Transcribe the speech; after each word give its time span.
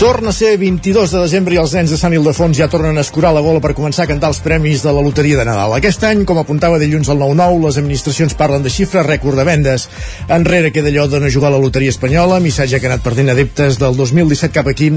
Torna 0.00 0.30
a 0.30 0.32
ser 0.32 0.56
22 0.56 1.10
de 1.12 1.20
desembre 1.20 1.52
i 1.52 1.58
els 1.60 1.74
nens 1.76 1.90
de 1.92 1.96
Sant 2.00 2.14
Ildefons 2.16 2.56
ja 2.56 2.70
tornen 2.72 2.96
a 2.96 3.02
escurar 3.04 3.34
la 3.36 3.42
gola 3.44 3.60
per 3.60 3.74
començar 3.76 4.06
a 4.06 4.08
cantar 4.08 4.30
els 4.32 4.38
premis 4.40 4.80
de 4.80 4.94
la 4.96 5.02
loteria 5.04 5.36
de 5.36 5.44
Nadal. 5.44 5.74
Aquest 5.76 6.06
any, 6.08 6.22
com 6.24 6.38
apuntava 6.40 6.78
dilluns 6.80 7.10
al 7.12 7.18
9-9, 7.20 7.58
les 7.66 7.76
administracions 7.82 8.32
parlen 8.32 8.64
de 8.64 8.72
xifres 8.72 9.04
rècord 9.04 9.36
de 9.36 9.44
vendes. 9.44 9.90
Enrere 10.32 10.70
queda 10.72 10.88
allò 10.88 11.04
de 11.04 11.20
no 11.20 11.28
jugar 11.28 11.50
a 11.50 11.54
la 11.58 11.60
loteria 11.60 11.92
espanyola, 11.92 12.38
missatge 12.40 12.80
que 12.80 12.88
ha 12.88 12.94
anat 12.94 13.04
perdent 13.04 13.28
adeptes 13.34 13.76
del 13.76 13.92
2017 13.98 14.56
cap 14.56 14.70
aquí, 14.72 14.88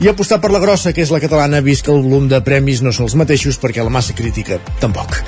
i 0.00 0.08
apostar 0.08 0.40
per 0.40 0.48
la 0.54 0.62
grossa, 0.64 0.94
que 0.96 1.04
és 1.04 1.12
la 1.12 1.20
catalana, 1.20 1.60
vist 1.60 1.84
que 1.84 1.92
el 1.92 2.00
volum 2.08 2.24
de 2.32 2.40
premis 2.40 2.80
no 2.80 2.96
són 2.96 3.10
els 3.10 3.18
mateixos 3.20 3.60
perquè 3.60 3.84
la 3.84 3.92
massa 3.92 4.16
crítica 4.16 4.56
tampoc. 4.80 5.20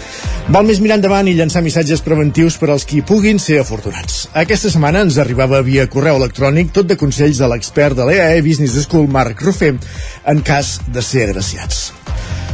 Val 0.48 0.64
més 0.64 0.80
mirar 0.80 0.96
endavant 0.96 1.28
i 1.28 1.36
llançar 1.36 1.60
missatges 1.60 2.00
preventius 2.00 2.56
per 2.56 2.70
als 2.72 2.88
qui 2.88 3.02
puguin 3.04 3.36
ser 3.36 3.60
afortunats. 3.60 4.30
Aquesta 4.32 4.72
setmana 4.72 5.04
ens 5.04 5.20
arribava 5.20 5.60
via 5.60 5.84
correu 5.92 6.16
electrònic 6.16 6.72
tot 6.72 6.88
de 6.88 6.96
consells 6.96 7.44
de 7.44 7.52
l'expert 7.52 8.00
de 8.00 8.08
l'EAE 8.08 8.40
Business 8.40 8.80
School, 8.88 9.04
Marc 9.18 9.42
Rufé 9.42 9.74
en 10.30 10.42
cas 10.46 10.78
de 10.94 11.02
ser 11.02 11.26
agraciats. 11.26 11.88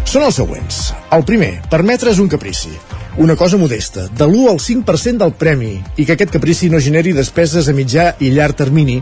Són 0.08 0.24
els 0.24 0.36
següents. 0.38 0.80
El 1.12 1.24
primer, 1.28 1.52
permetre's 1.72 2.20
un 2.22 2.30
caprici. 2.32 2.72
Una 3.20 3.36
cosa 3.38 3.58
modesta, 3.60 4.08
de 4.08 4.26
l'1 4.26 4.48
al 4.50 4.58
5% 4.62 5.20
del 5.22 5.34
premi 5.38 5.76
i 5.96 6.06
que 6.06 6.16
aquest 6.16 6.32
caprici 6.34 6.70
no 6.70 6.80
generi 6.82 7.12
despeses 7.14 7.68
a 7.68 7.74
mitjà 7.76 8.14
i 8.18 8.32
llarg 8.34 8.56
termini, 8.58 8.96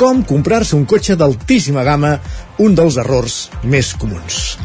com 0.00 0.24
comprar-se 0.26 0.74
un 0.74 0.86
cotxe 0.88 1.14
d'altíssima 1.20 1.84
gamma, 1.86 2.16
un 2.64 2.74
dels 2.74 2.98
errors 2.98 3.36
més 3.62 3.92
comuns. 3.94 4.56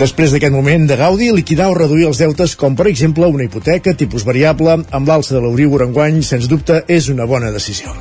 Després 0.00 0.34
d'aquest 0.34 0.54
moment 0.54 0.84
de 0.86 0.98
gaudi, 0.98 1.30
liquidar 1.34 1.70
o 1.70 1.78
reduir 1.78 2.10
els 2.10 2.20
deutes 2.20 2.52
com, 2.58 2.76
per 2.76 2.90
exemple, 2.90 3.26
una 3.26 3.46
hipoteca 3.46 3.96
tipus 3.96 4.26
variable 4.28 4.76
amb 4.82 5.08
l'alça 5.08 5.34
de 5.34 5.40
l'Euríbor 5.42 5.86
enguany, 5.88 6.20
sens 6.22 6.50
dubte, 6.52 6.84
és 6.86 7.08
una 7.10 7.26
bona 7.26 7.50
decisió. 7.54 7.96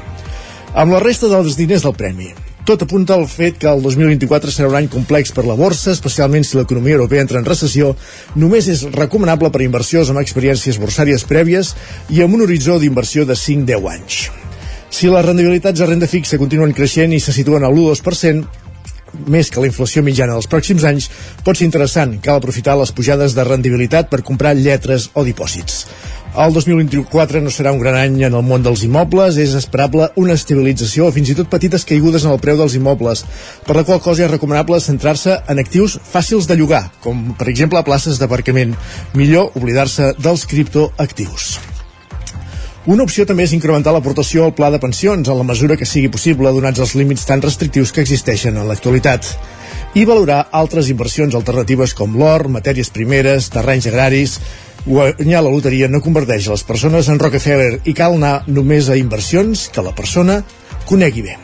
Amb 0.76 0.94
la 0.94 1.02
resta 1.02 1.32
dels 1.32 1.58
diners 1.58 1.88
del 1.88 1.98
premi, 1.98 2.30
tot 2.70 2.84
apunta 2.86 3.16
al 3.18 3.26
fet 3.26 3.56
que 3.58 3.66
el 3.66 3.80
2024 3.82 4.52
serà 4.54 4.68
un 4.70 4.76
any 4.78 4.88
complex 4.94 5.32
per 5.34 5.42
la 5.48 5.56
borsa, 5.58 5.90
especialment 5.96 6.44
si 6.46 6.60
l'economia 6.60 7.00
europea 7.00 7.24
entra 7.26 7.40
en 7.42 7.48
recessió. 7.48 7.96
Només 8.38 8.68
és 8.70 8.84
recomanable 8.94 9.50
per 9.50 9.64
inversions 9.66 10.12
amb 10.14 10.22
experiències 10.22 10.78
borsàries 10.78 11.26
prèvies 11.26 11.72
i 12.14 12.22
amb 12.22 12.38
un 12.38 12.46
horitzó 12.46 12.78
d'inversió 12.78 13.26
de 13.26 13.34
5-10 13.34 13.90
anys. 13.96 14.20
Si 14.94 15.10
les 15.10 15.26
rendibilitats 15.26 15.82
de 15.82 15.88
renda 15.90 16.10
fixa 16.12 16.38
continuen 16.38 16.76
creixent 16.78 17.18
i 17.18 17.22
se 17.24 17.34
situen 17.34 17.66
al 17.66 17.74
1-2%, 17.74 18.46
més 19.34 19.50
que 19.50 19.66
la 19.66 19.72
inflació 19.72 20.06
mitjana 20.06 20.38
dels 20.38 20.50
pròxims 20.54 20.86
anys, 20.86 21.10
pot 21.42 21.58
ser 21.58 21.66
interessant. 21.66 22.20
Cal 22.22 22.38
aprofitar 22.38 22.78
les 22.78 22.94
pujades 22.94 23.34
de 23.34 23.50
rendibilitat 23.50 24.14
per 24.14 24.22
comprar 24.22 24.54
lletres 24.54 25.10
o 25.18 25.26
dipòsits. 25.26 25.88
El 26.40 26.54
2024 26.56 27.42
no 27.44 27.52
serà 27.52 27.74
un 27.76 27.82
gran 27.84 27.98
any 28.00 28.22
en 28.24 28.36
el 28.38 28.44
món 28.48 28.64
dels 28.64 28.86
immobles, 28.86 29.36
és 29.44 29.52
esperable 29.60 30.06
una 30.22 30.38
estabilització 30.40 31.10
o 31.10 31.12
fins 31.12 31.34
i 31.34 31.36
tot 31.36 31.50
petites 31.52 31.84
caigudes 31.90 32.24
en 32.24 32.32
el 32.32 32.40
preu 32.40 32.56
dels 32.56 32.78
immobles, 32.80 33.26
per 33.68 33.76
la 33.76 33.84
qual 33.84 34.00
cosa 34.00 34.24
és 34.24 34.32
recomanable 34.32 34.80
centrar-se 34.80 35.36
en 35.52 35.60
actius 35.60 35.98
fàcils 36.00 36.48
de 36.48 36.56
llogar, 36.56 36.86
com 37.04 37.34
per 37.36 37.50
exemple 37.52 37.84
places 37.84 38.22
d'aparcament. 38.22 38.72
Millor 39.20 39.52
oblidar-se 39.60 40.14
dels 40.16 40.48
criptoactius. 40.48 41.50
Una 42.88 43.04
opció 43.04 43.28
també 43.28 43.44
és 43.44 43.58
incrementar 43.58 43.92
l'aportació 43.92 44.48
al 44.48 44.56
pla 44.56 44.72
de 44.72 44.80
pensions 44.80 45.28
en 45.28 45.42
la 45.42 45.44
mesura 45.44 45.76
que 45.76 45.86
sigui 45.86 46.08
possible 46.08 46.56
donats 46.56 46.80
els 46.80 46.96
límits 46.96 47.28
tan 47.28 47.44
restrictius 47.44 47.92
que 47.92 48.06
existeixen 48.08 48.56
en 48.56 48.72
l'actualitat 48.72 49.28
i 50.00 50.08
valorar 50.08 50.46
altres 50.56 50.88
inversions 50.88 51.36
alternatives 51.36 51.94
com 51.98 52.16
l'or, 52.16 52.48
matèries 52.48 52.94
primeres, 52.96 53.52
terrenys 53.52 53.92
agraris, 53.92 54.40
guanyar 54.86 55.44
la 55.44 55.52
loteria 55.52 55.90
no 55.92 56.02
converteix 56.04 56.48
les 56.52 56.64
persones 56.64 57.10
en 57.10 57.20
Rockefeller 57.20 57.82
i 57.86 57.94
cal 57.98 58.18
anar 58.18 58.44
només 58.48 58.90
a 58.90 58.98
inversions 59.00 59.68
que 59.74 59.84
la 59.86 59.96
persona 59.96 60.42
conegui 60.90 61.26
bé. 61.26 61.38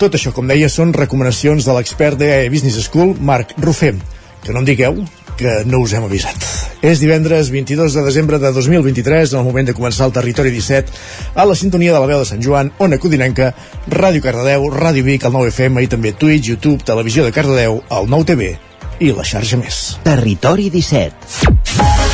Tot 0.00 0.16
això, 0.16 0.32
com 0.32 0.48
deia, 0.48 0.68
són 0.72 0.94
recomanacions 0.96 1.66
de 1.66 1.76
l'expert 1.76 2.16
de 2.20 2.48
Business 2.52 2.80
School, 2.86 3.16
Marc 3.20 3.52
Rufem. 3.60 3.98
Que 4.40 4.54
no 4.54 4.62
em 4.62 4.68
digueu 4.68 5.02
que 5.40 5.62
no 5.64 5.80
us 5.80 5.92
hem 5.96 6.04
avisat. 6.04 6.36
És 6.84 7.00
divendres 7.00 7.50
22 7.52 7.96
de 7.96 8.04
desembre 8.04 8.38
de 8.40 8.52
2023, 8.52 9.32
en 9.32 9.40
el 9.40 9.46
moment 9.46 9.68
de 9.68 9.74
començar 9.76 10.08
el 10.08 10.14
Territori 10.16 10.52
17, 10.52 10.92
a 11.34 11.46
la 11.48 11.56
sintonia 11.56 11.94
de 11.94 12.00
la 12.00 12.08
veu 12.08 12.20
de 12.20 12.28
Sant 12.28 12.44
Joan, 12.44 12.72
Ona 12.78 13.00
Codinenca, 13.00 13.52
Ràdio 13.88 14.24
Cardedeu, 14.24 14.68
Ràdio 14.72 15.04
Vic, 15.04 15.24
el 15.24 15.36
9FM 15.36 15.84
i 15.84 15.92
també 15.96 16.12
Twitch, 16.12 16.52
YouTube, 16.52 16.84
Televisió 16.84 17.24
de 17.24 17.32
Cardedeu, 17.36 17.80
el 17.88 18.12
9TV 18.12 18.52
i 19.00 19.12
la 19.16 19.24
xarxa 19.24 19.60
més. 19.60 19.82
Territori 20.04 20.68
17. 20.72 22.09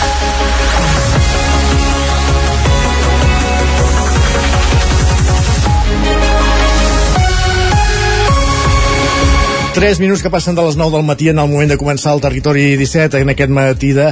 3 9.77 9.99
minuts 10.01 10.23
que 10.25 10.31
passen 10.33 10.57
de 10.57 10.63
les 10.65 10.79
9 10.81 10.97
del 10.97 11.03
matí 11.05 11.27
en 11.29 11.37
el 11.37 11.51
moment 11.51 11.69
de 11.69 11.77
començar 11.77 12.15
el 12.17 12.23
territori 12.25 12.79
17 12.81 13.21
en 13.21 13.29
aquest 13.35 13.51
matí 13.53 13.91
de 13.93 14.07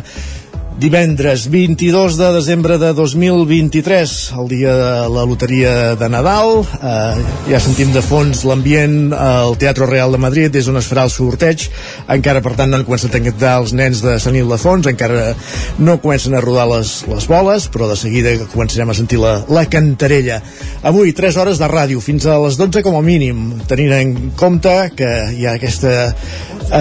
divendres 0.74 1.46
22 1.50 2.16
de 2.18 2.32
desembre 2.34 2.78
de 2.78 2.92
2023, 2.92 4.32
el 4.40 4.48
dia 4.48 4.72
de 4.74 5.08
la 5.08 5.24
loteria 5.24 5.94
de 5.94 6.08
Nadal. 6.10 6.64
Eh, 6.64 7.22
ja 7.52 7.60
sentim 7.62 7.92
de 7.94 8.02
fons 8.02 8.42
l'ambient 8.48 9.14
al 9.14 9.54
Teatre 9.60 9.86
Real 9.86 10.10
de 10.14 10.18
Madrid, 10.18 10.56
és 10.58 10.68
on 10.70 10.78
es 10.80 10.88
farà 10.90 11.04
el 11.06 11.12
sorteig. 11.14 11.68
Encara, 12.10 12.42
per 12.42 12.56
tant, 12.58 12.72
no 12.72 12.80
han 12.80 12.86
començat 12.88 13.14
a 13.14 13.22
cantar 13.22 13.54
els 13.62 13.74
nens 13.76 14.02
de 14.02 14.16
Sant 14.22 14.34
Ildefons, 14.34 14.88
encara 14.90 15.30
no 15.78 16.00
comencen 16.02 16.34
a 16.34 16.42
rodar 16.42 16.66
les, 16.72 16.96
les 17.06 17.28
boles, 17.30 17.68
però 17.70 17.88
de 17.90 17.98
seguida 18.00 18.34
començarem 18.52 18.90
a 18.90 18.98
sentir 18.98 19.22
la, 19.22 19.36
la 19.46 19.66
cantarella. 19.70 20.40
Avui, 20.82 21.14
3 21.14 21.38
hores 21.38 21.62
de 21.62 21.70
ràdio, 21.70 22.02
fins 22.02 22.26
a 22.26 22.40
les 22.42 22.58
12 22.58 22.82
com 22.82 22.98
a 22.98 23.04
mínim, 23.04 23.46
tenint 23.70 23.94
en 23.94 24.14
compte 24.36 24.74
que 24.98 25.14
hi 25.38 25.46
ha 25.46 25.54
aquesta, 25.54 26.10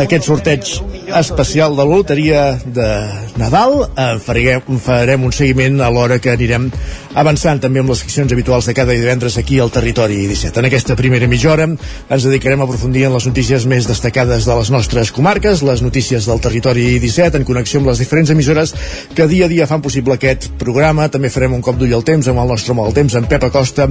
aquest 0.01 0.25
sorteig 0.25 0.73
especial 1.13 1.77
de 1.77 1.85
la 1.85 1.89
loteria 1.93 2.43
de 2.65 2.89
Nadal 3.37 3.82
eh, 3.85 4.17
farem, 4.23 4.79
farem 4.81 5.23
un 5.27 5.33
seguiment 5.35 5.81
a 5.81 5.89
l'hora 5.93 6.19
que 6.19 6.33
anirem 6.33 6.69
avançant 7.13 7.61
també 7.61 7.81
amb 7.81 7.91
les 7.91 8.01
seccions 8.03 8.31
habituals 8.33 8.67
de 8.67 8.73
cada 8.77 8.93
divendres 8.95 9.37
aquí 9.37 9.59
al 9.59 9.71
Territori 9.71 10.25
17. 10.27 10.59
En 10.59 10.67
aquesta 10.69 10.95
primera 10.99 11.27
mitja 11.29 11.51
hora 11.53 11.67
ens 11.69 12.25
dedicarem 12.25 12.61
a 12.61 12.67
aprofundir 12.67 13.05
en 13.07 13.13
les 13.13 13.27
notícies 13.29 13.67
més 13.69 13.87
destacades 13.89 14.47
de 14.49 14.57
les 14.57 14.71
nostres 14.73 15.11
comarques, 15.13 15.63
les 15.65 15.83
notícies 15.85 16.25
del 16.29 16.41
Territori 16.41 16.99
17, 16.99 17.37
en 17.37 17.47
connexió 17.47 17.81
amb 17.81 17.91
les 17.91 18.01
diferents 18.01 18.33
emissores 18.33 18.73
que 19.15 19.27
dia 19.27 19.45
a 19.45 19.51
dia 19.51 19.67
fan 19.69 19.83
possible 19.85 20.17
aquest 20.17 20.49
programa. 20.61 21.09
També 21.13 21.31
farem 21.33 21.53
un 21.53 21.61
cop 21.65 21.77
d'ull 21.79 21.93
al 21.93 22.05
temps 22.07 22.27
amb 22.31 22.41
el 22.41 22.53
nostre 22.55 22.73
home 22.73 22.87
del 22.87 22.97
temps, 22.97 23.17
en 23.19 23.29
Pep 23.29 23.47
Acosta, 23.49 23.87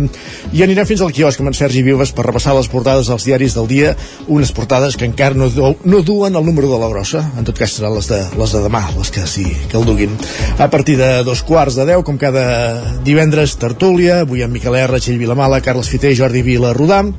i 0.53 0.65
anirem 0.65 0.89
fins 0.89 1.05
al 1.05 1.15
quiosc 1.15 1.41
amb 1.41 1.53
en 1.53 1.59
Sergi 1.59 1.85
Vives 1.87 2.13
per 2.17 2.27
repassar 2.27 2.57
les 2.59 2.71
portades 2.73 3.11
dels 3.11 3.27
diaris 3.29 3.57
del 3.59 3.69
dia, 3.71 3.95
unes 4.27 4.53
portades 4.53 4.97
que 4.99 5.07
encara 5.09 5.39
no, 5.39 5.49
du 5.53 5.73
no 5.85 6.03
duen 6.03 6.37
el 6.37 6.45
número 6.47 6.71
de 6.71 6.81
la 6.81 6.91
grossa, 6.91 7.23
en 7.39 7.47
tot 7.47 7.59
cas 7.59 7.77
seran 7.79 7.95
les 7.97 8.09
de, 8.11 8.21
les 8.39 8.55
de 8.57 8.63
demà, 8.65 8.83
les 8.99 9.13
que 9.15 9.27
sí 9.27 9.47
que 9.71 9.79
el 9.79 9.87
duguin. 9.87 10.17
A 10.59 10.69
partir 10.71 10.99
de 10.99 11.11
dos 11.27 11.43
quarts 11.47 11.79
de 11.79 11.87
deu, 11.89 12.03
com 12.07 12.19
cada 12.21 12.45
divendres, 13.13 13.59
tertúlia, 13.61 14.23
avui 14.25 14.41
amb 14.45 14.57
Miquel 14.57 14.79
R, 14.79 14.97
Txell 14.97 15.21
Vilamala, 15.21 15.61
Carles 15.61 15.91
Fiter 15.93 16.15
Jordi 16.17 16.41
Vila 16.47 16.73
Rodam. 16.73 17.13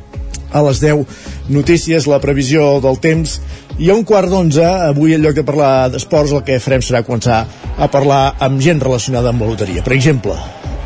A 0.53 0.61
les 0.65 0.79
10, 0.81 1.05
notícies, 1.53 2.05
la 2.09 2.19
previsió 2.21 2.79
del 2.81 2.99
temps, 3.01 3.39
i 3.81 3.89
a 3.89 3.95
un 3.97 4.03
quart 4.05 4.29
d'onze, 4.29 4.65
avui 4.89 5.15
en 5.15 5.23
lloc 5.23 5.37
de 5.37 5.45
parlar 5.45 5.89
d'esports, 5.93 6.33
el 6.33 6.43
que 6.45 6.59
farem 6.61 6.81
serà 6.85 7.01
començar 7.05 7.43
a 7.77 7.89
parlar 7.93 8.35
amb 8.41 8.61
gent 8.61 8.81
relacionada 8.81 9.33
amb 9.33 9.41
la 9.41 9.49
loteria. 9.49 9.85
Per 9.85 9.95
exemple, 9.97 10.37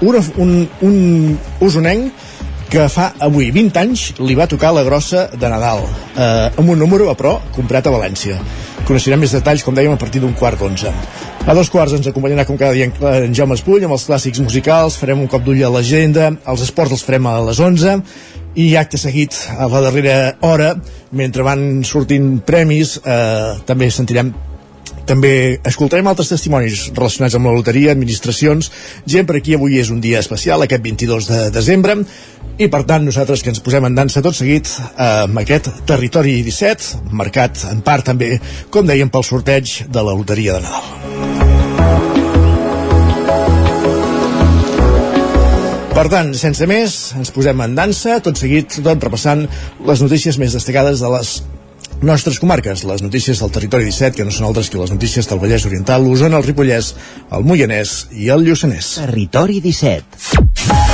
un, 0.08 0.20
un, 0.44 0.56
un 0.88 0.98
usonenc 1.64 2.26
que 2.72 2.88
fa 2.92 3.14
avui 3.24 3.52
20 3.56 3.80
anys 3.80 4.08
li 4.20 4.36
va 4.36 4.48
tocar 4.52 4.74
la 4.76 4.84
grossa 4.88 5.30
de 5.32 5.52
Nadal 5.52 5.84
eh, 5.84 6.50
amb 6.60 6.68
un 6.68 6.80
número, 6.80 7.08
però, 7.20 7.38
comprat 7.56 7.88
a 7.88 7.96
València 7.96 8.40
coneixerem 8.88 9.20
més 9.20 9.36
detalls, 9.36 9.64
com 9.66 9.76
dèiem, 9.76 9.94
a 9.94 10.00
partir 10.00 10.22
d'un 10.24 10.34
quart 10.38 10.60
d'onze. 10.62 10.92
A 11.48 11.56
dos 11.56 11.70
quarts 11.72 11.98
ens 11.98 12.08
acompanyarà 12.08 12.46
com 12.48 12.58
cada 12.60 12.76
dia 12.76 12.88
en 12.88 13.36
Jaume 13.36 13.58
Espull 13.58 13.84
amb 13.84 13.96
els 13.98 14.08
clàssics 14.08 14.42
musicals, 14.44 14.98
farem 15.00 15.22
un 15.24 15.30
cop 15.32 15.44
d'ull 15.44 15.64
a 15.64 15.72
l'agenda, 15.72 16.32
els 16.48 16.64
esports 16.64 16.96
els 16.96 17.04
farem 17.08 17.28
a 17.28 17.38
les 17.50 17.60
11 17.64 17.98
i 18.58 18.72
acte 18.80 18.98
seguit 18.98 19.36
a 19.54 19.68
la 19.70 19.84
darrera 19.86 20.18
hora, 20.48 20.74
mentre 21.12 21.46
van 21.46 21.84
sortint 21.86 22.40
premis, 22.48 22.98
eh, 23.04 23.58
també 23.70 23.92
sentirem 23.94 24.34
també 25.08 25.60
escoltarem 25.64 26.08
altres 26.12 26.34
testimonis 26.34 26.90
relacionats 26.92 27.38
amb 27.38 27.48
la 27.48 27.56
loteria, 27.56 27.94
administracions, 27.96 28.68
gent 29.08 29.28
per 29.30 29.38
aquí 29.40 29.56
avui 29.56 29.80
és 29.80 29.92
un 29.94 30.02
dia 30.04 30.20
especial, 30.20 30.66
aquest 30.66 30.84
22 30.84 31.30
de 31.32 31.40
desembre, 31.56 31.96
i 32.60 32.68
per 32.74 32.84
tant 32.90 33.06
nosaltres 33.06 33.44
que 33.44 33.54
ens 33.54 33.64
posem 33.64 33.88
en 33.88 33.96
dansa 33.96 34.24
tot 34.26 34.36
seguit 34.36 34.68
amb 35.00 35.40
aquest 35.40 35.70
Territori 35.88 36.42
17, 36.44 37.08
marcat 37.16 37.64
en 37.72 37.84
part 37.86 38.10
també, 38.12 38.36
com 38.74 38.88
dèiem, 38.90 39.14
pel 39.14 39.24
sorteig 39.24 39.84
de 39.88 40.04
la 40.04 40.16
loteria 40.18 40.58
de 40.58 40.66
Nadal. 40.68 41.36
Per 45.98 46.10
tant, 46.14 46.28
sense 46.38 46.68
més, 46.70 46.98
ens 47.18 47.32
posem 47.34 47.62
en 47.64 47.72
dansa, 47.78 48.20
tot 48.22 48.38
seguit, 48.38 48.76
tot 48.86 49.08
repassant 49.08 49.48
les 49.88 50.04
notícies 50.04 50.38
més 50.38 50.54
destacades 50.54 51.02
de 51.02 51.10
les 51.16 51.40
nostres 52.04 52.40
comarques, 52.40 52.84
les 52.88 53.02
notícies 53.02 53.40
del 53.42 53.54
territori 53.54 53.88
17, 53.90 54.18
que 54.18 54.28
no 54.28 54.34
són 54.34 54.50
altres 54.50 54.70
que 54.70 54.82
les 54.82 54.94
notícies 54.94 55.30
del 55.30 55.42
Vallès 55.42 55.66
Oriental, 55.70 56.06
l'Osona, 56.06 56.38
el 56.42 56.48
Ripollès, 56.48 56.94
el 57.34 57.48
Moianès 57.48 58.04
i 58.14 58.30
el 58.34 58.46
Lluçanès. 58.48 58.98
Territori 59.02 59.62
17. 59.64 60.87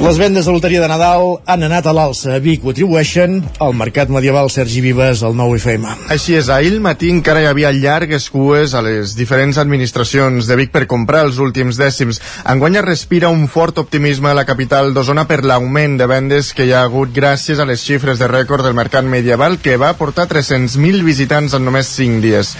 Les 0.00 0.16
vendes 0.16 0.46
de 0.46 0.52
loteria 0.52 0.80
de 0.80 0.88
Nadal 0.88 1.42
han 1.44 1.64
anat 1.66 1.84
a 1.84 1.92
l'alça. 1.92 2.32
A 2.32 2.40
Vic 2.40 2.62
ho 2.64 2.70
atribueixen 2.72 3.34
al 3.60 3.74
Mercat 3.76 4.08
Medieval 4.08 4.48
Sergi 4.48 4.80
Vives, 4.80 5.20
al 5.22 5.36
nou 5.36 5.52
FM. 5.58 5.92
Així 6.14 6.38
és, 6.38 6.48
ahir 6.48 6.70
al 6.72 6.80
matí 6.80 7.10
encara 7.12 7.42
hi 7.44 7.48
havia 7.50 7.68
llargues 7.76 8.30
cues 8.32 8.72
a 8.72 8.80
les 8.86 9.12
diferents 9.18 9.60
administracions 9.60 10.48
de 10.48 10.56
Vic 10.56 10.72
per 10.72 10.86
comprar 10.88 11.26
els 11.28 11.36
últims 11.44 11.76
dècims. 11.76 12.22
Enguany 12.48 12.80
es 12.80 12.86
respira 12.88 13.28
un 13.28 13.44
fort 13.44 13.84
optimisme 13.84 14.32
a 14.32 14.34
la 14.40 14.46
capital 14.48 14.94
d'Osona 14.96 15.28
per 15.28 15.42
l'augment 15.44 16.00
de 16.00 16.08
vendes 16.08 16.54
que 16.56 16.64
hi 16.64 16.72
ha 16.72 16.80
hagut 16.88 17.12
gràcies 17.12 17.60
a 17.60 17.68
les 17.68 17.84
xifres 17.84 18.18
de 18.18 18.32
rècord 18.32 18.64
del 18.64 18.78
Mercat 18.80 19.04
Medieval 19.04 19.60
que 19.60 19.76
va 19.76 19.92
portar 20.00 20.30
300.000 20.32 21.04
visitants 21.04 21.52
en 21.52 21.68
només 21.68 21.92
5 22.00 22.24
dies. 22.24 22.56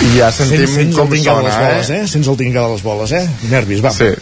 I 0.00 0.16
ja 0.18 0.28
sentim 0.28 0.66
Sents, 0.66 0.76
sents 0.76 0.96
com 1.00 1.08
sona, 1.08 1.46
les 1.48 1.62
boles, 1.64 1.94
eh? 1.96 2.02
Sents 2.18 2.28
el 2.28 2.44
tingar 2.44 2.68
de 2.68 2.74
les 2.76 2.84
boles, 2.84 3.16
eh? 3.16 3.28
Nervis, 3.48 3.80
va. 3.84 3.96
Sí. 3.96 4.12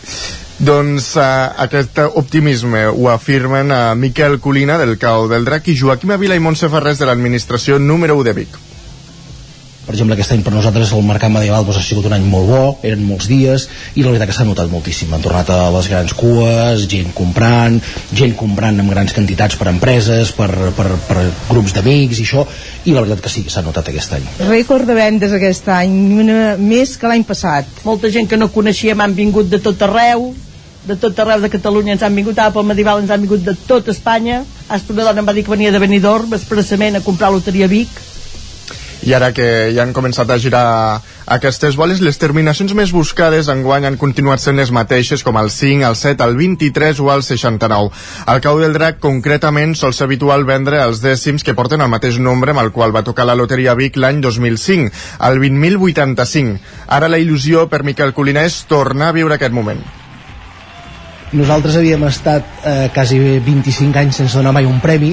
Doncs 0.58 1.12
uh, 1.14 1.22
aquest 1.62 2.00
optimisme 2.18 2.80
ho 2.90 3.04
afirmen 3.12 3.70
uh, 3.70 3.94
Miquel 3.94 4.40
Colina 4.42 4.74
del 4.78 4.96
Cau 4.98 5.28
del 5.30 5.44
Drac 5.46 5.68
i 5.70 5.76
Joaquim 5.78 6.10
Avila 6.10 6.34
i 6.34 6.42
Montse 6.42 6.66
Ferrés 6.72 6.98
de 6.98 7.06
l'administració 7.06 7.76
número 7.78 8.16
1 8.18 8.24
de 8.26 8.32
Vic. 8.40 8.56
per 9.86 9.94
exemple 9.94 10.16
aquest 10.18 10.34
any 10.34 10.42
per 10.44 10.52
nosaltres 10.52 10.90
el 10.92 11.06
mercat 11.06 11.30
medieval 11.32 11.62
doncs, 11.64 11.78
ha 11.78 11.86
sigut 11.86 12.08
un 12.10 12.16
any 12.16 12.26
molt 12.28 12.50
bo, 12.50 12.62
eren 12.84 13.04
molts 13.06 13.28
dies 13.30 13.68
i 13.94 14.02
la 14.02 14.10
veritat 14.10 14.28
que 14.28 14.34
s'ha 14.36 14.44
notat 14.48 14.68
moltíssim 14.68 15.14
han 15.14 15.22
tornat 15.22 15.48
a 15.54 15.60
les 15.76 15.88
grans 15.88 16.16
cues, 16.18 16.88
gent 16.90 17.14
comprant 17.16 17.78
gent 18.18 18.34
comprant 18.36 18.82
amb 18.82 18.90
grans 18.92 19.14
quantitats 19.14 19.56
per 19.56 19.70
empreses, 19.70 20.34
per, 20.34 20.50
per, 20.74 20.88
per 21.06 21.22
grups 21.52 21.78
d'amics 21.78 22.18
i 22.18 22.26
això, 22.26 22.44
i 22.84 22.96
la 22.98 23.06
veritat 23.06 23.22
que 23.28 23.32
sí 23.32 23.46
que 23.46 23.54
s'ha 23.54 23.62
notat 23.62 23.92
aquest 23.94 24.18
any. 24.18 24.26
Rècord 24.50 24.90
de 24.90 24.98
vendes 24.98 25.38
aquest 25.38 25.70
any, 25.78 25.96
una, 26.18 26.42
més 26.58 26.98
que 26.98 27.14
l'any 27.14 27.24
passat. 27.30 27.80
molta 27.86 28.10
gent 28.10 28.26
que 28.26 28.36
no 28.42 28.50
coneixíem 28.50 29.06
han 29.06 29.14
vingut 29.14 29.48
de 29.54 29.62
tot 29.62 29.86
arreu 29.86 30.32
de 30.88 30.96
tot 30.96 31.18
arreu 31.22 31.44
de 31.44 31.52
Catalunya 31.52 31.94
ens 31.94 32.04
han 32.06 32.16
vingut 32.16 32.38
a 32.40 32.50
pel 32.54 32.68
medieval 32.68 33.02
ens 33.02 33.14
han 33.14 33.24
vingut 33.24 33.44
de 33.46 33.56
tot 33.68 33.88
Espanya 33.92 34.42
hasta 34.68 34.94
una 34.94 35.10
dona 35.10 35.22
em 35.22 35.28
va 35.28 35.36
dir 35.36 35.44
que 35.44 35.56
venia 35.56 35.72
de 35.72 35.82
Benidorm 35.82 36.32
expressament 36.34 36.96
a 36.96 37.04
comprar 37.04 37.32
loteria 37.34 37.68
Vic 37.70 38.00
I 39.06 39.14
ara 39.14 39.30
que 39.32 39.70
ja 39.72 39.84
han 39.84 39.92
començat 39.94 40.28
a 40.28 40.36
girar 40.42 41.00
aquestes 41.30 41.76
boles, 41.78 42.00
les 42.02 42.18
terminacions 42.18 42.72
més 42.74 42.90
buscades 42.92 43.46
enguany 43.52 43.86
han 43.86 43.98
continuat 44.00 44.42
sent 44.42 44.58
les 44.58 44.72
mateixes, 44.74 45.22
com 45.22 45.38
el 45.38 45.52
5, 45.54 45.86
el 45.86 45.96
7, 45.96 46.26
el 46.26 46.34
23 46.36 47.02
o 47.04 47.12
el 47.14 47.22
69. 47.22 47.92
Al 48.26 48.42
cau 48.44 48.58
del 48.58 48.74
drac, 48.74 48.98
concretament, 49.04 49.76
sol 49.78 49.94
ser 49.94 50.08
habitual 50.08 50.44
vendre 50.48 50.82
els 50.82 51.02
dècims 51.04 51.46
que 51.46 51.54
porten 51.54 51.84
el 51.84 51.92
mateix 51.92 52.18
nombre 52.18 52.52
amb 52.52 52.64
el 52.64 52.72
qual 52.74 52.96
va 52.96 53.06
tocar 53.06 53.28
la 53.28 53.38
loteria 53.38 53.76
Vic 53.78 53.96
l'any 53.96 54.20
2005, 54.24 54.90
el 55.30 55.40
20.085. 55.46 56.58
Ara 56.98 57.12
la 57.12 57.22
il·lusió 57.22 57.68
per 57.70 57.84
Miquel 57.86 58.12
Colina 58.18 58.44
és 58.48 58.64
tornar 58.68 59.12
a 59.12 59.18
viure 59.20 59.38
aquest 59.38 59.54
moment. 59.54 59.80
Nosaltres 61.36 61.76
havíem 61.76 62.04
estat 62.08 62.62
eh, 62.64 62.88
quasi 62.94 63.18
25 63.44 64.00
anys 64.00 64.16
sense 64.22 64.38
donar 64.38 64.54
mai 64.56 64.64
un 64.64 64.78
premi 64.80 65.12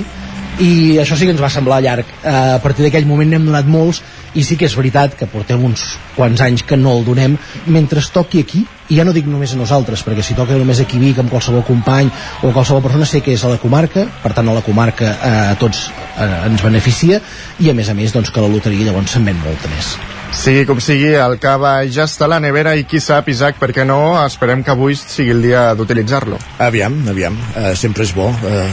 i 0.64 0.96
això 1.02 1.18
sí 1.20 1.28
que 1.28 1.34
ens 1.36 1.42
va 1.44 1.50
semblar 1.52 1.82
llarg. 1.84 2.08
Eh, 2.24 2.36
a 2.56 2.62
partir 2.64 2.86
d'aquell 2.86 3.08
moment 3.10 3.34
n'hem 3.34 3.50
donat 3.50 3.68
molts 3.68 4.00
i 4.36 4.44
sí 4.44 4.56
que 4.56 4.70
és 4.70 4.78
veritat 4.80 5.18
que 5.20 5.28
portem 5.28 5.64
uns 5.68 5.84
quants 6.16 6.42
anys 6.46 6.64
que 6.64 6.80
no 6.80 6.96
el 6.96 7.04
donem 7.08 7.36
mentre 7.68 8.04
toqui 8.16 8.46
aquí 8.46 8.64
i 8.90 9.00
ja 9.00 9.06
no 9.06 9.14
dic 9.16 9.26
només 9.30 9.54
a 9.56 9.60
nosaltres 9.60 10.04
perquè 10.06 10.24
si 10.26 10.38
toca 10.38 10.58
només 10.60 10.82
aquí 10.84 11.00
Vic 11.02 11.20
amb 11.22 11.32
qualsevol 11.34 11.66
company 11.66 12.12
o 12.44 12.52
qualsevol 12.52 12.84
persona 12.86 13.08
sé 13.10 13.22
que 13.26 13.34
és 13.34 13.46
a 13.46 13.54
la 13.54 13.62
comarca 13.62 14.06
per 14.24 14.34
tant 14.38 14.50
a 14.50 14.58
la 14.58 14.66
comarca 14.66 15.14
eh, 15.16 15.38
a 15.54 15.56
tots 15.62 15.88
eh, 15.90 16.28
ens 16.52 16.66
beneficia 16.66 17.22
i 17.60 17.72
a 17.72 17.78
més 17.78 17.90
a 17.90 17.98
més 17.98 18.14
doncs, 18.14 18.30
que 18.30 18.44
la 18.44 18.52
loteria 18.52 18.92
llavors 18.92 19.16
se'n 19.16 19.26
ven 19.26 19.42
molta 19.42 19.72
més 19.74 19.96
Sigui 20.36 20.66
com 20.68 20.82
sigui, 20.84 21.14
el 21.16 21.38
cava 21.40 21.78
ja 21.88 22.04
està 22.10 22.26
a 22.26 22.34
la 22.34 22.42
nevera 22.44 22.74
i 22.76 22.84
qui 22.84 23.00
sap, 23.00 23.30
Isaac, 23.32 23.56
per 23.62 23.70
què 23.72 23.86
no, 23.88 24.18
esperem 24.26 24.66
que 24.66 24.74
avui 24.74 24.98
sigui 25.00 25.32
el 25.32 25.40
dia 25.46 25.62
d'utilitzar-lo. 25.80 26.40
Aviam, 26.66 26.98
aviam, 27.08 27.38
uh, 27.54 27.70
sempre 27.80 28.04
és 28.04 28.12
bo 28.12 28.28
uh, 28.34 28.66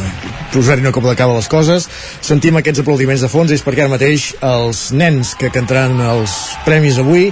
posar-hi 0.52 0.82
una 0.82 0.92
copa 0.92 1.12
de 1.12 1.20
cava 1.20 1.36
a 1.36 1.38
les 1.38 1.48
coses 1.52 1.86
sentim 2.20 2.58
aquests 2.58 2.82
aplaudiments 2.82 3.22
de 3.24 3.30
fons 3.30 3.52
és 3.54 3.62
perquè 3.64 3.86
ara 3.86 3.94
mateix 3.94 4.32
els 4.44 4.88
nens 4.96 5.36
que 5.38 5.52
cantaran 5.54 6.00
els 6.02 6.34
premis 6.66 6.98
avui 7.00 7.30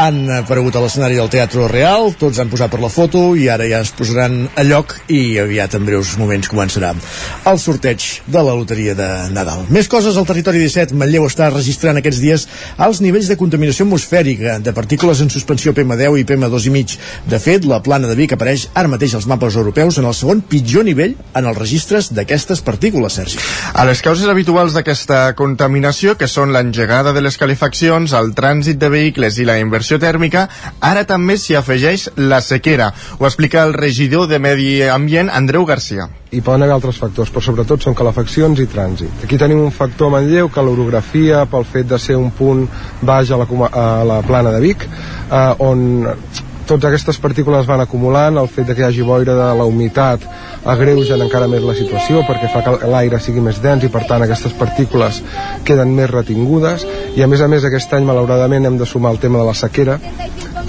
han 0.00 0.30
aparegut 0.32 0.76
a 0.76 0.80
l'escenari 0.80 1.18
del 1.18 1.28
Teatre 1.32 1.66
Real, 1.68 2.14
tots 2.18 2.38
han 2.40 2.48
posat 2.52 2.72
per 2.72 2.80
la 2.80 2.88
foto 2.92 3.34
i 3.36 3.48
ara 3.52 3.66
ja 3.68 3.82
es 3.84 3.90
posaran 3.96 4.46
a 4.56 4.64
lloc 4.64 4.94
i 5.12 5.36
aviat 5.42 5.74
en 5.76 5.84
breus 5.84 6.14
moments 6.20 6.48
començarà 6.48 6.94
el 7.50 7.58
sorteig 7.60 8.06
de 8.26 8.42
la 8.46 8.54
loteria 8.56 8.94
de 8.96 9.08
Nadal. 9.34 9.66
Més 9.68 9.90
coses 9.92 10.16
al 10.16 10.28
territori 10.28 10.62
17, 10.62 10.96
Manlleu 10.96 11.26
està 11.28 11.50
registrant 11.52 12.00
aquests 12.00 12.20
dies 12.22 12.46
els 12.86 13.02
nivells 13.04 13.28
de 13.28 13.36
contaminació 13.40 13.84
atmosfèrica 13.86 14.58
de 14.64 14.74
partícules 14.76 15.20
en 15.20 15.32
suspensió 15.32 15.74
PM10 15.76 16.20
i 16.22 16.26
PM2,5. 16.28 16.96
De 17.28 17.40
fet, 17.42 17.68
la 17.68 17.82
plana 17.84 18.08
de 18.08 18.16
Vic 18.18 18.34
apareix 18.36 18.68
ara 18.74 18.88
mateix 18.92 19.14
als 19.18 19.28
mapes 19.28 19.58
europeus 19.60 20.00
en 20.00 20.08
el 20.08 20.16
segon 20.16 20.40
pitjor 20.40 20.86
nivell 20.88 21.16
en 21.36 21.50
els 21.50 21.58
registres 21.58 22.12
d'aquestes 22.16 22.64
partícules, 22.64 23.18
Sergi. 23.20 23.40
A 23.74 23.84
les 23.88 24.00
causes 24.04 24.28
habituals 24.30 24.76
d'aquesta 24.76 25.34
contaminació, 25.36 26.16
que 26.16 26.30
són 26.30 26.54
l'engegada 26.56 27.12
de 27.12 27.24
les 27.24 27.36
calefaccions, 27.40 28.14
el 28.16 28.32
trànsit 28.38 28.80
de 28.80 28.92
vehicles 28.92 29.38
i 29.40 29.48
la 29.48 29.58
inversió 29.60 29.89
tèrmica, 29.98 30.46
ara 30.80 31.04
també 31.04 31.38
s'hi 31.38 31.56
afegeix 31.58 32.10
la 32.16 32.40
sequera. 32.40 32.92
Ho 33.18 33.26
explica 33.26 33.64
el 33.64 33.74
regidor 33.74 34.28
de 34.28 34.38
Medi 34.38 34.82
Ambient, 34.82 35.30
Andreu 35.30 35.66
Garcia. 35.66 36.08
hi 36.30 36.40
poden 36.46 36.62
haver 36.62 36.74
altres 36.76 36.98
factors, 37.00 37.30
però 37.32 37.42
sobretot 37.42 37.82
són 37.82 37.96
calefaccions 37.98 38.60
i 38.62 38.68
trànsit. 38.70 39.24
Aquí 39.26 39.38
tenim 39.38 39.64
un 39.64 39.72
factor 39.74 40.06
a 40.06 40.14
Manlleu, 40.14 40.50
que 40.54 40.62
l'orografia, 40.62 41.42
pel 41.50 41.66
fet 41.66 41.88
de 41.90 41.98
ser 41.98 42.14
un 42.16 42.30
punt 42.30 42.68
baix 43.02 43.32
a 43.34 43.40
la, 43.40 43.48
a 43.66 43.86
la 44.06 44.20
plana 44.22 44.52
de 44.54 44.60
Vic, 44.62 44.86
eh, 44.86 45.54
on 45.58 46.06
totes 46.70 46.86
aquestes 46.86 47.18
partícules 47.18 47.66
van 47.66 47.82
acumulant, 47.82 48.38
el 48.38 48.48
fet 48.48 48.68
de 48.70 48.76
que 48.76 48.84
hi 48.84 48.86
hagi 48.86 49.06
boira 49.06 49.34
de 49.34 49.48
la 49.58 49.66
humitat 49.66 50.22
agreugen 50.70 51.24
encara 51.24 51.48
més 51.50 51.64
la 51.66 51.74
situació 51.74 52.22
perquè 52.28 52.50
fa 52.52 52.62
que 52.62 52.90
l'aire 52.92 53.18
sigui 53.22 53.42
més 53.42 53.58
dens 53.64 53.84
i 53.84 53.90
per 53.90 54.04
tant 54.06 54.22
aquestes 54.22 54.54
partícules 54.58 55.22
queden 55.66 55.96
més 55.96 56.10
retingudes 56.12 56.86
i 57.16 57.24
a 57.24 57.28
més 57.30 57.42
a 57.42 57.48
més 57.50 57.66
aquest 57.66 57.96
any 57.96 58.06
malauradament 58.06 58.68
hem 58.68 58.78
de 58.78 58.86
sumar 58.86 59.14
el 59.16 59.20
tema 59.22 59.40
de 59.42 59.48
la 59.50 59.56
sequera 59.58 59.98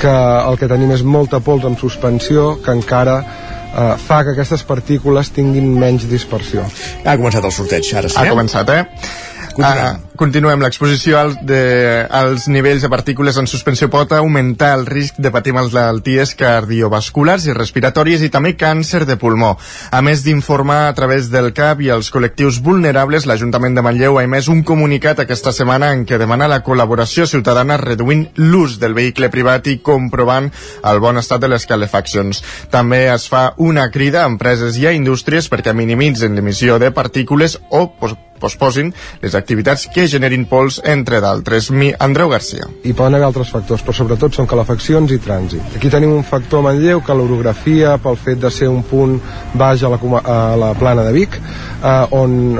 que 0.01 0.11
el 0.11 0.57
que 0.57 0.69
tenim 0.71 0.95
és 0.95 1.05
molta 1.05 1.41
pols 1.45 1.67
en 1.69 1.77
suspensió 1.77 2.55
que 2.65 2.73
encara 2.73 3.19
eh, 3.21 3.95
fa 4.01 4.23
que 4.25 4.33
aquestes 4.33 4.63
partícules 4.67 5.29
tinguin 5.35 5.69
menys 5.79 6.07
dispersió. 6.09 6.65
Ha 7.05 7.17
començat 7.19 7.45
el 7.45 7.53
sorteig, 7.53 7.93
ara 7.93 8.09
sí. 8.09 8.17
Ha 8.17 8.25
eh? 8.25 8.33
començat, 8.33 8.73
eh? 8.73 9.19
Continuem. 9.53 9.85
Ah, 9.85 9.99
continuem. 10.15 10.61
L'exposició 10.63 11.17
al- 11.19 11.37
de, 11.45 12.05
als 12.09 12.47
nivells 12.47 12.81
de 12.81 12.89
partícules 12.89 13.35
en 13.37 13.47
suspensió 13.47 13.89
pot 13.91 14.11
augmentar 14.15 14.71
el 14.77 14.85
risc 14.87 15.17
de 15.17 15.31
patir 15.31 15.51
malalties 15.53 16.33
cardiovasculars 16.39 17.45
i 17.49 17.53
respiratòries 17.57 18.23
i 18.23 18.29
també 18.31 18.53
càncer 18.57 19.03
de 19.05 19.17
pulmó. 19.19 19.57
A 19.91 20.01
més 20.01 20.23
d'informar 20.23 20.87
a 20.87 20.93
través 20.95 21.29
del 21.33 21.51
CAP 21.53 21.81
i 21.81 21.89
els 21.89 22.11
col·lectius 22.13 22.61
vulnerables, 22.63 23.25
l'Ajuntament 23.27 23.75
de 23.75 23.81
Manlleu 23.83 24.17
ha 24.19 24.23
emès 24.23 24.47
un 24.47 24.63
comunicat 24.63 25.19
aquesta 25.19 25.51
setmana 25.51 25.91
en 25.91 26.05
què 26.05 26.17
demana 26.21 26.47
la 26.47 26.61
col·laboració 26.63 27.27
ciutadana 27.27 27.77
reduint 27.77 28.27
l'ús 28.37 28.79
del 28.79 28.93
vehicle 28.93 29.29
privat 29.29 29.67
i 29.67 29.77
comprovant 29.83 30.51
el 30.83 30.99
bon 31.03 31.17
estat 31.17 31.41
de 31.41 31.51
les 31.51 31.65
calefaccions. 31.67 32.43
També 32.71 33.05
es 33.11 33.27
fa 33.27 33.53
una 33.57 33.89
crida 33.91 34.23
a 34.23 34.31
empreses 34.31 34.77
i 34.79 34.87
a 34.87 34.95
indústries 34.95 35.51
perquè 35.51 35.73
minimitzen 35.75 36.35
l'emissió 36.35 36.79
de 36.79 36.91
partícules 36.91 37.59
o 37.69 37.89
pos 37.99 38.15
posposin 38.41 38.91
les 39.21 39.35
activitats 39.37 39.87
que 39.93 40.07
generin 40.11 40.47
pols, 40.49 40.81
entre 40.83 41.21
d'altres. 41.23 41.71
Mi 41.71 41.91
Andreu 41.99 42.29
Garcia. 42.29 42.67
hi 42.83 42.93
poden 42.93 43.15
haver 43.15 43.27
altres 43.29 43.51
factors, 43.53 43.83
però 43.85 43.95
sobretot 43.95 44.35
són 44.35 44.47
calefaccions 44.49 45.11
i 45.11 45.19
trànsit. 45.21 45.75
Aquí 45.77 45.89
tenim 45.89 46.13
un 46.15 46.23
factor 46.23 46.59
a 46.59 46.69
Manlleu, 46.69 47.03
que 47.05 47.13
l'orografia, 47.13 47.97
pel 48.01 48.17
fet 48.17 48.41
de 48.41 48.51
ser 48.51 48.69
un 48.69 48.81
punt 48.83 49.19
baix 49.53 49.83
a 49.83 49.89
la, 49.93 49.99
a 50.23 50.39
la 50.57 50.73
plana 50.79 51.05
de 51.07 51.13
Vic, 51.15 51.37
eh, 51.37 52.07
on 52.11 52.57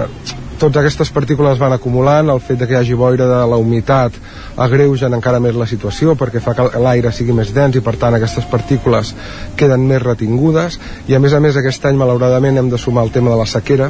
totes 0.61 0.77
aquestes 0.77 1.09
partícules 1.09 1.57
van 1.57 1.73
acumulant, 1.73 2.29
el 2.29 2.39
fet 2.45 2.59
de 2.61 2.67
que 2.69 2.75
hi 2.75 2.77
hagi 2.77 2.93
boira 2.97 3.25
de 3.25 3.39
la 3.49 3.57
humitat 3.57 4.13
agreugen 4.61 5.15
encara 5.17 5.39
més 5.41 5.57
la 5.57 5.65
situació 5.65 6.13
perquè 6.19 6.41
fa 6.43 6.53
que 6.53 6.67
l'aire 6.85 7.09
sigui 7.15 7.33
més 7.33 7.49
dens 7.55 7.79
i 7.79 7.81
per 7.81 7.95
tant 7.97 8.13
aquestes 8.13 8.45
partícules 8.51 9.15
queden 9.57 9.87
més 9.89 10.03
retingudes 10.03 10.77
i 11.09 11.17
a 11.17 11.21
més 11.23 11.33
a 11.33 11.41
més 11.41 11.57
aquest 11.57 11.89
any 11.89 11.97
malauradament 11.97 12.61
hem 12.61 12.69
de 12.69 12.77
sumar 12.77 13.07
el 13.07 13.13
tema 13.15 13.33
de 13.33 13.39
la 13.41 13.49
sequera 13.49 13.89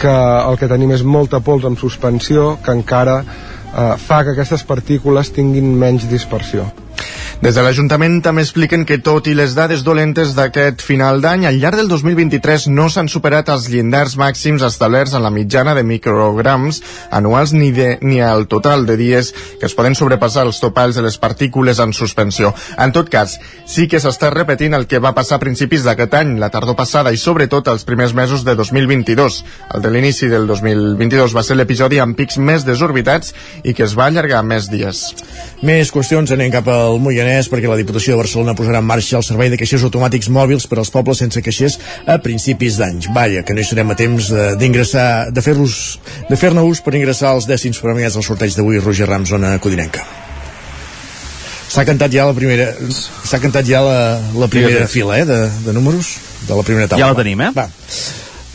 que 0.00 0.12
el 0.12 0.58
que 0.60 0.68
tenim 0.70 0.94
és 0.96 1.04
molta 1.04 1.42
pols 1.44 1.66
en 1.68 1.76
suspensió 1.80 2.54
que 2.64 2.74
encara 2.76 3.20
eh, 3.20 3.94
fa 4.00 4.22
que 4.24 4.34
aquestes 4.34 4.64
partícules 4.66 5.32
tinguin 5.36 5.74
menys 5.78 6.08
dispersió. 6.10 6.66
Des 7.40 7.56
de 7.56 7.62
l'Ajuntament 7.64 8.18
també 8.20 8.42
expliquen 8.44 8.82
que 8.84 8.98
tot 9.00 9.24
i 9.30 9.32
les 9.32 9.54
dades 9.56 9.80
dolentes 9.80 10.34
d'aquest 10.36 10.82
final 10.84 11.22
d'any, 11.24 11.46
al 11.48 11.56
llarg 11.56 11.78
del 11.80 11.86
2023 11.88 12.66
no 12.68 12.90
s'han 12.92 13.06
superat 13.08 13.48
els 13.48 13.70
llindars 13.72 14.18
màxims 14.20 14.60
establerts 14.66 15.14
en 15.16 15.24
la 15.24 15.30
mitjana 15.32 15.72
de 15.72 15.80
micrograms 15.80 16.82
anuals 17.16 17.54
ni, 17.56 17.70
de, 17.72 17.94
ni 18.04 18.20
al 18.20 18.44
total 18.44 18.84
de 18.84 18.98
dies 19.00 19.30
que 19.56 19.64
es 19.70 19.76
poden 19.78 19.96
sobrepassar 19.96 20.44
els 20.44 20.60
topalls 20.60 20.98
de 20.98 21.06
les 21.06 21.16
partícules 21.16 21.80
en 21.80 21.94
suspensió. 21.96 22.50
En 22.76 22.92
tot 22.92 23.08
cas, 23.08 23.38
sí 23.64 23.88
que 23.88 24.02
s'està 24.04 24.28
repetint 24.36 24.76
el 24.76 24.84
que 24.84 25.00
va 25.00 25.14
passar 25.16 25.40
a 25.40 25.44
principis 25.46 25.88
d'aquest 25.88 26.18
any, 26.20 26.36
la 26.44 26.52
tardor 26.52 26.76
passada 26.76 27.08
i 27.08 27.16
sobretot 27.16 27.72
els 27.72 27.88
primers 27.88 28.12
mesos 28.12 28.44
de 28.44 28.52
2022. 28.52 29.40
El 29.78 29.86
de 29.88 29.94
l'inici 29.96 30.28
del 30.28 30.44
2022 30.44 31.32
va 31.32 31.46
ser 31.48 31.56
l'episodi 31.56 32.04
amb 32.04 32.20
pics 32.20 32.36
més 32.36 32.68
desorbitats 32.68 33.32
i 33.64 33.72
que 33.72 33.88
es 33.88 33.96
va 33.96 34.12
allargar 34.12 34.44
més 34.44 34.68
dies. 34.68 35.06
Més 35.64 35.88
qüestions 35.88 36.36
anem 36.36 36.52
cap 36.52 36.68
al 36.68 37.00
Moianès 37.00 37.29
Moianès 37.30 37.48
perquè 37.50 37.68
la 37.70 37.78
Diputació 37.78 38.16
de 38.16 38.20
Barcelona 38.24 38.56
posarà 38.58 38.80
en 38.82 38.86
marxa 38.88 39.18
el 39.20 39.24
servei 39.24 39.50
de 39.52 39.58
caixers 39.60 39.84
automàtics 39.86 40.28
mòbils 40.34 40.66
per 40.66 40.80
als 40.80 40.90
pobles 40.90 41.20
sense 41.22 41.38
caixers 41.42 41.76
a 42.06 42.18
principis 42.22 42.78
d'anys. 42.80 43.10
Vaja, 43.14 43.44
que 43.46 43.54
no 43.54 43.62
hi 43.62 43.66
serem 43.68 43.92
a 43.92 43.96
temps 43.98 44.30
d'ingressar, 44.58 45.30
de 45.30 45.44
fer-los 45.44 45.76
de 46.28 46.38
fer-ne 46.40 46.64
ús 46.66 46.82
per 46.82 46.96
ingressar 46.98 47.36
els 47.36 47.46
dècims 47.46 47.78
premiats 47.82 48.18
al 48.18 48.26
sorteig 48.26 48.56
d'avui 48.56 48.82
Roger 48.82 49.06
Rams, 49.08 49.30
zona 49.30 49.54
codinenca. 49.62 50.02
S'ha 51.70 51.84
cantat 51.86 52.10
ja 52.10 52.26
la 52.26 52.34
primera 52.34 52.72
s'ha 52.98 53.38
cantat 53.38 53.68
ja 53.68 53.84
la, 53.86 54.00
la 54.34 54.48
primera 54.50 54.88
sí, 54.88 54.98
fila 54.98 55.20
eh, 55.20 55.28
de, 55.28 55.38
de 55.68 55.74
números 55.76 56.16
de 56.48 56.56
la 56.56 56.64
primera 56.66 56.90
taula. 56.90 57.04
Ja 57.04 57.12
la 57.14 57.20
tenim, 57.20 57.46
eh? 57.46 57.52
Va. 57.54 57.68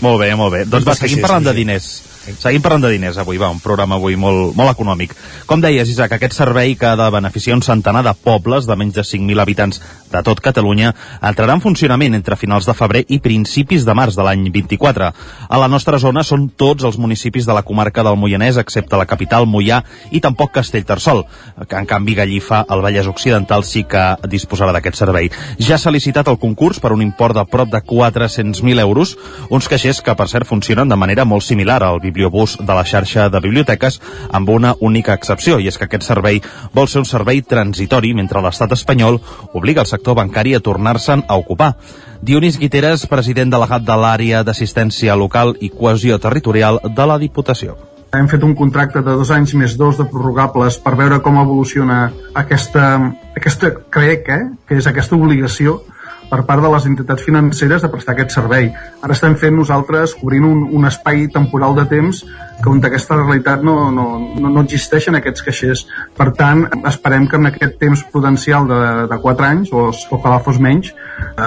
Molt 0.04 0.20
bé, 0.20 0.34
molt 0.36 0.52
bé. 0.52 0.66
Doncs 0.68 0.90
va, 0.90 0.98
seguim 1.00 1.24
parlant 1.24 1.48
de 1.48 1.56
diners. 1.56 1.94
Seguim 2.34 2.64
parlant 2.66 2.82
de 2.82 2.90
diners 2.90 3.20
avui, 3.22 3.38
va, 3.38 3.52
un 3.54 3.62
programa 3.62 4.00
avui 4.00 4.18
molt, 4.18 4.56
molt 4.58 4.72
econòmic. 4.72 5.14
Com 5.46 5.62
deies, 5.62 5.90
Isaac, 5.94 6.16
aquest 6.16 6.34
servei 6.34 6.74
que 6.80 6.88
ha 6.90 6.96
de 6.98 7.10
beneficiar 7.14 7.58
un 7.60 7.64
centenar 7.66 8.02
de 8.06 8.16
pobles 8.18 8.66
de 8.66 8.78
menys 8.80 8.98
de 8.98 9.06
5.000 9.06 9.44
habitants 9.44 9.82
de 10.16 10.24
tot 10.26 10.40
Catalunya 10.44 10.94
entrarà 11.22 11.56
en 11.56 11.64
funcionament 11.64 12.16
entre 12.16 12.38
finals 12.40 12.68
de 12.68 12.76
febrer 12.78 13.04
i 13.12 13.20
principis 13.24 13.86
de 13.86 13.96
març 13.98 14.16
de 14.16 14.24
l'any 14.26 14.48
24. 14.54 15.12
A 15.50 15.60
la 15.60 15.70
nostra 15.72 16.00
zona 16.02 16.24
són 16.24 16.48
tots 16.56 16.86
els 16.88 16.98
municipis 17.02 17.48
de 17.48 17.54
la 17.56 17.64
comarca 17.68 18.04
del 18.04 18.18
Moianès, 18.20 18.60
excepte 18.62 18.98
la 18.98 19.08
capital, 19.10 19.48
Moià, 19.50 19.82
i 20.12 20.22
tampoc 20.24 20.54
Castellterçol, 20.56 21.26
que 21.68 21.80
en 21.80 21.88
canvi 21.90 22.16
Gallifa, 22.16 22.64
el 22.70 22.84
Vallès 22.86 23.10
Occidental, 23.12 23.66
sí 23.66 23.84
que 23.90 24.04
disposarà 24.30 24.74
d'aquest 24.76 25.00
servei. 25.02 25.32
Ja 25.60 25.80
s'ha 25.82 25.94
licitat 25.94 26.30
el 26.32 26.40
concurs 26.40 26.80
per 26.80 26.94
un 26.96 27.04
import 27.04 27.36
de 27.36 27.46
prop 27.50 27.72
de 27.72 27.82
400.000 27.82 28.80
euros, 28.84 29.16
uns 29.50 29.70
caixers 29.72 30.02
que, 30.06 30.16
per 30.16 30.30
cert, 30.32 30.48
funcionen 30.48 30.90
de 30.90 31.00
manera 31.00 31.26
molt 31.26 31.44
similar 31.44 31.82
al 31.84 32.00
bibliobús 32.04 32.58
de 32.62 32.74
la 32.74 32.86
xarxa 32.86 33.30
de 33.30 33.42
biblioteques 33.42 34.00
amb 34.32 34.50
una 34.50 34.76
única 34.80 35.16
excepció, 35.18 35.60
i 35.60 35.68
és 35.68 35.78
que 35.78 35.90
aquest 35.90 36.06
servei 36.06 36.42
vol 36.74 36.88
ser 36.92 37.02
un 37.02 37.10
servei 37.10 37.42
transitori 37.42 38.14
mentre 38.14 38.42
l'estat 38.44 38.76
espanyol 38.78 39.20
obliga 39.54 39.82
el 39.82 39.90
sector 39.90 40.05
bancari 40.14 40.54
a 40.54 40.60
tornar-se'n 40.60 41.24
a 41.28 41.40
ocupar. 41.40 41.74
Dionís 42.22 42.60
Guiteres, 42.60 43.08
president 43.08 43.50
delegat 43.50 43.84
de 43.88 43.98
l'àrea 43.98 44.44
d'assistència 44.44 45.16
local 45.16 45.56
i 45.60 45.72
cohesió 45.74 46.20
territorial 46.20 46.80
de 46.84 47.06
la 47.10 47.18
Diputació. 47.18 47.76
Hem 48.16 48.30
fet 48.32 48.46
un 48.48 48.54
contracte 48.56 49.02
de 49.04 49.16
dos 49.18 49.32
anys 49.34 49.56
més 49.58 49.74
dos 49.76 49.98
de 49.98 50.06
prorrogables 50.08 50.78
per 50.84 50.96
veure 50.96 51.20
com 51.24 51.42
evoluciona 51.42 52.12
aquesta, 52.34 53.12
aquesta 53.36 53.74
crec, 53.90 54.30
eh, 54.30 54.44
que 54.68 54.78
és 54.80 54.88
aquesta 54.88 55.18
obligació 55.18 55.82
per 56.30 56.42
part 56.48 56.64
de 56.64 56.72
les 56.74 56.88
entitats 56.90 57.24
financeres 57.26 57.84
de 57.84 57.90
prestar 57.92 58.16
aquest 58.16 58.36
servei. 58.36 58.72
Ara 59.02 59.16
estem 59.16 59.36
fent 59.40 59.56
nosaltres 59.58 60.16
cobrint 60.20 60.48
un, 60.48 60.64
un 60.80 60.90
espai 60.90 61.28
temporal 61.34 61.78
de 61.78 61.86
temps 61.92 62.24
que 62.62 62.72
on 62.72 62.82
aquesta 62.86 63.18
realitat 63.20 63.64
no, 63.66 63.92
no, 63.92 64.08
no, 64.40 64.50
no 64.50 64.64
existeixen 64.64 65.18
aquests 65.20 65.46
caixers. 65.46 65.86
Per 66.18 66.32
tant, 66.38 66.66
esperem 66.88 67.30
que 67.30 67.40
en 67.42 67.52
aquest 67.52 67.80
temps 67.82 68.06
prudencial 68.12 68.68
de, 68.70 68.82
de 69.12 69.22
4 69.22 69.50
anys, 69.50 69.74
o, 69.74 69.90
o 69.92 70.22
que 70.22 70.32
la 70.32 70.42
fos 70.44 70.62
menys, 70.62 70.94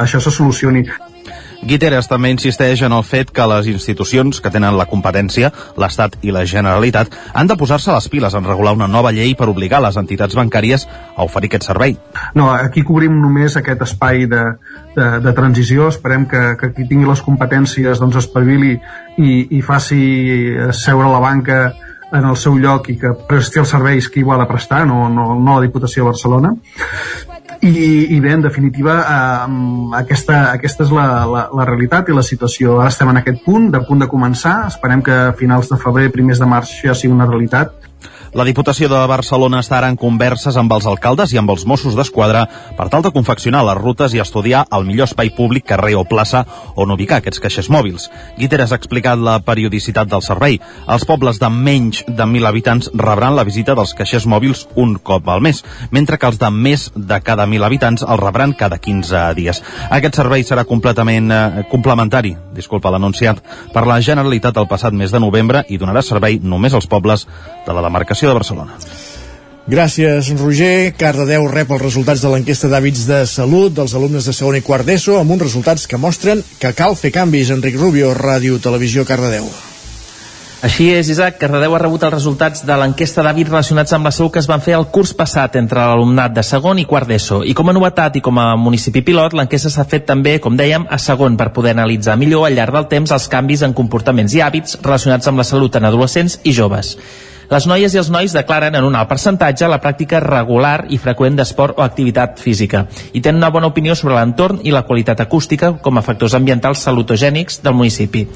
això 0.03 0.21
se 0.23 0.35
solucioni. 0.35 0.87
Guiteres 1.59 2.07
també 2.07 2.31
insisteix 2.31 2.85
en 2.87 2.95
el 2.95 3.03
fet 3.03 3.33
que 3.35 3.47
les 3.51 3.67
institucions 3.67 4.39
que 4.41 4.51
tenen 4.55 4.77
la 4.79 4.87
competència, 4.87 5.51
l'Estat 5.81 6.15
i 6.23 6.31
la 6.35 6.45
Generalitat, 6.47 7.11
han 7.35 7.51
de 7.51 7.57
posar-se 7.59 7.91
les 7.91 8.07
piles 8.13 8.35
en 8.39 8.47
regular 8.47 8.77
una 8.77 8.87
nova 8.87 9.11
llei 9.13 9.35
per 9.35 9.49
obligar 9.51 9.81
les 9.83 9.99
entitats 9.99 10.39
bancàries 10.39 10.87
a 11.17 11.27
oferir 11.27 11.51
aquest 11.51 11.67
servei. 11.67 11.97
No, 12.39 12.47
aquí 12.53 12.85
cobrim 12.87 13.19
només 13.19 13.59
aquest 13.59 13.83
espai 13.89 14.29
de, 14.31 14.45
de, 14.95 15.09
de 15.25 15.35
transició. 15.35 15.89
Esperem 15.91 16.29
que, 16.31 16.45
que 16.61 16.71
qui 16.77 16.87
tingui 16.87 17.11
les 17.11 17.25
competències 17.27 17.99
doncs 17.99 18.21
espavili 18.23 18.77
i, 19.19 19.33
i 19.59 19.63
faci 19.67 20.01
seure 20.71 21.11
la 21.11 21.23
banca 21.25 21.61
en 22.15 22.25
el 22.25 22.39
seu 22.41 22.55
lloc 22.57 22.87
i 22.89 22.97
que 23.01 23.11
presti 23.29 23.61
els 23.61 23.75
serveis 23.75 24.07
qui 24.09 24.23
ho 24.23 24.31
ha 24.33 24.39
de 24.41 24.47
prestar, 24.49 24.87
no, 24.89 25.09
no, 25.13 25.35
no 25.35 25.59
la 25.59 25.67
Diputació 25.67 26.05
de 26.07 26.13
Barcelona 26.15 26.55
i, 27.61 28.15
i 28.15 28.21
bé, 28.21 28.33
en 28.37 28.43
definitiva 28.45 28.99
eh, 29.03 29.57
aquesta, 29.99 30.39
aquesta 30.53 30.85
és 30.87 30.95
la, 30.95 31.07
la, 31.27 31.45
la 31.59 31.67
realitat 31.69 32.09
i 32.09 32.17
la 32.17 32.25
situació. 32.27 32.79
Ara 32.79 32.93
estem 32.93 33.11
en 33.11 33.21
aquest 33.23 33.43
punt, 33.47 33.71
de 33.75 33.83
punt 33.89 34.05
de 34.05 34.11
començar. 34.11 34.61
Esperem 34.69 35.03
que 35.05 35.17
a 35.29 35.35
finals 35.39 35.73
de 35.73 35.81
febrer, 35.81 36.11
primers 36.15 36.43
de 36.43 36.49
març 36.51 36.77
ja 36.85 36.97
sigui 36.97 37.15
una 37.17 37.29
realitat 37.31 37.88
la 38.37 38.45
Diputació 38.45 38.91
de 38.93 38.99
Barcelona 39.09 39.63
està 39.63 39.79
ara 39.79 39.89
en 39.89 39.97
converses 39.97 40.57
amb 40.61 40.73
els 40.77 40.85
alcaldes 40.91 41.33
i 41.33 41.39
amb 41.41 41.49
els 41.49 41.65
Mossos 41.65 41.95
d'Esquadra 41.97 42.43
per 42.77 42.89
tal 42.93 43.01
de 43.05 43.13
confeccionar 43.15 43.63
les 43.65 43.79
rutes 43.79 44.13
i 44.13 44.21
estudiar 44.21 44.67
el 44.77 44.85
millor 44.85 45.09
espai 45.09 45.31
públic, 45.33 45.65
carrer 45.71 45.95
o 45.97 46.05
plaça 46.05 46.43
on 46.77 46.93
ubicar 46.93 47.23
aquests 47.23 47.41
caixers 47.41 47.71
mòbils. 47.73 48.09
Guiteres 48.37 48.73
ha 48.73 48.79
explicat 48.81 49.17
la 49.17 49.39
periodicitat 49.41 50.11
del 50.13 50.25
servei. 50.27 50.59
Els 50.89 51.07
pobles 51.09 51.41
de 51.41 51.49
menys 51.49 52.03
de 52.05 52.27
1.000 52.27 52.51
habitants 52.51 52.91
rebran 52.93 53.37
la 53.37 53.47
visita 53.49 53.77
dels 53.79 53.95
caixers 53.97 54.29
mòbils 54.29 54.67
un 54.77 54.99
cop 55.01 55.29
al 55.29 55.41
mes, 55.41 55.63
mentre 55.91 56.21
que 56.21 56.29
els 56.29 56.39
de 56.39 56.53
més 56.53 56.91
de 56.95 57.21
cada 57.25 57.49
1.000 57.49 57.65
habitants 57.65 58.05
el 58.05 58.21
rebran 58.21 58.53
cada 58.53 58.77
15 58.77 59.25
dies. 59.41 59.63
Aquest 59.89 60.21
servei 60.21 60.45
serà 60.45 60.67
completament 60.69 61.33
eh, 61.33 61.65
complementari, 61.73 62.35
disculpa 62.53 62.93
l'anunciat, 62.93 63.41
per 63.73 63.87
la 63.89 64.03
Generalitat 64.05 64.61
el 64.61 64.69
passat 64.69 64.93
mes 64.93 65.13
de 65.15 65.25
novembre 65.25 65.65
i 65.73 65.81
donarà 65.81 66.05
servei 66.05 66.43
només 66.43 66.77
als 66.77 66.91
pobles 66.91 67.25
de 67.65 67.73
la 67.73 67.85
demarcació 67.89 68.18
Diputació 68.19 68.29
de 68.29 68.35
Barcelona. 68.35 68.75
Gràcies, 69.69 70.31
Roger. 70.41 70.95
Cardedeu 70.99 71.45
rep 71.47 71.71
els 71.71 71.83
resultats 71.83 72.23
de 72.25 72.31
l'enquesta 72.33 72.71
d'hàbits 72.73 73.05
de 73.07 73.21
salut 73.31 73.75
dels 73.77 73.95
alumnes 73.95 74.25
de 74.27 74.33
segon 74.33 74.57
i 74.57 74.63
quart 74.65 74.87
d'ESO 74.89 75.21
amb 75.21 75.37
uns 75.37 75.45
resultats 75.45 75.87
que 75.87 76.01
mostren 76.01 76.43
que 76.59 76.73
cal 76.75 76.97
fer 76.97 77.13
canvis. 77.15 77.53
Enric 77.55 77.77
Rubio, 77.79 78.15
Ràdio 78.17 78.59
Televisió, 78.59 79.05
Cardedeu. 79.05 79.47
Així 80.67 80.89
és, 80.91 81.13
Isaac, 81.13 81.37
Cardedeu 81.39 81.77
ha 81.77 81.79
rebut 81.85 82.03
els 82.03 82.17
resultats 82.17 82.65
de 82.67 82.81
l'enquesta 82.81 83.23
d'hàbits 83.23 83.53
relacionats 83.53 83.95
amb 83.95 84.09
la 84.09 84.15
salut 84.17 84.35
que 84.35 84.43
es 84.43 84.51
van 84.51 84.65
fer 84.65 84.75
el 84.75 84.89
curs 84.91 85.15
passat 85.15 85.55
entre 85.61 85.79
l'alumnat 85.79 86.35
de 86.35 86.43
segon 86.43 86.83
i 86.83 86.89
quart 86.89 87.07
d'ESO. 87.07 87.45
I 87.47 87.55
com 87.55 87.71
a 87.71 87.77
novetat 87.77 88.19
i 88.19 88.25
com 88.25 88.43
a 88.43 88.49
municipi 88.59 89.05
pilot, 89.07 89.39
l'enquesta 89.39 89.71
s'ha 89.71 89.87
fet 89.87 90.09
també, 90.11 90.41
com 90.43 90.59
dèiem, 90.59 90.89
a 90.91 90.99
segon 90.99 91.39
per 91.39 91.53
poder 91.55 91.77
analitzar 91.77 92.19
millor 92.19 92.49
al 92.49 92.59
llarg 92.59 92.81
del 92.81 92.91
temps 92.97 93.15
els 93.15 93.31
canvis 93.31 93.63
en 93.63 93.79
comportaments 93.79 94.35
i 94.35 94.43
hàbits 94.43 94.81
relacionats 94.83 95.31
amb 95.31 95.45
la 95.45 95.47
salut 95.47 95.79
en 95.79 95.93
adolescents 95.93 96.41
i 96.43 96.57
joves. 96.57 96.97
Les 97.49 97.65
noies 97.65 97.95
i 97.95 97.97
els 97.97 98.11
nois 98.13 98.33
declaren 98.37 98.75
en 98.77 98.85
un 98.85 98.97
alt 98.99 99.09
percentatge 99.09 99.71
la 99.73 99.79
pràctica 99.81 100.19
regular 100.21 100.83
i 100.93 100.99
freqüent 101.01 101.39
d'esport 101.39 101.79
o 101.81 101.85
activitat 101.85 102.43
física 102.45 102.83
i 103.17 103.23
tenen 103.25 103.41
una 103.41 103.49
bona 103.55 103.71
opinió 103.71 103.95
sobre 103.97 104.19
l'entorn 104.19 104.59
i 104.69 104.75
la 104.75 104.83
qualitat 104.85 105.23
acústica 105.25 105.71
com 105.81 105.97
a 105.97 106.03
factors 106.05 106.37
ambientals 106.37 106.83
salutogènics 106.85 107.63
del 107.65 107.79
municipi. 107.79 108.27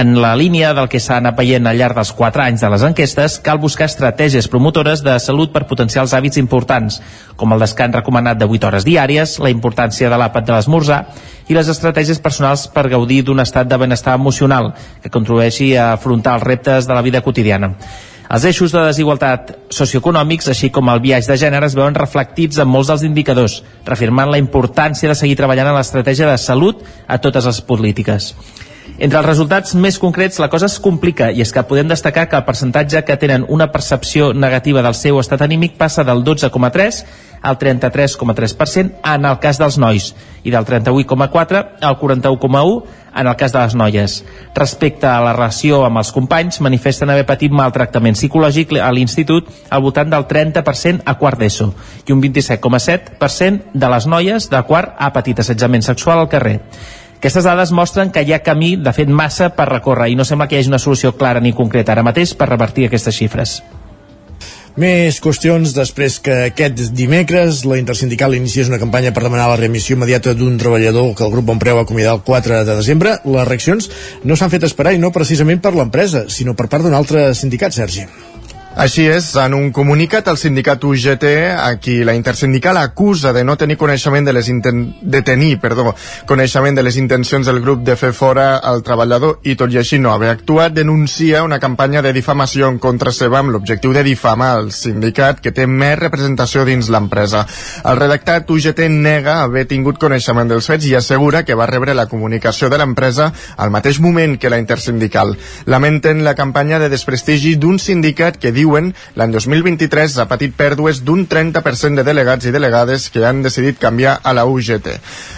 En 0.00 0.14
la 0.22 0.32
línia 0.40 0.72
del 0.72 0.88
que 0.88 1.00
s'ha 1.00 1.18
anat 1.20 1.36
veient 1.36 1.68
al 1.68 1.76
llarg 1.76 2.00
dels 2.00 2.14
4 2.16 2.46
anys 2.46 2.64
de 2.64 2.72
les 2.72 2.86
enquestes, 2.88 3.36
cal 3.44 3.60
buscar 3.60 3.90
estratègies 3.90 4.48
promotores 4.48 5.04
de 5.04 5.18
salut 5.20 5.52
per 5.52 5.66
potenciar 5.68 6.06
els 6.06 6.16
hàbits 6.16 6.40
importants, 6.40 7.02
com 7.36 7.52
el 7.52 7.60
descans 7.60 8.00
recomanat 8.00 8.40
de 8.40 8.48
8 8.48 8.70
hores 8.70 8.88
diàries, 8.88 9.36
la 9.36 9.52
importància 9.52 10.08
de 10.08 10.16
l'àpat 10.16 10.48
de 10.48 10.56
l'esmorzar 10.56 11.02
i 11.48 11.54
les 11.54 11.68
estratègies 11.68 12.24
personals 12.24 12.68
per 12.72 12.88
gaudir 12.88 13.22
d'un 13.22 13.44
estat 13.44 13.68
de 13.68 13.76
benestar 13.84 14.16
emocional 14.16 14.72
que 15.02 15.12
contribueixi 15.12 15.74
a 15.76 15.92
afrontar 15.92 16.40
els 16.40 16.48
reptes 16.48 16.88
de 16.88 16.96
la 16.96 17.04
vida 17.04 17.20
quotidiana. 17.20 17.74
Els 18.26 18.44
eixos 18.48 18.72
de 18.74 18.82
desigualtat 18.82 19.52
socioeconòmics, 19.70 20.48
així 20.50 20.72
com 20.74 20.88
el 20.90 21.02
viatge 21.04 21.30
de 21.30 21.38
gènere, 21.38 21.68
es 21.70 21.76
veuen 21.78 21.94
reflectits 21.94 22.58
en 22.58 22.66
molts 22.66 22.90
dels 22.90 23.04
indicadors, 23.06 23.60
reafirmant 23.86 24.32
la 24.32 24.40
importància 24.42 25.10
de 25.10 25.14
seguir 25.18 25.36
treballant 25.38 25.70
en 25.70 25.78
l'estratègia 25.78 26.26
de 26.32 26.38
salut 26.42 26.82
a 27.06 27.20
totes 27.22 27.46
les 27.46 27.60
polítiques. 27.62 28.32
Entre 28.98 29.18
els 29.18 29.26
resultats 29.26 29.74
més 29.76 29.98
concrets, 30.00 30.38
la 30.40 30.48
cosa 30.48 30.66
es 30.70 30.78
complica 30.80 31.28
i 31.30 31.42
és 31.44 31.52
que 31.52 31.64
podem 31.68 31.88
destacar 31.90 32.26
que 32.30 32.38
el 32.38 32.46
percentatge 32.46 33.02
que 33.04 33.18
tenen 33.20 33.44
una 33.52 33.68
percepció 33.72 34.32
negativa 34.32 34.82
del 34.82 34.94
seu 34.96 35.18
estat 35.20 35.42
anímic 35.44 35.76
passa 35.76 36.04
del 36.06 36.24
12,3 36.24 37.02
al 37.42 37.58
33,3% 37.58 39.02
en 39.14 39.26
el 39.28 39.38
cas 39.42 39.60
dels 39.60 39.76
nois 39.78 40.14
i 40.42 40.54
del 40.54 40.64
38,4 40.64 41.64
al 41.82 41.98
41,1 42.00 43.05
en 43.16 43.26
el 43.26 43.36
cas 43.36 43.52
de 43.52 43.60
les 43.60 43.74
noies. 43.74 44.16
Respecte 44.54 45.06
a 45.08 45.20
la 45.24 45.32
relació 45.36 45.82
amb 45.86 46.00
els 46.02 46.12
companys, 46.12 46.60
manifesten 46.64 47.10
haver 47.10 47.26
patit 47.28 47.54
maltractament 47.54 48.18
psicològic 48.18 48.76
a 48.80 48.90
l'institut 48.92 49.48
al 49.70 49.82
voltant 49.82 50.12
del 50.12 50.28
30% 50.28 51.02
a 51.04 51.16
quart 51.20 51.40
d'ESO 51.40 51.72
i 52.06 52.12
un 52.12 52.22
27,7% 52.22 53.72
de 53.74 53.90
les 53.94 54.06
noies 54.06 54.50
de 54.50 54.62
quart 54.68 54.94
ha 54.98 55.12
patit 55.12 55.40
assetjament 55.40 55.84
sexual 55.84 56.22
al 56.22 56.30
carrer. 56.32 56.60
Aquestes 57.16 57.48
dades 57.48 57.72
mostren 57.72 58.12
que 58.12 58.22
hi 58.22 58.34
ha 58.36 58.44
camí, 58.44 58.76
de 58.76 58.92
fet, 58.92 59.08
massa 59.08 59.48
per 59.56 59.70
recórrer 59.70 60.10
i 60.12 60.18
no 60.18 60.24
sembla 60.28 60.46
que 60.46 60.58
hi 60.58 60.60
hagi 60.60 60.70
una 60.70 60.82
solució 60.82 61.16
clara 61.16 61.40
ni 61.40 61.56
concreta 61.56 61.96
ara 61.96 62.04
mateix 62.06 62.36
per 62.36 62.50
revertir 62.52 62.86
aquestes 62.86 63.16
xifres. 63.16 63.56
Més 64.76 65.22
qüestions 65.24 65.70
després 65.72 66.18
que 66.20 66.34
aquest 66.50 66.82
dimecres 66.92 67.62
la 67.64 67.78
Intersindical 67.80 68.36
iniciés 68.36 68.68
una 68.68 68.80
campanya 68.82 69.14
per 69.16 69.22
demanar 69.24 69.46
la 69.48 69.56
remissió 69.56 69.96
immediata 69.96 70.34
d'un 70.36 70.58
treballador 70.60 71.14
que 71.16 71.24
el 71.24 71.32
grup 71.32 71.48
Bonpreu 71.48 71.80
va 71.80 71.86
acomiadar 71.88 72.18
el 72.18 72.24
4 72.28 72.60
de 72.68 72.76
desembre. 72.82 73.16
Les 73.24 73.48
reaccions 73.48 73.88
no 74.28 74.36
s'han 74.36 74.52
fet 74.52 74.68
esperar 74.68 74.92
i 74.92 75.00
no 75.00 75.14
precisament 75.16 75.64
per 75.64 75.72
l'empresa, 75.72 76.26
sinó 76.28 76.52
per 76.52 76.68
part 76.68 76.84
d'un 76.84 76.98
altre 76.98 77.30
sindicat, 77.32 77.72
Sergi. 77.72 78.04
Així 78.76 79.06
és, 79.08 79.30
en 79.40 79.54
un 79.56 79.70
comunicat 79.72 80.26
el 80.28 80.36
sindicat 80.36 80.82
UGT, 80.84 81.24
a 81.56 81.70
qui 81.80 82.02
la 82.04 82.12
intersindical 82.12 82.76
acusa 82.76 83.30
de 83.32 83.40
no 83.40 83.54
tenir 83.56 83.78
coneixement 83.80 84.26
de 84.28 84.34
les 84.36 84.50
inten 84.52 84.82
de 85.00 85.22
tenir, 85.24 85.54
perdó, 85.62 85.94
coneixement 86.28 86.76
de 86.76 86.84
les 86.84 86.98
intencions 87.00 87.48
del 87.48 87.62
grup 87.64 87.80
de 87.86 87.94
fer 87.96 88.10
fora 88.12 88.58
el 88.68 88.82
treballador 88.84 89.38
i 89.48 89.54
tot 89.56 89.72
i 89.72 89.80
així 89.80 89.96
no 89.96 90.12
haver 90.12 90.28
actuat, 90.28 90.74
denuncia 90.76 91.40
una 91.46 91.56
campanya 91.58 92.02
de 92.04 92.12
difamació 92.12 92.68
en 92.68 92.76
contra 92.76 93.14
seva 93.16 93.38
amb 93.38 93.54
l'objectiu 93.54 93.94
de 93.96 94.02
difamar 94.04 94.50
el 94.58 94.68
sindicat 94.76 95.40
que 95.40 95.54
té 95.56 95.64
més 95.64 95.96
representació 95.96 96.66
dins 96.68 96.92
l'empresa. 96.92 97.46
El 97.80 97.96
redactat 97.96 98.52
UGT 98.52 98.90
nega 98.92 99.38
haver 99.46 99.64
tingut 99.72 99.96
coneixement 100.04 100.52
dels 100.52 100.68
fets 100.68 100.84
i 100.84 100.94
assegura 101.00 101.46
que 101.48 101.56
va 101.56 101.70
rebre 101.72 101.96
la 101.96 102.10
comunicació 102.12 102.68
de 102.68 102.82
l'empresa 102.84 103.32
al 103.56 103.72
mateix 103.72 104.04
moment 104.04 104.36
que 104.36 104.52
la 104.52 104.60
intersindical. 104.60 105.32
Lamenten 105.64 106.26
la 106.28 106.36
campanya 106.36 106.78
de 106.78 106.92
desprestigi 106.92 107.56
d'un 107.56 107.80
sindicat 107.80 108.36
que 108.36 108.52
diu 108.52 108.65
diuen, 108.66 108.92
l'any 109.16 109.32
2023 109.34 110.18
ha 110.20 110.26
patit 110.30 110.54
pèrdues 110.58 111.02
d'un 111.06 111.24
30% 111.30 112.00
de 112.00 112.04
delegats 112.06 112.46
i 112.46 112.54
delegades 112.54 113.08
que 113.14 113.24
han 113.26 113.42
decidit 113.46 113.78
canviar 113.82 114.18
a 114.22 114.34
la 114.36 114.46
UGT. 114.50 114.90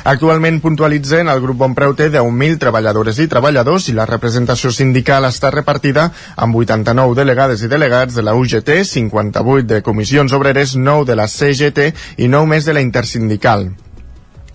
Actualment 0.08 0.61
puntualitzen, 0.64 1.28
el 1.28 1.42
grup 1.44 1.61
Bonpreu 1.61 1.94
té 1.99 2.08
10.000 2.14 2.61
treballadores 2.62 3.20
i 3.20 3.28
treballadors 3.30 3.88
i 3.92 3.97
la 3.99 4.08
representació 4.08 4.73
sindical 4.75 5.28
està 5.28 5.52
repartida 5.54 6.08
amb 6.37 6.56
89 6.56 7.18
delegades 7.18 7.64
i 7.64 7.73
delegats 7.73 8.16
de 8.16 8.25
la 8.25 8.37
UGT, 8.38 8.80
58 8.88 9.68
de 9.75 9.82
comissions 9.82 10.32
obreres, 10.32 10.76
9 10.76 11.11
de 11.12 11.18
la 11.18 11.28
CGT 11.28 11.92
i 12.18 12.32
9 12.32 12.54
més 12.54 12.68
de 12.68 12.76
la 12.76 12.85
intersindical. 12.85 13.68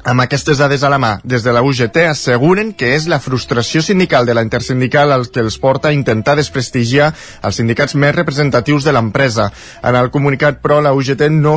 Amb 0.03 0.19
aquestes 0.19 0.59
dades 0.59 0.81
a 0.83 0.89
la 0.91 0.97
mà, 0.99 1.13
des 1.23 1.45
de 1.45 1.51
la 1.55 1.61
UGT 1.63 2.01
asseguren 2.09 2.73
que 2.75 2.89
és 2.91 3.05
la 3.07 3.21
frustració 3.23 3.79
sindical 3.81 4.25
de 4.27 4.33
la 4.35 4.41
intersindical 4.43 5.13
el 5.15 5.29
que 5.31 5.39
els 5.39 5.55
porta 5.63 5.87
a 5.87 5.95
intentar 5.95 6.33
desprestigiar 6.35 7.13
els 7.39 7.55
sindicats 7.61 7.95
més 7.95 8.11
representatius 8.11 8.83
de 8.83 8.91
l'empresa. 8.91 9.45
En 9.79 9.95
el 9.95 10.11
comunicat, 10.11 10.59
però, 10.59 10.81
la 10.83 10.91
UGT 10.91 11.29
no 11.31 11.55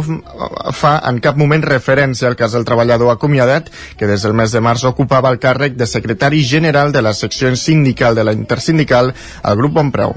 fa 0.70 0.92
en 1.10 1.18
cap 1.24 1.34
moment 1.42 1.66
referència 1.66 2.30
al 2.30 2.38
cas 2.38 2.54
del 2.54 2.68
treballador 2.68 3.10
acomiadat, 3.10 3.72
que 3.98 4.06
des 4.06 4.22
del 4.22 4.38
mes 4.38 4.54
de 4.54 4.62
març 4.62 4.86
ocupava 4.86 5.34
el 5.34 5.42
càrrec 5.42 5.74
de 5.74 5.90
secretari 5.90 6.44
general 6.46 6.94
de 6.94 7.02
la 7.02 7.16
secció 7.18 7.50
sindical 7.56 8.14
de 8.14 8.30
la 8.30 8.36
intersindical 8.36 9.10
al 9.42 9.58
grup 9.58 9.74
Bonpreu. 9.74 10.14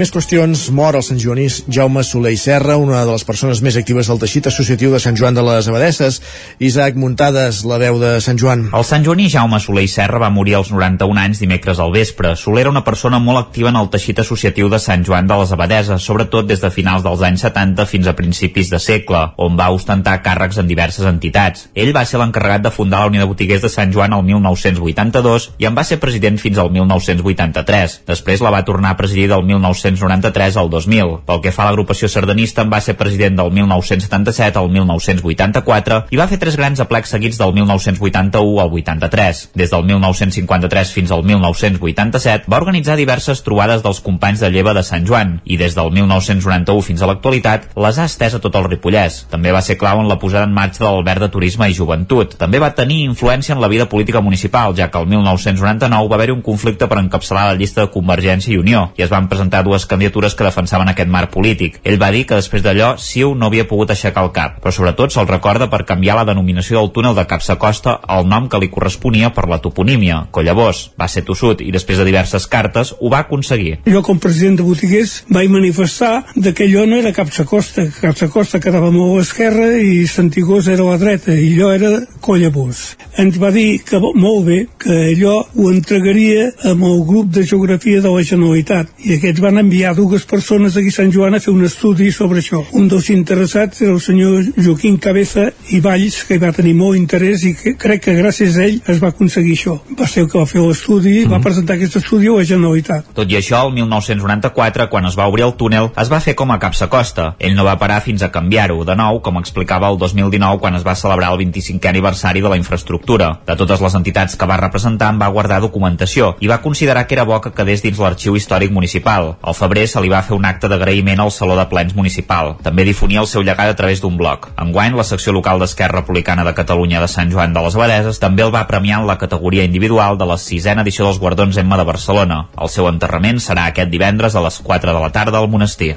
Més 0.00 0.08
qüestions. 0.08 0.62
Mor 0.72 0.96
el 0.96 1.02
Sant 1.04 1.18
Joanís 1.20 1.58
Jaume 1.68 2.00
Soler 2.08 2.30
i 2.32 2.38
Serra, 2.40 2.78
una 2.80 3.02
de 3.04 3.10
les 3.12 3.24
persones 3.28 3.58
més 3.60 3.76
actives 3.76 4.08
del 4.08 4.20
teixit 4.22 4.46
associatiu 4.48 4.94
de 4.94 5.00
Sant 5.02 5.16
Joan 5.18 5.36
de 5.36 5.42
les 5.44 5.66
Abadesses. 5.68 6.22
Isaac 6.56 6.96
Muntades, 6.96 7.58
la 7.68 7.76
veu 7.82 7.98
de 8.00 8.14
Sant 8.24 8.38
Joan. 8.40 8.62
El 8.72 8.86
Sant 8.88 9.04
Joaní 9.04 9.26
Jaume 9.28 9.58
Soler 9.60 9.84
i 9.84 9.90
Serra 9.92 10.22
va 10.22 10.30
morir 10.32 10.54
als 10.56 10.70
91 10.72 11.20
anys 11.20 11.42
dimecres 11.44 11.82
al 11.84 11.92
vespre. 11.92 12.30
Soler 12.40 12.62
era 12.62 12.72
una 12.72 12.80
persona 12.86 13.18
molt 13.20 13.42
activa 13.42 13.68
en 13.68 13.76
el 13.76 13.90
teixit 13.92 14.22
associatiu 14.24 14.70
de 14.72 14.78
Sant 14.80 15.04
Joan 15.04 15.28
de 15.28 15.36
les 15.42 15.52
Abadeses, 15.52 16.00
sobretot 16.00 16.48
des 16.48 16.64
de 16.64 16.72
finals 16.72 17.04
dels 17.04 17.26
anys 17.28 17.44
70 17.44 17.84
fins 17.92 18.08
a 18.08 18.16
principis 18.16 18.72
de 18.72 18.80
segle, 18.80 19.20
on 19.36 19.60
va 19.60 19.68
ostentar 19.76 20.16
càrrecs 20.24 20.62
en 20.64 20.72
diverses 20.72 21.04
entitats. 21.12 21.68
Ell 21.76 21.92
va 21.92 22.06
ser 22.08 22.22
l'encarregat 22.22 22.64
de 22.64 22.72
fundar 22.72 23.02
la 23.04 23.12
Unió 23.12 23.26
de 23.26 23.28
Botiguers 23.34 23.68
de 23.68 23.72
Sant 23.76 23.92
Joan 23.92 24.16
el 24.16 24.24
1982 24.32 25.50
i 25.60 25.68
en 25.68 25.76
va 25.76 25.84
ser 25.84 26.00
president 26.00 26.40
fins 26.40 26.56
al 26.56 26.72
1983. 26.72 28.00
Després 28.08 28.40
la 28.40 28.56
va 28.56 28.64
tornar 28.64 28.96
a 28.96 29.00
presidir 29.04 29.28
del 29.28 29.44
19 29.44 29.89
1993 29.90 30.56
al 30.56 30.70
2000. 30.70 31.20
Pel 31.26 31.40
que 31.42 31.52
fa 31.52 31.64
a 31.64 31.70
l'agrupació 31.70 32.08
sardanista, 32.08 32.62
en 32.62 32.70
va 32.72 32.80
ser 32.80 32.96
president 32.98 33.36
del 33.38 33.50
1977 33.52 34.58
al 34.58 34.70
1984 34.70 36.00
i 36.10 36.20
va 36.20 36.28
fer 36.30 36.38
tres 36.38 36.56
grans 36.56 36.80
aplecs 36.80 37.10
seguits 37.14 37.38
del 37.40 37.54
1981 37.56 38.60
al 38.62 38.70
83. 38.70 39.42
Des 39.54 39.70
del 39.70 39.84
1953 39.88 40.92
fins 40.94 41.10
al 41.14 41.24
1987 41.24 42.50
va 42.50 42.60
organitzar 42.60 42.96
diverses 42.98 43.42
trobades 43.46 43.82
dels 43.82 44.00
companys 44.04 44.44
de 44.44 44.50
lleva 44.50 44.74
de 44.76 44.84
Sant 44.86 45.06
Joan 45.06 45.38
i 45.44 45.58
des 45.60 45.74
del 45.74 45.90
1991 45.94 46.86
fins 46.86 47.02
a 47.02 47.10
l'actualitat 47.10 47.70
les 47.76 47.98
ha 47.98 48.06
estès 48.10 48.36
a 48.36 48.42
tot 48.42 48.56
el 48.56 48.68
Ripollès. 48.68 49.24
També 49.30 49.52
va 49.52 49.62
ser 49.64 49.78
clau 49.80 50.00
en 50.02 50.08
la 50.08 50.18
posada 50.20 50.46
en 50.46 50.54
marxa 50.54 50.84
de 50.84 50.90
l'Albert 50.90 51.26
de 51.26 51.30
Turisme 51.32 51.68
i 51.70 51.76
Joventut. 51.76 52.36
També 52.38 52.60
va 52.62 52.74
tenir 52.76 53.02
influència 53.04 53.54
en 53.54 53.62
la 53.62 53.70
vida 53.72 53.88
política 53.88 54.20
municipal, 54.20 54.76
ja 54.76 54.90
que 54.90 54.98
el 54.98 55.08
1999 55.10 56.10
va 56.10 56.18
haver-hi 56.18 56.36
un 56.36 56.44
conflicte 56.46 56.88
per 56.88 57.00
encapçalar 57.00 57.48
la 57.50 57.58
llista 57.58 57.84
de 57.84 57.92
Convergència 57.94 58.54
i 58.54 58.60
Unió 58.60 58.90
i 58.96 59.04
es 59.06 59.10
van 59.12 59.28
presentar 59.28 59.64
dues 59.70 59.86
candidatures 59.86 60.34
que 60.34 60.46
defensaven 60.46 60.90
aquest 60.90 61.10
marc 61.10 61.30
polític. 61.34 61.78
Ell 61.86 62.00
va 62.02 62.10
dir 62.10 62.26
que 62.26 62.38
després 62.38 62.64
d'allò 62.66 62.96
Siu 62.98 63.34
no 63.38 63.46
havia 63.46 63.68
pogut 63.70 63.92
aixecar 63.94 64.24
el 64.26 64.32
cap, 64.34 64.58
però 64.62 64.72
sobretot 64.74 65.14
se'l 65.14 65.28
recorda 65.30 65.70
per 65.70 65.84
canviar 65.86 66.18
la 66.18 66.26
denominació 66.28 66.80
del 66.80 66.90
túnel 66.94 67.14
de 67.14 67.26
Capsacosta 67.30 68.00
al 68.06 68.26
nom 68.28 68.48
que 68.50 68.58
li 68.60 68.70
corresponia 68.72 69.30
per 69.34 69.46
la 69.48 69.60
toponímia, 69.62 70.24
Collabós. 70.34 70.90
Va 71.00 71.08
ser 71.08 71.22
tossut 71.28 71.62
i 71.62 71.70
després 71.74 72.00
de 72.00 72.08
diverses 72.08 72.46
cartes 72.50 72.94
ho 72.98 73.12
va 73.12 73.22
aconseguir. 73.24 73.78
Jo 73.86 74.02
com 74.06 74.18
president 74.18 74.58
de 74.60 74.66
botiguers 74.66 75.20
vaig 75.30 75.50
manifestar 75.52 76.24
que 76.34 76.66
allò 76.66 76.86
no 76.88 76.98
era 76.98 77.14
Capsacosta, 77.14 77.86
Capsacosta 78.00 78.60
quedava 78.62 78.90
molt 78.90 79.14
a 79.14 79.20
l'esquerra 79.20 79.68
i 79.78 80.06
Santigós 80.10 80.68
era 80.68 80.82
a 80.86 80.94
la 80.94 80.98
dreta 81.00 81.34
i 81.34 81.52
allò 81.54 81.70
era 81.76 81.92
Collabós. 82.20 82.82
Ens 83.20 83.38
va 83.40 83.52
dir 83.54 83.80
que 83.86 84.00
molt 84.00 84.46
bé, 84.48 84.60
que 84.80 84.96
allò 85.12 85.36
ho 85.54 85.70
entregaria 85.70 86.50
amb 86.70 86.84
el 86.88 87.04
grup 87.06 87.30
de 87.36 87.44
geografia 87.46 88.00
de 88.02 88.12
la 88.12 88.24
Generalitat 88.26 88.90
i 89.06 89.16
aquests 89.16 89.42
van 89.44 89.59
enviar 89.60 89.94
dues 89.94 90.24
persones 90.24 90.76
aquí 90.76 90.88
a 90.88 90.92
Sant 90.92 91.12
Joan 91.12 91.34
a 91.34 91.40
fer 91.40 91.52
un 91.52 91.64
estudi 91.64 92.10
sobre 92.12 92.40
això. 92.40 92.64
Un 92.72 92.88
dels 92.88 93.10
interessats 93.10 93.80
era 93.82 93.92
el 93.92 94.00
senyor 94.00 94.44
Joaquim 94.56 94.96
Cabeza 94.98 95.50
i 95.70 95.80
Valls, 95.80 96.24
que 96.24 96.38
va 96.38 96.52
tenir 96.52 96.74
molt 96.74 96.96
interès 96.98 97.44
i 97.44 97.54
que 97.54 97.76
crec 97.76 98.02
que 98.04 98.16
gràcies 98.18 98.56
a 98.56 98.64
ell 98.64 98.80
es 98.86 99.02
va 99.02 99.08
aconseguir 99.08 99.54
això. 99.56 99.78
Va 99.98 100.06
ser 100.08 100.22
el 100.24 100.30
que 100.30 100.38
va 100.38 100.46
fer 100.46 100.60
l'estudi, 100.60 101.20
mm 101.20 101.24
-hmm. 101.24 101.30
va 101.32 101.38
Mhm. 101.38 101.42
presentar 101.44 101.76
aquest 101.76 101.96
estudi 101.96 102.26
a 102.28 102.32
la 102.32 102.44
Generalitat. 102.44 103.04
Tot 103.14 103.30
i 103.30 103.36
això, 103.36 103.66
el 103.66 103.72
1994, 103.72 104.88
quan 104.90 105.06
es 105.06 105.16
va 105.18 105.26
obrir 105.26 105.44
el 105.44 105.54
túnel, 105.54 105.90
es 105.96 106.10
va 106.10 106.20
fer 106.20 106.34
com 106.34 106.50
a 106.50 106.58
Capsacosta. 106.58 107.36
Ell 107.38 107.54
no 107.54 107.64
va 107.64 107.78
parar 107.78 108.00
fins 108.02 108.22
a 108.22 108.30
canviar-ho, 108.30 108.84
de 108.84 108.96
nou, 108.96 109.20
com 109.22 109.36
explicava 109.38 109.88
el 109.90 109.98
2019 109.98 110.58
quan 110.58 110.74
es 110.74 110.84
va 110.86 110.94
celebrar 110.94 111.32
el 111.32 111.38
25è 111.38 111.88
aniversari 111.88 112.40
de 112.40 112.48
la 112.48 112.56
infraestructura. 112.56 113.40
De 113.46 113.56
totes 113.56 113.80
les 113.80 113.94
entitats 113.94 114.36
que 114.36 114.46
va 114.46 114.56
representar, 114.56 115.10
en 115.12 115.20
va 115.20 115.28
guardar 115.28 115.60
documentació 115.60 116.36
i 116.40 116.46
va 116.46 116.60
considerar 116.62 117.06
que 117.06 117.14
era 117.14 117.24
bo 117.24 117.40
que 117.40 117.52
quedés 117.52 117.82
dins 117.82 117.98
l'arxiu 117.98 118.36
històric 118.36 118.70
municipal. 118.70 119.36
Al 119.50 119.56
febrer 119.58 119.88
se 119.90 119.98
li 119.98 120.06
va 120.06 120.20
fer 120.22 120.36
un 120.36 120.44
acte 120.46 120.68
d'agraïment 120.70 121.18
al 121.18 121.32
Saló 121.34 121.56
de 121.58 121.64
Plens 121.66 121.96
Municipal. 121.96 122.52
També 122.62 122.84
difonia 122.86 123.18
el 123.24 123.26
seu 123.26 123.42
llegat 123.42 123.72
a 123.72 123.74
través 123.80 123.98
d'un 123.98 124.14
blog. 124.20 124.46
Enguany, 124.62 124.94
la 124.94 125.06
secció 125.08 125.34
local 125.34 125.58
d'Esquerra 125.58 126.04
Republicana 126.04 126.44
de 126.46 126.54
Catalunya 126.54 127.02
de 127.02 127.10
Sant 127.10 127.34
Joan 127.34 127.56
de 127.56 127.64
les 127.64 127.74
Abadeses 127.74 128.22
també 128.22 128.46
el 128.46 128.54
va 128.54 128.68
premiar 128.70 129.00
en 129.00 129.10
la 129.10 129.18
categoria 129.18 129.66
individual 129.66 130.22
de 130.22 130.30
la 130.30 130.38
sisena 130.38 130.86
edició 130.86 131.08
dels 131.08 131.18
Guardons 131.18 131.58
Emma 131.58 131.80
de 131.82 131.88
Barcelona. 131.90 132.44
El 132.54 132.70
seu 132.70 132.86
enterrament 132.94 133.42
serà 133.42 133.66
aquest 133.66 133.90
divendres 133.90 134.38
a 134.38 134.46
les 134.46 134.62
4 134.62 134.94
de 134.94 135.02
la 135.02 135.10
tarda 135.18 135.42
al 135.42 135.50
monestir. 135.50 135.96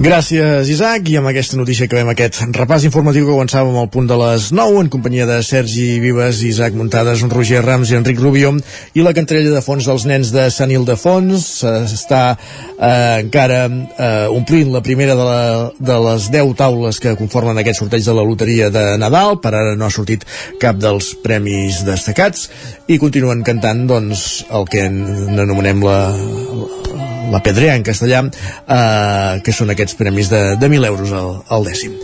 Gràcies, 0.00 0.70
Isaac, 0.72 1.10
i 1.12 1.18
amb 1.20 1.28
aquesta 1.28 1.58
notícia 1.58 1.84
veiem 1.84 2.08
aquest 2.08 2.38
repàs 2.56 2.86
informatiu 2.88 3.26
que 3.26 3.34
començàvem 3.34 3.74
al 3.76 3.90
punt 3.92 4.06
de 4.08 4.16
les 4.16 4.46
9 4.56 4.78
en 4.80 4.88
companyia 4.88 5.26
de 5.28 5.36
Sergi 5.44 5.98
Vives, 6.00 6.38
Isaac 6.40 6.72
Muntades, 6.72 7.20
Roger 7.28 7.60
Rams 7.66 7.92
i 7.92 7.98
Enric 7.98 8.16
Rubio 8.16 8.54
i 8.96 9.04
la 9.04 9.12
cantarella 9.12 9.52
de 9.52 9.60
fons 9.60 9.84
dels 9.84 10.06
nens 10.08 10.32
de 10.32 10.46
Sant 10.48 10.72
Ildefons. 10.72 11.50
Està 11.84 12.22
eh, 12.32 13.20
encara 13.26 13.66
eh, 13.68 14.32
omplint 14.32 14.72
la 14.72 14.80
primera 14.80 15.18
de, 15.20 15.26
la, 15.28 15.44
de 15.76 16.00
les 16.08 16.30
10 16.32 16.56
taules 16.56 16.96
que 17.04 17.12
conformen 17.20 17.60
aquest 17.60 17.84
sorteig 17.84 18.08
de 18.08 18.16
la 18.16 18.24
loteria 18.24 18.72
de 18.72 18.86
Nadal, 19.04 19.36
per 19.44 19.52
ara 19.52 19.76
no 19.76 19.84
ha 19.84 19.92
sortit 19.92 20.24
cap 20.64 20.80
dels 20.80 21.12
premis 21.20 21.84
destacats. 21.84 22.48
I 22.88 22.96
continuen 22.96 23.44
cantant 23.44 23.84
doncs 23.92 24.46
el 24.48 24.64
que 24.64 24.88
anomenem 24.88 25.84
la, 25.84 25.98
la 26.16 26.89
la 27.30 27.42
pedrea 27.44 27.76
en 27.76 27.84
castellà, 27.86 28.22
eh, 28.24 29.40
que 29.44 29.54
són 29.54 29.72
aquests 29.74 29.98
premis 29.98 30.30
de, 30.32 30.40
de 30.60 30.70
1.000 30.70 30.88
euros 30.88 31.12
al, 31.12 31.32
al 31.48 31.68
dècim. 31.68 31.94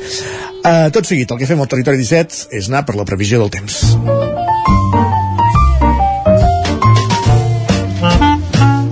Eh, 0.67 0.89
tot 0.93 1.07
seguit, 1.07 1.31
el 1.31 1.41
que 1.41 1.49
fem 1.49 1.61
al 1.63 1.71
Territori 1.71 2.01
17 2.03 2.57
és 2.59 2.71
anar 2.71 2.85
per 2.87 2.97
la 2.99 3.07
previsió 3.09 3.41
del 3.43 3.53
temps. 3.55 3.83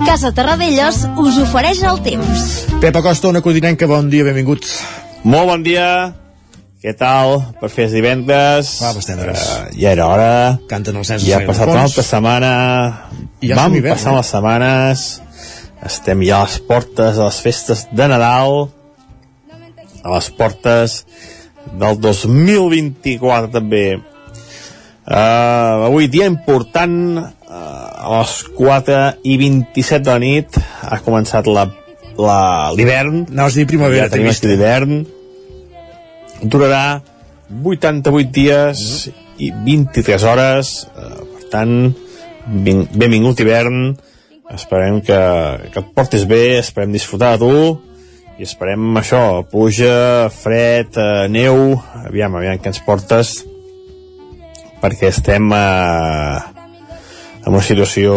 Casa 0.05 0.31
Terradellos 0.31 1.01
us 1.19 1.39
ofereix 1.43 1.81
el 1.83 1.99
temps. 2.05 2.45
Pep 2.79 2.95
Acosta, 2.95 3.27
una 3.27 3.41
codinenca, 3.43 3.89
bon 3.89 4.07
dia, 4.09 4.23
benvingut. 4.23 4.69
Molt 5.25 5.49
bon 5.49 5.65
dia. 5.65 5.89
Què 6.85 6.93
tal? 6.93 7.39
Per 7.57 7.67
fer 7.73 7.87
divendres. 7.89 8.75
Va, 8.83 8.91
les 8.93 9.07
tendres. 9.09 9.41
Uh, 9.41 9.71
ja 9.73 9.95
era 9.95 10.05
hora. 10.05 10.31
Canten 10.69 10.99
els 11.01 11.09
nens 11.09 11.25
Ja 11.25 11.39
ha 11.39 11.47
passat 11.47 11.71
una 11.71 11.81
altra 11.87 12.03
setmana. 12.05 12.51
I 13.41 13.49
ja 13.49 13.57
Vam 13.57 13.75
passar 13.87 14.13
eh? 14.13 14.17
les 14.19 14.29
setmanes. 14.35 15.05
Estem 15.85 16.23
ja 16.25 16.41
a 16.41 16.47
les 16.47 16.57
portes 16.65 17.15
de 17.17 17.23
les 17.23 17.39
festes 17.45 17.85
de 17.93 18.09
Nadal. 18.09 18.67
A 20.03 20.15
les 20.15 20.29
portes 20.37 20.99
del 21.79 21.99
2024 22.01 23.51
també. 23.53 23.85
Uh, 25.05 25.85
avui 25.85 26.09
dia 26.09 26.25
important 26.25 26.95
uh, 27.21 27.25
a 27.45 28.19
les 28.19 28.37
4 28.57 29.01
i 29.21 29.35
27 29.37 30.01
de 30.01 30.13
la 30.13 30.21
nit 30.23 30.57
ha 30.57 31.01
començat 31.05 31.45
la 31.45 31.67
l'hivern. 32.15 33.25
Anaves 33.31 33.53
a 33.53 33.59
dir 33.59 33.67
primavera, 33.67 34.07
ja 34.07 34.13
tenim 34.13 34.31
d'hivern. 34.31 35.05
Durarà 36.43 37.01
88 37.63 38.31
dies 38.33 39.09
i 39.37 39.51
23 39.51 40.23
hores. 40.23 40.73
Eh, 40.95 41.23
per 41.35 41.49
tant, 41.51 41.75
ben, 42.47 42.85
benvingut 42.93 43.39
hivern. 43.39 43.95
Esperem 44.53 45.01
que, 45.01 45.17
que 45.73 45.81
et 45.81 45.91
portis 45.97 46.25
bé, 46.29 46.59
esperem 46.59 46.93
disfrutar 46.93 47.35
de 47.35 47.45
tu 47.45 47.55
i 48.37 48.43
esperem 48.45 48.99
això, 48.99 49.41
pluja, 49.49 50.29
fred, 50.29 50.97
eh, 50.99 51.27
neu, 51.31 51.79
aviam, 52.03 52.35
aviam 52.37 52.59
que 52.59 52.69
ens 52.69 52.81
portes 52.85 53.39
perquè 54.83 55.09
estem 55.09 55.47
eh, 55.55 56.37
en 57.45 57.53
una 57.53 57.63
situació 57.63 58.15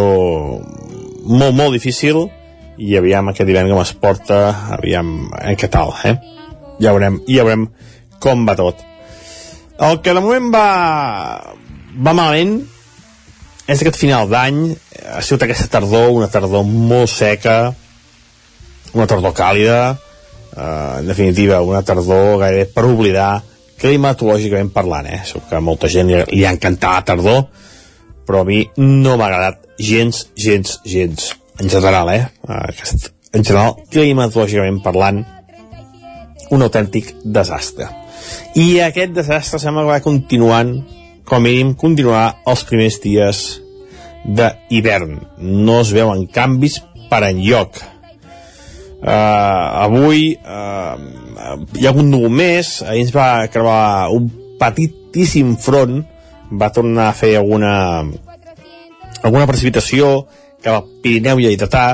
molt, 1.29 1.55
molt 1.55 1.77
difícil 1.77 2.27
i 2.79 2.97
aviam 2.99 3.31
aquest 3.31 3.49
que 3.49 3.81
es 3.83 3.93
porta 3.95 4.41
aviam 4.77 5.31
en 5.41 5.57
què 5.57 5.69
tal 5.71 5.95
eh? 6.05 6.17
ja 6.81 6.93
veurem, 6.93 7.21
ja 7.29 7.45
veurem 7.45 7.69
com 8.21 8.47
va 8.47 8.55
tot 8.59 8.85
el 9.79 10.01
que 10.03 10.15
de 10.15 10.21
moment 10.21 10.51
va 10.55 10.67
va 11.99 12.13
malament 12.15 12.61
és 13.69 13.83
aquest 13.83 14.01
final 14.01 14.31
d'any 14.31 14.63
ha 15.13 15.21
sigut 15.23 15.45
aquesta 15.45 15.69
tardor, 15.73 16.11
una 16.17 16.31
tardor 16.33 16.65
molt 16.65 17.11
seca 17.13 17.59
una 18.97 19.07
tardor 19.07 19.35
càlida 19.37 19.81
eh, 19.93 21.01
en 21.03 21.07
definitiva 21.07 21.61
una 21.63 21.85
tardor 21.85 22.39
gairebé 22.41 22.71
per 22.73 22.87
oblidar 22.89 23.33
climatològicament 23.79 24.73
parlant, 24.75 25.07
eh? 25.07 25.21
Segur 25.27 25.47
que 25.49 25.59
a 25.59 25.63
molta 25.65 25.91
gent 25.93 26.11
li, 26.11 26.19
li 26.35 26.45
ha 26.45 26.53
encantat 26.55 26.97
la 26.97 27.05
tardor, 27.07 27.45
però 28.27 28.43
a 28.43 28.49
mi 28.49 28.65
no 28.83 29.17
m'ha 29.17 29.29
agradat 29.29 29.69
gens, 29.79 30.27
gens, 30.37 30.79
gens. 30.85 31.31
En 31.59 31.71
general, 31.71 32.11
eh? 32.15 32.25
Aquest, 32.59 33.11
en 33.35 33.45
general, 33.47 33.79
climatològicament 33.93 34.83
parlant, 34.85 35.23
un 36.55 36.65
autèntic 36.65 37.15
desastre. 37.25 37.89
I 38.59 38.81
aquest 38.85 39.15
desastre 39.17 39.61
sembla 39.63 39.85
que 39.85 39.93
va 39.95 40.05
continuant, 40.05 40.75
com 41.29 41.39
a 41.39 41.45
mínim, 41.45 41.75
continuar 41.77 42.41
els 42.49 42.65
primers 42.65 42.97
dies 43.05 43.45
d'hivern. 44.25 45.19
No 45.39 45.81
es 45.83 45.93
veuen 45.93 46.25
canvis 46.33 46.81
per 47.11 47.23
enlloc. 47.29 47.81
Uh, 48.99 49.07
avui 49.85 50.33
uh, 50.35 50.97
hi 51.79 51.87
ha 51.87 51.93
un 51.95 52.09
núvol 52.11 52.33
més, 52.35 52.79
ahir 52.83 53.05
ens 53.05 53.13
va 53.15 53.47
creuar 53.53 54.09
un 54.11 54.27
petitíssim 54.59 55.53
front, 55.63 56.01
va 56.51 56.73
tornar 56.75 57.11
a 57.11 57.15
fer 57.15 57.37
alguna 57.39 57.75
alguna 59.23 59.47
precipitació 59.47 60.25
cap 60.65 60.81
al 60.81 60.89
Pirineu 61.05 61.39
i 61.39 61.47
Lleidatà, 61.47 61.85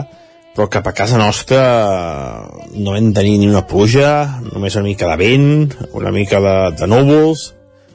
però 0.55 0.69
cap 0.71 0.87
a 0.89 0.95
casa 0.97 1.19
nostra 1.21 1.61
no 2.73 2.95
vam 2.95 3.11
tenir 3.17 3.37
ni 3.43 3.51
una 3.51 3.67
pluja, 3.69 4.41
només 4.47 4.79
una 4.79 4.87
mica 4.87 5.11
de 5.11 5.19
vent, 5.21 5.77
una 5.93 6.15
mica 6.15 6.41
de, 6.41 6.57
de 6.79 6.89
núvols, 6.89 7.51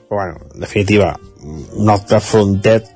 però 0.09 0.21
bueno, 0.21 0.49
en 0.53 0.67
definitiva, 0.67 1.15
un 1.43 1.89
altre 1.89 2.19
frontet 2.23 2.89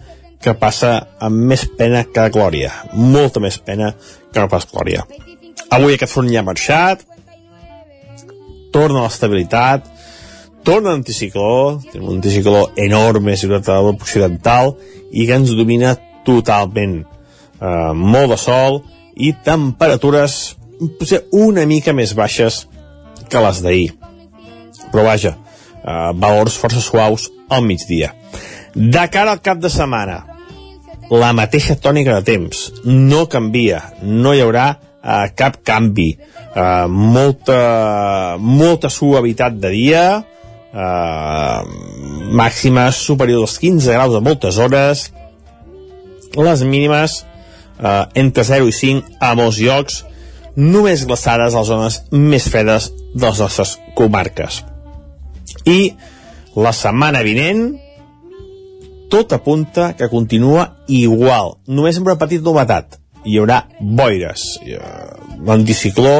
que 0.43 0.53
passa 0.59 0.91
amb 1.23 1.47
més 1.51 1.63
pena 1.77 2.03
que 2.03 2.27
glòria, 2.35 2.71
molta 2.93 3.39
més 3.39 3.57
pena 3.63 3.93
que 3.95 4.41
no 4.41 4.49
pas 4.51 4.67
glòria. 4.67 5.05
Avui 5.71 5.95
aquest 5.95 6.11
front 6.11 6.29
ja 6.29 6.41
ha 6.41 6.47
marxat, 6.47 7.05
torna 8.73 9.05
l'estabilitat, 9.05 9.87
torna 10.67 10.91
l'anticicló, 10.91 11.79
tenim 11.91 12.09
un 12.09 12.17
anticicló 12.17 12.65
enorme 12.75 13.37
a 13.37 13.47
de 13.47 13.59
l'Europa 13.59 14.03
Occidental 14.03 14.75
i 15.11 15.27
que 15.27 15.37
ens 15.37 15.53
domina 15.55 15.95
totalment. 16.25 17.03
Eh, 17.61 17.93
molt 17.93 18.33
de 18.33 18.37
sol 18.37 18.81
i 19.15 19.31
temperatures 19.45 20.55
potser 20.99 21.23
una 21.31 21.65
mica 21.69 21.93
més 21.93 22.15
baixes 22.17 22.65
que 23.29 23.43
les 23.43 23.61
d'ahir. 23.63 23.93
Però 24.91 25.05
vaja, 25.05 25.37
valors 25.83 26.55
força 26.57 26.81
suaus 26.81 27.29
al 27.49 27.65
migdia. 27.67 28.13
De 28.73 29.03
cara 29.11 29.35
al 29.35 29.41
cap 29.43 29.59
de 29.61 29.69
setmana, 29.69 30.23
la 31.11 31.33
mateixa 31.35 31.75
tònica 31.75 32.15
de 32.15 32.25
temps, 32.25 32.61
no 32.85 33.27
canvia, 33.29 33.81
no 34.01 34.33
hi 34.33 34.41
haurà 34.41 34.67
eh, 35.03 35.27
cap 35.35 35.59
canvi. 35.65 36.13
Eh, 36.53 36.85
molta, 36.87 38.37
molta 38.39 38.89
suavitat 38.89 39.59
de 39.61 39.73
dia 39.73 40.05
eh, 40.73 41.61
màximes 42.33 43.03
superiors 43.07 43.49
als 43.49 43.59
15 43.61 43.93
graus 43.93 44.17
a 44.17 44.21
moltes 44.21 44.57
hores 44.61 45.07
les 46.37 46.63
mínimes 46.65 47.23
eh, 47.79 48.03
entre 48.21 48.45
0 48.45 48.69
i 48.69 48.75
5 48.81 49.17
a 49.21 49.33
molts 49.37 49.61
llocs 49.61 50.03
només 50.57 51.07
glaçades 51.09 51.53
a 51.53 51.63
les 51.63 51.73
zones 51.73 52.01
més 52.11 52.49
fredes 52.49 52.91
de 53.13 53.25
les 53.25 53.41
nostres 53.41 53.77
comarques 53.97 54.63
i 55.69 55.93
la 56.55 56.73
setmana 56.75 57.23
vinent 57.25 57.65
tot 59.13 59.33
apunta 59.35 59.93
que 59.97 60.09
continua 60.09 60.83
igual 60.87 61.57
només 61.67 61.97
amb 61.99 62.09
una 62.09 62.19
petita 62.21 62.45
novetat 62.45 62.99
hi 63.23 63.39
haurà 63.39 63.63
boires. 63.79 64.45
L'anticicló 65.47 66.15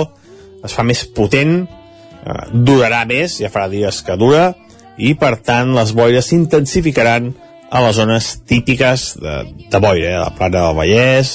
es 0.64 0.76
fa 0.76 0.86
més 0.88 1.04
potent, 1.16 1.64
eh, 1.64 2.44
durarà 2.54 3.04
més, 3.10 3.40
ja 3.42 3.52
farà 3.52 3.68
dies 3.70 4.02
que 4.08 4.18
dura, 4.18 4.54
i 4.98 5.14
per 5.20 5.36
tant 5.44 5.74
les 5.76 5.92
boires 5.92 6.30
s'intensificaran 6.30 7.34
a 7.74 7.82
les 7.82 7.96
zones 7.98 8.30
típiques 8.48 9.18
de, 9.20 9.36
de 9.70 9.80
boira, 9.82 10.10
eh? 10.10 10.16
a 10.16 10.28
la 10.28 10.36
plana 10.38 10.68
del 10.68 10.78
Vallès, 10.78 11.34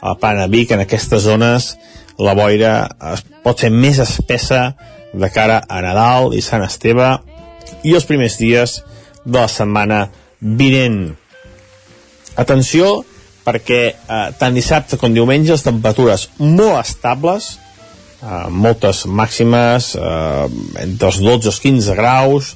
a 0.00 0.14
la 0.14 0.18
plana 0.22 0.46
Vic, 0.46 0.70
en 0.70 0.84
aquestes 0.86 1.26
zones 1.26 1.74
la 2.20 2.34
boira 2.36 2.74
es 3.14 3.24
pot 3.44 3.60
ser 3.60 3.70
més 3.72 3.98
espessa 3.98 4.74
de 5.12 5.28
cara 5.32 5.62
a 5.68 5.80
Nadal 5.82 6.34
i 6.36 6.42
Sant 6.44 6.62
Esteve 6.62 7.16
i 7.84 7.94
els 7.96 8.06
primers 8.08 8.38
dies 8.40 8.80
de 9.24 9.38
la 9.38 9.48
setmana 9.48 10.04
vinent. 10.40 11.16
Atenció, 12.40 13.00
perquè 13.44 13.80
eh, 13.90 14.28
tant 14.38 14.54
dissabte 14.56 14.98
com 15.00 15.14
diumenge 15.14 15.54
les 15.54 15.64
temperatures 15.64 16.28
molt 16.38 16.78
estables 16.82 17.54
eh, 18.22 18.48
moltes 18.50 19.04
màximes 19.06 19.94
eh, 19.96 20.44
entre 20.84 21.10
els 21.10 21.20
12 21.24 21.48
i 21.48 21.50
els 21.52 21.62
15 21.64 21.96
graus 21.98 22.52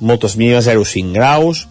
moltes 0.00 0.36
mínimes 0.40 0.68
0,5 0.70 1.16
graus 1.16 1.66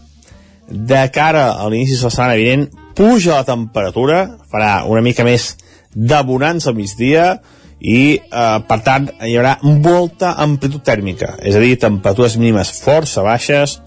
de 0.70 1.02
cara 1.14 1.48
a 1.56 1.70
l'inici 1.72 1.98
de 1.98 2.04
la 2.06 2.14
setmana 2.14 2.38
vinent 2.38 2.68
puja 2.98 3.40
la 3.40 3.48
temperatura 3.48 4.26
farà 4.52 4.84
una 4.92 5.02
mica 5.06 5.26
més 5.26 5.54
de 5.96 6.20
bonança 6.28 6.70
al 6.70 6.78
migdia 6.78 7.40
i 7.80 8.20
eh, 8.20 8.58
per 8.68 8.80
tant 8.86 9.08
hi 9.24 9.36
haurà 9.40 9.58
molta 9.64 10.34
amplitud 10.44 10.84
tèrmica 10.84 11.38
és 11.40 11.56
a 11.56 11.64
dir, 11.64 11.78
temperatures 11.80 12.36
mínimes 12.40 12.74
força 12.84 13.24
baixes 13.24 13.80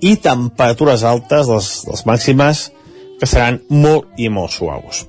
i 0.00 0.16
temperatures 0.22 1.04
altes, 1.04 1.48
les, 1.50 1.72
les 1.90 2.04
màximes 2.08 2.68
que 3.20 3.28
seran 3.28 3.60
molt 3.68 4.16
i 4.16 4.30
molt 4.32 4.54
suaus. 4.54 5.04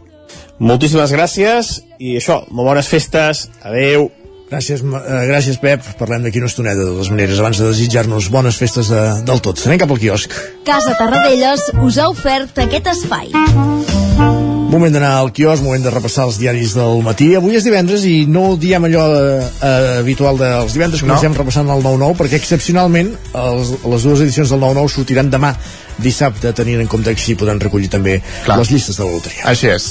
Moltíssimes 0.61 1.13
gràcies 1.15 1.77
i 1.97 2.17
això, 2.19 2.41
molt 2.51 2.73
bones 2.73 2.89
festes. 2.91 3.47
Adeu. 3.65 4.09
Gràcies, 4.51 4.83
uh, 4.83 5.23
gràcies 5.29 5.57
Pep. 5.61 5.85
Parlem 5.97 6.27
d'aquí 6.27 6.43
una 6.43 6.51
estoneta, 6.51 6.83
de 6.83 6.91
totes 6.91 7.09
maneres, 7.13 7.39
abans 7.39 7.61
de 7.61 7.71
desitjar-nos 7.71 8.27
bones 8.29 8.59
festes 8.59 8.91
de, 8.91 9.01
del 9.25 9.41
tot. 9.41 9.63
Anem 9.65 9.79
cap 9.81 9.95
al 9.95 10.03
quiosc. 10.03 10.37
Casa 10.67 10.97
Tarradellas 10.99 11.69
us 11.79 11.97
ha 11.97 12.11
ofert 12.11 12.65
aquest 12.67 12.91
espai. 12.97 14.50
Moment 14.71 14.93
d'anar 14.95 15.11
al 15.19 15.33
quiosc, 15.35 15.65
moment 15.65 15.83
de 15.83 15.91
repassar 15.91 16.29
els 16.29 16.37
diaris 16.39 16.77
del 16.77 17.01
matí. 17.03 17.33
Avui 17.35 17.57
és 17.59 17.65
divendres 17.67 18.05
i 18.07 18.21
no 18.31 18.53
diem 18.55 18.87
allò 18.87 19.03
eh, 19.17 19.49
eh 19.67 19.97
habitual 19.99 20.39
dels 20.39 20.77
divendres, 20.77 21.03
comencem 21.03 21.35
no. 21.35 21.41
repassant 21.41 21.67
el 21.73 21.83
9-9, 21.83 22.15
perquè 22.21 22.39
excepcionalment 22.39 23.11
els, 23.35 23.73
les 23.83 24.07
dues 24.07 24.23
edicions 24.23 24.53
del 24.53 24.63
9-9 24.63 24.93
sortiran 24.95 25.33
demà 25.33 25.51
dissabte, 25.97 26.53
tenint 26.53 26.81
en 26.81 26.87
compte 26.91 27.11
que 27.11 27.19
així 27.19 27.35
podran 27.35 27.59
recollir 27.59 27.89
també 27.91 28.19
Clar. 28.45 28.57
les 28.59 28.71
llistes 28.71 28.97
de 28.97 29.05
la 29.05 29.11
loteria. 29.11 29.45
Així 29.51 29.69
és. 29.71 29.87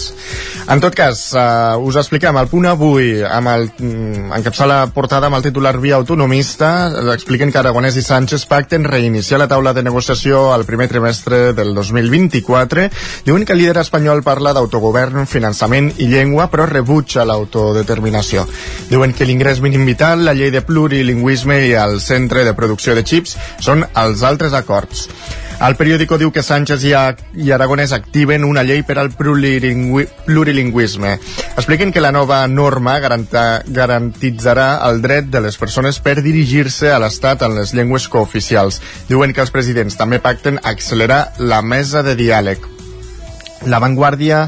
En 0.71 0.81
tot 0.81 0.95
cas, 0.95 1.23
uh, 1.35 1.81
us 1.83 1.97
expliquem 1.99 2.37
el 2.39 2.49
punt 2.51 2.69
avui 2.71 3.25
amb 3.27 3.51
el 3.51 3.69
mm, 3.71 4.31
encapçar 4.39 4.69
la 4.71 4.81
portada 4.95 5.27
amb 5.27 5.39
el 5.39 5.47
titular 5.47 5.77
Via 5.83 5.97
Autonomista, 5.99 6.71
expliquen 7.15 7.51
que 7.51 7.59
Aragonès 7.59 7.99
i 7.99 8.05
Sánchez 8.07 8.47
pacten 8.51 8.87
reiniciar 8.87 9.41
la 9.41 9.49
taula 9.51 9.75
de 9.75 9.83
negociació 9.83 10.53
al 10.55 10.67
primer 10.69 10.89
trimestre 10.89 11.53
del 11.57 11.75
2024. 11.75 12.89
Diuen 13.27 13.45
que 13.45 13.57
el 13.57 13.63
líder 13.63 13.81
espanyol 13.83 14.23
parla 14.27 14.55
d'autogovern, 14.55 15.27
finançament 15.27 15.93
i 15.99 16.09
llengua, 16.11 16.49
però 16.53 16.69
rebutja 16.71 17.27
l'autodeterminació. 17.27 18.47
Diuen 18.91 19.15
que 19.15 19.27
l'ingrés 19.27 19.61
mínim 19.61 19.87
vital, 19.89 20.25
la 20.25 20.37
llei 20.39 20.53
de 20.55 20.63
plurilingüisme 20.63 21.61
i 21.67 21.75
el 21.75 22.01
centre 22.01 22.45
de 22.47 22.55
producció 22.55 22.95
de 22.95 23.07
xips 23.07 23.37
són 23.61 23.87
els 23.99 24.23
altres 24.27 24.55
acords. 24.57 25.09
El 25.61 25.75
periòdico 25.77 26.17
diu 26.17 26.31
que 26.33 26.41
Sánchez 26.41 26.85
i, 26.89 26.95
i 27.45 27.51
Aragonès 27.53 27.93
activen 27.93 28.47
una 28.49 28.63
llei 28.65 28.81
per 28.89 28.95
al 28.97 29.11
plurilingüi 29.13 30.07
plurilingüisme. 30.25 31.11
Expliquen 31.51 31.93
que 31.93 32.01
la 32.01 32.13
nova 32.17 32.39
norma 32.49 32.95
garanta, 32.99 33.61
garantitzarà 33.69 34.71
el 34.89 35.03
dret 35.05 35.29
de 35.29 35.43
les 35.45 35.61
persones 35.61 36.01
per 36.01 36.23
dirigir-se 36.25 36.89
a 36.89 36.97
l'Estat 37.03 37.45
en 37.45 37.59
les 37.59 37.75
llengües 37.77 38.09
cooficials. 38.09 38.81
Diuen 39.11 39.37
que 39.37 39.45
els 39.45 39.53
presidents 39.53 40.01
també 40.01 40.23
pacten 40.25 40.57
accelerar 40.65 41.27
la 41.39 41.61
mesa 41.61 42.01
de 42.09 42.17
diàleg. 42.17 42.65
La 43.69 43.85
Vanguardia 43.85 44.47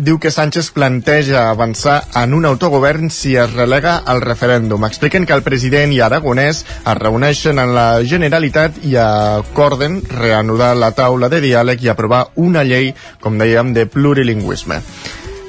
diu 0.00 0.18
que 0.18 0.32
Sánchez 0.32 0.70
planteja 0.72 1.50
avançar 1.50 2.00
en 2.16 2.32
un 2.34 2.46
autogovern 2.48 3.10
si 3.12 3.36
es 3.36 3.52
relega 3.52 3.98
al 3.98 4.22
referèndum. 4.24 4.84
Expliquen 4.88 5.26
que 5.28 5.36
el 5.36 5.44
president 5.44 5.92
i 5.92 6.00
Aragonès 6.00 6.64
es 6.64 6.98
reuneixen 6.98 7.60
en 7.60 7.74
la 7.76 7.88
Generalitat 8.02 8.80
i 8.88 8.96
acorden 8.96 10.00
reanudar 10.08 10.72
la 10.76 10.92
taula 10.96 11.28
de 11.28 11.42
diàleg 11.44 11.84
i 11.84 11.92
aprovar 11.92 12.26
una 12.36 12.64
llei, 12.64 12.94
com 13.20 13.36
dèiem, 13.38 13.74
de 13.76 13.86
plurilingüisme. 13.86 14.80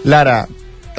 Lara, 0.04 0.44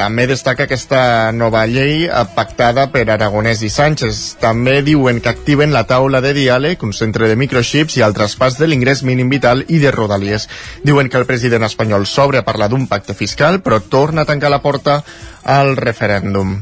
també 0.03 0.25
destaca 0.27 0.65
aquesta 0.67 1.31
nova 1.31 1.61
llei 1.71 2.09
eh, 2.09 2.23
pactada 2.35 2.88
per 2.91 3.05
Aragonès 3.07 3.62
i 3.62 3.71
Sánchez. 3.71 4.23
També 4.43 4.81
diuen 4.83 5.21
que 5.23 5.31
activen 5.31 5.71
la 5.71 5.85
taula 5.87 6.19
de 6.25 6.33
diàleg, 6.35 6.83
un 6.83 6.95
centre 6.97 7.29
de 7.31 7.38
microxips 7.38 8.01
i 8.01 8.03
el 8.03 8.17
traspàs 8.17 8.59
de 8.59 8.67
l'ingrés 8.67 9.05
mínim 9.07 9.31
vital 9.31 9.62
i 9.69 9.79
de 9.79 9.95
rodalies. 9.95 10.49
Diuen 10.83 11.07
que 11.07 11.23
el 11.23 11.29
president 11.31 11.69
espanyol 11.71 12.09
s'obre 12.11 12.43
a 12.43 12.47
parlar 12.49 12.73
d'un 12.73 12.88
pacte 12.91 13.15
fiscal, 13.15 13.62
però 13.62 13.79
torna 13.79 14.27
a 14.27 14.31
tancar 14.33 14.51
la 14.51 14.62
porta 14.65 15.05
al 15.47 15.77
referèndum. 15.79 16.57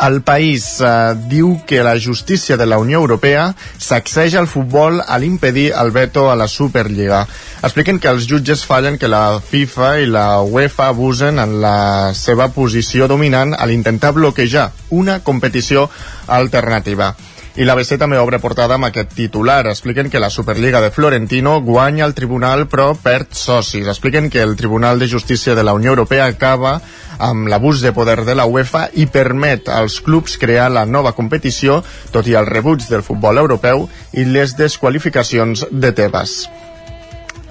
El 0.00 0.22
país 0.24 0.80
eh, 0.80 1.14
diu 1.28 1.58
que 1.68 1.82
la 1.84 1.94
justícia 2.00 2.56
de 2.56 2.66
la 2.66 2.78
Unió 2.78 2.98
Europea 2.98 3.54
sacseja 3.78 4.40
el 4.40 4.48
futbol 4.48 5.02
a 5.04 5.18
l'impedir 5.18 5.72
el 5.76 5.90
veto 5.92 6.30
a 6.30 6.36
la 6.36 6.48
Superliga. 6.48 7.26
Expliquen 7.62 8.00
que 8.00 8.10
els 8.10 8.26
jutges 8.26 8.64
fallen 8.66 8.96
que 8.98 9.10
la 9.10 9.40
FIFA 9.40 9.90
i 10.00 10.08
la 10.08 10.40
UEFA 10.40 10.88
abusen 10.90 11.38
en 11.38 11.60
la 11.62 12.14
seva 12.18 12.48
posició 12.56 13.06
dominant 13.06 13.52
a 13.54 13.68
l'intentar 13.68 14.14
bloquejar 14.16 14.70
una 14.90 15.20
competició 15.20 15.90
alternativa. 16.26 17.12
I 17.52 17.66
l'ABC 17.68 17.98
també 18.00 18.16
obre 18.16 18.38
portada 18.40 18.78
amb 18.78 18.86
aquest 18.86 19.10
titular. 19.12 19.66
Expliquen 19.68 20.08
que 20.08 20.20
la 20.22 20.30
Superliga 20.32 20.80
de 20.80 20.88
Florentino 20.90 21.58
guanya 21.60 22.06
el 22.06 22.14
tribunal 22.16 22.64
però 22.64 22.94
perd 22.96 23.36
socis. 23.36 23.90
Expliquen 23.92 24.30
que 24.32 24.40
el 24.40 24.56
Tribunal 24.56 24.98
de 24.98 25.08
Justícia 25.08 25.54
de 25.54 25.62
la 25.62 25.74
Unió 25.76 25.92
Europea 25.92 26.30
acaba 26.32 26.78
amb 27.18 27.52
l'abús 27.52 27.84
de 27.84 27.92
poder 27.92 28.24
de 28.24 28.34
la 28.34 28.48
UEFA 28.48 28.86
i 28.96 29.04
permet 29.04 29.68
als 29.68 30.00
clubs 30.00 30.38
crear 30.40 30.70
la 30.72 30.86
nova 30.86 31.12
competició, 31.12 31.82
tot 32.10 32.26
i 32.26 32.40
el 32.40 32.48
rebuig 32.48 32.88
del 32.88 33.04
futbol 33.04 33.36
europeu 33.36 33.84
i 34.16 34.24
les 34.24 34.56
desqualificacions 34.56 35.68
de 35.70 35.92
Tebas. 35.92 36.46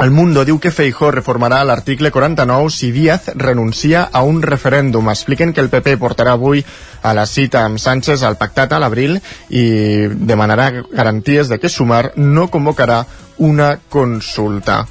El 0.02 0.10
Mundo 0.10 0.42
diu 0.42 0.58
que 0.58 0.72
Feijó 0.74 1.12
reformarà 1.14 1.60
l'article 1.62 2.10
49 2.10 2.72
si 2.74 2.88
Díaz 2.90 3.28
renuncia 3.38 4.02
a 4.02 4.24
un 4.26 4.40
referèndum. 4.42 5.12
Expliquen 5.12 5.54
que 5.54 5.62
el 5.62 5.70
PP 5.70 5.94
portarà 6.02 6.34
avui 6.34 6.64
a 7.06 7.14
la 7.14 7.28
cita 7.30 7.62
amb 7.68 7.78
Sánchez 7.78 8.24
al 8.26 8.40
pactat 8.40 8.74
a 8.74 8.80
l'abril 8.82 9.20
i 9.54 9.64
demanarà 10.10 10.72
garanties 10.90 11.54
de 11.54 11.60
que 11.62 11.70
Sumar 11.70 12.16
no 12.16 12.48
convocarà 12.50 13.04
una 13.38 13.76
consulta. 13.94 14.88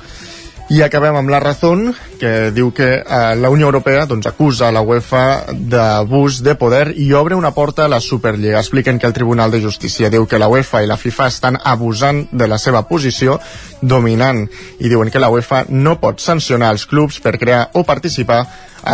I 0.71 0.85
acabem 0.87 1.17
amb 1.19 1.31
la 1.33 1.41
Razón, 1.43 1.89
que 2.21 2.53
diu 2.55 2.69
que 2.71 3.01
eh, 3.01 3.35
la 3.35 3.51
Unió 3.51 3.67
Europea 3.67 4.05
doncs, 4.07 4.29
acusa 4.31 4.69
la 4.71 4.85
UEFA 4.87 5.51
d'abús 5.51 6.45
de 6.47 6.55
poder 6.55 6.93
i 6.95 7.09
obre 7.19 7.35
una 7.35 7.51
porta 7.51 7.85
a 7.85 7.91
la 7.91 7.99
Superliga. 7.99 8.61
Expliquen 8.61 9.01
que 9.01 9.09
el 9.09 9.13
Tribunal 9.13 9.51
de 9.51 9.59
Justícia 9.65 10.13
diu 10.15 10.29
que 10.31 10.39
la 10.39 10.47
UEFA 10.47 10.85
i 10.85 10.87
la 10.87 10.97
FIFA 10.97 11.27
estan 11.27 11.59
abusant 11.59 12.29
de 12.31 12.47
la 12.47 12.59
seva 12.63 12.85
posició 12.87 13.41
dominant 13.83 14.45
i 14.79 14.87
diuen 14.87 15.11
que 15.11 15.19
la 15.19 15.33
UEFA 15.35 15.65
no 15.71 15.99
pot 15.99 16.23
sancionar 16.23 16.71
els 16.71 16.87
clubs 16.87 17.19
per 17.19 17.35
crear 17.43 17.65
o 17.75 17.83
participar 17.83 18.45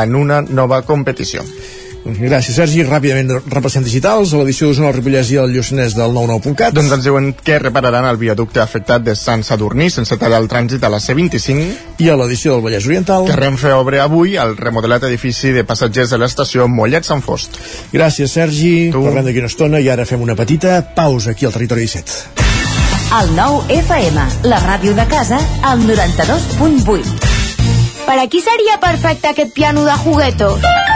en 0.00 0.16
una 0.16 0.40
nova 0.40 0.80
competició. 0.80 1.44
Gràcies, 2.06 2.54
Sergi. 2.54 2.84
Ràpidament 2.86 3.32
repassem 3.50 3.84
digitals 3.84 4.32
a 4.32 4.40
l'edició 4.40 4.68
d'Osona, 4.68 4.92
el 4.92 4.96
Ripollès 5.00 5.30
i 5.34 5.40
el 5.42 5.50
Lluçanès 5.54 5.96
del 5.98 6.14
99.cat. 6.14 6.74
Doncs 6.76 6.94
ens 6.94 7.06
diuen 7.06 7.32
que 7.34 7.58
repararan 7.58 8.06
el 8.06 8.20
viaducte 8.20 8.62
afectat 8.62 9.02
de 9.02 9.16
Sant 9.18 9.42
Sadurní 9.46 9.88
sense 9.90 10.18
tallar 10.20 10.40
el 10.42 10.48
trànsit 10.52 10.84
a 10.86 10.92
la 10.92 11.00
C25. 11.02 11.66
I 12.04 12.10
a 12.12 12.16
l'edició 12.20 12.54
del 12.54 12.64
Vallès 12.66 12.86
Oriental. 12.86 13.26
Que 13.26 13.38
Renfe 13.38 13.72
obre 13.74 14.00
avui 14.04 14.36
el 14.38 14.56
remodelat 14.56 15.08
edifici 15.10 15.52
de 15.56 15.66
passatgers 15.66 16.14
de 16.14 16.20
l'estació 16.22 16.68
Mollet 16.70 17.08
Sant 17.08 17.24
Fost. 17.26 17.58
Gràcies, 17.92 18.30
Sergi. 18.38 18.90
Tu. 18.94 19.02
Parlem 19.02 19.26
d'aquí 19.26 19.42
una 19.42 19.50
estona 19.50 19.82
i 19.82 19.90
ara 19.90 20.06
fem 20.06 20.22
una 20.22 20.38
petita 20.38 20.80
pausa 20.94 21.34
aquí 21.34 21.48
al 21.48 21.56
Territori 21.56 21.88
17. 21.88 22.44
El 23.16 23.32
nou 23.36 23.60
FM, 23.70 24.22
la 24.50 24.58
ràdio 24.64 24.94
de 24.94 25.06
casa, 25.10 25.38
al 25.62 25.82
92.8. 25.86 27.34
Per 28.06 28.18
a 28.18 28.26
qui 28.30 28.42
seria 28.42 28.78
perfecte 28.82 29.30
aquest 29.30 29.54
piano 29.54 29.84
de 29.86 29.94
juguetos? 30.02 30.95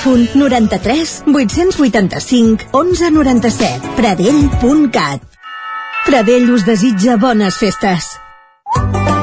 93 0.03 1.23
885 1.27 2.69
1197. 2.71 3.95
Pradell.cat 3.95 5.21
Pradell 6.05 6.49
us 6.49 6.65
desitja 6.65 7.17
bones 7.17 7.57
festes. 7.57 8.20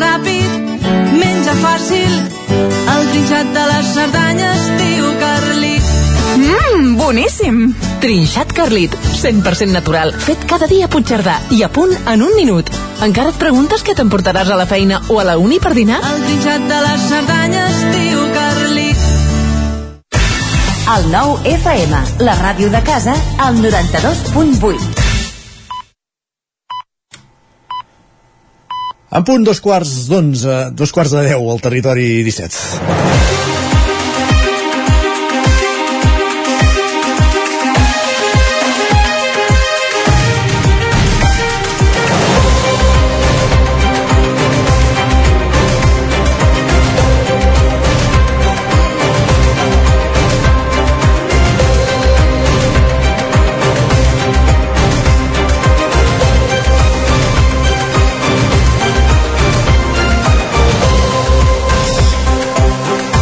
Ràpid, 0.00 0.84
menja 1.20 1.54
fàcil, 1.60 2.12
el 2.94 3.08
trinxat 3.12 3.50
de 3.54 3.64
les 3.68 3.88
Cerdanyes 3.94 4.66
diu 4.80 5.10
Carlit. 5.20 5.90
Mmm, 6.40 6.94
boníssim! 6.96 7.58
Trinxat 8.00 8.54
Carlit, 8.56 8.94
100% 9.20 9.74
natural, 9.76 10.14
fet 10.24 10.46
cada 10.48 10.68
dia 10.70 10.86
a 10.88 10.92
Puigcerdà 10.92 11.36
i 11.52 11.60
a 11.66 11.68
punt 11.68 11.92
en 12.08 12.24
un 12.24 12.32
minut. 12.38 12.70
Encara 13.04 13.34
et 13.34 13.40
preguntes 13.40 13.84
què 13.84 13.96
t'emportaràs 13.98 14.48
a 14.48 14.56
la 14.56 14.68
feina 14.70 15.02
o 15.08 15.20
a 15.20 15.26
la 15.28 15.36
uni 15.40 15.60
per 15.60 15.74
dinar? 15.76 16.00
El 16.12 16.24
trinxat 16.24 16.64
de 16.70 16.80
les 16.86 17.04
Cerdanyes 17.10 17.82
diu 17.98 18.24
Carlit. 18.38 19.04
El 20.96 21.12
nou 21.12 21.36
FM, 21.44 22.00
la 22.24 22.40
ràdio 22.40 22.72
de 22.72 22.80
casa, 22.88 23.14
al 23.38 23.60
92.8. 23.60 24.99
En 29.10 29.24
punt 29.26 29.42
dos 29.42 29.58
quarts 29.58 29.90
d'onze, 30.06 30.58
dos 30.78 30.92
quarts 30.94 31.16
de 31.16 31.24
deu 31.32 31.48
al 31.50 31.58
territori 31.64 32.22
17. 32.22 33.59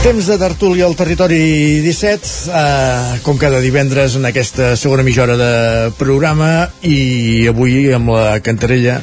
Temps 0.08 0.24
de 0.24 0.38
tertúlia 0.40 0.86
al 0.86 0.94
territori 0.96 1.82
17, 1.84 2.28
eh, 2.48 3.18
com 3.20 3.36
cada 3.36 3.58
divendres 3.60 4.14
en 4.16 4.24
aquesta 4.24 4.70
segona 4.80 5.04
mitja 5.04 5.26
hora 5.26 5.34
de 5.36 5.50
programa 5.98 6.70
i 6.80 7.44
avui 7.52 7.90
amb 7.92 8.14
la 8.14 8.38
cantarella 8.40 9.02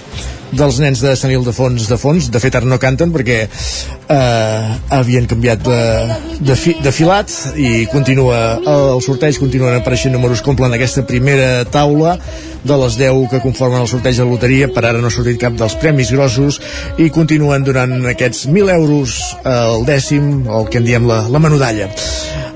dels 0.56 0.80
nens 0.84 1.02
de 1.04 1.14
Sant 1.20 1.32
Ildefons 1.34 1.88
de 1.90 1.98
Fons, 2.00 2.30
de 2.32 2.42
fet 2.42 2.56
ara 2.58 2.68
no 2.70 2.80
canten 2.82 3.12
perquè 3.14 3.38
eh, 3.46 4.76
havien 4.98 5.28
canviat 5.30 5.64
de, 5.66 5.80
de, 6.40 6.58
fi, 6.60 6.76
de 6.84 6.94
filat 6.96 7.32
i 7.60 7.86
continua 7.92 8.40
el 8.62 9.02
sorteig, 9.06 9.40
continuen 9.42 9.78
apareixent 9.78 10.16
números 10.16 10.44
que 10.44 10.54
omplen 10.54 10.76
aquesta 10.76 11.06
primera 11.08 11.66
taula. 11.72 12.18
De 12.66 12.74
les 12.82 12.96
10 12.98 13.28
que 13.30 13.44
conformen 13.44 13.84
el 13.84 13.90
sorteig 13.92 14.18
de 14.18 14.26
loteria 14.26 14.70
per 14.74 14.82
ara 14.88 14.98
no 14.98 15.12
ha 15.12 15.14
sortit 15.14 15.38
cap 15.38 15.54
dels 15.54 15.76
premis 15.78 16.10
grossos 16.10 16.58
i 16.98 17.12
continuen 17.14 17.62
donant 17.68 18.08
aquests 18.10 18.48
1.000 18.50 18.74
euros 18.74 19.20
al 19.46 19.86
dècim, 19.86 20.48
el 20.50 20.66
que 20.74 20.82
en 20.82 20.90
diem 20.90 21.06
la, 21.06 21.28
la 21.30 21.44
menudalla. 21.44 21.92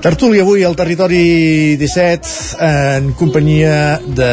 Tertúlia 0.02 0.42
avui 0.42 0.64
al 0.64 0.74
territori 0.74 1.76
17 1.78 2.58
en 2.64 3.12
companyia 3.20 4.00
de 4.00 4.32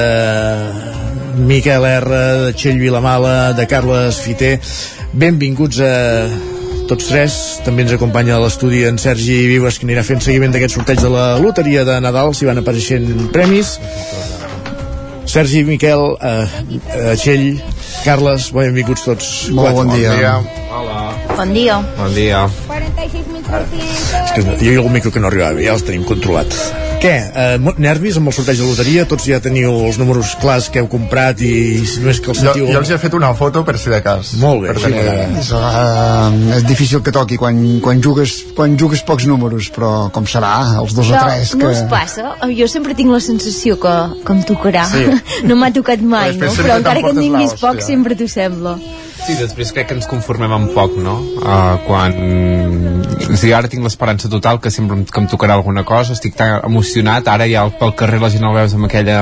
Miquel 1.38 1.86
R, 1.86 2.20
de 2.48 2.54
Txell 2.58 2.80
Vilamala, 2.82 3.54
de 3.54 3.68
Carles 3.70 4.20
Fiter. 4.24 4.58
Benvinguts 5.14 5.80
a 5.86 5.94
tots 6.90 7.10
tres. 7.10 7.38
També 7.66 7.86
ens 7.86 7.94
acompanya 7.96 8.38
a 8.38 8.42
l'estudi 8.44 8.84
en 8.90 8.98
Sergi 9.02 9.44
Vives, 9.52 9.78
que 9.80 9.88
anirà 9.88 10.04
fent 10.08 10.24
seguiment 10.24 10.56
d'aquest 10.56 10.78
sorteig 10.80 11.02
de 11.04 11.12
la 11.14 11.28
loteria 11.42 11.86
de 11.88 12.00
Nadal, 12.04 12.34
si 12.34 12.50
van 12.50 12.64
apareixent 12.64 13.30
premis. 13.36 13.78
Sergi, 15.28 15.64
Miquel, 15.68 16.16
eh, 16.24 16.48
eh, 16.96 17.16
Txell, 17.20 17.62
Carles, 18.06 18.50
benvinguts 18.56 19.04
tots. 19.04 19.32
Molt 19.52 19.76
bon 19.76 19.94
dia. 19.94 20.16
Bon 20.16 20.24
dia. 20.24 20.36
Bon 21.36 21.54
dia. 21.54 21.80
Bon 22.00 22.14
dia. 22.16 22.44
És 23.48 24.34
que 24.34 24.44
jo 24.64 24.74
i 24.74 24.76
el 24.82 24.92
micro 24.92 25.12
que 25.12 25.22
no 25.24 25.30
arribava 25.32 25.60
bé, 25.60 25.68
ja 25.68 25.76
els 25.78 25.86
tenim 25.88 26.08
controlat. 26.08 26.87
Què? 26.98 27.14
Eh, 27.14 27.74
nervis 27.78 28.18
amb 28.18 28.32
el 28.32 28.34
sorteig 28.34 28.58
de 28.58 28.66
loteria? 28.66 29.04
Tots 29.10 29.28
ja 29.30 29.38
teniu 29.44 29.70
els 29.86 30.00
números 30.02 30.32
clars 30.42 30.68
que 30.74 30.82
heu 30.82 30.88
comprat 30.90 31.42
i 31.46 31.52
si 31.86 32.02
no 32.02 32.10
és 32.10 32.20
que 32.24 32.32
els 32.34 32.42
Jo, 32.42 32.54
sentiu... 32.56 32.70
jo 32.74 32.80
els 32.82 32.92
he 32.94 32.98
fet 33.02 33.18
una 33.18 33.30
foto 33.38 33.62
per 33.68 33.76
si 33.78 33.94
de 33.94 34.00
cas. 34.06 34.34
Molt 34.42 34.66
bé, 34.66 34.74
Per 34.74 34.82
sí, 34.82 34.90
tenir... 34.90 35.42
És, 35.44 35.52
uh, 35.54 36.58
és 36.58 36.66
difícil 36.68 37.04
que 37.06 37.14
toqui 37.14 37.38
quan, 37.38 37.60
quan, 37.86 38.02
jugues, 38.04 38.36
quan 38.58 38.74
jugues 38.82 39.04
pocs 39.06 39.28
números, 39.30 39.70
però 39.76 39.92
com 40.14 40.26
serà, 40.30 40.56
els 40.82 40.98
dos 40.98 41.12
o 41.12 41.14
Però 41.14 41.28
tres 41.30 41.54
no 41.54 41.68
que... 41.68 41.74
us 41.76 41.84
passa? 41.92 42.34
Jo 42.58 42.70
sempre 42.72 42.98
tinc 42.98 43.14
la 43.14 43.22
sensació 43.22 43.78
que, 43.82 43.96
que 44.26 44.38
em 44.38 44.42
tocarà. 44.50 44.88
Sí. 44.90 45.06
no 45.50 45.60
m'ha 45.60 45.70
tocat 45.76 46.02
mai, 46.02 46.34
Després 46.34 46.58
no? 46.58 46.64
Però 46.64 46.80
encara 46.82 47.06
que 47.06 47.14
en 47.14 47.22
tinguis 47.22 47.58
poc, 47.62 47.84
sempre 47.86 48.18
t'ho 48.18 48.30
sembla. 48.32 48.78
Sí, 49.26 49.36
després 49.40 49.72
crec 49.76 49.90
que 49.90 49.96
ens 49.98 50.08
conformem 50.10 50.54
amb 50.56 50.74
poc, 50.76 50.96
no? 51.04 51.16
Uh, 51.42 51.78
quan... 51.88 52.14
O 53.28 53.36
sigui, 53.36 53.52
ara 53.56 53.70
tinc 53.72 53.84
l'esperança 53.84 54.30
total 54.32 54.62
que 54.64 54.72
sempre 54.74 54.98
em, 54.98 55.04
que 55.08 55.22
em 55.22 55.28
tocarà 55.32 55.58
alguna 55.58 55.84
cosa, 55.88 56.16
estic 56.16 56.38
tan 56.38 56.60
emocionat, 56.68 57.28
ara 57.32 57.48
ja 57.50 57.66
pel 57.80 57.96
carrer 57.98 58.22
la 58.22 58.30
gent 58.34 58.46
el 58.48 58.56
veus 58.56 58.76
amb 58.78 58.88
aquella 58.88 59.18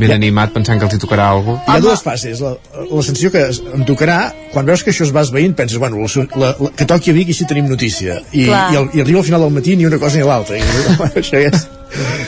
ben 0.00 0.12
animat 0.16 0.52
pensant 0.56 0.80
que 0.80 0.88
els 0.88 0.98
hi 0.98 1.00
tocarà 1.02 1.30
alguna 1.32 1.62
Hi 1.64 1.78
ha 1.78 1.84
dues 1.84 2.02
fases. 2.04 2.42
La, 2.44 2.56
la 2.90 3.06
sensació 3.06 3.32
que 3.34 3.46
em 3.78 3.86
tocarà, 3.88 4.18
quan 4.52 4.68
veus 4.68 4.84
que 4.84 4.92
això 4.94 5.06
es 5.06 5.14
va 5.14 5.24
esveint, 5.26 5.56
penses, 5.56 5.80
bueno, 5.82 6.02
la, 6.02 6.26
la, 6.42 6.52
la, 6.60 6.74
que 6.76 6.88
toqui 6.88 7.14
a 7.14 7.16
Vic 7.16 7.32
i 7.32 7.36
així 7.36 7.48
tenim 7.48 7.70
notícia. 7.70 8.20
I, 8.32 8.46
Clar. 8.50 8.66
i, 8.72 8.82
el, 8.82 8.92
i 8.92 9.06
arriba 9.06 9.22
al 9.22 9.30
final 9.30 9.46
del 9.46 9.56
matí 9.56 9.76
ni 9.76 9.88
una 9.88 10.02
cosa 10.02 10.20
ni 10.20 10.28
l'altra. 10.28 10.58
I, 10.58 10.62
això 11.22 11.40
ja 11.40 11.50
és... 11.52 11.66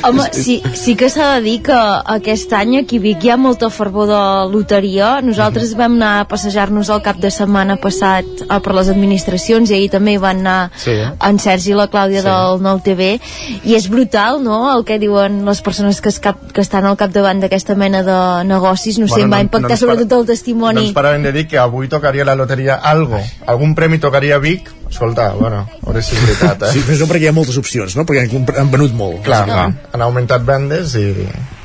Home, 0.05 0.23
sí, 0.33 0.63
sí 0.75 0.95
que 0.97 1.09
s'ha 1.11 1.35
de 1.35 1.41
dir 1.43 1.57
que 1.67 1.75
aquest 1.75 2.53
any 2.57 2.77
aquí 2.79 2.99
a 2.99 3.03
Vic 3.03 3.25
hi 3.25 3.31
ha 3.31 3.37
molta 3.37 3.69
fervor 3.75 4.07
de 4.09 4.21
loteria. 4.53 5.19
Nosaltres 5.21 5.75
vam 5.77 5.97
anar 5.99 6.13
a 6.21 6.29
passejar-nos 6.31 6.89
el 6.95 7.03
cap 7.03 7.19
de 7.21 7.31
setmana 7.35 7.77
passat 7.83 8.25
eh, 8.47 8.61
per 8.65 8.75
les 8.79 8.89
administracions 8.93 9.71
i 9.71 9.75
ahir 9.75 9.91
també 9.91 10.15
hi 10.15 10.21
van 10.23 10.39
anar 10.47 10.71
Sí. 10.79 10.95
en 11.03 11.39
Sergi 11.43 11.73
i 11.73 11.75
la 11.79 11.89
Clàudia 11.91 12.23
sí. 12.23 12.29
del 12.29 12.63
Nou 12.63 12.81
TV 12.85 13.19
i 13.65 13.75
és 13.75 13.89
brutal, 13.91 14.41
no?, 14.45 14.61
el 14.77 14.85
que 14.85 14.99
diuen 15.03 15.45
les 15.45 15.61
persones 15.61 16.01
que, 16.01 16.09
es 16.15 16.21
cap, 16.21 16.39
que 16.55 16.61
estan 16.63 16.87
al 16.87 16.97
capdavant 16.97 17.41
d'aquesta 17.43 17.75
mena 17.75 18.03
de 18.07 18.19
negocis. 18.49 18.99
No 18.99 19.09
sé, 19.09 19.23
em 19.27 19.33
va 19.33 19.41
impactar 19.43 19.73
ens 19.75 19.81
sobretot 19.81 20.09
para- 20.09 20.21
el 20.21 20.27
testimoni. 20.27 20.75
No 20.81 20.87
ens 20.87 20.95
paraven 20.97 21.23
de 21.27 21.33
dir 21.33 21.47
que 21.49 21.59
avui 21.59 21.89
tocaria 21.89 22.25
la 22.25 22.35
loteria 22.39 22.75
algo. 22.77 23.19
Algun 23.47 23.75
premi 23.75 23.99
tocaria 23.99 24.37
a 24.37 24.39
Vic. 24.39 24.71
Escolta, 24.89 25.35
bueno, 25.35 25.67
a 25.69 25.85
veure 25.85 26.03
si 26.03 26.17
és 26.17 26.25
veritat, 26.25 26.63
eh? 26.69 26.73
Sí, 26.73 26.83
més 26.89 27.03
no 27.03 27.07
perquè 27.11 27.29
hi 27.29 27.31
ha 27.31 27.37
moltes 27.37 27.59
opcions, 27.61 27.95
no? 27.99 28.07
Perquè 28.09 28.25
han, 28.25 28.47
han 28.57 28.73
venut 28.73 28.95
molt. 28.97 29.21
Clar, 29.27 29.45
bàsicament. 29.45 29.79
han 29.93 30.05
augmentat 30.07 30.45
vendes 30.49 30.95
i... 30.97 31.07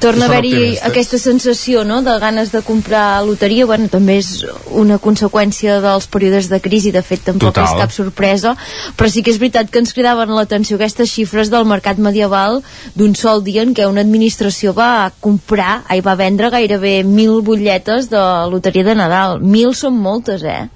Torna 0.04 0.28
a 0.28 0.28
i 0.28 0.32
haver-hi 0.34 0.64
aquesta 0.84 1.18
sensació 1.22 1.86
no? 1.88 2.02
de 2.04 2.18
ganes 2.20 2.52
de 2.52 2.60
comprar 2.68 3.24
loteria 3.24 3.66
bueno, 3.70 3.88
també 3.88 4.18
és 4.20 4.44
una 4.76 4.98
conseqüència 5.00 5.78
dels 5.84 6.10
períodes 6.12 6.50
de 6.52 6.60
crisi, 6.60 6.92
de 6.92 7.00
fet 7.06 7.24
tampoc 7.30 7.54
Total. 7.54 7.70
és 7.70 7.80
cap 7.80 7.94
sorpresa 7.96 8.52
però 9.00 9.08
sí 9.08 9.24
que 9.24 9.32
és 9.32 9.40
veritat 9.40 9.72
que 9.72 9.80
ens 9.80 9.96
cridaven 9.96 10.34
l'atenció 10.36 10.76
aquestes 10.76 11.08
xifres 11.14 11.54
del 11.54 11.64
mercat 11.70 12.02
medieval 12.04 12.60
d'un 13.00 13.16
sol 13.16 13.46
dia 13.48 13.64
en 13.64 13.72
què 13.78 13.88
una 13.88 14.04
administració 14.04 14.76
va 14.76 15.14
comprar, 15.24 15.86
ai, 15.88 16.04
va 16.04 16.18
vendre 16.20 16.52
gairebé 16.52 16.98
mil 17.08 17.40
butlletes 17.40 18.12
de 18.12 18.26
loteria 18.52 18.90
de 18.92 18.98
Nadal 19.00 19.40
mil 19.40 19.72
són 19.72 19.96
moltes, 20.04 20.44
eh? 20.44 20.68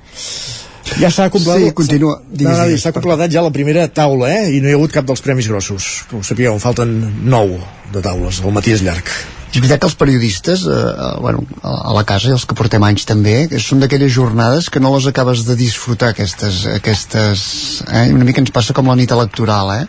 Ja 1.02 1.10
s'ha 1.14 1.30
completat... 1.34 1.68
Sí, 1.68 1.74
continua. 1.78 2.20
No, 2.22 2.38
Digues, 2.38 2.58
no, 2.58 2.68
digues, 2.70 2.86
s'ha 2.86 2.94
completat 2.96 3.34
ja 3.34 3.44
la 3.46 3.54
primera 3.54 3.88
taula, 3.92 4.32
eh? 4.34 4.54
I 4.56 4.62
no 4.64 4.72
hi 4.72 4.76
ha 4.76 4.80
hagut 4.80 4.96
cap 4.96 5.08
dels 5.10 5.24
premis 5.26 5.50
grossos. 5.52 5.90
Com 6.12 6.24
sapigueu, 6.26 6.56
en 6.56 6.64
falten 6.64 6.96
nou 7.28 7.58
de 7.94 8.04
taules. 8.06 8.42
El 8.44 8.56
matí 8.56 8.76
és 8.78 8.86
llarg. 8.86 9.12
És 9.48 9.62
veritat 9.62 9.80
que 9.80 9.88
els 9.88 9.96
periodistes, 9.96 10.66
eh, 10.68 10.72
eh, 10.76 11.12
bueno, 11.22 11.44
a 11.64 11.94
la 11.96 12.04
casa 12.04 12.30
i 12.30 12.36
els 12.36 12.46
que 12.46 12.56
portem 12.58 12.84
anys 12.84 13.06
també, 13.08 13.48
que 13.48 13.60
són 13.64 13.80
d'aquelles 13.80 14.12
jornades 14.12 14.70
que 14.70 14.82
no 14.84 14.92
les 14.96 15.08
acabes 15.08 15.46
de 15.48 15.56
disfrutar, 15.56 16.12
aquestes, 16.12 16.66
aquestes 16.76 17.44
eh? 17.88 18.12
una 18.14 18.28
mica 18.28 18.42
ens 18.44 18.52
passa 18.52 18.76
com 18.76 18.90
la 18.92 18.96
nit 19.00 19.12
electoral, 19.16 19.72
eh? 19.78 19.86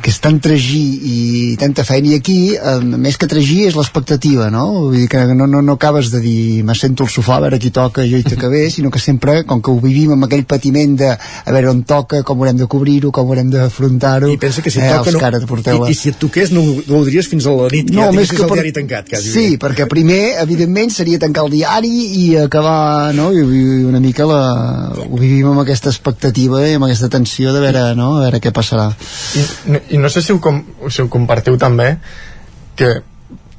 que 0.00 0.12
és 0.12 0.20
tant 0.22 0.38
tragí 0.42 0.82
i 1.10 1.18
tanta 1.60 1.84
feina, 1.84 2.12
i 2.12 2.20
aquí, 2.20 2.38
eh, 2.54 2.76
més 2.80 3.18
que 3.18 3.28
tragí, 3.30 3.64
és 3.66 3.76
l'expectativa, 3.78 4.48
no? 4.54 4.66
Vull 4.86 5.00
dir 5.02 5.08
que 5.10 5.24
no, 5.34 5.48
no, 5.50 5.62
no 5.62 5.76
acabes 5.78 6.12
de 6.14 6.22
dir, 6.22 6.62
m'assento 6.66 7.06
al 7.06 7.12
sofà 7.12 7.40
a 7.40 7.44
veure 7.46 7.60
qui 7.62 7.72
toca, 7.74 8.06
jo 8.06 8.20
hi 8.20 8.26
tocaré, 8.26 8.62
sinó 8.74 8.94
que 8.94 9.02
sempre, 9.02 9.40
com 9.48 9.62
que 9.62 9.74
ho 9.74 9.78
vivim 9.82 10.14
amb 10.14 10.28
aquell 10.28 10.46
patiment 10.48 10.96
de 11.02 11.10
a 11.10 11.56
veure 11.56 11.74
on 11.74 11.82
toca, 11.82 12.22
com 12.26 12.40
haurem 12.40 12.62
de 12.62 12.70
cobrir-ho, 12.70 13.10
com 13.14 13.26
haurem 13.26 13.50
d'afrontar-ho, 13.50 14.30
I 14.30 14.40
pensa 14.40 14.62
que 14.62 14.70
si 14.70 14.78
eh, 14.78 14.90
toca... 14.94 15.10
No, 15.40 15.88
i, 15.88 15.94
I 15.94 15.98
si 15.98 16.12
et 16.12 16.18
toqués 16.20 16.54
no 16.54 16.62
ho 16.62 16.78
gaudiries 16.86 17.28
fins 17.30 17.46
a 17.48 17.54
la 17.56 17.68
nit, 17.72 17.90
no, 17.94 18.06
ja 18.06 18.14
més 18.14 18.30
que 18.32 18.44
per... 18.44 18.60
diari 18.60 18.72
tancat, 18.76 18.99
quasi. 19.08 19.32
Sí, 19.32 19.44
perquè 19.60 19.86
primer, 19.90 20.36
evidentment, 20.42 20.92
seria 20.94 21.20
tancar 21.22 21.46
el 21.46 21.54
diari 21.54 21.92
i 22.20 22.24
acabar, 22.40 23.12
no?, 23.16 23.30
i, 23.34 23.44
i 23.44 23.84
una 23.88 24.00
mica 24.02 24.26
la... 24.28 24.40
ho 25.06 25.20
vivim 25.20 25.50
amb 25.52 25.62
aquesta 25.64 25.92
expectativa 25.92 26.62
i 26.68 26.78
amb 26.78 26.88
aquesta 26.88 27.10
tensió 27.12 27.54
de 27.56 27.62
veure, 27.64 27.84
no?, 27.98 28.14
a 28.18 28.26
veure 28.26 28.42
què 28.42 28.52
passarà. 28.56 28.90
I, 29.38 29.46
I 29.96 30.02
no 30.02 30.10
sé 30.12 30.24
si 30.24 30.34
ho, 30.34 30.40
com, 30.42 30.62
si 30.88 31.04
ho 31.04 31.08
compartiu 31.12 31.58
també, 31.60 31.94
que 32.78 32.94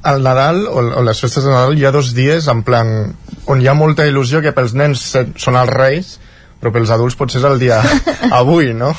al 0.02 0.22
Nadal 0.22 0.66
o, 0.66 0.82
o 0.82 1.02
les 1.06 1.20
festes 1.22 1.44
de 1.46 1.52
Nadal 1.52 1.78
hi 1.78 1.86
ha 1.86 1.94
dos 1.94 2.12
dies 2.16 2.48
en 2.50 2.64
plan 2.66 3.12
on 3.46 3.62
hi 3.62 3.68
ha 3.70 3.74
molta 3.78 4.06
il·lusió 4.08 4.42
que 4.42 4.54
pels 4.54 4.74
nens 4.74 5.04
són 5.12 5.58
els 5.58 5.70
reis 5.70 6.16
però 6.62 6.72
pels 6.72 6.90
adults 6.94 7.16
potser 7.18 7.40
és 7.42 7.48
el 7.50 7.58
dia 7.58 7.82
avui, 8.40 8.72
no? 8.74 8.92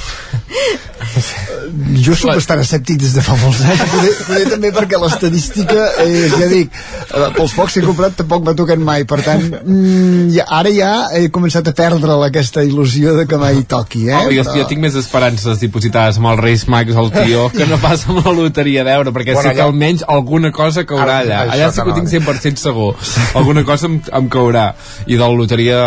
Jo 2.04 2.14
soc 2.18 2.32
bastant 2.36 2.60
escèptic 2.64 2.98
des 3.02 3.14
de 3.16 3.22
fa 3.24 3.36
molts 3.42 3.60
anys, 3.66 3.82
poder, 3.92 4.12
poder 4.28 4.44
també 4.52 4.70
perquè 4.76 4.98
l'estadística, 5.02 5.86
eh, 6.04 6.30
ja 6.32 6.48
dic, 6.50 6.72
eh, 6.74 7.28
pels 7.36 7.54
pocs 7.58 7.76
que 7.76 7.82
he 7.84 7.86
comprat 7.86 8.16
tampoc 8.20 8.44
m'ha 8.46 8.54
tocat 8.58 8.82
mai, 8.82 9.04
per 9.10 9.20
tant, 9.26 9.44
mm, 9.62 10.30
ja, 10.36 10.46
ara 10.60 10.72
ja 10.74 10.92
he 11.18 11.28
començat 11.34 11.68
a 11.70 11.74
perdre 11.78 12.16
aquesta 12.26 12.64
il·lusió 12.66 13.14
de 13.18 13.26
que 13.30 13.38
mai 13.42 13.62
toqui, 13.70 14.08
eh? 14.10 14.16
Oh, 14.22 14.32
jo, 14.32 14.44
Però- 14.44 14.56
jo 14.58 14.66
tinc 14.70 14.82
més 14.82 14.96
esperances 15.00 15.60
dipositades 15.62 16.18
amb 16.18 16.32
els 16.34 16.40
Reis 16.44 16.66
Mags 16.72 16.96
al 16.96 17.12
tió 17.12 17.50
que 17.54 17.68
no 17.70 17.78
pas 17.84 18.06
amb 18.10 18.26
la 18.26 18.32
loteria 18.40 18.84
d'euro, 18.88 19.12
perquè 19.14 19.34
Bueno, 19.34 19.50
sé 19.50 19.56
que 19.56 19.62
allà- 19.62 19.70
almenys 19.72 20.04
alguna 20.08 20.52
cosa 20.52 20.86
caurà 20.86 21.20
allà. 21.22 21.44
això 21.46 21.54
Allà 21.54 21.70
sí 21.72 21.78
que 21.80 21.84
que 21.84 21.92
ho 21.92 21.96
tinc 22.00 22.12
no. 22.12 22.32
100% 22.34 22.58
segur. 22.58 22.96
Alguna 23.36 23.64
cosa 23.64 23.88
em, 23.88 24.02
em 24.12 24.30
caurà. 24.30 24.74
I 25.06 25.16
de 25.16 25.20
la 25.22 25.30
loteria, 25.30 25.78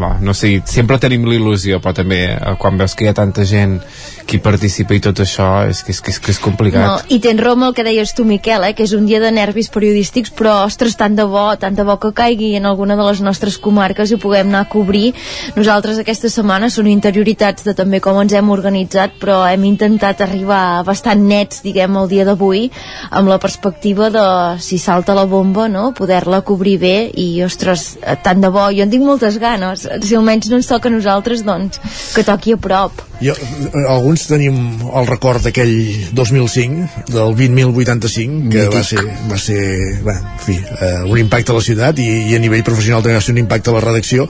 va, 0.00 0.16
no 0.20 0.32
sé, 0.34 0.62
sempre 0.64 0.98
tenim 0.98 1.11
tenim 1.12 1.28
l'il·lusió, 1.28 1.80
però 1.82 1.92
també 1.96 2.22
eh, 2.32 2.56
quan 2.58 2.80
veus 2.80 2.96
que 2.96 3.04
hi 3.06 3.12
ha 3.12 3.16
tanta 3.16 3.44
gent 3.48 3.80
qui 4.28 4.38
participa 4.40 4.94
i 4.94 5.00
tot 5.02 5.18
això 5.20 5.66
és 5.68 5.82
que 5.84 5.92
és, 5.92 6.00
que 6.00 6.12
és, 6.12 6.18
que 6.22 6.32
és 6.32 6.38
complicat. 6.40 6.86
No, 6.86 6.96
I 7.12 7.18
tens 7.20 7.40
raó 7.42 7.56
el 7.66 7.74
que 7.76 7.84
deies 7.84 8.14
tu, 8.16 8.24
Miquel, 8.24 8.64
eh, 8.64 8.72
que 8.76 8.86
és 8.86 8.94
un 8.96 9.06
dia 9.06 9.20
de 9.20 9.32
nervis 9.34 9.68
periodístics, 9.72 10.32
però, 10.32 10.62
ostres, 10.66 10.96
tant 10.96 11.16
de 11.18 11.26
bo, 11.28 11.44
tant 11.60 11.76
de 11.76 11.84
bo 11.84 11.98
que 12.00 12.12
caigui 12.16 12.54
en 12.56 12.66
alguna 12.66 12.96
de 12.96 13.06
les 13.06 13.20
nostres 13.20 13.58
comarques 13.60 14.10
i 14.10 14.16
ho 14.16 14.20
puguem 14.22 14.48
anar 14.48 14.64
a 14.64 14.70
cobrir. 14.72 15.12
Nosaltres 15.56 16.00
aquesta 16.00 16.30
setmana 16.32 16.70
són 16.72 16.88
interioritats 16.90 17.66
de 17.66 17.74
també 17.76 18.00
com 18.00 18.20
ens 18.22 18.32
hem 18.32 18.50
organitzat, 18.54 19.18
però 19.20 19.42
hem 19.48 19.66
intentat 19.68 20.22
arribar 20.24 20.82
bastant 20.86 21.26
nets, 21.28 21.62
diguem, 21.66 21.98
el 22.00 22.08
dia 22.08 22.26
d'avui, 22.28 22.68
amb 23.10 23.28
la 23.28 23.40
perspectiva 23.42 24.08
de, 24.14 24.26
si 24.62 24.80
salta 24.80 25.16
la 25.18 25.26
bomba, 25.28 25.68
no?, 25.68 25.90
poder-la 25.92 26.40
cobrir 26.46 26.78
bé 26.80 26.96
i, 27.20 27.42
ostres, 27.44 27.98
tant 28.24 28.40
de 28.40 28.48
bo, 28.52 28.68
jo 28.72 28.86
en 28.86 28.92
tinc 28.92 29.04
moltes 29.04 29.36
ganes. 29.42 29.84
Si 30.02 30.16
almenys 30.16 30.48
no 30.50 30.58
ens 30.60 30.70
toca 30.70 30.88
a 30.88 30.94
nosaltres, 31.02 31.44
doncs, 31.44 31.82
que 32.14 32.24
toqui 32.26 32.54
a 32.56 32.60
prop. 32.62 33.02
Jo, 33.22 33.34
eh, 33.34 33.84
alguns 33.90 34.26
tenim 34.30 34.56
el 34.88 35.06
record 35.10 35.44
d'aquell 35.46 35.74
2005, 36.16 37.04
del 37.12 37.36
20.085, 37.38 38.48
que 38.54 38.66
va 38.72 38.82
ser, 38.86 39.04
va 39.30 39.38
ser 39.38 39.62
bé, 40.06 40.16
en 40.16 40.42
fi, 40.46 40.58
eh, 40.58 40.98
un 41.04 41.22
impacte 41.22 41.52
a 41.52 41.58
la 41.58 41.64
ciutat 41.68 42.02
i, 42.02 42.10
i 42.32 42.36
a 42.38 42.42
nivell 42.42 42.66
professional 42.66 43.04
també 43.04 43.18
va 43.18 43.24
ser 43.24 43.36
un 43.36 43.42
impacte 43.44 43.70
a 43.70 43.78
la 43.78 43.86
redacció. 43.86 44.28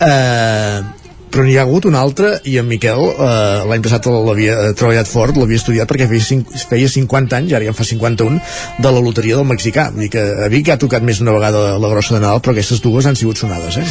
Eh, 0.00 1.06
però 1.36 1.44
n'hi 1.44 1.56
ha 1.58 1.64
hagut 1.66 1.84
un 1.84 1.96
altre 1.98 2.30
i 2.48 2.56
en 2.60 2.64
Miquel 2.68 3.02
eh, 3.12 3.64
l'any 3.68 3.82
passat 3.84 4.08
l'havia 4.08 4.72
treballat 4.78 5.10
fort, 5.10 5.36
l'havia 5.36 5.60
estudiat 5.60 5.90
perquè 5.90 6.08
feia, 6.08 6.24
cinc, 6.24 6.54
feia 6.70 6.88
50 6.88 7.40
anys, 7.40 7.52
ara 7.52 7.68
ja 7.68 7.74
en 7.74 7.76
fa 7.76 7.84
51 7.84 8.40
de 8.80 8.94
la 8.96 9.04
loteria 9.04 9.36
del 9.36 9.48
mexicà 9.50 9.90
vull 9.92 10.06
dir 10.06 10.12
que 10.16 10.24
a 10.46 10.48
Vic 10.52 10.72
ha 10.72 10.80
tocat 10.80 11.04
més 11.04 11.20
d'una 11.20 11.36
vegada 11.36 11.76
la 11.82 11.92
grossa 11.92 12.16
de 12.16 12.24
Nadal 12.24 12.40
però 12.40 12.56
aquestes 12.56 12.80
dues 12.84 13.10
han 13.10 13.20
sigut 13.20 13.42
sonades 13.42 13.80
eh? 13.82 13.88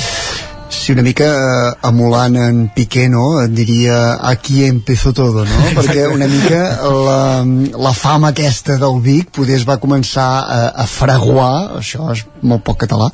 Sí, 0.67 0.93
una 0.93 1.03
mica 1.05 1.25
eh, 1.25 1.73
emulant 1.87 2.35
en 2.41 2.61
Piqué, 2.73 3.07
no? 3.09 3.39
Et 3.43 3.53
diria 3.53 4.17
aquí 4.29 4.65
empezó 4.65 5.13
todo, 5.13 5.45
no? 5.45 5.65
Perquè 5.77 6.07
una 6.09 6.27
mica 6.29 6.61
la, 7.05 7.19
la 7.77 7.93
fama 7.93 8.31
aquesta 8.33 8.79
del 8.81 8.97
Vic 9.05 9.29
poder 9.35 9.59
es 9.59 9.65
va 9.67 9.77
començar 9.81 10.27
a, 10.41 10.59
a 10.83 10.87
fraguar, 10.89 11.77
això 11.81 12.09
és 12.13 12.25
molt 12.41 12.65
poc 12.65 12.81
català, 12.85 13.11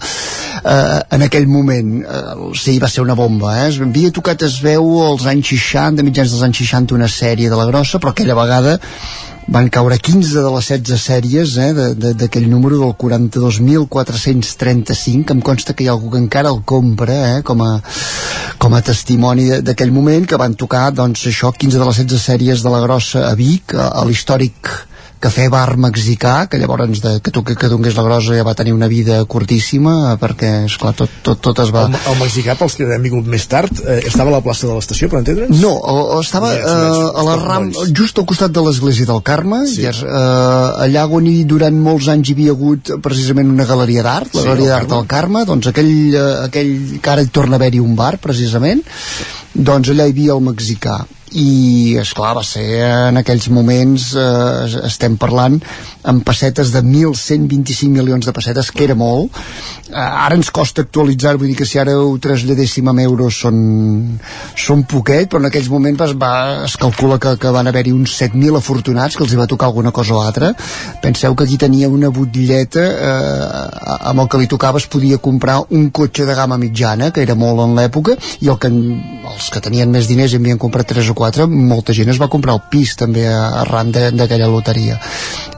eh, 0.64 1.00
en 1.18 1.28
aquell 1.28 1.50
moment. 1.52 1.98
Eh, 2.02 2.54
sí, 2.60 2.78
va 2.80 2.90
ser 2.92 3.04
una 3.04 3.18
bomba, 3.20 3.58
eh? 3.64 3.68
Es 3.72 3.82
havia 3.84 4.14
tocat, 4.16 4.48
es 4.48 4.62
veu, 4.64 4.88
als 5.10 5.28
anys 5.32 5.52
60, 5.52 6.08
mitjans 6.08 6.32
dels 6.32 6.48
anys 6.48 6.64
60, 6.64 6.96
una 6.96 7.12
sèrie 7.12 7.52
de 7.52 7.60
la 7.60 7.68
grossa, 7.68 8.00
però 8.00 8.16
aquella 8.16 8.38
vegada 8.40 8.80
van 9.48 9.70
caure 9.70 9.98
15 9.98 10.42
de 10.44 10.50
les 10.54 10.68
16 10.70 11.02
sèries 11.02 11.58
eh, 11.58 11.74
d'aquell 12.14 12.50
número 12.50 12.80
del 12.82 12.94
42.435 13.04 15.32
em 15.34 15.42
consta 15.42 15.74
que 15.74 15.84
hi 15.84 15.88
ha 15.90 15.92
algú 15.96 16.10
que 16.14 16.22
encara 16.22 16.50
el 16.54 16.62
compra 16.64 17.38
eh, 17.38 17.42
com, 17.48 17.62
a, 17.66 17.82
com 18.62 18.74
a 18.76 18.82
testimoni 18.86 19.62
d'aquell 19.66 19.92
moment 19.96 20.26
que 20.30 20.38
van 20.38 20.54
tocar 20.54 20.92
doncs 20.94 21.26
això 21.32 21.52
15 21.58 21.80
de 21.80 21.86
les 21.90 21.98
16 22.04 22.22
sèries 22.30 22.62
de 22.62 22.70
la 22.70 22.84
grossa 22.86 23.20
a 23.32 23.36
Vic 23.36 23.74
a, 23.74 23.88
a 24.02 24.04
l'històric 24.06 24.91
cafè 25.22 25.48
bar 25.54 25.78
mexicà, 25.80 26.48
que 26.50 26.60
llavors 26.60 27.02
de, 27.04 27.14
que, 27.24 27.32
tu, 27.34 27.44
que 27.46 27.70
donés 27.70 27.96
la 27.98 28.06
grossa 28.06 28.36
ja 28.38 28.46
va 28.48 28.56
tenir 28.58 28.74
una 28.74 28.90
vida 28.92 29.20
curtíssima, 29.30 30.16
perquè, 30.22 30.50
esclar, 30.68 30.94
tot, 30.98 31.14
tot, 31.26 31.40
tot 31.46 31.62
es 31.64 31.72
va... 31.74 31.86
El, 31.90 31.98
el 32.14 32.18
mexicà, 32.20 32.56
pels 32.60 32.78
que 32.78 32.88
hem 32.96 33.06
vingut 33.06 33.30
més 33.30 33.46
tard, 33.52 33.84
eh, 33.86 34.00
estava 34.10 34.34
a 34.34 34.38
la 34.40 34.42
plaça 34.46 34.68
de 34.68 34.74
l'estació, 34.74 35.12
per 35.12 35.22
entendre'ns? 35.22 35.62
No, 35.62 35.76
o, 35.78 36.18
o 36.18 36.20
estava 36.24 36.52
ja, 36.56 36.66
eh, 36.66 37.06
a 37.22 37.28
la 37.28 37.38
ram, 37.44 37.70
just 37.94 38.18
al 38.18 38.28
costat 38.30 38.56
de 38.56 38.66
l'església 38.66 39.10
del 39.10 39.22
Carme, 39.28 39.62
sí. 39.70 39.84
i 39.86 39.90
és, 39.92 40.02
eh, 40.08 40.84
allà 40.88 41.06
on 41.12 41.30
hi 41.30 41.38
durant 41.48 41.78
molts 41.86 42.10
anys 42.12 42.32
hi 42.32 42.38
havia 42.38 42.58
hagut 42.58 42.96
precisament 43.06 43.54
una 43.54 43.70
galeria 43.70 44.06
d'art, 44.08 44.34
la 44.34 44.42
sí, 44.42 44.50
galeria 44.50 44.76
d'art 44.76 44.92
del 44.96 45.08
Carme, 45.12 45.46
doncs 45.50 45.72
aquell, 45.72 45.96
eh, 46.12 46.28
aquell 46.50 46.76
que 46.98 47.16
ara 47.16 47.24
hi 47.24 47.32
torna 47.34 47.60
a 47.60 47.62
haver-hi 47.62 47.84
un 47.84 47.96
bar, 48.00 48.16
precisament, 48.24 48.84
doncs 49.54 49.94
allà 49.94 50.10
hi 50.10 50.16
havia 50.16 50.38
el 50.40 50.48
mexicà 50.50 51.02
i 51.38 51.96
és 52.02 52.12
clar 52.16 52.34
va 52.36 52.44
ser 52.44 52.66
en 52.84 53.20
aquells 53.22 53.48
moments 53.54 54.12
eh, 54.20 54.82
estem 54.88 55.16
parlant 55.20 55.58
amb 56.08 56.26
pessetes 56.28 56.72
de 56.74 56.82
1.125 56.84 57.92
milions 57.94 58.26
de 58.26 58.34
pessetes 58.36 58.72
que 58.74 58.84
era 58.88 58.98
molt. 58.98 59.32
Eh, 59.92 59.96
ara 59.96 60.36
ens 60.36 60.52
costa 60.52 60.84
actualitzar 60.84 61.38
vull 61.38 61.52
dir 61.52 61.58
que 61.60 61.68
si 61.68 61.80
ara 61.80 61.96
ho 62.00 62.18
traslladéssim 62.22 62.90
amb 62.92 63.04
euros 63.04 63.40
són, 63.46 63.62
són 64.56 64.84
poquet 64.90 65.30
però 65.32 65.42
en 65.44 65.50
aquells 65.52 65.70
moments 65.72 66.04
es, 66.10 66.16
va, 66.20 66.34
es 66.66 66.76
calcula 66.80 67.20
que, 67.22 67.36
que 67.40 67.54
van 67.54 67.70
haver-hi 67.72 67.96
uns 67.96 68.18
7.000 68.20 68.60
afortunats 68.60 69.16
que 69.16 69.24
els 69.26 69.36
hi 69.36 69.40
va 69.40 69.48
tocar 69.48 69.70
alguna 69.72 69.94
cosa 69.96 70.18
o 70.18 70.22
altra. 70.26 70.52
Penseu 71.04 71.36
que 71.36 71.48
aquí 71.48 71.60
tenia 71.62 71.90
una 71.90 72.12
butlleta 72.12 72.86
eh, 72.92 73.98
amb 74.12 74.26
el 74.26 74.32
que 74.32 74.42
li 74.42 74.52
tocava 74.52 74.82
es 74.82 74.90
podia 74.92 75.22
comprar 75.24 75.62
un 75.70 75.90
cotxe 75.96 76.28
de 76.28 76.36
gamma 76.36 76.60
mitjana 76.60 77.12
que 77.16 77.24
era 77.24 77.38
molt 77.40 77.64
en 77.64 77.78
l'època 77.78 78.18
i 78.42 78.52
el 78.52 78.60
que, 78.60 78.72
els 78.72 79.50
que 79.54 79.64
tenien 79.64 79.92
més 79.92 80.12
diners 80.12 80.36
havien 80.36 80.60
comprat 80.60 80.92
3 80.92 81.12
o 81.14 81.16
4 81.22 81.48
molta 81.52 81.96
gent 81.98 82.12
es 82.14 82.22
va 82.22 82.32
comprar 82.32 82.58
el 82.58 82.66
pis 82.74 82.96
també 83.00 83.28
arran 83.32 83.94
d'aquella 83.94 84.50
loteria 84.52 85.00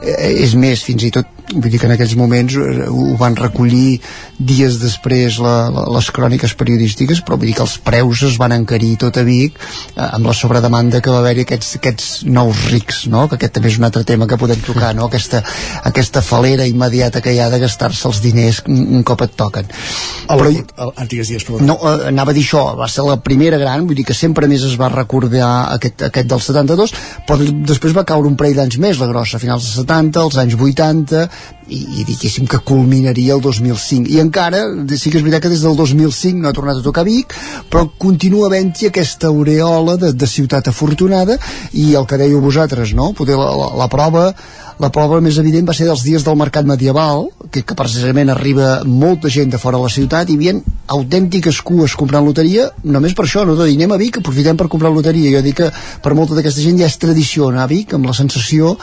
eh, 0.02 0.34
és 0.44 0.54
més, 0.58 0.84
fins 0.84 1.08
i 1.08 1.12
tot 1.14 1.34
vull 1.52 1.70
dir 1.70 1.78
que 1.78 1.86
en 1.86 1.94
aquells 1.94 2.14
moments 2.16 2.56
eh, 2.56 2.86
ho 2.88 3.14
van 3.20 3.36
recollir 3.36 4.00
dies 4.38 4.78
després 4.80 5.36
la, 5.42 5.68
la, 5.72 5.84
les 5.94 6.08
cròniques 6.14 6.54
periodístiques 6.58 7.20
però 7.24 7.36
vull 7.38 7.50
dir 7.50 7.56
que 7.58 7.64
els 7.66 7.76
preus 7.84 8.22
es 8.26 8.38
van 8.40 8.54
encarir 8.56 8.94
tot 9.02 9.18
a 9.20 9.24
Vic 9.26 9.58
eh, 9.58 10.06
amb 10.06 10.26
la 10.28 10.34
sobredemanda 10.36 11.02
que 11.04 11.12
va 11.12 11.20
haver-hi 11.20 11.44
aquests, 11.44 11.76
aquests 11.80 12.08
nous 12.26 12.64
rics 12.72 13.04
no? 13.12 13.26
que 13.28 13.38
aquest 13.38 13.56
també 13.58 13.70
és 13.72 13.78
un 13.80 13.88
altre 13.88 14.04
tema 14.08 14.28
que 14.30 14.40
podem 14.40 14.62
tocar 14.64 14.94
no? 14.96 15.08
aquesta, 15.10 15.42
aquesta 15.84 16.24
falera 16.24 16.66
immediata 16.70 17.22
que 17.24 17.34
hi 17.34 17.42
ha 17.44 17.50
de 17.52 17.60
gastar-se 17.62 18.08
els 18.08 18.22
diners 18.24 18.62
un, 18.66 18.80
un 18.98 19.06
cop 19.06 19.26
et 19.26 19.36
toquen 19.36 19.68
el, 19.68 20.38
però, 20.40 20.48
el, 20.48 20.62
el, 20.88 21.12
digues, 21.12 21.30
digues, 21.30 21.48
no, 21.60 21.76
eh, 21.76 22.08
anava 22.10 22.32
a 22.32 22.36
dir 22.36 22.46
això, 22.46 22.64
va 22.80 22.88
ser 22.90 23.06
la 23.06 23.20
primera 23.20 23.60
gran 23.60 23.84
vull 23.86 24.00
dir 24.00 24.08
que 24.08 24.16
sempre 24.16 24.48
més 24.50 24.64
es 24.64 24.78
va 24.80 24.90
recordar 24.92 25.53
aquest, 25.76 26.06
aquest 26.10 26.30
del 26.30 26.42
72 26.44 26.94
però 27.28 27.38
després 27.72 27.96
va 27.96 28.06
caure 28.08 28.30
un 28.30 28.38
parell 28.40 28.58
d'anys 28.60 28.78
més 28.82 29.00
la 29.00 29.10
grossa, 29.10 29.38
a 29.38 29.42
finals 29.42 29.66
dels 29.66 29.78
70, 29.82 30.22
als 30.22 30.38
anys 30.42 30.56
80 30.58 31.22
i, 31.68 31.80
i 32.00 32.06
diguéssim 32.08 32.48
que 32.50 32.60
culminaria 32.66 33.36
el 33.36 33.42
2005 33.44 34.12
i 34.12 34.20
encara, 34.22 34.64
sí 34.94 35.12
que 35.12 35.20
és 35.20 35.24
veritat 35.24 35.46
que 35.46 35.52
des 35.52 35.64
del 35.64 35.78
2005 35.78 36.42
no 36.42 36.50
ha 36.50 36.56
tornat 36.56 36.80
a 36.80 36.84
tocar 36.84 37.06
Vic 37.08 37.36
però 37.72 37.86
continua 37.98 38.50
havent-hi 38.50 38.90
aquesta 38.90 39.30
aureola 39.32 39.96
de, 40.00 40.12
de 40.12 40.28
ciutat 40.30 40.68
afortunada 40.72 41.38
i 41.72 41.94
el 41.94 42.06
que 42.10 42.20
dèieu 42.20 42.42
vosaltres, 42.44 42.92
no? 42.96 43.12
Poder 43.16 43.38
la, 43.40 43.50
la, 43.56 43.72
la 43.84 43.88
prova 43.92 44.28
la 44.82 44.90
prova 44.90 45.20
més 45.22 45.38
evident 45.38 45.68
va 45.68 45.74
ser 45.76 45.86
dels 45.86 46.02
dies 46.02 46.24
del 46.26 46.38
mercat 46.38 46.66
medieval, 46.66 47.28
que, 47.50 47.62
que 47.62 47.76
precisament 47.78 48.32
arriba 48.32 48.80
molta 48.84 49.30
gent 49.30 49.52
de 49.52 49.60
fora 49.62 49.78
de 49.78 49.86
la 49.86 49.92
ciutat 49.92 50.30
i 50.30 50.38
havien 50.38 50.60
autèntiques 50.96 51.60
cues 51.62 51.94
comprant 51.98 52.26
loteria, 52.26 52.68
només 52.82 53.14
per 53.14 53.28
això, 53.28 53.44
no 53.46 53.54
de 53.58 53.68
dir 53.70 53.78
anem 53.78 53.94
a 53.94 54.00
Vic, 54.00 54.18
aprofitem 54.18 54.58
per 54.58 54.68
comprar 54.72 54.92
loteria. 54.94 55.30
Jo 55.36 55.42
dic 55.44 55.60
que 55.62 55.70
per 56.02 56.14
molta 56.18 56.34
d'aquesta 56.34 56.64
gent 56.64 56.80
ja 56.82 56.90
és 56.90 56.98
tradició 56.98 57.50
anar 57.50 57.68
a 57.68 57.70
Vic 57.70 57.94
amb 57.94 58.10
la 58.10 58.16
sensació 58.16 58.74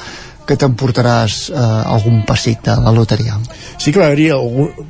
que 0.52 0.60
t'emportaràs 0.60 1.38
eh, 1.50 1.62
algun 1.96 2.22
pessic 2.28 2.66
de 2.68 2.76
la 2.84 2.92
loteria. 2.96 3.38
Sí 3.82 3.94
que 3.94 4.02
va 4.02 4.10
haver-hi, 4.12 4.28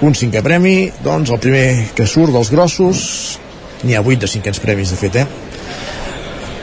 un 0.05 0.13
cinquè 0.13 0.41
premi, 0.45 0.91
doncs 1.05 1.31
el 1.33 1.39
primer 1.41 1.67
que 1.97 2.05
surt 2.09 2.33
dels 2.35 2.51
grossos, 2.53 2.99
n'hi 3.85 3.95
ha 3.95 4.03
vuit 4.05 4.19
de 4.21 4.27
cinquens 4.29 4.59
premis 4.61 4.91
de 4.93 4.97
fet, 4.99 5.15
eh? 5.23 5.27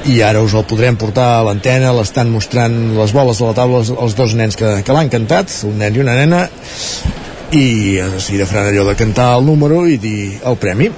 I 0.04 0.22
ara 0.22 0.42
us 0.42 0.54
el 0.58 0.64
podrem 0.66 0.96
portar 0.98 1.36
a 1.36 1.42
l'antena 1.46 1.92
l'estan 1.94 2.30
mostrant 2.32 2.74
les 2.96 3.12
boles 3.14 3.38
de 3.38 3.46
la 3.46 3.54
taula 3.54 3.78
els, 3.82 4.14
dos 4.18 4.34
nens 4.34 4.56
que, 4.58 4.82
que 4.82 4.92
l'han 4.96 5.08
cantat 5.12 5.52
un 5.68 5.78
nen 5.78 5.94
i 5.94 6.00
una 6.02 6.16
nena 6.18 6.48
i 7.52 8.00
de 8.00 8.18
seguida 8.18 8.46
faran 8.48 8.66
allò 8.72 8.84
de 8.88 8.96
cantar 8.98 9.36
el 9.38 9.46
número 9.46 9.86
i 9.86 9.98
dir 10.02 10.40
el 10.42 10.56
premi 10.58 10.90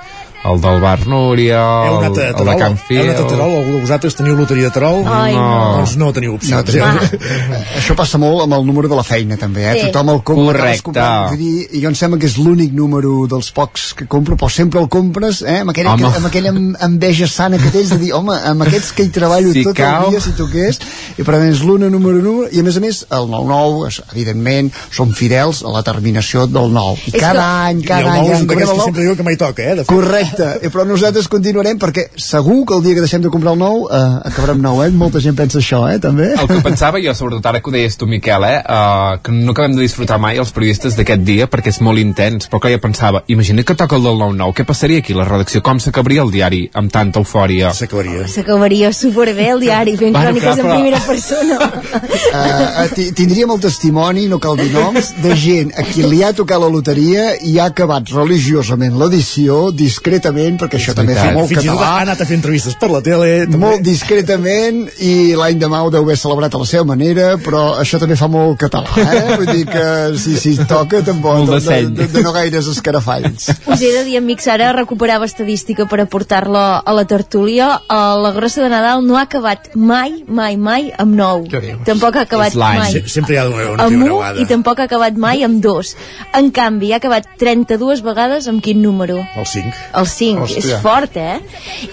el 0.51 0.61
del 0.61 0.79
Bar 0.81 1.07
Núria, 1.07 1.61
el, 1.87 1.95
a 2.03 2.07
el 2.07 2.13
de? 2.13 2.33
Can 2.35 2.37
Heu 2.37 2.49
anat 2.51 2.73
a 2.75 2.85
Fil... 2.85 3.29
Terol? 3.29 3.53
Algú 3.59 3.71
de 3.75 3.81
vosaltres 3.81 4.15
teniu 4.17 4.35
loteria 4.37 4.69
de 4.69 4.73
Terol? 4.75 5.01
Ai, 5.09 5.33
no. 5.33 5.45
Doncs 5.79 5.95
no 5.97 6.11
teniu 6.13 6.35
opcions. 6.35 6.55
No, 6.55 6.63
tenim- 6.63 7.35
Això 7.79 7.95
passa 7.97 8.19
molt 8.21 8.43
amb 8.45 8.53
el 8.57 8.65
número 8.67 8.87
de 8.91 8.95
la 8.99 9.03
feina, 9.07 9.37
també, 9.41 9.65
eh? 9.71 9.75
Sí. 9.79 9.87
Tothom 9.91 10.11
el 10.15 10.21
compra. 10.27 10.75
Correcte. 10.85 11.37
dir, 11.39 11.67
I 11.71 11.81
jo 11.83 11.89
em 11.91 11.95
sembla 11.97 12.19
que 12.21 12.29
és 12.29 12.37
l'únic 12.37 12.73
número 12.77 13.25
dels 13.31 13.49
pocs 13.55 13.93
que 13.97 14.07
compro, 14.11 14.37
però 14.39 14.49
sempre 14.51 14.81
el 14.83 14.89
compres, 14.89 15.41
eh? 15.41 15.59
Amb 15.63 15.73
aquella, 15.73 15.93
Home. 15.95 16.11
amb 16.21 16.29
aquella 16.29 16.53
enveja 16.89 17.27
sana 17.27 17.57
que 17.61 17.71
tens 17.73 17.89
de 17.95 17.99
dir, 18.03 18.13
home, 18.13 18.35
amb 18.45 18.65
aquests 18.67 18.91
que 18.95 19.03
hi 19.07 19.09
treballo 19.15 19.51
Si 19.55 19.63
tot 19.65 19.75
cau. 19.77 20.05
el 20.07 20.15
dia, 20.15 20.21
si 20.21 20.35
toqués, 20.37 20.79
i 21.17 21.23
per 21.23 21.35
tant 21.39 21.47
és 21.49 21.61
l'una 21.65 21.89
número 21.89 22.21
número, 22.21 22.49
i 22.51 22.59
a 22.61 22.63
més 22.65 22.77
a 22.77 22.83
més, 22.83 23.01
el 23.09 23.27
9-9, 23.31 23.87
és- 23.89 24.01
evidentment, 24.13 24.71
som 24.91 25.11
fidels 25.15 25.63
a 25.65 25.71
la 25.73 25.81
terminació 25.83 26.45
del 26.47 26.71
9. 26.73 26.99
I 27.07 27.11
cada 27.17 27.33
que- 27.33 27.45
any, 27.71 27.79
I 27.81 27.87
cada 27.87 28.01
el 28.01 28.07
any, 28.09 28.17
nou 28.21 28.25
és 28.25 28.37
ja 28.37 28.41
un 28.41 28.47
que 28.47 28.53
el 28.63 28.81
sempre 28.85 29.03
diu 29.03 29.15
que 29.15 29.23
mai 29.23 29.37
toca, 29.37 29.63
eh? 29.63 29.75
De 29.75 29.83
fet. 29.83 29.87
Correcte, 29.95 30.34
i 30.65 30.69
però 30.73 30.83
nosaltres 30.87 31.27
continuarem 31.31 31.77
perquè 31.79 32.07
segur 32.17 32.65
que 32.67 32.75
el 32.77 32.83
dia 32.83 32.95
que 32.97 33.03
deixem 33.05 33.21
de 33.23 33.29
comprar 33.33 33.53
el 33.53 33.59
nou 33.59 33.85
eh, 33.89 34.01
acabarem 34.31 34.61
nou, 34.61 34.81
eh? 34.83 34.89
Molta 34.95 35.19
gent 35.23 35.35
pensa 35.37 35.59
això, 35.61 35.83
eh? 35.91 35.99
També. 36.03 36.31
El 36.35 36.47
que 36.49 36.59
pensava 36.65 36.99
jo, 37.03 37.13
sobretot 37.15 37.45
ara 37.45 37.61
que 37.61 37.69
ho 37.69 37.73
deies 37.73 37.97
tu, 37.97 38.07
Miquel, 38.07 38.43
eh, 38.47 38.59
uh, 38.61 39.17
que 39.23 39.31
no 39.35 39.51
acabem 39.55 39.75
de 39.75 39.81
disfrutar 39.85 40.19
mai 40.21 40.37
els 40.41 40.51
periodistes 40.55 40.95
d'aquest 40.97 41.23
dia 41.27 41.47
perquè 41.51 41.71
és 41.73 41.81
molt 41.85 41.99
intens, 42.01 42.49
però 42.51 42.59
que 42.63 42.71
jo 42.73 42.79
pensava, 42.83 43.23
imagina 43.27 43.63
que 43.63 43.75
toca 43.75 43.95
el 43.99 44.03
del 44.03 44.17
9-9, 44.21 44.53
què 44.59 44.65
passaria 44.67 44.99
aquí 45.03 45.13
a 45.15 45.21
la 45.21 45.25
redacció? 45.29 45.61
Com 45.65 45.79
s'acabaria 45.79 46.23
el 46.25 46.31
diari 46.33 46.63
amb 46.73 46.91
tanta 46.91 47.19
eufòria? 47.23 47.73
S'acabaria. 47.73 48.27
S'acabaria 48.31 48.91
superbé 48.93 49.49
el 49.55 49.59
diari 49.63 49.95
fent 49.97 50.13
Bueno, 50.15 50.31
cròniques 50.35 50.43
clar, 50.43 50.59
en 50.59 50.65
però- 50.65 50.75
primera 50.75 51.01
persona. 51.05 51.59
Uh, 52.35 52.87
ti- 52.95 53.11
tindríem 53.17 53.51
el 53.55 53.59
testimoni, 53.63 54.27
no 54.31 54.39
cal 54.39 54.57
dir 54.59 54.71
noms, 54.73 55.13
de 55.23 55.35
gent 55.39 55.71
a 55.77 55.83
qui 55.87 56.03
li 56.05 56.21
ha 56.23 56.31
tocat 56.35 56.59
la 56.61 56.69
loteria 56.71 57.31
i 57.45 57.57
ha 57.59 57.69
acabat 57.71 58.09
religiosament 58.15 58.95
l'edició 58.99 59.71
discretament, 60.15 60.57
perquè 60.59 60.79
això 60.79 60.93
també 60.95 61.15
fa 61.17 61.31
molt 61.35 61.49
Fins 61.49 61.63
i 61.63 61.67
tot 61.67 61.75
català, 61.75 61.89
ha 61.97 62.01
anat 62.05 62.21
a 62.21 62.25
fer 62.25 62.35
entrevistes 62.39 62.75
per 62.79 62.89
la 62.91 63.01
tele. 63.03 63.27
També. 63.45 63.57
molt 63.61 63.81
discretament 63.83 64.85
i 65.03 65.35
l'any 65.37 65.59
demà 65.59 65.81
ho 65.85 65.89
deu 65.91 66.03
haver 66.05 66.15
celebrat 66.17 66.53
a 66.55 66.61
la 66.61 66.65
seva 66.69 66.85
manera 66.87 67.35
però 67.41 67.75
això 67.81 67.99
també 68.01 68.15
fa 68.15 68.27
molt 68.31 68.57
català 68.61 68.87
eh? 69.01 69.35
vull 69.37 69.49
dir 69.51 69.65
que 69.67 69.85
si, 70.21 70.35
si 70.39 70.55
toca 70.69 71.01
tampoc 71.05 71.45
de 71.49 71.59
de, 71.59 71.81
de, 71.89 72.07
de, 72.13 72.23
no 72.23 72.31
gaires 72.35 72.67
escarafalls 72.71 73.49
Us 73.65 73.81
he 73.81 73.91
de 73.91 74.03
dir, 74.07 74.17
amics, 74.19 74.47
ara 74.51 74.71
recuperava 74.75 75.25
estadística 75.27 75.85
per 75.89 75.99
aportar-la 76.03 76.79
a 76.85 76.93
la 76.95 77.03
tertúlia. 77.09 77.67
Uh, 77.89 78.15
la 78.23 78.31
grossa 78.35 78.61
de 78.63 78.69
Nadal 78.71 79.03
no 79.05 79.17
ha 79.17 79.23
acabat 79.25 79.71
mai, 79.75 80.23
mai, 80.27 80.55
mai 80.57 80.91
amb 80.97 81.15
9. 81.17 81.49
Què 81.51 81.61
dius? 81.63 81.81
Tampoc 81.87 82.15
ha 82.19 82.23
acabat 82.27 82.55
mai 82.55 82.91
Se- 82.93 83.03
Sempre 83.11 83.35
hi 83.35 83.39
ha 83.41 83.45
una, 83.49 83.65
una 83.73 83.83
amb 83.87 83.91
primera 83.91 84.13
1 84.13 84.19
vegada. 84.19 84.41
i 84.41 84.45
tampoc 84.49 84.79
ha 84.79 84.87
acabat 84.89 85.17
mai 85.17 85.43
amb 85.47 85.59
2. 85.63 85.91
En 86.39 86.51
canvi, 86.55 86.91
ha 86.93 86.99
acabat 87.01 87.27
32 87.41 88.03
vegades 88.05 88.47
amb 88.51 88.61
quin 88.63 88.81
número? 88.83 89.17
El 89.35 89.45
5. 89.45 89.73
El 90.01 90.04
5, 90.07 90.45
Hòstia. 90.45 90.77
és 90.77 90.81
fort, 90.81 91.17
eh? 91.17 91.39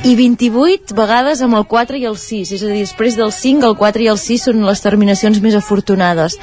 I 0.04 0.14
28 0.18 0.94
vegades 0.96 1.42
amb 1.42 1.56
el 1.58 1.66
4 1.66 1.98
i 1.98 2.06
el 2.08 2.16
6, 2.16 2.52
és 2.52 2.62
a 2.62 2.70
dir, 2.70 2.82
després 2.86 3.16
del 3.16 3.32
5, 3.32 3.66
el 3.66 3.76
4 3.76 4.02
i 4.02 4.08
el 4.12 4.18
6 4.18 4.48
són 4.48 4.64
les 4.66 4.80
terminacions 4.80 5.40
més 5.40 5.54
afortunades. 5.54 6.38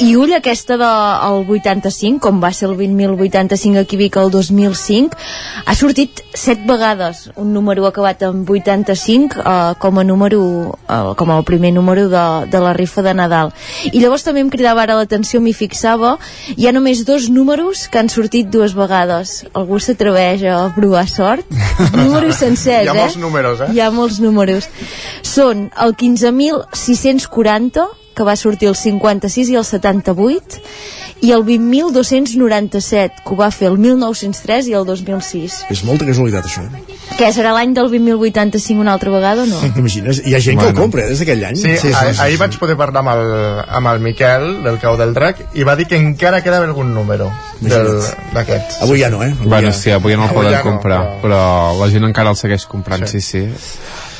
I 0.00 0.14
ull 0.16 0.34
aquesta 0.36 0.76
del 0.80 1.44
85, 1.48 2.20
com 2.20 2.42
va 2.42 2.52
ser 2.52 2.68
el 2.68 2.76
20.085 2.76 3.82
aquí 3.82 3.96
Vic 3.96 4.16
el 4.16 4.30
2005, 4.30 5.16
ha 5.64 5.74
sortit 5.74 6.22
7 6.34 6.66
vegades 6.68 7.28
un 7.36 7.52
número 7.52 7.86
acabat 7.86 8.22
amb 8.22 8.48
85 8.48 9.40
eh, 9.40 9.74
com 9.78 9.98
a 9.98 10.04
número, 10.04 10.78
eh, 10.88 11.14
com 11.16 11.30
el 11.34 11.44
primer 11.44 11.72
número 11.72 12.08
de, 12.08 12.46
de 12.50 12.60
la 12.60 12.72
rifa 12.72 13.02
de 13.02 13.14
Nadal. 13.14 13.52
I 13.92 14.00
llavors 14.00 14.24
també 14.26 14.42
em 14.44 14.50
cridava 14.50 14.82
ara 14.84 14.98
l'atenció, 14.98 15.40
m'hi 15.40 15.54
fixava, 15.56 16.16
hi 16.56 16.68
ha 16.68 16.74
només 16.74 17.04
dos 17.08 17.28
números 17.32 17.86
que 17.88 18.00
han 18.00 18.10
sortit 18.12 18.50
dues 18.52 18.74
vegades. 18.76 19.44
Algú 19.52 19.80
s'atreveix 19.80 20.44
a 20.48 20.58
provar 20.76 21.06
sort? 21.10 21.46
Números 21.98 22.36
sencers, 22.40 22.86
Hi 22.86 22.92
ha 22.92 22.94
eh? 22.94 23.00
molts 23.02 23.18
números, 23.20 23.62
eh? 23.64 23.70
Hi 23.74 23.80
ha 23.84 23.90
molts 23.94 24.20
números. 24.24 24.68
Són 25.26 25.68
el 25.84 25.94
15.640, 25.98 27.86
que 28.18 28.26
va 28.26 28.34
sortir 28.36 28.68
el 28.72 28.76
56 28.76 29.52
i 29.54 29.58
el 29.60 29.64
78, 29.64 30.58
i 31.22 31.32
el 31.34 31.42
20.297, 31.46 33.22
que 33.24 33.32
ho 33.34 33.36
va 33.38 33.48
fer 33.54 33.68
el 33.72 33.78
1903 33.82 34.68
i 34.70 34.74
el 34.78 34.84
2006. 34.86 35.56
És 35.72 35.82
molta 35.86 36.06
casualitat, 36.06 36.46
això. 36.46 36.62
Què, 37.18 37.30
serà 37.34 37.50
l'any 37.56 37.72
del 37.74 37.88
20.085 37.90 38.78
una 38.84 38.92
altra 38.94 39.10
vegada 39.10 39.42
o 39.42 39.48
no? 39.50 39.58
T'imagines? 39.74 40.20
Hi 40.26 40.34
ha 40.36 40.40
gent 40.44 40.58
que 40.60 40.66
Bueno. 40.68 40.76
el 40.76 40.82
compra, 40.82 41.04
eh, 41.06 41.08
des 41.14 41.22
d'aquell 41.24 41.44
any. 41.48 41.56
Sí, 41.58 41.76
sí, 41.80 41.88
sí, 41.94 42.20
ahir 42.22 42.38
vaig 42.38 42.58
poder 42.60 42.76
parlar 42.78 43.02
amb 43.02 43.14
el, 43.14 43.32
amb 43.80 43.90
el 43.94 44.00
Miquel 44.04 44.48
del 44.66 44.78
Cau 44.82 44.96
del 45.00 45.14
Drac 45.16 45.40
i 45.58 45.66
va 45.66 45.74
dir 45.78 45.88
que 45.90 45.98
encara 45.98 46.42
quedava 46.44 46.68
algun 46.68 46.92
número 46.94 47.30
del- 47.60 48.02
d'aquests. 48.34 48.82
Avui 48.86 49.00
ja 49.02 49.10
no, 49.10 49.22
eh? 49.24 49.32
Avui 49.32 49.48
Bueno, 49.48 49.72
ja... 49.72 49.78
sí, 49.78 49.90
avui 49.90 50.14
no 50.14 50.24
el 50.28 50.30
Avui 50.30 50.42
poden 50.44 50.52
ja 50.54 50.62
no, 50.62 50.70
comprar, 50.70 51.00
però... 51.22 51.40
la 51.80 51.90
gent 51.90 52.04
encara 52.06 52.30
el 52.30 52.36
segueix 52.38 52.66
comprant, 52.66 53.06
sí, 53.10 53.20
sí. 53.20 53.46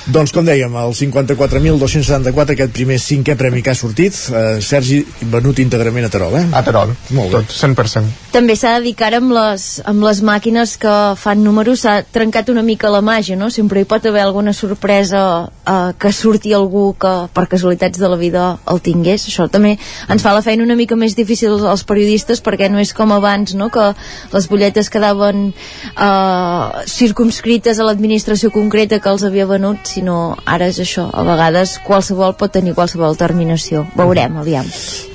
Doncs 0.09 0.33
com 0.33 0.47
dèiem, 0.47 0.73
el 0.81 0.95
54.274, 0.97 2.55
aquest 2.55 2.71
primer 2.73 2.97
cinquè 2.97 3.35
premi 3.37 3.61
que 3.61 3.75
ha 3.75 3.77
sortit, 3.77 4.17
eh, 4.33 4.57
Sergi, 4.65 5.03
venut 5.29 5.59
íntegrament 5.61 6.07
a 6.07 6.09
Terol, 6.09 6.37
eh? 6.39 6.47
A 6.57 6.63
Terol, 6.65 6.95
Molt 7.11 7.29
bé. 7.29 7.43
tot, 7.43 7.53
100%. 7.53 8.09
També 8.33 8.57
s'ha 8.57 8.79
de 8.79 8.85
dir 8.87 8.95
que 8.97 9.05
ara 9.05 9.19
amb 9.21 9.33
les, 9.37 9.83
amb 9.85 10.03
les 10.03 10.23
màquines 10.25 10.79
que 10.81 10.95
fan 11.21 11.43
números 11.45 11.81
s'ha 11.85 12.03
trencat 12.03 12.49
una 12.49 12.63
mica 12.63 12.89
la 12.89 13.03
màgia, 13.03 13.37
no? 13.37 13.51
Sempre 13.51 13.81
hi 13.83 13.85
pot 13.85 14.07
haver 14.07 14.23
alguna 14.23 14.55
sorpresa 14.55 15.51
eh, 15.67 15.93
que 15.99 16.13
surti 16.13 16.55
algú 16.55 16.95
que 16.99 17.29
per 17.35 17.47
casualitats 17.47 17.99
de 17.99 18.09
la 18.09 18.17
vida 18.17 18.59
el 18.67 18.81
tingués. 18.81 19.27
Això 19.29 19.51
també 19.51 19.77
ens 20.09 20.23
fa 20.23 20.33
la 20.33 20.41
feina 20.41 20.65
una 20.65 20.77
mica 20.77 20.97
més 20.97 21.17
difícil 21.17 21.53
als 21.67 21.85
periodistes 21.85 22.41
perquè 22.41 22.71
no 22.71 22.79
és 22.79 22.95
com 22.95 23.13
abans, 23.13 23.53
no? 23.55 23.69
Que 23.69 23.93
les 24.33 24.49
butlletes 24.49 24.89
quedaven 24.89 25.53
eh, 25.53 26.85
circumscrites 26.87 27.79
a 27.79 27.85
l'administració 27.85 28.51
concreta 28.51 29.01
que 29.01 29.13
els 29.13 29.23
havia 29.23 29.45
venut, 29.45 29.98
sinó 29.99 30.37
ara 30.47 30.69
és 30.71 30.79
això. 30.83 31.09
A 31.13 31.25
vegades 31.27 31.77
qualsevol 31.87 32.37
pot 32.39 32.53
tenir 32.55 32.75
qualsevol 32.79 33.17
terminació. 33.19 33.85
Veurem, 33.99 34.37
aviam. 34.41 34.67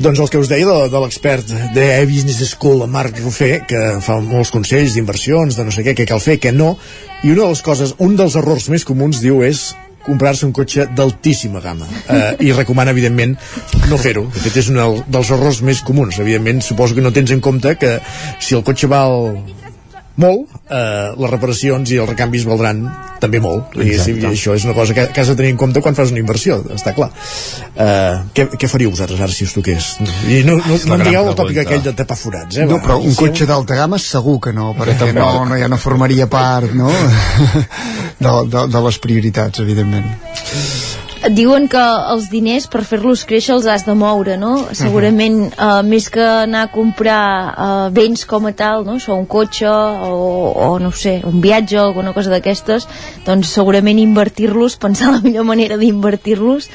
Doncs 0.03 0.19
el 0.19 0.29
que 0.29 0.41
us 0.41 0.51
deia 0.51 0.67
de, 0.67 0.89
de 0.91 1.01
l'expert 1.03 1.53
de 1.75 1.87
Business 2.09 2.43
School, 2.53 2.83
Marc 2.91 3.17
Rofer, 3.23 3.63
que 3.69 3.81
fa 4.03 4.19
molts 4.23 4.51
consells 4.53 4.93
d'inversions, 4.97 5.55
de 5.57 5.65
no 5.67 5.71
sé 5.73 5.85
què, 5.87 5.95
què 5.97 6.07
cal 6.09 6.21
fer, 6.23 6.37
què 6.43 6.51
no, 6.53 6.75
i 7.23 7.31
una 7.31 7.45
de 7.47 7.53
les 7.55 7.63
coses, 7.63 7.95
un 8.03 8.17
dels 8.19 8.35
errors 8.39 8.67
més 8.73 8.83
comuns, 8.85 9.21
diu, 9.23 9.41
és 9.47 9.71
comprar-se 10.03 10.43
un 10.43 10.51
cotxe 10.51 10.83
d'altíssima 10.91 11.61
gamma 11.63 11.85
eh, 12.11 12.33
i 12.43 12.49
recomana 12.51 12.91
evidentment 12.91 13.37
no 13.87 13.95
fer-ho 13.95 14.25
de 14.33 14.41
fet 14.43 14.57
és 14.59 14.67
un 14.67 14.75
del- 14.81 14.97
dels 15.07 15.29
errors 15.31 15.61
més 15.63 15.79
comuns 15.87 16.17
evidentment 16.19 16.59
suposo 16.59 16.97
que 16.97 17.05
no 17.05 17.13
tens 17.15 17.31
en 17.31 17.39
compte 17.39 17.77
que 17.79 17.93
si 18.43 18.51
el 18.57 18.65
cotxe 18.67 18.89
val 18.91 19.29
molt, 20.21 20.51
eh, 20.69 21.09
les 21.17 21.31
reparacions 21.31 21.89
i 21.89 21.97
els 21.97 22.09
recanvis 22.09 22.45
valdran 22.45 22.83
també 23.23 23.39
molt 23.41 23.77
i, 23.79 23.95
i 23.95 24.25
això 24.27 24.53
és 24.53 24.65
una 24.67 24.75
cosa 24.77 24.93
que, 24.93 25.07
que 25.09 25.21
has 25.23 25.31
de 25.31 25.35
tenir 25.39 25.53
en 25.55 25.59
compte 25.61 25.81
quan 25.81 25.95
fas 25.97 26.11
una 26.13 26.21
inversió, 26.21 26.59
està 26.75 26.93
clar 26.93 27.09
eh, 27.09 28.19
què, 28.35 28.47
què 28.59 28.69
faríeu 28.69 28.93
vosaltres 28.93 29.23
ara 29.23 29.33
si 29.33 29.47
us 29.47 29.55
toqués? 29.57 29.89
i 30.29 30.43
no, 30.45 30.59
no, 30.59 30.77
no 30.77 30.97
em 30.99 31.05
digueu 31.07 31.31
el 31.31 31.39
tòpic 31.39 31.63
aquell 31.63 31.85
de 31.87 31.95
tapar 31.97 32.19
forats 32.19 32.59
eh? 32.61 32.67
no, 32.69 32.77
però 32.83 32.99
un 33.01 33.17
cotxe 33.17 33.47
d'alta 33.49 33.79
gamma 33.79 33.97
segur 34.01 34.37
que 34.43 34.53
no, 34.53 34.73
perquè 34.77 35.09
no, 35.15 35.29
no, 35.49 35.57
ja 35.57 35.71
no 35.71 35.81
formaria 35.81 36.29
part 36.29 36.75
no? 36.77 36.91
de, 38.23 38.33
de, 38.53 38.67
de 38.71 38.83
les 38.87 38.99
prioritats, 39.03 39.59
evidentment. 39.63 40.11
Diuen 41.31 41.69
que 41.71 41.81
els 42.11 42.25
diners 42.27 42.65
per 42.67 42.81
fer-los 42.83 43.21
créixer 43.23 43.53
els 43.55 43.67
has 43.71 43.85
de 43.87 43.93
moure, 43.95 44.35
no? 44.35 44.57
Segurament 44.75 45.37
uh, 45.53 45.79
més 45.87 46.09
que 46.11 46.23
anar 46.23 46.65
a 46.67 46.71
comprar 46.73 47.21
uh, 47.53 47.85
béns 47.95 48.25
com 48.27 48.49
a 48.49 48.51
tal, 48.51 48.83
no? 48.83 48.97
Això, 48.99 49.15
un 49.15 49.29
cotxe 49.29 49.69
o, 49.69 50.51
o 50.51 50.67
no 50.83 50.91
sé, 50.91 51.21
un 51.23 51.39
viatge 51.43 51.79
o 51.79 51.85
alguna 51.85 52.11
cosa 52.11 52.33
d'aquestes, 52.33 52.89
doncs 53.23 53.55
segurament 53.55 54.01
invertir-los, 54.03 54.75
pensar 54.83 55.13
la 55.15 55.23
millor 55.23 55.47
manera 55.47 55.79
d'invertir-los 55.79 56.67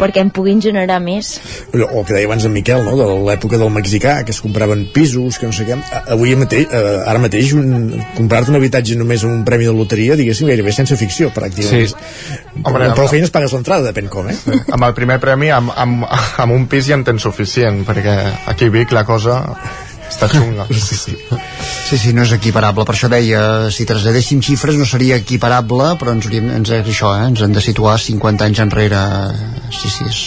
perquè 0.00 0.22
en 0.24 0.30
puguin 0.34 0.62
generar 0.64 0.98
més. 1.04 1.34
o 1.76 2.04
que 2.04 2.14
deia 2.14 2.26
abans 2.26 2.46
en 2.48 2.54
Miquel, 2.54 2.82
no? 2.86 2.96
de 2.96 3.06
l'època 3.28 3.58
del 3.60 3.70
mexicà, 3.74 4.20
que 4.24 4.32
es 4.34 4.40
compraven 4.40 4.86
pisos, 4.94 5.38
que 5.38 5.46
no 5.50 5.52
sé 5.56 5.66
què. 5.68 5.76
Avui 6.16 6.34
mateix, 6.40 6.66
eh, 6.72 7.02
ara 7.06 7.20
mateix, 7.22 7.52
un, 7.58 7.92
comprar-te 8.16 8.50
un 8.54 8.58
habitatge 8.60 8.96
només 8.98 9.24
amb 9.26 9.36
un 9.40 9.44
premi 9.48 9.68
de 9.68 9.74
loteria, 9.76 10.16
diguéssim, 10.18 10.48
gairebé 10.50 10.72
sense 10.76 10.96
ficció, 11.00 11.30
pràcticament. 11.36 11.92
Sí. 11.92 12.40
Hombre, 12.64 12.88
amb 12.88 12.96
prou 12.96 13.06
amb- 13.06 13.14
feines 13.14 13.30
pagues 13.34 13.52
l'entrada, 13.56 13.92
depèn 13.92 14.08
com, 14.12 14.28
eh? 14.32 14.36
Amb 14.70 14.88
el 14.88 14.96
primer 14.96 15.20
premi, 15.22 15.52
amb, 15.54 15.72
amb, 15.76 16.08
amb 16.40 16.56
un 16.56 16.66
pis 16.70 16.88
ja 16.88 16.96
en 16.98 17.04
tens 17.04 17.22
suficient, 17.22 17.84
perquè 17.86 18.16
aquí 18.50 18.70
a 18.70 18.74
Vic 18.74 18.92
la 18.96 19.04
cosa 19.04 19.42
està 20.10 20.28
xunga. 20.34 20.66
Sí, 20.70 20.96
sí. 20.98 21.16
Sí, 21.90 21.98
sí, 21.98 22.12
no 22.14 22.22
és 22.26 22.32
equiparable. 22.36 22.84
Per 22.86 22.94
això 22.94 23.08
deia, 23.10 23.70
si 23.74 23.86
traslladéssim 23.88 24.42
xifres 24.44 24.76
no 24.78 24.86
seria 24.86 25.16
equiparable, 25.22 25.94
però 25.98 26.12
ens, 26.16 26.26
hauríem, 26.28 26.50
ens, 26.60 26.70
això, 26.82 27.14
eh, 27.16 27.26
ens 27.32 27.40
hem 27.46 27.54
de 27.56 27.62
situar 27.64 27.96
50 27.98 28.44
anys 28.50 28.60
enrere. 28.66 29.00
Sí, 29.74 29.90
sí, 29.90 30.04
és, 30.10 30.20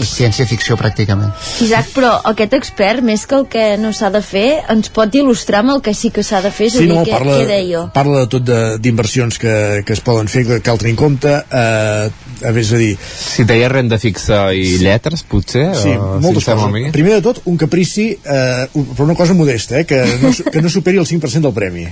és 0.00 0.08
ciència-ficció 0.16 0.78
pràcticament. 0.80 1.34
Isaac, 1.60 1.90
però 1.92 2.14
aquest 2.30 2.54
expert, 2.56 3.02
més 3.04 3.26
que 3.28 3.36
el 3.36 3.44
que 3.52 3.64
no 3.82 3.90
s'ha 3.92 4.08
de 4.14 4.22
fer, 4.24 4.46
ens 4.72 4.88
pot 4.94 5.12
il·lustrar 5.12 5.60
amb 5.60 5.74
el 5.74 5.82
que 5.84 5.92
sí 5.92 6.08
que 6.14 6.24
s'ha 6.24 6.40
de 6.40 6.52
fer, 6.54 6.70
és 6.70 6.78
a 6.78 6.80
Sí, 6.80 6.86
dir, 6.88 6.94
no, 6.94 7.02
què, 7.04 7.12
parla, 7.18 7.36
què 7.42 7.46
deia? 7.50 7.82
parla 7.92 8.22
de 8.24 8.30
tot 8.32 8.46
de- 8.48 8.78
d'inversions 8.80 9.36
que, 9.42 9.82
que 9.84 9.92
es 9.92 10.00
poden 10.00 10.28
fer, 10.32 10.46
que 10.48 10.60
cal 10.64 10.78
tenir 10.80 10.94
en 10.96 11.00
compte, 11.02 11.34
eh, 11.50 12.08
a 12.46 12.52
més 12.56 12.72
a 12.72 12.78
dir... 12.80 12.92
Si 13.00 13.44
deia 13.48 13.68
renda 13.72 13.98
fixa 14.00 14.50
i 14.56 14.76
lletres, 14.82 15.22
potser? 15.28 15.66
Sí, 15.78 15.92
o, 15.94 16.18
moltes 16.22 16.44
si 16.46 16.50
coses. 16.52 16.72
mi. 16.74 16.84
Primer 16.94 17.16
de 17.18 17.22
tot, 17.24 17.42
un 17.50 17.56
caprici, 17.60 18.10
eh, 18.24 18.66
un- 18.74 18.86
però 18.94 19.04
una 19.08 19.14
cosa 19.18 19.34
modesta, 19.34 19.78
eh, 19.80 19.84
que, 19.86 20.00
no, 20.22 20.30
que 20.52 20.62
no 20.62 20.68
superi 20.72 20.98
el 20.98 21.06
5% 21.06 21.40
del 21.48 21.54
premi. 21.56 21.86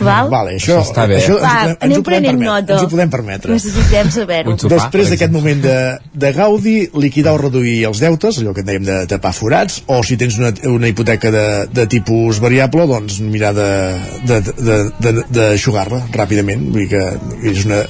Val? 0.00 0.30
Vale, 0.32 0.56
això, 0.56 0.78
Això 0.80 0.90
està 0.90 1.06
bé. 1.08 1.18
Això 1.20 1.38
Va, 1.40 1.54
ens, 1.68 1.78
ens, 1.82 1.98
ho 1.98 2.02
podem 2.02 2.24
permetre, 2.24 2.46
nota. 2.46 2.72
ens 2.78 2.82
ho 2.86 2.88
podem 2.92 3.10
permetre. 3.12 3.52
Necessitem 3.56 4.10
saber-ho. 4.10 4.56
Després 4.76 5.10
d'aquest 5.12 5.32
moment 5.34 5.60
de, 5.62 5.76
de 6.14 6.32
gaudi, 6.36 6.76
liquidar 6.96 7.34
o 7.36 7.40
reduir 7.42 7.76
els 7.90 8.00
deutes, 8.02 8.40
allò 8.40 8.54
que 8.56 8.64
en 8.64 8.70
dèiem 8.70 8.86
de 8.88 8.96
tapar 9.10 9.32
forats, 9.36 9.82
o 9.86 10.00
si 10.06 10.16
tens 10.16 10.38
una, 10.40 10.50
una 10.72 10.88
hipoteca 10.88 11.30
de, 11.30 11.44
de 11.72 11.86
tipus 11.92 12.40
variable, 12.42 12.86
doncs 12.88 13.20
mirar 13.20 13.52
de, 13.54 13.68
de, 14.26 14.40
de, 14.56 14.78
de, 15.04 15.12
de 15.30 15.46
jugar-la 15.60 16.02
ràpidament. 16.12 16.66
Vull 16.72 16.86
dir 16.86 16.88
que 16.96 17.50
és 17.52 17.64
una, 17.68 17.82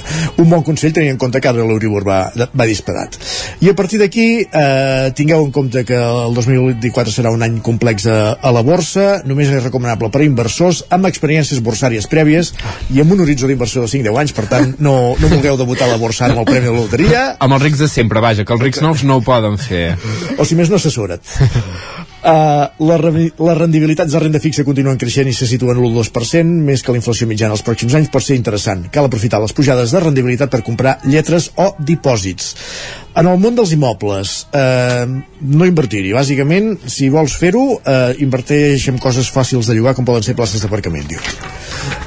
un 0.42 0.50
bon 0.50 0.62
consell 0.66 0.92
tenint 0.92 1.14
en 1.14 1.18
compte 1.22 1.40
que 1.40 1.48
ara 1.48 1.64
l'Euribor 1.64 1.95
va, 2.04 2.32
va 2.34 2.66
disparat. 2.68 3.16
I 3.64 3.70
a 3.70 3.74
partir 3.78 4.00
d'aquí, 4.02 4.26
eh, 4.44 5.12
tingueu 5.16 5.44
en 5.44 5.52
compte 5.54 5.84
que 5.88 5.96
el 5.96 6.34
2024 6.34 7.14
serà 7.14 7.32
un 7.32 7.42
any 7.46 7.60
complex 7.64 8.06
a, 8.10 8.36
a 8.36 8.52
la 8.52 8.62
borsa, 8.66 9.22
només 9.24 9.48
és 9.48 9.64
recomanable 9.64 10.10
per 10.12 10.24
inversors 10.26 10.84
amb 10.90 11.08
experiències 11.08 11.62
borsàries 11.64 12.08
prèvies 12.10 12.52
i 12.92 13.00
amb 13.00 13.12
un 13.16 13.24
horitzó 13.24 13.48
d'inversió 13.48 13.84
de 13.84 13.92
5-10 13.92 14.20
anys, 14.24 14.36
per 14.36 14.46
tant, 14.50 14.74
no, 14.80 15.14
no 15.20 15.32
vulgueu 15.32 15.56
debutar 15.56 15.88
a 15.88 15.94
la 15.94 16.00
borsa 16.02 16.28
amb 16.28 16.42
el 16.42 16.48
premi 16.48 16.66
de 16.68 16.74
la 16.74 16.82
loteria, 16.84 17.24
Amb 17.40 17.56
els 17.56 17.62
rics 17.62 17.78
de 17.78 17.88
sempre, 17.88 18.20
vaja, 18.20 18.44
que 18.44 18.54
els 18.54 18.62
rics 18.62 18.82
nous 18.84 19.04
no 19.06 19.20
ho 19.20 19.24
poden 19.24 19.58
fer. 19.60 19.96
o 20.38 20.44
si 20.44 20.58
més 20.58 20.70
no 20.72 20.80
assessora't. 20.80 21.36
Uh, 22.26 22.66
la, 22.82 22.96
re- 22.98 23.28
les 23.38 23.54
rendibilitats 23.58 24.10
de 24.10 24.18
renda 24.18 24.40
fixa 24.42 24.64
continuen 24.66 24.96
creixent 24.98 25.28
i 25.30 25.34
se 25.36 25.46
situen 25.46 25.78
l'1-2%, 25.78 26.56
més 26.66 26.82
que 26.82 26.90
la 26.90 26.98
inflació 26.98 27.28
mitjana 27.30 27.54
els 27.54 27.62
pròxims 27.62 27.94
anys 27.94 28.10
pot 28.10 28.24
ser 28.26 28.34
interessant. 28.34 28.82
Cal 28.90 29.06
aprofitar 29.06 29.38
les 29.44 29.54
pujades 29.54 29.94
de 29.94 30.00
rendibilitat 30.02 30.50
per 30.50 30.64
comprar 30.66 30.96
lletres 31.06 31.52
o 31.54 31.68
dipòsits. 31.78 32.50
En 33.14 33.30
el 33.30 33.38
món 33.38 33.54
dels 33.54 33.70
immobles, 33.78 34.34
eh, 34.50 35.06
no 35.06 35.70
invertir-hi. 35.70 36.10
Bàsicament, 36.18 36.74
si 36.90 37.12
vols 37.14 37.38
fer-ho, 37.38 37.78
eh, 37.78 38.16
inverteix 38.26 38.88
en 38.90 38.98
coses 38.98 39.30
fàcils 39.30 39.70
de 39.70 39.78
llogar, 39.78 39.94
com 39.94 40.04
poden 40.04 40.26
ser 40.26 40.34
places 40.34 40.66
d'aparcament, 40.66 41.06
diu. 41.06 41.22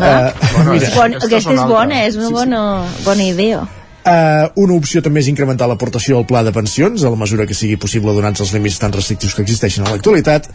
Ah, 0.03 0.33
bueno, 0.53 0.75
és 0.75 0.93
bon, 0.99 1.15
aquesta 1.15 1.55
és 1.55 1.63
bona, 1.65 2.05
és 2.05 2.19
una 2.19 2.29
bona, 2.35 2.63
bona 3.07 3.23
idea. 3.23 3.63
Uh, 3.99 4.47
una 4.63 4.77
opció 4.79 5.01
també 5.03 5.19
és 5.19 5.27
incrementar 5.27 5.67
l'aportació 5.67 6.15
al 6.17 6.25
pla 6.25 6.39
de 6.47 6.53
pensions 6.55 7.03
a 7.03 7.11
la 7.11 7.19
mesura 7.19 7.43
que 7.45 7.57
sigui 7.57 7.75
possible 7.75 8.13
donats 8.15 8.39
els 8.39 8.53
límits 8.55 8.79
tan 8.79 8.95
restrictius 8.95 9.35
que 9.35 9.43
existeixen 9.43 9.83
a 9.83 9.91
l'actualitat 9.91 10.47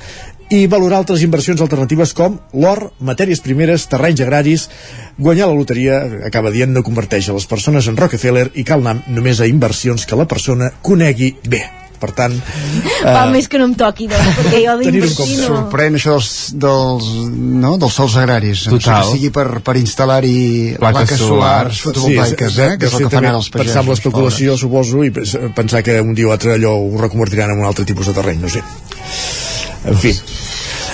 i 0.56 0.64
valorar 0.64 1.02
altres 1.02 1.20
inversions 1.26 1.60
alternatives 1.60 2.16
com 2.16 2.40
l'or, 2.56 2.86
matèries 3.04 3.44
primeres, 3.44 3.84
terrenys 3.92 4.24
agraris 4.24 4.66
guanyar 5.20 5.52
la 5.52 5.60
loteria, 5.60 6.00
acaba 6.24 6.52
dient, 6.56 6.72
no 6.72 6.86
converteix 6.88 7.28
a 7.28 7.36
les 7.36 7.46
persones 7.46 7.84
en 7.84 8.00
Rockefeller 8.00 8.48
i 8.56 8.64
cal 8.64 8.80
anar 8.80 9.02
només 9.12 9.44
a 9.44 9.50
inversions 9.50 10.08
que 10.08 10.16
la 10.16 10.28
persona 10.30 10.72
conegui 10.80 11.34
bé 11.44 11.83
per 12.00 12.10
tant 12.16 12.34
Va, 13.04 13.24
eh, 13.24 13.30
més 13.32 13.46
que 13.48 13.58
no 13.60 13.66
em 13.70 13.74
toqui, 13.78 14.06
doncs, 14.10 14.30
perquè 14.38 14.60
jo 14.64 14.74
Tenir-ho 14.80 14.84
en 14.84 14.84
d'invertir 14.92 15.16
compte. 15.16 15.36
no... 15.40 15.48
Sorprèn 15.54 15.98
això 15.98 16.16
dels, 16.18 16.30
dels, 16.64 17.08
no, 17.64 17.72
dels 17.82 17.94
sols 18.00 18.16
agraris. 18.20 18.66
No 18.68 18.78
sé 18.78 18.84
Total. 18.84 19.02
que 19.06 19.12
sigui 19.18 19.30
per, 19.34 19.46
per 19.66 19.76
instal·lar-hi 19.80 20.36
Plaques 20.78 20.98
plaques, 21.00 21.18
solars, 21.22 21.78
solars. 21.78 21.82
fotovoltaiques, 21.86 22.58
eh? 22.58 22.70
que 22.78 22.86
és 22.90 22.96
el 22.98 23.04
que 23.06 23.12
fan 23.16 23.28
ara 23.30 23.36
els 23.38 23.48
pagesos. 23.50 23.66
Pensar 23.72 23.84
en 23.84 23.90
l'especulació, 23.94 24.56
suposo, 24.60 25.04
i 25.04 25.10
pens- 25.14 25.36
pensar 25.54 25.82
que 25.86 26.00
un 26.00 26.14
dia 26.14 26.28
o 26.28 26.32
altre 26.34 26.54
allò 26.58 26.74
ho 26.80 26.98
reconvertiran 27.00 27.50
en 27.54 27.60
un 27.64 27.68
altre 27.70 27.84
tipus 27.84 28.06
de 28.10 28.16
terreny, 28.16 28.40
no 28.44 28.48
sé. 28.52 28.62
En 29.84 29.96
fi. 30.00 30.14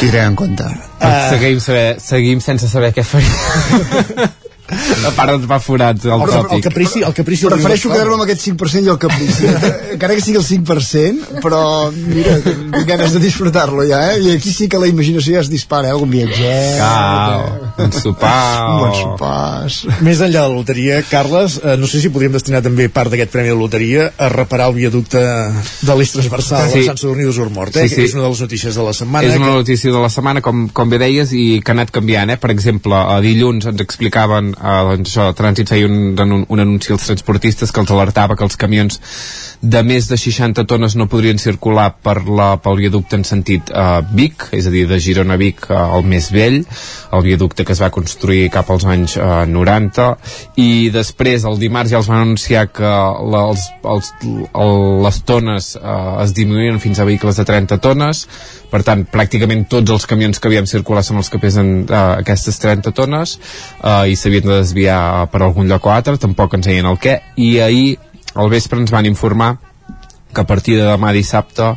Tindré 0.00 0.22
en 0.24 0.34
compte. 0.36 0.64
Uh, 0.64 1.08
seguim, 1.30 1.58
saber, 1.60 1.96
seguim 2.00 2.40
sense 2.40 2.68
saber 2.68 2.92
què 2.96 3.04
faria. 3.04 4.30
a 5.08 5.12
part 5.16 5.34
de 5.34 5.38
tapar 5.46 5.60
forats, 5.64 6.04
el 6.06 6.12
El, 6.14 6.22
el, 6.22 6.30
tòpic. 6.34 6.64
caprici, 6.68 7.02
el 7.06 7.14
caprici 7.16 7.46
el 7.46 7.52
Prefereixo 7.54 7.88
riu 7.88 7.94
quedar-me 7.96 8.14
amb 8.18 8.24
aquest 8.26 8.44
5% 8.48 8.86
i 8.86 8.92
el 8.94 8.98
caprici. 9.02 9.48
Encara 9.96 10.14
que 10.16 10.24
sigui 10.24 10.38
el 10.40 10.46
5%, 10.46 11.40
però, 11.44 11.62
mira, 11.94 12.36
tinc 12.44 12.86
ganes 12.88 13.14
de 13.16 13.22
disfrutar-lo 13.22 13.86
ja, 13.88 14.00
eh? 14.14 14.20
I 14.20 14.34
aquí 14.36 14.52
sí 14.54 14.68
que 14.70 14.78
la 14.78 14.88
imaginació 14.90 15.34
ja 15.36 15.44
es 15.44 15.50
dispara, 15.52 15.88
eh? 15.90 15.94
Algun 15.96 16.10
viatger... 16.10 16.78
Cau, 16.80 17.46
un 17.86 17.92
sopar... 17.92 18.36
Un 18.70 18.80
bon 18.84 18.94
sopar... 18.94 19.68
Més 20.04 20.20
enllà 20.22 20.44
de 20.44 20.48
la 20.48 20.54
loteria, 20.54 21.00
Carles, 21.10 21.58
eh, 21.64 21.76
no 21.80 21.88
sé 21.90 22.00
si 22.02 22.10
podríem 22.12 22.32
destinar 22.36 22.60
també 22.64 22.88
part 22.92 23.10
d'aquest 23.12 23.32
premi 23.32 23.50
de 23.52 23.56
loteria 23.58 24.10
a 24.18 24.28
reparar 24.32 24.68
el 24.70 24.76
viaducte 24.78 25.20
de 25.20 25.96
l'eix 25.96 26.12
transversal 26.14 26.68
Sí. 26.70 26.82
a 26.84 26.90
Sant 26.90 26.98
Sadurní 27.00 27.24
d'Usormort, 27.26 27.74
eh? 27.76 27.86
Sí, 27.88 27.94
que 27.94 28.02
sí. 28.02 28.08
és 28.10 28.14
una 28.14 28.24
de 28.26 28.30
les 28.34 28.40
notícies 28.44 28.76
de 28.76 28.84
la 28.84 28.92
setmana. 28.96 29.26
és 29.28 29.36
una 29.38 29.50
que... 29.50 29.58
notícia 29.62 29.92
de 29.92 30.00
la 30.02 30.10
setmana, 30.12 30.42
com, 30.44 30.66
com 30.76 30.90
bé 30.92 30.98
deies, 31.02 31.32
i 31.32 31.60
que 31.64 31.72
ha 31.72 31.76
anat 31.78 31.90
canviant, 31.94 32.30
eh? 32.34 32.38
Per 32.40 32.50
exemple, 32.52 32.94
a 32.94 33.18
dilluns 33.24 33.66
ens 33.70 33.80
explicaven, 33.82 34.52
eh, 34.60 34.82
doncs 34.92 35.10
això, 35.10 35.30
Trànsit 35.36 35.72
feia 35.72 35.88
un, 35.88 36.12
un, 36.14 36.44
un 36.48 36.62
anunci 36.62 36.92
als 36.92 37.08
transportistes 37.08 37.72
que 37.72 37.82
els 37.82 37.90
alertava 37.90 38.36
que 38.36 38.46
els 38.46 38.58
camions 38.60 39.00
de 39.60 39.82
més 39.84 40.08
de 40.08 40.16
60 40.16 40.64
tones 40.64 40.96
no 40.96 41.08
podrien 41.10 41.38
circular 41.38 41.90
per 42.00 42.22
la, 42.24 42.54
pel 42.62 42.78
viaducte 42.80 43.18
en 43.18 43.26
sentit 43.28 43.72
eh, 43.72 44.00
Vic, 44.16 44.48
és 44.56 44.66
a 44.66 44.72
dir, 44.72 44.86
de 44.88 45.00
Girona 45.02 45.36
a 45.36 45.40
Vic, 45.40 45.66
eh, 45.68 45.80
el 45.98 46.06
més 46.08 46.30
vell, 46.32 46.62
el 47.12 47.24
viaducte 47.26 47.66
que 47.68 47.74
es 47.76 47.82
va 47.82 47.90
construir 47.92 48.48
cap 48.54 48.70
als 48.72 48.86
anys 48.88 49.18
eh, 49.20 49.44
90, 49.50 50.08
i 50.62 50.70
després, 50.94 51.44
el 51.48 51.60
dimarts, 51.60 51.92
ja 51.92 52.00
els 52.00 52.08
van 52.08 52.24
anunciar 52.24 52.66
que 52.72 52.88
la, 52.88 53.44
els, 53.50 53.66
els, 53.84 54.12
el, 54.24 54.80
les 55.04 55.20
tones 55.28 55.74
eh, 55.76 55.98
es 56.24 56.34
disminuïen 56.36 56.80
fins 56.80 57.00
a 57.00 57.08
vehicles 57.08 57.40
de 57.40 57.46
30 57.48 57.80
tones, 57.84 58.24
per 58.70 58.84
tant, 58.86 59.04
pràcticament 59.10 59.66
tots 59.68 59.92
els 59.92 60.06
camions 60.08 60.38
que 60.38 60.48
havíem 60.48 60.68
circular 60.70 61.02
són 61.04 61.20
els 61.20 61.28
que 61.28 61.40
pesen 61.42 61.72
eh, 61.84 62.02
aquestes 62.22 62.60
30 62.62 62.94
tones 62.96 63.36
eh, 63.36 64.12
i 64.12 64.16
s'havien 64.16 64.49
de 64.50 64.60
desviar 64.60 65.30
per 65.32 65.44
algun 65.46 65.70
lloc 65.70 65.86
o 65.86 65.94
altre, 65.94 66.18
tampoc 66.20 66.58
ens 66.58 66.68
deien 66.68 66.88
el 66.90 66.98
què, 67.00 67.20
i 67.40 67.58
ahir 67.64 67.96
al 68.34 68.50
vespre 68.52 68.78
ens 68.80 68.92
van 68.92 69.08
informar 69.08 69.54
que 70.34 70.42
a 70.42 70.46
partir 70.46 70.76
de 70.78 70.86
demà 70.86 71.12
dissabte 71.14 71.74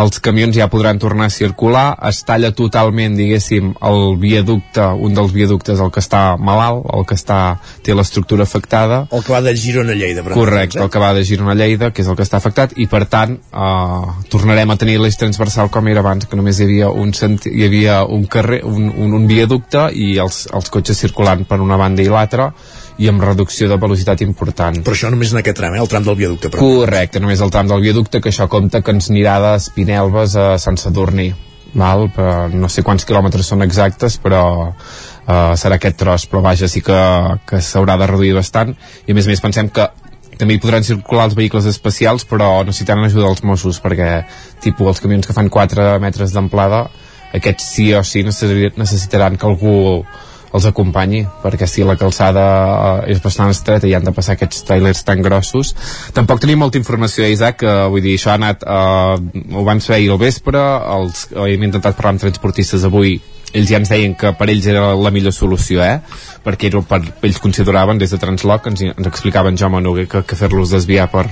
els 0.00 0.18
camions 0.20 0.56
ja 0.56 0.66
podran 0.70 0.98
tornar 0.98 1.28
a 1.28 1.34
circular. 1.34 1.86
Es 2.08 2.22
talla 2.26 2.50
totalment, 2.56 3.16
diguéssim 3.18 3.72
el 3.86 4.16
viaducte, 4.20 4.86
un 5.06 5.14
dels 5.14 5.32
viaductes 5.34 5.80
el 5.80 5.92
que 5.94 6.02
està 6.02 6.22
malalt, 6.38 6.86
el 6.94 7.06
que 7.06 7.18
està 7.18 7.38
té 7.84 7.94
l'estructura 7.94 8.46
afectada. 8.48 9.04
El 9.14 9.24
que 9.24 9.34
va 9.34 9.42
de 9.44 9.54
Girona 9.56 9.94
a 9.94 9.98
Lleida. 9.98 10.22
per 10.22 10.34
Correcte, 10.34 10.78
el 10.78 10.84
entendre'ns, 10.84 10.92
que 10.92 11.04
va 11.04 11.12
de 11.14 11.24
Girona 11.24 11.52
a 11.54 11.58
Lleida, 11.58 11.92
que 11.94 12.02
és 12.02 12.08
el 12.10 12.18
que 12.18 12.26
està 12.26 12.40
afectat, 12.42 12.74
i 12.76 12.88
per 12.90 13.04
tant 13.06 13.36
eh, 13.38 14.14
tornarem 14.30 14.70
a 14.70 14.78
tenir 14.80 14.98
l'eix 15.00 15.18
transversal 15.20 15.70
com 15.70 15.88
era 15.88 16.02
abans, 16.02 16.26
que 16.26 16.36
només 16.36 16.58
hi 16.58 16.68
havia 16.68 16.90
un, 16.90 17.14
senti 17.14 17.52
hi 17.54 17.66
havia 17.68 18.02
un 18.04 18.26
carrer, 18.26 18.64
un, 18.66 18.90
un, 18.90 19.14
un 19.14 19.28
viaducte 19.30 19.88
i 19.94 20.16
els, 20.18 20.46
els 20.52 20.70
cotxes 20.74 20.98
circulant 21.06 21.46
per 21.46 21.60
una 21.62 21.78
banda 21.80 22.02
i 22.02 22.10
l'altra 22.10 22.50
i 22.98 23.08
amb 23.10 23.22
reducció 23.24 23.68
de 23.70 23.78
velocitat 23.80 24.22
important. 24.22 24.82
Però 24.86 24.94
això 24.94 25.10
només 25.10 25.32
en 25.34 25.40
aquest 25.40 25.58
tram, 25.58 25.74
eh? 25.74 25.82
el 25.82 25.90
tram 25.90 26.04
del 26.06 26.18
viaducte. 26.18 26.50
Però... 26.52 26.62
Correcte, 26.62 27.22
només 27.22 27.42
el 27.42 27.50
tram 27.54 27.70
del 27.70 27.82
viaducte, 27.82 28.20
que 28.22 28.30
això 28.30 28.46
compta 28.50 28.82
que 28.84 28.94
ens 28.94 29.10
anirà 29.10 29.40
d'Espinelves 29.42 30.36
a 30.38 30.46
Sant 30.62 30.78
Sadurní. 30.80 31.32
Val? 31.74 32.06
No 32.54 32.70
sé 32.70 32.84
quants 32.86 33.02
quilòmetres 33.06 33.48
són 33.50 33.64
exactes, 33.66 34.20
però 34.22 34.44
uh, 34.70 35.54
serà 35.58 35.80
aquest 35.80 35.98
tros, 35.98 36.28
però 36.30 36.44
vaja, 36.44 36.70
sí 36.70 36.84
que, 36.86 36.98
que 37.50 37.58
s'haurà 37.58 37.98
de 37.98 38.08
reduir 38.12 38.34
bastant. 38.36 38.74
I 39.06 39.14
a 39.14 39.18
més 39.18 39.26
a 39.26 39.32
més 39.32 39.42
pensem 39.42 39.72
que 39.74 39.88
també 40.38 40.56
hi 40.56 40.62
podran 40.62 40.86
circular 40.86 41.28
els 41.28 41.36
vehicles 41.38 41.66
especials, 41.70 42.26
però 42.30 42.60
necessitaran 42.66 43.06
ajuda 43.06 43.26
dels 43.26 43.42
Mossos, 43.46 43.80
perquè 43.82 44.22
tipus 44.62 44.94
els 44.94 45.02
camions 45.02 45.26
que 45.26 45.34
fan 45.36 45.50
4 45.50 45.98
metres 46.02 46.34
d'amplada, 46.34 46.84
aquests 47.34 47.66
sí 47.76 47.88
o 47.94 48.02
sí 48.06 48.22
necessitaran 48.22 49.38
que 49.38 49.46
algú 49.46 50.04
els 50.54 50.66
acompanyi, 50.70 51.24
perquè 51.42 51.66
si 51.66 51.84
la 51.86 51.96
calçada 51.98 52.44
eh, 53.02 53.12
és 53.14 53.22
bastant 53.22 53.50
estreta 53.50 53.88
i 53.90 53.94
han 53.96 54.06
de 54.06 54.14
passar 54.14 54.36
aquests 54.36 54.62
trailers 54.68 55.02
tan 55.06 55.22
grossos. 55.24 55.74
Tampoc 56.14 56.42
tenim 56.44 56.62
molta 56.62 56.78
informació, 56.78 57.26
Isaac, 57.26 57.66
eh, 57.66 57.76
vull 57.90 58.04
dir, 58.04 58.16
això 58.18 58.32
ha 58.32 58.38
anat, 58.38 58.62
eh, 58.62 59.44
ho 59.54 59.66
van 59.66 59.82
fer 59.84 59.98
ahir 59.98 60.12
al 60.14 60.22
vespre, 60.22 60.62
els, 60.98 61.26
eh, 61.32 61.48
hem 61.54 61.66
intentat 61.70 61.98
parlar 61.98 62.14
amb 62.14 62.24
transportistes 62.26 62.86
avui, 62.86 63.18
ells 63.54 63.70
ja 63.70 63.78
ens 63.78 63.90
deien 63.90 64.14
que 64.18 64.32
per 64.38 64.48
ells 64.50 64.66
era 64.70 64.88
la 64.98 65.12
millor 65.14 65.34
solució, 65.34 65.82
eh? 65.82 66.00
perquè 66.44 66.70
era, 66.70 66.82
per, 66.86 67.02
ells 67.22 67.42
consideraven 67.42 67.98
des 67.98 68.14
de 68.14 68.18
Transloc, 68.22 68.66
ens, 68.70 68.82
ens 68.94 69.10
explicaven 69.10 69.58
Jaume 69.58 69.82
Noguer 69.82 70.08
que, 70.10 70.24
que 70.26 70.38
fer-los 70.38 70.74
desviar 70.74 71.06
per, 71.12 71.28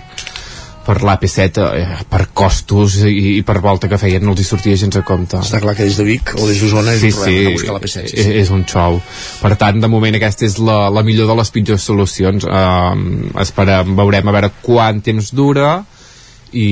per 0.82 0.98
l'AP7 1.06 1.62
eh, 1.78 1.98
per 2.10 2.26
costos 2.34 2.98
i, 3.06 3.38
i 3.38 3.42
per 3.46 3.60
volta 3.62 3.88
que 3.90 3.98
feien 4.00 4.24
no 4.24 4.34
els 4.34 4.42
hi 4.42 4.46
sortia 4.46 4.78
gens 4.78 4.98
a 4.98 5.04
compte. 5.06 5.38
Està 5.38 5.60
clar 5.62 5.76
que 5.78 5.86
des 5.86 5.98
de 6.00 6.06
Vic 6.06 6.34
o 6.34 6.48
des 6.48 6.58
d'Osona 6.62 6.96
és 6.96 7.04
sí, 7.04 7.12
un 7.12 7.18
problema 7.18 7.30
sí, 7.30 7.44
anar 7.44 7.52
a 7.52 7.56
buscar 7.58 7.76
la 7.76 7.84
P7. 7.84 8.04
és, 8.10 8.32
és 8.42 8.52
un 8.54 8.66
xou. 8.68 8.98
Per 9.42 9.54
tant 9.60 9.80
de 9.82 9.90
moment 9.92 10.18
aquesta 10.18 10.46
és 10.48 10.58
la, 10.58 10.78
la 10.90 11.06
millor 11.06 11.30
de 11.30 11.38
les 11.38 11.54
pitjors 11.54 11.86
solucions. 11.86 12.46
Um, 12.48 13.32
esperem, 13.42 13.94
veurem 13.98 14.28
a 14.28 14.36
veure 14.38 14.52
quant 14.62 15.02
temps 15.06 15.32
dura 15.36 15.72
i, 16.52 16.68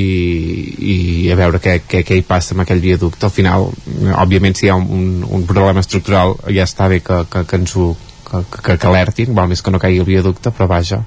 i 0.92 0.96
a 1.32 1.38
veure 1.38 1.62
què, 1.62 1.78
què, 1.88 2.02
què 2.06 2.18
hi 2.18 2.26
passa 2.26 2.54
amb 2.56 2.66
aquell 2.66 2.82
viaducte. 2.82 3.26
Al 3.26 3.34
final, 3.34 3.70
òbviament 4.18 4.58
si 4.58 4.66
hi 4.66 4.74
ha 4.74 4.78
un, 4.78 5.24
un 5.24 5.48
problema 5.48 5.84
estructural 5.84 6.36
ja 6.50 6.66
està 6.68 6.90
bé 6.90 7.00
que, 7.04 7.24
que, 7.30 7.46
que 7.46 7.62
ens 7.62 7.76
ho 7.78 7.92
que, 8.30 8.42
que, 8.62 8.76
que 8.78 8.88
alertin, 8.88 9.34
val 9.34 9.48
més 9.50 9.62
que 9.62 9.72
no 9.72 9.80
caigui 9.82 10.00
el 10.02 10.08
viaducte 10.08 10.52
però 10.54 10.68
vaja, 10.70 11.00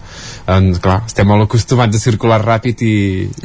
en, 0.51 0.71
clar, 0.83 1.01
estem 1.07 1.27
molt 1.29 1.47
acostumats 1.47 1.97
a 1.97 2.01
circular 2.01 2.39
ràpid 2.43 2.83
i, 2.85 2.95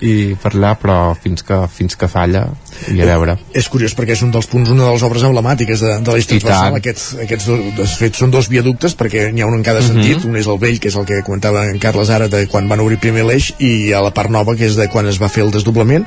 i 0.03 0.15
per 0.41 0.53
allà, 0.55 0.75
però 0.81 0.99
fins 1.19 1.45
que, 1.47 1.61
fins 1.73 1.99
que 1.99 2.11
falla 2.11 2.47
i 2.93 3.01
a 3.03 3.09
veure. 3.09 3.37
És 3.57 3.69
curiós 3.73 3.95
perquè 3.99 4.17
és 4.17 4.23
un 4.27 4.33
dels 4.35 4.49
punts, 4.51 4.71
una 4.75 4.87
de 4.87 4.93
les 4.95 5.05
obres 5.07 5.27
emblemàtiques 5.29 5.83
de, 5.85 5.95
de 6.05 6.15
l'eix 6.15 6.29
transversal, 6.31 6.79
aquests, 6.81 7.09
aquests 7.27 7.51
dos, 7.51 7.65
de 7.79 7.89
fet 8.03 8.19
són 8.19 8.35
dos 8.35 8.51
viaductes 8.53 8.97
perquè 8.99 9.29
n'hi 9.33 9.45
ha 9.45 9.51
un 9.51 9.59
en 9.59 9.67
cada 9.67 9.83
sentit, 9.85 10.19
uh 10.19 10.23
-huh. 10.23 10.31
un 10.31 10.37
és 10.37 10.47
el 10.47 10.59
vell 10.59 10.81
que 10.81 10.89
és 10.89 10.97
el 10.97 11.07
que 11.07 11.23
comentava 11.27 11.67
en 11.67 11.79
Carles 11.79 12.11
ara 12.11 12.29
de 12.29 12.47
quan 12.47 12.69
van 12.69 12.81
obrir 12.81 12.99
primer 12.99 13.25
l'eix 13.25 13.53
i 13.59 13.93
a 13.93 14.01
la 14.03 14.15
part 14.15 14.31
nova 14.31 14.57
que 14.57 14.67
és 14.67 14.77
de 14.77 14.89
quan 14.89 15.07
es 15.07 15.21
va 15.21 15.29
fer 15.29 15.45
el 15.45 15.51
desdoblament 15.51 16.07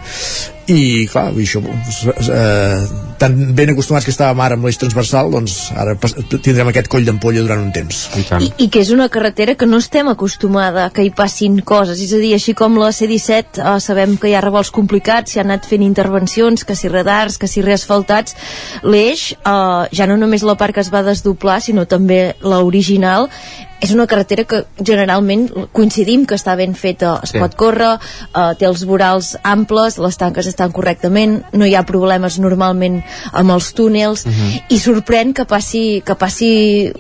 i 0.69 1.07
clar, 1.09 1.31
això 1.33 1.61
eh, 1.61 2.83
tan 3.21 3.37
ben 3.55 3.71
acostumats 3.73 4.05
que 4.05 4.13
estàvem 4.13 4.41
ara 4.43 4.57
amb 4.57 4.65
l'eix 4.65 4.77
transversal 4.81 5.31
doncs 5.33 5.55
ara 5.77 5.95
tindrem 5.97 6.69
aquest 6.71 6.89
coll 6.91 7.05
d'ampolla 7.07 7.43
durant 7.45 7.63
un 7.63 7.71
temps. 7.73 8.03
I, 8.17 8.25
I, 8.45 8.49
i 8.65 8.69
que 8.73 8.83
és 8.83 8.91
una 8.93 9.09
carretera 9.13 9.55
que 9.55 9.69
no 9.69 9.81
estem 9.81 10.11
acostumada 10.11 10.89
que 10.93 11.05
hi 11.05 11.11
passin 11.15 11.59
coses, 11.65 12.01
és 12.01 12.13
a 12.13 12.21
dir, 12.21 12.33
així 12.37 12.55
com 12.57 12.77
la 12.81 12.91
C-17 12.95 13.61
eh, 13.61 13.79
sabem 13.83 14.15
que 14.21 14.31
hi 14.31 14.37
ha 14.37 14.43
revolts 14.45 14.73
complicats 14.73 15.33
s'hi 15.33 15.41
han 15.41 15.51
anat 15.51 15.67
fent 15.69 15.85
intervencions, 15.85 16.65
que 16.67 16.77
si 16.77 16.91
radars 16.91 17.39
que 17.41 17.49
si 17.49 17.65
reasfaltats, 17.65 18.37
l'eix 18.83 19.31
eh, 19.33 19.89
ja 19.91 20.09
no 20.09 20.19
només 20.21 20.45
la 20.47 20.57
part 20.59 20.77
que 20.77 20.85
es 20.85 20.93
va 20.93 21.05
desdoblar 21.05 21.59
sinó 21.61 21.87
també 21.89 22.23
l'original 22.45 23.29
és 23.81 23.91
una 23.95 24.05
carretera 24.05 24.45
que 24.45 24.61
generalment 24.77 25.47
coincidim 25.73 26.27
que 26.29 26.37
està 26.37 26.53
ben 26.59 26.75
feta, 26.77 27.15
es 27.25 27.33
sí. 27.33 27.41
pot 27.41 27.55
córrer 27.57 27.95
eh, 27.97 28.51
té 28.59 28.67
els 28.69 28.85
vorals 28.87 29.33
amples 29.41 29.97
les 30.01 30.19
tanques 30.21 30.50
estan 30.51 30.71
correctament, 30.75 31.41
no 31.53 31.65
hi 31.65 31.75
ha 31.75 31.83
problemes 31.87 32.37
normalment 32.39 33.01
amb 33.31 33.51
els 33.55 33.71
túnels 33.73 34.25
uh 34.25 34.29
Mhm. 34.29 34.35
-huh. 34.35 34.63
i 34.69 34.77
sorprèn 34.79 35.33
que 35.33 35.45
passi, 35.45 36.01
que 36.05 36.15
passi 36.15 36.91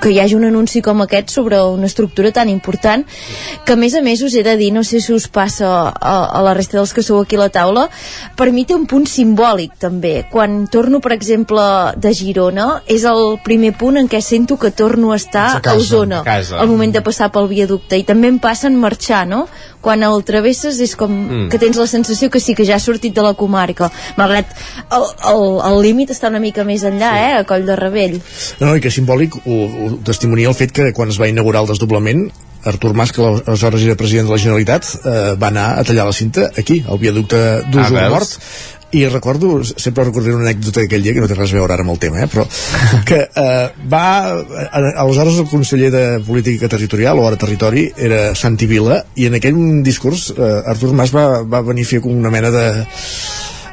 que 0.00 0.10
hi 0.10 0.20
hagi 0.20 0.34
un 0.36 0.44
anunci 0.44 0.80
com 0.82 1.00
aquest 1.02 1.30
sobre 1.30 1.60
una 1.62 1.86
estructura 1.86 2.30
tan 2.32 2.48
important 2.48 3.06
que 3.64 3.72
a 3.72 3.76
més 3.76 3.94
a 3.94 4.00
més 4.02 4.22
us 4.22 4.34
he 4.34 4.42
de 4.42 4.56
dir, 4.56 4.72
no 4.72 4.84
sé 4.84 5.00
si 5.00 5.12
us 5.12 5.28
passa 5.28 5.88
a, 5.88 6.24
a 6.24 6.42
la 6.42 6.54
resta 6.54 6.76
dels 6.78 6.92
que 6.92 7.02
sou 7.02 7.20
aquí 7.20 7.36
a 7.36 7.40
la 7.40 7.48
taula 7.48 7.88
per 8.36 8.52
mi 8.52 8.64
té 8.64 8.74
un 8.74 8.86
punt 8.86 9.06
simbòlic 9.06 9.72
també, 9.78 10.26
quan 10.30 10.66
torno 10.68 11.00
per 11.00 11.12
exemple 11.12 11.60
de 11.96 12.12
Girona, 12.14 12.82
és 12.86 13.04
el 13.04 13.38
primer 13.44 13.72
punt 13.76 13.96
en 13.96 14.08
què 14.08 14.20
sento 14.20 14.56
que 14.58 14.70
torno 14.70 15.12
a 15.12 15.16
estar 15.16 15.56
A 15.56 15.60
casa, 15.60 15.76
a 15.76 15.80
Osona 15.80 16.22
al 16.60 16.68
moment 16.68 16.92
de 16.92 17.00
passar 17.02 17.30
pel 17.32 17.48
viaducte 17.48 17.96
i 17.98 18.04
també 18.04 18.28
em 18.28 18.38
passa 18.38 18.66
en 18.68 18.76
marxar, 18.76 19.26
no? 19.26 19.46
quan 19.80 20.02
el 20.02 20.22
travesses 20.24 20.78
és 20.80 20.94
com 20.96 21.10
Mm. 21.10 21.48
que 21.48 21.58
tens 21.58 21.76
la 21.76 21.86
sensació 21.86 22.28
que 22.30 22.38
sí 22.40 22.54
que 22.54 22.64
ja 22.66 22.74
ha 22.74 22.78
sortit 22.90 23.16
de 23.16 23.24
la 23.24 23.34
comarca. 23.38 23.90
Malgrat 24.18 24.52
el, 24.90 25.08
el, 25.32 25.46
el 25.70 25.80
límit 25.86 26.14
està 26.14 26.30
una 26.32 26.42
mica 26.42 26.66
més 26.66 26.84
enllà, 26.86 27.14
eh, 27.22 27.32
a 27.40 27.48
Coll 27.48 27.66
de 27.68 27.78
Rebell 27.78 28.18
No, 28.60 28.68
no, 28.68 28.76
i 28.76 28.84
que 28.84 28.92
simbòlic 28.92 29.40
ho, 29.40 29.58
ho 29.66 29.90
testimonia 30.06 30.50
el 30.50 30.58
fet 30.58 30.74
que 30.76 30.90
quan 30.96 31.12
es 31.12 31.20
va 31.20 31.30
inaugurar 31.30 31.64
el 31.64 31.70
desdoblament 31.72 32.28
Artur 32.64 32.92
Mas, 32.92 33.12
que 33.16 33.24
aleshores 33.24 33.86
era 33.86 33.96
president 33.96 34.28
de 34.28 34.34
la 34.34 34.38
Generalitat, 34.42 34.84
eh, 35.00 35.14
va 35.40 35.48
anar 35.48 35.78
a 35.78 35.84
tallar 35.88 36.04
la 36.04 36.12
cinta 36.12 36.50
aquí, 36.60 36.82
al 36.86 37.00
viaducte 37.00 37.38
d'Uso 37.72 37.96
Ah? 37.96 38.08
Nord, 38.12 38.36
i 38.92 39.06
recordo, 39.08 39.60
sempre 39.64 40.04
recordaré 40.04 40.34
una 40.34 40.48
anècdota 40.48 40.82
d'aquell 40.82 41.04
dia 41.04 41.14
que 41.14 41.22
no 41.22 41.28
té 41.30 41.36
res 41.38 41.52
a 41.52 41.58
veure 41.60 41.76
ara 41.76 41.84
amb 41.86 41.94
el 41.94 42.00
tema, 42.02 42.24
eh, 42.24 42.30
però 42.30 42.46
que 43.08 43.20
eh, 43.28 43.66
va 43.92 44.06
aleshores 44.70 45.38
el 45.38 45.48
conseller 45.50 45.92
de 45.94 46.04
Política 46.26 46.68
Territorial 46.68 47.20
o 47.20 47.28
ara 47.28 47.38
Territori 47.40 47.86
era 47.96 48.34
Santi 48.34 48.66
Vila 48.70 49.02
i 49.14 49.28
en 49.30 49.38
aquell 49.38 49.60
discurs 49.86 50.30
eh, 50.36 50.50
Artur 50.74 50.92
Mas 50.96 51.14
va, 51.14 51.44
va 51.46 51.62
venir 51.66 51.86
a 51.86 51.92
fer 51.94 52.02
com 52.04 52.16
una 52.16 52.34
mena 52.34 52.50
de 52.54 52.66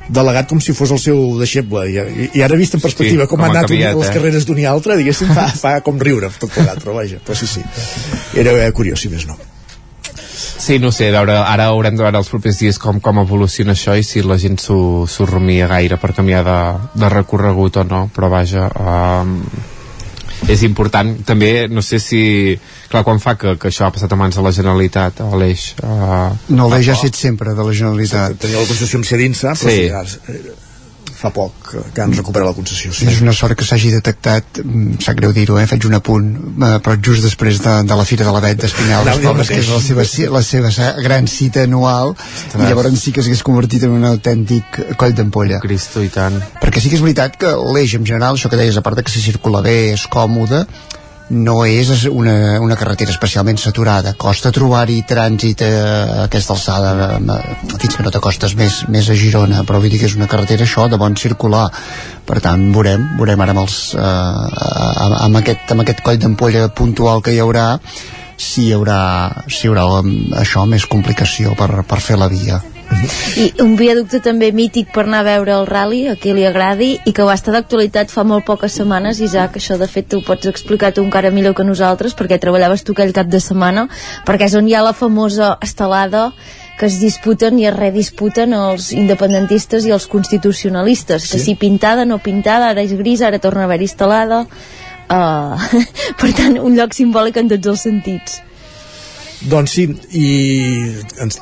delegat 0.08 0.48
com 0.48 0.62
si 0.64 0.72
fos 0.72 0.94
el 0.96 1.02
seu 1.04 1.20
deixeble. 1.40 1.84
I, 1.92 2.30
i, 2.30 2.44
ara 2.46 2.56
vist 2.60 2.78
en 2.78 2.84
perspectiva 2.84 3.26
Sí, 3.26 3.30
com, 3.30 3.42
com 3.42 3.46
ha 3.46 3.52
anat 3.52 3.68
canviat, 3.68 3.98
les 4.00 4.08
eh? 4.12 4.16
carreres 4.16 4.48
d'un 4.48 4.62
i 4.62 4.70
altre 4.70 4.96
diguéssim 5.02 5.34
fa, 5.36 5.50
fa 5.66 5.78
com 5.84 6.00
riure 6.00 6.32
tot 6.40 6.54
plegat 6.54 6.84
però 6.84 6.96
vaja, 7.02 7.20
però 7.26 7.36
sí, 7.38 7.50
sí. 7.58 7.66
Era 8.38 8.56
eh, 8.64 8.72
curiós 8.76 9.02
si 9.04 9.12
més 9.12 9.28
no 9.28 9.38
Sí, 10.38 10.78
no 10.80 10.92
sé, 10.92 11.10
a 11.10 11.16
veure, 11.18 11.38
ara 11.42 11.70
haurem 11.72 11.96
de 11.98 12.04
veure 12.06 12.22
els 12.22 12.30
propers 12.30 12.60
dies 12.62 12.78
com, 12.82 13.00
com 13.04 13.22
evoluciona 13.24 13.74
això 13.74 13.96
i 13.98 14.04
si 14.06 14.22
la 14.26 14.38
gent 14.38 14.60
s'ho 14.62 15.26
rumia 15.26 15.68
gaire 15.72 15.98
per 16.02 16.14
canviar 16.18 16.44
de, 16.46 16.60
de 17.00 17.10
recorregut 17.14 17.82
o 17.82 17.88
no, 17.88 18.04
però 18.14 18.30
vaja, 18.30 18.68
um, 18.78 19.40
és 20.48 20.62
important. 20.64 21.16
També, 21.26 21.68
no 21.68 21.82
sé 21.82 22.00
si... 22.00 22.22
Clar, 22.88 23.02
quan 23.04 23.20
fa 23.20 23.34
que, 23.36 23.58
que 23.60 23.68
això 23.68 23.88
ha 23.88 23.92
passat 23.92 24.14
a 24.14 24.20
mans 24.20 24.38
de 24.38 24.44
la 24.46 24.54
Generalitat, 24.56 25.20
a 25.26 25.34
l'eix... 25.36 25.74
Uh, 25.82 26.30
No, 26.54 26.70
l'eix 26.72 26.88
ha 26.88 26.96
estat 26.96 27.18
sempre 27.20 27.56
de 27.58 27.66
la 27.68 27.74
Generalitat. 27.76 28.38
tenia 28.40 28.62
la 28.62 28.70
concessió 28.70 29.02
amb 29.02 29.10
Cedinsa 29.10 29.58
però 29.58 29.74
Sí. 29.74 30.16
sí. 30.16 30.67
Eh, 31.18 31.22
fa 31.22 31.32
poc 31.34 31.56
que, 31.72 31.82
que 31.94 32.04
han 32.04 32.14
recuperat 32.16 32.52
la 32.52 32.56
concessió 32.58 32.94
sí. 32.94 33.08
És 33.10 33.22
una 33.24 33.34
sort 33.36 33.58
que 33.58 33.66
s'hagi 33.68 33.92
detectat, 33.94 34.62
mm, 34.64 35.00
sap 35.04 35.18
greu 35.20 35.34
dir-ho, 35.36 35.58
eh? 35.60 35.66
faig 35.70 35.88
un 35.90 35.98
apunt, 35.98 36.30
eh, 36.38 36.78
però 36.84 36.98
just 37.10 37.26
després 37.26 37.62
de, 37.64 37.76
de 37.90 37.98
la 38.00 38.06
Fira 38.08 38.28
de 38.28 38.34
l'Avet 38.36 38.62
d'Espinal, 38.64 39.02
Anava 39.08 39.18
a 39.18 39.24
dir 39.24 39.32
el 39.34 39.50
que 39.50 39.62
és 39.64 39.72
la 39.74 39.82
seva, 39.82 40.06
la 40.38 40.44
seva 40.46 40.92
gran 41.04 41.30
cita 41.32 41.66
anual, 41.68 42.14
i 42.54 42.62
llavors 42.68 43.02
sí 43.02 43.14
que 43.16 43.26
s'hagués 43.26 43.44
convertit 43.46 43.88
en 43.88 43.96
un 43.98 44.06
autèntic 44.10 44.82
coll 45.00 45.16
d'ampolla. 45.18 45.62
Cristo, 45.64 46.04
i 46.06 46.12
tant. 46.14 46.38
Perquè 46.62 46.84
sí 46.84 46.92
que 46.92 47.00
és 47.00 47.06
veritat 47.06 47.40
que 47.42 47.54
l'eix 47.74 47.98
en 47.98 48.06
general, 48.08 48.38
això 48.38 48.52
que 48.52 48.60
deies, 48.60 48.78
a 48.78 48.86
part 48.86 49.00
de 49.00 49.06
que 49.06 49.14
se 49.14 49.24
circula 49.24 49.64
bé, 49.66 49.78
és 49.96 50.06
còmode, 50.12 50.66
no 51.30 51.58
és 51.68 52.06
una, 52.08 52.60
una 52.64 52.76
carretera 52.80 53.12
especialment 53.12 53.60
saturada. 53.60 54.14
Costa 54.20 54.52
trobar-hi 54.56 55.02
trànsit 55.08 55.64
a 55.66 55.72
aquesta 56.26 56.56
alçada, 56.56 56.94
fins 57.78 57.98
que 57.98 58.06
no 58.06 58.14
t'acostes 58.14 58.56
més, 58.60 58.84
més 58.94 59.10
a 59.12 59.18
Girona, 59.18 59.64
però 59.68 59.82
vull 59.84 59.92
dir 59.92 60.00
que 60.00 60.08
és 60.08 60.16
una 60.16 60.30
carretera 60.32 60.64
això 60.64 60.88
de 60.88 61.00
bon 61.00 61.18
circular. 61.20 61.68
Per 62.28 62.40
tant, 62.44 62.70
veurem, 62.76 63.10
veurem 63.20 63.44
ara 63.44 63.56
amb, 63.56 63.66
els, 63.66 63.82
eh, 63.96 64.04
amb, 64.04 65.20
amb, 65.20 65.42
aquest, 65.42 65.76
amb 65.76 65.84
aquest 65.84 66.04
coll 66.06 66.22
d'ampolla 66.22 66.70
puntual 66.76 67.24
que 67.24 67.36
hi 67.36 67.44
haurà 67.44 67.74
si 68.38 68.68
hi 68.68 68.74
haurà, 68.76 69.44
si 69.50 69.66
hi 69.66 69.72
haurà 69.72 69.88
um, 69.98 70.12
això, 70.38 70.64
més 70.70 70.86
complicació 70.86 71.56
per, 71.58 71.72
per 71.90 72.02
fer 72.04 72.20
la 72.22 72.30
via. 72.30 72.62
I 73.38 73.48
un 73.62 73.76
viaducte 73.78 74.20
també 74.24 74.50
mític 74.56 74.90
per 74.94 75.04
anar 75.06 75.20
a 75.22 75.28
veure 75.28 75.54
el 75.54 75.68
rally, 75.70 76.00
a 76.10 76.16
qui 76.20 76.34
li 76.34 76.46
agradi, 76.48 76.94
i 77.06 77.14
que 77.14 77.26
va 77.28 77.36
estar 77.38 77.54
d'actualitat 77.54 78.14
fa 78.14 78.24
molt 78.28 78.46
poques 78.48 78.74
setmanes, 78.80 79.20
Isaac, 79.22 79.60
això 79.60 79.78
de 79.78 79.88
fet 79.92 80.08
tu 80.10 80.22
pots 80.26 80.50
explicar 80.50 80.94
tu 80.96 81.04
encara 81.06 81.32
millor 81.32 81.54
que 81.58 81.66
nosaltres, 81.68 82.16
perquè 82.18 82.40
treballaves 82.42 82.84
tu 82.88 82.96
aquell 82.96 83.14
cap 83.14 83.30
de 83.30 83.42
setmana, 83.44 83.88
perquè 84.26 84.50
és 84.50 84.56
on 84.58 84.68
hi 84.68 84.74
ha 84.74 84.86
la 84.86 84.96
famosa 84.98 85.58
estelada 85.62 86.32
que 86.78 86.86
es 86.86 87.00
disputen 87.02 87.58
i 87.60 87.66
es 87.66 87.76
redisputen 87.76 88.54
els 88.54 88.92
independentistes 88.94 89.86
i 89.86 89.94
els 89.94 90.06
constitucionalistes, 90.08 91.30
que 91.32 91.40
Sí. 91.40 91.46
si 91.46 91.56
pintada, 91.56 92.06
no 92.06 92.20
pintada, 92.20 92.70
ara 92.70 92.82
és 92.82 92.94
gris, 92.94 93.22
ara 93.22 93.40
torna 93.40 93.62
a 93.62 93.66
haver-hi 93.66 93.86
estelada... 93.86 94.46
Uh, 95.08 95.56
per 96.20 96.34
tant, 96.36 96.58
un 96.60 96.76
lloc 96.76 96.92
simbòlic 96.92 97.38
en 97.40 97.48
tots 97.48 97.68
els 97.72 97.82
sentits. 97.88 98.42
Doncs 99.46 99.74
sí, 99.76 99.84
i 100.18 100.30
ens, 101.22 101.38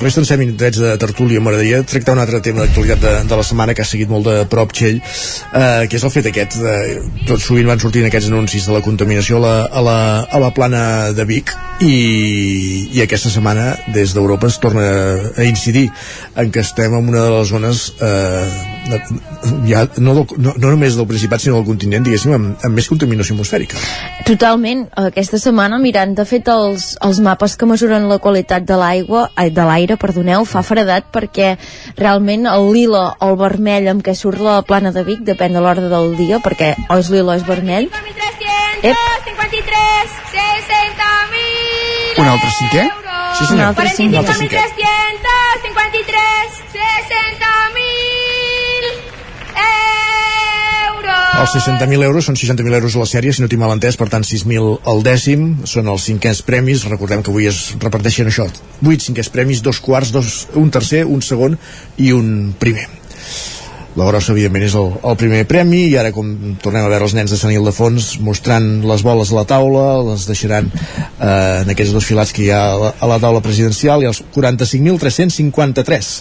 resta 0.00 0.22
uns 0.22 0.30
7 0.32 0.40
minutets 0.40 0.80
de 0.80 0.94
tertúlia. 1.00 1.42
M'agradaria 1.44 1.82
tractar 1.84 2.14
un 2.16 2.22
altre 2.22 2.40
tema 2.44 2.64
d'actualitat 2.64 3.02
de, 3.02 3.12
de 3.28 3.38
la 3.40 3.44
setmana 3.44 3.74
que 3.76 3.84
ha 3.84 3.88
seguit 3.88 4.08
molt 4.08 4.24
de 4.30 4.36
prop 4.48 4.72
Txell, 4.72 5.00
eh, 5.00 5.84
que 5.90 6.00
és 6.00 6.06
el 6.06 6.14
fet 6.14 6.30
aquest. 6.30 6.56
De, 6.62 6.76
tot 7.28 7.42
sovint 7.44 7.68
van 7.68 7.82
sortint 7.82 8.08
aquests 8.08 8.30
anuncis 8.32 8.64
de 8.68 8.76
la 8.76 8.82
contaminació 8.84 9.42
a 9.42 9.44
la, 9.44 9.54
a 9.68 9.84
la, 9.84 9.98
a 10.24 10.40
la 10.40 10.52
plana 10.56 10.84
de 11.12 11.28
Vic 11.28 11.52
i, 11.84 11.94
i 12.94 13.02
aquesta 13.04 13.32
setmana 13.32 13.74
des 13.92 14.14
d'Europa 14.16 14.48
es 14.48 14.60
torna 14.62 14.86
a 15.36 15.44
incidir 15.44 15.90
en 16.40 16.52
que 16.54 16.64
estem 16.64 16.94
en 16.96 17.12
una 17.12 17.26
de 17.26 17.34
les 17.34 17.50
zones 17.52 17.84
eh, 18.00 18.74
ja, 19.66 19.88
no, 19.98 20.14
del, 20.14 20.26
no, 20.38 20.54
no 20.56 20.70
només 20.70 20.96
del 20.96 21.08
Principat 21.08 21.42
sinó 21.42 21.58
del 21.58 21.68
continent, 21.68 22.04
diguéssim, 22.06 22.34
amb, 22.36 22.64
amb 22.64 22.78
més 22.78 22.88
contaminació 22.90 23.36
atmosfèrica. 23.36 23.80
Totalment. 24.28 24.86
Aquesta 25.00 25.40
setmana, 25.40 25.78
mirant, 25.82 26.14
de 26.16 26.26
fet, 26.28 26.48
els, 26.52 26.94
els 27.04 27.20
mapes 27.34 27.56
que 27.58 27.66
mesuren 27.66 28.06
la 28.06 28.20
qualitat 28.22 28.62
de 28.62 28.76
l'aigua, 28.78 29.26
ai, 29.34 29.50
de 29.50 29.64
l'aire, 29.66 29.96
perdoneu, 29.98 30.44
fa 30.46 30.62
fredat 30.62 31.10
perquè 31.14 31.56
realment 31.98 32.46
el 32.46 32.70
lila 32.70 33.04
o 33.18 33.32
el 33.32 33.38
vermell 33.40 33.90
amb 33.90 34.04
què 34.06 34.14
surt 34.14 34.38
la 34.44 34.60
plana 34.62 34.92
de 34.94 35.02
Vic 35.06 35.24
depèn 35.26 35.56
de 35.56 35.60
l'hora 35.64 35.82
del 35.90 36.14
dia, 36.20 36.38
perquè 36.44 36.74
o 36.86 36.98
és 37.00 37.10
lila 37.10 37.34
o 37.34 37.36
és 37.40 37.46
vermell. 37.48 37.90
Ep. 38.84 38.94
53, 39.26 40.14
60.000 40.30 42.22
Un 42.22 42.28
altre 42.30 42.50
cinquè? 42.60 42.86
Sí, 43.34 43.50
Un 43.50 43.60
altre 43.66 43.88
cinquè. 43.90 44.14
Un 44.14 44.22
altre 44.22 44.38
cinquè. 44.38 44.62
353, 44.78 46.62
60.000 46.78 47.63
Els 51.44 51.52
60.000 51.52 52.00
euros 52.06 52.24
són 52.24 52.38
60.000 52.40 52.72
euros 52.78 52.94
a 52.96 53.02
la 53.02 53.04
sèrie, 53.04 53.28
si 53.36 53.42
no 53.42 53.50
tinc 53.52 53.60
mal 53.60 53.74
entès, 53.74 53.98
per 54.00 54.06
tant 54.08 54.22
6.000 54.24 54.78
al 54.88 55.02
dècim, 55.04 55.42
són 55.68 55.90
els 55.92 56.06
cinquens 56.08 56.40
premis, 56.46 56.86
recordem 56.88 57.20
que 57.20 57.28
avui 57.28 57.50
es 57.50 57.58
reparteixen 57.82 58.30
això, 58.30 58.46
8 58.80 59.04
cinquens 59.10 59.28
premis, 59.34 59.60
dos 59.60 59.76
quarts, 59.84 60.08
dos, 60.14 60.48
un 60.56 60.72
tercer, 60.72 61.02
un 61.04 61.20
segon 61.20 61.58
i 62.00 62.14
un 62.16 62.54
primer. 62.56 62.86
La 64.00 64.08
grossa, 64.08 64.32
evidentment, 64.32 64.64
és 64.64 64.78
el, 64.80 64.88
el 65.04 65.20
primer 65.20 65.44
premi 65.50 65.84
i 65.90 66.00
ara, 66.00 66.16
com 66.16 66.32
tornem 66.64 66.88
a 66.88 66.88
veure 66.88 67.04
els 67.10 67.18
nens 67.20 67.36
de 67.36 67.36
Sant 67.36 67.52
Ildefons 67.52 68.14
mostrant 68.24 68.80
les 68.88 69.04
boles 69.04 69.28
a 69.28 69.36
la 69.42 69.44
taula, 69.52 69.86
les 70.14 70.24
deixaran 70.30 70.72
eh, 70.72 71.60
en 71.60 71.68
aquests 71.76 71.92
dos 71.92 72.08
filats 72.08 72.32
que 72.32 72.48
hi 72.48 72.52
ha 72.56 72.64
a 72.72 72.76
la, 72.86 72.96
a 73.04 73.12
la 73.12 73.20
taula 73.20 73.44
presidencial 73.44 74.00
i 74.00 74.08
els 74.08 74.24
45.353 74.32 76.14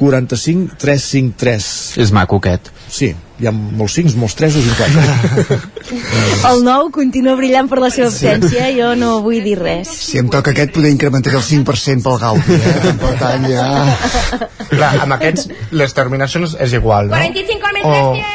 45.353 0.00 2.00
És 2.00 2.10
maco 2.16 2.36
aquest. 2.40 2.70
Sí, 2.90 3.12
hi 3.40 3.46
ha 3.46 3.52
molts 3.54 3.94
5, 4.00 4.16
molts 4.18 4.34
3 4.38 4.56
i 4.58 4.60
4 4.74 5.58
El 6.50 6.58
nou 6.66 6.90
continua 6.94 7.34
brillant 7.38 7.68
per 7.70 7.78
la 7.82 7.90
seva 7.94 8.08
absència, 8.10 8.62
jo 8.76 8.88
no 8.98 9.08
vull 9.24 9.42
dir 9.44 9.58
res. 9.60 9.88
Si 10.10 10.18
em 10.20 10.28
toca 10.32 10.50
aquest, 10.54 10.70
poder 10.74 10.90
incrementar 10.94 11.32
el 11.36 11.42
5% 11.46 12.02
pel 12.06 12.18
Gaudi, 12.24 12.54
eh? 12.58 12.62
Per 13.00 13.12
tant, 13.20 13.42
ja... 13.50 13.64
Clar, 14.70 14.92
amb 15.04 15.12
aquests 15.18 15.42
les 15.76 15.90
terminacions 15.96 16.48
és 16.58 16.72
igual, 16.78 17.04
no? 17.12 17.16
45.300. 17.16 18.28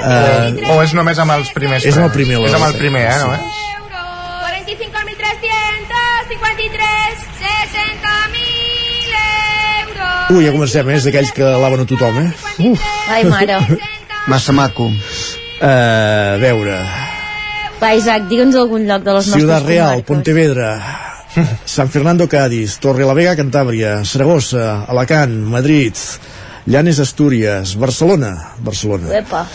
Eh, 0.00 0.72
o 0.72 0.74
és 0.80 0.92
només 0.96 1.18
amb 1.20 1.32
els 1.34 1.50
primers 1.52 1.84
És 1.84 1.92
amb 2.00 2.06
el 2.08 2.12
primer, 2.14 2.38
És 2.48 2.54
amb 2.56 2.64
el 2.70 2.74
primer, 2.80 3.04
eh? 3.10 3.12
sí. 3.20 3.24
No, 3.26 3.30
eh? 3.36 3.40
45.353. 4.70 7.40
60.000 7.40 8.24
euros. 8.24 8.39
Ui, 10.30 10.44
ja 10.46 10.52
comencem, 10.54 10.86
eh? 10.86 10.96
és 11.00 11.06
d'aquells 11.08 11.32
que 11.34 11.42
alaben 11.42 11.82
a 11.82 11.86
tothom, 11.90 12.18
eh? 12.22 12.28
Uf. 12.70 12.82
Ai, 13.10 13.24
mare. 13.26 13.56
Massa 14.30 14.54
maco. 14.54 14.86
Uh, 14.86 15.66
a 15.66 16.38
veure... 16.38 16.76
Va, 17.80 17.94
Isaac, 17.96 18.26
digue'ns 18.28 18.54
algun 18.60 18.84
lloc 18.86 19.02
de 19.06 19.14
les 19.16 19.30
Ciudad 19.32 19.62
nostres 19.62 19.66
Real, 19.66 19.88
comarques. 19.88 20.06
Pontevedra, 20.10 20.68
San 21.74 21.88
Fernando 21.88 22.28
Cádiz, 22.28 22.76
Torrelavega, 22.78 23.32
Cantàbria, 23.38 23.94
Saragossa, 24.04 24.84
Alacant, 24.92 25.32
Madrid, 25.50 25.96
Llanes, 26.70 27.00
Astúries, 27.00 27.74
Barcelona, 27.80 28.34
Barcelona, 28.60 29.08
Epa. 29.16 29.46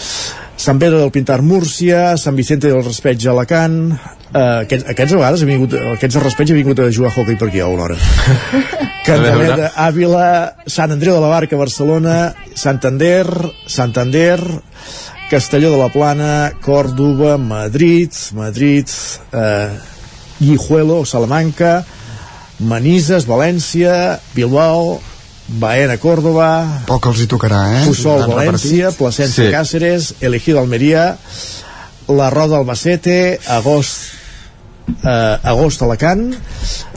Sant 0.56 0.80
Pedro 0.80 1.02
del 1.02 1.12
Pintar, 1.12 1.42
Múrcia, 1.44 2.16
Sant 2.18 2.36
Vicente 2.36 2.70
del 2.72 2.84
Raspeig, 2.84 3.26
Alacant, 3.28 3.80
eh, 3.92 4.44
aquests, 4.64 4.88
aquests 4.94 5.14
a 5.14 5.20
vegades 5.20 5.44
han 5.44 5.52
vingut, 5.52 5.76
aquests 5.96 6.16
del 6.16 6.24
Raspeig 6.24 6.54
han 6.54 6.60
vingut 6.62 6.80
a 6.80 6.92
jugar 6.96 7.12
a 7.12 7.16
hockey 7.16 7.36
per 7.40 7.50
aquí 7.50 7.60
a 7.60 7.68
una 7.72 7.90
hora. 7.90 7.98
Cantaleta, 9.06 9.74
Àvila, 9.86 10.28
Sant 10.66 10.96
Andreu 10.96 11.18
de 11.18 11.26
la 11.26 11.34
Barca, 11.34 11.60
Barcelona, 11.60 12.34
Santander, 12.56 13.28
Santander, 13.68 14.40
Castelló 15.30 15.74
de 15.74 15.82
la 15.82 15.90
Plana, 15.90 16.54
Còrdoba, 16.64 17.36
Madrid, 17.38 18.14
Madrid, 18.34 18.88
eh, 19.34 19.70
Guijuelo, 20.40 21.04
Salamanca, 21.06 21.84
Manises, 22.60 23.28
València, 23.28 24.22
Bilbao, 24.34 25.02
Baena, 25.48 25.98
Córdoba, 26.02 26.82
Poc 26.88 27.06
els 27.12 27.20
hi 27.22 27.28
tocarà, 27.30 27.62
eh? 27.78 27.86
Puçol, 27.86 28.20
Tan 28.24 28.32
València, 28.34 28.88
repartit. 28.90 28.98
Plasencia, 28.98 29.46
Sí. 29.46 29.52
Càceres, 29.54 30.14
Elegido, 30.22 30.60
Almeria, 30.60 31.18
La 32.08 32.30
Roda, 32.32 32.58
Albacete, 32.58 33.40
Agost, 33.48 34.14
eh, 35.04 35.38
Agost, 35.44 35.82
Alacant, 35.84 36.34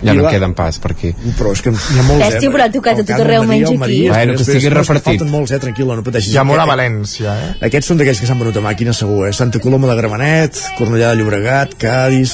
Ja 0.02 0.14
no 0.14 0.22
la- 0.22 0.30
queden 0.30 0.54
pas 0.54 0.78
per 0.78 0.92
aquí. 0.92 1.12
però 1.38 1.52
és 1.52 1.60
que 1.62 1.70
hi 1.70 1.98
ha 1.98 2.02
molts, 2.02 2.24
Bèstia, 2.24 2.48
eh? 2.48 2.52
però 2.52 2.64
ha 2.64 2.72
tocat 2.72 2.98
a 3.00 3.04
tot 3.04 3.20
arreu, 3.20 3.44
menys 3.44 3.64
aquí. 3.68 3.74
Almeria, 3.74 4.12
Bueno, 4.12 4.34
que 4.34 4.42
estigui 4.42 4.68
repartit. 4.70 5.04
Falten 5.04 5.30
molts, 5.30 5.50
eh? 5.52 5.58
Tranquil·la, 5.58 5.96
no 5.96 6.02
pateixis. 6.02 6.32
Hi 6.32 6.36
ha 6.38 6.44
molt 6.44 6.60
a 6.60 6.66
València, 6.66 7.36
eh? 7.50 7.54
Aquests 7.68 7.86
són 7.88 7.98
d'aquells 7.98 8.20
que 8.20 8.26
s'han 8.26 8.38
venut 8.38 8.56
a 8.56 8.60
màquina, 8.64 8.92
segur, 8.94 9.28
eh? 9.28 9.32
Santa 9.32 9.58
Coloma 9.60 9.88
de 9.88 9.96
Gramenet, 9.96 10.56
Cornellà 10.78 11.10
de 11.10 11.16
Llobregat, 11.16 11.74
Cádiz, 11.76 12.32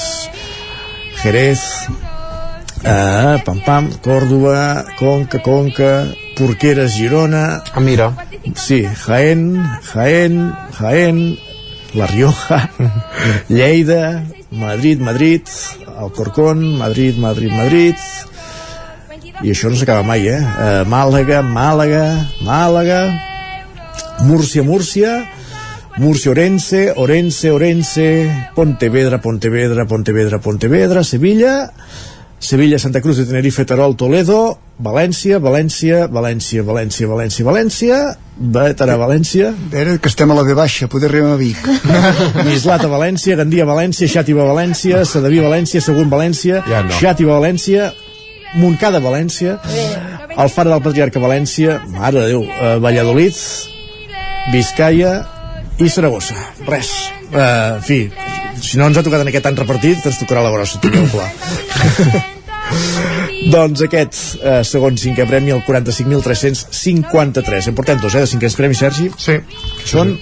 Jerez, 1.23 1.59
eh, 2.85 3.41
Pam 3.45 3.59
Pam, 3.65 3.89
Còrdoba, 4.01 4.85
Conca, 4.99 5.41
Conca, 5.41 6.05
Porqueres, 6.37 6.93
Girona... 6.93 7.63
Ah, 7.73 7.79
mira. 7.79 8.13
Sí, 8.55 8.85
Jaén, 8.85 9.63
Jaén, 9.93 10.53
Jaén, 10.77 11.37
La 11.93 12.07
Rioja, 12.07 12.69
Lleida, 13.49 14.23
Madrid, 14.51 14.99
Madrid, 14.99 15.41
Alcorcón, 15.97 16.77
Madrid, 16.77 17.17
Madrid, 17.17 17.51
Madrid... 17.51 17.95
I 19.43 19.51
això 19.51 19.67
no 19.67 19.75
s'acaba 19.75 20.05
mai, 20.07 20.21
eh? 20.31 20.39
eh? 20.39 20.83
Màlaga, 20.87 21.41
Màlaga, 21.43 22.05
Màlaga, 22.47 23.01
Múrcia, 24.23 24.63
Múrcia, 24.63 25.25
Múrcia, 25.97 26.31
Orense, 26.31 26.93
Orense, 26.95 27.51
Orense, 27.51 28.07
Pontevedra, 28.55 29.19
Pontevedra, 29.19 29.85
Pontevedra, 29.85 30.39
Pontevedra, 30.39 31.03
Sevilla, 31.03 31.73
Sevilla, 32.45 32.77
Santa 32.79 33.01
Cruz 33.01 33.17
de 33.17 33.25
Tenerife, 33.25 33.65
Terol, 33.65 33.95
Toledo, 33.97 34.57
València, 34.79 35.39
València, 35.41 36.05
València, 36.11 36.63
València, 36.63 37.07
València, 37.09 37.45
València, 37.47 37.99
Veterà, 38.37 38.97
València, 38.99 39.49
A 39.49 39.71
veure, 39.71 39.97
que 39.99 40.11
estem 40.11 40.31
a 40.31 40.37
la 40.37 40.43
B 40.43 40.55
baixa, 40.57 40.87
poder 40.91 41.09
arribar 41.09 41.33
a 41.33 41.39
Vic. 41.39 41.61
Mislata, 42.47 42.89
València, 42.91 43.37
Gandia, 43.39 43.65
València, 43.65 44.09
Xàtiva, 44.11 44.45
València, 44.47 45.03
Sedaví, 45.07 45.39
València, 45.43 45.81
Sagunt, 45.81 46.11
València, 46.11 46.61
Ja 46.69 46.83
no. 46.85 46.93
Xàtiva, 46.99 47.39
València, 47.39 47.93
Montcada, 48.59 49.01
València, 49.03 49.57
Alfara 50.35 50.75
del 50.75 50.83
Patriarca, 50.83 51.23
València, 51.23 51.79
Mare 51.95 52.21
de 52.21 52.27
Déu, 52.33 52.45
eh, 52.45 52.77
Valladolid, 52.83 53.41
Vizcaya 54.53 55.17
i 55.79 55.89
Saragossa. 55.89 56.35
Res. 56.67 56.93
Eh, 57.31 57.41
en 57.41 57.83
fi, 57.83 57.99
si 58.61 58.77
no 58.77 58.87
ens 58.87 58.99
ha 58.99 59.03
tocat 59.03 59.25
en 59.25 59.33
aquest 59.33 59.49
any 59.49 59.59
repartit, 59.63 60.05
ens 60.05 60.21
tocarà 60.21 60.45
la 60.45 60.53
grossa, 60.55 60.79
tingueu 60.83 61.09
clar. 61.15 61.29
doncs 63.51 63.83
aquest 63.85 64.15
eh, 64.41 64.63
segon 64.67 64.97
cinquè 64.99 65.25
premi, 65.29 65.53
el 65.55 65.63
45.353. 65.67 67.69
En 67.71 67.77
portem 67.77 67.97
dos, 68.01 68.15
eh, 68.15 68.23
de 68.25 68.31
cinquens 68.31 68.57
premi, 68.57 68.75
Sergi? 68.77 69.07
Sí. 69.21 69.35
Són 69.85 70.17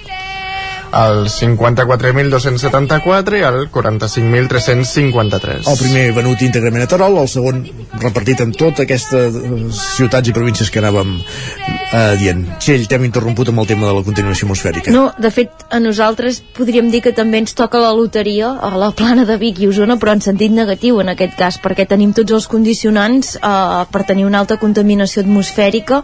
El 0.94 1.26
54.274 1.26 3.40
i 3.40 3.42
el 3.48 3.72
45.353. 3.74 5.68
el 5.68 5.78
primer 5.80 6.04
venut 6.14 6.42
íntegrament 6.46 6.84
a 6.86 6.88
Terol, 6.92 7.18
el 7.18 7.30
segon 7.32 7.64
repartit 8.02 8.44
en 8.46 8.52
tota 8.54 8.84
aquestes 8.86 9.36
eh, 9.40 9.72
ciutats 9.74 10.30
i 10.30 10.34
províncies 10.36 10.70
que 10.70 10.80
anàvem 10.84 11.16
eh, 11.18 12.14
dient. 12.22 12.44
Txell, 12.62 12.86
t'hem 12.90 13.04
interromput 13.08 13.50
amb 13.50 13.60
el 13.64 13.70
tema 13.72 13.88
de 13.90 13.96
la 13.98 14.04
contaminació 14.06 14.46
atmosfèrica. 14.48 14.94
No, 14.94 15.04
de 15.18 15.32
fet, 15.34 15.66
a 15.74 15.80
nosaltres 15.82 16.42
podríem 16.58 16.92
dir 16.94 17.02
que 17.06 17.14
també 17.16 17.38
ens 17.42 17.54
toca 17.58 17.82
la 17.82 17.94
loteria 17.96 18.50
a 18.62 18.78
la 18.78 18.92
plana 18.94 19.26
de 19.30 19.38
Vic 19.42 19.64
i 19.64 19.68
Osona, 19.72 19.98
però 20.02 20.12
en 20.14 20.22
sentit 20.26 20.52
negatiu 20.54 21.02
en 21.02 21.10
aquest 21.14 21.36
cas, 21.40 21.58
perquè 21.64 21.88
tenim 21.90 22.14
tots 22.14 22.34
els 22.38 22.48
condicionants 22.52 23.36
eh, 23.40 23.82
per 23.90 24.04
tenir 24.10 24.26
una 24.30 24.40
alta 24.44 24.60
contaminació 24.62 25.18
atmosfèrica. 25.26 26.04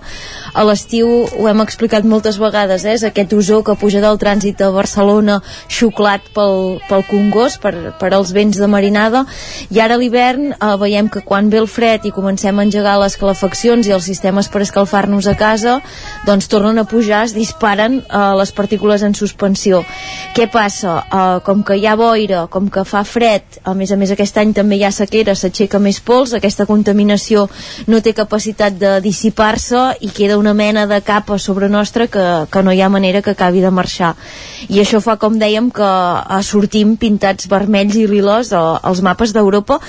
A 0.53 0.65
l'estiu 0.65 1.07
ho 1.29 1.45
hem 1.51 1.61
explicat 1.65 2.03
moltes 2.09 2.41
vegades, 2.41 2.85
eh, 2.85 2.97
és 2.97 3.05
aquest 3.05 3.33
ozó 3.37 3.61
que 3.63 3.77
puja 3.79 4.01
del 4.01 4.17
trànsit 4.21 4.65
a 4.65 4.71
Barcelona 4.79 5.39
xuclat 5.67 6.31
pel, 6.35 6.79
pel 6.87 7.05
Congost, 7.09 7.59
per, 7.63 7.73
per 7.99 8.13
als 8.15 8.33
vents 8.35 8.57
de 8.59 8.69
marinada, 8.71 9.25
i 9.69 9.81
ara 9.83 9.97
a 9.97 10.01
l'hivern 10.01 10.53
eh, 10.53 10.73
veiem 10.81 11.09
que 11.11 11.23
quan 11.25 11.51
ve 11.51 11.59
el 11.61 11.67
fred 11.69 12.07
i 12.07 12.13
comencem 12.15 12.57
a 12.57 12.65
engegar 12.65 12.97
les 13.01 13.17
calefaccions 13.19 13.87
i 13.87 13.95
els 13.95 14.07
sistemes 14.07 14.49
per 14.49 14.63
escalfar-nos 14.65 15.27
a 15.27 15.35
casa, 15.39 15.79
doncs 16.27 16.49
tornen 16.51 16.79
a 16.79 16.87
pujar, 16.89 17.25
es 17.27 17.35
disparen 17.35 17.99
eh, 18.01 18.23
les 18.39 18.53
partícules 18.55 19.03
en 19.05 19.15
suspensió. 19.17 19.83
Què 20.35 20.49
passa? 20.51 20.99
Eh, 21.03 21.39
com 21.45 21.63
que 21.65 21.77
hi 21.79 21.87
ha 21.87 21.97
boira, 21.99 22.45
com 22.51 22.69
que 22.71 22.85
fa 22.87 23.03
fred, 23.07 23.59
a 23.63 23.75
més 23.77 23.91
a 23.91 23.99
més 23.99 24.13
aquest 24.15 24.37
any 24.41 24.53
també 24.57 24.79
hi 24.79 24.85
ha 24.87 24.93
sequera, 24.95 25.35
s'aixeca 25.35 25.81
més 25.83 25.99
pols, 26.05 26.33
aquesta 26.37 26.67
contaminació 26.69 27.47
no 27.87 28.01
té 28.05 28.13
capacitat 28.17 28.77
de 28.79 28.95
dissipar-se 29.03 29.83
i 30.05 30.11
queda 30.15 30.39
una 30.39 30.53
mena 30.53 30.85
de 30.87 31.01
capa 31.05 31.37
sobre 31.39 31.69
nostra 31.69 32.07
que, 32.07 32.25
que 32.51 32.63
no 32.63 32.73
hi 32.73 32.81
ha 32.81 32.89
manera 32.89 33.21
que 33.21 33.35
acabi 33.35 33.61
de 33.61 33.71
marxar. 33.71 34.15
I 34.69 34.83
això 34.83 34.99
fa, 35.01 35.15
com 35.17 35.37
dèiem, 35.41 35.71
que 35.73 35.85
eh, 35.85 36.41
sortim 36.45 36.93
pintats 37.01 37.49
vermells 37.49 37.97
i 37.97 38.05
liles 38.09 38.53
eh, 38.53 38.59
als 38.59 39.01
mapes 39.05 39.33
d'Europa 39.33 39.79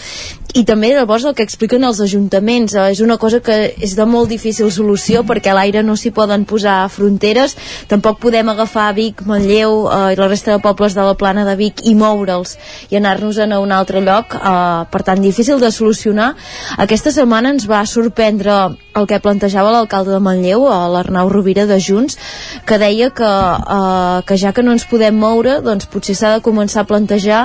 i 0.54 0.64
també 0.66 0.90
llavors 0.94 1.24
el 1.28 1.34
que 1.38 1.44
expliquen 1.46 1.84
els 1.86 2.00
ajuntaments 2.02 2.74
eh, 2.74 2.86
és 2.94 3.00
una 3.04 3.16
cosa 3.22 3.40
que 3.44 3.56
és 3.78 3.94
de 3.96 4.06
molt 4.08 4.30
difícil 4.32 4.70
solució 4.74 5.22
perquè 5.26 5.52
a 5.52 5.56
l'aire 5.58 5.84
no 5.86 5.96
s'hi 5.96 6.10
poden 6.14 6.46
posar 6.48 6.88
fronteres. 6.90 7.56
Tampoc 7.90 8.18
podem 8.22 8.48
agafar 8.50 8.90
Vic, 8.96 9.22
Manlleu 9.28 9.86
eh, 9.86 10.00
i 10.14 10.18
la 10.18 10.28
resta 10.28 10.56
de 10.56 10.62
pobles 10.64 10.96
de 10.98 11.06
la 11.06 11.14
plana 11.14 11.44
de 11.46 11.54
Vic 11.60 11.84
i 11.86 11.94
moure'ls 11.94 12.56
i 12.90 12.98
anar-nos 12.98 13.38
a 13.38 13.48
un 13.60 13.72
altre 13.72 14.02
lloc. 14.02 14.34
Eh, 14.34 14.84
per 14.90 15.02
tant 15.06 15.22
difícil 15.22 15.60
de 15.62 15.70
solucionar. 15.70 16.34
Aquesta 16.78 17.12
setmana 17.14 17.54
ens 17.54 17.68
va 17.70 17.84
sorprendre 17.86 18.60
el 18.94 19.06
que 19.06 19.20
plantejava 19.22 19.70
l'alcalde 19.70 20.12
de 20.16 20.20
Manlleu 20.22 20.66
a 20.66 20.80
l'Arnau 20.90 21.30
Rovira 21.30 21.66
de 21.66 21.78
Junts 21.78 22.18
que 22.66 22.78
deia 22.82 23.10
que, 23.14 23.28
eh, 23.28 24.22
que 24.26 24.36
ja 24.36 24.52
que 24.52 24.64
no 24.66 24.74
ens 24.74 24.86
podem 24.90 25.14
moure 25.14 25.60
doncs 25.62 25.86
potser 25.90 26.16
s'ha 26.18 26.34
de 26.36 26.42
començar 26.42 26.82
a 26.82 26.88
plantejar 26.90 27.42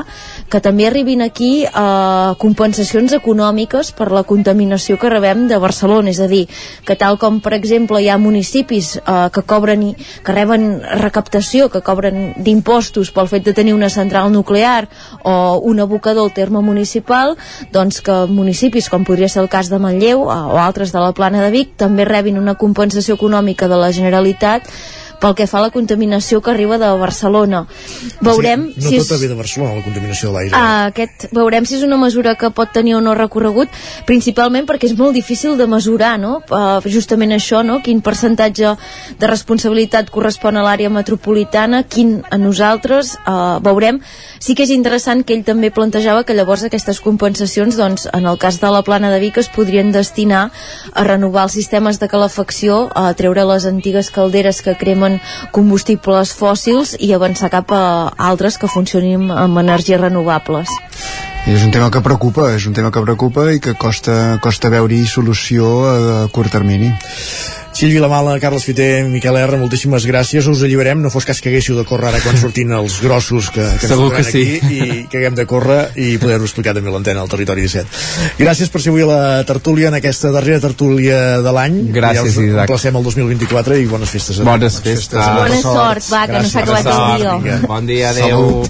que 0.50 0.62
també 0.62 0.88
arribin 0.88 1.22
aquí 1.22 1.66
eh, 1.66 2.32
compensacions 2.96 3.20
econòmiques 3.20 3.92
per 3.92 4.08
la 4.14 4.24
contaminació 4.24 4.96
que 4.98 5.10
rebem 5.12 5.50
de 5.50 5.58
Barcelona, 5.60 6.14
és 6.14 6.20
a 6.24 6.28
dir, 6.32 6.46
que 6.88 6.96
tal 6.96 7.18
com 7.20 7.42
per 7.44 7.52
exemple 7.54 8.00
hi 8.00 8.08
ha 8.08 8.18
municipis 8.18 8.96
eh, 8.98 9.28
que 9.36 9.44
cobren 9.44 9.84
i, 9.84 9.92
que 10.24 10.32
reben 10.32 10.80
recaptació, 11.02 11.68
que 11.70 11.84
cobren 11.84 12.34
d'impostos 12.40 13.12
pel 13.12 13.28
fet 13.28 13.44
de 13.44 13.54
tenir 13.54 13.74
una 13.76 13.90
central 13.90 14.32
nuclear 14.32 14.88
o 15.24 15.60
un 15.60 15.80
abocador 15.84 16.24
al 16.24 16.34
terme 16.34 16.62
municipal, 16.62 17.36
doncs 17.72 18.00
que 18.00 18.26
municipis 18.32 18.88
com 18.90 19.04
podria 19.04 19.28
ser 19.28 19.44
el 19.44 19.52
cas 19.52 19.68
de 19.70 19.80
Manlleu 19.80 20.30
eh, 20.30 20.44
o 20.56 20.62
altres 20.62 20.96
de 20.96 21.04
la 21.04 21.12
plana 21.12 21.44
de 21.44 21.52
Vic 21.52 21.76
també 21.76 22.06
rebin 22.08 22.40
una 22.40 22.56
compensació 22.56 23.20
econòmica 23.20 23.68
de 23.68 23.82
la 23.82 23.92
Generalitat 23.92 24.72
pel 25.22 25.36
que 25.38 25.48
fa 25.48 25.60
a 25.60 25.66
la 25.68 25.72
contaminació 25.74 26.42
que 26.42 26.52
arriba 26.52 26.78
de 26.82 26.90
Barcelona. 27.00 27.66
Veurem 28.26 28.68
sigui, 28.70 28.84
no 28.84 28.90
si 28.90 29.02
tota 29.04 29.16
és... 29.16 29.22
ve 29.22 29.30
de 29.32 29.38
Barcelona, 29.40 29.76
la 29.80 29.86
contaminació 29.86 30.30
de 30.32 30.36
l'aire. 30.36 30.54
Uh, 30.56 30.90
aquest, 30.92 31.28
veurem 31.36 31.68
si 31.68 31.78
és 31.80 31.86
una 31.88 32.00
mesura 32.02 32.36
que 32.40 32.52
pot 32.56 32.72
tenir 32.76 32.96
o 32.98 33.02
no 33.04 33.16
recorregut, 33.18 33.72
principalment 34.10 34.68
perquè 34.70 34.90
és 34.90 34.98
molt 34.98 35.16
difícil 35.16 35.58
de 35.60 35.68
mesurar, 35.70 36.16
no? 36.22 36.40
Uh, 36.50 36.82
justament 36.90 37.36
això, 37.36 37.62
no? 37.66 37.80
Quin 37.86 38.02
percentatge 38.06 38.76
de 39.20 39.30
responsabilitat 39.32 40.12
correspon 40.14 40.58
a 40.58 40.66
l'àrea 40.66 40.92
metropolitana, 40.94 41.84
quin 41.84 42.18
a 42.30 42.40
nosaltres, 42.42 43.16
uh, 43.26 43.60
veurem. 43.64 44.02
Sí 44.40 44.56
que 44.56 44.66
és 44.66 44.74
interessant 44.74 45.24
que 45.24 45.36
ell 45.36 45.46
també 45.48 45.72
plantejava 45.72 46.26
que 46.26 46.36
llavors 46.38 46.66
aquestes 46.66 47.00
compensacions, 47.04 47.78
doncs, 47.78 48.10
en 48.14 48.26
el 48.26 48.40
cas 48.42 48.60
de 48.62 48.72
la 48.74 48.84
plana 48.86 49.12
de 49.14 49.22
Vic, 49.24 49.38
es 49.38 49.50
podrien 49.50 49.92
destinar 49.96 50.50
a 50.94 51.04
renovar 51.08 51.46
els 51.48 51.56
sistemes 51.58 52.00
de 52.02 52.10
calefacció, 52.12 52.90
a 52.96 53.14
treure 53.14 53.46
les 53.46 53.66
antigues 53.70 54.10
calderes 54.14 54.62
que 54.66 54.76
cremen 54.80 55.05
combustibles 55.56 56.34
fòssils 56.36 56.96
i 57.00 57.14
avançar 57.14 57.52
cap 57.54 57.72
a 57.76 57.86
altres 58.32 58.58
que 58.58 58.72
funcionin 58.72 59.32
amb 59.32 59.64
energies 59.64 60.02
renovables. 60.02 60.70
I 61.46 61.54
és 61.54 61.62
un 61.62 61.70
tema 61.70 61.92
que 61.94 62.02
preocupa, 62.02 62.48
és 62.58 62.64
un 62.66 62.74
tema 62.74 62.90
que 62.90 63.02
preocupa 63.04 63.44
i 63.54 63.60
que 63.62 63.76
costa, 63.78 64.40
costa 64.42 64.72
veure-hi 64.74 65.04
solució 65.06 65.76
a, 65.86 65.94
a 66.24 66.28
curt 66.34 66.50
termini. 66.50 66.90
Txell 67.76 67.92
Vilamala, 67.92 68.38
Carles 68.40 68.64
Fiter, 68.66 69.04
Miquel 69.12 69.36
R, 69.38 69.60
moltíssimes 69.62 70.08
gràcies. 70.10 70.48
Us 70.50 70.64
alliberem, 70.66 71.04
no 71.04 71.12
fos 71.14 71.28
cas 71.28 71.42
que 71.44 71.52
haguéssiu 71.52 71.78
de 71.78 71.84
córrer 71.86 72.08
ara 72.14 72.22
quan 72.24 72.40
sortin 72.42 72.74
els 72.74 72.98
grossos 73.04 73.52
que, 73.54 73.62
que 73.78 73.92
Segur 73.92 74.08
ens 74.16 74.32
que 74.32 74.42
trobaran 74.42 74.72
aquí 74.72 74.74
i 74.80 75.06
que 75.12 75.22
haguem 75.22 75.38
de 75.38 75.46
córrer 75.52 75.80
i 76.02 76.10
poder-ho 76.18 76.48
explicar 76.50 76.74
també 76.74 76.90
a 76.90 76.96
l'antena 76.96 77.22
al 77.22 77.30
Territori 77.30 77.68
17. 77.68 78.40
Gràcies 78.42 78.74
per 78.74 78.82
ser 78.82 78.96
avui 78.96 79.06
a 79.06 79.10
la 79.12 79.22
tertúlia, 79.46 79.92
en 79.94 80.02
aquesta 80.02 80.32
darrera 80.34 80.64
tertúlia 80.66 81.42
de 81.46 81.58
l'any. 81.60 81.82
Gràcies, 81.94 82.24
ja 82.24 82.30
us 82.32 82.44
Isaac. 82.48 82.64
emplacem 82.66 83.02
el 83.04 83.10
2024 83.12 83.82
i 83.84 83.90
bones 83.92 84.18
festes. 84.18 84.40
a 84.40 84.50
Bones 84.50 84.80
tots. 84.80 84.88
festes. 84.88 85.34
Bona 85.44 85.62
sort, 85.62 86.10
va, 86.16 86.26
que 86.32 86.40
no 86.40 86.50
s'ha 86.50 86.64
acabat 86.66 86.94
el 86.96 87.44
dia. 87.44 87.60
Bon 87.70 87.92
dia, 87.92 88.16
adeu. 88.16 88.64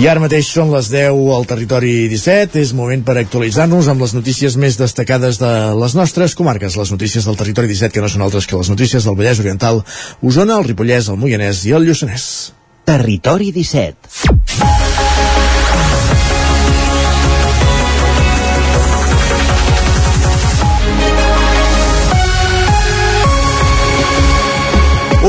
I 0.00 0.06
ara 0.08 0.20
mateix 0.22 0.48
són 0.48 0.70
les 0.72 0.86
10 0.88 1.18
al 1.36 1.42
territori 1.44 2.06
17. 2.08 2.56
És 2.62 2.70
moment 2.72 3.02
per 3.04 3.18
actualitzar-nos 3.20 3.90
amb 3.92 4.00
les 4.00 4.14
notícies 4.16 4.56
més 4.56 4.78
destacades 4.80 5.36
de 5.42 5.50
les 5.76 5.96
nostres 5.98 6.32
comarques. 6.38 6.78
Les 6.80 6.92
notícies 6.94 7.28
del 7.28 7.36
territori 7.36 7.68
17, 7.68 7.92
que 7.92 8.00
no 8.00 8.08
són 8.08 8.24
altres 8.24 8.48
que 8.48 8.56
les 8.56 8.72
notícies 8.72 9.04
del 9.04 9.18
Vallès 9.18 9.44
Oriental, 9.44 9.82
Osona, 10.24 10.56
el 10.56 10.70
Ripollès, 10.70 11.12
el 11.12 11.20
Moianès 11.20 11.66
i 11.68 11.76
el 11.76 11.84
Lluçanès. 11.84 12.30
Territori 12.88 13.52
17. 13.52 14.89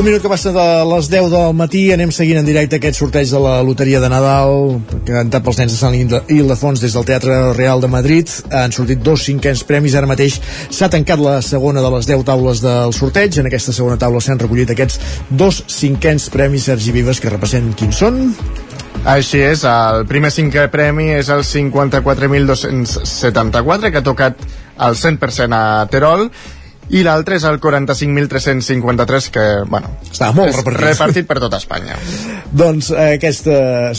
Un 0.01 0.07
minut 0.07 0.23
que 0.23 0.29
passa 0.31 0.49
de 0.49 0.63
les 0.89 1.11
10 1.13 1.27
del 1.29 1.51
matí, 1.53 1.93
anem 1.93 2.09
seguint 2.09 2.39
en 2.39 2.45
directe 2.47 2.79
aquest 2.79 2.97
sorteig 2.97 3.29
de 3.29 3.37
la 3.37 3.61
Loteria 3.61 3.99
de 4.01 4.09
Nadal, 4.09 4.81
cantat 5.05 5.45
pels 5.45 5.59
nens 5.59 5.75
de 5.75 5.77
Sant 5.77 5.93
Ildefons 5.93 6.81
des 6.81 6.89
del 6.97 7.05
Teatre 7.05 7.53
Real 7.53 7.77
de 7.83 7.85
Madrid. 7.85 8.25
Han 8.49 8.73
sortit 8.73 8.97
dos 9.05 9.21
cinquens 9.29 9.61
premis, 9.69 9.93
ara 9.93 10.09
mateix 10.09 10.41
s'ha 10.73 10.89
tancat 10.89 11.21
la 11.21 11.37
segona 11.45 11.85
de 11.85 11.91
les 11.93 12.09
10 12.09 12.25
taules 12.31 12.57
del 12.65 12.89
sorteig. 12.97 13.37
En 13.37 13.45
aquesta 13.51 13.69
segona 13.77 14.01
taula 14.01 14.17
s'han 14.25 14.41
recollit 14.41 14.73
aquests 14.73 14.97
dos 15.29 15.61
cinquens 15.69 16.33
premis 16.33 16.65
Sergi 16.71 16.89
Vives, 16.95 17.21
que 17.21 17.29
repassem 17.29 17.69
quins 17.77 18.01
són. 18.01 18.33
Així 19.05 19.37
és, 19.51 19.61
el 19.69 20.09
primer 20.09 20.33
cinquè 20.33 20.65
premi 20.73 21.13
és 21.19 21.29
el 21.29 21.45
54.274, 21.45 23.93
que 23.93 24.01
ha 24.01 24.09
tocat 24.09 24.33
el 24.81 24.97
100% 24.97 25.53
a 25.53 25.85
Terol, 25.93 26.33
i 26.89 27.03
l'altre 27.05 27.37
és 27.37 27.43
el 27.47 27.59
45.353 27.61 29.29
que, 29.31 29.43
bueno, 29.69 29.91
Està 30.11 30.31
molt 30.35 30.55
repartit. 30.55 30.81
repartit 30.89 31.27
per 31.27 31.37
tota 31.39 31.57
Espanya. 31.61 31.95
Doncs 32.61 32.89
eh, 32.91 33.15
aquests 33.15 33.47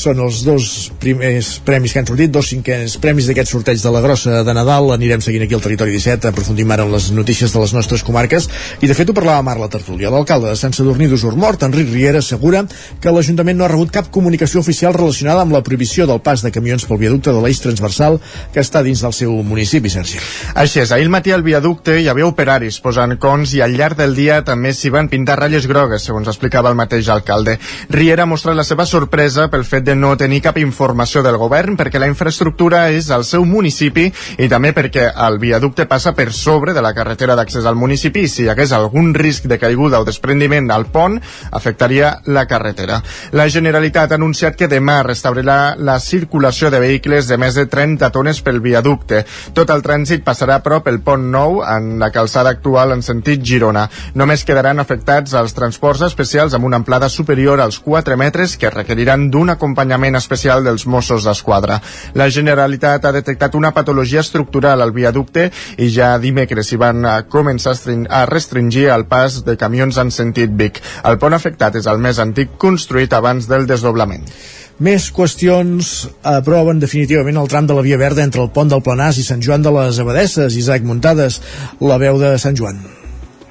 són 0.00 0.20
els 0.20 0.42
dos 0.44 0.66
primers 1.00 1.54
premis 1.64 1.92
que 1.94 2.02
han 2.02 2.08
sortit, 2.08 2.30
dos 2.34 2.50
cinquens 2.52 2.98
premis 3.00 3.28
d'aquest 3.30 3.48
sorteig 3.54 3.80
de 3.80 3.92
la 3.94 4.02
grossa 4.04 4.42
de 4.44 4.54
Nadal. 4.54 4.90
Anirem 4.92 5.22
seguint 5.24 5.46
aquí 5.46 5.56
al 5.56 5.62
territori 5.64 5.94
17, 5.94 6.28
aprofundim 6.28 6.70
ara 6.74 6.84
en 6.84 6.92
les 6.92 7.10
notícies 7.16 7.52
de 7.52 7.62
les 7.62 7.72
nostres 7.72 8.04
comarques. 8.04 8.48
I 8.82 8.90
de 8.90 8.94
fet 8.98 9.08
ho 9.08 9.16
parlava 9.16 9.42
Marc 9.46 9.60
la 9.62 9.70
tertúlia. 9.72 10.10
L'alcalde 10.12 10.52
de 10.52 10.58
Sant 10.60 10.76
Sadurní 10.76 11.08
d'Usormort, 11.08 11.62
Enric 11.64 11.88
Riera, 11.92 12.20
assegura 12.20 12.64
que 13.00 13.12
l'Ajuntament 13.14 13.56
no 13.58 13.64
ha 13.64 13.72
rebut 13.72 13.90
cap 13.94 14.10
comunicació 14.12 14.60
oficial 14.60 14.92
relacionada 14.94 15.42
amb 15.46 15.56
la 15.56 15.62
prohibició 15.64 16.06
del 16.06 16.20
pas 16.20 16.42
de 16.44 16.52
camions 16.52 16.84
pel 16.88 17.00
viaducte 17.00 17.32
de 17.32 17.40
l'eix 17.40 17.60
transversal 17.64 18.20
que 18.52 18.60
està 18.60 18.82
dins 18.84 19.00
del 19.00 19.16
seu 19.16 19.32
municipi, 19.42 19.90
Sergi. 19.92 20.20
Així 20.54 20.82
és, 20.84 20.92
ahir 20.92 21.08
matí 21.12 21.32
al 21.32 21.42
viaducte 21.46 21.96
hi 22.00 22.08
havia 22.12 22.28
operaris 22.28 22.71
posant 22.80 23.16
cons 23.20 23.52
i 23.56 23.60
al 23.60 23.74
llarg 23.76 23.98
del 23.98 24.14
dia 24.16 24.40
també 24.46 24.72
s'hi 24.72 24.90
van 24.94 25.08
pintar 25.12 25.36
ratlles 25.40 25.66
grogues, 25.68 26.04
segons 26.06 26.28
explicava 26.30 26.70
el 26.70 26.78
mateix 26.78 27.08
alcalde. 27.12 27.58
Riera 27.90 28.24
ha 28.24 28.30
mostrat 28.30 28.56
la 28.56 28.64
seva 28.64 28.86
sorpresa 28.86 29.48
pel 29.52 29.64
fet 29.68 29.84
de 29.84 29.96
no 29.98 30.14
tenir 30.16 30.40
cap 30.44 30.58
informació 30.58 31.22
del 31.22 31.36
govern 31.40 31.76
perquè 31.76 32.00
la 32.00 32.08
infraestructura 32.10 32.86
és 32.90 33.10
al 33.10 33.24
seu 33.28 33.44
municipi 33.44 34.06
i 34.38 34.48
també 34.48 34.72
perquè 34.76 35.08
el 35.26 35.38
viaducte 35.42 35.86
passa 35.90 36.14
per 36.16 36.30
sobre 36.32 36.72
de 36.72 36.82
la 36.84 36.94
carretera 36.94 37.36
d'accés 37.36 37.66
al 37.66 37.76
municipi 37.76 38.24
i 38.26 38.30
si 38.30 38.44
hi 38.46 38.50
hagués 38.52 38.72
algun 38.72 39.12
risc 39.14 39.48
de 39.50 39.58
caiguda 39.58 40.00
o 40.00 40.08
desprendiment 40.08 40.70
al 40.70 40.86
pont 40.92 41.18
afectaria 41.50 42.14
la 42.26 42.46
carretera. 42.46 43.02
La 43.32 43.48
Generalitat 43.48 44.12
ha 44.12 44.20
anunciat 44.20 44.56
que 44.56 44.70
demà 44.70 45.00
restaurarà 45.02 45.74
la 45.78 45.98
circulació 46.00 46.70
de 46.70 46.80
vehicles 46.80 47.28
de 47.28 47.38
més 47.38 47.58
de 47.58 47.66
30 47.66 48.10
tones 48.14 48.40
pel 48.42 48.60
viaducte. 48.64 49.24
Tot 49.54 49.70
el 49.74 49.82
trànsit 49.84 50.24
passarà 50.24 50.58
a 50.58 50.64
prop 50.64 50.88
el 50.90 51.00
pont 51.04 51.24
nou 51.32 51.60
en 51.66 51.98
la 52.00 52.10
calçada 52.14 52.54
actual 52.62 52.94
en 52.94 53.02
sentit 53.02 53.42
Girona. 53.42 53.88
Només 54.14 54.44
quedaran 54.46 54.78
afectats 54.78 55.34
els 55.34 55.54
transports 55.56 56.04
especials 56.06 56.54
amb 56.54 56.68
una 56.68 56.78
amplada 56.78 57.08
superior 57.10 57.60
als 57.60 57.80
4 57.82 58.16
metres 58.16 58.54
que 58.56 58.70
requeriran 58.70 59.26
d'un 59.34 59.50
acompanyament 59.50 60.14
especial 60.16 60.62
dels 60.62 60.86
Mossos 60.86 61.26
d'Esquadra. 61.26 61.80
La 62.14 62.30
Generalitat 62.30 63.04
ha 63.04 63.12
detectat 63.12 63.58
una 63.58 63.72
patologia 63.74 64.22
estructural 64.22 64.80
al 64.80 64.94
viaducte 64.94 65.50
i 65.78 65.90
ja 65.90 66.14
dimecres 66.22 66.70
hi 66.70 66.78
van 66.78 67.02
començar 67.28 67.74
a 68.08 68.24
restringir 68.30 68.88
el 68.94 69.08
pas 69.10 69.42
de 69.44 69.58
camions 69.58 69.98
en 69.98 70.14
sentit 70.14 70.54
Vic. 70.54 70.78
El 71.02 71.18
pont 71.18 71.34
afectat 71.34 71.74
és 71.82 71.90
el 71.90 71.98
més 71.98 72.22
antic 72.22 72.54
construït 72.62 73.12
abans 73.12 73.50
del 73.50 73.66
desdoblament. 73.66 74.28
Més 74.82 75.04
qüestions 75.14 75.90
aproven 76.26 76.80
definitivament 76.82 77.36
el 77.38 77.50
tram 77.52 77.68
de 77.70 77.76
la 77.76 77.84
Via 77.86 78.00
Verda 78.00 78.24
entre 78.26 78.42
el 78.42 78.50
pont 78.56 78.72
del 78.72 78.82
Planàs 78.82 79.20
i 79.20 79.26
Sant 79.26 79.44
Joan 79.44 79.62
de 79.62 79.70
les 79.76 80.00
Abadesses. 80.02 80.58
Isaac 80.58 80.82
Muntades, 80.88 81.38
la 81.92 82.00
veu 82.02 82.18
de 82.18 82.34
Sant 82.42 82.58
Joan. 82.58 82.82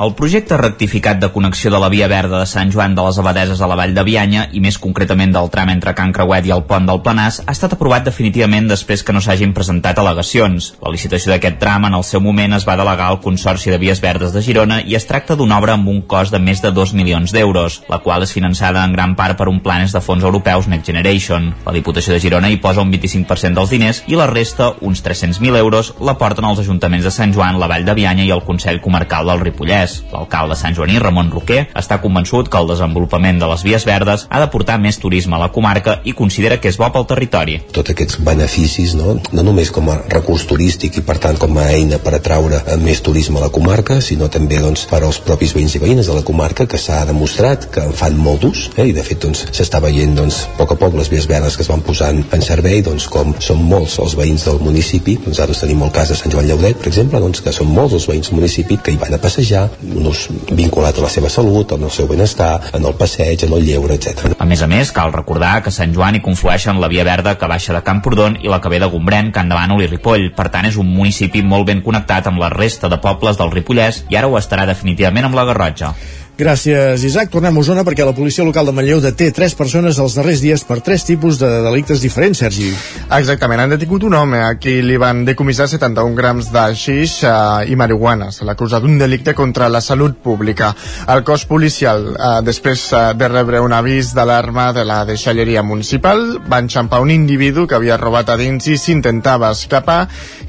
El 0.02 0.16
projecte 0.18 0.58
rectificat 0.58 1.20
de 1.22 1.28
connexió 1.30 1.70
de 1.70 1.78
la 1.78 1.88
via 1.94 2.08
verda 2.10 2.40
de 2.40 2.46
Sant 2.50 2.72
Joan 2.74 2.96
de 2.98 3.04
les 3.06 3.18
Abadeses 3.22 3.60
a 3.62 3.68
la 3.70 3.76
Vall 3.78 3.92
de 3.94 4.02
Bianya 4.02 4.48
i 4.50 4.62
més 4.64 4.80
concretament 4.82 5.30
del 5.36 5.50
tram 5.54 5.70
entre 5.70 5.92
Can 5.94 6.10
Creuet 6.10 6.48
i 6.50 6.54
el 6.56 6.64
pont 6.66 6.88
del 6.90 7.04
Planàs 7.06 7.36
ha 7.44 7.54
estat 7.54 7.76
aprovat 7.76 8.08
definitivament 8.08 8.66
després 8.66 9.04
que 9.06 9.14
no 9.14 9.22
s'hagin 9.22 9.54
presentat 9.54 10.02
al·legacions. 10.02 10.72
La 10.82 10.90
licitació 10.90 11.30
d'aquest 11.30 11.60
tram 11.62 11.86
en 11.86 11.94
el 11.94 12.06
seu 12.08 12.24
moment 12.26 12.58
es 12.58 12.66
va 12.66 12.80
delegar 12.80 13.12
al 13.12 13.20
Consorci 13.22 13.70
de 13.70 13.78
Vies 13.84 14.02
Verdes 14.02 14.34
de 14.34 14.42
Girona 14.42 14.80
i 14.82 14.98
es 14.98 15.06
tracta 15.06 15.38
d'una 15.38 15.60
obra 15.62 15.76
amb 15.78 15.94
un 15.94 16.02
cost 16.16 16.34
de 16.34 16.42
més 16.42 16.66
de 16.66 16.74
2 16.74 16.96
milions 16.98 17.38
d'euros, 17.38 17.84
la 17.94 18.02
qual 18.02 18.26
és 18.26 18.34
finançada 18.34 18.82
en 18.82 18.98
gran 18.98 19.14
part 19.14 19.38
per 19.38 19.52
un 19.54 19.62
planes 19.62 19.94
de 19.94 20.02
fons 20.02 20.26
europeus 20.26 20.66
Next 20.66 20.90
Generation. 20.90 21.52
La 21.68 21.76
Diputació 21.78 22.18
de 22.18 22.24
Girona 22.26 22.50
hi 22.50 22.58
posa 22.58 22.82
un 22.82 22.90
25% 22.98 23.54
dels 23.54 23.78
diners 23.78 24.02
i 24.10 24.18
la 24.18 24.26
resta, 24.34 24.74
uns 24.82 25.06
300.000 25.06 25.62
euros, 25.62 25.94
la 26.02 26.18
porten 26.18 26.50
els 26.50 26.66
ajuntaments 26.66 27.06
de 27.06 27.14
Sant 27.14 27.38
Joan, 27.38 27.62
la 27.62 27.70
Vall 27.70 27.86
de 27.86 27.98
Bianya 28.02 28.26
i 28.26 28.34
el 28.34 28.42
Consell 28.50 28.82
Comarcal 28.82 29.30
del 29.30 29.46
Ripollès. 29.46 29.91
L'alcalde 30.12 30.58
Sant 30.60 30.76
Joaní, 30.78 31.00
Ramon 31.02 31.32
Roquer, 31.34 31.66
està 31.78 32.00
convençut 32.04 32.50
que 32.52 32.60
el 32.60 32.70
desenvolupament 32.70 33.40
de 33.42 33.50
les 33.52 33.64
vies 33.66 33.86
verdes 33.88 34.26
ha 34.30 34.42
de 34.42 34.50
portar 34.54 34.78
més 34.82 35.00
turisme 35.02 35.38
a 35.38 35.42
la 35.42 35.52
comarca 35.56 36.00
i 36.04 36.14
considera 36.18 36.60
que 36.62 36.70
és 36.72 36.80
bo 36.80 36.90
pel 36.94 37.08
territori. 37.10 37.60
tots 37.72 37.94
aquests 37.94 38.20
beneficis, 38.26 38.96
no? 38.96 39.18
no 39.32 39.44
només 39.48 39.72
com 39.72 39.90
a 39.90 39.98
recurs 40.12 40.46
turístic 40.50 40.98
i 41.00 41.06
per 41.08 41.18
tant 41.24 41.40
com 41.42 41.58
a 41.58 41.68
eina 41.72 42.00
per 42.04 42.16
atraure 42.18 42.62
eh, 42.66 42.78
més 42.82 43.02
turisme 43.02 43.40
a 43.40 43.46
la 43.46 43.52
comarca, 43.54 44.00
sinó 44.02 44.30
també 44.30 44.60
doncs, 44.64 44.86
per 44.92 45.02
als 45.04 45.20
propis 45.24 45.56
veïns 45.56 45.76
i 45.76 45.84
veïnes 45.84 46.10
de 46.10 46.18
la 46.18 46.26
comarca 46.28 46.68
que 46.68 46.80
s'ha 46.82 47.04
demostrat 47.10 47.70
que 47.74 47.86
en 47.88 47.96
fan 47.98 48.18
molt 48.18 48.46
d'ús 48.46 48.68
eh? 48.76 48.88
i 48.92 48.96
de 48.98 49.06
fet 49.06 49.24
doncs, 49.26 49.46
s'està 49.52 49.82
veient 49.84 50.16
doncs, 50.18 50.44
a 50.52 50.58
poc 50.60 50.76
a 50.76 50.80
poc 50.84 50.98
les 51.00 51.12
vies 51.12 51.28
verdes 51.30 51.58
que 51.58 51.66
es 51.66 51.72
van 51.72 51.84
posant 51.86 52.24
en 52.32 52.46
servei 52.46 52.82
doncs, 52.86 53.08
com 53.12 53.36
són 53.40 53.64
molts 53.72 53.98
els 54.04 54.16
veïns 54.20 54.48
del 54.50 54.62
municipi 54.64 55.18
doncs 55.26 55.42
ara 55.44 55.58
tenim 55.58 55.84
el 55.86 55.94
cas 55.96 56.12
de 56.12 56.18
Sant 56.18 56.34
Joan 56.34 56.48
Llaudet 56.50 56.80
per 56.82 56.90
exemple, 56.90 57.20
doncs, 57.22 57.42
que 57.46 57.54
són 57.56 57.70
molts 57.72 57.96
els 57.98 58.08
veïns 58.10 58.30
del 58.30 58.40
municipi 58.40 58.78
que 58.82 58.94
hi 58.94 59.00
van 59.02 59.16
a 59.16 59.22
passejar, 59.22 59.68
un 59.82 60.06
ús 60.08 60.28
vinculat 60.52 60.98
a 60.98 61.06
la 61.06 61.10
seva 61.10 61.30
salut, 61.30 61.74
al 61.74 61.90
seu 61.90 62.08
benestar 62.10 62.52
en 62.78 62.86
el 62.86 62.96
passeig, 63.00 63.46
en 63.48 63.56
el 63.58 63.66
lleure, 63.66 63.98
etc. 63.98 64.36
A 64.38 64.46
més 64.46 64.62
a 64.62 64.70
més, 64.70 64.92
cal 64.94 65.14
recordar 65.14 65.54
que 65.66 65.74
Sant 65.74 65.94
Joan 65.96 66.18
hi 66.18 66.24
conflueixen 66.24 66.80
la 66.82 66.90
via 66.92 67.06
verda 67.08 67.36
que 67.40 67.50
baixa 67.50 67.74
de 67.74 67.84
Camprodon 67.86 68.38
i 68.42 68.52
la 68.52 68.62
que 68.62 68.70
ve 68.70 68.80
de 68.82 68.90
Gombrèn, 68.92 69.32
Can 69.36 69.50
Davànol 69.52 69.84
i 69.84 69.90
Ripoll. 69.90 70.30
Per 70.38 70.50
tant, 70.54 70.70
és 70.70 70.78
un 70.78 70.90
municipi 70.90 71.42
molt 71.42 71.68
ben 71.70 71.82
connectat 71.86 72.30
amb 72.30 72.42
la 72.42 72.52
resta 72.54 72.90
de 72.92 73.02
pobles 73.02 73.40
del 73.42 73.54
Ripollès 73.54 74.06
i 74.10 74.20
ara 74.20 74.30
ho 74.30 74.38
estarà 74.40 74.68
definitivament 74.70 75.30
amb 75.30 75.40
la 75.40 75.48
Garrotxa. 75.50 75.96
Gràcies, 76.42 77.04
Isaac. 77.06 77.30
Tornem 77.30 77.54
a 77.54 77.62
Osona 77.62 77.84
perquè 77.86 78.02
la 78.02 78.16
policia 78.18 78.42
local 78.42 78.66
de 78.66 78.72
Manlleu 78.74 78.98
deté 79.04 79.28
tres 79.30 79.54
persones 79.54 80.00
els 80.02 80.16
darrers 80.18 80.40
dies 80.42 80.64
per 80.66 80.80
tres 80.82 81.04
tipus 81.06 81.38
de 81.38 81.46
delictes 81.62 82.02
diferents, 82.02 82.40
Sergi. 82.42 82.72
Exactament, 83.14 83.62
han 83.62 83.76
detingut 83.76 84.08
un 84.08 84.16
home 84.18 84.40
a 84.42 84.56
qui 84.58 84.80
li 84.82 84.98
van 84.98 85.22
decomissar 85.28 85.68
71 85.70 86.18
grams 86.18 86.50
de 86.50 86.64
xix 86.74 87.20
uh, 87.30 87.62
i 87.70 87.78
marihuana. 87.78 88.32
Se 88.34 88.48
l'ha 88.48 88.56
acusat 88.58 88.82
d'un 88.82 88.98
delicte 88.98 89.36
contra 89.38 89.68
la 89.70 89.84
salut 89.86 90.18
pública. 90.18 90.72
El 91.14 91.22
cos 91.28 91.44
policial, 91.46 92.08
uh, 92.16 92.32
després 92.42 92.88
uh, 92.90 93.04
de 93.14 93.30
rebre 93.30 93.62
un 93.62 93.78
avís 93.78 94.10
d'alarma 94.18 94.72
de 94.74 94.88
la 94.90 95.04
deixalleria 95.06 95.62
municipal, 95.62 96.26
va 96.50 96.64
enxampar 96.66 97.04
un 97.06 97.14
individu 97.14 97.68
que 97.68 97.78
havia 97.78 98.00
robat 98.02 98.34
a 98.34 98.40
dins 98.42 98.66
i 98.66 98.80
s'intentava 98.82 99.54
escapar 99.54 100.00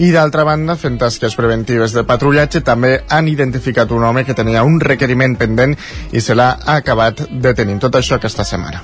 i 0.01 0.09
d'altra 0.17 0.49
banda, 0.49 0.81
fent 0.81 0.97
tasques 1.05 1.37
preventives 1.37 1.93
de 1.93 2.09
patrullatge, 2.09 2.65
també 2.65 2.97
han 3.13 3.29
identificat 3.29 3.93
un 3.93 4.09
home 4.09 4.25
que 4.25 4.41
tenia 4.41 4.65
un 4.65 4.81
requeriment 4.81 5.37
pendent 5.37 5.77
i 6.13 6.21
se 6.21 6.35
l'ha 6.35 6.57
acabat 6.77 7.27
detenint. 7.31 7.81
Tot 7.81 7.97
això 7.99 8.17
aquesta 8.17 8.45
setmana. 8.45 8.83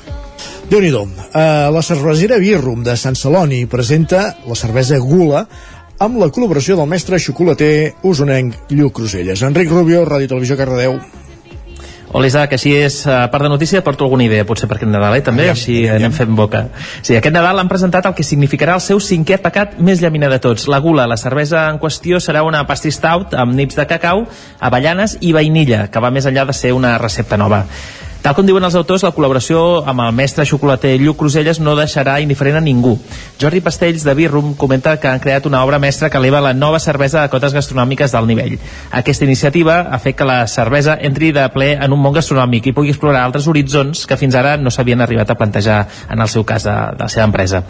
déu 0.70 0.80
nhi 0.80 0.92
uh, 0.92 1.06
La 1.72 1.82
cervesera 1.82 2.38
Birrum 2.38 2.82
de 2.84 2.96
Sant 2.96 3.16
Celoni 3.16 3.66
presenta 3.66 4.34
la 4.46 4.54
cervesa 4.54 4.98
Gula 4.98 5.46
amb 5.98 6.18
la 6.18 6.28
col·laboració 6.30 6.76
del 6.76 6.86
mestre 6.86 7.18
xocolater 7.18 7.94
usonenc 8.02 8.70
Lluc 8.70 8.94
Cruselles. 9.00 9.42
Enric 9.42 9.70
Rubio, 9.70 10.04
Ràdio 10.04 10.28
Televisió 10.28 10.56
Cardedeu. 10.56 11.00
Hola 12.10 12.24
Isaac, 12.30 12.54
així 12.56 12.70
és, 12.72 13.02
a 13.04 13.26
part 13.28 13.44
de 13.44 13.50
notícia 13.52 13.82
porto 13.84 14.06
alguna 14.06 14.24
idea, 14.24 14.46
potser 14.48 14.64
per 14.68 14.78
aquest 14.78 14.88
Nadal, 14.88 15.18
eh, 15.18 15.20
també, 15.20 15.42
Aviam, 15.44 15.58
així 15.58 15.74
aviam. 15.82 15.96
anem 15.96 16.14
fent 16.16 16.30
boca. 16.38 16.62
Sí, 17.02 17.14
aquest 17.18 17.34
Nadal 17.34 17.60
han 17.60 17.68
presentat 17.68 18.06
el 18.08 18.14
que 18.16 18.24
significarà 18.24 18.78
el 18.78 18.80
seu 18.80 18.96
cinquè 18.96 19.36
pecat 19.44 19.76
més 19.78 20.00
llaminer 20.00 20.30
de 20.32 20.38
tots, 20.40 20.68
la 20.72 20.78
gula. 20.80 21.06
La 21.06 21.18
cervesa 21.20 21.66
en 21.68 21.76
qüestió 21.78 22.16
serà 22.16 22.42
una 22.48 22.66
pastís 22.66 22.96
stout 22.96 23.34
amb 23.34 23.52
nips 23.52 23.76
de 23.76 23.86
cacau, 23.86 24.24
avellanes 24.58 25.18
i 25.20 25.34
vainilla, 25.36 25.90
que 25.92 26.00
va 26.00 26.10
més 26.10 26.24
enllà 26.24 26.46
de 26.48 26.56
ser 26.56 26.72
una 26.72 26.96
recepta 26.96 27.36
nova. 27.36 27.66
Tal 28.18 28.34
com 28.34 28.46
diuen 28.46 28.64
els 28.66 28.74
autors, 28.74 29.04
la 29.06 29.12
col·laboració 29.14 29.60
amb 29.86 30.02
el 30.02 30.14
mestre 30.18 30.42
xocolater 30.48 30.96
Lluc 30.98 31.20
Cruselles 31.20 31.60
no 31.62 31.76
deixarà 31.78 32.16
indiferent 32.18 32.58
a 32.58 32.62
ningú. 32.64 32.96
Jordi 33.38 33.60
Pastells, 33.62 34.02
de 34.02 34.14
Birrum, 34.18 34.56
comenta 34.58 34.96
que 34.98 35.06
han 35.06 35.22
creat 35.22 35.46
una 35.46 35.62
obra 35.64 35.78
mestra 35.78 36.10
que 36.10 36.18
eleva 36.18 36.40
la 36.42 36.52
nova 36.52 36.80
cervesa 36.82 37.22
a 37.22 37.30
cotes 37.30 37.54
gastronòmiques 37.54 38.12
d'alt 38.12 38.26
nivell. 38.26 38.58
Aquesta 38.90 39.24
iniciativa 39.24 39.78
ha 39.86 40.02
fet 40.02 40.18
que 40.18 40.26
la 40.26 40.40
cervesa 40.50 40.98
entri 41.00 41.30
de 41.32 41.46
ple 41.54 41.72
en 41.78 41.94
un 41.94 42.02
món 42.02 42.18
gastronòmic 42.18 42.66
i 42.66 42.74
pugui 42.74 42.90
explorar 42.90 43.22
altres 43.22 43.46
horitzons 43.46 44.04
que 44.10 44.18
fins 44.18 44.34
ara 44.34 44.56
no 44.58 44.74
s'havien 44.74 45.00
arribat 45.00 45.30
a 45.30 45.38
plantejar 45.38 45.80
en 46.10 46.18
el 46.18 46.28
seu 46.28 46.44
cas 46.44 46.66
de, 46.66 46.74
de 46.98 47.06
la 47.06 47.12
seva 47.14 47.30
empresa. 47.30 47.62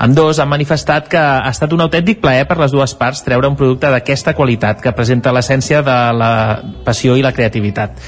Amb 0.00 0.14
dos 0.16 0.38
han 0.40 0.48
manifestat 0.48 1.10
que 1.12 1.20
ha 1.20 1.50
estat 1.50 1.74
un 1.76 1.82
autèntic 1.84 2.22
plaer 2.22 2.46
per 2.48 2.56
les 2.62 2.72
dues 2.72 2.94
parts 2.96 3.20
treure 3.26 3.50
un 3.50 3.58
producte 3.58 3.90
d'aquesta 3.90 4.32
qualitat 4.38 4.80
que 4.80 4.94
presenta 4.96 5.34
l'essència 5.34 5.82
de 5.84 5.96
la 6.16 6.34
passió 6.86 7.18
i 7.18 7.26
la 7.26 7.34
creativitat. 7.36 7.98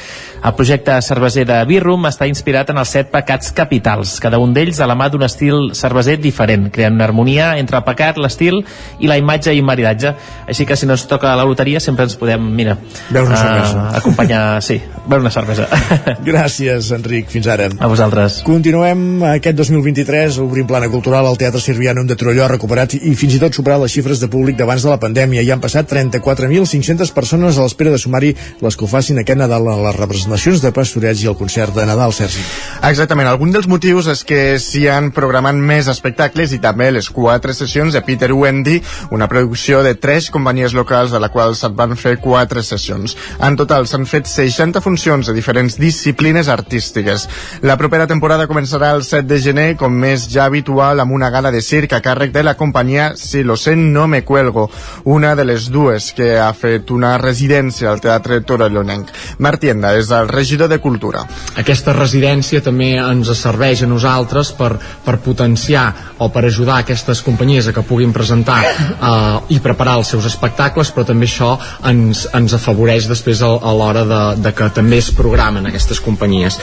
El 0.43 0.57
projecte 0.59 0.97
cerveser 1.07 1.45
de 1.47 1.57
Birrum 1.71 2.09
està 2.09 2.27
inspirat 2.27 2.73
en 2.73 2.81
els 2.81 2.91
set 2.91 3.13
pecats 3.13 3.53
capitals, 3.55 4.17
cada 4.19 4.41
un 4.43 4.51
d'ells 4.55 4.81
a 4.83 4.89
la 4.91 4.97
mà 4.99 5.07
d'un 5.07 5.23
estil 5.23 5.69
cerveser 5.79 6.17
diferent, 6.19 6.65
creant 6.75 6.97
una 6.97 7.07
harmonia 7.07 7.53
entre 7.61 7.79
el 7.79 7.85
pecat, 7.87 8.19
l'estil 8.19 8.59
i 8.99 9.07
la 9.07 9.21
imatge 9.21 9.55
i 9.55 9.63
maridatge. 9.63 10.11
Així 10.51 10.67
que 10.67 10.75
si 10.75 10.89
no 10.91 10.97
ens 10.97 11.05
toca 11.07 11.37
la 11.39 11.47
loteria 11.47 11.79
sempre 11.79 12.09
ens 12.09 12.17
podem, 12.19 12.49
mira, 12.59 12.75
Beure 13.11 13.31
una 13.31 13.37
eh, 13.37 13.43
cervesa. 13.45 13.85
acompanyar, 14.01 14.43
sí, 14.67 14.81
beure 15.07 15.23
una 15.23 15.31
cervesa. 15.31 15.69
Gràcies, 16.31 16.91
Enric. 16.97 17.31
Fins 17.31 17.47
ara. 17.47 17.71
A 17.79 17.93
vosaltres. 17.93 18.41
Continuem 18.43 19.23
aquest 19.31 19.63
2023 19.63 20.41
obrint 20.43 20.67
plana 20.67 20.91
cultural 20.91 21.31
al 21.31 21.39
Teatre 21.39 21.63
Sirvianum 21.63 22.11
de 22.11 22.19
Torelló 22.19 22.51
recuperat 22.51 22.99
i 22.99 23.15
fins 23.15 23.39
i 23.39 23.41
tot 23.43 23.55
superat 23.55 23.85
les 23.85 23.95
xifres 23.95 24.19
de 24.19 24.27
públic 24.33 24.59
d'abans 24.59 24.83
de 24.83 24.91
la 24.91 24.99
pandèmia. 24.99 25.47
Hi 25.47 25.55
han 25.55 25.63
passat 25.63 25.87
34.500 25.95 27.15
persones 27.15 27.63
a 27.63 27.71
l'espera 27.71 27.95
de 27.95 28.03
sumar-hi 28.03 28.35
les 28.59 28.75
que 28.77 28.85
ho 28.85 28.91
facin 28.91 29.23
aquest 29.23 29.39
Nadal 29.39 29.71
a 29.71 29.79
les 29.87 30.03
representacions 30.33 30.63
de 30.63 30.73
Pastorets 30.73 31.23
i 31.23 31.29
el 31.29 31.37
concert 31.37 31.75
de 31.75 31.85
Nadal, 31.87 32.13
Sergi. 32.13 32.41
Exactament, 32.89 33.29
algun 33.29 33.53
dels 33.53 33.69
motius 33.69 34.09
és 34.09 34.23
que 34.25 34.59
s'hi 34.59 34.87
han 34.89 35.11
programat 35.13 35.55
més 35.55 35.89
espectacles 35.89 36.53
i 36.53 36.59
també 36.63 36.91
les 36.91 37.09
quatre 37.13 37.53
sessions 37.55 37.93
de 37.93 38.01
Peter 38.03 38.33
Wendy, 38.33 38.81
una 39.11 39.29
producció 39.29 39.83
de 39.83 39.95
tres 39.95 40.31
companyies 40.31 40.73
locals 40.75 41.13
de 41.13 41.21
la 41.21 41.29
qual 41.29 41.55
se'n 41.57 41.77
van 41.77 41.97
fer 41.97 42.17
quatre 42.23 42.63
sessions. 42.63 43.17
En 43.41 43.57
total 43.57 43.87
s'han 43.87 44.07
fet 44.07 44.27
60 44.27 44.81
funcions 44.81 45.27
de 45.27 45.35
diferents 45.35 45.77
disciplines 45.79 46.49
artístiques. 46.49 47.29
La 47.63 47.77
propera 47.77 48.07
temporada 48.07 48.49
començarà 48.49 48.95
el 48.97 49.05
7 49.05 49.29
de 49.29 49.41
gener, 49.41 49.69
com 49.77 49.93
més 49.93 50.29
ja 50.33 50.47
habitual, 50.47 51.01
amb 51.01 51.13
una 51.13 51.31
gala 51.31 51.53
de 51.53 51.61
circ 51.63 51.93
a 51.93 52.03
càrrec 52.03 52.33
de 52.33 52.43
la 52.43 52.57
companyia 52.57 53.13
Si 53.17 53.43
lo 53.43 53.57
sé 53.57 53.77
no 53.77 54.07
me 54.09 54.25
cuelgo, 54.25 54.71
una 55.05 55.35
de 55.37 55.45
les 55.45 55.69
dues 55.71 56.13
que 56.17 56.39
ha 56.39 56.53
fet 56.55 56.91
una 56.91 57.17
residència 57.19 57.91
al 57.91 58.01
Teatre 58.01 58.41
Torellonenc. 58.41 59.13
Martienda 59.39 59.93
és 59.99 60.11
el 60.23 60.33
regidor 60.33 60.71
de 60.71 60.79
Cultura. 60.83 61.25
aquesta 61.57 61.93
residència 61.93 62.63
també 62.63 62.95
ens 62.99 63.31
serveix 63.39 63.83
a 63.83 63.91
nosaltres 63.91 64.53
per, 64.57 64.73
per 65.05 65.19
potenciar 65.25 66.17
o 66.19 66.29
per 66.33 66.45
ajudar 66.47 66.81
aquestes 66.81 67.23
companyies 67.23 67.69
a 67.69 67.73
que 67.73 67.83
puguin 67.87 68.13
presentar 68.13 68.61
eh, 68.65 69.55
i 69.55 69.61
preparar 69.61 69.99
els 70.01 70.15
seus 70.15 70.27
espectacles 70.27 70.91
però 70.93 71.07
també 71.07 71.27
això 71.29 71.55
ens, 71.89 72.27
ens 72.35 72.55
afavoreix 72.55 73.09
després 73.11 73.43
a, 73.43 73.53
a 73.53 73.75
l'hora 73.77 74.05
de, 74.09 74.23
de 74.43 74.55
que 74.57 74.71
també 74.75 74.99
es 75.03 75.11
programen 75.15 75.67
aquestes 75.67 76.01
companyies 76.01 76.63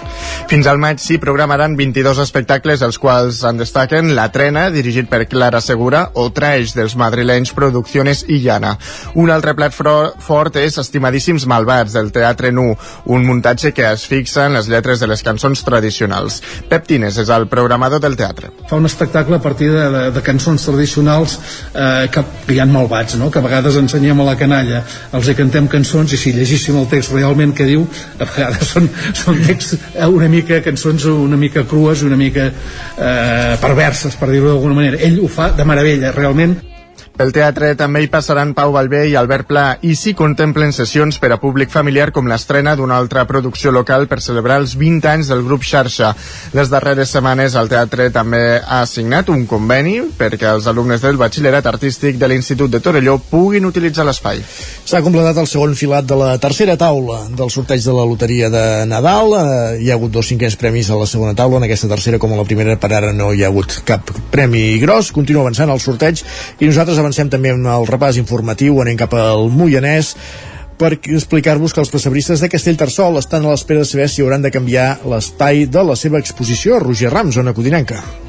Fins 0.49 0.67
al 0.67 0.79
maig 0.81 1.01
s'hi 1.01 1.19
programaran 1.21 1.75
22 1.77 2.19
espectacles, 2.23 2.81
els 2.85 2.97
quals 3.01 3.43
en 3.45 3.59
destaquen 3.61 4.13
La 4.17 4.29
Trena, 4.33 4.67
dirigit 4.73 5.09
per 5.11 5.25
Clara 5.29 5.61
Segura, 5.61 6.07
o 6.17 6.29
Traix, 6.33 6.73
dels 6.77 6.95
madrilenys 6.99 7.53
Producciones 7.57 8.23
i 8.27 8.39
Llana. 8.43 8.75
Un 9.19 9.29
altre 9.33 9.53
plat 9.57 9.75
fort 9.75 10.57
és 10.61 10.79
Estimadíssims 10.81 11.45
Malvats, 11.49 11.93
del 11.97 12.11
Teatre 12.15 12.51
Nu, 12.55 12.71
un 13.05 13.27
muntatge 13.27 13.48
que 13.57 13.85
es 13.91 14.05
fixa 14.05 14.45
en 14.45 14.53
les 14.53 14.67
lletres 14.69 14.99
de 15.01 15.07
les 15.09 15.23
cançons 15.25 15.63
tradicionals. 15.65 16.39
Pep 16.69 16.85
Tines 16.85 17.17
és 17.17 17.29
el 17.33 17.47
programador 17.49 17.99
del 17.99 18.15
teatre. 18.15 18.51
fa 18.69 18.77
un 18.77 18.85
espectacle 18.85 19.35
a 19.35 19.41
partir 19.41 19.71
de, 19.71 19.89
de, 19.89 20.03
de 20.11 20.21
cançons 20.21 20.61
tradicionals 20.61 21.39
eh, 21.73 22.07
que, 22.13 22.23
que 22.45 22.53
hi 22.53 22.59
ha 22.59 22.67
malvats, 22.69 23.15
no? 23.17 23.31
que 23.31 23.39
a 23.39 23.41
vegades 23.41 23.75
ensenyem 23.75 24.21
a 24.21 24.27
la 24.27 24.37
canalla, 24.37 24.83
els 25.11 25.27
hi 25.27 25.35
cantem 25.35 25.67
cançons 25.67 26.13
i 26.13 26.17
si 26.17 26.33
llegíssim 26.35 26.77
el 26.77 26.87
text 26.91 27.13
realment 27.15 27.55
que 27.57 27.65
diu, 27.65 27.87
a 28.19 28.29
vegades 28.29 28.69
són, 28.75 28.89
són 29.17 29.41
texts 29.47 29.79
eh, 29.95 30.05
una 30.05 30.29
mica, 30.29 30.61
cançons 30.61 31.09
una 31.09 31.37
mica 31.37 31.65
crues, 31.65 32.05
una 32.05 32.19
mica 32.19 32.51
eh, 32.51 33.57
perverses, 33.61 34.15
per 34.15 34.29
dir-ho 34.29 34.53
d'alguna 34.53 34.77
manera. 34.77 35.01
Ell 35.01 35.19
ho 35.23 35.27
fa 35.27 35.49
de 35.57 35.65
meravella, 35.65 36.13
realment 36.13 36.59
Pel 37.19 37.33
teatre 37.35 37.73
també 37.75 37.99
hi 37.99 38.07
passaran 38.07 38.53
Pau 38.55 38.71
Balbé 38.71 39.01
i 39.09 39.15
Albert 39.19 39.49
Pla 39.49 39.63
i 39.83 39.89
s'hi 39.99 40.13
contemplen 40.15 40.69
sessions 40.71 41.17
per 41.19 41.33
a 41.35 41.37
públic 41.41 41.67
familiar 41.73 42.13
com 42.15 42.29
l'estrena 42.31 42.77
d'una 42.79 42.95
altra 42.95 43.25
producció 43.27 43.73
local 43.75 44.05
per 44.07 44.21
celebrar 44.23 44.61
els 44.61 44.77
20 44.79 45.09
anys 45.11 45.27
del 45.27 45.43
grup 45.43 45.65
Xarxa. 45.67 46.13
Les 46.55 46.71
darreres 46.71 47.11
setmanes 47.11 47.57
el 47.59 47.67
teatre 47.67 48.05
també 48.15 48.61
ha 48.63 48.85
signat 48.87 49.27
un 49.33 49.43
conveni 49.51 49.97
perquè 50.15 50.47
els 50.53 50.69
alumnes 50.71 51.03
del 51.03 51.19
batxillerat 51.19 51.67
artístic 51.67 52.15
de 52.21 52.29
l'Institut 52.31 52.71
de 52.71 52.79
Torelló 52.79 53.17
puguin 53.19 53.67
utilitzar 53.67 54.07
l'espai. 54.07 54.39
S'ha 54.87 55.03
completat 55.03 55.43
el 55.43 55.51
segon 55.51 55.75
filat 55.75 56.07
de 56.07 56.21
la 56.23 56.31
tercera 56.39 56.77
taula 56.79 57.25
del 57.35 57.51
sorteig 57.51 57.83
de 57.83 57.97
la 57.99 58.07
loteria 58.07 58.47
de 58.47 58.63
Nadal. 58.87 59.35
Eh, 59.41 59.83
hi 59.83 59.91
ha 59.91 59.99
hagut 59.99 60.15
dos 60.15 60.31
cinquens 60.31 60.55
premis 60.55 60.87
a 60.87 61.01
la 61.03 61.09
segona 61.17 61.35
taula. 61.35 61.59
En 61.59 61.67
aquesta 61.67 61.91
tercera, 61.91 62.15
com 62.15 62.31
a 62.31 62.39
la 62.39 62.47
primera, 62.47 62.79
per 62.79 62.93
ara 62.95 63.11
no 63.11 63.33
hi 63.35 63.43
ha 63.43 63.51
hagut 63.51 63.81
cap 63.83 64.15
premi 64.31 64.79
gros. 64.79 65.11
Continua 65.11 65.43
avançant 65.49 65.75
el 65.75 65.83
sorteig 65.83 66.23
i 66.63 66.71
nosaltres 66.71 66.95
avancem 66.95 67.08
també 67.29 67.53
en 67.55 67.65
el 67.65 67.87
repàs 67.89 68.19
informatiu. 68.21 68.79
Anem 68.81 68.97
cap 68.99 69.13
al 69.17 69.49
Moianès 69.49 70.15
per 70.79 70.93
explicar-vos 70.95 71.73
que 71.73 71.83
els 71.83 71.91
precebristes 71.91 72.39
de 72.39 72.49
Castellterçol 72.51 73.19
estan 73.19 73.45
a 73.45 73.51
l'espera 73.51 73.83
de 73.83 73.89
saber 73.89 74.07
si 74.07 74.23
hauran 74.23 74.45
de 74.45 74.53
canviar 74.53 74.99
l'espai 75.03 75.65
de 75.67 75.83
la 75.83 75.99
seva 75.99 76.21
exposició. 76.23 76.79
Roger 76.79 77.11
Rams, 77.11 77.35
zona 77.35 77.53
codinenca. 77.53 78.28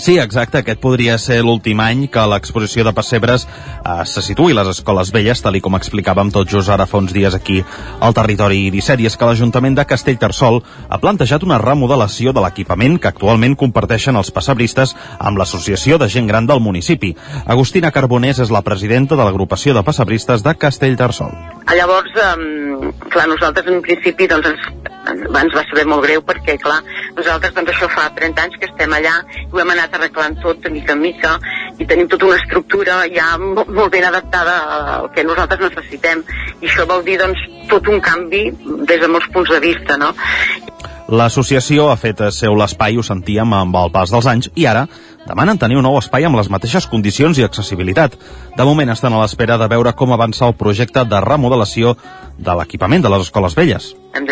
Sí, 0.00 0.16
exacte. 0.18 0.62
Aquest 0.62 0.80
podria 0.80 1.18
ser 1.20 1.42
l'últim 1.44 1.80
any 1.84 2.06
que 2.12 2.22
l'exposició 2.30 2.84
de 2.86 2.94
pessebres 2.96 3.44
eh, 3.44 4.04
se 4.08 4.22
situï 4.24 4.54
a 4.54 4.62
les 4.62 4.70
escoles 4.72 5.12
velles, 5.12 5.42
tal 5.44 5.58
i 5.58 5.60
com 5.64 5.76
explicàvem 5.76 6.30
tot 6.32 6.48
just 6.48 6.72
ara 6.72 6.86
fa 6.88 7.00
uns 7.02 7.12
dies 7.12 7.34
aquí 7.36 7.58
al 8.00 8.16
territori 8.16 8.70
17. 8.72 9.02
I 9.02 9.10
és 9.10 9.16
que 9.18 9.28
l'Ajuntament 9.28 9.76
de 9.76 9.84
Castellterçol 9.88 10.62
ha 10.88 11.00
plantejat 11.02 11.44
una 11.44 11.60
remodelació 11.60 12.32
de 12.32 12.44
l'equipament 12.44 12.96
que 12.98 13.12
actualment 13.12 13.56
comparteixen 13.58 14.16
els 14.16 14.32
pessebristes 14.32 14.96
amb 15.18 15.38
l'Associació 15.38 16.00
de 16.00 16.08
Gent 16.08 16.30
Gran 16.30 16.48
del 16.48 16.64
municipi. 16.64 17.12
Agustina 17.44 17.92
Carbonés 17.92 18.40
és 18.40 18.52
la 18.54 18.64
presidenta 18.64 19.16
de 19.16 19.26
l'agrupació 19.26 19.76
de 19.76 19.84
pessebristes 19.84 20.42
de 20.42 20.56
Castellterçol. 20.56 21.36
Llavors, 21.72 22.16
um, 22.32 22.92
clar, 23.12 23.28
nosaltres 23.28 23.68
en 23.68 23.80
principi 23.84 24.26
doncs, 24.28 24.48
ens, 24.48 25.22
ens 25.26 25.54
va 25.54 25.62
saber 25.68 25.84
molt 25.88 26.04
greu 26.04 26.22
perquè, 26.26 26.56
clar, 26.62 26.80
nosaltres 27.16 27.54
doncs 27.56 27.72
això 27.74 27.88
fa 27.92 28.08
30 28.16 28.44
anys 28.46 28.58
que 28.60 28.68
estem 28.70 28.92
allà 28.96 29.14
i 29.36 29.48
ho 29.52 29.62
hem 29.62 29.72
anat 29.74 29.81
arreglant 29.90 30.38
tot 30.42 30.62
de 30.62 30.70
mica 30.70 30.94
en 30.94 31.02
mica 31.02 31.32
i 31.78 31.86
tenim 31.86 32.08
tota 32.08 32.28
una 32.30 32.38
estructura 32.38 33.02
ja 33.10 33.34
molt 33.40 33.90
ben 33.90 34.04
adaptada 34.04 34.56
al 34.98 35.10
que 35.14 35.24
nosaltres 35.26 35.60
necessitem 35.66 36.22
i 36.60 36.70
això 36.70 36.86
vol 36.86 37.02
dir 37.04 37.18
doncs 37.18 37.42
tot 37.70 37.88
un 37.88 38.00
canvi 38.00 38.44
des 38.86 39.00
de 39.00 39.08
molts 39.08 39.30
punts 39.34 39.50
de 39.50 39.60
vista, 39.60 39.96
no? 39.98 40.12
L'associació 41.12 41.90
ha 41.92 41.96
fet 42.00 42.22
seu 42.32 42.54
l'espai, 42.56 42.94
ho 42.96 43.02
sentíem, 43.04 43.50
amb 43.52 43.74
el 43.76 43.90
pas 43.92 44.08
dels 44.08 44.24
anys, 44.30 44.46
i 44.56 44.64
ara 44.64 44.86
demanen 45.26 45.58
tenir 45.60 45.76
un 45.76 45.84
nou 45.84 45.98
espai 45.98 46.24
amb 46.24 46.38
les 46.38 46.48
mateixes 46.48 46.86
condicions 46.88 47.36
i 47.36 47.44
accessibilitat. 47.44 48.14
De 48.56 48.64
moment 48.64 48.88
estan 48.94 49.12
a 49.12 49.20
l'espera 49.20 49.58
de 49.60 49.68
veure 49.68 49.92
com 49.92 50.14
avança 50.16 50.46
el 50.48 50.56
projecte 50.56 51.04
de 51.04 51.20
remodelació 51.20 51.92
de 52.38 52.54
l'equipament 52.56 53.04
de 53.04 53.12
les 53.12 53.26
escoles 53.28 53.58
velles. 53.60 53.90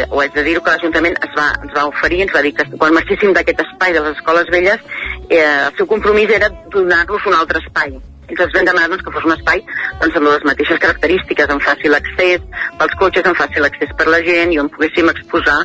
ho 0.08 0.20
haig 0.22 0.32
de 0.32 0.42
dir 0.42 0.56
que 0.56 0.70
l'Ajuntament 0.70 1.20
es 1.20 1.36
va, 1.36 1.50
ens 1.62 1.76
va 1.76 1.84
oferir, 1.90 2.22
ens 2.24 2.32
va 2.34 2.42
dir 2.48 2.54
que 2.56 2.64
quan 2.72 2.96
marxéssim 2.96 3.34
d'aquest 3.36 3.60
espai 3.60 3.92
de 3.92 4.00
les 4.00 4.16
escoles 4.16 4.48
velles, 4.50 4.80
eh, 5.28 5.66
el 5.68 5.76
seu 5.76 5.86
compromís 5.86 6.32
era 6.32 6.48
donar-los 6.72 7.26
un 7.26 7.34
altre 7.34 7.60
espai. 7.60 7.92
Ens 8.30 8.54
vam 8.54 8.68
demanar 8.68 8.88
doncs, 8.92 9.04
que 9.04 9.12
fos 9.14 9.26
un 9.28 9.36
espai 9.36 9.62
doncs, 10.00 10.16
amb 10.16 10.30
les 10.30 10.48
mateixes 10.52 10.80
característiques, 10.86 11.50
amb 11.50 11.66
fàcil 11.66 11.98
accés 11.98 12.48
pels 12.80 12.96
cotxes, 13.02 13.26
amb 13.26 13.38
fàcil 13.38 13.68
accés 13.68 13.94
per 13.98 14.08
la 14.08 14.22
gent 14.26 14.54
i 14.54 14.62
on 14.62 14.72
poguéssim 14.72 15.12
exposar 15.12 15.60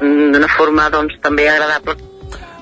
mm, 0.00 0.34
d'una 0.34 0.52
forma 0.56 0.90
doncs, 0.94 1.18
també 1.22 1.48
agradable 1.52 1.98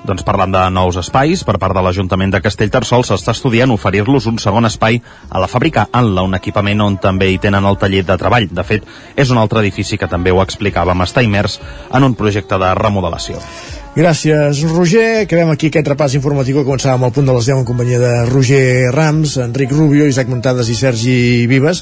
Doncs 0.05 0.21
parlant 0.21 0.51
de 0.53 0.61
nous 0.69 0.97
espais, 1.01 1.41
per 1.41 1.55
part 1.57 1.73
de 1.73 1.81
l'Ajuntament 1.81 2.29
de 2.35 2.41
Castellterçol 2.45 3.01
s'està 3.07 3.33
estudiant 3.33 3.71
oferir-los 3.73 4.27
un 4.29 4.37
segon 4.43 4.69
espai 4.69 4.99
a 5.31 5.41
la 5.41 5.49
fàbrica 5.49 5.87
Anla, 6.01 6.21
un 6.29 6.37
equipament 6.37 6.83
on 6.85 6.99
també 7.01 7.31
hi 7.31 7.39
tenen 7.41 7.65
el 7.65 7.79
taller 7.81 8.03
de 8.05 8.17
treball. 8.21 8.45
De 8.51 8.67
fet, 8.67 8.85
és 9.17 9.33
un 9.33 9.41
altre 9.41 9.63
edifici 9.65 9.97
que 9.97 10.11
també 10.11 10.35
ho 10.35 10.43
explicàvem, 10.43 11.01
està 11.01 11.25
immers 11.25 11.57
en 11.89 12.05
un 12.05 12.13
projecte 12.13 12.61
de 12.61 12.71
remodelació. 12.77 13.41
Gràcies, 13.95 14.59
Roger. 14.67 15.23
Acabem 15.23 15.47
aquí 15.53 15.69
aquest 15.71 15.87
repàs 15.87 16.11
informatiu 16.17 16.57
que 16.57 16.65
començàvem 16.67 17.05
al 17.07 17.13
punt 17.15 17.29
de 17.29 17.33
les 17.37 17.45
10 17.47 17.61
en 17.61 17.67
companyia 17.67 17.99
de 18.01 18.09
Roger 18.27 18.91
Rams, 18.91 19.37
Enric 19.39 19.71
Rubio, 19.71 20.03
Isaac 20.11 20.27
Montades 20.27 20.67
i 20.67 20.75
Sergi 20.75 21.47
Vives. 21.47 21.79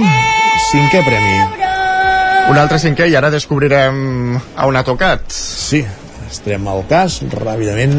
Cinquè 0.72 1.04
premi. 1.04 1.67
Un 2.48 2.56
altre 2.56 2.78
cinquè 2.80 3.10
i 3.10 3.16
ara 3.18 3.28
descobrirem 3.28 4.36
a 4.56 4.66
on 4.68 4.76
ha 4.78 4.84
tocat. 4.86 5.26
Sí, 5.32 5.82
estarem 6.30 6.64
al 6.70 6.86
cas 6.88 7.20
ràpidament 7.28 7.98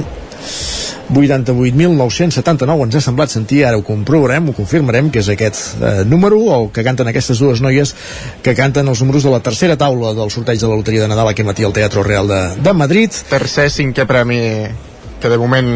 88.979 1.09 2.85
ens 2.85 2.97
ha 2.97 3.01
semblat 3.01 3.34
sentir, 3.34 3.63
ara 3.65 3.77
ho 3.77 3.84
comprovarem, 3.85 4.49
ho 4.49 4.55
confirmarem, 4.57 5.09
que 5.13 5.21
és 5.23 5.30
aquest 5.34 5.81
eh, 5.81 6.03
número, 6.05 6.39
o 6.53 6.59
que 6.73 6.85
canten 6.85 7.09
aquestes 7.09 7.41
dues 7.41 7.61
noies 7.65 7.95
que 8.45 8.53
canten 8.57 8.89
els 8.89 9.01
números 9.01 9.26
de 9.26 9.34
la 9.34 9.41
tercera 9.45 9.77
taula 9.77 10.13
del 10.17 10.34
sorteig 10.34 10.61
de 10.61 10.69
la 10.69 10.77
Loteria 10.77 11.05
de 11.05 11.11
Nadal 11.13 11.31
aquest 11.31 11.49
matí 11.49 11.65
al 11.65 11.73
Teatre 11.73 12.05
Real 12.05 12.30
de, 12.30 12.41
de 12.61 12.73
Madrid. 12.77 13.21
Tercer, 13.30 13.69
cinquè 13.73 14.05
premi 14.09 14.41
que 15.19 15.30
de 15.30 15.38
moment 15.41 15.71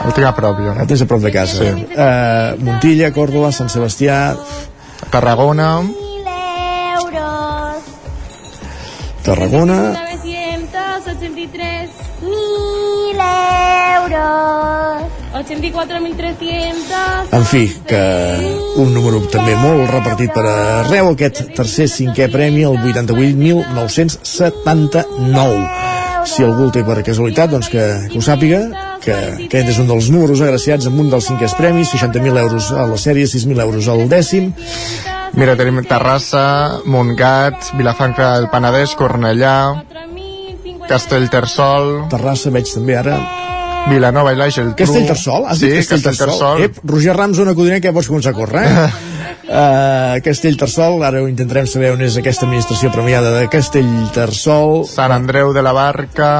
El 0.03 0.11
tinc 0.15 0.25
a 0.27 0.31
prop, 0.35 0.57
jo. 0.63 0.71
el 0.79 0.87
tens 0.87 1.03
a 1.03 1.09
prop 1.11 1.21
de 1.27 1.31
casa 1.35 1.59
Sí. 1.59 1.85
eh, 1.91 2.55
Montilla, 2.63 3.11
Còrdoba, 3.15 3.51
Sant 3.55 3.67
Sebastià 3.71 4.21
Tarragona. 5.11 5.69
Tarragona 9.23 9.77
983 11.13 11.89
mil 12.21 13.17
euros. 13.99 15.03
84.300. 15.33 17.27
en 17.31 17.45
fi, 17.45 17.71
que 17.87 18.01
un 18.77 18.93
número 18.93 19.19
també 19.33 19.55
molt 19.57 19.89
repartit 19.89 20.31
per 20.33 20.45
arreu 20.45 21.09
aquest 21.11 21.55
tercer, 21.57 21.87
cinquè 21.89 22.31
premi 22.33 22.63
el 22.65 22.77
88.979 22.77 25.67
si 26.25 26.43
algú 26.45 26.63
el 26.69 26.71
té 26.71 26.83
per 26.87 27.03
casualitat 27.03 27.49
doncs 27.51 27.69
que, 27.69 28.07
que 28.09 28.17
ho 28.17 28.21
sàpiga 28.23 28.59
que 29.03 29.13
aquest 29.49 29.69
és 29.73 29.79
un 29.81 29.87
dels 29.89 30.09
números 30.13 30.41
agraciats 30.45 30.85
amb 30.87 30.99
un 31.03 31.09
dels 31.11 31.25
cinquers 31.27 31.55
premis 31.59 31.91
60.000 31.91 32.39
euros 32.45 32.63
a 32.71 32.87
la 32.87 32.97
sèrie 33.01 33.25
6.000 33.27 33.59
euros 33.65 33.85
al 33.91 34.07
dècim 34.07 34.53
mira, 35.33 35.57
tenim 35.57 35.81
Terrassa, 35.89 36.79
Montgat, 36.85 37.73
Vilafranca 37.77 38.35
del 38.37 38.49
Penedès, 38.53 38.93
Cornellà, 38.97 39.57
Castellterçol, 40.89 42.07
Terrassa 42.11 42.51
veig 42.53 42.69
també 42.73 42.97
ara 42.99 43.17
Vilanova 43.89 44.31
i 44.31 44.37
la 44.39 44.47
Geltrú. 44.51 44.77
Castellterçol? 44.79 45.45
Has 45.49 45.59
Sí, 45.59 45.67
dit 45.67 45.89
Castellterçol? 45.89 46.61
Ep, 46.63 46.77
Roger 46.87 47.15
Rams, 47.17 47.39
una 47.43 47.55
codinenca, 47.55 47.91
pots 47.95 48.07
començar 48.07 48.31
a 48.31 48.37
córrer, 48.37 48.63
eh? 48.63 48.85
uh, 49.43 50.21
Castellterçol, 50.27 51.03
ara 51.03 51.19
ho 51.23 51.27
intentarem 51.27 51.67
saber 51.67 51.91
on 51.95 52.01
és 52.05 52.15
aquesta 52.19 52.47
administració 52.47 52.93
premiada 52.95 53.33
de 53.35 53.49
Castellterçol. 53.51 54.85
Sant 54.87 55.11
Andreu 55.15 55.53
de 55.55 55.65
la 55.65 55.75
Barca, 55.75 56.31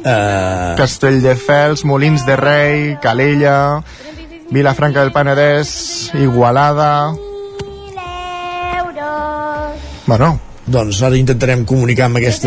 Uh, 0.00 0.78
Castelldefels, 0.78 1.82
Molins 1.84 2.22
de 2.24 2.32
Rei, 2.34 2.96
Calella, 3.02 3.82
Vilafranca 4.48 5.02
del 5.02 5.12
Penedès, 5.12 6.08
Igualada... 6.16 7.12
Bueno, 10.06 10.40
doncs 10.70 11.00
ara 11.06 11.18
intentarem 11.18 11.64
comunicar 11.68 12.06
amb 12.08 12.20
aquest 12.20 12.46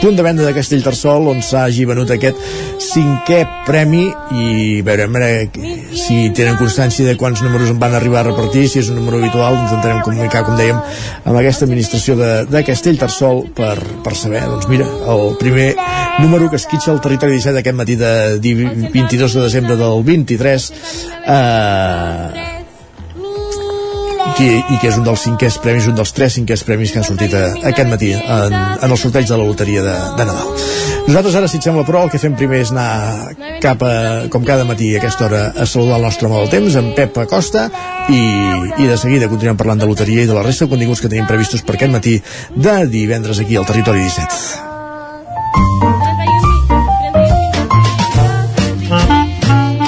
punt 0.00 0.16
de 0.16 0.24
venda 0.24 0.46
de 0.46 0.54
Castellterçol 0.56 1.28
on 1.32 1.42
s'hagi 1.44 1.86
venut 1.88 2.10
aquest 2.14 2.38
cinquè 2.90 3.40
premi 3.66 4.04
i 4.34 4.80
veurem 4.86 5.16
veure 5.16 5.64
si 5.96 6.18
tenen 6.36 6.58
constància 6.60 7.06
de 7.06 7.16
quants 7.20 7.42
números 7.44 7.72
en 7.72 7.80
van 7.82 7.94
arribar 7.94 8.22
a 8.22 8.28
repartir, 8.30 8.66
si 8.68 8.80
és 8.82 8.90
un 8.92 9.00
número 9.00 9.18
habitual 9.20 9.58
intentarem 9.58 10.02
comunicar, 10.06 10.44
com 10.46 10.58
dèiem, 10.58 10.78
amb 11.24 11.40
aquesta 11.40 11.66
administració 11.68 12.16
de, 12.18 12.30
de 12.50 12.64
Castellterçol 12.66 13.44
per, 13.56 13.76
per 14.04 14.14
saber, 14.18 14.44
doncs 14.50 14.70
mira, 14.70 14.86
el 15.14 15.36
primer 15.40 15.72
número 16.20 16.50
que 16.50 16.60
esquitxa 16.60 16.94
el 16.94 17.02
territori 17.04 17.38
17 17.38 17.62
aquest 17.62 17.78
matí 17.78 17.98
de 18.00 18.14
22 18.40 19.36
de 19.36 19.44
desembre 19.48 19.76
del 19.80 20.02
23 20.06 20.72
eh, 21.26 22.59
i, 24.40 24.48
i 24.72 24.78
que 24.80 24.88
és 24.88 24.96
un 24.98 25.04
dels 25.04 25.22
cinquers 25.26 25.58
premis, 25.62 25.86
un 25.90 25.96
dels 25.98 26.12
tres 26.16 26.34
cinquers 26.38 26.62
premis 26.64 26.92
que 26.92 27.00
han 27.00 27.06
sortit 27.06 27.34
a, 27.36 27.42
aquest 27.70 27.88
matí 27.90 28.10
en, 28.16 28.54
en 28.54 28.88
el 28.90 28.98
sorteig 28.98 29.28
de 29.28 29.36
la 29.36 29.44
loteria 29.46 29.82
de, 29.84 29.96
de 30.16 30.24
Nadal. 30.28 30.48
Nosaltres 31.08 31.36
ara, 31.40 31.48
si 31.50 31.58
et 31.58 31.66
sembla, 31.66 31.84
però, 31.88 32.04
el 32.06 32.12
que 32.12 32.20
fem 32.22 32.34
primer 32.38 32.60
és 32.64 32.70
anar 32.72 32.90
cap 33.64 33.82
a, 33.84 33.92
com 34.32 34.44
cada 34.46 34.64
matí 34.68 34.92
a 34.94 35.00
aquesta 35.00 35.26
hora, 35.26 35.42
a 35.52 35.66
saludar 35.66 35.98
el 35.98 36.06
nostre 36.08 36.28
home 36.28 36.38
del 36.40 36.52
temps, 36.52 36.78
en 36.80 36.92
Pep 36.96 37.18
Acosta, 37.24 37.66
i, 38.08 38.22
i 38.80 38.88
de 38.88 38.96
seguida 39.00 39.28
continuem 39.32 39.58
parlant 39.60 39.80
de 39.82 39.88
loteria 39.90 40.24
i 40.24 40.30
de 40.30 40.36
la 40.36 40.44
resta 40.46 40.64
de 40.66 40.72
continguts 40.72 41.02
que 41.02 41.10
tenim 41.12 41.26
previstos 41.28 41.64
per 41.66 41.74
aquest 41.76 41.92
matí 41.92 42.14
de 42.56 42.76
divendres 42.90 43.38
aquí 43.42 43.54
al 43.58 43.66
Territori 43.68 44.00
17. 44.06 44.68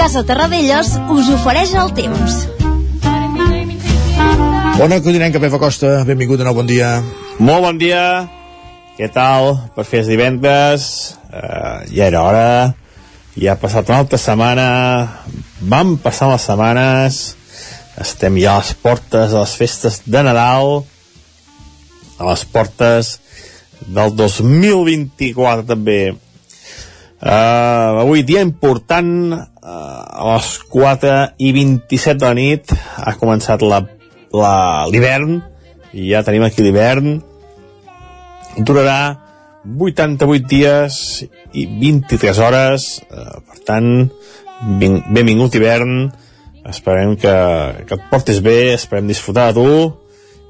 Casa 0.02 0.26
Terradellos 0.26 0.98
us 1.14 1.30
ofereix 1.38 1.76
el 1.78 1.94
temps. 1.96 2.42
Bona 4.72 5.02
codinenca, 5.04 5.36
Pep 5.38 5.52
Acosta. 5.52 5.88
Benvingut 6.08 6.40
de 6.40 6.46
nou, 6.46 6.54
bon 6.56 6.66
dia. 6.66 7.02
Molt 7.44 7.60
bon 7.60 7.76
dia. 7.76 8.24
Què 8.96 9.08
tal? 9.12 9.52
Per 9.76 9.84
fer 9.84 10.00
divendres. 10.06 10.86
Uh, 11.28 11.84
ja 11.92 12.08
era 12.08 12.22
hora. 12.24 12.46
Ja 13.36 13.52
ha 13.52 13.60
passat 13.60 13.92
una 13.92 14.00
altra 14.00 14.20
setmana. 14.20 14.64
Vam 15.60 15.98
passar 16.00 16.30
les 16.32 16.48
setmanes. 16.48 17.20
Estem 18.00 18.40
ja 18.40 18.56
a 18.56 18.64
les 18.64 18.72
portes 18.80 19.36
de 19.36 19.38
les 19.38 19.54
festes 19.60 20.00
de 20.08 20.24
Nadal. 20.24 20.80
A 22.16 22.32
les 22.32 22.48
portes 22.48 23.18
del 23.84 24.16
2024 24.16 25.68
també. 25.68 26.02
Uh, 27.20 28.00
avui 28.02 28.24
dia 28.24 28.40
important, 28.40 29.36
uh, 29.36 30.04
a 30.16 30.32
les 30.32 30.54
4 30.72 31.18
i 31.44 31.52
27 31.60 32.16
de 32.18 32.30
la 32.30 32.38
nit 32.40 32.72
ha 32.72 33.20
començat 33.20 33.60
la 33.62 33.84
l'hivern 34.32 35.40
i 35.92 36.08
ja 36.10 36.22
tenim 36.24 36.44
aquí 36.46 36.64
l'hivern. 36.64 37.20
Durarà 38.58 39.16
88 39.64 40.48
dies 40.48 40.98
i 41.54 41.66
23 41.66 42.40
hores 42.42 42.86
eh, 43.06 43.38
per 43.46 43.58
tant 43.66 43.88
ben, 44.80 45.02
benvingut 45.12 45.54
hivern. 45.54 46.10
Esperem 46.68 47.16
que, 47.18 47.34
que 47.88 47.98
et 47.98 48.08
portis 48.10 48.40
bé 48.42 48.72
esperem 48.76 49.10
disfrutar 49.10 49.50
de 49.50 49.60
tu 49.60 49.72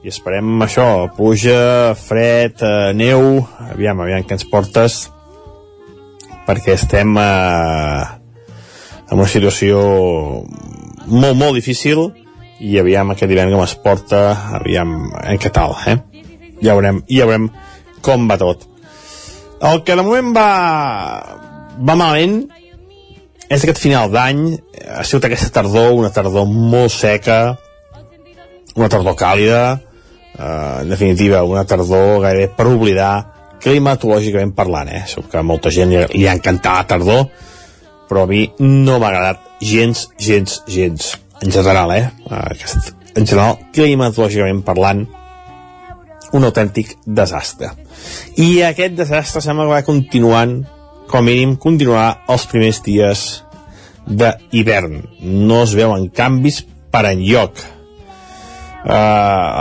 i 0.02 0.10
esperem 0.10 0.64
això, 0.64 1.06
pluja, 1.16 1.94
fred, 1.94 2.58
eh, 2.58 2.90
neu, 2.98 3.44
aviam, 3.70 4.02
aviam 4.02 4.24
que 4.26 4.36
ens 4.36 4.48
portes 4.50 5.04
perquè 6.42 6.74
estem 6.74 7.14
eh, 7.22 8.02
en 9.12 9.14
una 9.20 9.28
situació 9.30 9.78
molt, 11.06 11.36
molt 11.38 11.54
difícil 11.54 12.08
i 12.62 12.78
aviam 12.78 13.10
aquest 13.10 13.30
divendres 13.30 13.56
com 13.56 13.64
es 13.64 13.74
porta, 13.82 14.22
aviam 14.60 14.94
en 15.18 15.40
què 15.42 15.50
tal, 15.54 15.74
eh? 15.90 15.98
Ja 16.62 16.76
veurem, 16.78 17.02
ja 17.10 17.26
veurem 17.26 17.48
com 18.06 18.28
va 18.30 18.38
tot. 18.38 18.68
El 19.62 19.82
que 19.86 19.96
de 19.98 20.04
moment 20.06 20.30
va, 20.36 20.48
va 21.78 21.96
malament 21.98 22.44
és 23.52 23.64
aquest 23.64 23.82
final 23.82 24.12
d'any, 24.12 24.44
ha 24.94 25.02
sigut 25.04 25.26
aquesta 25.28 25.50
tardor, 25.58 25.90
una 25.98 26.12
tardor 26.14 26.46
molt 26.48 26.94
seca, 26.94 27.40
una 28.78 28.88
tardor 28.92 29.18
càlida, 29.18 29.64
eh, 30.38 30.76
en 30.84 30.94
definitiva, 30.94 31.42
una 31.44 31.66
tardor 31.68 32.22
gairebé 32.22 32.52
per 32.56 32.68
oblidar, 32.70 33.14
climatològicament 33.62 34.54
parlant, 34.56 34.88
eh? 34.88 35.02
Segur 35.10 35.28
que 35.30 35.42
a 35.42 35.46
molta 35.46 35.74
gent 35.74 35.92
li, 35.92 36.00
li 36.14 36.30
ha 36.30 36.38
encantat 36.38 36.78
la 36.78 36.88
tardor, 36.94 37.26
però 38.08 38.24
a 38.24 38.30
mi 38.30 38.46
no 38.62 38.98
m'ha 39.02 39.10
agradat 39.10 39.50
gens, 39.60 40.08
gens, 40.18 40.62
gens 40.70 41.12
en 41.42 41.50
general, 41.50 41.92
eh? 41.96 42.06
Aquest, 42.30 42.92
en 43.18 43.26
general, 43.26 43.58
climatològicament 43.74 44.62
parlant, 44.66 45.02
un 46.32 46.46
autèntic 46.48 46.94
desastre. 47.04 47.72
I 48.40 48.62
aquest 48.64 48.94
desastre 48.96 49.42
sembla 49.44 49.66
que 49.66 49.74
va 49.74 49.86
continuant, 49.86 50.60
com 51.10 51.20
a 51.20 51.26
mínim, 51.26 51.56
continuarà 51.60 52.22
els 52.32 52.46
primers 52.48 52.80
dies 52.86 53.26
d'hivern. 54.06 55.02
No 55.20 55.62
es 55.66 55.74
veuen 55.76 56.08
canvis 56.14 56.62
per 56.92 57.04
enlloc. 57.10 57.60
Uh, 58.82 58.88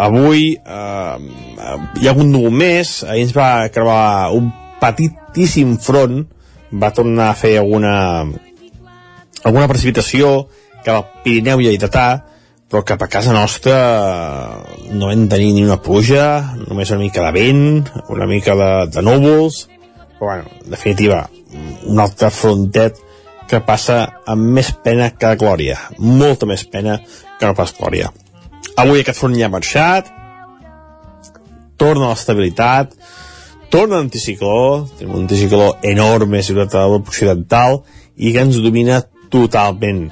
avui 0.08 0.56
uh, 0.58 1.18
hi 2.02 2.08
ha 2.10 2.16
un 2.18 2.32
núvol 2.34 2.56
més, 2.58 3.02
ahir 3.06 3.28
ens 3.28 3.36
va 3.36 3.68
creuar 3.74 4.32
un 4.34 4.48
petitíssim 4.82 5.76
front, 5.82 6.24
va 6.72 6.90
tornar 6.96 7.30
a 7.30 7.38
fer 7.38 7.58
alguna 7.60 7.94
alguna 9.44 9.68
precipitació 9.70 10.48
cap 10.86 10.98
al 10.98 11.24
Pirineu 11.24 11.62
Lleidatà, 11.62 12.08
però 12.72 12.86
cap 12.88 13.02
a 13.04 13.10
casa 13.12 13.34
nostra 13.36 13.76
no 14.96 15.10
vam 15.10 15.28
tenir 15.32 15.52
ni 15.56 15.66
una 15.66 15.82
pluja, 15.84 16.56
només 16.62 16.94
una 16.94 17.02
mica 17.02 17.26
de 17.26 17.32
vent, 17.36 17.90
una 18.10 18.28
mica 18.30 18.56
de, 18.56 18.72
de 18.94 19.04
núvols, 19.04 19.66
però 20.16 20.30
bueno, 20.30 20.54
en 20.64 20.72
definitiva, 20.72 21.26
un 21.90 22.00
altre 22.00 22.30
frontet 22.32 23.02
que 23.52 23.60
passa 23.68 23.98
amb 24.32 24.54
més 24.56 24.72
pena 24.86 25.10
que 25.20 25.34
glòria, 25.36 25.76
molta 26.00 26.48
més 26.48 26.64
pena 26.64 27.02
que 27.04 27.50
no 27.50 27.58
pas 27.58 27.74
glòria. 27.76 28.14
Avui 28.80 29.02
aquest 29.02 29.20
front 29.20 29.36
ja 29.36 29.50
ha 29.50 29.52
marxat, 29.52 30.08
torna 31.82 32.14
l'estabilitat, 32.14 32.96
torna 33.74 34.00
l'anticicló, 34.00 34.86
tenim 34.96 35.18
un 35.18 35.26
anticicló 35.26 35.74
enorme 35.84 36.40
a 36.40 36.48
Ciutat 36.48 36.72
de 36.72 36.80
l'Europa 36.80 37.12
Occidental 37.12 37.82
i 38.16 38.32
que 38.32 38.46
ens 38.46 38.64
domina 38.64 39.02
totalment 39.34 40.06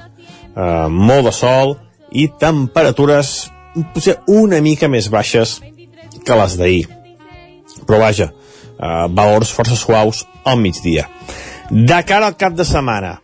eh, 0.56 0.88
molt 0.90 1.28
de 1.28 1.32
sol 1.34 1.76
i 2.10 2.28
temperatures 2.40 3.50
potser 3.94 4.18
una 4.30 4.60
mica 4.64 4.88
més 4.90 5.08
baixes 5.10 5.58
que 6.26 6.38
les 6.38 6.56
d'ahir. 6.58 6.86
Però 7.86 8.00
vaja, 8.02 8.30
eh, 8.30 9.06
valors 9.08 9.52
força 9.54 9.76
suaus 9.76 10.24
al 10.44 10.58
migdia. 10.58 11.08
De 11.70 12.02
cara 12.06 12.26
al 12.26 12.36
cap 12.36 12.56
de 12.58 12.64
setmana, 12.66 13.20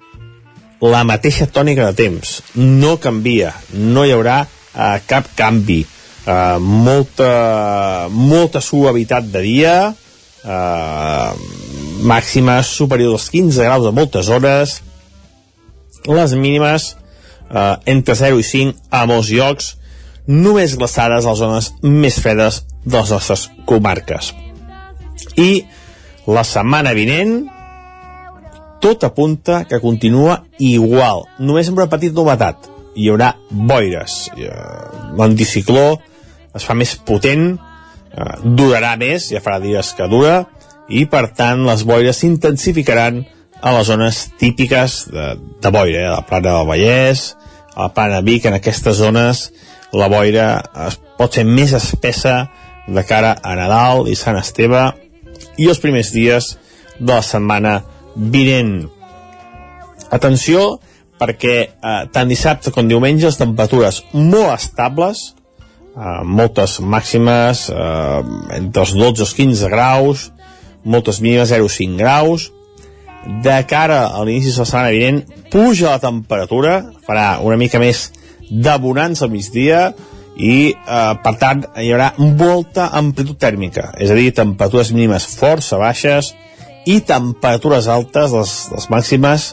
la 0.81 1.03
mateixa 1.05 1.47
tònica 1.47 1.89
de 1.91 1.97
temps. 1.99 2.41
No 2.55 2.97
canvia, 3.03 3.53
no 3.73 4.05
hi 4.05 4.13
haurà 4.15 4.45
eh, 4.47 4.99
cap 5.07 5.33
canvi. 5.37 5.83
Eh, 6.27 6.59
molta, 6.61 8.09
molta 8.11 8.61
suavitat 8.61 9.31
de 9.33 9.43
dia, 9.43 9.77
eh, 10.45 11.31
màximes 12.07 12.71
superiors 12.79 13.21
als 13.21 13.31
15 13.35 13.67
graus 13.67 13.87
a 13.87 13.95
moltes 13.95 14.29
hores, 14.29 14.81
les 16.07 16.35
mínimes 16.39 16.95
eh, 17.51 17.77
entre 17.93 18.15
0 18.15 18.41
i 18.41 18.47
5 18.47 18.91
a 18.91 19.05
molts 19.09 19.31
llocs, 19.33 19.75
només 20.27 20.77
glaçades 20.79 21.25
a 21.25 21.35
les 21.35 21.39
zones 21.39 21.73
més 21.83 22.19
fredes 22.23 22.65
de 22.85 22.97
les 22.99 23.13
nostres 23.15 23.49
comarques. 23.67 24.33
I 25.37 25.67
la 26.27 26.43
setmana 26.45 26.95
vinent 26.97 27.45
tot 28.83 29.05
apunta 29.07 29.65
que 29.69 29.81
continua 29.81 30.43
igual, 30.63 31.25
només 31.39 31.71
amb 31.71 31.81
una 31.81 31.91
petita 31.91 32.19
novetat. 32.19 32.69
Hi 32.97 33.11
haurà 33.13 33.35
boires. 33.51 34.27
Eh, 34.37 34.51
l'anticicló 35.19 35.97
es 36.57 36.65
fa 36.65 36.75
més 36.75 36.95
potent, 36.97 37.57
eh, 37.57 38.37
durarà 38.43 38.97
més, 38.97 39.31
ja 39.33 39.43
farà 39.45 39.61
dies 39.61 39.93
que 39.97 40.09
dura, 40.09 40.45
i 40.89 41.05
per 41.11 41.27
tant 41.35 41.65
les 41.67 41.83
boires 41.85 42.21
s'intensificaran 42.23 43.25
a 43.63 43.73
les 43.77 43.89
zones 43.89 44.27
típiques 44.39 45.07
de, 45.13 45.27
de 45.63 45.73
boira, 45.73 46.03
eh? 46.03 46.11
la 46.11 46.25
plana 46.27 46.59
del 46.59 46.69
Vallès, 46.69 47.27
a 47.75 47.87
la 47.87 47.95
plana 47.95 48.21
Vic, 48.25 48.47
en 48.47 48.57
aquestes 48.59 48.99
zones 49.01 49.51
la 49.97 50.09
boira 50.11 50.47
es 50.87 50.99
pot 51.19 51.33
ser 51.37 51.45
més 51.47 51.73
espessa 51.77 52.47
de 52.87 53.03
cara 53.07 53.35
a 53.43 53.55
Nadal 53.59 54.07
i 54.11 54.17
Sant 54.19 54.39
Esteve 54.39 54.83
i 55.61 55.69
els 55.71 55.81
primers 55.83 56.13
dies 56.15 56.53
de 56.99 57.13
la 57.13 57.23
setmana 57.25 57.79
vinent. 58.17 58.87
Atenció, 60.13 60.79
perquè 61.21 61.57
eh, 61.67 62.03
tant 62.13 62.29
dissabte 62.29 62.73
com 62.75 62.89
diumenge 62.89 63.27
les 63.29 63.41
temperatures 63.41 64.03
molt 64.13 64.53
estables, 64.55 65.33
eh, 65.97 66.21
moltes 66.25 66.79
màximes 66.81 67.67
eh, 67.73 68.21
entre 68.59 68.85
els 68.87 68.95
12 68.97 69.23
i 69.23 69.27
els 69.27 69.35
15 69.41 69.73
graus, 69.73 70.29
moltes 70.85 71.21
mínimes 71.25 71.53
0,5 71.53 71.99
graus, 72.01 72.51
de 73.43 73.57
cara 73.69 74.07
a 74.09 74.23
l'inici 74.25 74.53
de 74.53 74.61
la 74.61 74.69
setmana 74.69 74.93
vinent 74.95 75.23
puja 75.53 75.95
la 75.95 76.03
temperatura, 76.03 76.79
farà 77.07 77.39
una 77.43 77.59
mica 77.61 77.81
més 77.83 78.11
de 78.51 78.77
bonança 78.83 79.27
al 79.27 79.33
migdia 79.33 79.91
i 80.37 80.57
eh, 80.71 81.13
per 81.25 81.35
tant 81.41 81.65
hi 81.81 81.91
haurà 81.93 82.13
molta 82.19 82.91
amplitud 82.99 83.39
tèrmica 83.41 83.91
és 83.99 84.13
a 84.13 84.19
dir, 84.19 84.31
temperatures 84.37 84.93
mínimes 84.93 85.27
força 85.39 85.81
baixes 85.81 86.35
i 86.87 87.01
temperatures 87.01 87.89
altes 87.91 88.35
les, 88.37 88.57
les 88.75 88.91
màximes 88.93 89.49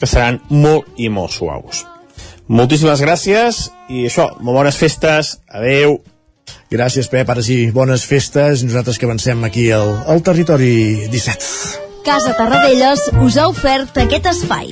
que 0.00 0.08
seran 0.08 0.40
molt 0.48 0.88
i 0.96 1.10
molt 1.12 1.36
suaus 1.36 1.84
moltíssimes 2.48 3.04
gràcies 3.04 3.68
i 3.92 4.06
això, 4.08 4.32
bones 4.40 4.80
festes 4.80 5.36
adeu 5.52 6.00
Gràcies, 6.72 7.06
Pep. 7.12 7.28
Ara 7.28 7.44
sí, 7.44 7.68
bones 7.70 8.06
festes. 8.08 8.64
Nosaltres 8.64 8.98
que 8.98 9.08
avancem 9.08 9.44
aquí 9.44 9.68
al, 9.76 9.92
al 10.08 10.24
territori 10.24 10.72
17. 11.12 11.91
Casa 12.04 12.34
Tarradellas 12.36 12.98
us 13.22 13.36
ha 13.38 13.46
ofert 13.46 13.98
aquest 14.02 14.26
espai. 14.26 14.66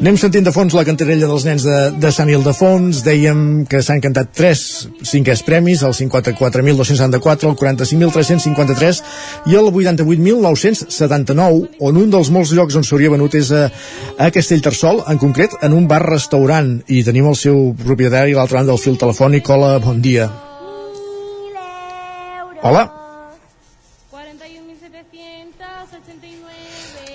Anem 0.00 0.16
sentint 0.16 0.46
de 0.46 0.52
fons 0.54 0.72
la 0.72 0.84
cantarella 0.88 1.26
dels 1.28 1.42
nens 1.44 1.60
de, 1.66 1.74
de 2.00 2.10
Sant 2.14 2.30
Ildefons. 2.32 3.02
Dèiem 3.04 3.66
que 3.68 3.82
s'han 3.84 4.00
cantat 4.00 4.30
tres 4.32 4.88
cinquers 5.04 5.42
premis, 5.44 5.82
el 5.84 5.92
54.274, 5.98 7.50
el 7.50 7.56
45.353 7.60 9.02
i 9.52 9.58
el 9.60 9.68
88.979, 9.68 11.68
on 11.84 12.00
un 12.00 12.08
dels 12.14 12.30
molts 12.32 12.54
llocs 12.56 12.78
on 12.80 12.86
s'hauria 12.86 13.12
venut 13.12 13.36
és 13.36 13.50
a, 13.52 13.66
a 14.16 14.30
Castellterçol, 14.32 15.04
en 15.10 15.20
concret 15.20 15.52
en 15.60 15.76
un 15.76 15.84
bar-restaurant. 15.90 16.78
I 16.88 17.04
tenim 17.04 17.28
el 17.28 17.36
seu 17.36 17.74
propietari 17.82 18.32
a 18.32 18.40
l'altra 18.40 18.62
banda 18.62 18.72
del 18.72 18.80
fil 18.80 18.96
telefònic. 19.02 19.52
Hola, 19.52 19.76
bon 19.84 20.00
dia. 20.00 20.30
Hola. 22.62 22.99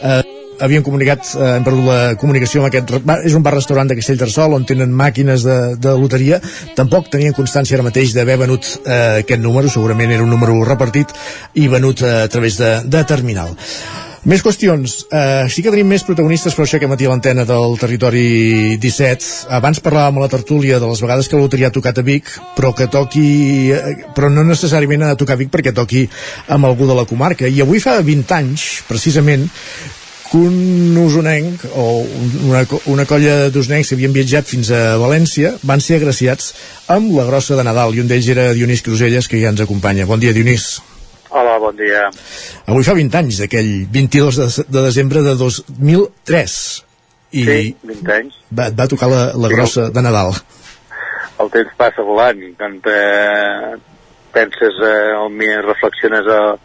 Eh, 0.02 0.22
havien 0.60 0.84
comunicat, 0.84 1.26
eh, 1.36 1.50
hem 1.58 1.66
perdut 1.66 1.86
la 1.88 2.00
comunicació 2.20 2.62
amb 2.62 2.70
aquest, 2.70 2.94
bar, 3.06 3.20
és 3.28 3.36
un 3.36 3.44
bar-restaurant 3.44 3.90
de 3.90 3.98
Castellterçol 4.00 4.56
on 4.56 4.66
tenen 4.66 4.94
màquines 4.94 5.44
de, 5.44 5.58
de 5.76 5.96
loteria. 6.00 6.40
Tampoc 6.76 7.10
tenien 7.12 7.36
constància 7.36 7.78
ara 7.78 7.88
mateix 7.88 8.16
d'haver 8.16 8.40
venut 8.46 8.72
eh, 8.86 9.22
aquest 9.26 9.44
número, 9.44 9.70
segurament 9.70 10.12
era 10.12 10.24
un 10.24 10.32
número 10.32 10.64
repartit 10.64 11.12
i 11.56 11.68
venut 11.72 12.02
eh, 12.02 12.24
a 12.24 12.32
través 12.32 12.58
de, 12.62 12.78
de 12.86 13.04
terminal 13.04 13.56
més 14.26 14.41
qüestions. 14.45 14.95
Uh, 15.07 15.45
sí 15.52 15.64
que 15.64 15.72
tenim 15.73 15.89
més 15.89 16.03
protagonistes, 16.06 16.56
però 16.57 16.65
això 16.65 16.80
que 16.81 16.89
matí 16.89 17.07
a 17.07 17.11
l'antena 17.14 17.45
del 17.47 17.77
territori 17.81 18.77
17. 18.81 19.52
Abans 19.57 19.81
parlàvem 19.85 20.19
a 20.19 20.26
la 20.26 20.31
tertúlia 20.31 20.80
de 20.81 20.89
les 20.89 21.02
vegades 21.02 21.30
que 21.30 21.38
la 21.38 21.45
loteria 21.45 21.69
ha 21.69 21.76
tocat 21.76 22.02
a 22.02 22.06
Vic, 22.06 22.31
però 22.57 22.73
que 22.76 22.89
toqui... 22.91 23.27
però 24.18 24.31
no 24.34 24.45
necessàriament 24.47 25.06
ha 25.06 25.14
de 25.14 25.22
tocar 25.22 25.38
a 25.38 25.41
Vic 25.43 25.53
perquè 25.53 25.76
toqui 25.76 26.07
amb 26.49 26.65
algú 26.65 26.89
de 26.89 26.97
la 26.97 27.06
comarca. 27.06 27.47
I 27.47 27.61
avui 27.61 27.84
fa 27.84 27.99
20 28.02 28.35
anys, 28.39 28.65
precisament, 28.89 29.45
que 30.26 30.41
un 30.41 30.97
usonenc 30.97 31.68
o 31.77 31.85
una, 32.47 32.65
una 32.89 33.06
colla 33.06 33.52
d'usonencs 33.53 33.91
que 33.91 33.99
havien 33.99 34.15
viatjat 34.15 34.49
fins 34.49 34.73
a 34.73 34.97
València 35.02 35.53
van 35.61 35.84
ser 35.85 35.99
agraciats 35.99 36.49
amb 36.89 37.14
la 37.14 37.27
grossa 37.30 37.60
de 37.60 37.68
Nadal 37.68 37.93
i 37.93 38.02
un 38.02 38.10
d'ells 38.10 38.34
era 38.34 38.49
Dionís 38.57 38.81
Cruselles 38.81 39.30
que 39.30 39.39
ja 39.41 39.53
ens 39.53 39.61
acompanya. 39.61 40.10
Bon 40.10 40.19
dia 40.19 40.34
Dionís. 40.34 40.95
Hola, 41.36 41.57
bon 41.60 41.76
dia. 41.76 42.06
Avui 42.72 42.86
fa 42.88 42.94
20 42.95 43.18
anys 43.20 43.41
d'aquell 43.41 43.72
22 43.91 44.38
de, 44.40 44.45
de 44.72 44.84
desembre 44.86 45.20
de 45.26 45.34
2003 45.36 46.53
i 47.36 47.44
sí, 47.44 47.74
20 47.90 48.14
anys. 48.16 48.38
va, 48.56 48.70
va 48.72 48.86
tocar 48.88 49.10
la, 49.12 49.24
la 49.44 49.49
grossa 49.52 49.90
de 49.91 50.03
Nadal. 50.06 50.32
El 51.44 51.52
temps 51.52 51.74
passa 51.76 52.06
volant 52.07 52.40
quan 52.56 52.78
eh, 52.88 53.74
penses 54.32 54.80
eh, 54.80 55.12
o 55.20 55.28
reflexiones 55.68 56.32
el, 56.38 56.56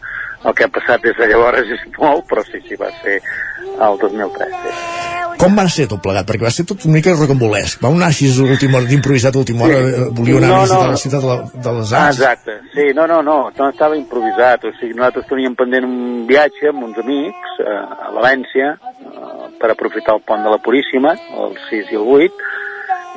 el 0.45 0.55
que 0.57 0.65
ha 0.65 0.71
passat 0.73 1.03
des 1.05 1.17
de 1.19 1.27
llavors 1.31 1.69
és 1.77 1.85
molt, 1.99 2.25
però 2.29 2.43
sí, 2.47 2.61
sí, 2.67 2.77
va 2.79 2.89
ser 3.01 3.19
el 3.21 3.97
2003. 4.01 4.57
Sí. 4.65 4.99
Com 5.41 5.55
va 5.57 5.63
ser 5.73 5.87
tot 5.89 6.01
plegat? 6.05 6.27
Perquè 6.29 6.45
va 6.45 6.51
ser 6.53 6.67
tot 6.69 6.83
una 6.85 6.99
mica 6.99 7.15
rocambolesc. 7.17 7.81
Va 7.81 7.89
anar 7.89 8.11
així 8.11 8.27
última 8.43 8.77
hora, 8.77 8.85
d'improvisat 8.91 9.37
última 9.39 9.65
hora, 9.65 9.79
sí. 9.87 10.03
volia 10.19 10.37
anar 10.37 10.49
no, 10.51 10.57
a 10.57 10.65
visitar 10.67 10.83
no. 10.83 10.91
la 10.91 11.01
ciutat 11.03 11.23
de, 11.23 11.29
la, 11.31 11.37
de 11.65 11.73
les 11.77 11.93
Ah, 11.93 12.01
Arts. 12.05 12.19
exacte. 12.19 12.57
Sí, 12.75 12.85
no, 12.93 13.07
no, 13.09 13.21
no, 13.25 13.37
no 13.57 13.69
estava 13.69 13.97
improvisat. 13.97 14.67
O 14.69 14.73
sigui, 14.77 14.93
nosaltres 14.99 15.25
teníem 15.31 15.55
pendent 15.57 15.87
un 15.87 16.27
viatge 16.29 16.69
amb 16.69 16.85
uns 16.85 17.01
amics 17.01 17.57
eh, 17.65 17.77
a 18.05 18.13
València 18.13 18.69
eh, 18.77 19.49
per 19.61 19.71
aprofitar 19.73 20.19
el 20.19 20.21
pont 20.29 20.45
de 20.45 20.53
la 20.53 20.61
Puríssima, 20.61 21.15
el 21.45 21.57
6 21.71 21.89
i 21.89 21.97
el 21.97 22.05
8, 22.19 22.51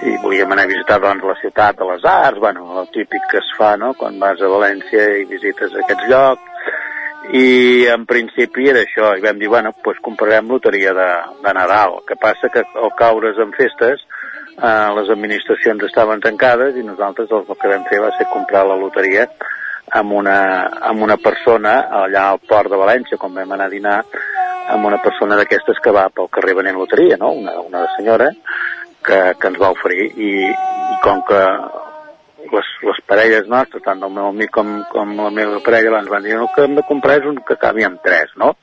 i 0.08 0.16
volíem 0.24 0.50
anar 0.56 0.64
a 0.64 0.72
visitar 0.72 0.98
doncs 1.04 1.28
la 1.28 1.36
ciutat 1.42 1.76
de 1.76 1.90
les 1.92 2.08
arts, 2.08 2.40
bueno, 2.40 2.64
el 2.80 2.88
típic 2.96 3.28
que 3.30 3.38
es 3.44 3.52
fa, 3.58 3.74
no?, 3.76 3.92
quan 4.00 4.16
vas 4.22 4.40
a 4.40 4.48
València 4.50 5.04
i 5.20 5.28
visites 5.28 5.76
aquests 5.84 6.08
llocs, 6.08 6.50
i 7.32 7.86
en 7.88 8.04
principi 8.04 8.68
era 8.68 8.82
això, 8.84 9.14
i 9.16 9.22
vam 9.24 9.38
dir, 9.40 9.48
bueno, 9.48 9.72
doncs 9.84 10.02
comprarem 10.04 10.50
loteria 10.50 10.92
de, 10.96 11.08
de 11.44 11.54
Nadal. 11.56 11.98
El 12.00 12.06
que 12.08 12.18
passa 12.20 12.50
que 12.52 12.64
al 12.64 12.92
caure's 12.98 13.40
en 13.40 13.54
festes 13.56 14.04
eh, 14.58 14.88
les 14.98 15.10
administracions 15.10 15.82
estaven 15.88 16.20
tancades 16.20 16.76
i 16.76 16.84
nosaltres 16.84 17.32
el 17.32 17.46
que 17.48 17.70
vam 17.72 17.86
fer 17.88 18.02
va 18.04 18.12
ser 18.18 18.28
comprar 18.32 18.66
la 18.68 18.76
loteria 18.76 19.28
amb 19.94 20.12
una, 20.16 20.38
amb 20.90 21.02
una 21.04 21.16
persona 21.20 21.74
allà 22.04 22.28
al 22.30 22.40
port 22.48 22.72
de 22.72 22.80
València, 22.80 23.18
quan 23.20 23.34
vam 23.36 23.52
anar 23.56 23.68
a 23.68 23.72
dinar, 23.72 23.98
amb 24.74 24.88
una 24.88 25.00
persona 25.04 25.36
d'aquestes 25.36 25.80
que 25.84 25.92
va 25.92 26.08
pel 26.12 26.30
carrer 26.32 26.56
venent 26.60 26.78
loteria, 26.80 27.18
no? 27.20 27.32
una, 27.36 27.58
una 27.60 27.84
senyora 27.96 28.30
que, 29.04 29.18
que 29.38 29.50
ens 29.50 29.60
va 29.60 29.72
oferir 29.74 30.08
i, 30.16 30.30
i 30.48 31.00
com 31.04 31.20
que 31.28 31.42
les, 32.52 32.70
les 32.88 33.00
parelles 33.08 33.48
nostres, 33.50 33.82
tant 33.84 34.02
del 34.02 34.12
meu 34.12 34.28
amic 34.30 34.52
com, 34.54 34.76
com 34.90 35.16
la 35.20 35.30
meva 35.34 35.60
parella, 35.64 36.00
ens 36.00 36.10
van 36.12 36.26
dir 36.26 36.36
no, 36.38 36.50
que 36.54 36.66
hem 36.66 36.76
de 36.78 36.86
comprar 36.88 37.18
és 37.20 37.30
un 37.30 37.40
que 37.46 37.56
acabi 37.56 37.86
amb 37.86 38.02
tres, 38.04 38.34
no? 38.40 38.54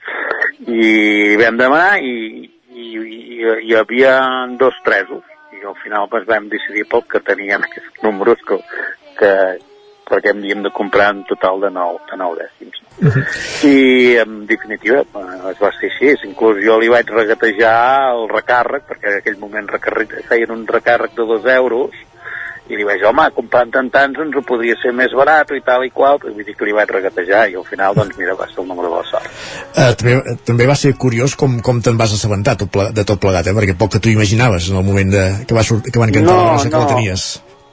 I 0.67 1.35
vam 1.41 1.57
demanar 1.59 1.97
i, 2.03 2.45
i, 2.75 2.87
i 2.91 3.41
hi 3.67 3.75
havia 3.77 4.15
dos 4.59 4.77
tresos 4.85 5.25
i 5.57 5.65
al 5.65 5.75
final 5.83 6.07
pues, 6.09 6.25
vam 6.29 6.47
decidir 6.51 6.87
pel 6.89 7.05
que 7.09 7.23
teníem 7.25 7.63
aquests 7.67 8.05
números 8.05 8.41
que, 8.47 8.61
que 9.19 9.33
perquè 10.11 10.33
havíem 10.33 10.63
de 10.65 10.71
comprar 10.75 11.13
en 11.13 11.23
total 11.23 11.61
de 11.63 11.69
9, 11.71 11.99
de 12.09 12.17
9 12.19 12.39
dècims. 12.41 12.79
I 13.63 14.17
en 14.19 14.41
definitiva 14.49 15.05
es 15.05 15.61
va 15.61 15.71
ser 15.77 15.87
així, 15.87 16.11
inclús 16.27 16.59
jo 16.65 16.75
li 16.81 16.91
vaig 16.91 17.09
regatejar 17.15 18.11
el 18.11 18.27
recàrrec, 18.31 18.89
perquè 18.89 19.13
en 19.13 19.19
aquell 19.21 19.39
moment 19.39 19.69
feien 20.27 20.51
un 20.51 20.65
recàrrec 20.67 21.15
de 21.15 21.27
2 21.29 21.47
euros, 21.55 21.95
i 22.71 22.77
li 22.79 22.85
vaig 22.87 23.01
dir, 23.01 23.07
home, 23.09 23.25
comprant 23.35 23.71
tant 23.73 23.89
tants 23.93 24.19
ens 24.23 24.35
ho 24.37 24.43
podria 24.47 24.77
ser 24.81 24.93
més 24.95 25.13
barat 25.17 25.51
i 25.55 25.61
tal 25.65 25.83
i 25.85 25.91
qual, 25.93 26.19
però 26.21 26.31
vull 26.33 26.47
dir 26.47 26.55
que 26.57 26.67
li 26.67 26.75
vaig 26.75 26.91
regatejar 26.95 27.43
i 27.51 27.57
al 27.59 27.67
final, 27.67 27.95
doncs 27.97 28.17
mira, 28.19 28.35
va 28.39 28.47
ser 28.49 28.61
el 28.63 28.69
número 28.69 28.89
de 28.91 28.95
la 28.95 29.05
sort. 29.09 29.29
Uh, 29.75 29.91
també, 29.99 30.15
també 30.47 30.67
va 30.69 30.77
ser 30.79 30.93
curiós 30.99 31.35
com, 31.39 31.59
com 31.65 31.81
te'n 31.83 31.99
vas 31.99 32.13
assabentar 32.15 32.57
tot 32.61 32.71
ple, 32.73 32.89
de 32.95 33.05
tot 33.07 33.21
plegat, 33.21 33.51
eh? 33.51 33.55
perquè 33.57 33.77
poc 33.79 33.95
que 33.97 34.03
tu 34.03 34.13
imaginaves 34.13 34.69
en 34.71 34.79
el 34.81 34.85
moment 34.87 35.11
de, 35.13 35.25
que, 35.47 35.57
va 35.57 35.65
sort, 35.67 35.89
que 35.91 35.99
van 36.01 36.13
cantar 36.15 36.31
No, 36.31 36.37
la 36.43 36.53
grossa 36.53 36.69
que 36.69 36.75
no. 36.77 36.85
la 36.85 36.93
tenies. 36.95 37.25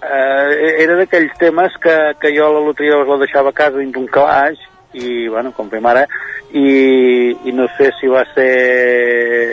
Eh, 0.08 0.74
era 0.84 0.96
d'aquells 0.98 1.38
temes 1.40 1.74
que, 1.82 1.94
que 2.22 2.32
jo 2.36 2.50
la 2.54 2.64
loteria 2.64 2.96
llavors 2.96 3.14
la 3.14 3.22
deixava 3.26 3.50
a 3.54 3.56
casa 3.62 3.78
dins 3.80 3.92
d'un 3.94 4.06
calaix 4.10 4.60
i, 4.94 5.28
bueno, 5.28 5.52
com 5.52 5.68
fem 5.70 5.84
ara, 5.90 6.06
i, 6.52 7.36
i 7.44 7.52
no 7.52 7.68
sé 7.76 7.90
si 8.00 8.08
va 8.08 8.24
ser 8.34 8.50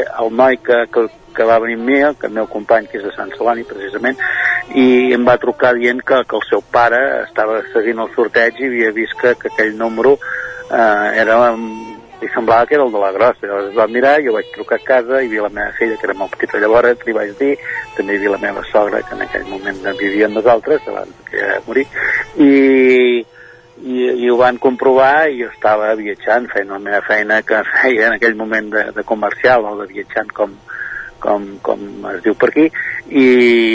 el 0.06 0.32
noi 0.36 0.58
que, 0.64 0.86
que, 0.92 1.08
que 1.36 1.48
va 1.48 1.60
venir 1.60 1.80
amb 1.80 1.90
mi, 1.90 2.00
que 2.20 2.30
el 2.30 2.38
meu 2.38 2.48
company, 2.52 2.88
que 2.92 3.00
és 3.02 3.08
de 3.08 3.14
Sant 3.16 3.34
Celoni, 3.36 3.66
precisament, 3.68 4.20
i 4.76 5.14
em 5.16 5.26
va 5.28 5.40
trucar 5.42 5.76
dient 5.76 6.00
que, 6.02 6.22
que 6.24 6.40
el 6.40 6.46
seu 6.50 6.64
pare 6.72 7.02
estava 7.26 7.60
seguint 7.74 8.00
el 8.04 8.14
sorteig 8.16 8.62
i 8.62 8.70
havia 8.70 8.96
vist 8.96 9.18
que, 9.20 9.36
que 9.42 9.52
aquell 9.52 9.76
número 9.80 10.16
eh, 10.72 11.12
era 11.22 11.40
li 12.22 12.30
semblava 12.34 12.66
que 12.66 12.76
era 12.76 12.86
el 12.86 12.92
de 12.92 13.00
la 13.00 13.12
grossa. 13.12 13.46
Llavors 13.46 13.70
es 13.70 13.78
va 13.78 13.88
mirar, 13.92 14.16
jo 14.24 14.34
vaig 14.36 14.50
trucar 14.56 14.80
a 14.80 14.86
casa 14.88 15.22
i 15.22 15.30
vi 15.30 15.42
la 15.42 15.52
meva 15.52 15.76
filla, 15.78 15.98
que 16.00 16.08
era 16.08 16.18
molt 16.18 16.34
petita 16.34 16.62
llavors, 16.64 17.04
li 17.06 17.16
vaig 17.16 17.36
dir, 17.40 17.54
també 17.98 18.18
vi 18.22 18.32
la 18.32 18.42
meva 18.42 18.64
sogra, 18.72 19.04
que 19.06 19.16
en 19.18 19.26
aquell 19.28 19.48
moment 19.52 19.84
vivia 20.00 20.30
amb 20.30 20.40
nosaltres, 20.40 20.88
abans 20.88 21.30
que 21.30 21.46
morir, 21.68 21.86
i, 22.40 23.26
i, 23.84 24.24
i 24.24 24.30
ho 24.30 24.38
van 24.40 24.58
comprovar 24.62 25.28
i 25.30 25.42
jo 25.42 25.50
estava 25.52 25.92
viatjant, 26.00 26.48
fent 26.52 26.72
la 26.72 26.80
meva 26.80 27.02
feina 27.08 27.42
que 27.44 27.62
feia 27.74 28.10
en 28.10 28.18
aquell 28.18 28.38
moment 28.40 28.72
de, 28.74 28.86
de 28.96 29.04
comercial 29.04 29.68
o 29.68 29.76
de 29.82 29.88
viatjant 29.92 30.32
com, 30.36 30.56
com, 31.20 31.48
com 31.66 32.08
es 32.14 32.22
diu 32.26 32.38
per 32.40 32.52
aquí, 32.52 32.68
i 33.10 33.26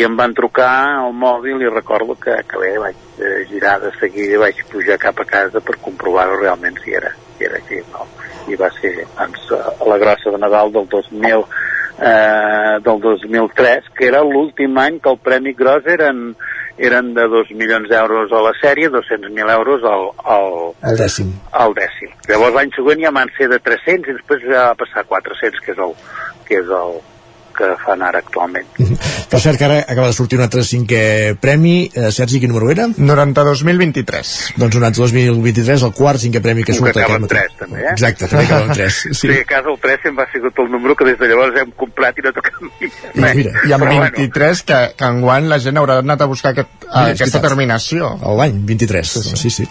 em 0.07 0.17
van 0.19 0.35
trucar 0.37 0.71
al 1.01 1.13
mòbil 1.17 1.63
i 1.63 1.73
recordo 1.73 2.17
que, 2.21 2.39
que 2.49 2.63
bé, 2.63 2.73
vaig 2.83 3.21
eh, 3.21 3.43
girar 3.51 3.79
de 3.85 3.93
seguida 3.99 4.37
i 4.39 4.43
vaig 4.45 4.63
pujar 4.71 4.99
cap 5.03 5.21
a 5.21 5.29
casa 5.29 5.63
per 5.65 5.79
comprovar-ho 5.83 6.41
realment 6.41 6.79
si 6.85 6.97
era, 6.97 7.13
si 7.37 7.49
era 7.49 7.61
així, 7.61 7.83
no? 7.93 8.09
I 8.51 8.57
va 8.59 8.71
ser 8.81 8.95
doncs, 9.05 9.51
a 9.53 9.87
la 9.87 9.99
grossa 10.01 10.33
de 10.33 10.41
Nadal 10.41 10.73
del 10.75 10.89
2000, 10.91 11.45
eh, 12.01 12.79
del 12.85 13.01
2003, 13.01 13.93
que 13.97 14.09
era 14.09 14.23
l'últim 14.25 14.79
any 14.81 14.99
que 15.01 15.13
el 15.13 15.19
Premi 15.19 15.53
Gros 15.59 15.87
eren, 15.87 16.35
eren 16.81 17.13
de 17.15 17.27
2 17.29 17.53
milions 17.61 17.89
d'euros 17.91 18.33
a 18.33 18.41
la 18.47 18.55
sèrie, 18.61 18.89
200.000 18.89 19.53
euros 19.59 19.85
al, 19.85 20.09
al, 20.25 20.49
El 20.91 20.97
dècim. 20.97 21.35
al 21.53 21.77
dècim. 21.77 22.13
Llavors 22.31 22.57
l'any 22.57 22.73
següent 22.77 23.05
ja 23.05 23.13
van 23.13 23.31
ser 23.37 23.51
de 23.53 23.61
300 23.61 24.09
i 24.09 24.17
després 24.17 24.45
ja 24.49 24.71
va 24.71 24.79
passar 24.81 25.05
a 25.05 25.09
400, 25.13 25.61
que 25.67 25.77
és 25.77 25.85
el, 25.87 25.97
que 26.49 26.63
és 26.63 26.73
el 26.81 27.01
que 27.61 27.69
fan 27.85 28.01
ara 28.07 28.23
actualment. 28.25 28.67
Per 29.31 29.39
cert, 29.41 29.59
que 29.61 29.67
ara 29.69 29.79
acaba 29.85 30.09
de 30.09 30.17
sortir 30.17 30.39
un 30.41 30.45
altre 30.47 30.63
cinquè 30.65 31.37
premi. 31.41 31.91
Eh, 31.93 32.09
Sergi, 32.11 32.41
quin 32.41 32.51
número 32.55 32.71
era? 32.73 32.89
92.023. 32.89 34.55
Doncs 34.61 34.77
un 34.79 34.85
altre 34.87 35.03
2023, 35.05 35.85
el 35.87 35.93
quart 35.97 36.21
cinquè 36.23 36.41
premi 36.45 36.65
que 36.65 36.73
Que 36.73 36.79
surt 36.79 36.91
acaba 36.97 37.17
aquest 37.17 37.17
en 37.17 37.23
matí. 37.27 37.35
3, 37.37 37.57
també, 37.61 37.83
eh? 37.85 37.93
Exacte, 37.93 38.29
també 38.31 38.45
acaba 38.47 38.67
en 38.67 38.73
3. 38.79 38.99
Sí. 39.11 39.15
sí, 39.29 39.31
a 39.41 39.45
casa 39.49 39.69
el 39.73 39.79
3 39.83 40.01
sempre 40.05 40.25
ha 40.25 40.33
sigut 40.33 40.59
el 40.63 40.71
número 40.71 40.95
que 40.97 41.05
des 41.09 41.19
de 41.19 41.29
llavors 41.29 41.57
hem 41.61 41.71
comprat 41.77 42.17
i 42.19 42.23
no 42.25 42.33
toquem 42.33 42.69
I, 42.81 42.91
mira, 43.21 43.53
i 43.69 43.73
amb 43.75 43.85
23, 43.91 44.63
que, 44.69 44.79
que 44.97 45.09
enguany 45.11 45.49
la 45.51 45.59
gent 45.63 45.77
haurà 45.81 45.99
anat 46.01 46.23
a 46.25 46.29
buscar 46.31 46.53
aquest, 46.55 46.71
Mira, 46.85 47.03
aquesta 47.11 47.25
veritat. 47.27 47.45
terminació. 47.49 48.11
L'any 48.39 48.61
23, 48.69 49.11
sí, 49.11 49.23
sí. 49.27 49.37
sí, 49.43 49.51
sí. 49.59 49.67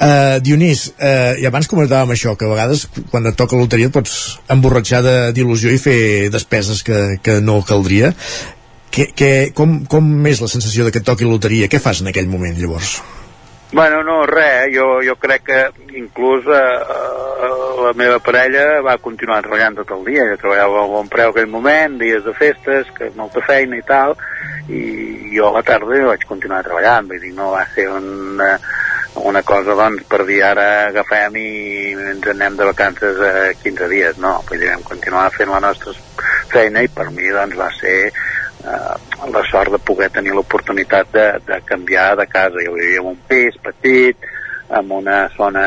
Uh, 0.00 0.38
Dionís, 0.44 0.86
uh, 0.96 1.34
i 1.40 1.46
abans 1.48 1.68
comentàvem 1.70 2.14
això, 2.14 2.34
que 2.38 2.46
a 2.48 2.52
vegades 2.54 2.86
quan 3.10 3.26
et 3.30 3.36
toca 3.38 3.56
la 3.58 3.64
loteria 3.66 3.90
et 3.90 3.94
pots 3.94 4.14
emborratxar 4.50 5.02
de- 5.04 5.32
d'il·lusió 5.36 5.72
i 5.74 5.78
fer 5.82 6.30
despeses 6.32 6.82
que, 6.86 7.09
que 7.22 7.40
no 7.44 7.60
caldria. 7.66 8.12
Que, 8.90 9.06
que, 9.14 9.30
com, 9.54 9.84
com 9.86 10.10
és 10.26 10.42
la 10.42 10.50
sensació 10.50 10.86
de 10.86 10.94
que 10.94 11.02
et 11.02 11.06
toqui 11.06 11.28
loteria? 11.28 11.70
Què 11.70 11.78
fas 11.82 12.02
en 12.02 12.10
aquell 12.10 12.30
moment, 12.30 12.58
llavors? 12.58 12.98
Bueno, 13.72 14.02
no, 14.02 14.26
res, 14.26 14.66
eh? 14.66 14.70
jo, 14.74 14.98
jo 15.06 15.14
crec 15.14 15.44
que 15.46 15.58
inclús 15.94 16.42
eh, 16.50 16.58
eh, 16.58 17.50
la 17.84 17.92
meva 17.94 18.18
parella 18.18 18.80
va 18.82 18.96
continuar 18.98 19.44
treballant 19.44 19.78
tot 19.78 19.92
el 19.94 20.02
dia, 20.08 20.24
ella 20.24 20.40
treballava 20.40 20.82
a 20.82 20.88
bon 20.90 21.10
preu 21.12 21.30
aquell 21.30 21.46
moment, 21.52 21.94
dies 22.00 22.24
de 22.26 22.34
festes, 22.34 22.90
que 22.96 23.12
molta 23.14 23.44
feina 23.46 23.78
i 23.78 23.84
tal, 23.86 24.16
i 24.66 24.82
jo 25.36 25.52
a 25.52 25.54
la 25.60 25.62
tarda 25.62 26.02
vaig 26.08 26.26
continuar 26.26 26.64
treballant, 26.66 27.06
vull 27.12 27.22
dir, 27.22 27.30
no 27.36 27.52
va 27.54 27.62
ser 27.70 27.86
una, 27.94 28.56
una 29.22 29.44
cosa, 29.46 29.78
doncs, 29.78 30.02
per 30.10 30.24
dir 30.26 30.42
ara 30.50 30.66
agafem 30.88 31.38
i 31.38 31.48
ens 31.94 32.26
anem 32.34 32.58
de 32.58 32.66
vacances 32.72 33.22
a 33.22 33.32
15 33.62 33.90
dies, 33.94 34.18
no, 34.18 34.40
vull 34.50 34.58
dir, 34.58 34.74
vam 34.74 34.82
continuar 34.90 35.30
fent 35.36 35.54
la 35.54 35.62
nostra 35.62 35.94
feina 36.52 36.82
i 36.84 36.90
per 36.92 37.08
mi, 37.14 37.28
doncs, 37.32 37.56
va 37.58 37.70
ser 37.78 37.96
eh, 38.10 39.30
la 39.30 39.44
sort 39.50 39.72
de 39.74 39.80
poder 39.90 40.10
tenir 40.14 40.34
l'oportunitat 40.36 41.12
de, 41.14 41.26
de 41.46 41.60
canviar 41.68 42.12
de 42.20 42.26
casa. 42.30 42.64
Jo 42.66 42.76
vivia 42.76 43.00
en 43.02 43.12
un 43.14 43.18
pis 43.28 43.56
petit, 43.64 44.30
amb 44.70 44.92
una 44.92 45.24
zona 45.36 45.64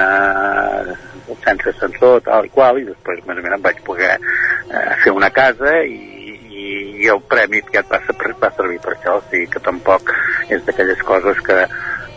sense 1.43 1.69
ascensor, 1.69 2.21
tal 2.23 2.47
i 2.47 2.51
qual, 2.53 2.79
i 2.79 2.87
després 2.87 3.23
més 3.27 3.39
o 3.39 3.43
menys 3.43 3.57
em 3.57 3.63
vaig 3.63 3.81
poder 3.87 4.13
eh, 4.15 4.93
fer 5.03 5.11
una 5.15 5.29
casa 5.35 5.75
i, 5.83 5.97
i, 6.47 6.67
i 7.03 7.09
el 7.11 7.19
premi 7.27 7.63
que 7.67 7.83
va, 7.89 7.99
va 8.39 8.51
servir 8.55 8.79
per 8.83 8.93
això, 8.95 9.17
o 9.19 9.25
sigui 9.29 9.49
que 9.51 9.63
tampoc 9.63 10.13
és 10.47 10.63
d'aquelles 10.67 11.03
coses 11.07 11.41
que, 11.43 11.59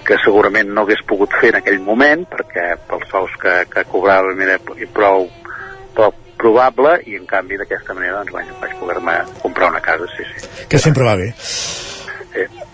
que 0.07 0.21
segurament 0.23 0.71
no 0.71 0.85
hagués 0.87 1.03
pogut 1.09 1.35
fer 1.41 1.51
en 1.55 1.61
aquell 1.61 1.81
moment, 1.83 2.23
perquè 2.31 2.69
pels 2.87 3.11
sous 3.11 3.35
que, 3.43 3.57
que 3.73 3.87
cobrava 3.91 4.35
era 4.47 4.61
prou, 4.95 5.27
prou 5.97 6.15
probable 6.39 7.01
i 7.07 7.19
en 7.19 7.27
canvi 7.31 7.59
d'aquesta 7.61 7.97
manera 7.97 8.21
doncs, 8.21 8.37
vaig, 8.37 8.55
vaig 8.63 8.79
poder-me 8.81 9.19
comprar 9.43 9.73
una 9.75 9.83
casa, 9.85 10.09
sí, 10.17 10.29
sí. 10.33 10.65
Que 10.71 10.81
sempre 10.83 11.05
va 11.05 11.19
bé. 11.19 11.33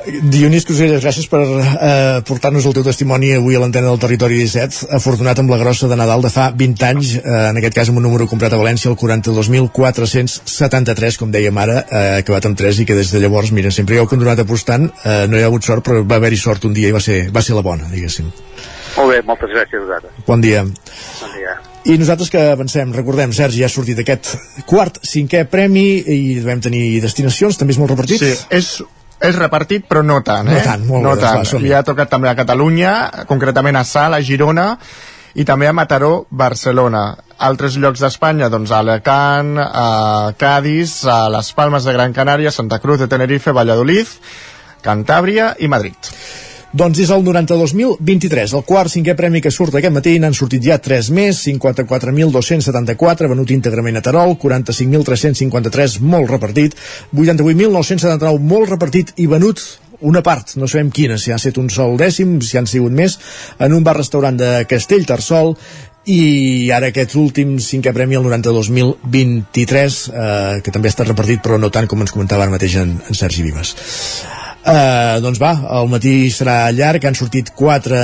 Dionís 0.03 0.65
Crusellas, 0.67 0.99
gràcies 1.05 1.29
per 1.31 1.39
eh, 1.47 2.19
portar-nos 2.27 2.65
el 2.67 2.75
teu 2.75 2.83
testimoni 2.83 3.29
avui 3.37 3.55
a 3.55 3.61
l'antena 3.63 3.87
del 3.87 4.01
Territori 4.03 4.35
17, 4.41 4.89
afortunat 4.99 5.39
amb 5.39 5.53
la 5.53 5.61
grossa 5.61 5.87
de 5.91 5.97
Nadal 5.99 6.25
de 6.25 6.31
fa 6.35 6.49
20 6.59 6.87
anys, 6.89 7.13
eh, 7.21 7.51
en 7.53 7.57
aquest 7.61 7.77
cas 7.77 7.89
amb 7.93 7.99
un 8.01 8.05
número 8.09 8.27
comprat 8.31 8.53
a 8.53 8.59
València, 8.59 8.91
el 8.91 8.99
42.473, 8.99 11.19
com 11.21 11.29
dèiem 11.35 11.57
ara, 11.63 11.77
eh, 11.87 12.19
acabat 12.25 12.45
amb 12.51 12.59
3 12.59 12.83
i 12.83 12.85
que 12.89 12.99
des 12.99 13.09
de 13.15 13.19
llavors, 13.23 13.51
mira, 13.55 13.71
sempre 13.71 13.95
hi 13.95 13.99
heu 14.03 14.11
continuat 14.11 14.39
apostant, 14.43 14.85
eh, 15.05 15.27
no 15.31 15.35
hi 15.39 15.45
ha 15.45 15.49
hagut 15.53 15.63
sort, 15.71 15.83
però 15.87 15.97
va 16.03 16.17
haver-hi 16.19 16.41
sort 16.41 16.61
un 16.67 16.75
dia 16.75 16.89
i 16.91 16.97
va 16.97 17.01
ser, 17.01 17.31
va 17.31 17.43
ser 17.43 17.55
la 17.59 17.63
bona, 17.63 17.85
diguéssim. 17.93 18.27
Molt 18.97 19.09
bé, 19.15 19.23
moltes 19.23 19.51
gràcies 19.55 19.79
a 19.79 19.83
vosaltres. 19.87 20.13
Bon 20.27 20.41
dia. 20.43 20.61
Bon 20.67 21.31
dia. 21.39 21.72
I 21.85 21.97
nosaltres 21.99 22.31
que 22.31 22.41
avancem, 22.53 22.93
recordem, 22.95 23.33
Sergi, 23.35 23.63
ja 23.65 23.67
ha 23.67 23.73
sortit 23.73 23.99
aquest 23.99 24.37
quart, 24.71 25.01
cinquè 25.03 25.45
premi 25.51 25.87
i 25.99 26.19
devem 26.39 26.61
tenir 26.63 27.01
destinacions, 27.03 27.59
també 27.59 27.75
és 27.75 27.81
molt 27.83 27.91
repartit? 27.97 28.23
Sí, 28.23 28.35
és 28.55 28.75
és 29.23 29.37
repartit 29.39 29.85
però 29.87 30.03
no 30.03 30.17
tant, 30.27 30.49
No 30.51 30.57
eh? 30.59 30.63
tant, 30.67 30.83
molt 30.87 31.05
no 31.05 31.13
bé, 31.15 31.21
tant. 31.21 31.37
doncs 31.39 31.47
va, 31.47 31.51
som-hi. 31.53 31.69
Li 31.69 31.75
ha 31.79 31.83
tocat 31.87 32.11
també 32.11 32.29
a 32.31 32.35
Catalunya, 32.39 32.93
concretament 33.31 33.79
a 33.79 33.85
Sala, 33.87 34.19
a 34.19 34.27
Girona, 34.27 34.73
i 35.39 35.45
també 35.49 35.69
a 35.69 35.73
Mataró, 35.73 36.27
Barcelona. 36.31 37.05
Altres 37.39 37.77
llocs 37.79 38.03
d'Espanya, 38.03 38.51
doncs 38.51 38.71
a 38.75 38.81
Alacant, 38.83 39.55
a 39.63 40.33
Cádiz, 40.39 41.05
a 41.07 41.29
les 41.33 41.53
Palmes 41.55 41.87
de 41.87 41.95
Gran 41.95 42.13
Canària, 42.13 42.51
Santa 42.51 42.81
Cruz 42.83 42.99
de 42.99 43.09
Tenerife, 43.09 43.55
Valladolid, 43.55 44.11
Cantàbria 44.83 45.53
i 45.59 45.71
Madrid. 45.71 46.11
Doncs 46.73 47.03
és 47.05 47.11
el 47.13 47.21
92.023, 47.27 48.55
el 48.57 48.63
quart 48.65 48.89
cinquè 48.89 49.13
premi 49.13 49.43
que 49.45 49.51
surt 49.53 49.75
aquest 49.77 49.93
matí, 49.93 50.15
n'han 50.17 50.33
sortit 50.33 50.65
ja 50.65 50.79
3 50.81 51.11
més, 51.13 51.43
54.274, 51.45 53.29
venut 53.29 53.53
íntegrament 53.53 54.01
a 54.01 54.05
Terol, 54.07 54.39
45.353, 54.41 55.99
molt 56.01 56.33
repartit, 56.33 56.79
88.979, 57.13 58.41
molt 58.41 58.73
repartit 58.73 59.13
i 59.21 59.29
venut 59.29 59.61
una 60.01 60.25
part, 60.25 60.57
no 60.57 60.65
sabem 60.65 60.89
quina, 60.91 61.21
si 61.21 61.31
ha 61.31 61.37
estat 61.37 61.61
un 61.61 61.69
sol 61.71 61.99
dècim, 62.01 62.39
si 62.41 62.57
han 62.57 62.67
sigut 62.67 62.97
més, 62.97 63.19
en 63.61 63.77
un 63.77 63.85
bar-restaurant 63.85 64.41
de 64.41 64.53
Castellterçol, 64.71 65.53
i 66.09 66.71
ara 66.73 66.89
aquest 66.89 67.13
últim 67.21 67.59
cinquè 67.63 67.93
premi, 67.93 68.17
el 68.17 68.25
92.023, 68.25 70.05
eh, 70.09 70.63
que 70.65 70.73
també 70.73 70.89
estat 70.89 71.13
repartit, 71.13 71.45
però 71.45 71.61
no 71.61 71.69
tant 71.69 71.85
com 71.87 72.01
ens 72.01 72.17
comentava 72.17 72.49
ara 72.49 72.57
mateix 72.57 72.81
en, 72.81 72.97
en 73.05 73.21
Sergi 73.21 73.45
Vives. 73.45 73.77
Uh, 74.63 75.19
doncs 75.19 75.41
va, 75.43 75.57
el 75.81 75.89
matí 75.91 76.31
serà 76.31 76.71
llarg, 76.71 77.03
han 77.03 77.17
sortit 77.19 77.51
4 77.59 78.03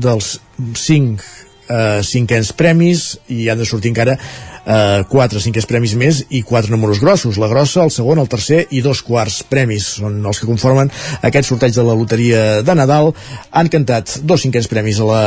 dels 0.00 0.38
5 0.80 1.51
uh, 1.68 2.00
cinquens 2.06 2.52
premis 2.56 3.12
i 3.32 3.48
han 3.50 3.60
de 3.60 3.66
sortir 3.68 3.92
encara 3.92 4.16
uh, 4.16 5.02
4 5.08 5.42
cinquens 5.42 5.66
premis 5.68 5.94
més 5.98 6.22
i 6.30 6.42
4 6.46 6.72
números 6.72 7.00
grossos, 7.02 7.38
la 7.40 7.50
grossa, 7.50 7.82
el 7.84 7.92
segon, 7.94 8.20
el 8.22 8.30
tercer 8.30 8.64
i 8.70 8.82
dos 8.84 9.02
quarts 9.06 9.42
premis, 9.48 9.88
són 9.98 10.20
els 10.26 10.40
que 10.40 10.48
conformen 10.48 10.90
aquest 11.22 11.48
sorteig 11.48 11.74
de 11.76 11.86
la 11.86 11.96
loteria 11.98 12.62
de 12.62 12.76
Nadal. 12.78 13.12
Han 13.50 13.70
cantat 13.72 14.18
dos 14.22 14.44
cinquens 14.46 14.70
premis 14.70 15.00
a 15.00 15.08
la 15.08 15.24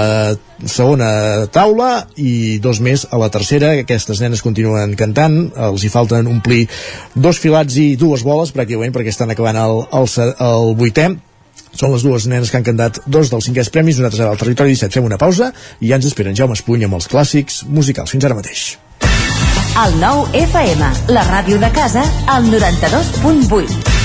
segona 0.71 1.09
taula 1.53 2.05
i 2.15 2.57
dos 2.63 2.79
més 2.79 3.05
a 3.11 3.19
la 3.21 3.29
tercera, 3.33 3.73
aquestes 3.81 4.21
nenes 4.23 4.43
continuen 4.45 4.95
cantant, 4.99 5.39
els 5.69 5.83
hi 5.83 5.91
falten 5.91 6.27
omplir 6.31 6.65
dos 7.15 7.39
filats 7.41 7.77
i 7.81 7.93
dues 7.99 8.23
boles 8.25 8.53
pràcticament 8.55 8.95
perquè 8.95 9.11
estan 9.11 9.31
acabant 9.33 9.59
el, 9.59 9.81
el, 9.99 10.11
el 10.49 10.75
vuitè 10.79 11.09
són 11.75 11.93
les 11.93 12.05
dues 12.05 12.27
nenes 12.31 12.51
que 12.51 12.59
han 12.59 12.67
cantat 12.67 13.01
dos 13.05 13.31
dels 13.33 13.49
cinquens 13.49 13.71
premis, 13.73 13.99
nosaltres 13.99 14.23
ara 14.23 14.33
al 14.35 14.41
Territori 14.41 14.75
17 14.75 14.99
fem 14.99 15.07
una 15.07 15.19
pausa 15.21 15.51
i 15.79 15.91
ja 15.91 15.99
ens 15.99 16.09
esperen 16.11 16.37
Jaume 16.37 16.57
Espuny 16.57 16.87
amb 16.87 16.99
els 16.99 17.09
clàssics 17.11 17.63
musicals. 17.67 18.15
Fins 18.15 18.27
ara 18.27 18.37
mateix. 18.37 18.65
El 19.75 19.99
nou 19.99 20.23
FM, 20.39 20.93
la 21.11 21.25
ràdio 21.27 21.59
de 21.59 21.71
casa, 21.75 22.05
al 22.31 22.47
92.8. 22.47 24.04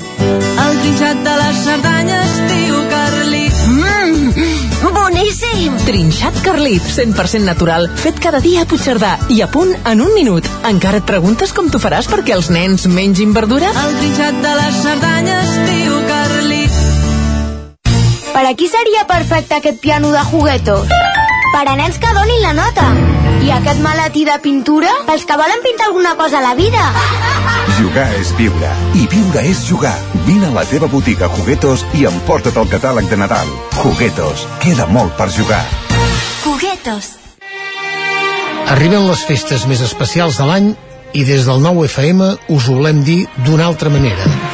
trinxat 0.81 1.19
de 1.25 1.33
les 1.37 1.59
Cerdanyes 1.65 2.37
diu 2.49 2.79
Carlit. 2.89 3.59
Mmm, 3.69 4.91
boníssim! 4.95 5.77
Trinxat 5.85 6.41
Carlit, 6.45 6.83
100% 6.95 7.45
natural, 7.45 7.87
fet 8.01 8.19
cada 8.21 8.41
dia 8.41 8.63
a 8.63 8.69
Puigcerdà 8.69 9.13
i 9.29 9.41
a 9.45 9.49
punt 9.51 9.73
en 9.85 10.01
un 10.01 10.13
minut. 10.17 10.47
Encara 10.69 11.01
et 11.01 11.07
preguntes 11.07 11.53
com 11.53 11.69
t'ho 11.69 11.81
faràs 11.81 12.09
perquè 12.09 12.35
els 12.37 12.49
nens 12.53 12.87
mengin 12.89 13.33
verdura? 13.37 13.69
El 13.85 13.97
trinxat 14.01 14.41
de 14.41 14.57
les 14.57 14.83
Cerdanyes 14.87 15.55
diu 15.69 15.97
Carlit. 16.09 16.83
Per 18.31 18.45
a 18.47 18.53
qui 18.57 18.69
seria 18.71 19.05
perfecte 19.09 19.59
aquest 19.59 19.81
piano 19.83 20.11
de 20.15 20.23
juguetos? 20.31 20.87
Per 21.51 21.65
a 21.67 21.75
nens 21.75 21.99
que 22.01 22.15
donin 22.15 22.41
la 22.41 22.55
nota. 22.57 23.20
I 23.39 23.51
aquest 23.55 23.79
maletí 23.81 24.25
de 24.27 24.35
pintura? 24.43 24.91
Pels 25.07 25.23
que 25.25 25.37
volen 25.39 25.63
pintar 25.63 25.87
alguna 25.87 26.15
cosa 26.19 26.39
a 26.39 26.41
la 26.41 26.53
vida. 26.55 26.83
Jugar 27.79 28.09
és 28.19 28.33
viure. 28.37 28.69
I 28.99 29.07
viure 29.11 29.45
és 29.47 29.63
jugar. 29.69 29.95
Vine 30.27 30.51
a 30.51 30.53
la 30.59 30.65
teva 30.69 30.91
botiga 30.91 31.31
Juguetos 31.37 31.85
i 31.97 32.05
emporta't 32.09 32.59
el 32.59 32.69
catàleg 32.69 33.09
de 33.09 33.17
Nadal. 33.23 33.49
Juguetos. 33.79 34.45
Queda 34.61 34.85
molt 34.91 35.15
per 35.17 35.31
jugar. 35.31 35.63
Juguetos. 36.43 37.15
Arriben 38.71 39.07
les 39.07 39.25
festes 39.27 39.65
més 39.67 39.81
especials 39.83 40.37
de 40.39 40.47
l'any 40.47 40.71
i 41.13 41.25
des 41.27 41.47
del 41.47 41.63
nou 41.63 41.83
FM 41.87 42.33
us 42.47 42.69
ho 42.69 42.79
volem 42.79 43.03
dir 43.07 43.21
d'una 43.45 43.71
altra 43.71 43.91
manera. 43.91 44.50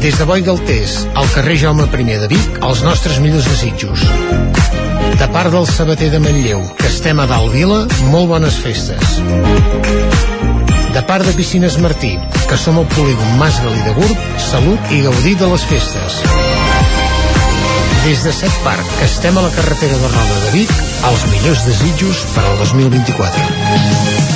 Des 0.00 0.18
de 0.18 0.24
Boi 0.24 0.42
Galtés, 0.42 1.06
al 1.14 1.28
carrer 1.32 1.56
Jaume 1.58 1.86
I 1.86 2.04
de 2.20 2.28
Vic, 2.28 2.58
els 2.62 2.82
nostres 2.82 3.18
millors 3.18 3.46
desitjos. 3.48 4.02
De 5.16 5.28
part 5.32 5.50
del 5.50 5.66
sabater 5.66 6.10
de 6.10 6.20
Manlleu, 6.20 6.62
que 6.78 6.86
estem 6.86 7.20
a 7.20 7.26
dalt 7.26 7.52
vila, 7.52 7.86
molt 8.12 8.28
bones 8.28 8.58
festes. 8.62 9.18
De 10.94 11.02
part 11.08 11.24
de 11.26 11.32
Piscines 11.36 11.78
Martí, 11.80 12.14
que 12.48 12.58
som 12.60 12.78
al 12.78 12.88
polígon 12.94 13.36
Mas 13.40 13.58
Galí 13.64 13.82
de 13.88 13.96
Gurb, 13.98 14.30
salut 14.50 14.92
i 14.92 15.02
gaudir 15.08 15.36
de 15.40 15.50
les 15.52 15.66
festes. 15.72 16.22
Des 18.04 18.22
de 18.22 18.32
Set 18.32 18.62
Parc, 18.64 18.86
que 18.98 19.10
estem 19.10 19.36
a 19.36 19.44
la 19.44 19.52
carretera 19.56 19.98
de 19.98 20.14
Roda 20.14 20.40
de 20.46 20.56
Vic, 20.60 20.72
els 21.10 21.28
millors 21.34 21.66
desitjos 21.66 22.24
per 22.36 22.44
al 22.46 22.58
2024. 22.64 24.35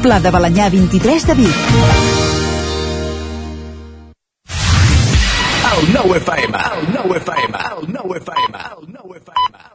Pla 0.00 0.16
de 0.18 0.30
Balanyà 0.32 0.70
23 0.72 1.26
de 1.28 1.34
Vic. 1.34 1.56
El 5.70 5.92
nou 5.92 6.14
FM. 6.16 6.62
El 6.70 6.86
nou 6.94 7.12
FM. 7.18 7.60
El 7.72 7.92
nou 7.92 8.14
FM. 8.16 8.64
El 8.70 8.88
nou 8.94 9.14
FM. 9.20 9.69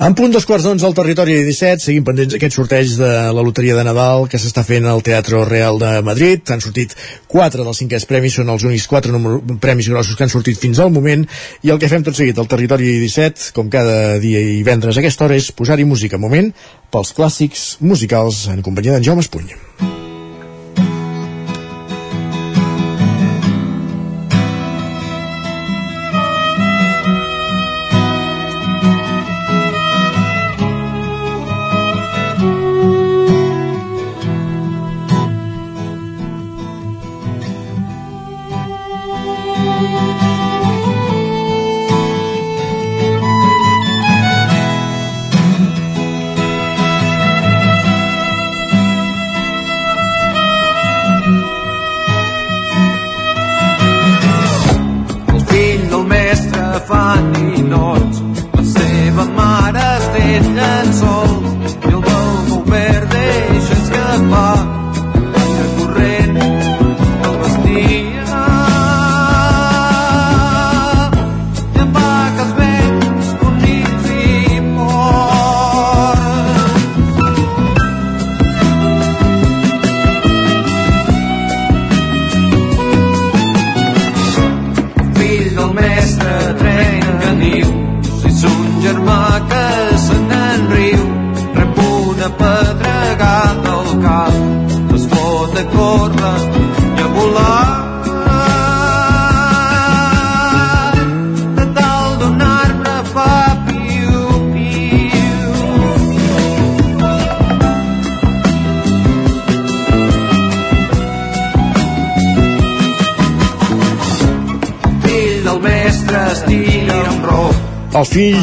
En 0.00 0.14
punt 0.16 0.32
dos 0.32 0.46
quarts 0.48 0.64
d'onze 0.64 0.86
al 0.88 0.94
territori 0.96 1.34
17, 1.44 1.82
seguim 1.84 2.04
pendents 2.06 2.32
aquest 2.32 2.54
sorteig 2.56 2.94
de 2.96 3.10
la 3.36 3.42
loteria 3.44 3.74
de 3.76 3.82
Nadal 3.84 4.24
que 4.32 4.40
s'està 4.40 4.64
fent 4.64 4.88
al 4.88 5.04
Teatre 5.04 5.42
Real 5.44 5.76
de 5.76 5.90
Madrid. 6.06 6.40
Han 6.48 6.64
sortit 6.64 6.94
quatre 7.28 7.66
dels 7.66 7.82
cinquers 7.82 8.08
premis, 8.08 8.38
són 8.40 8.48
els 8.48 8.64
únics 8.64 8.88
quatre 8.88 9.12
premis 9.60 9.92
grossos 9.92 10.16
que 10.16 10.24
han 10.24 10.32
sortit 10.32 10.56
fins 10.56 10.80
al 10.80 10.88
moment. 10.96 11.28
I 11.60 11.76
el 11.76 11.84
que 11.84 11.92
fem 11.92 12.08
tot 12.08 12.16
seguit 12.16 12.40
al 12.40 12.48
territori 12.48 12.96
17, 13.04 13.52
com 13.52 13.68
cada 13.68 14.16
dia 14.24 14.40
i 14.40 14.62
vendres 14.64 14.96
a 14.96 15.04
aquesta 15.04 15.28
hora, 15.28 15.36
és 15.36 15.52
posar-hi 15.52 15.84
música. 15.84 16.16
Moment 16.16 16.48
pels 16.88 17.12
clàssics 17.12 17.74
musicals 17.84 18.46
en 18.48 18.64
companyia 18.64 18.96
d'en 18.96 19.04
Jaume 19.04 19.28
Espuny. 19.28 19.52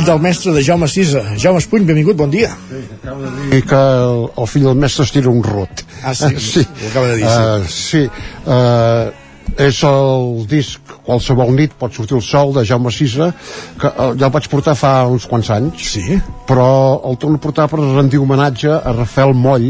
Del 0.08 0.24
mestre 0.24 0.54
de 0.56 0.64
Jaume 0.64 0.88
Sisa. 0.88 1.22
Jaume 1.36 1.60
Espuny, 1.60 1.86
benvingut, 1.86 2.16
bon 2.18 2.32
dia. 2.32 2.54
i 3.52 3.62
que 3.62 3.78
el, 3.78 4.28
el 4.40 4.50
fill 4.50 4.68
del 4.70 4.80
mestre 4.80 5.06
es 5.08 5.14
tira 5.16 5.32
un 5.32 5.44
rot. 5.44 5.84
Ah, 6.02 6.16
sí, 6.16 6.34
sí. 6.52 6.64
ho 6.64 6.92
acaba 6.92 7.08
de 7.12 7.18
dir, 7.20 7.30
sí. 7.30 7.40
Uh, 7.40 7.72
sí. 7.76 8.04
Uh, 8.48 9.26
és 9.58 9.78
el 9.88 10.44
disc 10.50 10.92
Qualsevol 11.08 11.54
nit 11.56 11.72
pot 11.80 11.94
sortir 11.96 12.18
el 12.18 12.24
sol 12.26 12.52
de 12.54 12.66
Jaume 12.68 12.92
Sisa 12.94 13.30
que 13.80 13.90
uh, 13.90 14.12
ja 14.20 14.28
el 14.28 14.34
vaig 14.34 14.50
portar 14.52 14.76
fa 14.78 14.92
uns 15.08 15.26
quants 15.30 15.50
anys 15.56 15.88
sí. 15.96 16.20
però 16.50 16.68
el 17.08 17.16
torno 17.18 17.40
a 17.40 17.44
portar 17.46 17.70
per 17.72 17.80
rendir 17.80 18.20
homenatge 18.20 18.70
a 18.76 18.94
Rafael 18.94 19.34
Moll 19.34 19.70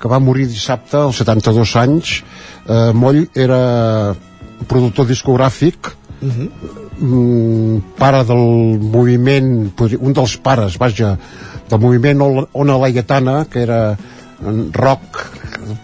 que 0.00 0.10
va 0.10 0.18
morir 0.18 0.48
dissabte 0.48 0.96
als 1.02 1.20
72 1.20 1.76
anys 1.84 2.16
uh, 2.18 2.90
Moll 2.96 3.26
era 3.36 3.60
productor 4.66 5.06
discogràfic 5.12 5.92
Uh 6.20 6.28
-huh. 6.34 6.48
mm, 6.98 7.82
pare 7.98 8.24
del 8.24 8.78
moviment 8.80 9.70
un 10.00 10.12
dels 10.12 10.36
pares, 10.42 10.76
vaja 10.78 11.16
del 11.70 11.78
moviment 11.80 12.20
Ona- 12.52 12.78
Laietana 12.78 13.44
que 13.50 13.60
era 13.62 13.96
rock 14.72 15.26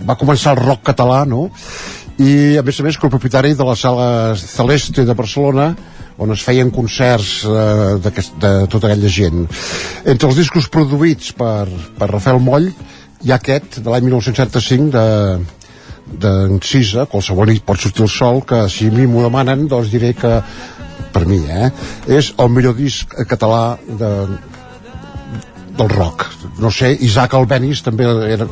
va 0.09 0.17
començar 0.17 0.53
el 0.57 0.65
rock 0.65 0.83
català 0.91 1.25
no? 1.27 1.51
i 2.19 2.57
a 2.57 2.63
més 2.63 2.81
a 2.81 2.83
més 2.83 2.97
que 2.99 3.07
el 3.07 3.11
propietari 3.11 3.55
de 3.55 3.65
la 3.65 3.75
sala 3.77 4.35
Celeste 4.37 5.05
de 5.05 5.15
Barcelona 5.15 5.77
on 6.19 6.31
es 6.31 6.43
feien 6.43 6.71
concerts 6.71 7.45
eh, 7.45 7.99
d'aquest- 8.03 8.37
de 8.41 8.67
tota 8.71 8.87
aquella 8.87 9.09
gent 9.09 9.47
entre 10.05 10.29
els 10.29 10.37
discos 10.37 10.69
produïts 10.71 11.33
per, 11.33 11.69
per 11.99 12.11
Rafael 12.11 12.39
Moll 12.41 12.73
hi 13.25 13.31
ha 13.33 13.37
aquest 13.37 13.81
de 13.81 13.91
l'any 13.91 14.05
1975 14.05 14.91
de, 14.91 15.39
d'en 16.07 16.59
Cisa, 16.63 17.07
qualsevol 17.11 17.49
nit 17.51 17.65
pot 17.65 17.81
sortir 17.81 18.05
el 18.05 18.11
sol, 18.13 18.43
que 18.47 18.65
si 18.69 18.89
a 18.89 18.95
mi 18.95 19.07
m'ho 19.09 19.23
demanen, 19.25 19.67
doncs 19.69 19.91
diré 19.93 20.13
que, 20.15 20.37
per 21.15 21.25
mi, 21.27 21.41
eh, 21.49 21.71
és 22.11 22.33
el 22.39 22.51
millor 22.53 22.77
disc 22.77 23.15
català 23.31 23.77
de, 23.89 24.11
del 25.79 25.89
rock. 25.91 26.27
No 26.61 26.71
sé, 26.71 26.93
Isaac 27.01 27.35
Albéniz 27.35 27.83
també 27.87 28.07
era, 28.31 28.47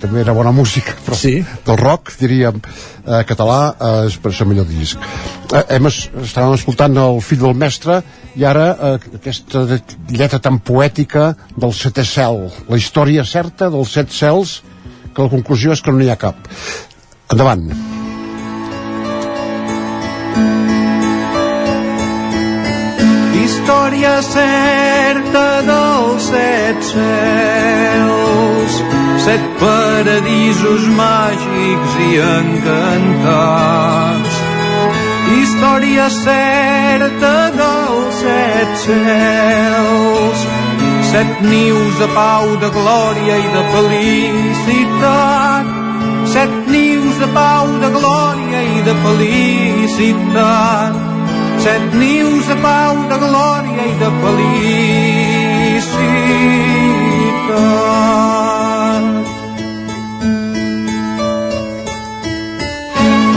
també 0.00 0.20
era 0.22 0.32
bona 0.36 0.52
música, 0.54 0.94
però 1.06 1.16
sí. 1.18 1.38
del 1.66 1.78
rock, 1.80 2.12
diríem, 2.20 2.60
eh, 3.06 3.22
català, 3.28 3.60
eh, 3.74 4.06
és 4.10 4.16
per 4.22 4.32
ser 4.36 4.46
millor 4.48 4.68
disc. 4.68 4.98
Eh, 5.52 5.64
hem, 5.76 5.86
es- 5.90 6.08
estàvem 6.22 6.54
escoltant 6.56 6.96
el 7.00 7.20
fill 7.24 7.42
del 7.42 7.56
mestre 7.58 8.00
i 8.38 8.44
ara 8.46 8.68
eh, 8.72 8.94
aquesta 9.18 9.64
lletra 10.12 10.38
tan 10.38 10.60
poètica 10.62 11.32
del 11.56 11.72
setè 11.74 12.04
cel, 12.06 12.46
la 12.68 12.78
història 12.78 13.24
certa 13.26 13.70
dels 13.72 13.90
set 13.96 14.12
cels, 14.14 14.60
que 15.10 15.24
la 15.26 15.32
conclusió 15.32 15.72
és 15.74 15.80
que 15.82 15.90
no 15.90 15.98
n'hi 15.98 16.10
ha 16.12 16.14
cap. 16.20 16.36
Endavant. 17.30 17.62
Història 23.40 24.14
certa 24.26 25.44
dels 25.68 26.26
set 26.26 26.80
set 29.24 29.42
paradisos 29.62 30.82
màgics 30.98 31.92
i 32.08 32.10
encantats. 32.24 34.32
Història 35.38 36.06
certa 36.18 37.34
dels 37.60 38.14
set 38.24 38.70
cels, 38.84 40.38
set 41.12 41.30
nius 41.46 41.94
de 42.02 42.08
pau, 42.18 42.46
de 42.64 42.70
glòria 42.74 43.34
i 43.38 43.48
de 43.54 43.62
felicitat. 43.76 45.66
Set 46.34 46.52
nius 46.74 46.89
de 47.20 47.26
pau, 47.34 47.66
de 47.82 47.88
glòria 47.92 48.60
i 48.76 48.80
de 48.86 48.94
felicitat. 49.04 50.94
Set 51.60 51.82
nius 52.00 52.44
de 52.48 52.56
pau, 52.64 52.94
de 53.10 53.16
glòria 53.20 53.82
i 53.90 53.94
de 54.00 54.10
felicitat. 54.22 54.70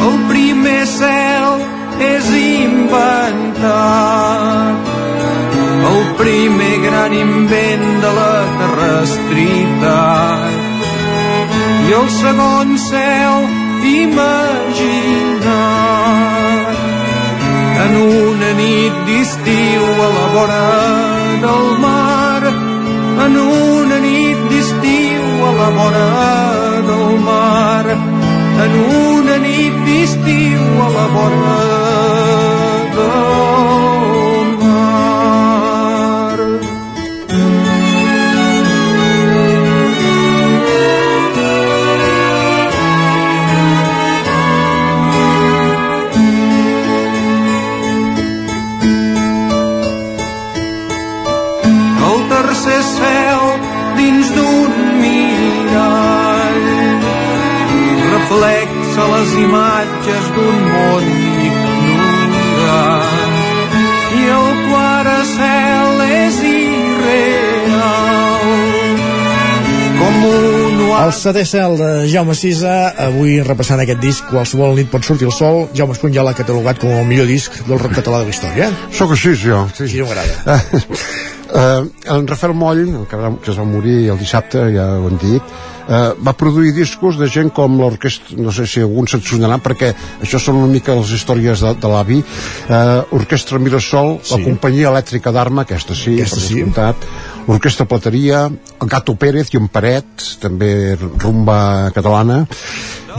El 0.06 0.16
primer 0.32 0.84
cel 0.88 1.54
és 2.08 2.26
inventat 2.40 3.64
el 5.92 6.02
primer 6.22 6.76
gran 6.88 7.12
invent 7.14 7.86
de 8.06 8.12
la 8.20 8.38
terrestritat 8.62 10.52
i 11.90 11.92
el 12.00 12.08
segon 12.22 12.70
cel 12.88 13.63
imaginat 13.84 15.54
en 17.84 17.92
una 18.02 18.52
nit 18.62 18.94
d'estiu 19.08 19.84
a 20.06 20.08
la 20.18 20.28
vora 20.36 20.68
del 21.46 21.68
mar 21.86 22.42
en 23.26 23.34
una 23.38 23.98
nit 24.08 24.40
d'estiu 24.52 25.26
a 25.50 25.52
la 25.60 25.70
vora 25.78 26.10
del 26.90 27.10
mar 27.30 27.86
en 28.64 28.72
una 29.10 29.36
nit 29.48 29.74
d'estiu 29.88 30.64
a 30.86 30.88
la 30.98 31.08
vora 31.16 31.63
les 59.24 59.34
imatges 59.40 60.26
d'un 60.36 60.58
món 60.68 61.04
ignorant 61.48 63.36
i 64.20 64.24
el 64.38 64.50
quart 64.68 65.12
cel 65.30 66.02
és 66.08 66.40
irreal 66.50 68.04
com 70.02 70.16
un 70.32 70.82
El 70.94 71.12
setè 71.16 71.44
cel 71.48 71.78
de 71.80 71.90
Jaume 72.12 72.36
Sisa, 72.38 72.94
avui 73.06 73.40
repassant 73.44 73.80
aquest 73.82 74.02
disc, 74.04 74.28
qualsevol 74.30 74.76
nit 74.78 74.92
pot 74.92 75.04
sortir 75.08 75.28
el 75.28 75.36
sol, 75.36 75.68
Jaume 75.76 75.96
Espuny 75.96 76.14
ja 76.16 76.24
l'ha 76.28 76.36
catalogat 76.38 76.80
com 76.84 76.92
el 76.96 77.08
millor 77.08 77.28
disc 77.32 77.52
del 77.68 77.80
rock 77.80 77.94
català 78.02 78.22
de 78.22 78.30
la 78.30 78.36
història. 78.36 78.72
Sóc 78.92 79.16
així, 79.16 79.36
jo. 79.40 79.66
Sí. 79.74 79.88
Així 79.88 80.04
m'agrada. 80.04 80.60
Uh, 81.54 81.86
en 82.10 82.26
Rafael 82.26 82.56
Moll, 82.58 82.80
que, 83.06 83.16
va- 83.16 83.36
que 83.38 83.52
es 83.52 83.58
va 83.60 83.64
morir 83.70 84.08
el 84.10 84.18
dissabte, 84.18 84.58
ja 84.74 84.88
ho 84.98 85.06
hem 85.06 85.20
dit, 85.22 85.52
uh, 85.86 86.16
va 86.26 86.34
produir 86.34 86.72
discos 86.74 87.20
de 87.20 87.28
gent 87.30 87.52
com 87.54 87.76
l'orquestra, 87.78 88.34
no 88.42 88.50
sé 88.52 88.66
si 88.66 88.82
algun 88.82 89.06
se'n 89.06 89.22
sonarà, 89.22 89.60
perquè 89.62 89.92
això 90.26 90.40
són 90.42 90.58
una 90.64 90.72
mica 90.72 90.96
les 90.98 91.12
històries 91.14 91.62
de, 91.62 91.76
de 91.78 91.92
l'avi, 91.94 92.18
uh, 92.24 93.04
Orquestra 93.20 93.62
Mirasol, 93.62 94.16
sí. 94.26 94.34
la 94.34 94.42
companyia 94.48 94.90
elèctrica 94.90 95.30
d'Arma, 95.36 95.62
aquesta 95.68 95.94
sí, 95.94 96.16
Aquesta 96.18 96.40
per 96.40 96.48
sí. 96.48 96.56
descomptat, 96.56 97.06
l'Orquestra 97.46 97.86
Plateria, 97.86 98.48
el 98.50 98.90
Gato 98.90 99.14
Pérez 99.14 99.54
i 99.54 99.62
en 99.62 99.70
Paret, 99.70 100.26
també 100.42 100.74
rumba 100.98 101.92
catalana, 101.94 102.48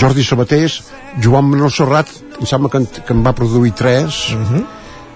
Jordi 0.01 0.27
Sabatés, 0.27 0.81
Joan 1.23 1.53
Manuel 1.53 1.71
Serrat, 1.71 2.11
em 2.41 2.51
sembla 2.51 2.73
que 2.73 2.83
en, 2.83 2.91
que 2.99 3.15
en 3.15 3.23
va 3.23 3.31
produir 3.33 3.71
tres, 3.79 4.25
uh 4.35 4.43
-huh. 4.43 4.65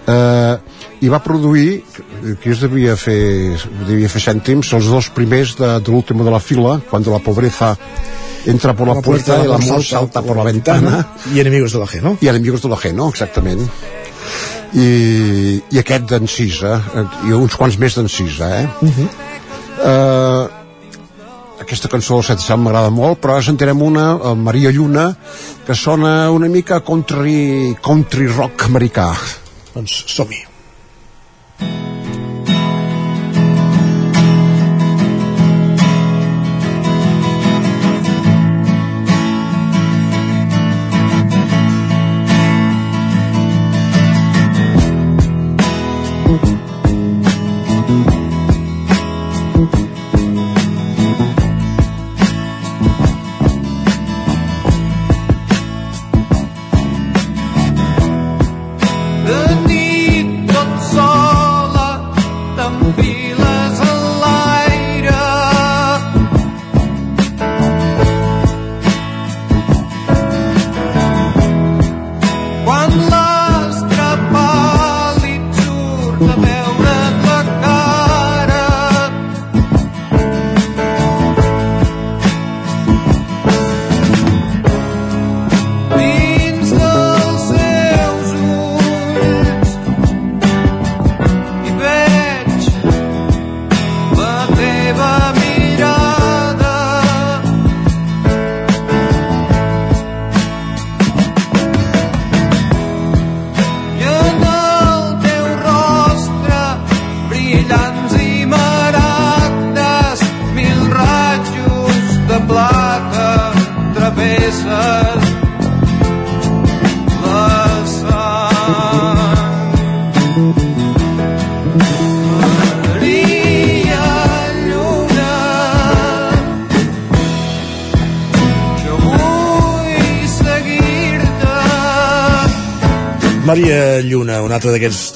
Eh, 0.08 0.56
i 1.04 1.10
va 1.12 1.20
produir 1.22 1.82
que 2.42 2.50
es 2.50 2.62
devia 2.64 2.96
fer 2.98 3.54
devia 3.86 4.10
fer 4.10 4.22
cèntims, 4.24 4.72
els 4.74 4.88
dos 4.90 5.10
primers 5.14 5.54
de, 5.58 5.74
de 5.84 5.94
l'último 5.94 6.26
de 6.26 6.34
la 6.34 6.40
fila, 6.42 6.80
cuando 6.90 7.14
la 7.14 7.22
pobreza 7.22 7.76
entra 8.46 8.74
por 8.74 8.88
la, 8.88 8.94
La 8.94 9.02
puerta, 9.02 9.36
puerta 9.36 9.44
y 9.44 9.46
del 9.46 9.54
amor 9.54 9.84
salta 9.84 10.22
por 10.22 10.36
la 10.36 10.44
ventana 10.44 11.06
I 11.34 11.40
enemigos 11.40 11.72
de 11.72 11.78
la 11.78 11.86
G, 11.86 12.00
no? 12.00 12.16
i 12.20 12.28
enemigos 12.28 12.62
de 12.62 12.68
la 12.68 12.76
G, 12.76 12.94
no? 12.94 13.08
Exactament. 13.08 13.60
I, 14.74 15.60
i 15.72 15.80
aquest 15.80 16.04
d'Encisa, 16.10 16.76
eh, 16.94 17.04
i 17.28 17.32
uns 17.32 17.56
quants 17.56 17.78
més 17.80 17.96
d'Encisa, 17.96 18.48
eh? 18.60 18.68
Uh 18.82 18.88
-huh. 18.88 19.08
eh, 19.84 20.58
aquesta 21.60 21.88
cançó 21.88 22.14
del 22.14 22.24
Set 22.24 22.40
Sant 22.40 22.62
m'agrada 22.62 22.90
molt, 22.90 23.20
però 23.20 23.36
ara 23.36 23.42
sentirem 23.42 23.82
una, 23.82 24.12
el 24.30 24.36
Maria 24.36 24.70
Lluna, 24.70 25.16
que 25.66 25.74
sona 25.74 26.30
una 26.30 26.48
mica 26.48 26.80
country, 26.80 27.76
country 27.82 28.26
rock 28.26 28.64
americà. 28.64 29.12
Doncs 29.78 30.04
som-hi. 30.10 30.40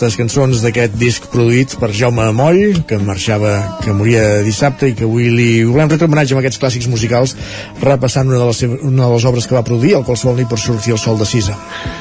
Altra 0.02 0.10
d'aquestes 0.10 0.34
cançons 0.34 0.62
d'aquest 0.64 0.94
disc 0.98 1.26
produït 1.30 1.76
per 1.78 1.92
Jaume 1.94 2.24
Moll, 2.34 2.80
que 2.88 2.96
marxava, 2.98 3.78
que 3.84 3.92
moria 3.94 4.42
dissabte 4.42 4.88
i 4.90 4.96
que 4.98 5.04
avui 5.06 5.28
li 5.30 5.62
volem 5.62 5.92
retre 5.92 6.08
homenatge 6.08 6.34
amb 6.34 6.40
aquests 6.40 6.58
clàssics 6.58 6.88
musicals 6.90 7.36
repassant 7.78 8.26
una 8.26 8.40
de 8.40 8.48
les, 8.48 8.62
una 8.82 9.06
de 9.06 9.12
les 9.12 9.26
obres 9.30 9.46
que 9.46 9.54
va 9.54 9.62
produir, 9.62 9.94
el 9.94 10.02
qualsevol 10.02 10.40
nit 10.40 10.50
per 10.50 10.58
sortir 10.58 10.96
el 10.96 10.98
sol 10.98 11.20
de 11.20 11.28
Sisa. 11.28 11.54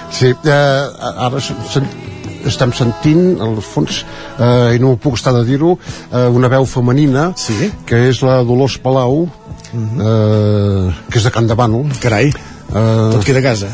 Sí, 0.09 0.31
eh, 0.33 1.11
ara 1.27 1.43
estem 2.49 2.73
sentint, 2.73 3.35
al 3.37 3.59
fons, 3.61 4.01
eh, 4.39 4.77
i 4.79 4.81
no 4.81 4.95
puc 4.97 5.19
estar 5.19 5.35
de 5.37 5.45
dir-ho, 5.45 5.75
eh, 6.09 6.25
una 6.25 6.49
veu 6.49 6.65
femenina, 6.65 7.35
sí. 7.37 7.69
que 7.85 8.07
és 8.09 8.23
la 8.25 8.41
Dolors 8.41 8.79
Palau, 8.81 9.27
eh, 9.75 10.89
que 11.11 11.21
és 11.21 11.29
de 11.29 11.37
Can 11.37 11.45
de 11.45 11.59
Bànol. 11.59 11.85
Carai, 12.01 12.33
eh, 12.71 13.11
tot 13.13 13.27
queda 13.27 13.39
a 13.39 13.45
casa. 13.45 13.69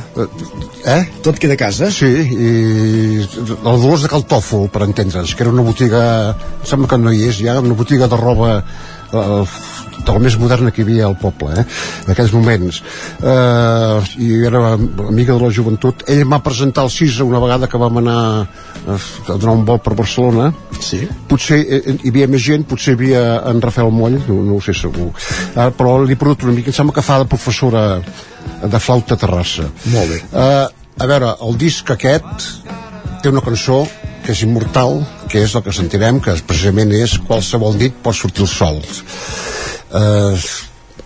Eh? 0.86 1.02
Tot 1.24 1.40
queda 1.40 1.58
a 1.58 1.62
casa? 1.62 1.90
Sí, 1.94 2.10
i 2.10 2.52
el 3.22 3.64
Dolors 3.64 4.06
de 4.06 4.12
Caltòfol, 4.12 4.70
per 4.74 4.86
entendre'ns, 4.88 5.34
que 5.36 5.46
era 5.46 5.54
una 5.54 5.66
botiga, 5.66 6.04
em 6.60 6.70
sembla 6.70 6.92
que 6.94 7.02
no 7.02 7.14
hi 7.14 7.28
és 7.30 7.42
ja, 7.42 7.60
una 7.64 7.78
botiga 7.78 8.10
de 8.12 8.20
roba 8.20 8.54
eh, 8.60 9.44
de 10.08 10.14
la 10.14 10.22
més 10.24 10.38
moderna 10.40 10.72
que 10.72 10.82
hi 10.82 10.86
havia 10.86 11.08
al 11.08 11.18
poble, 11.20 11.52
eh, 11.60 11.66
en 12.06 12.14
aquells 12.14 12.34
moments. 12.36 12.80
Eh, 13.20 14.14
I 14.24 14.30
era 14.48 14.62
amiga 14.76 15.36
de 15.36 15.42
la 15.42 15.52
joventut. 15.54 16.06
Ella 16.08 16.26
em 16.26 16.34
va 16.34 16.42
presentar 16.44 16.86
al 16.86 16.94
CISA 16.94 17.28
una 17.28 17.42
vegada 17.44 17.68
que 17.68 17.82
vam 17.82 18.00
anar 18.04 18.20
a 18.88 18.98
donar 19.34 19.56
un 19.56 19.66
vol 19.68 19.82
per 19.84 19.96
Barcelona. 20.00 20.52
Sí. 20.80 21.02
Potser 21.28 21.60
eh, 21.60 21.98
hi 21.98 22.14
havia 22.14 22.30
més 22.32 22.44
gent, 22.46 22.64
potser 22.70 22.96
hi 22.96 23.00
havia 23.00 23.26
en 23.52 23.62
Rafael 23.64 23.92
Moll, 23.92 24.20
no, 24.30 24.40
no 24.48 24.58
ho 24.58 24.64
sé 24.64 24.76
segur. 24.78 25.12
Eh, 25.56 25.70
però 25.78 26.00
li 26.04 26.16
he 26.16 26.20
perdut 26.20 26.48
una 26.48 26.56
mica, 26.60 26.72
em 26.72 26.80
sembla 26.80 26.96
que 26.96 27.06
fa 27.06 27.22
de 27.24 27.30
professora 27.30 27.88
de 28.64 28.80
flauta 28.82 29.16
a 29.16 29.22
Terrassa. 29.22 29.68
Molt 29.94 30.12
bé. 30.12 30.22
Uh, 30.32 30.68
a 30.98 31.10
veure, 31.10 31.34
el 31.46 31.58
disc 31.62 31.90
aquest 31.94 32.48
té 33.22 33.30
una 33.30 33.44
cançó 33.46 33.84
que 34.26 34.34
és 34.34 34.42
immortal, 34.44 35.02
que 35.32 35.44
és 35.46 35.54
el 35.56 35.64
que 35.66 35.74
sentirem, 35.76 36.20
que 36.24 36.36
precisament 36.48 36.92
és 36.98 37.18
qualsevol 37.28 37.78
nit 37.80 37.96
pot 38.04 38.18
sortir 38.18 38.44
el 38.46 38.52
sol. 38.52 38.82
Uh, 39.88 40.34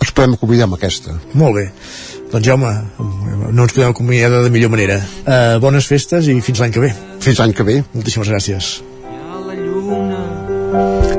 ens 0.01 0.13
podem 0.15 0.37
acomiadar 0.37 0.69
amb 0.69 0.79
aquesta. 0.79 1.17
Molt 1.37 1.59
bé. 1.59 1.67
Doncs 2.31 2.47
Jaume, 2.47 2.71
no 3.51 3.65
ens 3.65 3.75
podem 3.75 3.91
acomiadar 3.91 4.45
de 4.45 4.53
millor 4.53 4.71
manera. 4.73 5.01
Uh, 5.25 5.59
bones 5.63 5.89
festes 5.91 6.31
i 6.31 6.39
fins 6.41 6.63
l'any 6.63 6.73
que 6.73 6.85
ve. 6.87 6.93
Fins 7.21 7.43
l'any 7.43 7.53
que 7.57 7.67
ve. 7.67 7.81
Moltíssimes 7.93 8.31
gràcies. 8.31 8.77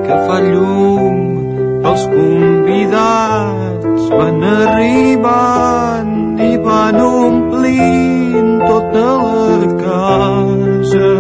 que 0.03 0.17
fa 0.27 0.39
llum 0.41 1.85
els 1.91 2.05
convidats 2.15 4.09
van 4.13 4.43
arribant 4.55 6.22
i 6.43 6.45
van 6.67 6.97
omplint 7.01 8.53
tota 8.67 9.09
la 9.23 9.69
casa 9.83 11.11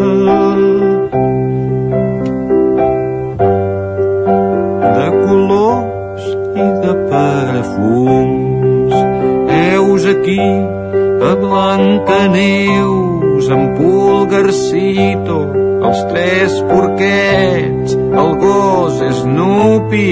de 4.96 5.08
colors 5.22 6.24
i 6.64 6.66
de 6.84 6.92
perfums 7.10 8.94
heus 9.58 10.02
aquí 10.14 10.46
a 11.30 11.32
Blancaneus 11.42 13.44
en 13.56 13.62
Pulgarcito 13.76 15.38
els 15.82 16.00
tres 16.12 16.54
porquets 16.70 17.98
el 18.12 18.34
gos 18.40 19.00
Snoopy 19.22 20.08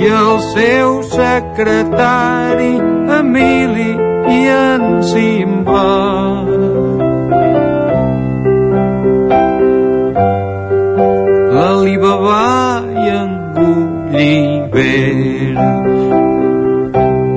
i 0.00 0.08
el 0.10 0.40
seu 0.50 1.02
secretari 1.12 2.74
Emili 3.18 3.92
i 4.34 4.38
en 4.48 5.02
Simba. 5.04 5.84
L'Alibaba 11.54 12.82
i 13.04 13.06
en 13.14 13.30
Gulliver. 13.58 15.56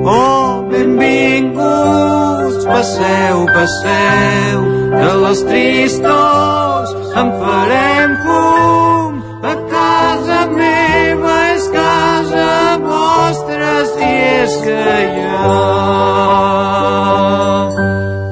Oh, 0.08 0.64
benvinguts, 0.72 2.64
passeu, 2.72 3.44
passeu, 3.52 4.58
de 4.96 5.12
les 5.26 5.44
tristors 5.52 6.97
en 7.20 7.30
farem 7.40 8.10
fum. 8.24 9.12
A 9.52 9.54
casa 9.72 10.40
meva 10.60 11.34
és 11.54 11.66
casa 11.74 12.52
vostra 12.86 13.74
si 13.92 14.12
és 14.44 14.56
que 14.64 14.86
hi 15.10 15.26
ha 15.26 15.52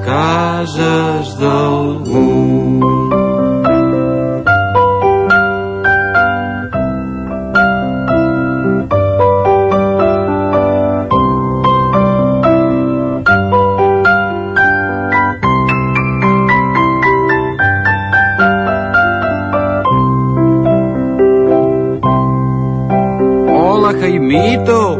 cases 0.09 1.35
d'algú. 1.43 2.36
Jaimito, 24.27 24.99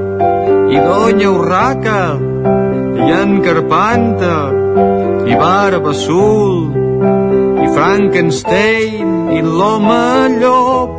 i 0.72 0.80
Doña 0.80 1.30
Urraca, 1.32 2.18
i 2.96 3.12
en 3.12 3.42
Carpanta, 3.42 4.38
i 5.28 5.36
Barba 5.36 5.90
Azul, 5.90 6.72
i 7.60 7.68
Frankenstein, 7.76 9.10
i 9.36 9.42
l'home 9.42 10.40
llop, 10.40 10.96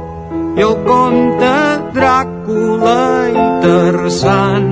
i 0.59 0.67
el 0.67 0.77
conte 0.85 1.55
Dràcula 1.97 3.01
i 3.33 3.47
Tarzan. 3.65 4.69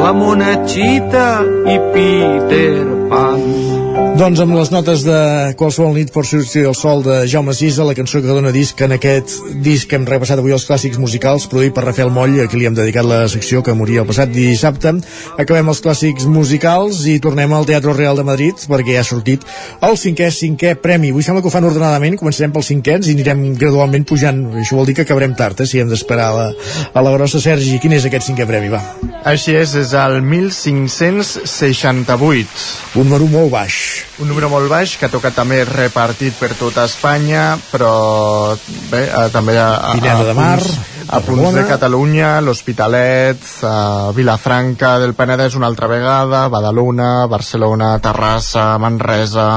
La 0.00 0.12
monachita 0.12 1.28
i 1.72 1.80
Peter 1.94 2.84
Pan. 3.08 3.49
Doncs 4.20 4.36
amb 4.42 4.52
les 4.52 4.68
notes 4.68 5.00
de 5.00 5.18
qualsevol 5.56 5.94
nit 5.96 6.10
pot 6.12 6.26
sortir 6.28 6.66
el 6.68 6.74
sol 6.76 7.00
de 7.00 7.22
Jaume 7.32 7.54
Sisa, 7.56 7.86
la 7.88 7.94
cançó 7.96 8.20
que 8.20 8.28
dona 8.28 8.50
disc 8.52 8.76
en 8.84 8.92
aquest 8.92 9.32
disc 9.64 9.88
que 9.88 9.96
hem 9.96 10.04
repassat 10.04 10.36
avui 10.42 10.52
els 10.52 10.66
clàssics 10.68 11.00
musicals, 11.00 11.46
produït 11.48 11.72
per 11.72 11.86
Rafael 11.86 12.12
Moll, 12.12 12.36
a 12.42 12.44
qui 12.44 12.60
li 12.60 12.68
hem 12.68 12.76
dedicat 12.76 13.08
la 13.08 13.22
secció 13.32 13.64
que 13.64 13.72
moria 13.72 14.02
el 14.02 14.08
passat 14.10 14.28
dissabte. 14.34 14.92
Acabem 15.40 15.72
els 15.72 15.80
clàssics 15.80 16.28
musicals 16.28 17.00
i 17.08 17.16
tornem 17.24 17.48
al 17.56 17.64
Teatre 17.70 17.94
Real 17.96 18.20
de 18.20 18.26
Madrid, 18.28 18.60
perquè 18.68 18.92
ja 18.98 19.00
ha 19.00 19.08
sortit 19.08 19.40
el 19.88 19.96
cinquè, 20.02 20.28
cinquè 20.36 20.74
premi. 20.84 21.08
Avui 21.16 21.24
sembla 21.24 21.40
que 21.40 21.48
ho 21.48 21.54
fan 21.56 21.68
ordenadament, 21.70 22.20
començarem 22.20 22.52
pels 22.52 22.68
cinquens 22.74 23.08
i 23.08 23.16
anirem 23.16 23.56
gradualment 23.56 24.04
pujant. 24.04 24.52
Això 24.60 24.76
vol 24.76 24.84
dir 24.90 24.96
que 25.00 25.08
acabarem 25.08 25.32
tard, 25.40 25.56
eh, 25.64 25.64
si 25.64 25.80
hem 25.80 25.88
d'esperar 25.88 26.28
a, 26.28 26.36
la, 26.36 26.52
a 26.92 27.00
la 27.08 27.16
grossa. 27.16 27.40
Sergi, 27.40 27.80
quin 27.80 27.96
és 27.96 28.04
aquest 28.04 28.28
cinquè 28.28 28.44
premi, 28.52 28.68
va? 28.68 28.84
Així 29.24 29.56
és, 29.56 29.72
és 29.80 29.96
el 29.96 30.20
1568. 30.28 33.00
Un 33.00 33.08
número 33.08 33.24
molt 33.32 33.48
baix. 33.56 34.09
Un 34.20 34.28
número 34.28 34.50
molt 34.52 34.68
baix 34.68 34.98
que 35.00 35.06
ha 35.08 35.12
tocat 35.12 35.32
també 35.32 35.62
repartit 35.64 36.34
per 36.36 36.50
tota 36.58 36.84
Espanya, 36.84 37.54
però 37.70 38.52
bé, 38.90 39.06
eh, 39.06 39.28
també 39.32 39.54
a, 39.56 39.70
a, 39.80 39.94
Pineda 39.96 40.26
de 40.28 40.34
Mar, 40.36 40.58
punts, 40.60 41.06
a 41.08 41.20
punts 41.24 41.54
de 41.56 41.64
Catalunya, 41.68 42.34
l'Hospitalet, 42.44 43.46
a 43.64 43.76
Vilafranca 44.12 44.98
del 45.00 45.16
Penedès 45.16 45.56
una 45.56 45.70
altra 45.72 45.88
vegada, 45.88 46.48
Badalona, 46.52 47.14
Barcelona, 47.32 47.94
Terrassa, 48.04 48.74
Manresa... 48.78 49.48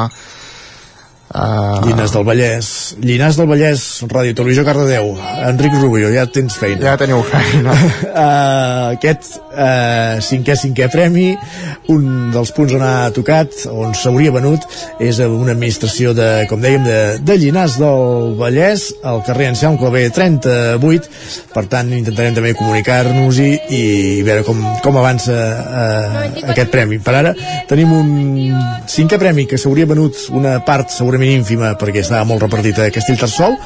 Uh, 1.33 1.81
Llinars 1.81 2.11
del 2.13 2.25
Vallès. 2.27 2.67
Llinars 3.01 3.39
del 3.39 3.47
Vallès, 3.49 3.83
Ràdio 4.05 4.35
Televisió 4.37 4.61
Cardedeu. 4.67 5.15
Enric 5.47 5.73
Rubio, 5.79 6.11
ja 6.13 6.27
tens 6.29 6.59
feina. 6.61 6.83
Ja 6.85 6.93
teniu 7.01 7.23
feina. 7.25 7.73
uh, 7.73 8.91
aquest 8.93 9.39
uh, 9.53 10.19
cinquè, 10.23 10.55
cinquè 10.59 10.89
premi, 10.91 11.31
un 11.93 12.31
dels 12.33 12.51
punts 12.55 12.73
on 12.75 12.83
ha 12.85 13.09
tocat, 13.15 13.53
on 13.71 13.93
s'hauria 13.97 14.33
venut, 14.35 14.65
és 15.03 15.19
una 15.23 15.53
administració 15.53 16.13
de, 16.17 16.27
com 16.49 16.61
dèiem, 16.63 16.83
de, 16.85 16.99
de 17.23 17.37
Llinars 17.39 17.77
del 17.81 18.35
Vallès, 18.39 18.89
al 19.05 19.23
carrer 19.27 19.51
Anselm 19.51 19.77
Clavé 19.81 20.07
38. 20.13 21.11
Per 21.53 21.65
tant, 21.71 21.91
intentarem 21.95 22.37
també 22.37 22.53
comunicar-nos-hi 22.57 23.49
i 23.77 23.83
veure 24.25 24.45
com, 24.47 24.61
com 24.83 25.01
avança 25.01 25.39
uh, 25.63 26.21
aquest 26.53 26.73
premi. 26.73 26.99
Per 27.03 27.17
ara 27.21 27.33
tenim 27.69 27.93
un 27.95 28.13
cinquè 28.89 29.19
premi 29.21 29.47
que 29.49 29.59
s'hauria 29.61 29.89
venut 29.89 30.27
una 30.33 30.59
part 30.65 30.91
segurament 30.93 31.37
ínfima 31.39 31.73
perquè 31.79 32.03
estava 32.03 32.25
molt 32.27 32.43
repartit 32.45 32.79
a 32.79 32.91
Castellterçol 32.93 33.57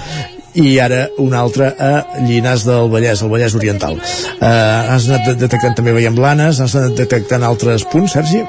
i 0.57 0.77
ara 0.81 1.05
un 1.21 1.35
altre 1.37 1.69
a 1.77 1.91
Llinars 2.25 2.65
del 2.67 2.89
Vallès, 2.91 3.21
el 3.21 3.31
Vallès 3.31 3.55
Oriental. 3.57 3.97
Uh, 3.97 4.47
has 4.93 5.07
anat 5.09 5.37
detectant 5.37 5.77
també 5.77 5.93
veiem 5.95 6.17
Blanes, 6.17 6.61
has 6.63 6.75
anat 6.79 6.97
detectant 6.97 7.45
altres 7.45 7.85
punts, 7.91 8.17
Sergi? 8.17 8.41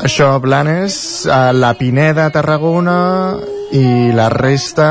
Això, 0.00 0.32
Blanes, 0.40 0.94
a 1.28 1.50
la 1.52 1.74
Pineda, 1.76 2.30
Tarragona 2.32 2.98
i 3.76 4.10
la 4.16 4.26
resta 4.32 4.86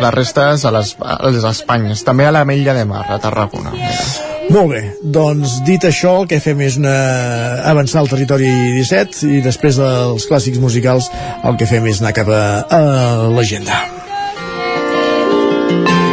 la 0.00 0.10
resta 0.14 0.52
és 0.54 0.64
a 0.64 0.72
les, 0.72 0.94
a 1.02 1.18
les 1.28 1.44
Espanyes 1.50 2.00
també 2.06 2.24
a 2.24 2.32
la 2.32 2.46
Mella 2.48 2.72
de 2.76 2.86
Mar, 2.88 3.04
a 3.10 3.18
Tarragona 3.20 3.74
mira. 3.74 4.36
Molt 4.48 4.70
bé, 4.72 4.80
doncs 5.02 5.58
dit 5.66 5.82
això 5.84 6.14
el 6.22 6.28
que 6.30 6.38
fem 6.40 6.62
és 6.64 6.78
una... 6.80 6.94
avançar 7.68 8.00
al 8.00 8.08
territori 8.08 8.48
17 8.78 9.28
i 9.28 9.42
després 9.44 9.76
dels 9.76 10.24
clàssics 10.30 10.62
musicals 10.62 11.10
el 11.44 11.60
que 11.60 11.68
fem 11.68 11.92
és 11.92 12.00
anar 12.00 12.16
cap 12.16 12.32
a, 12.32 12.44
a 12.64 13.28
l'agenda. 13.34 14.07
Thank 15.68 15.88
you. 15.88 16.07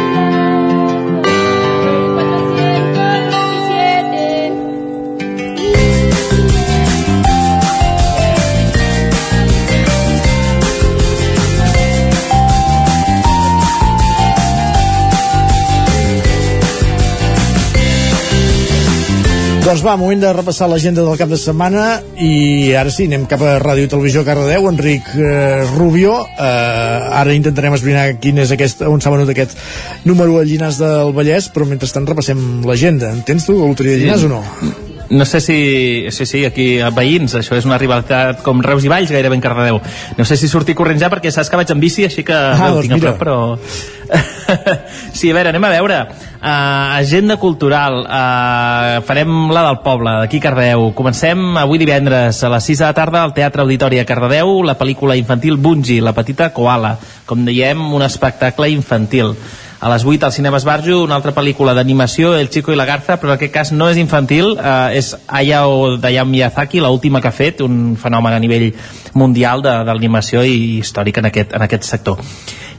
Doncs 19.76 19.84
va, 19.84 19.98
moment 20.00 20.22
de 20.22 20.30
repassar 20.32 20.70
l'agenda 20.72 21.02
del 21.04 21.18
cap 21.20 21.28
de 21.28 21.36
setmana 21.36 21.82
i 22.24 22.70
ara 22.80 22.88
sí, 22.88 23.04
anem 23.10 23.26
cap 23.28 23.42
a 23.44 23.58
Ràdio 23.60 23.84
i 23.84 23.90
Televisió 23.92 24.22
Cardedeu, 24.24 24.70
Enric 24.70 25.10
eh, 25.20 25.66
Rubio 25.74 26.14
eh, 26.24 27.18
ara 27.20 27.36
intentarem 27.36 27.76
esbrinar 27.76 28.06
quin 28.16 28.40
és 28.40 28.56
aquest, 28.56 28.80
on 28.88 29.04
s'ha 29.04 29.12
venut 29.12 29.34
aquest 29.34 29.52
número 30.08 30.40
a 30.40 30.48
Llinars 30.48 30.80
del 30.80 31.12
Vallès, 31.20 31.52
però 31.52 31.68
mentrestant 31.68 32.08
repassem 32.08 32.64
l'agenda. 32.64 33.12
Entens 33.20 33.50
tu 33.50 33.60
la 33.60 33.68
loteria 33.68 33.98
de 33.98 34.04
Llinars 34.06 34.24
o 34.24 34.32
no? 34.38 34.44
No 35.10 35.24
sé 35.24 35.40
si... 35.40 36.06
Sí, 36.10 36.26
sí, 36.26 36.44
aquí 36.44 36.80
a 36.82 36.90
veïns, 36.90 37.36
això 37.38 37.54
és 37.54 37.66
una 37.68 37.78
rivalitat 37.78 38.40
com 38.42 38.58
Reus 38.64 38.84
i 38.84 38.90
Valls, 38.90 39.10
gairebé 39.14 39.36
en 39.38 39.42
Cardedeu. 39.44 39.80
No 40.18 40.24
sé 40.26 40.36
si 40.36 40.48
sortir 40.50 40.74
corrents 40.74 41.02
ja, 41.04 41.10
perquè 41.12 41.30
saps 41.30 41.50
que 41.50 41.60
vaig 41.60 41.70
en 41.70 41.80
bici, 41.82 42.04
així 42.08 42.24
que 42.26 42.34
Ah, 42.34 42.56
no 42.68 42.80
doncs 42.80 42.88
tinc 42.88 42.96
a 42.96 42.98
mira. 42.98 43.12
prop, 43.14 43.20
però... 43.20 43.96
sí, 45.12 45.30
a 45.30 45.34
veure, 45.34 45.50
anem 45.50 45.64
a 45.66 45.70
veure. 45.74 45.98
Uh, 46.36 46.96
agenda 46.98 47.36
cultural. 47.42 48.00
Uh, 48.06 49.00
farem 49.06 49.32
la 49.54 49.64
del 49.66 49.78
poble, 49.84 50.12
d'aquí 50.22 50.38
a 50.42 50.46
Cardedeu. 50.48 50.88
Comencem 50.98 51.56
avui 51.58 51.78
divendres 51.82 52.42
a 52.46 52.50
les 52.52 52.68
6 52.70 52.82
de 52.82 52.86
la 52.86 52.94
tarda 52.96 53.22
al 53.22 53.34
Teatre 53.34 53.62
Auditori 53.64 53.98
a 54.02 54.06
Cardedeu, 54.06 54.60
la 54.66 54.76
pel·lícula 54.78 55.16
infantil 55.18 55.56
Bungie, 55.58 56.02
la 56.02 56.14
petita 56.14 56.50
koala. 56.54 56.96
Com 57.26 57.46
dèiem, 57.46 57.82
un 57.94 58.02
espectacle 58.06 58.70
infantil. 58.74 59.34
A 59.78 59.90
les 59.92 60.04
8 60.06 60.24
al 60.24 60.32
Cinema 60.32 60.56
Esbarjo, 60.56 61.02
una 61.04 61.16
altra 61.16 61.34
pel·lícula 61.36 61.74
d'animació, 61.76 62.34
El 62.34 62.48
Chico 62.48 62.72
i 62.72 62.76
la 62.76 62.86
Garza, 62.88 63.18
però 63.20 63.28
en 63.28 63.36
aquest 63.36 63.52
cas 63.52 63.72
no 63.72 63.90
és 63.92 63.98
infantil, 64.00 64.54
eh, 64.56 64.96
és 64.96 65.16
Hayao 65.28 65.98
de 65.98 66.08
Hayao 66.08 66.24
Miyazaki, 66.24 66.80
l'última 66.80 67.20
que 67.20 67.28
ha 67.28 67.32
fet, 67.32 67.60
un 67.60 67.96
fenomen 68.00 68.32
a 68.32 68.38
nivell 68.40 68.72
mundial 69.12 69.60
de- 69.62 69.84
d'animació 69.84 70.42
i 70.44 70.78
històric 70.80 71.18
en 71.18 71.26
aquest, 71.26 71.52
en 71.52 71.62
aquest 71.62 71.82
sector. 71.84 72.16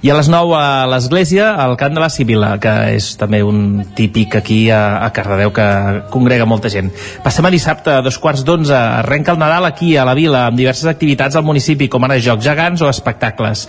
I 0.05 0.11
a 0.11 0.15
les 0.15 0.27
9 0.29 0.53
a 0.53 0.85
l'Església, 0.85 1.47
al 1.57 1.73
Cant 1.77 1.95
de 1.95 2.01
la 2.03 2.09
Sibila, 2.13 2.51
que 2.61 2.73
és 2.93 3.07
també 3.17 3.39
un 3.41 3.81
típic 3.97 4.35
aquí 4.37 4.59
a, 4.69 4.99
a 5.01 5.09
Cardedeu 5.09 5.49
que 5.55 5.65
congrega 6.13 6.45
molta 6.45 6.69
gent. 6.69 6.91
Passem 7.25 7.47
a 7.47 7.51
dissabte, 7.53 7.95
a 7.95 8.03
dos 8.05 8.19
quarts 8.21 8.45
d'onze, 8.45 8.75
arrenca 8.77 9.33
el 9.33 9.41
Nadal 9.41 9.65
aquí 9.65 9.95
a 9.97 10.05
la 10.05 10.13
vila, 10.13 10.45
amb 10.45 10.61
diverses 10.61 10.85
activitats 10.91 11.35
al 11.35 11.47
municipi, 11.47 11.89
com 11.89 12.05
ara 12.05 12.19
jocs 12.21 12.45
gegants 12.45 12.85
o 12.85 12.91
espectacles. 12.93 13.65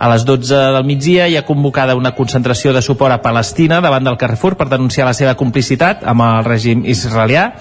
A 0.00 0.12
les 0.12 0.26
12 0.28 0.52
del 0.76 0.84
migdia 0.84 1.30
hi 1.32 1.38
ha 1.40 1.46
convocada 1.48 1.96
una 1.96 2.12
concentració 2.16 2.74
de 2.76 2.84
suport 2.84 3.16
a 3.16 3.22
Palestina 3.24 3.80
davant 3.80 4.04
del 4.04 4.20
Carrefour 4.20 4.58
per 4.60 4.68
denunciar 4.68 5.08
la 5.08 5.16
seva 5.16 5.36
complicitat 5.36 6.04
amb 6.04 6.28
el 6.28 6.44
règim 6.44 6.84
israelià. 6.84 7.54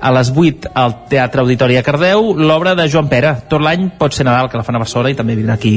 A 0.00 0.10
les 0.16 0.30
8 0.32 0.70
al 0.80 0.94
Teatre 1.10 1.42
Auditori 1.42 1.76
a 1.76 1.82
Cardeu, 1.84 2.32
l'obra 2.38 2.72
de 2.78 2.86
Joan 2.88 3.10
Pera. 3.10 3.34
Tot 3.50 3.60
l'any 3.60 3.90
pot 4.00 4.16
ser 4.16 4.24
Nadal, 4.24 4.48
que 4.48 4.56
la 4.56 4.64
fan 4.64 4.78
a 4.78 4.80
Barcelona 4.80 5.12
i 5.12 5.18
també 5.18 5.36
vindrà 5.36 5.58
aquí, 5.58 5.74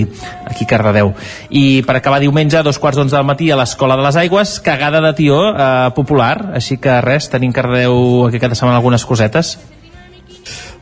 aquí 0.48 0.64
a 0.64 0.70
Cardedeu. 0.70 1.12
I 1.52 1.84
per 1.84 1.98
acabar 2.00 2.22
diumenge, 2.24 2.58
a 2.60 2.64
dos 2.64 2.80
quarts 2.80 3.02
d'onze 3.02 3.18
del 3.18 3.28
matí, 3.28 3.52
a 3.52 3.60
l'Escola 3.60 4.00
de 4.00 4.08
les 4.08 4.20
Aigües, 4.24 4.58
cagada 4.64 5.04
de 5.04 5.14
tió 5.20 5.44
eh, 5.52 5.70
popular. 5.98 6.38
Així 6.56 6.80
que 6.80 7.02
res, 7.04 7.28
tenim 7.34 7.52
Cardedeu 7.52 8.30
aquí 8.30 8.40
cada 8.40 8.56
setmana 8.56 8.80
algunes 8.80 9.04
cosetes. 9.06 9.58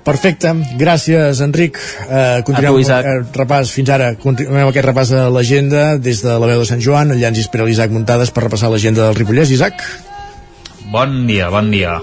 Perfecte, 0.01 0.49
gràcies 0.81 1.41
Enric 1.45 1.77
uh, 1.77 2.41
continuem 2.45 2.80
tu, 2.80 2.93
eh, 2.95 3.18
repàs 3.38 3.69
fins 3.69 3.91
ara, 3.93 4.07
continuem 4.18 4.72
aquest 4.72 4.88
repàs 4.88 5.11
a 5.13 5.27
l'agenda 5.30 5.84
des 6.01 6.23
de 6.26 6.38
la 6.41 6.49
veu 6.49 6.63
de 6.63 6.69
Sant 6.72 6.81
Joan, 6.81 7.13
allà 7.13 7.30
ens 7.30 7.43
espera 7.43 7.68
l'Isaac 7.69 7.93
Muntades 7.93 8.34
per 8.34 8.47
repassar 8.47 8.72
l'agenda 8.73 9.05
del 9.05 9.19
Ripollès, 9.19 9.53
Isaac 9.53 9.85
Bon 10.91 11.11
dia, 11.23 11.47
bon 11.47 11.69
dia. 11.72 12.01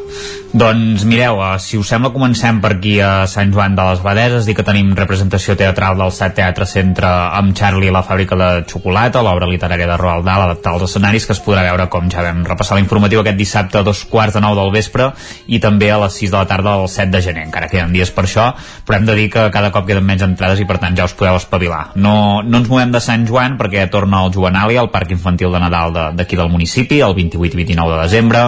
Doncs 0.49 1.03
mireu, 1.05 1.43
eh, 1.45 1.59
si 1.61 1.77
us 1.77 1.91
sembla 1.93 2.09
comencem 2.09 2.57
per 2.63 2.71
aquí 2.79 2.95
a 3.05 3.27
Sant 3.29 3.51
Joan 3.53 3.75
de 3.77 3.85
les 3.85 4.01
Badeses, 4.01 4.47
dir 4.49 4.55
que 4.57 4.65
tenim 4.65 4.95
representació 4.97 5.53
teatral 5.61 5.99
del 6.01 6.11
Set 6.11 6.33
Teatre 6.39 6.65
Centre 6.65 7.07
amb 7.37 7.53
Charlie 7.55 7.91
i 7.91 7.93
la 7.93 8.01
fàbrica 8.03 8.35
de 8.35 8.65
xocolata, 8.65 9.21
l'obra 9.23 9.47
literària 9.47 9.87
de 9.87 9.99
Roald 10.01 10.25
Dahl, 10.25 10.47
adaptar 10.47 10.73
als 10.73 10.87
escenaris, 10.89 11.27
que 11.27 11.35
es 11.37 11.43
podrà 11.45 11.67
veure, 11.67 11.89
com 11.93 12.09
ja 12.09 12.23
vam 12.25 12.41
repassar 12.49 12.79
l'informatiu 12.79 13.21
aquest 13.21 13.37
dissabte 13.37 13.77
a 13.79 13.83
dos 13.85 14.07
quarts 14.09 14.39
de 14.39 14.41
nou 14.41 14.55
del 14.57 14.73
vespre 14.73 15.11
i 15.49 15.61
també 15.61 15.91
a 15.93 15.99
les 16.01 16.17
6 16.17 16.31
de 16.33 16.39
la 16.39 16.47
tarda 16.47 16.79
del 16.79 16.89
7 16.89 17.11
de 17.13 17.21
gener. 17.29 17.45
Encara 17.45 17.69
queden 17.69 17.93
dies 17.93 18.11
per 18.11 18.25
això, 18.25 18.49
però 18.87 18.97
hem 18.97 19.05
de 19.05 19.15
dir 19.21 19.29
que 19.31 19.51
cada 19.53 19.71
cop 19.71 19.87
queden 19.87 20.07
menys 20.09 20.23
entrades 20.25 20.61
i 20.61 20.65
per 20.65 20.79
tant 20.79 20.97
ja 20.97 21.05
us 21.05 21.13
podeu 21.13 21.37
espavilar. 21.37 21.91
No, 21.97 22.41
no 22.43 22.57
ens 22.63 22.69
movem 22.73 22.91
de 22.97 23.05
Sant 23.05 23.29
Joan 23.29 23.59
perquè 23.61 23.85
torna 23.91 24.25
el 24.25 24.33
Joanali 24.33 24.81
al 24.81 24.89
Parc 24.91 25.11
Infantil 25.13 25.53
de 25.53 25.61
Nadal 25.61 25.93
de- 25.93 26.11
d'aquí 26.17 26.37
del 26.41 26.49
municipi, 26.49 27.03
el 27.05 27.13
28 27.15 27.53
i 27.53 27.65
29 27.67 27.97
de 27.97 28.03
desembre, 28.03 28.45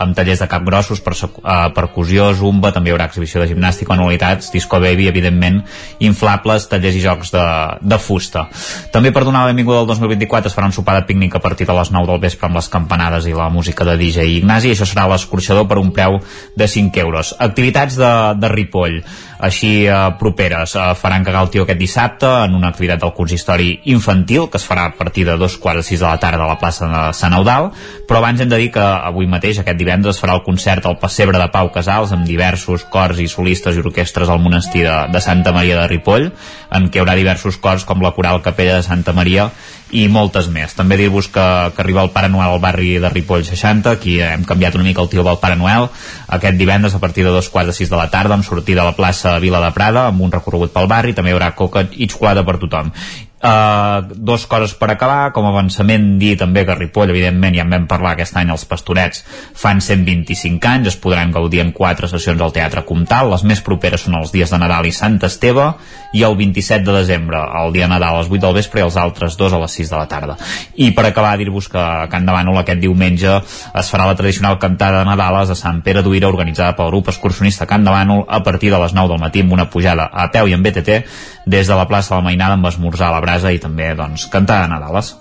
amb 0.00 0.16
tallers 0.16 0.40
de 0.40 0.48
capgrossos, 0.48 1.00
perse- 1.04 1.28
eh, 1.44 1.68
percussió, 1.76 2.30
zumba, 2.34 2.72
també 2.72 2.90
hi 2.90 2.94
haurà 2.94 3.06
exhibició 3.10 3.40
de 3.42 3.48
gimnàstica, 3.52 3.92
anualitats, 3.94 4.50
disco 4.54 4.80
baby, 4.80 5.08
evidentment, 5.10 5.60
inflables, 6.00 6.66
tallers 6.70 6.96
i 6.96 7.02
jocs 7.04 7.32
de, 7.34 7.44
de 7.82 7.98
fusta. 8.00 8.46
També 8.92 9.12
per 9.12 9.24
donar 9.28 9.44
la 9.44 9.52
benvinguda 9.52 9.82
al 9.84 9.88
2024 9.90 10.48
es 10.50 10.56
farà 10.56 10.70
un 10.70 10.76
sopar 10.76 10.96
de 11.00 11.06
pícnic 11.08 11.36
a 11.36 11.42
partir 11.44 11.66
de 11.68 11.76
les 11.76 11.90
9 11.92 12.08
del 12.10 12.22
vespre 12.22 12.48
amb 12.48 12.56
les 12.58 12.68
campanades 12.72 13.26
i 13.28 13.34
la 13.36 13.50
música 13.52 13.84
de 13.84 13.96
DJ 14.00 14.26
Ignasi, 14.40 14.70
i 14.72 14.76
això 14.76 14.88
serà 14.88 15.06
l'escorxador 15.10 15.68
per 15.68 15.78
un 15.78 15.92
preu 15.92 16.18
de 16.56 16.68
5 16.68 17.00
euros. 17.04 17.34
Activitats 17.38 17.96
de, 18.00 18.12
de 18.40 18.48
Ripoll, 18.48 19.02
així 19.42 19.86
eh, 19.86 19.96
properes, 20.20 20.74
eh, 20.76 20.86
faran 20.98 21.24
cagar 21.24 21.42
el 21.44 21.50
tio 21.52 21.64
aquest 21.64 21.80
dissabte 21.80 22.28
en 22.44 22.54
una 22.58 22.70
activitat 22.70 23.00
del 23.02 23.14
consistori 23.16 23.70
infantil, 23.92 24.48
que 24.50 24.60
es 24.60 24.66
farà 24.68 24.86
a 24.88 24.94
partir 24.96 25.24
de 25.28 25.36
dos 25.40 25.56
quarts 25.58 25.82
de 25.82 25.86
sis 25.88 26.00
de 26.00 26.06
la 26.06 26.20
tarda 26.20 26.44
a 26.44 26.50
la 26.50 26.58
plaça 26.60 26.88
de 26.90 27.02
Sant 27.16 27.36
Eudal, 27.38 27.70
però 28.08 28.20
abans 28.20 28.40
hem 28.40 28.52
de 28.52 28.60
dir 28.60 28.70
que 28.74 28.84
avui 28.84 29.28
mateix, 29.30 29.62
aquest 29.62 29.80
divendres, 29.80 30.20
farà 30.20 30.36
el 30.38 30.44
concert 30.46 30.86
al 30.86 30.98
Pessebre 31.00 31.40
de 31.40 31.50
Pau 31.52 31.72
Casals 31.74 32.14
amb 32.16 32.28
diversos 32.28 32.86
cors 32.92 33.20
i 33.20 33.28
solistes 33.28 33.76
i 33.76 33.84
orquestres 33.84 34.28
al 34.28 34.42
monestir 34.42 34.86
de, 34.86 34.96
de 35.12 35.24
Santa 35.24 35.52
Maria 35.56 35.80
de 35.80 35.88
Ripoll, 35.90 36.30
en 36.70 36.88
què 36.88 37.00
hi 37.00 37.04
haurà 37.04 37.16
diversos 37.18 37.58
cors 37.58 37.84
com 37.88 38.02
la 38.04 38.14
Coral 38.16 38.42
Capella 38.44 38.78
de 38.78 38.86
Santa 38.86 39.16
Maria 39.16 39.50
i 39.92 40.06
moltes 40.08 40.48
més. 40.52 40.74
També 40.78 40.98
dir-vos 41.00 41.28
que, 41.32 41.46
que 41.74 41.82
arriba 41.82 42.04
el 42.04 42.12
Pare 42.14 42.30
Noel 42.32 42.56
al 42.56 42.62
barri 42.62 42.96
de 43.02 43.10
Ripoll 43.12 43.46
60, 43.46 43.96
aquí 43.96 44.18
hem 44.24 44.44
canviat 44.48 44.76
una 44.78 44.86
mica 44.86 45.02
el 45.02 45.10
tio 45.12 45.24
del 45.26 45.40
Pare 45.42 45.58
Noel, 45.60 45.88
aquest 46.28 46.60
divendres 46.60 46.94
a 46.94 47.02
partir 47.02 47.24
de 47.26 47.34
dos 47.34 47.50
quarts 47.50 47.72
de 47.72 47.78
sis 47.78 47.90
de 47.90 47.98
la 47.98 48.10
tarda, 48.10 48.36
amb 48.36 48.46
sortida 48.46 48.84
a 48.84 48.90
la 48.90 48.96
plaça 48.98 49.38
Vila 49.42 49.62
de 49.64 49.72
Prada, 49.76 50.06
amb 50.10 50.22
un 50.26 50.32
recorregut 50.32 50.74
pel 50.74 50.90
barri, 50.90 51.16
també 51.16 51.34
hi 51.34 51.38
haurà 51.38 51.54
coca 51.58 51.86
i 51.90 52.08
xocolata 52.10 52.46
per 52.46 52.58
tothom. 52.62 52.94
Uh, 53.40 54.04
dos 54.20 54.44
coses 54.44 54.74
per 54.76 54.90
acabar, 54.92 55.30
com 55.32 55.46
avançament 55.48 56.18
dir 56.20 56.34
també 56.36 56.66
que 56.68 56.74
Ripoll, 56.76 57.08
evidentment, 57.14 57.54
ja 57.56 57.64
en 57.64 57.70
vam 57.72 57.86
parlar 57.88 58.12
aquest 58.12 58.36
any 58.36 58.50
els 58.52 58.66
pastorets, 58.68 59.22
fan 59.56 59.80
125 59.80 60.68
anys, 60.68 60.90
es 60.92 60.98
podran 61.00 61.32
gaudir 61.32 61.62
en 61.64 61.70
quatre 61.72 62.10
sessions 62.10 62.42
al 62.44 62.52
Teatre 62.52 62.84
Comtal, 62.84 63.30
les 63.32 63.46
més 63.48 63.62
properes 63.64 64.04
són 64.04 64.18
els 64.18 64.34
dies 64.34 64.52
de 64.52 64.60
Nadal 64.60 64.90
i 64.90 64.92
Sant 64.92 65.16
Esteve, 65.24 65.70
i 66.12 66.24
el 66.26 66.36
27 66.36 66.84
de 66.84 66.98
desembre, 66.98 67.40
el 67.62 67.72
dia 67.72 67.86
de 67.86 67.94
Nadal 67.94 68.18
a 68.18 68.20
les 68.20 68.28
8 68.28 68.42
del 68.44 68.58
vespre 68.58 68.82
i 68.82 68.84
els 68.84 69.00
altres 69.00 69.38
dos 69.40 69.56
a 69.56 69.62
les 69.62 69.78
6 69.78 69.94
de 69.94 69.96
la 69.96 70.08
tarda. 70.10 70.36
I 70.76 70.90
per 70.92 71.06
acabar, 71.08 71.32
dir-vos 71.40 71.70
que 71.72 71.80
a 71.80 72.08
Can 72.12 72.28
de 72.28 72.36
Bànol 72.36 72.60
aquest 72.60 72.82
diumenge 72.82 73.38
es 73.40 73.92
farà 73.92 74.04
la 74.10 74.18
tradicional 74.18 74.58
cantada 74.60 75.00
de 75.00 75.08
Nadales 75.08 75.54
a 75.54 75.56
Sant 75.56 75.80
Pere 75.86 76.04
d'Uira 76.04 76.28
organitzada 76.28 76.76
pel 76.76 76.92
grup 76.92 77.08
excursionista 77.08 77.68
Can 77.70 77.88
de 77.88 77.94
Bànol 77.94 78.26
a 78.28 78.42
partir 78.44 78.74
de 78.74 78.84
les 78.84 78.92
9 78.92 79.14
del 79.14 79.22
matí 79.22 79.46
amb 79.46 79.56
una 79.56 79.70
pujada 79.70 80.10
a 80.12 80.28
peu 80.34 80.50
i 80.50 80.56
en 80.58 80.66
BTT 80.66 81.00
des 81.46 81.66
de 81.68 81.74
la 81.74 81.86
plaça 81.88 82.14
de 82.14 82.20
la 82.20 82.28
Mainada 82.28 82.58
amb 82.58 82.68
esmorzar 82.68 83.08
a 83.08 83.16
la 83.16 83.24
brasa 83.24 83.52
i 83.52 83.58
també 83.62 83.94
doncs, 83.96 84.28
cantar 84.32 84.62
de 84.62 84.72
Nadales. 84.74 85.14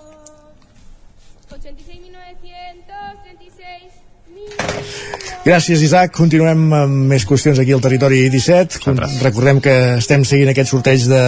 Gràcies, 5.40 5.80
Isaac. 5.82 6.12
Continuem 6.14 6.66
amb 6.76 7.06
més 7.10 7.24
qüestions 7.26 7.58
aquí 7.62 7.72
al 7.74 7.80
Territori 7.82 8.26
17. 8.30 8.82
Con- 8.84 9.00
Recordem 9.24 9.62
que 9.64 9.74
estem 9.98 10.26
seguint 10.28 10.50
aquest 10.52 10.70
sorteig 10.70 11.06
de 11.10 11.22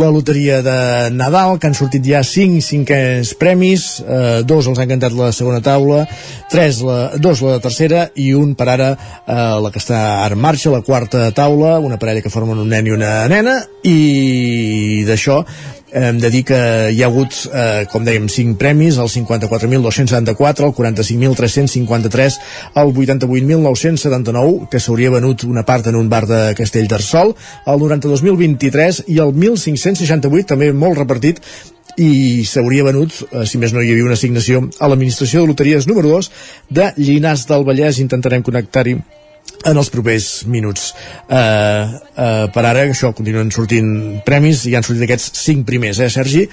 la 0.00 0.08
loteria 0.10 0.62
de 0.64 0.76
Nadal, 1.12 1.58
que 1.60 1.68
han 1.68 1.76
sortit 1.76 2.02
ja 2.08 2.22
5 2.24 2.62
cinquens 2.64 3.34
premis, 3.38 4.00
eh, 4.00 4.40
dos 4.48 4.66
els 4.66 4.78
han 4.80 4.88
cantat 4.88 5.12
la 5.12 5.28
segona 5.36 5.60
taula, 5.60 6.06
tres 6.50 6.80
la, 6.80 7.12
dos 7.20 7.42
la 7.42 7.60
tercera 7.60 8.08
i 8.16 8.32
un 8.34 8.54
per 8.56 8.68
ara 8.72 8.90
eh, 8.96 9.60
la 9.60 9.70
que 9.70 9.78
està 9.78 10.26
en 10.26 10.38
marxa, 10.40 10.72
la 10.72 10.80
quarta 10.82 11.30
taula, 11.30 11.78
una 11.78 11.98
parella 11.98 12.22
que 12.24 12.32
formen 12.32 12.58
un 12.58 12.68
nen 12.72 12.86
i 12.88 12.96
una 12.96 13.28
nena, 13.28 13.60
i 13.84 15.04
d'això 15.06 15.44
hem 15.92 16.18
de 16.22 16.30
dir 16.30 16.44
que 16.46 16.60
hi 16.92 17.02
ha 17.02 17.08
hagut, 17.08 17.34
eh, 17.52 17.86
com 17.90 18.04
dèiem, 18.06 18.28
5 18.28 18.56
premis, 18.58 18.98
el 18.98 19.08
54.274, 19.08 20.68
el 20.68 20.74
45.353, 20.76 22.38
el 22.82 22.94
88.979, 22.94 24.68
que 24.70 24.80
s'hauria 24.80 25.10
venut 25.10 25.44
una 25.44 25.64
part 25.66 25.86
en 25.90 25.98
un 25.98 26.08
bar 26.08 26.26
de 26.30 26.54
Castellterçol, 26.58 27.34
el 27.66 27.84
92.023 27.84 29.04
i 29.08 29.18
el 29.18 29.34
1.568, 29.34 30.46
també 30.54 30.72
molt 30.72 30.98
repartit, 30.98 31.42
i 32.00 32.44
s'hauria 32.46 32.86
venut, 32.86 33.12
eh, 33.30 33.46
si 33.46 33.58
més 33.58 33.74
no 33.74 33.82
hi 33.82 33.90
havia 33.92 34.06
una 34.06 34.18
assignació, 34.18 34.68
a 34.78 34.88
l'administració 34.88 35.42
de 35.42 35.52
loteries 35.52 35.88
número 35.90 36.16
2 36.16 36.30
de 36.70 36.92
Llinars 36.96 37.46
del 37.50 37.66
Vallès. 37.66 37.98
Intentarem 37.98 38.42
connectar-hi 38.46 39.00
en 39.64 39.76
els 39.76 39.90
propers 39.92 40.26
minuts. 40.48 40.94
Uh, 41.28 41.36
uh, 41.36 42.46
per 42.54 42.62
ara, 42.64 42.86
això, 42.88 43.12
continuen 43.16 43.50
sortint 43.52 44.20
premis 44.24 44.64
i 44.70 44.74
han 44.76 44.86
sortit 44.86 45.04
aquests 45.04 45.42
cinc 45.44 45.66
primers, 45.68 46.00
eh, 46.00 46.08
Sergi? 46.12 46.46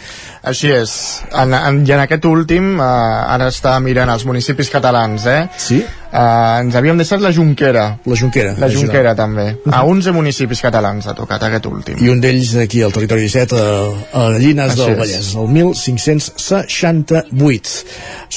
Així 0.47 0.73
és. 0.75 0.91
En, 1.31 1.55
en, 1.55 1.85
I 1.87 1.91
en 1.95 2.03
aquest 2.03 2.27
últim, 2.27 2.75
eh, 2.75 2.89
ara 3.37 3.47
està 3.53 3.77
mirant 3.83 4.11
els 4.11 4.27
municipis 4.27 4.71
catalans, 4.73 5.27
eh? 5.31 5.41
Sí. 5.61 5.79
Uh, 6.07 6.63
ens 6.63 6.71
havíem 6.79 6.95
deixat 6.97 7.19
la 7.19 7.33
Junquera. 7.35 7.99
La 8.07 8.15
Junquera. 8.15 8.53
La. 8.61 8.69
Junquera, 8.71 9.11
també. 9.15 9.55
A 9.67 9.83
11 9.85 10.11
municipis 10.15 10.61
catalans 10.63 11.07
ha 11.07 11.13
tocat 11.17 11.43
aquest 11.43 11.65
últim. 11.67 11.95
I 11.99 12.09
un 12.13 12.21
d'ells 12.23 12.55
aquí 12.63 12.81
al 12.83 12.91
territori 12.95 13.21
17, 13.27 13.55
a, 13.59 13.61
a 14.15 14.39
Llinars 14.39 14.71
Així 14.73 14.81
del 14.81 14.91
és. 14.93 14.97
Vallès, 15.01 15.35
el 15.35 15.47
1568. 15.57 17.71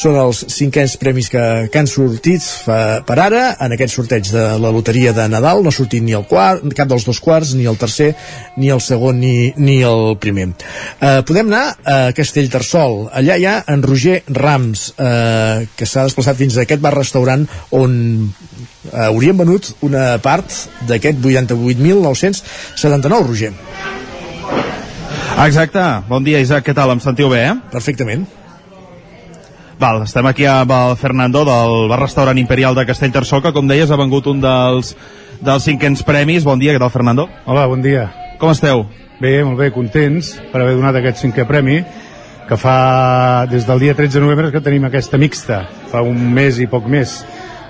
Són 0.03 0.15
els 0.19 0.39
cinquens 0.51 0.97
premis 1.01 1.29
que, 1.31 1.45
que 1.71 1.79
han 1.79 1.87
sortit 1.91 2.43
fa, 2.43 3.03
per 3.07 3.19
ara 3.23 3.57
en 3.63 3.71
aquest 3.79 3.95
sorteig 3.95 4.25
de 4.35 4.40
la 4.61 4.71
loteria 4.73 5.13
de 5.17 5.27
Nadal. 5.31 5.63
No 5.63 5.73
ha 5.73 5.75
sortit 5.75 6.03
ni 6.05 6.15
el 6.17 6.27
quart, 6.29 6.65
cap 6.77 6.89
dels 6.91 7.07
dos 7.07 7.21
quarts, 7.23 7.55
ni 7.59 7.65
el 7.71 7.79
tercer, 7.81 8.15
ni 8.57 8.69
el 8.73 8.81
segon, 8.85 9.21
ni, 9.21 9.53
ni 9.57 9.81
el 9.87 10.17
primer. 10.23 10.49
Uh, 10.51 10.55
podem 11.29 11.47
anar 11.51 11.65
a 11.85 12.13
Castellterçol. 12.17 12.95
Allà 13.17 13.35
hi 13.37 13.47
ha 13.49 13.57
en 13.71 13.83
Roger 13.87 14.19
Rams, 14.29 14.79
uh, 14.97 15.67
que 15.77 15.87
s'ha 15.89 16.07
desplaçat 16.09 16.37
fins 16.41 16.55
a 16.57 16.61
aquest 16.65 16.83
bar-restaurant 16.83 17.43
on 17.77 17.93
eh, 18.93 19.07
haurien 19.07 19.37
venut 19.37 19.75
una 19.87 20.19
part 20.23 20.53
d'aquest 20.89 21.19
88.979, 21.23 23.27
Roger. 23.29 23.53
Exacte. 25.47 25.83
Bon 26.09 26.25
dia, 26.25 26.41
Isaac. 26.43 26.65
Què 26.67 26.75
tal? 26.77 26.91
Em 26.93 27.01
sentiu 27.03 27.29
bé, 27.33 27.41
eh? 27.49 27.55
Perfectament. 27.73 28.27
Val, 29.81 30.03
estem 30.05 30.27
aquí 30.29 30.45
amb 30.45 30.69
el 30.77 30.91
Fernando 31.01 31.41
del 31.49 31.87
bar-restaurant 31.89 32.37
Imperial 32.37 32.75
de 32.77 32.83
Castellterçol, 32.85 33.41
que, 33.41 33.53
com 33.57 33.65
deies, 33.65 33.89
ha 33.89 33.97
vengut 33.97 34.27
un 34.29 34.43
dels, 34.43 34.91
dels 35.41 35.65
cinquens 35.65 36.03
premis. 36.05 36.45
Bon 36.45 36.61
dia, 36.61 36.75
què 36.75 36.83
tal, 36.83 36.91
Fernando? 36.93 37.25
Hola, 37.49 37.63
bon 37.71 37.81
dia. 37.81 38.11
Com 38.37 38.53
esteu? 38.53 38.83
Bé, 39.23 39.39
molt 39.41 39.57
bé, 39.57 39.71
contents 39.73 40.35
per 40.53 40.61
haver 40.61 40.75
donat 40.77 40.99
aquest 41.01 41.23
cinquè 41.25 41.47
premi, 41.49 41.79
que 42.51 42.59
fa 42.61 43.47
des 43.49 43.65
del 43.65 43.81
dia 43.81 43.95
13 43.97 44.19
de 44.19 44.23
novembre 44.27 44.51
que 44.53 44.61
tenim 44.61 44.85
aquesta 44.85 45.17
mixta, 45.17 45.63
fa 45.89 46.05
un 46.05 46.29
mes 46.37 46.61
i 46.61 46.69
poc 46.69 46.85
més. 46.85 47.23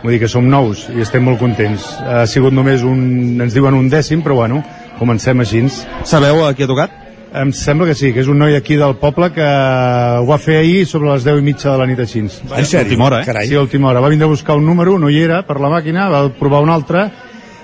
Vull 0.03 0.17
dir 0.17 0.25
que 0.25 0.33
som 0.33 0.51
nous 0.51 0.89
i 0.91 1.05
estem 1.07 1.23
molt 1.23 1.39
contents. 1.39 1.87
Ha 2.03 2.25
sigut 2.27 2.57
només 2.57 2.83
un, 2.83 3.39
ens 3.39 3.55
diuen 3.55 3.79
un 3.79 3.87
dècim, 3.93 4.27
però 4.27 4.41
bueno, 4.43 4.65
comencem 4.99 5.47
així. 5.47 5.63
Sabeu 6.03 6.43
a 6.43 6.51
qui 6.59 6.67
ha 6.67 6.73
tocat? 6.75 7.00
Em 7.33 7.53
sembla 7.55 7.87
que 7.87 7.95
sí, 7.95 8.11
que 8.11 8.25
és 8.25 8.29
un 8.31 8.41
noi 8.43 8.57
aquí 8.59 8.75
del 8.75 8.97
poble 8.99 9.29
que 9.31 9.47
ho 9.47 10.27
va 10.27 10.39
fer 10.43 10.57
ahir 10.65 10.83
sobre 10.91 11.13
les 11.13 11.23
10 11.23 11.39
i 11.39 11.45
mitja 11.47 11.71
de 11.71 11.79
la 11.79 11.87
nit 11.87 12.01
així. 12.03 12.25
En 12.25 12.31
sèrio? 12.67 12.89
Última 12.89 13.07
hora, 13.07 13.21
eh? 13.23 13.29
Carai. 13.29 13.47
Sí, 13.47 13.55
a 13.55 13.63
última 13.63 13.91
hora. 13.91 14.03
Va 14.03 14.11
vindre 14.11 14.27
a 14.27 14.33
buscar 14.33 14.57
un 14.59 14.67
número, 14.67 14.99
no 14.99 15.11
hi 15.11 15.21
era, 15.23 15.45
per 15.47 15.61
la 15.63 15.71
màquina, 15.71 16.09
va 16.11 16.25
provar 16.35 16.65
un 16.67 16.75
altre, 16.75 17.07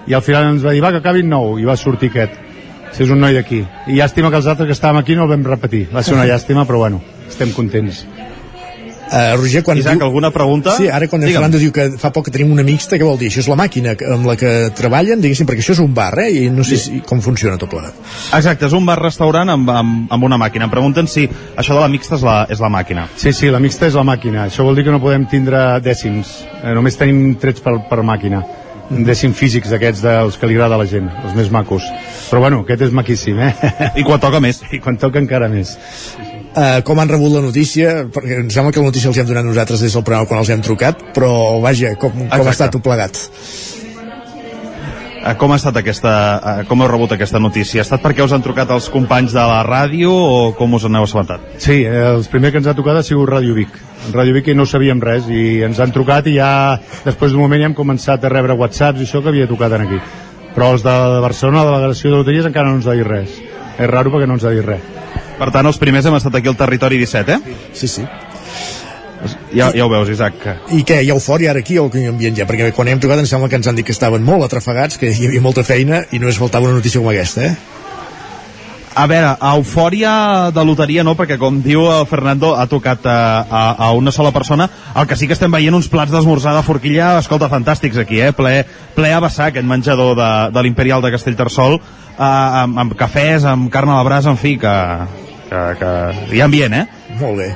i 0.06 0.14
al 0.14 0.22
final 0.22 0.52
ens 0.52 0.62
va 0.62 0.74
dir, 0.76 0.84
va, 0.84 0.93
que 0.94 1.02
acabin 1.02 1.26
nou, 1.28 1.56
i 1.59 1.66
va 1.66 1.74
sortir 1.76 2.12
aquest. 2.14 2.38
Sí, 2.93 3.02
és 3.02 3.10
un 3.10 3.18
noi 3.20 3.34
d'aquí. 3.34 3.64
I 3.90 3.98
llàstima 3.98 4.30
que 4.30 4.38
els 4.38 4.47
altres 4.47 4.70
que 4.70 4.78
estàvem 4.78 5.02
aquí 5.02 5.18
no 5.18 5.26
el 5.26 5.34
vam 5.34 5.43
repetir. 5.51 5.88
Va 5.90 6.06
ser 6.06 6.14
una 6.14 6.28
llàstima, 6.30 6.62
però 6.68 6.84
bueno, 6.86 7.02
estem 7.26 7.51
contents. 7.56 8.05
Uh, 9.07 9.37
Roger, 9.39 9.62
quan 9.62 9.78
Isaac, 9.78 10.01
diu... 10.01 10.07
alguna 10.09 10.33
pregunta? 10.35 10.74
Sí, 10.77 10.89
ara 10.91 11.07
quan 11.07 11.23
el 11.23 11.28
Digue'm. 11.28 11.39
Fernando 11.39 11.61
diu 11.62 11.73
que 11.74 11.87
fa 12.01 12.11
poc 12.15 12.27
que 12.27 12.35
tenim 12.35 12.51
una 12.55 12.65
mixta, 12.66 12.99
què 12.99 13.07
vol 13.07 13.19
dir? 13.20 13.28
Això 13.31 13.45
és 13.45 13.51
la 13.51 13.59
màquina 13.59 13.95
amb 14.16 14.27
la 14.27 14.35
que 14.41 14.51
treballen, 14.74 15.23
diguéssim, 15.23 15.47
perquè 15.47 15.62
això 15.62 15.77
és 15.77 15.83
un 15.85 15.95
bar, 15.95 16.11
eh? 16.24 16.28
I 16.35 16.49
no 16.51 16.66
sé 16.66 16.81
si, 16.83 16.99
com 17.07 17.23
funciona 17.23 17.55
tot 17.61 17.70
plegat. 17.70 17.95
Exacte, 18.35 18.66
és 18.66 18.74
un 18.74 18.89
bar-restaurant 18.89 19.55
amb, 19.55 19.70
amb, 19.70 20.12
amb 20.16 20.28
una 20.28 20.41
màquina. 20.43 20.66
Em 20.66 20.74
pregunten 20.74 21.07
si 21.11 21.28
això 21.55 21.78
de 21.78 21.85
la 21.85 21.91
mixta 21.93 22.19
és 22.19 22.27
la, 22.27 22.37
és 22.51 22.62
la 22.62 22.73
màquina. 22.73 23.07
Sí, 23.15 23.31
sí, 23.37 23.51
la 23.55 23.62
mixta 23.62 23.87
és 23.87 23.95
la 23.95 24.07
màquina. 24.07 24.49
Això 24.51 24.66
vol 24.66 24.78
dir 24.78 24.87
que 24.89 24.95
no 24.95 25.03
podem 25.03 25.28
tindre 25.31 25.65
dècims. 25.85 26.41
Eh, 26.62 26.74
només 26.74 26.99
tenim 26.99 27.37
trets 27.41 27.62
per, 27.62 27.78
per 27.87 28.03
màquina. 28.03 28.43
Dècims 28.87 29.35
físics 29.35 29.73
d'aquests 29.73 30.03
dels 30.05 30.37
que 30.39 30.47
li 30.47 30.55
agrada 30.55 30.77
a 30.77 30.83
la 30.83 30.87
gent, 30.87 31.09
els 31.24 31.35
més 31.35 31.51
macos. 31.51 31.87
Però 32.28 32.43
bueno, 32.45 32.62
aquest 32.62 32.87
és 32.87 32.95
maquíssim, 32.95 33.41
eh? 33.43 33.53
I 33.99 34.07
quan 34.07 34.23
toca 34.23 34.43
més. 34.43 34.62
I 34.77 34.83
quan 34.83 34.99
toca 35.03 35.23
encara 35.23 35.51
més. 35.51 35.74
Uh, 36.57 36.81
com 36.89 36.97
han 37.03 37.11
rebut 37.11 37.35
la 37.35 37.43
notícia? 37.45 38.07
Perquè 38.09 38.41
em 38.41 38.47
sembla 38.49 38.73
que 38.73 38.81
la 38.81 38.89
notícia 38.89 39.11
els 39.11 39.19
hem 39.20 39.27
donat 39.28 39.45
nosaltres 39.45 39.83
des 39.85 39.93
del 39.93 40.05
programa 40.07 40.28
quan 40.31 40.41
els 40.41 40.49
hem 40.55 40.62
trucat, 40.65 41.03
però 41.12 41.61
vaja, 41.61 41.93
com, 42.01 42.15
com 42.33 42.47
ha 42.49 42.55
estat 42.55 42.73
tot 42.73 42.85
plegat? 42.87 43.20
Eh, 45.27 45.35
Com 45.35 45.51
ha 45.51 45.57
estat 45.59 45.77
aquesta, 45.81 46.11
eh, 46.39 46.65
com 46.69 46.81
heu 46.83 46.89
rebut 46.89 47.12
aquesta 47.12 47.41
notícia? 47.43 47.81
Ha 47.81 47.87
estat 47.87 48.03
perquè 48.03 48.23
us 48.24 48.33
han 48.33 48.45
trucat 48.45 48.70
els 48.70 48.89
companys 48.95 49.35
de 49.35 49.43
la 49.43 49.62
ràdio 49.66 50.12
o 50.12 50.53
com 50.57 50.77
us 50.78 50.87
en 50.87 50.97
heu 50.97 51.07
assabentat? 51.07 51.41
Sí, 51.59 51.81
eh, 51.83 52.15
el 52.15 52.24
primer 52.31 52.53
que 52.53 52.62
ens 52.62 52.69
ha 52.70 52.77
tocat 52.78 53.01
ha 53.01 53.03
sigut 53.03 53.28
Ràdio 53.28 53.57
Vic. 53.57 53.74
Ràdio 54.15 54.37
Vic 54.37 54.53
no 54.55 54.69
sabíem 54.70 55.03
res 55.03 55.27
i 55.28 55.62
ens 55.66 55.81
han 55.83 55.93
trucat 55.93 56.28
i 56.31 56.37
ja 56.39 56.78
després 57.05 57.33
d'un 57.35 57.43
moment 57.43 57.61
ja 57.61 57.66
hem 57.66 57.74
començat 57.74 58.23
a 58.24 58.31
rebre 58.33 58.55
whatsapps 58.55 59.03
i 59.03 59.09
això 59.09 59.23
que 59.23 59.35
havia 59.35 59.49
tocat 59.51 59.73
en 59.73 59.89
aquí. 59.89 59.99
Però 60.55 60.73
els 60.73 60.87
de 60.87 60.95
Barcelona, 61.20 61.65
la 61.65 61.81
delegació 61.81 62.12
de 62.12 62.23
loteries, 62.23 62.47
encara 62.47 62.70
no 62.70 62.78
ens 62.78 62.87
ha 62.87 62.95
dit 62.95 63.05
res. 63.07 63.35
És 63.77 63.91
raro 63.91 64.15
perquè 64.15 64.31
no 64.31 64.39
ens 64.39 64.47
ha 64.47 64.55
dit 64.55 64.65
res. 64.65 64.95
Per 65.36 65.50
tant, 65.52 65.68
els 65.68 65.78
primers 65.80 66.06
hem 66.08 66.16
estat 66.16 66.38
aquí 66.38 66.48
al 66.48 66.56
territori 66.56 66.98
17, 67.02 67.36
eh? 67.36 67.56
Sí, 67.76 67.88
sí. 67.92 68.06
Ja, 69.52 69.70
ja 69.74 69.86
ho 69.86 69.88
veus, 69.90 70.10
Isaac. 70.12 70.42
I 70.76 70.82
què, 70.86 71.00
hi 71.02 71.10
ha 71.10 71.16
eufòria 71.16 71.52
ara 71.52 71.62
aquí 71.64 71.78
o 71.80 71.88
que 71.92 72.02
hi 72.02 72.10
ambient 72.10 72.36
ja? 72.36 72.46
Perquè 72.48 72.70
quan 72.76 72.88
hem 72.92 73.00
trucat 73.02 73.22
em 73.22 73.28
sembla 73.28 73.48
que 73.50 73.58
ens 73.58 73.68
han 73.68 73.78
dit 73.78 73.86
que 73.86 73.94
estaven 73.96 74.24
molt 74.24 74.46
atrafegats, 74.46 75.00
que 75.00 75.10
hi 75.10 75.30
havia 75.30 75.42
molta 75.44 75.64
feina 75.66 76.04
i 76.12 76.20
no 76.22 76.28
es 76.28 76.38
faltava 76.40 76.68
una 76.68 76.78
notícia 76.78 77.00
com 77.00 77.10
aquesta, 77.12 77.50
eh? 77.50 77.76
A 78.96 79.04
veure, 79.04 79.34
eufòria 79.44 80.10
de 80.56 80.62
loteria 80.64 81.02
no, 81.04 81.12
perquè 81.18 81.36
com 81.36 81.58
diu 81.60 81.82
el 81.92 82.06
Fernando, 82.08 82.54
ha 82.56 82.64
tocat 82.64 83.04
a, 83.04 83.18
a, 83.44 83.64
a 83.84 83.90
una 83.92 84.12
sola 84.12 84.32
persona. 84.32 84.70
El 84.96 85.04
que 85.08 85.18
sí 85.20 85.28
que 85.28 85.36
estem 85.36 85.52
veient 85.52 85.76
uns 85.76 85.90
plats 85.92 86.14
d'esmorzar 86.14 86.54
de 86.56 86.64
forquilla, 86.64 87.10
escolta, 87.20 87.50
fantàstics 87.52 88.00
aquí, 88.00 88.22
eh? 88.24 88.32
Ple, 88.32 88.54
ple 88.96 89.12
a 89.12 89.20
vessar 89.20 89.50
aquest 89.50 89.68
menjador 89.68 90.16
de, 90.16 90.30
de 90.56 90.64
l'Imperial 90.64 91.04
de 91.04 91.12
Castellterçol, 91.12 91.76
eh, 91.76 92.32
amb, 92.62 92.80
amb 92.86 92.96
cafès, 92.96 93.44
amb 93.44 93.68
carn 93.72 93.92
a 93.92 94.00
la 94.00 94.08
brasa, 94.08 94.32
en 94.32 94.40
fi, 94.40 94.56
que, 94.64 94.74
que, 95.48 95.60
que 95.81 95.90
hi 96.35 96.43
ha 96.43 96.51
ambient, 96.51 96.74
eh? 96.74 96.86
Molt 97.20 97.36
bé. 97.40 97.48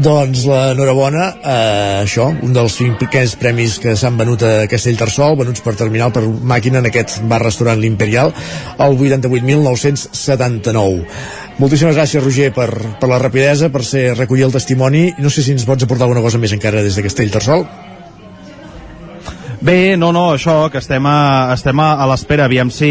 Doncs 0.00 0.44
l'enhorabona, 0.46 1.24
eh, 1.42 2.04
això, 2.04 2.28
un 2.30 2.52
dels 2.54 2.76
cinc 2.78 3.02
premis 3.40 3.78
que 3.82 3.96
s'han 3.98 4.16
venut 4.16 4.42
a 4.46 4.68
Castellterçol, 4.70 5.34
venuts 5.40 5.60
per 5.66 5.74
terminal 5.74 6.12
per 6.14 6.22
màquina 6.24 6.78
en 6.78 6.86
aquest 6.86 7.18
bar-restaurant 7.26 7.80
l'Imperial, 7.80 8.32
el 8.78 8.96
88.979. 8.96 11.04
Moltíssimes 11.58 11.96
gràcies, 11.98 12.22
Roger, 12.22 12.52
per, 12.54 12.70
per 13.00 13.08
la 13.10 13.18
rapidesa, 13.18 13.68
per 13.68 13.82
ser 13.84 14.14
recollir 14.14 14.44
el 14.46 14.54
testimoni. 14.54 15.12
No 15.18 15.28
sé 15.28 15.42
si 15.42 15.52
ens 15.52 15.66
pots 15.66 15.82
aportar 15.84 16.04
alguna 16.06 16.24
cosa 16.24 16.38
més 16.38 16.52
encara 16.56 16.82
des 16.86 16.96
de 16.96 17.02
Castellterçol. 17.04 17.89
Bé, 19.60 19.96
no, 20.00 20.08
no, 20.12 20.30
això, 20.32 20.70
que 20.72 20.80
estem 20.80 21.04
a, 21.04 21.52
estem 21.52 21.80
a, 21.84 21.90
a 22.00 22.06
l'espera, 22.08 22.46
aviam 22.48 22.70
si, 22.72 22.88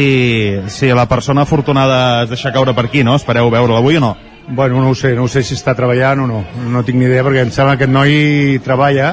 si 0.70 0.92
la 0.94 1.08
persona 1.10 1.42
afortunada 1.42 2.24
es 2.24 2.30
deixa 2.30 2.52
caure 2.54 2.76
per 2.78 2.86
aquí, 2.86 3.02
no? 3.04 3.16
Espereu 3.18 3.50
veure-la 3.50 3.80
avui 3.82 3.98
o 3.98 4.04
no? 4.04 4.12
Bueno, 4.50 4.78
no 4.78 4.92
ho 4.92 4.96
sé, 4.96 5.16
no 5.18 5.26
ho 5.26 5.32
sé 5.32 5.42
si 5.42 5.58
està 5.58 5.74
treballant 5.78 6.22
o 6.22 6.28
no. 6.30 6.44
No 6.70 6.84
tinc 6.86 7.02
ni 7.02 7.10
idea 7.10 7.26
perquè 7.26 7.42
em 7.42 7.54
sembla 7.54 7.74
que 7.74 7.88
aquest 7.88 7.96
noi 7.96 8.62
treballa 8.66 9.10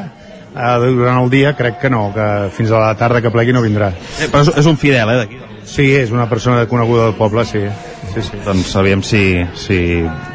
eh, 0.53 0.77
durant 0.85 1.23
el 1.23 1.33
dia, 1.33 1.55
crec 1.57 1.81
que 1.81 1.93
no, 1.93 2.11
que 2.13 2.29
fins 2.53 2.77
a 2.77 2.83
la 2.83 2.93
tarda 3.01 3.25
que 3.25 3.33
plegui 3.33 3.57
no 3.57 3.65
vindrà. 3.65 3.89
Eh, 4.21 4.29
però 4.29 4.45
és, 4.45 4.53
és 4.61 4.69
un 4.69 4.77
fidel, 4.77 5.17
eh, 5.17 5.19
d'aquí? 5.25 5.41
Sí, 5.67 5.89
és 5.97 6.13
una 6.13 6.29
persona 6.29 6.69
coneguda 6.69 7.09
del 7.09 7.17
poble, 7.17 7.49
sí. 7.49 7.65
sí, 8.13 8.21
sí. 8.21 8.45
Doncs 8.45 8.77
aviam 8.77 9.01
si, 9.01 9.25
si 9.57 9.81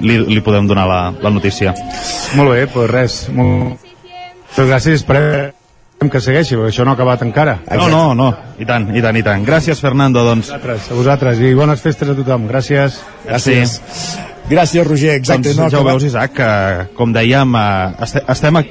li, 0.01 0.19
li 0.25 0.41
podem 0.41 0.65
donar 0.67 0.89
la, 0.89 1.01
la 1.21 1.37
notícia. 1.37 1.77
Molt 2.33 2.57
bé, 2.57 2.65
doncs 2.65 2.93
res. 2.97 3.23
Molt... 3.37 3.89
Gràcies, 4.57 5.05
esperem 5.05 5.53
que 6.09 6.21
segueixi, 6.23 6.55
perquè 6.57 6.71
això 6.71 6.85
no 6.87 6.95
ha 6.95 6.97
acabat 6.97 7.21
encara. 7.21 7.59
No, 7.77 7.85
no, 7.91 8.15
no, 8.17 8.31
i 8.57 8.65
tant, 8.65 8.87
i 8.95 9.01
tant, 9.03 9.17
i 9.19 9.21
tant. 9.21 9.43
Gràcies, 9.45 9.77
Fernando, 9.83 10.23
doncs. 10.25 10.49
A 10.49 10.57
vosaltres, 10.57 10.87
a 10.89 10.97
vosaltres, 10.97 11.41
i 11.45 11.51
bones 11.53 11.83
festes 11.83 12.09
a 12.09 12.15
tothom. 12.17 12.47
Gràcies. 12.49 12.97
Gràcies. 13.27 13.75
Gràcies, 14.49 14.87
Roger. 14.87 15.19
Exacte, 15.19 15.51
doncs 15.51 15.59
no 15.61 15.69
ja 15.69 15.83
ho 15.83 15.85
veus, 15.85 16.07
Isaac, 16.09 16.33
que, 16.39 16.49
com 16.97 17.13
dèiem, 17.13 17.53
eh, 17.53 18.03
este, 18.07 18.23
estem... 18.33 18.57
A... 18.57 18.63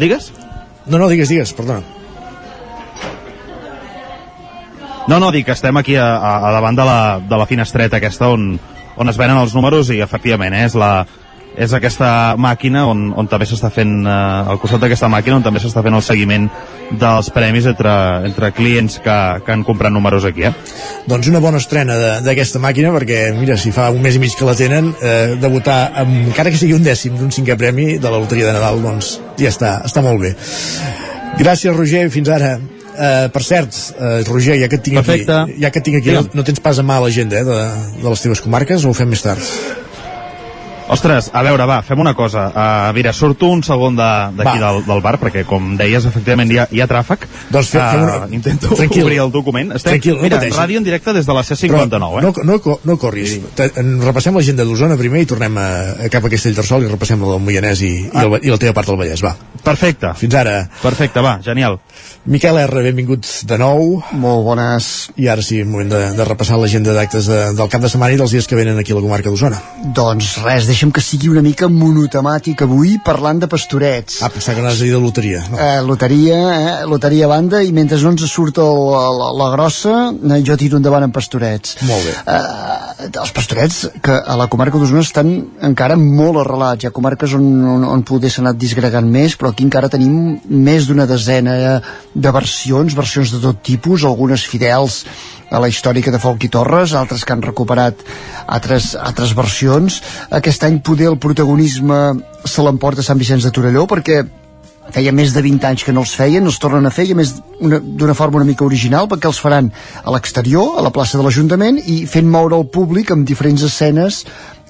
Digues? 0.00 0.32
No, 0.88 0.98
no, 0.98 1.06
digues, 1.12 1.30
digues, 1.30 1.54
perdona. 1.54 1.84
No, 5.06 5.20
no, 5.20 5.30
dic 5.30 5.46
que 5.46 5.54
estem 5.54 5.76
aquí 5.78 5.94
a, 6.00 6.08
a, 6.16 6.36
a 6.48 6.52
davant 6.56 6.74
de 6.74 6.84
la, 6.88 7.00
de 7.22 7.38
la 7.38 7.46
finestreta 7.46 8.00
aquesta 8.00 8.32
on, 8.34 8.54
on 8.96 9.12
es 9.12 9.20
venen 9.20 9.38
els 9.38 9.54
números 9.54 9.92
i 9.94 10.00
efectivament 10.02 10.56
eh, 10.56 10.64
és 10.66 10.74
la, 10.80 11.04
és 11.56 11.72
aquesta 11.76 12.34
màquina 12.40 12.86
on, 12.90 13.12
on 13.16 13.28
també 13.30 13.46
s'està 13.46 13.70
fent, 13.70 13.92
eh, 14.06 14.50
al 14.50 14.58
costat 14.62 14.80
d'aquesta 14.82 15.08
màquina 15.12 15.36
on 15.38 15.44
també 15.46 15.60
s'està 15.62 15.82
fent 15.86 15.94
el 15.94 16.02
seguiment 16.02 16.48
dels 17.00 17.30
premis 17.34 17.66
entre, 17.70 17.92
entre 18.26 18.50
clients 18.56 18.98
que, 19.04 19.16
que 19.46 19.52
han 19.54 19.62
comprat 19.64 19.92
números 19.94 20.26
aquí, 20.28 20.44
eh? 20.48 20.52
Doncs 21.06 21.28
una 21.30 21.40
bona 21.40 21.58
estrena 21.62 21.96
de- 22.00 22.20
d'aquesta 22.26 22.58
màquina, 22.62 22.90
perquè, 22.92 23.32
mira, 23.38 23.56
si 23.56 23.70
fa 23.72 23.90
un 23.94 24.02
mes 24.02 24.16
i 24.18 24.22
mig 24.22 24.34
que 24.38 24.44
la 24.48 24.54
tenen, 24.58 24.92
eh, 25.00 25.36
debutar, 25.40 25.92
amb, 26.02 26.28
encara 26.28 26.50
que 26.50 26.58
sigui 26.60 26.74
un 26.76 26.84
dècim 26.84 27.16
d'un 27.18 27.30
cinquè 27.34 27.56
premi 27.60 27.98
de 27.98 28.10
la 28.10 28.18
loteria 28.18 28.46
de 28.50 28.52
Nadal, 28.58 28.82
doncs 28.82 29.18
ja 29.38 29.48
està, 29.54 29.76
està 29.86 30.02
molt 30.02 30.20
bé. 30.20 30.34
Gràcies, 31.38 31.74
Roger, 31.74 32.08
fins 32.14 32.28
ara. 32.30 32.56
Uh, 32.94 33.26
per 33.34 33.40
cert, 33.42 33.74
uh, 33.98 34.20
Roger, 34.28 34.54
ja 34.60 34.68
que 34.70 34.76
et 34.78 34.82
tinc 34.86 35.00
Perfecte. 35.00 35.32
aquí, 35.34 35.56
ja 35.58 35.70
que 35.74 35.80
et 35.80 35.84
tinc 35.88 35.96
aquí 35.98 36.12
no, 36.14 36.20
no 36.30 36.44
tens 36.46 36.60
pas 36.62 36.78
a 36.78 36.84
mà 36.86 37.00
l'agenda 37.02 37.40
eh, 37.40 37.42
de, 37.48 37.56
de 38.04 38.06
les 38.06 38.22
teves 38.22 38.38
comarques 38.44 38.84
o 38.86 38.92
ho 38.92 38.94
fem 38.94 39.10
més 39.10 39.24
tard? 39.24 39.42
Ostres, 40.86 41.30
a 41.32 41.40
veure, 41.42 41.64
va, 41.64 41.78
fem 41.82 41.98
una 41.98 42.12
cosa. 42.14 42.42
Uh, 42.52 42.92
mira, 42.94 43.12
surto 43.16 43.46
un 43.48 43.62
segon 43.64 43.96
de- 43.96 44.02
d'aquí 44.36 44.58
Va. 44.60 44.72
del, 44.72 44.84
del 44.84 45.00
bar, 45.00 45.18
perquè 45.18 45.44
com 45.48 45.76
deies, 45.80 46.04
efectivament 46.04 46.50
hi 46.52 46.58
ha, 46.60 46.66
hi 46.70 46.82
ha 46.82 46.86
tràfic. 46.86 47.24
Doncs 47.50 47.70
fe- 47.72 47.80
fem 47.80 48.02
una- 48.02 48.18
Uh, 48.26 48.34
intento 48.34 48.68
Tranquil. 48.74 49.02
obrir 49.04 49.18
el 49.20 49.32
document. 49.32 49.72
Estem, 49.72 49.92
Tranquil, 49.94 50.16
no 50.16 50.22
mira, 50.22 50.36
pateixis. 50.36 50.58
ràdio 50.60 50.76
en 50.78 50.84
directe 50.84 51.12
des 51.14 51.24
de 51.26 51.32
la 51.32 51.40
C59, 51.42 52.20
Però 52.20 52.28
eh? 52.28 52.32
no, 52.44 52.60
no, 52.60 52.78
no 52.84 52.98
corris. 52.98 53.40
En- 53.76 54.00
Repassem 54.02 54.34
l'agenda 54.36 54.64
d'Osona 54.64 54.96
primer 54.96 55.22
i 55.22 55.26
tornem 55.26 55.56
a, 55.56 55.68
a 56.04 56.08
cap 56.10 56.24
a 56.24 56.28
Castellterçol 56.28 56.84
i 56.84 56.88
repassem 56.88 57.20
la 57.20 57.32
del 57.32 57.40
Moianès 57.40 57.80
i, 57.80 57.94
i, 58.04 58.10
el, 58.14 58.38
i 58.42 58.50
la 58.52 58.58
teva 58.58 58.74
part 58.74 58.86
del 58.88 58.96
Vallès, 59.00 59.22
va. 59.24 59.34
Perfecte. 59.64 60.12
Fins 60.20 60.34
ara. 60.36 60.58
Perfecte, 60.82 61.22
va, 61.24 61.38
genial. 61.44 61.78
Miquel 62.28 62.56
R, 62.56 62.82
benvingut 62.84 63.26
de 63.48 63.56
nou. 63.60 63.98
Molt 64.20 64.44
bones. 64.44 64.88
I 65.20 65.28
ara 65.32 65.42
sí, 65.44 65.62
moment 65.64 65.90
de, 65.92 66.00
de 66.16 66.26
repassar 66.28 66.58
l'agenda 66.60 66.92
d'actes 66.96 67.28
de, 67.28 67.38
del 67.56 67.70
cap 67.72 67.84
de 67.84 67.90
setmana 67.92 68.12
i 68.12 68.20
dels 68.20 68.34
dies 68.36 68.48
que 68.48 68.58
venen 68.58 68.80
aquí 68.80 68.92
a 68.92 68.98
la 68.98 69.04
comarca 69.04 69.32
d'Osona. 69.32 69.60
Doncs 69.96 70.34
res, 70.44 70.68
deixa'm 70.68 70.92
que 70.94 71.04
sigui 71.04 71.30
una 71.32 71.42
mica 71.44 71.68
monotemàtic 71.72 72.64
avui 72.64 72.98
parlant 73.04 73.40
de 73.40 73.48
pastorets. 73.50 74.20
Ah, 74.20 74.30
pensava 74.32 74.58
que 74.58 74.64
anaves 74.64 74.82
a 74.82 74.88
dir 74.88 74.92
de 74.92 75.00
loteria. 75.00 75.42
No. 75.52 75.60
Eh, 75.60 75.80
loteria, 75.84 76.40
eh, 76.58 76.74
loteria 76.88 77.24
a 77.28 77.32
banda, 77.32 77.62
i 77.64 77.72
mentre 77.76 78.00
no 78.04 78.12
ens 78.12 78.26
surt 78.28 78.60
el, 78.60 78.80
la, 79.20 79.32
la 79.40 79.50
grossa, 79.56 79.94
eh, 80.12 80.40
jo 80.44 80.58
tiro 80.60 80.80
endavant 80.80 81.08
amb 81.08 81.16
pastorets. 81.16 81.78
Molt 81.88 82.04
bé. 82.08 82.16
Eh, 82.36 83.08
els 83.10 83.34
pastorets 83.36 83.80
que 84.04 84.20
a 84.20 84.36
la 84.40 84.48
comarca 84.52 84.80
d'Osona 84.80 85.04
estan 85.04 85.32
encara 85.64 85.96
molt 86.00 86.42
arrelats. 86.44 86.84
Hi 86.84 86.90
ha 86.90 86.94
comarques 86.94 87.36
on, 87.36 87.48
on, 87.76 87.88
on 87.88 88.04
poder 88.06 88.32
s'ha 88.32 88.44
anat 88.44 88.60
disgregant 88.60 89.08
més, 89.08 89.38
però 89.40 89.53
aquí 89.54 89.64
encara 89.64 89.88
tenim 89.88 90.36
més 90.50 90.88
d'una 90.90 91.06
desena 91.06 91.54
de 92.14 92.34
versions, 92.34 92.96
versions 92.98 93.32
de 93.32 93.40
tot 93.42 93.62
tipus, 93.62 94.04
algunes 94.04 94.44
fidels 94.50 95.04
a 95.54 95.60
la 95.62 95.70
històrica 95.70 96.10
de 96.10 96.18
Folk 96.18 96.44
i 96.48 96.50
Torres, 96.50 96.94
altres 96.98 97.22
que 97.24 97.32
han 97.32 97.44
recuperat 97.44 98.00
altres, 98.46 98.94
altres 98.98 99.34
versions. 99.38 100.00
Aquest 100.34 100.66
any 100.66 100.80
poder 100.82 101.12
el 101.12 101.20
protagonisme 101.22 102.00
se 102.44 102.64
l'emporta 102.66 103.06
Sant 103.06 103.20
Vicenç 103.20 103.46
de 103.46 103.54
Torelló 103.54 103.86
perquè 103.90 104.24
feia 104.92 105.14
més 105.16 105.32
de 105.32 105.40
20 105.40 105.64
anys 105.70 105.84
que 105.86 105.94
no 105.94 106.02
els 106.04 106.12
feien, 106.18 106.44
els 106.44 106.58
tornen 106.60 106.84
a 106.86 106.92
fer 106.92 107.06
i 107.08 107.14
a 107.14 107.16
més 107.16 107.32
d'una 107.60 108.14
forma 108.18 108.42
una 108.42 108.48
mica 108.48 108.66
original 108.66 109.08
perquè 109.08 109.30
els 109.30 109.40
faran 109.40 109.70
a 110.02 110.12
l'exterior, 110.12 110.74
a 110.78 110.84
la 110.84 110.92
plaça 110.92 111.16
de 111.18 111.24
l'Ajuntament 111.24 111.78
i 111.80 112.02
fent 112.10 112.28
moure 112.30 112.58
el 112.58 112.66
públic 112.68 113.14
amb 113.14 113.26
diferents 113.26 113.64
escenes 113.64 114.24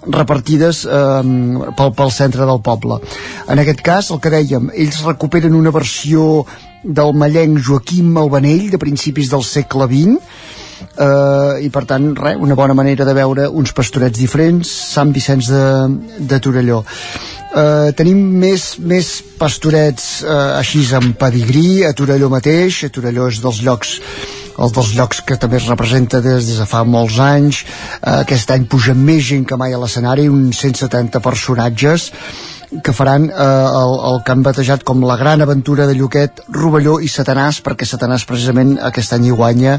repartides 0.06 0.84
eh, 0.84 1.22
pel, 1.76 1.94
pel 1.96 2.12
centre 2.12 2.46
del 2.48 2.60
poble. 2.64 3.00
En 3.48 3.62
aquest 3.62 3.82
cas, 3.84 4.10
el 4.14 4.20
que 4.20 4.32
dèiem, 4.32 4.70
ells 4.74 5.02
recuperen 5.06 5.56
una 5.56 5.72
versió 5.74 6.44
del 6.84 7.14
mallenc 7.16 7.62
Joaquim 7.64 8.16
Albanell 8.20 8.68
de 8.70 8.80
principis 8.80 9.30
del 9.32 9.44
segle 9.46 9.88
XX 9.88 10.18
eh, 11.00 11.64
i 11.64 11.70
per 11.72 11.84
tant 11.88 12.12
re, 12.18 12.34
una 12.36 12.56
bona 12.58 12.76
manera 12.76 13.06
de 13.08 13.14
veure 13.16 13.48
uns 13.48 13.72
pastorets 13.72 14.20
diferents 14.20 14.68
Sant 14.94 15.14
Vicenç 15.14 15.48
de, 15.48 15.64
de 16.28 16.40
Torelló 16.44 16.82
eh, 16.84 17.90
tenim 17.96 18.20
més, 18.44 18.74
més 18.78 19.10
pastorets 19.40 20.22
eh, 20.26 20.38
així 20.60 20.84
amb 20.96 21.16
pedigrí 21.20 21.84
a 21.88 21.94
Torelló 21.96 22.28
mateix 22.32 22.84
a 22.84 22.92
Torelló 22.92 23.30
és 23.32 23.40
dels 23.44 23.62
llocs 23.64 23.98
el 24.58 24.74
dels 24.74 24.94
llocs 24.96 25.22
que 25.26 25.38
també 25.40 25.58
es 25.60 25.68
representa 25.70 26.20
des, 26.24 26.46
des 26.46 26.58
de 26.60 26.66
fa 26.68 26.84
molts 26.86 27.18
anys 27.22 27.64
eh, 27.64 28.20
aquest 28.20 28.50
any 28.54 28.68
puja 28.70 28.94
més 28.94 29.24
gent 29.30 29.46
que 29.48 29.58
mai 29.60 29.74
a 29.74 29.80
l'escenari 29.82 30.28
uns 30.30 30.62
170 30.64 31.22
personatges 31.24 32.10
que 32.82 32.92
faran 32.92 33.28
eh, 33.28 33.34
el, 33.34 33.92
el 34.10 34.20
que 34.24 34.32
han 34.32 34.42
batejat 34.42 34.84
com 34.86 35.04
la 35.06 35.16
gran 35.16 35.42
aventura 35.44 35.86
de 35.86 35.94
Lluquet, 35.94 36.42
Rovelló 36.54 36.96
i 37.02 37.08
Satanàs, 37.10 37.60
perquè 37.64 37.86
Satanàs 37.86 38.24
precisament 38.26 38.74
aquest 38.82 39.14
any 39.14 39.28
hi 39.28 39.34
guanya, 39.36 39.76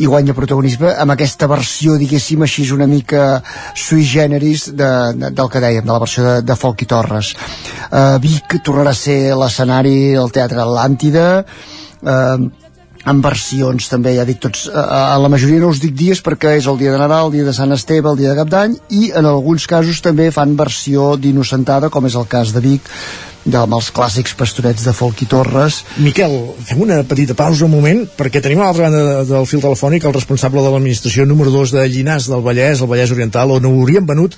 i 0.00 0.08
guanya 0.08 0.36
protagonisme 0.36 0.94
amb 1.02 1.14
aquesta 1.16 1.48
versió, 1.50 1.98
diguéssim 2.00 2.46
així, 2.46 2.64
una 2.72 2.88
mica 2.88 3.42
sui 3.74 4.06
generis 4.06 4.68
de, 4.70 4.90
de, 5.18 5.32
del 5.36 5.50
que 5.52 5.62
dèiem, 5.62 5.84
de 5.84 5.92
la 5.92 6.00
versió 6.00 6.24
de, 6.24 6.36
de 6.46 6.56
Folk 6.56 6.86
i 6.86 6.88
Torres. 6.88 7.34
Eh, 7.90 8.16
Vic 8.22 8.60
tornarà 8.64 8.94
a 8.94 9.00
ser 9.00 9.34
l'escenari 9.36 10.14
del 10.16 10.32
Teatre 10.32 10.64
Atlàntida, 10.64 11.28
eh, 12.00 12.69
amb 13.08 13.24
versions 13.24 13.88
també, 13.88 14.14
ja 14.18 14.26
dic 14.28 14.40
tots, 14.42 14.66
a, 14.68 15.14
a 15.14 15.18
la 15.20 15.30
majoria 15.32 15.62
no 15.62 15.70
us 15.72 15.80
dic 15.80 15.94
dies 15.96 16.20
perquè 16.24 16.56
és 16.58 16.68
el 16.68 16.78
dia 16.80 16.92
de 16.92 17.00
Nadal, 17.00 17.30
el 17.30 17.38
dia 17.38 17.48
de 17.48 17.56
Sant 17.56 17.72
Esteve, 17.72 18.10
el 18.10 18.20
dia 18.20 18.34
de 18.34 18.40
Cap 18.42 18.52
d'Any 18.52 18.76
i 18.96 19.10
en 19.16 19.28
alguns 19.28 19.66
casos 19.70 20.02
també 20.04 20.30
fan 20.34 20.56
versió 20.58 21.14
d'Innocentada, 21.16 21.90
com 21.90 22.06
és 22.06 22.16
el 22.18 22.28
cas 22.28 22.52
de 22.52 22.62
Vic, 22.64 22.90
amb 23.48 23.72
els 23.72 23.88
clàssics 23.96 24.34
pastorets 24.36 24.84
de 24.84 24.92
Folk 24.92 25.22
i 25.24 25.28
Torres. 25.30 25.80
Miquel, 26.04 26.34
fem 26.66 26.82
una 26.84 27.00
petita 27.08 27.34
pausa 27.34 27.64
un 27.64 27.72
moment, 27.72 28.04
perquè 28.18 28.42
tenim 28.44 28.60
a 28.60 28.68
l'altra 28.68 28.90
banda 28.90 29.00
de, 29.06 29.24
del 29.30 29.48
fil 29.48 29.64
telefònic 29.64 30.04
el 30.04 30.14
responsable 30.16 30.60
de 30.60 30.74
l'administració 30.74 31.24
número 31.26 31.54
2 31.54 31.72
de 31.78 31.86
Llinars 31.88 32.28
del 32.28 32.44
Vallès, 32.44 32.84
el 32.84 32.90
Vallès 32.90 33.16
Oriental, 33.16 33.56
on 33.56 33.70
hauríem 33.70 34.06
venut 34.06 34.36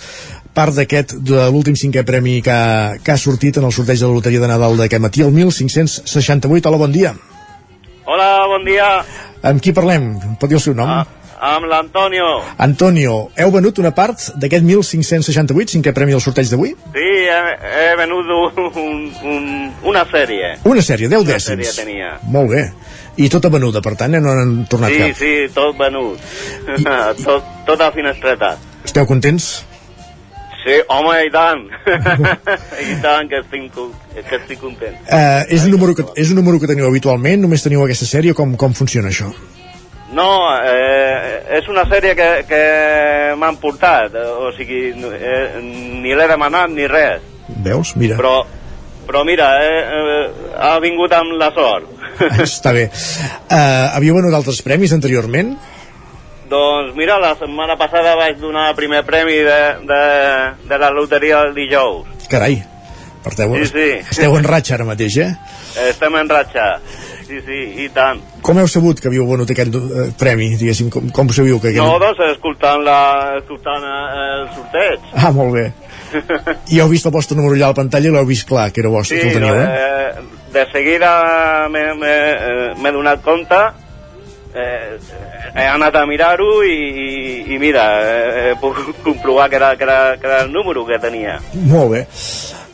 part 0.54 0.76
d'aquest 0.76 1.16
de 1.24 1.48
l'últim 1.50 1.74
cinquè 1.74 2.04
premi 2.06 2.40
que 2.44 2.56
que 3.02 3.12
ha 3.12 3.18
sortit 3.18 3.58
en 3.58 3.66
el 3.66 3.72
sorteig 3.72 3.98
de 3.98 4.06
la 4.06 4.20
loteria 4.20 4.40
de 4.40 4.54
Nadal 4.54 4.78
d'aquest 4.78 5.02
matí, 5.02 5.26
el 5.26 5.32
1568. 5.32 6.68
Hola, 6.68 6.84
bon 6.86 6.92
dia. 6.92 7.16
Hola, 8.12 8.30
bon 8.50 8.64
dia. 8.66 8.88
Amb 9.48 9.62
qui 9.64 9.72
parlem? 9.74 10.10
Pot 10.40 10.50
dir 10.52 10.58
el 10.58 10.62
seu 10.62 10.74
nom? 10.76 10.90
Ah, 10.90 11.06
amb 11.56 11.64
l'Antonio. 11.70 12.26
Antonio, 12.62 13.14
heu 13.40 13.50
venut 13.54 13.78
una 13.82 13.90
part 13.96 14.28
d'aquest 14.38 14.66
1568, 14.68 15.72
cinquè 15.78 15.94
premi 15.96 16.12
del 16.14 16.20
sorteig 16.22 16.50
d'avui? 16.52 16.74
Sí, 16.94 17.06
he, 17.32 17.38
he 17.72 17.88
venut 17.98 18.28
un, 18.36 19.08
un, 19.32 19.48
una 19.94 20.04
sèrie. 20.12 20.52
Una 20.68 20.84
sèrie, 20.84 21.08
10 21.08 21.24
Una 21.24 21.32
dècims. 21.32 21.48
sèrie 21.48 21.72
tenia. 21.78 22.12
Molt 22.36 22.52
bé. 22.52 22.66
I 23.22 23.26
tota 23.32 23.50
venuda, 23.52 23.80
per 23.84 23.94
tant, 24.00 24.14
eh? 24.16 24.20
no 24.24 24.36
n'han 24.36 24.54
tornat 24.72 24.92
Sí, 24.92 25.00
cap. 25.02 25.18
sí, 25.18 25.32
tot 25.56 25.76
venut. 25.80 26.20
tot, 27.26 27.48
tota 27.68 27.90
finestreta. 27.96 28.54
Esteu 28.84 29.08
contents? 29.08 29.50
Sí, 30.62 30.76
home, 30.94 31.16
i 31.26 31.30
tant. 31.34 31.64
I 32.92 32.98
tant, 33.02 33.30
que 33.30 33.40
estic, 33.42 33.80
que 34.28 34.36
estic 34.38 34.60
content. 34.62 34.94
Uh, 35.08 35.42
és, 35.48 35.64
un 35.66 35.74
número 35.74 35.96
que, 35.98 36.06
és 36.14 36.30
un 36.30 36.38
número 36.38 36.60
que 36.62 36.70
teniu 36.70 36.86
habitualment? 36.86 37.42
Només 37.42 37.66
teniu 37.66 37.82
aquesta 37.82 38.06
sèrie? 38.06 38.36
Com, 38.38 38.54
com 38.60 38.76
funciona 38.78 39.10
això? 39.10 39.32
No, 40.12 40.28
eh, 40.60 41.40
és 41.58 41.68
una 41.72 41.86
sèrie 41.88 42.12
que, 42.14 42.28
que 42.44 42.62
m'han 43.40 43.56
portat, 43.62 44.12
o 44.14 44.50
sigui, 44.52 44.90
eh, 44.92 45.46
ni 45.62 46.12
l'he 46.12 46.26
demanat 46.28 46.70
ni 46.70 46.86
res. 46.90 47.24
Veus? 47.64 47.94
Mira. 47.96 48.18
Però, 48.20 48.42
però 49.08 49.24
mira, 49.24 49.54
eh, 49.64 49.80
eh, 49.80 50.26
ha 50.60 50.76
vingut 50.84 51.16
amb 51.16 51.38
la 51.40 51.48
sort. 51.56 51.88
Està 52.44 52.74
bé. 52.76 52.90
Uh, 53.48 53.88
havíeu 53.96 54.18
venut 54.20 54.36
altres 54.36 54.60
premis 54.62 54.92
anteriorment? 54.92 55.56
Doncs 56.52 56.92
mira, 56.98 57.16
la 57.22 57.32
setmana 57.40 57.78
passada 57.80 58.12
vaig 58.18 58.36
donar 58.42 58.68
el 58.70 58.76
primer 58.76 59.00
premi 59.08 59.38
de, 59.46 59.60
de, 59.88 60.02
de 60.68 60.78
la 60.78 60.90
loteria 60.92 61.40
del 61.46 61.54
dijous. 61.56 62.28
Carai. 62.28 62.60
Parteu, 63.22 63.54
Sí, 63.54 63.68
sí. 63.70 63.88
Esteu 64.10 64.34
en 64.34 64.44
ratxa 64.44 64.74
ara 64.74 64.84
mateix, 64.84 65.16
eh? 65.22 65.30
Estem 65.88 66.16
en 66.18 66.28
ratxa. 66.28 66.64
Sí, 67.22 67.38
sí, 67.46 67.58
i 67.84 67.86
tant. 67.94 68.18
Com 68.42 68.58
heu 68.58 68.66
sabut 68.68 68.98
que 69.00 69.06
havíeu 69.08 69.24
venut 69.28 69.48
aquest 69.54 69.76
eh, 69.78 70.08
premi, 70.18 70.48
diguéssim? 70.58 70.90
Com, 70.90 71.06
com 71.14 71.30
sabíeu 71.32 71.60
que... 71.62 71.70
No, 71.78 71.94
doncs 72.02 72.18
escoltant, 72.32 72.82
la, 72.84 72.98
escoltant 73.38 73.86
eh, 73.86 74.26
el 74.40 74.48
sorteig. 74.56 75.06
Ah, 75.14 75.30
molt 75.32 75.54
bé. 75.54 75.68
I 76.74 76.82
heu 76.82 76.90
vist 76.90 77.06
el 77.08 77.14
vostre 77.14 77.38
número 77.38 77.54
allà 77.54 77.70
a 77.70 77.76
la 77.76 77.78
pantalla 77.78 78.10
i 78.10 78.12
l'heu 78.12 78.26
vist 78.28 78.44
clar, 78.50 78.66
que 78.74 78.82
era 78.82 78.90
vostre, 78.92 79.16
Sí, 79.16 79.22
que 79.22 79.30
el 79.30 79.38
teniu, 79.38 79.54
eh? 79.54 79.70
eh, 79.70 80.42
de 80.52 80.66
seguida 80.74 81.14
m'he 81.72 81.86
eh, 81.94 82.74
m'he 82.76 82.92
donat 82.92 83.22
compte 83.24 83.62
eh, 84.54 84.98
he 85.54 85.66
anat 85.66 85.96
a 85.96 86.06
mirar-ho 86.06 86.62
i, 86.64 86.72
i, 86.72 87.10
i 87.54 87.58
mira, 87.62 87.84
eh, 88.00 88.50
he 88.50 88.56
pogut 88.60 88.98
comprovar 89.06 89.48
que 89.50 89.56
era, 89.60 89.76
que, 89.76 89.84
era, 89.84 90.16
que 90.18 90.26
era 90.26 90.42
el 90.42 90.52
número 90.52 90.86
que 90.86 90.98
tenia. 91.02 91.38
Molt 91.54 91.92
bé. 91.94 92.04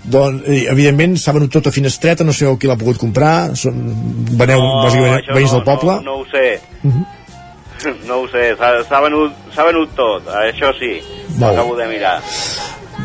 Doncs, 0.09 0.47
eh, 0.49 0.65
evidentment, 0.73 1.19
s'ha 1.21 1.35
venut 1.37 1.53
tot 1.53 1.69
a 1.69 1.75
finestreta, 1.75 2.25
no 2.25 2.33
sabeu 2.33 2.57
qui 2.59 2.71
l'ha 2.71 2.79
pogut 2.81 3.01
comprar, 3.01 3.55
són, 3.59 3.81
veneu, 4.31 4.63
bàsicament, 4.85 5.19
això 5.21 5.37
veïns 5.37 5.53
no, 5.53 5.61
del 5.61 5.67
poble. 5.69 6.01
No, 6.03 6.13
no 6.13 6.19
ho 6.23 6.29
sé. 6.33 6.59
No 8.09 8.17
ho 8.19 8.25
sé, 8.27 8.57
s'ha 8.59 8.99
venut, 9.05 9.37
venut 9.55 9.93
tot, 9.95 10.25
això 10.35 10.73
sí, 10.75 10.97
bé. 11.37 11.47
acabo 11.47 11.77
de 11.79 11.85
mirar. 11.87 12.17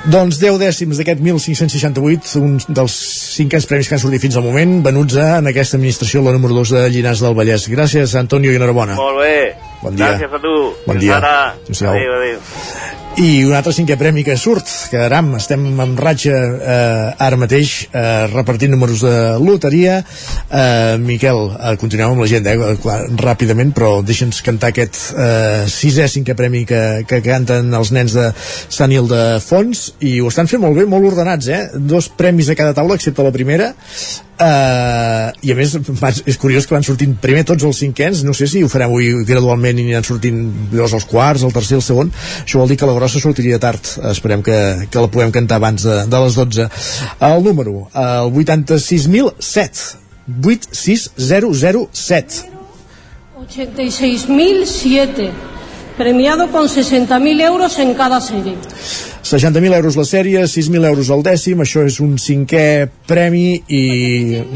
Doncs 0.03 0.35
10 0.35 0.57
dècims 0.59 0.97
d'aquest 0.99 1.21
1568, 1.23 2.33
un 2.43 2.57
dels 2.75 2.95
cinquens 3.37 3.63
premis 3.69 3.87
que 3.87 3.95
han 3.95 4.01
sortit 4.03 4.25
fins 4.25 4.35
al 4.35 4.43
moment, 4.43 4.81
venuts 4.83 5.15
a, 5.15 5.37
en 5.39 5.47
aquesta 5.47 5.79
administració, 5.79 6.25
la 6.25 6.33
número 6.35 6.57
2 6.57 6.73
de 6.75 6.81
Llinars 6.91 7.21
del 7.23 7.37
Vallès. 7.37 7.69
Gràcies, 7.71 8.17
Antonio, 8.19 8.51
i 8.51 8.59
enhorabona. 8.59 8.97
Molt 8.99 9.21
bé. 9.23 9.37
Bon 9.79 9.95
dia. 9.95 10.11
Gràcies 10.11 10.35
a 10.35 10.43
tu. 10.43 10.57
Bon 10.83 10.99
Fins 10.99 11.05
dia. 11.05 11.21
Ara. 11.21 11.55
Adéu, 11.93 12.19
adéu. 12.19 13.01
I 13.13 13.43
un 13.45 13.53
altre 13.53 13.69
cinquè 13.75 13.93
premi 13.93 14.23
que 14.25 14.33
surt, 14.41 14.65
que 14.89 14.97
aram, 14.97 15.35
estem 15.37 15.61
en 15.83 15.91
ratxa 16.01 16.33
eh, 16.33 17.11
ara 17.21 17.37
mateix 17.37 17.73
eh, 17.85 18.25
repartint 18.31 18.73
números 18.73 19.03
de 19.05 19.13
loteria. 19.37 19.99
Eh, 20.49 20.97
Miquel, 20.97 21.43
eh, 21.53 21.75
continuem 21.77 22.15
amb 22.15 22.23
l'agenda, 22.23 22.55
eh, 22.57 22.79
clar, 22.81 22.97
ràpidament, 23.21 23.75
però 23.77 23.91
deixa'ns 24.01 24.41
cantar 24.41 24.73
aquest 24.73 24.97
eh, 25.13 25.69
sisè 25.69 26.09
cinquè 26.09 26.33
premi 26.39 26.63
que, 26.65 26.81
que 27.05 27.21
canten 27.21 27.69
els 27.77 27.93
nens 27.93 28.17
de 28.17 28.31
Sant 28.33 28.97
Il 28.97 29.05
de 29.11 29.23
Fons, 29.45 29.91
i 30.01 30.17
ho 30.17 30.33
estan 30.33 30.49
fent 30.49 30.65
molt 30.65 30.81
bé, 30.81 30.89
molt 30.89 31.13
ordenats, 31.13 31.53
eh? 31.53 31.63
Dos 31.77 32.09
premis 32.17 32.49
a 32.49 32.57
cada 32.57 32.73
taula, 32.73 32.97
excepte 32.97 33.21
la 33.21 33.35
primera. 33.35 33.75
Uh, 34.33 35.29
i 35.45 35.53
a 35.53 35.55
més 35.55 35.75
és 36.25 36.37
curiós 36.41 36.65
que 36.65 36.73
van 36.73 36.81
sortint 36.83 37.13
primer 37.21 37.43
tots 37.45 37.61
els 37.67 37.77
cinquens 37.83 38.23
no 38.25 38.33
sé 38.33 38.47
si 38.49 38.63
ho 38.65 38.69
farem 38.71 38.89
avui 38.89 39.11
gradualment 39.29 39.77
i 39.77 39.83
aniran 39.85 40.07
sortint 40.07 40.39
llavors 40.71 40.95
els 40.97 41.05
quarts, 41.05 41.43
el 41.45 41.53
tercer 41.53 41.77
el 41.77 41.85
segon. 41.85 42.09
Això 42.41 42.57
vol 42.59 42.69
dir 42.71 42.77
que 42.81 42.89
la 42.89 42.97
grossa 42.97 43.21
sortiria 43.21 43.61
tard. 43.61 43.83
Esperem 44.09 44.41
que, 44.45 44.57
que 44.89 45.03
la 45.05 45.11
puguem 45.13 45.31
cantar 45.35 45.57
abans 45.61 45.85
de, 45.85 45.95
de 46.09 46.17
les 46.25 46.33
12 46.39 46.65
el 47.29 47.45
número, 47.45 47.73
el 47.93 48.33
86.007 48.33 50.01
86007 50.41 52.53
86.007 53.43 55.52
premiado 55.97 56.49
con 56.51 56.67
60.000 56.67 57.41
euros 57.41 57.79
en 57.79 57.93
cada 57.93 58.21
serie. 58.21 58.55
60.000 59.23 59.75
euros 59.75 59.95
la 59.95 60.03
sèrie, 60.03 60.43
6.000 60.43 60.85
euros 60.85 61.09
el 61.09 61.23
dècim, 61.23 61.63
això 61.63 61.85
és 61.87 61.99
un 62.03 62.17
cinquè 62.19 62.89
premi 63.07 63.63
i 63.67 63.83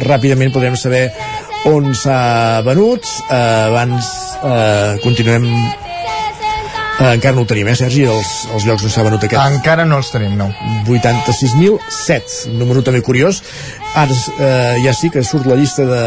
ràpidament 0.04 0.54
podrem 0.54 0.76
saber 0.76 1.08
on 1.72 1.94
s'ha 1.96 2.62
venut. 2.68 3.06
Eh, 3.30 3.36
abans 3.72 4.14
eh, 4.44 4.98
continuem 5.04 5.48
Eh, 7.00 7.14
encara 7.14 7.36
no 7.36 7.44
ho 7.44 7.46
tenim, 7.46 7.68
eh, 7.70 7.76
Sergi, 7.78 8.08
els, 8.10 8.30
els 8.56 8.64
llocs 8.66 8.88
on 8.88 8.90
s'ha 8.90 9.04
venut 9.06 9.22
aquest. 9.22 9.54
Encara 9.54 9.86
no 9.86 10.00
els 10.02 10.10
tenim, 10.10 10.34
no. 10.40 10.48
86.007, 10.90 12.48
un 12.50 12.58
número 12.58 12.82
també 12.82 13.04
curiós. 13.06 13.44
Ara 13.94 14.16
eh, 14.18 14.80
ja 14.82 14.96
sí 14.98 15.12
que 15.14 15.22
surt 15.24 15.46
la 15.46 15.60
llista 15.60 15.86
de... 15.86 16.02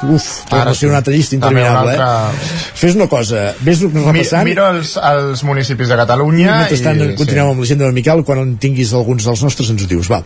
Uf, 0.00 0.44
torna 0.48 0.70
a 0.70 0.74
ser 0.74 0.88
una 0.88 0.98
altra 1.02 1.12
llista 1.12 1.34
interminable, 1.36 1.94
una 1.94 2.04
altra- 2.06 2.30
eh? 2.32 2.70
Fes 2.80 2.94
una 2.96 3.06
cosa, 3.06 3.50
vés 3.60 3.82
Mi, 3.82 4.00
repassant... 4.00 4.46
miro 4.48 4.64
els, 4.72 4.94
els 4.96 5.42
municipis 5.44 5.90
de 5.92 5.98
Catalunya 6.00 6.46
i... 6.46 6.54
Mentrestant, 6.62 7.02
continuem 7.18 7.50
amb 7.52 7.60
l'agenda 7.60 7.90
de 7.90 7.96
Miquel, 7.98 8.22
quan 8.24 8.40
en 8.40 8.54
tinguis 8.62 8.94
alguns 8.96 9.26
dels 9.28 9.42
nostres 9.44 9.68
ens 9.74 9.84
ho 9.84 9.88
dius. 9.90 10.08
Va, 10.08 10.22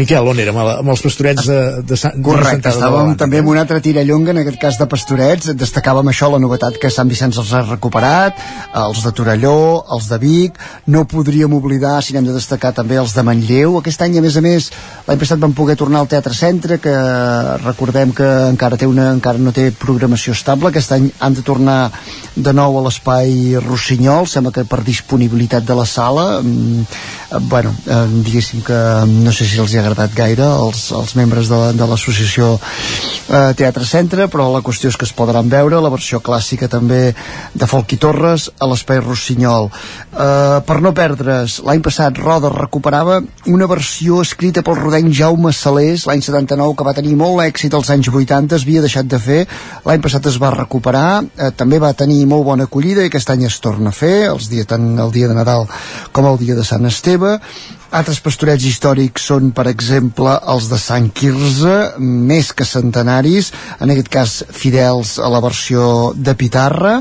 Miquel, 0.00 0.30
on 0.32 0.40
érem? 0.40 0.56
Amb 0.62 0.92
els 0.94 1.04
pastorets 1.04 1.44
de, 1.50 1.58
de, 1.84 1.98
Sant, 2.00 2.16
Correcte, 2.24 2.72
estàvem 2.72 3.12
també 3.20 3.42
amb 3.42 3.52
una 3.52 3.66
altra 3.66 3.82
tirallonga, 3.84 4.32
en 4.32 4.40
aquest 4.44 4.60
cas 4.62 4.80
de 4.80 4.88
pastorets, 4.88 5.52
destacàvem 5.60 6.08
això, 6.08 6.30
la 6.32 6.40
novetat 6.40 6.80
que 6.80 6.88
Sant 6.94 7.12
Vicenç 7.12 7.36
els 7.42 7.52
ha 7.52 7.62
recuperat, 7.68 8.40
els 8.80 9.04
de 9.04 9.12
Torelló, 9.12 9.84
els 9.92 10.08
de 10.08 10.20
Vic, 10.24 10.56
no 10.88 11.04
podríem 11.10 11.52
oblidar, 11.58 11.98
si 12.02 12.16
n'hem 12.16 12.30
de 12.30 12.36
destacar 12.38 12.72
també 12.76 12.96
els 12.96 13.12
de 13.16 13.26
Manlleu, 13.28 13.76
aquest 13.82 14.08
any 14.08 14.16
a 14.16 14.24
més 14.24 14.40
a 14.40 14.44
més, 14.44 14.70
l'any 15.06 15.20
passat 15.20 15.44
vam 15.44 15.52
poder 15.52 15.76
tornar 15.76 16.00
al 16.00 16.08
Teatre 16.08 16.32
Centre, 16.32 16.80
que 16.80 16.96
recordem 17.66 18.16
que 18.16 18.28
encara 18.48 18.80
té 18.80 18.88
una, 18.88 19.17
encara 19.18 19.38
no 19.42 19.52
té 19.52 19.68
programació 19.74 20.32
estable, 20.36 20.70
aquest 20.72 20.94
any 20.96 21.10
han 21.18 21.34
de 21.36 21.42
tornar 21.46 21.90
de 22.38 22.52
nou 22.54 22.78
a 22.78 22.84
l'espai 22.86 23.58
Rossinyol, 23.66 24.26
sembla 24.30 24.52
que 24.54 24.64
per 24.68 24.80
disponibilitat 24.86 25.66
de 25.66 25.74
la 25.74 25.84
sala, 25.86 26.26
mm, 26.40 26.84
bueno, 27.50 27.74
eh, 27.86 28.06
diguéssim 28.24 28.62
que 28.64 28.78
no 29.10 29.32
sé 29.32 29.44
si 29.44 29.58
els 29.60 29.72
hi 29.74 29.78
ha 29.78 29.82
agradat 29.84 30.14
gaire 30.16 30.46
als, 30.46 30.86
als 30.96 31.14
membres 31.18 31.48
de, 31.50 31.56
la- 31.58 31.72
de 31.76 31.86
l'associació 31.90 32.54
eh, 33.28 33.52
Teatre 33.58 33.84
Centre, 33.84 34.28
però 34.32 34.46
la 34.54 34.62
qüestió 34.64 34.88
és 34.88 34.96
que 34.96 35.04
es 35.04 35.12
podran 35.12 35.48
veure. 35.52 35.80
La 35.82 35.90
versió 35.92 36.20
clàssica 36.24 36.68
també 36.72 37.12
de 37.54 37.66
Folk 37.68 37.92
i 37.92 37.98
Torres 38.00 38.48
a 38.58 38.68
l'Espai 38.70 39.02
Rossinyol. 39.04 39.68
Eh, 39.68 40.60
per 40.68 40.78
no 40.84 40.94
perdre's, 40.96 41.58
l'any 41.66 41.82
passat 41.84 42.16
Roda 42.22 42.48
recuperava 42.54 43.18
una 43.50 43.66
versió 43.68 44.22
escrita 44.22 44.62
pel 44.64 44.78
rodenc 44.78 45.12
Jaume 45.14 45.52
Salés 45.52 46.06
l'any 46.08 46.22
79 46.24 46.76
que 46.78 46.86
va 46.86 46.94
tenir 46.96 47.16
molt 47.18 47.42
èxit 47.44 47.74
als 47.74 47.90
anys 47.92 48.08
80, 48.08 48.56
es 48.56 48.64
havia 48.64 48.84
deixat 48.84 49.07
de 49.10 49.20
fer, 49.22 49.40
l'any 49.86 50.02
passat 50.04 50.28
es 50.30 50.38
va 50.40 50.52
recuperar, 50.54 51.22
eh, 51.36 51.50
també 51.56 51.80
va 51.82 51.94
tenir 51.96 52.24
molt 52.26 52.46
bona 52.46 52.68
acollida 52.68 53.02
i 53.04 53.12
aquest 53.12 53.30
any 53.34 53.46
es 53.48 53.58
torna 53.64 53.90
a 53.90 53.96
fer, 53.96 54.28
els 54.28 54.48
dia, 54.52 54.66
tant 54.68 54.94
el 54.98 55.12
dia 55.14 55.28
de 55.28 55.36
Nadal 55.38 55.66
com 56.12 56.28
el 56.28 56.38
dia 56.40 56.56
de 56.58 56.66
Sant 56.66 56.86
Esteve, 56.88 57.38
altres 57.88 58.18
pastorets 58.20 58.64
històrics 58.68 59.24
són, 59.30 59.50
per 59.56 59.64
exemple, 59.70 60.34
els 60.52 60.68
de 60.68 60.76
Sant 60.80 61.08
Quirze, 61.16 61.74
més 61.98 62.50
que 62.52 62.66
centenaris, 62.68 63.50
en 63.80 63.92
aquest 63.94 64.10
cas 64.12 64.34
fidels 64.52 65.14
a 65.16 65.30
la 65.32 65.40
versió 65.40 66.12
de 66.14 66.34
Pitarra, 66.36 66.98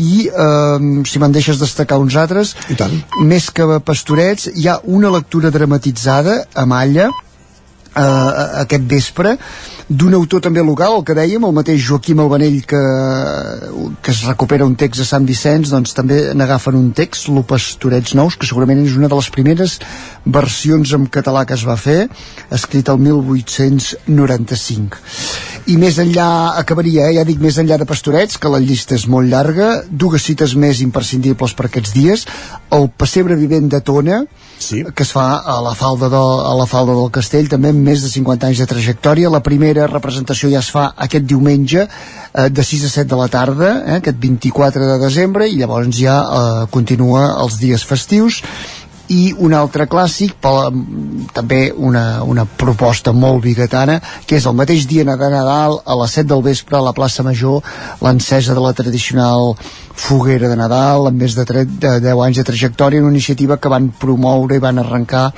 i 0.00 0.28
eh, 0.28 1.04
si 1.04 1.20
me'n 1.20 1.36
deixes 1.36 1.60
destacar 1.60 2.00
uns 2.00 2.16
altres, 2.16 2.54
I 2.72 2.78
tant. 2.80 2.96
més 3.20 3.50
que 3.52 3.66
pastorets, 3.84 4.48
hi 4.54 4.68
ha 4.68 4.80
una 4.84 5.12
lectura 5.12 5.52
dramatitzada 5.52 6.44
a 6.54 6.64
Malla, 6.64 7.10
eh, 7.10 8.02
aquest 8.64 8.88
vespre 8.88 9.36
d'un 9.90 10.14
autor 10.14 10.38
també 10.38 10.62
local, 10.62 11.00
el 11.00 11.02
que 11.02 11.16
dèiem, 11.18 11.42
el 11.42 11.54
mateix 11.56 11.80
Joaquim 11.82 12.20
Albanell 12.22 12.60
que, 12.70 12.78
que 14.06 14.12
es 14.12 14.20
recupera 14.22 14.62
un 14.68 14.76
text 14.78 15.02
de 15.02 15.06
Sant 15.08 15.24
Vicenç, 15.26 15.72
doncs 15.72 15.96
també 15.98 16.30
n'agafen 16.38 16.78
un 16.78 16.92
text, 16.94 17.26
Lo 17.34 17.42
Pastorets 17.42 18.14
Nous, 18.14 18.36
que 18.38 18.46
segurament 18.46 18.78
és 18.84 18.94
una 18.94 19.10
de 19.10 19.18
les 19.18 19.26
primeres 19.34 19.82
versions 20.22 20.94
en 20.94 21.10
català 21.10 21.42
que 21.42 21.58
es 21.58 21.66
va 21.66 21.74
fer, 21.74 22.06
escrit 22.54 22.86
el 22.92 23.02
1895. 23.02 25.02
I 25.74 25.76
més 25.80 25.98
enllà, 25.98 26.54
acabaria, 26.60 27.10
eh? 27.10 27.16
ja 27.18 27.26
dic 27.26 27.42
més 27.42 27.58
enllà 27.58 27.74
de 27.80 27.88
Pastorets, 27.90 28.38
que 28.38 28.52
la 28.52 28.62
llista 28.62 28.94
és 28.94 29.08
molt 29.10 29.26
llarga, 29.26 29.82
dues 29.90 30.22
cites 30.22 30.54
més 30.54 30.78
imprescindibles 30.86 31.50
per 31.58 31.66
aquests 31.66 31.90
dies, 31.98 32.30
el 32.78 32.86
pessebre 32.94 33.34
vivent 33.34 33.66
de 33.74 33.82
Tona, 33.82 34.22
sí. 34.60 34.84
que 34.94 35.02
es 35.02 35.12
fa 35.12 35.40
a 35.42 35.58
la, 35.64 35.74
falda 35.74 36.08
de, 36.12 36.20
a 36.20 36.54
la 36.54 36.66
falda 36.70 36.94
del 36.94 37.10
castell, 37.14 37.48
també 37.50 37.72
amb 37.74 37.82
més 37.90 38.04
de 38.04 38.12
50 38.12 38.50
anys 38.50 38.62
de 38.62 38.68
trajectòria. 38.70 39.32
La 39.32 39.42
primera 39.42 39.79
representació 39.86 40.50
ja 40.52 40.60
es 40.60 40.70
fa 40.72 40.90
aquest 40.96 41.24
diumenge, 41.24 41.86
eh, 41.86 42.48
de 42.50 42.64
6 42.64 42.84
a 42.84 42.92
7 42.96 43.08
de 43.08 43.16
la 43.16 43.28
tarda, 43.28 43.70
eh, 43.86 43.96
aquest 44.00 44.18
24 44.18 44.86
de 44.86 44.98
desembre, 44.98 45.48
i 45.48 45.56
llavors 45.56 45.88
ja 45.96 46.20
eh, 46.20 46.66
continua 46.70 47.36
els 47.40 47.58
dies 47.60 47.84
festius. 47.84 48.42
I 49.10 49.32
un 49.42 49.54
altre 49.58 49.88
clàssic 49.90 50.36
per, 50.38 50.70
també 51.34 51.72
una, 51.74 52.22
una 52.22 52.44
proposta 52.44 53.10
molt 53.10 53.42
biguetana 53.42 53.96
que 54.22 54.36
és 54.38 54.46
el 54.46 54.54
mateix 54.54 54.86
dia 54.86 55.02
de 55.02 55.16
Nadal 55.18 55.80
a 55.82 55.96
les 55.98 56.14
7 56.14 56.28
del 56.30 56.44
vespre 56.44 56.78
a 56.78 56.84
la 56.84 56.92
plaça 56.94 57.24
Major 57.26 57.58
l'encesa 58.06 58.54
de 58.54 58.62
la 58.62 58.70
tradicional 58.72 59.56
foguera 59.98 60.48
de 60.48 60.60
Nadal 60.60 61.10
amb 61.10 61.24
més 61.24 61.34
de, 61.34 61.44
tre, 61.44 61.64
de 61.66 61.96
10 62.06 62.22
anys 62.28 62.38
de 62.38 62.46
trajectòria 62.52 63.02
una 63.02 63.10
iniciativa 63.10 63.58
que 63.58 63.72
van 63.72 63.90
promoure 63.90 64.54
i 64.54 64.62
van 64.62 64.78
arrencar 64.78 65.32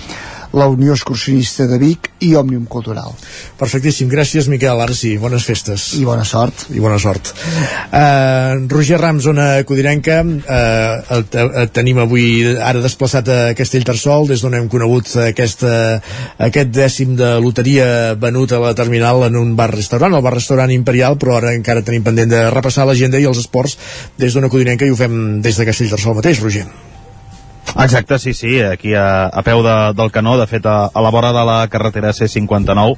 la 0.53 0.69
Unió 0.69 0.93
Excursionista 0.93 1.67
de 1.67 1.79
Vic 1.81 2.11
i 2.21 2.35
Òmnium 2.39 2.67
Cultural. 2.71 3.15
Perfectíssim, 3.59 4.09
gràcies 4.13 4.49
Miquel, 4.53 4.81
ara 4.81 4.95
sí, 4.97 5.15
bones 5.21 5.47
festes. 5.49 5.89
I 5.99 6.05
bona 6.07 6.25
sort. 6.29 6.67
I 6.73 6.83
bona 6.83 6.99
sort. 7.03 7.33
Uh, 7.33 8.69
Roger 8.71 9.01
Ram, 9.01 9.21
zona 9.25 9.49
codirenca, 9.69 10.21
uh, 10.23 11.17
el, 11.17 11.27
el 11.41 11.73
tenim 11.75 12.03
avui 12.03 12.45
ara 12.53 12.85
desplaçat 12.85 13.33
a 13.33 13.41
Castellterçol, 13.59 14.29
des 14.31 14.45
d'on 14.45 14.59
hem 14.59 14.69
conegut 14.73 15.11
aquesta, 15.25 15.75
aquest 16.39 16.73
dècim 16.75 17.17
de 17.19 17.35
loteria 17.43 18.15
venut 18.21 18.53
a 18.53 18.63
la 18.63 18.77
terminal 18.79 19.27
en 19.29 19.41
un 19.41 19.57
bar-restaurant, 19.59 20.15
el 20.15 20.25
bar-restaurant 20.25 20.73
Imperial, 20.73 21.19
però 21.21 21.39
ara 21.41 21.57
encara 21.57 21.85
tenim 21.87 22.05
pendent 22.07 22.33
de 22.33 22.47
repassar 22.53 22.87
l'agenda 22.89 23.21
i 23.21 23.29
els 23.29 23.41
esports 23.43 23.79
des 24.21 24.35
d'ona 24.35 24.53
codirenca 24.53 24.87
i 24.87 24.93
ho 24.93 24.99
fem 24.99 25.41
des 25.45 25.59
de 25.59 25.69
Castellterçol 25.69 26.21
mateix, 26.21 26.43
Roger. 26.45 26.67
Exacte, 27.83 28.19
sí, 28.19 28.35
sí, 28.35 28.61
aquí 28.61 28.93
a, 28.95 29.27
a 29.33 29.43
peu 29.43 29.63
de, 29.65 29.75
del 29.97 30.11
canó, 30.13 30.35
de 30.37 30.45
fet 30.51 30.67
a, 30.69 30.91
a 30.93 31.01
la 31.01 31.11
vora 31.15 31.31
de 31.33 31.45
la 31.47 31.57
carretera 31.73 32.11
C59 32.13 32.97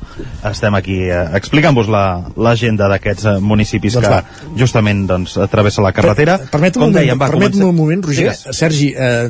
estem 0.50 0.74
aquí 0.74 0.96
eh, 1.04 1.28
explicant-vos 1.38 1.86
la- 1.92 2.24
l'agenda 2.36 2.88
d'aquests 2.90 3.24
eh, 3.28 3.34
municipis 3.40 3.94
Doncs 3.94 4.08
que 4.08 4.14
va. 4.14 4.56
justament 4.58 5.04
doncs, 5.06 5.36
travessa 5.52 5.84
la 5.84 5.92
carretera. 5.94 6.38
Permet-me 6.50 6.66
un, 6.68 6.72
Com 6.72 6.90
moment, 6.90 6.96
dèiem, 6.98 7.20
va, 7.20 7.28
permet 7.30 7.52
comencem- 7.54 7.68
un 7.68 7.76
moment, 7.76 8.02
Roger. 8.08 8.24
Digues. 8.32 8.56
Sergi, 8.58 8.88
eh, 8.96 9.28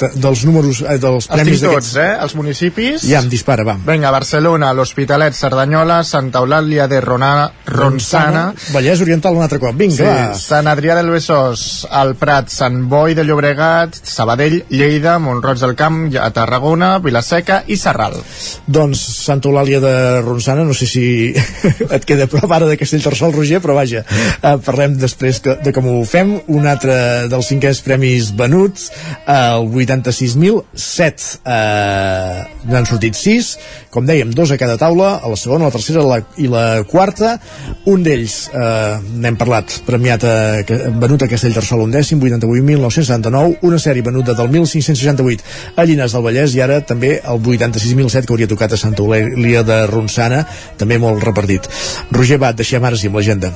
de- 0.00 0.10
dels 0.16 0.44
números, 0.48 0.80
eh, 0.86 0.96
dels 1.02 1.28
premis 1.28 1.60
d'aquests... 1.66 1.96
eh? 2.00 2.08
Els 2.24 2.34
municipis. 2.40 3.04
Ja, 3.10 3.20
em 3.20 3.28
dispara, 3.28 3.64
va. 3.68 3.76
Vinga, 3.84 4.10
Barcelona, 4.14 4.72
l'Hospitalet, 4.72 5.34
Cerdanyola, 5.36 6.00
Santa 6.04 6.40
Eulàlia 6.40 6.88
de 6.88 7.02
Rona, 7.04 7.34
Ronçana, 7.66 8.54
Vallès 8.72 9.00
Oriental 9.04 9.36
un 9.36 9.42
altre 9.44 9.58
cop, 9.60 9.76
vinga, 9.76 9.96
sí, 9.98 10.02
va. 10.08 10.32
Sant 10.40 10.70
Adrià 10.72 10.96
del 10.96 11.10
Besòs, 11.12 11.86
el 12.02 12.14
Prat, 12.16 12.48
Sant 12.48 12.80
Boi 12.88 13.14
de 13.18 13.24
Llobregat, 13.28 13.94
Sabadell, 14.02 14.59
Lleida, 14.68 15.18
Montroig 15.18 15.60
del 15.60 15.74
Camp, 15.78 16.02
a 16.20 16.28
Tarragona, 16.34 16.98
Vilaseca 17.02 17.62
i 17.66 17.76
Serral. 17.80 18.16
Doncs 18.66 19.00
Santa 19.24 19.48
Eulàlia 19.48 19.80
de 19.82 19.94
Ronçana, 20.24 20.64
no 20.66 20.74
sé 20.76 20.86
si 20.90 21.04
et 21.96 22.06
queda 22.08 22.28
prop 22.30 22.50
ara 22.52 22.68
de 22.68 22.76
Castellterçol, 22.80 23.32
Roger, 23.36 23.60
però 23.64 23.76
vaja, 23.78 24.04
eh, 24.04 24.56
parlem 24.66 24.98
després 25.00 25.40
que, 25.44 25.56
de 25.64 25.72
com 25.76 25.88
ho 25.90 26.04
fem. 26.08 26.36
Un 26.52 26.68
altre 26.70 26.94
dels 27.30 27.50
cinquens 27.52 27.80
premis 27.86 28.30
venuts, 28.36 28.90
el 29.26 29.70
86.007. 29.70 31.30
Eh, 31.44 32.44
N'han 32.70 32.86
sortit 32.86 33.16
6, 33.16 33.50
com 33.94 34.06
dèiem, 34.06 34.34
dos 34.36 34.52
a 34.52 34.58
cada 34.60 34.76
taula, 34.80 35.14
a 35.18 35.30
la 35.32 35.38
segona, 35.40 35.68
la 35.70 35.74
tercera 35.74 36.04
la, 36.06 36.20
i 36.36 36.48
la 36.50 36.82
quarta. 36.88 37.36
Un 37.90 38.04
d'ells, 38.04 38.36
eh, 38.52 38.98
n'hem 39.22 39.38
parlat, 39.40 39.80
premiat 39.86 40.26
a, 40.28 40.36
venut 41.00 41.24
a 41.24 41.30
Castellterçol 41.30 41.86
un 41.86 41.94
dècim, 41.94 42.20
88.979, 42.20 43.60
una 43.66 43.80
sèrie 43.80 44.04
venuda 44.06 44.36
del 44.36 44.49
1568 44.52 45.76
a 45.76 45.88
Llinars 45.88 46.14
del 46.16 46.26
Vallès 46.26 46.54
i 46.56 46.64
ara 46.64 46.80
també 46.86 47.16
el 47.20 47.42
86.007 47.42 48.26
que 48.26 48.36
hauria 48.36 48.50
tocat 48.50 48.76
a 48.76 48.80
Santa 48.80 49.04
Eulàlia 49.04 49.64
de 49.66 49.82
Ronçana, 49.90 50.44
també 50.78 51.00
molt 51.02 51.24
repartit. 51.24 51.68
Roger, 52.10 52.40
va, 52.42 52.54
et 52.54 52.62
deixem 52.62 52.84
ara 52.84 52.98
sí 52.98 53.10
amb 53.10 53.20
l'agenda. 53.20 53.54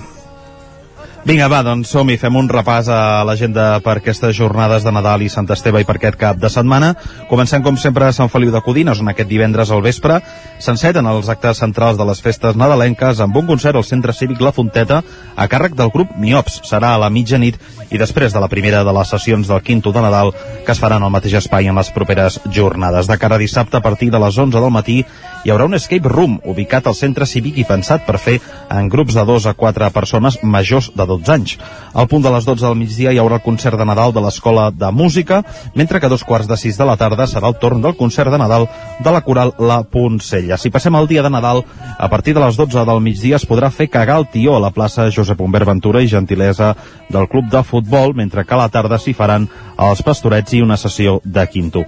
Vinga, 1.24 1.46
va, 1.48 1.62
doncs 1.64 1.88
som-hi, 1.88 2.18
fem 2.20 2.36
un 2.36 2.50
repàs 2.52 2.90
a 2.92 3.22
l'agenda 3.24 3.78
per 3.80 3.94
aquestes 3.96 4.34
jornades 4.36 4.84
de 4.84 4.90
Nadal 4.92 5.22
i 5.24 5.30
Sant 5.32 5.46
Esteve 5.48 5.80
i 5.80 5.86
per 5.88 5.94
aquest 5.96 6.18
cap 6.20 6.36
de 6.36 6.50
setmana. 6.52 6.90
Comencem, 7.30 7.62
com 7.64 7.78
sempre, 7.80 8.04
a 8.04 8.12
Sant 8.12 8.28
Feliu 8.28 8.50
de 8.52 8.60
Codines, 8.60 9.00
on 9.00 9.08
aquest 9.08 9.30
divendres 9.30 9.72
al 9.72 9.80
vespre 9.80 10.18
s'enceten 10.60 11.08
els 11.08 11.30
actes 11.32 11.62
centrals 11.64 11.96
de 11.96 12.04
les 12.04 12.20
festes 12.20 12.58
nadalenques 12.60 13.22
amb 13.24 13.38
un 13.40 13.48
concert 13.48 13.80
al 13.80 13.86
Centre 13.88 14.12
Cívic 14.12 14.42
La 14.44 14.52
Fonteta 14.52 14.98
a 15.00 15.46
càrrec 15.48 15.72
del 15.78 15.88
grup 15.94 16.12
Miops. 16.20 16.58
Serà 16.68 16.92
a 16.92 17.00
la 17.00 17.08
mitjanit 17.08 17.56
i 17.88 17.96
després 17.96 18.36
de 18.36 18.44
la 18.44 18.50
primera 18.52 18.84
de 18.84 18.92
les 18.92 19.16
sessions 19.16 19.48
del 19.48 19.64
Quinto 19.64 19.94
de 19.96 20.04
Nadal 20.04 20.34
que 20.36 20.76
es 20.76 20.80
faran 20.80 21.08
al 21.08 21.14
mateix 21.14 21.38
espai 21.40 21.72
en 21.72 21.80
les 21.80 21.88
properes 21.96 22.36
jornades. 22.52 23.08
De 23.08 23.16
cara 23.16 23.40
a 23.40 23.40
dissabte, 23.40 23.80
a 23.80 23.84
partir 23.84 24.10
de 24.12 24.20
les 24.20 24.36
11 24.36 24.60
del 24.60 24.76
matí, 24.76 25.00
hi 25.44 25.56
haurà 25.56 25.64
un 25.72 25.80
escape 25.80 26.12
room 26.12 26.36
ubicat 26.44 26.84
al 26.86 27.00
centre 27.00 27.24
cívic 27.24 27.56
i 27.56 27.68
pensat 27.68 28.04
per 28.04 28.20
fer 28.20 28.38
en 28.68 28.92
grups 28.92 29.16
de 29.16 29.24
2 29.24 29.48
a 29.48 29.56
4 29.56 29.88
persones 29.96 30.40
majors 30.44 30.92
de 30.92 31.04
12 31.06 31.13
anys. 31.28 31.58
Al 31.94 32.08
punt 32.08 32.24
de 32.24 32.30
les 32.34 32.44
12 32.44 32.64
del 32.64 32.78
migdia 32.78 33.12
hi 33.12 33.18
haurà 33.22 33.38
el 33.38 33.44
concert 33.44 33.78
de 33.78 33.86
Nadal 33.86 34.12
de 34.12 34.22
l'Escola 34.24 34.70
de 34.70 34.90
Música, 34.90 35.42
mentre 35.74 36.00
que 36.00 36.06
a 36.06 36.12
dos 36.12 36.24
quarts 36.24 36.48
de 36.50 36.56
sis 36.56 36.78
de 36.78 36.84
la 36.84 36.96
tarda 36.96 37.26
serà 37.30 37.48
el 37.48 37.58
torn 37.62 37.82
del 37.82 37.96
concert 37.96 38.32
de 38.32 38.38
Nadal 38.38 38.66
de 38.98 39.12
la 39.12 39.20
coral 39.20 39.54
La 39.58 39.82
Poncella. 39.82 40.58
Si 40.58 40.70
passem 40.74 40.94
al 40.94 41.06
dia 41.06 41.22
de 41.22 41.30
Nadal, 41.30 41.64
a 41.98 42.08
partir 42.10 42.34
de 42.34 42.40
les 42.40 42.56
12 42.56 42.84
del 42.84 43.00
migdia 43.00 43.36
es 43.36 43.46
podrà 43.46 43.70
fer 43.70 43.88
cagar 43.88 44.18
el 44.18 44.28
tió 44.32 44.56
a 44.56 44.62
la 44.64 44.72
plaça 44.74 45.10
Josep 45.14 45.40
Humbert 45.40 45.68
Ventura 45.68 46.02
i 46.02 46.08
gentilesa 46.08 46.74
del 47.08 47.28
club 47.28 47.50
de 47.50 47.62
futbol, 47.62 48.14
mentre 48.14 48.44
que 48.44 48.54
a 48.54 48.64
la 48.64 48.68
tarda 48.68 48.98
s'hi 48.98 49.14
faran 49.14 49.48
els 49.78 50.02
pastorets 50.02 50.54
i 50.54 50.62
una 50.62 50.76
sessió 50.76 51.20
de 51.24 51.46
quinto. 51.46 51.84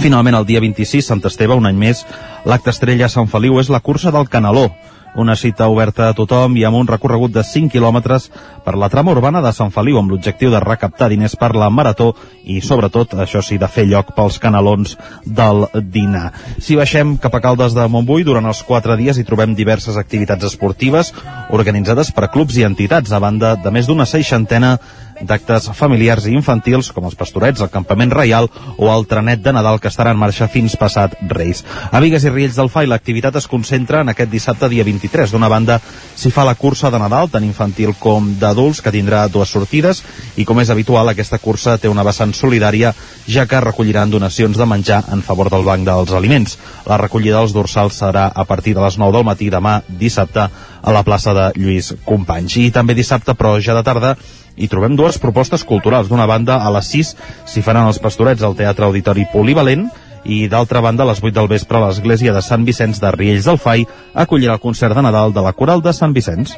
Finalment, 0.00 0.34
el 0.34 0.46
dia 0.46 0.60
26, 0.60 1.06
Sant 1.06 1.22
Esteve, 1.24 1.56
un 1.56 1.66
any 1.66 1.76
més, 1.78 2.02
l'acte 2.44 2.72
estrella 2.74 3.06
a 3.06 3.12
Sant 3.12 3.30
Feliu 3.32 3.60
és 3.62 3.70
la 3.72 3.80
cursa 3.80 4.12
del 4.12 4.28
Canaló, 4.28 4.68
una 5.16 5.36
cita 5.36 5.68
oberta 5.68 6.08
a 6.08 6.14
tothom 6.16 6.56
i 6.56 6.64
amb 6.68 6.76
un 6.78 6.88
recorregut 6.88 7.32
de 7.34 7.42
5 7.44 7.72
quilòmetres 7.72 8.28
per 8.64 8.76
la 8.76 8.90
trama 8.92 9.14
urbana 9.16 9.42
de 9.44 9.52
Sant 9.56 9.72
Feliu 9.74 9.98
amb 9.98 10.12
l'objectiu 10.12 10.50
de 10.52 10.60
recaptar 10.60 11.08
diners 11.10 11.36
per 11.40 11.54
la 11.56 11.70
marató 11.70 12.12
i, 12.44 12.60
sobretot, 12.60 13.16
això 13.22 13.42
sí, 13.42 13.58
de 13.58 13.68
fer 13.68 13.86
lloc 13.88 14.12
pels 14.16 14.38
canalons 14.42 14.96
del 15.24 15.66
dinar. 15.92 16.30
Si 16.60 16.76
baixem 16.78 17.16
cap 17.22 17.34
a 17.34 17.42
Caldes 17.44 17.74
de 17.76 17.88
Montbui, 17.88 18.26
durant 18.26 18.46
els 18.46 18.62
4 18.66 18.98
dies 19.00 19.18
hi 19.18 19.26
trobem 19.26 19.56
diverses 19.56 19.96
activitats 19.96 20.46
esportives 20.50 21.12
organitzades 21.56 22.12
per 22.12 22.30
clubs 22.30 22.56
i 22.60 22.66
entitats, 22.68 23.12
a 23.12 23.22
banda 23.22 23.56
de 23.56 23.72
més 23.72 23.88
d'una 23.88 24.06
seixantena 24.06 24.76
d'actes 25.22 25.70
familiars 25.76 26.26
i 26.26 26.34
infantils 26.36 26.90
com 26.92 27.06
els 27.08 27.16
pastorets, 27.18 27.62
el 27.62 27.70
campament 27.72 28.12
reial 28.12 28.48
o 28.76 28.90
el 28.92 29.06
trenet 29.08 29.42
de 29.44 29.54
Nadal 29.54 29.80
que 29.80 29.88
estarà 29.88 30.12
en 30.12 30.20
marxa 30.20 30.48
fins 30.52 30.76
passat 30.76 31.16
Reis. 31.30 31.62
A 31.90 32.00
Vigues 32.04 32.26
i 32.26 32.32
Riells 32.32 32.58
del 32.58 32.70
Fai 32.72 32.88
l'activitat 32.90 33.36
es 33.40 33.48
concentra 33.48 34.02
en 34.04 34.12
aquest 34.12 34.30
dissabte 34.30 34.68
dia 34.68 34.84
23. 34.84 35.32
D'una 35.32 35.48
banda 35.48 35.78
s'hi 35.80 36.32
fa 36.34 36.44
la 36.44 36.54
cursa 36.54 36.90
de 36.90 37.00
Nadal, 37.00 37.30
tant 37.32 37.44
infantil 37.44 37.94
com 37.98 38.34
d'adults, 38.40 38.82
que 38.82 38.92
tindrà 38.94 39.26
dues 39.32 39.52
sortides 39.52 40.02
i 40.36 40.44
com 40.44 40.60
és 40.60 40.70
habitual 40.70 41.08
aquesta 41.08 41.40
cursa 41.42 41.78
té 41.78 41.88
una 41.88 42.04
vessant 42.06 42.34
solidària 42.36 42.92
ja 43.26 43.46
que 43.46 43.60
recolliran 43.60 44.10
donacions 44.10 44.58
de 44.58 44.66
menjar 44.66 45.02
en 45.12 45.22
favor 45.22 45.50
del 45.50 45.64
Banc 45.64 45.86
dels 45.86 46.12
Aliments. 46.12 46.58
La 46.86 47.00
recollida 47.00 47.40
dels 47.40 47.54
dorsals 47.56 48.00
serà 48.02 48.28
a 48.34 48.44
partir 48.44 48.74
de 48.76 48.84
les 48.84 48.98
9 48.98 49.16
del 49.16 49.26
matí 49.26 49.50
demà 49.50 49.80
dissabte 49.88 50.48
a 50.86 50.92
la 50.92 51.02
plaça 51.02 51.34
de 51.34 51.50
Lluís 51.58 51.94
Companys. 52.04 52.56
I 52.62 52.70
també 52.70 52.94
dissabte, 52.94 53.34
però 53.34 53.56
ja 53.60 53.74
de 53.74 53.82
tarda, 53.86 54.16
hi 54.56 54.68
trobem 54.72 54.96
dues 54.96 55.20
propostes 55.22 55.64
culturals. 55.64 56.08
D'una 56.08 56.26
banda, 56.26 56.58
a 56.64 56.72
les 56.74 56.90
6 56.92 57.14
s'hi 57.52 57.62
faran 57.64 57.88
els 57.90 58.00
pastorets 58.02 58.42
al 58.42 58.56
Teatre 58.58 58.88
Auditori 58.88 59.26
Polivalent 59.32 59.86
i 60.26 60.46
d'altra 60.50 60.82
banda, 60.82 61.04
a 61.04 61.10
les 61.12 61.22
8 61.22 61.34
del 61.36 61.50
vespre, 61.50 61.80
l'església 61.82 62.34
de 62.34 62.42
Sant 62.42 62.64
Vicenç 62.66 63.00
de 63.02 63.12
Riells 63.14 63.46
del 63.46 63.60
Fai 63.62 63.86
acollirà 64.14 64.56
el 64.56 64.64
concert 64.64 64.96
de 64.96 65.04
Nadal 65.06 65.36
de 65.36 65.44
la 65.44 65.54
Coral 65.54 65.84
de 65.84 65.94
Sant 65.94 66.16
Vicenç. 66.16 66.56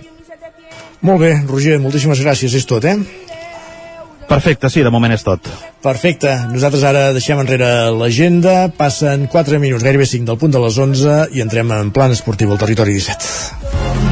Molt 1.04 1.20
bé, 1.22 1.34
Roger, 1.46 1.78
moltíssimes 1.82 2.22
gràcies, 2.24 2.54
és 2.58 2.66
tot, 2.66 2.84
eh? 2.88 2.96
Perfecte, 4.28 4.68
sí, 4.68 4.82
de 4.84 4.90
moment 4.92 5.14
és 5.14 5.24
tot. 5.24 5.48
Perfecte. 5.82 6.34
Nosaltres 6.52 6.84
ara 6.84 7.06
deixem 7.16 7.40
enrere 7.40 7.70
l'agenda. 7.96 8.68
Passen 8.76 9.24
4 9.32 9.62
minuts, 9.62 9.86
gairebé 9.86 10.04
5 10.10 10.28
del 10.28 10.40
punt 10.42 10.52
de 10.52 10.60
les 10.66 10.76
11 10.84 11.16
i 11.32 11.44
entrem 11.46 11.72
en 11.72 11.94
plan 11.96 12.12
esportiu 12.12 12.52
al 12.52 12.60
territori 12.60 12.98
17. 13.00 14.07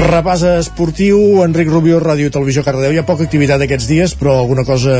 Repàs 0.00 0.42
esportiu, 0.48 1.18
Enric 1.44 1.68
Rubió, 1.68 1.98
Ràdio 2.00 2.30
Televisió 2.32 2.64
Cardedeu. 2.64 2.94
Hi 2.94 3.00
ha 3.02 3.06
poca 3.08 3.26
activitat 3.26 3.60
aquests 3.66 3.88
dies, 3.90 4.14
però 4.16 4.38
alguna 4.40 4.64
cosa 4.64 4.94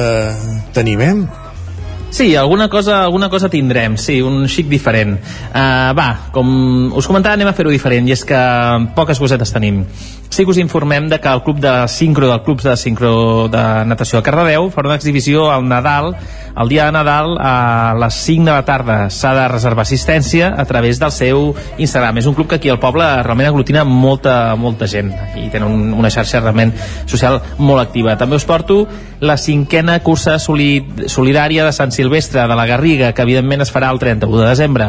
tenim, 0.77 1.01
eh? 1.01 1.15
Sí, 2.11 2.35
alguna 2.35 2.69
cosa, 2.69 3.05
alguna 3.05 3.31
cosa 3.31 3.49
tindrem, 3.49 3.97
sí, 3.97 4.21
un 4.21 4.49
xic 4.51 4.67
diferent. 4.67 5.15
Uh, 5.55 5.95
va, 5.95 6.09
com 6.35 6.91
us 6.99 7.07
comentava, 7.07 7.39
anem 7.39 7.49
a 7.49 7.55
fer-ho 7.55 7.71
diferent, 7.71 8.09
i 8.11 8.17
és 8.17 8.25
que 8.27 8.41
poques 8.97 9.23
cosetes 9.23 9.55
tenim. 9.55 9.85
Sí 10.31 10.45
que 10.45 10.51
us 10.51 10.59
informem 10.63 11.09
de 11.11 11.19
que 11.19 11.29
el 11.29 11.43
club 11.43 11.59
de 11.59 11.73
sincro 11.89 12.29
del 12.31 12.43
club 12.43 12.61
de 12.63 12.77
sincro 12.77 13.49
de 13.51 13.63
natació 13.87 14.21
de 14.21 14.27
Cardedeu 14.27 14.69
farà 14.71 14.91
una 14.91 14.99
exhibició 14.99 15.49
al 15.51 15.67
Nadal, 15.67 16.15
el 16.55 16.69
dia 16.69 16.85
de 16.87 16.93
Nadal 16.93 17.35
a 17.41 17.95
les 17.99 18.15
5 18.15 18.45
de 18.45 18.53
la 18.53 18.65
tarda. 18.65 18.99
S'ha 19.11 19.33
de 19.35 19.49
reservar 19.51 19.83
assistència 19.83 20.53
a 20.57 20.65
través 20.67 21.01
del 21.03 21.11
seu 21.11 21.55
Instagram. 21.79 22.19
És 22.19 22.29
un 22.31 22.35
club 22.39 22.47
que 22.47 22.61
aquí 22.61 22.71
al 22.71 22.79
poble 22.79 23.07
realment 23.25 23.51
aglutina 23.51 23.83
molta, 23.85 24.55
molta 24.55 24.87
gent 24.87 25.11
i 25.35 25.49
tenen 25.51 25.67
un, 25.67 25.95
una 25.99 26.11
xarxa 26.15 26.43
realment 26.45 26.75
social 27.07 27.41
molt 27.59 27.83
activa. 27.83 28.15
També 28.19 28.39
us 28.39 28.47
porto 28.47 28.85
la 29.21 29.37
cinquena 29.37 29.99
cursa 30.07 30.39
solid, 30.39 31.09
solidària 31.11 31.67
de 31.67 31.75
Sant 31.75 31.91
Silvestre 32.01 32.47
de 32.49 32.57
la 32.57 32.65
Garriga, 32.65 33.13
que 33.13 33.25
evidentment 33.27 33.61
es 33.61 33.73
farà 33.75 33.91
el 33.93 33.99
31 34.01 34.41
de 34.41 34.47
desembre. 34.49 34.87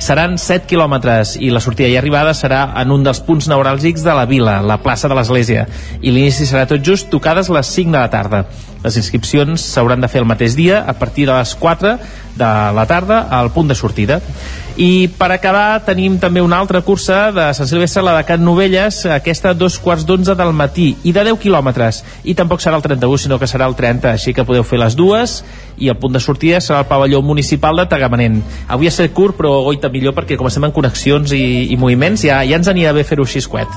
Seran 0.00 0.38
7 0.40 0.64
quilòmetres 0.70 1.34
i 1.40 1.50
la 1.52 1.60
sortida 1.60 1.90
i 1.92 1.98
arribada 2.00 2.32
serà 2.36 2.62
en 2.80 2.94
un 2.94 3.04
dels 3.04 3.20
punts 3.24 3.48
neuràlgics 3.52 4.04
de 4.04 4.14
la 4.16 4.24
vila, 4.28 4.58
la 4.64 4.78
plaça 4.80 5.08
de 5.08 5.18
l'Església, 5.18 5.66
i 6.00 6.12
l'inici 6.12 6.48
serà 6.48 6.64
tot 6.68 6.80
just 6.84 7.10
tocades 7.12 7.52
les 7.52 7.72
5 7.76 7.92
de 7.92 8.00
la 8.00 8.10
tarda. 8.12 8.46
Les 8.86 8.96
inscripcions 8.96 9.60
s'hauran 9.60 10.00
de 10.00 10.08
fer 10.08 10.22
el 10.22 10.28
mateix 10.28 10.56
dia 10.56 10.80
a 10.86 10.94
partir 10.96 11.26
de 11.28 11.36
les 11.36 11.52
4 11.60 11.96
de 12.40 12.52
la 12.78 12.86
tarda 12.88 13.26
al 13.28 13.52
punt 13.52 13.68
de 13.68 13.76
sortida. 13.76 14.20
I 14.76 15.08
per 15.08 15.30
acabar 15.32 15.80
tenim 15.86 16.18
també 16.20 16.42
una 16.44 16.58
altra 16.60 16.82
cursa 16.84 17.30
de 17.32 17.46
Sant 17.56 17.68
Silvestre, 17.68 18.02
la 18.04 18.12
de 18.18 18.24
Can 18.28 18.42
Novelles, 18.44 18.98
aquesta 19.08 19.54
a 19.54 19.56
dos 19.56 19.78
quarts 19.80 20.04
d'onze 20.04 20.34
del 20.36 20.52
matí 20.52 20.90
i 21.08 21.14
de 21.16 21.22
10 21.24 21.38
quilòmetres. 21.40 22.02
I 22.28 22.34
tampoc 22.36 22.60
serà 22.60 22.76
el 22.76 22.84
31, 22.84 23.22
sinó 23.24 23.38
que 23.40 23.48
serà 23.48 23.64
el 23.70 23.76
30, 23.78 24.12
així 24.12 24.34
que 24.36 24.44
podeu 24.44 24.66
fer 24.68 24.76
les 24.82 24.96
dues 24.98 25.38
i 25.80 25.88
el 25.88 25.96
punt 25.96 26.12
de 26.12 26.20
sortida 26.20 26.60
serà 26.60 26.82
el 26.84 26.90
pavelló 26.90 27.22
municipal 27.24 27.80
de 27.80 27.86
Tagamanent. 27.88 28.42
Avui 28.68 28.90
ha 28.90 28.92
estat 28.92 29.14
curt, 29.16 29.38
però 29.40 29.62
goita 29.64 29.88
millor 29.88 30.12
perquè 30.16 30.36
com 30.36 30.50
estem 30.50 30.68
en 30.68 30.74
connexions 30.76 31.32
i, 31.32 31.72
i 31.72 31.78
moviments 31.80 32.26
ja, 32.28 32.42
ja 32.44 32.60
ens 32.60 32.68
anirà 32.68 32.92
bé 32.92 33.06
fer-ho 33.08 33.24
així 33.24 33.40
escuet. 33.40 33.72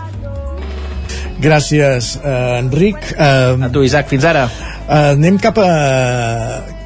Gràcies, 1.39 2.17
eh, 2.19 2.59
Enric. 2.59 3.13
Eh, 3.15 3.55
a 3.63 3.71
tu, 3.71 3.87
Isaac, 3.87 4.11
fins 4.11 4.27
ara. 4.27 4.49
Eh, 4.83 5.13
anem 5.13 5.39
cap 5.39 5.63
a 5.63 6.78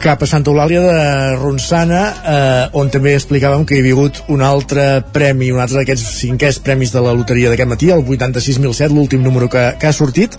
cap 0.00 0.22
a 0.24 0.26
Santa 0.28 0.48
Eulàlia 0.48 0.80
de 0.80 1.00
Ronçana 1.36 2.00
eh, 2.08 2.78
on 2.80 2.88
també 2.92 3.12
explicàvem 3.16 3.66
que 3.68 3.76
hi 3.76 3.82
havia 3.82 3.96
hagut 3.98 4.22
un 4.32 4.40
altre 4.44 4.86
premi, 5.12 5.50
un 5.52 5.60
altre 5.60 5.82
d'aquests 5.82 6.14
cinquers 6.22 6.60
premis 6.64 6.94
de 6.94 7.02
la 7.04 7.12
loteria 7.16 7.52
d'aquest 7.52 7.68
matí, 7.68 7.90
el 7.92 8.00
86.007 8.06 8.96
l'últim 8.96 9.20
número 9.26 9.50
que, 9.52 9.66
que 9.80 9.90
ha 9.90 9.92
sortit 9.92 10.38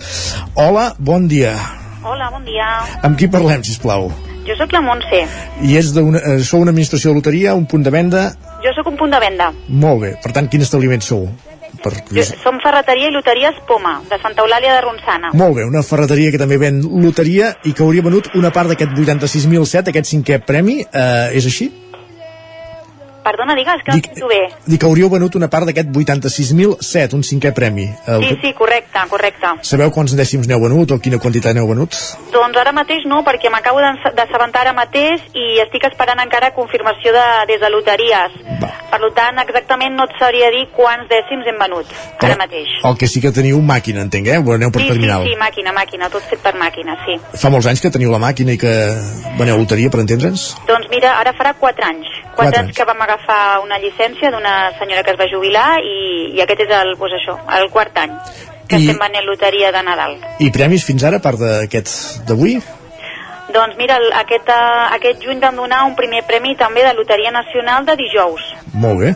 Hola, 0.58 0.90
bon 0.98 1.28
dia 1.30 1.54
Hola, 2.02 2.32
bon 2.34 2.42
dia. 2.42 2.66
Amb 3.06 3.14
qui 3.18 3.28
parlem, 3.30 3.62
si 3.62 3.76
plau? 3.78 4.08
Jo 4.42 4.56
sóc 4.58 4.72
la 4.74 4.80
Montse. 4.82 5.22
I 5.62 5.76
és 5.78 5.92
una, 5.94 6.18
eh, 6.18 6.40
sou 6.42 6.64
una 6.64 6.74
administració 6.74 7.12
de 7.12 7.20
loteria, 7.20 7.54
un 7.54 7.68
punt 7.70 7.86
de 7.86 7.94
venda? 7.94 8.24
Jo 8.64 8.74
sóc 8.74 8.90
un 8.90 8.98
punt 8.98 9.14
de 9.14 9.20
venda. 9.22 9.52
Molt 9.68 10.02
bé, 10.02 10.16
per 10.24 10.34
tant, 10.34 10.50
quin 10.50 10.66
establiment 10.66 11.06
sou? 11.06 11.28
Per... 11.82 11.92
Jo, 12.14 12.24
som 12.42 12.60
ferreteria 12.62 13.10
i 13.10 13.14
loteries 13.14 13.58
Poma, 13.68 13.96
de 14.08 14.18
Santa 14.22 14.44
Eulàlia 14.44 14.76
de 14.76 14.82
Ronçana. 14.84 15.32
Molt 15.38 15.58
bé, 15.58 15.66
una 15.68 15.82
ferreteria 15.86 16.32
que 16.34 16.40
també 16.40 16.58
ven 16.62 16.82
loteria 17.02 17.52
i 17.66 17.74
que 17.74 17.84
hauria 17.84 18.04
venut 18.06 18.30
una 18.38 18.52
part 18.54 18.72
d'aquest 18.72 18.94
86.007, 18.94 19.90
aquest 19.92 20.12
cinquè 20.14 20.42
premi, 20.46 20.80
eh, 20.86 21.32
és 21.38 21.48
així? 21.50 21.70
Perdona, 23.22 23.54
digues, 23.54 23.82
que 23.84 23.92
no 23.92 23.96
Dic- 23.96 24.06
sento 24.12 24.28
bé. 24.28 24.40
Dic 24.66 24.80
que 24.80 24.86
hauríeu 24.86 25.08
venut 25.10 25.34
una 25.38 25.48
part 25.48 25.64
d'aquest 25.68 25.88
86.007, 25.94 27.14
un 27.14 27.22
cinquè 27.22 27.52
premi. 27.54 27.86
El, 28.06 28.22
Sí, 28.24 28.38
sí, 28.42 28.52
correcte, 28.54 28.98
correcte. 29.10 29.46
Sabeu 29.62 29.90
quants 29.94 30.14
dècims 30.16 30.48
n'heu 30.48 30.60
venut 30.62 30.90
o 30.90 30.98
quina 30.98 31.18
quantitat 31.22 31.54
n'heu 31.54 31.68
venut? 31.68 31.94
Doncs 32.32 32.56
ara 32.58 32.72
mateix 32.72 33.04
no, 33.06 33.22
perquè 33.26 33.50
m'acabo 33.50 33.80
d'assabentar 33.80 34.62
ara 34.66 34.72
mateix 34.72 35.22
i 35.34 35.60
estic 35.62 35.84
esperant 35.90 36.18
encara 36.22 36.52
confirmació 36.54 37.12
de, 37.14 37.24
des 37.50 37.60
de 37.60 37.70
loteries. 37.70 38.34
Per 38.92 39.00
tant, 39.16 39.38
exactament 39.42 39.94
no 39.96 40.04
et 40.04 40.14
sabria 40.18 40.50
dir 40.50 40.66
quants 40.76 41.06
dècims 41.10 41.46
hem 41.46 41.58
venut, 41.62 41.86
ara 42.20 42.36
mateix. 42.36 42.68
El 42.84 42.96
que 42.98 43.06
sí 43.08 43.20
que 43.20 43.30
teniu 43.32 43.60
màquina, 43.62 44.02
entenc, 44.02 44.26
eh? 44.28 44.38
Ho 44.38 44.52
aneu 44.54 44.70
per 44.70 44.80
Sí, 44.82 44.88
sí, 44.88 44.92
terminal. 44.92 45.24
sí, 45.26 45.36
màquina, 45.38 45.72
màquina, 45.72 46.10
tot 46.10 46.22
fet 46.28 46.40
per 46.42 46.54
màquina, 46.58 46.96
sí. 47.06 47.18
Fa 47.38 47.50
molts 47.50 47.66
anys 47.66 47.80
que 47.80 47.90
teniu 47.90 48.10
la 48.12 48.18
màquina 48.18 48.52
i 48.52 48.58
que 48.58 48.72
veneu 49.38 49.56
loteria, 49.58 49.90
per 49.90 50.00
entendre'ns? 50.00 50.56
Doncs 50.66 50.88
mira, 50.90 51.14
ara 51.20 51.32
farà 51.32 51.54
4 51.54 51.84
anys. 51.86 52.06
4, 52.32 52.36
Quatre 52.36 52.60
anys 52.62 52.76
que 52.76 52.84
vam 52.88 52.96
agafar 53.02 53.11
una 53.62 53.78
llicència 53.78 54.30
d'una 54.30 54.72
senyora 54.78 55.02
que 55.02 55.10
es 55.12 55.18
va 55.18 55.26
jubilar 55.30 55.80
i, 55.84 56.32
i 56.36 56.40
aquest 56.40 56.60
és 56.66 56.70
el, 56.70 56.94
pues 56.98 57.12
això, 57.12 57.38
el 57.58 57.68
quart 57.70 57.96
any 57.98 58.12
que 58.68 58.76
I- 58.78 58.86
estem 58.86 58.98
venent 58.98 59.26
loteria 59.26 59.72
de 59.72 59.82
Nadal. 59.82 60.16
I 60.40 60.50
premis 60.50 60.84
fins 60.84 61.04
ara, 61.04 61.16
a 61.18 61.20
part 61.20 61.38
d'aquest 61.38 62.22
d'avui? 62.28 62.58
Doncs 63.52 63.76
mira, 63.76 63.96
el, 64.00 64.12
aquest, 64.16 64.48
uh, 64.48 64.94
aquest 64.96 65.20
juny 65.24 65.40
vam 65.42 65.56
donar 65.56 65.82
un 65.84 65.94
primer 65.96 66.22
premi 66.24 66.54
també 66.56 66.82
de 66.86 66.94
Loteria 66.94 67.30
Nacional 67.30 67.84
de 67.84 67.96
dijous. 67.96 68.40
Molt 68.72 69.00
bé. 69.00 69.14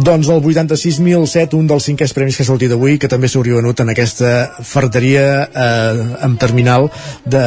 Doncs 0.00 0.28
el 0.30 0.38
86.007, 0.40 1.56
un 1.58 1.66
dels 1.68 1.84
cinquers 1.90 2.12
premis 2.14 2.36
que 2.38 2.44
ha 2.44 2.48
sortit 2.48 2.72
avui, 2.72 2.96
que 3.00 3.08
també 3.10 3.28
s'hauria 3.28 3.58
venut 3.58 3.80
en 3.82 3.90
aquesta 3.90 4.30
ferreteria 4.62 5.24
eh, 5.50 6.04
amb 6.24 6.38
terminal 6.40 6.86
de 7.26 7.42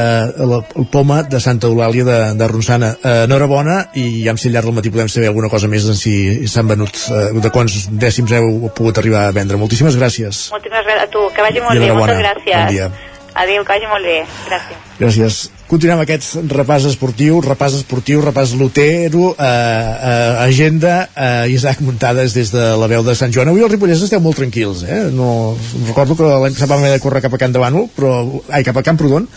la, 0.51 0.59
Poma 0.91 1.21
de 1.23 1.39
Santa 1.41 1.71
Eulàlia 1.71 2.05
de, 2.05 2.19
de 2.37 2.49
Ronçana. 2.51 2.91
Eh, 2.99 3.15
enhorabona 3.29 3.79
i 3.97 4.25
ja 4.25 4.35
si 4.37 4.51
al 4.51 4.57
llarg 4.57 4.69
del 4.69 4.77
matí 4.81 4.91
podem 4.93 5.09
saber 5.09 5.31
alguna 5.31 5.49
cosa 5.49 5.71
més 5.71 5.87
de 5.87 5.95
si 5.97 6.13
s'han 6.51 6.69
venut, 6.75 6.99
eh, 7.15 7.31
de 7.39 7.53
quants 7.55 7.87
dècims 7.89 8.35
heu 8.35 8.69
pogut 8.75 9.01
arribar 9.01 9.25
a 9.29 9.33
vendre. 9.35 9.57
Moltíssimes 9.57 9.97
gràcies. 9.97 10.45
Moltíssimes 10.53 10.85
gràcies 10.85 11.07
a 11.07 11.11
tu, 11.15 11.25
que 11.33 11.47
vagi 11.47 11.63
molt 11.63 11.79
I 11.79 11.87
bé, 11.87 11.91
moltes 11.95 12.21
gràcies. 12.21 12.53
Bon 12.59 12.75
dia. 12.75 12.91
Adéu, 13.33 13.63
que 13.65 13.73
vagi 13.73 13.89
molt 13.89 14.05
bé. 14.05 14.21
Gràcies. 14.45 14.87
Gràcies. 14.99 15.43
Continuem 15.63 16.01
aquest 16.03 16.35
repàs 16.51 16.83
esportiu, 16.89 17.39
repàs 17.41 17.77
esportiu, 17.77 18.19
repàs 18.21 18.51
lotero, 18.59 19.31
eh, 19.31 19.43
eh, 19.43 20.43
agenda, 20.43 21.09
eh, 21.15 21.53
Isaac 21.53 21.81
Muntades 21.81 22.35
des 22.35 22.51
de 22.51 22.65
la 22.77 22.87
veu 22.91 23.03
de 23.03 23.15
Sant 23.15 23.31
Joan. 23.33 23.49
Avui 23.49 23.63
els 23.63 23.71
ripollers 23.71 24.03
esteu 24.03 24.21
molt 24.21 24.37
tranquils, 24.37 24.83
eh? 24.83 25.05
No, 25.11 25.55
recordo 25.87 26.17
que 26.19 26.27
l'any 26.27 26.53
passat 26.53 26.69
vam 26.69 26.83
haver 26.83 26.97
de 26.97 27.03
córrer 27.03 27.23
cap 27.23 27.33
a 27.33 27.39
Can 27.41 27.55
de 27.55 27.63
Bànol, 27.63 27.87
però, 27.95 28.19
ai, 28.49 28.63
cap 28.63 28.77
a 28.77 28.83
Camprodon, 28.83 29.27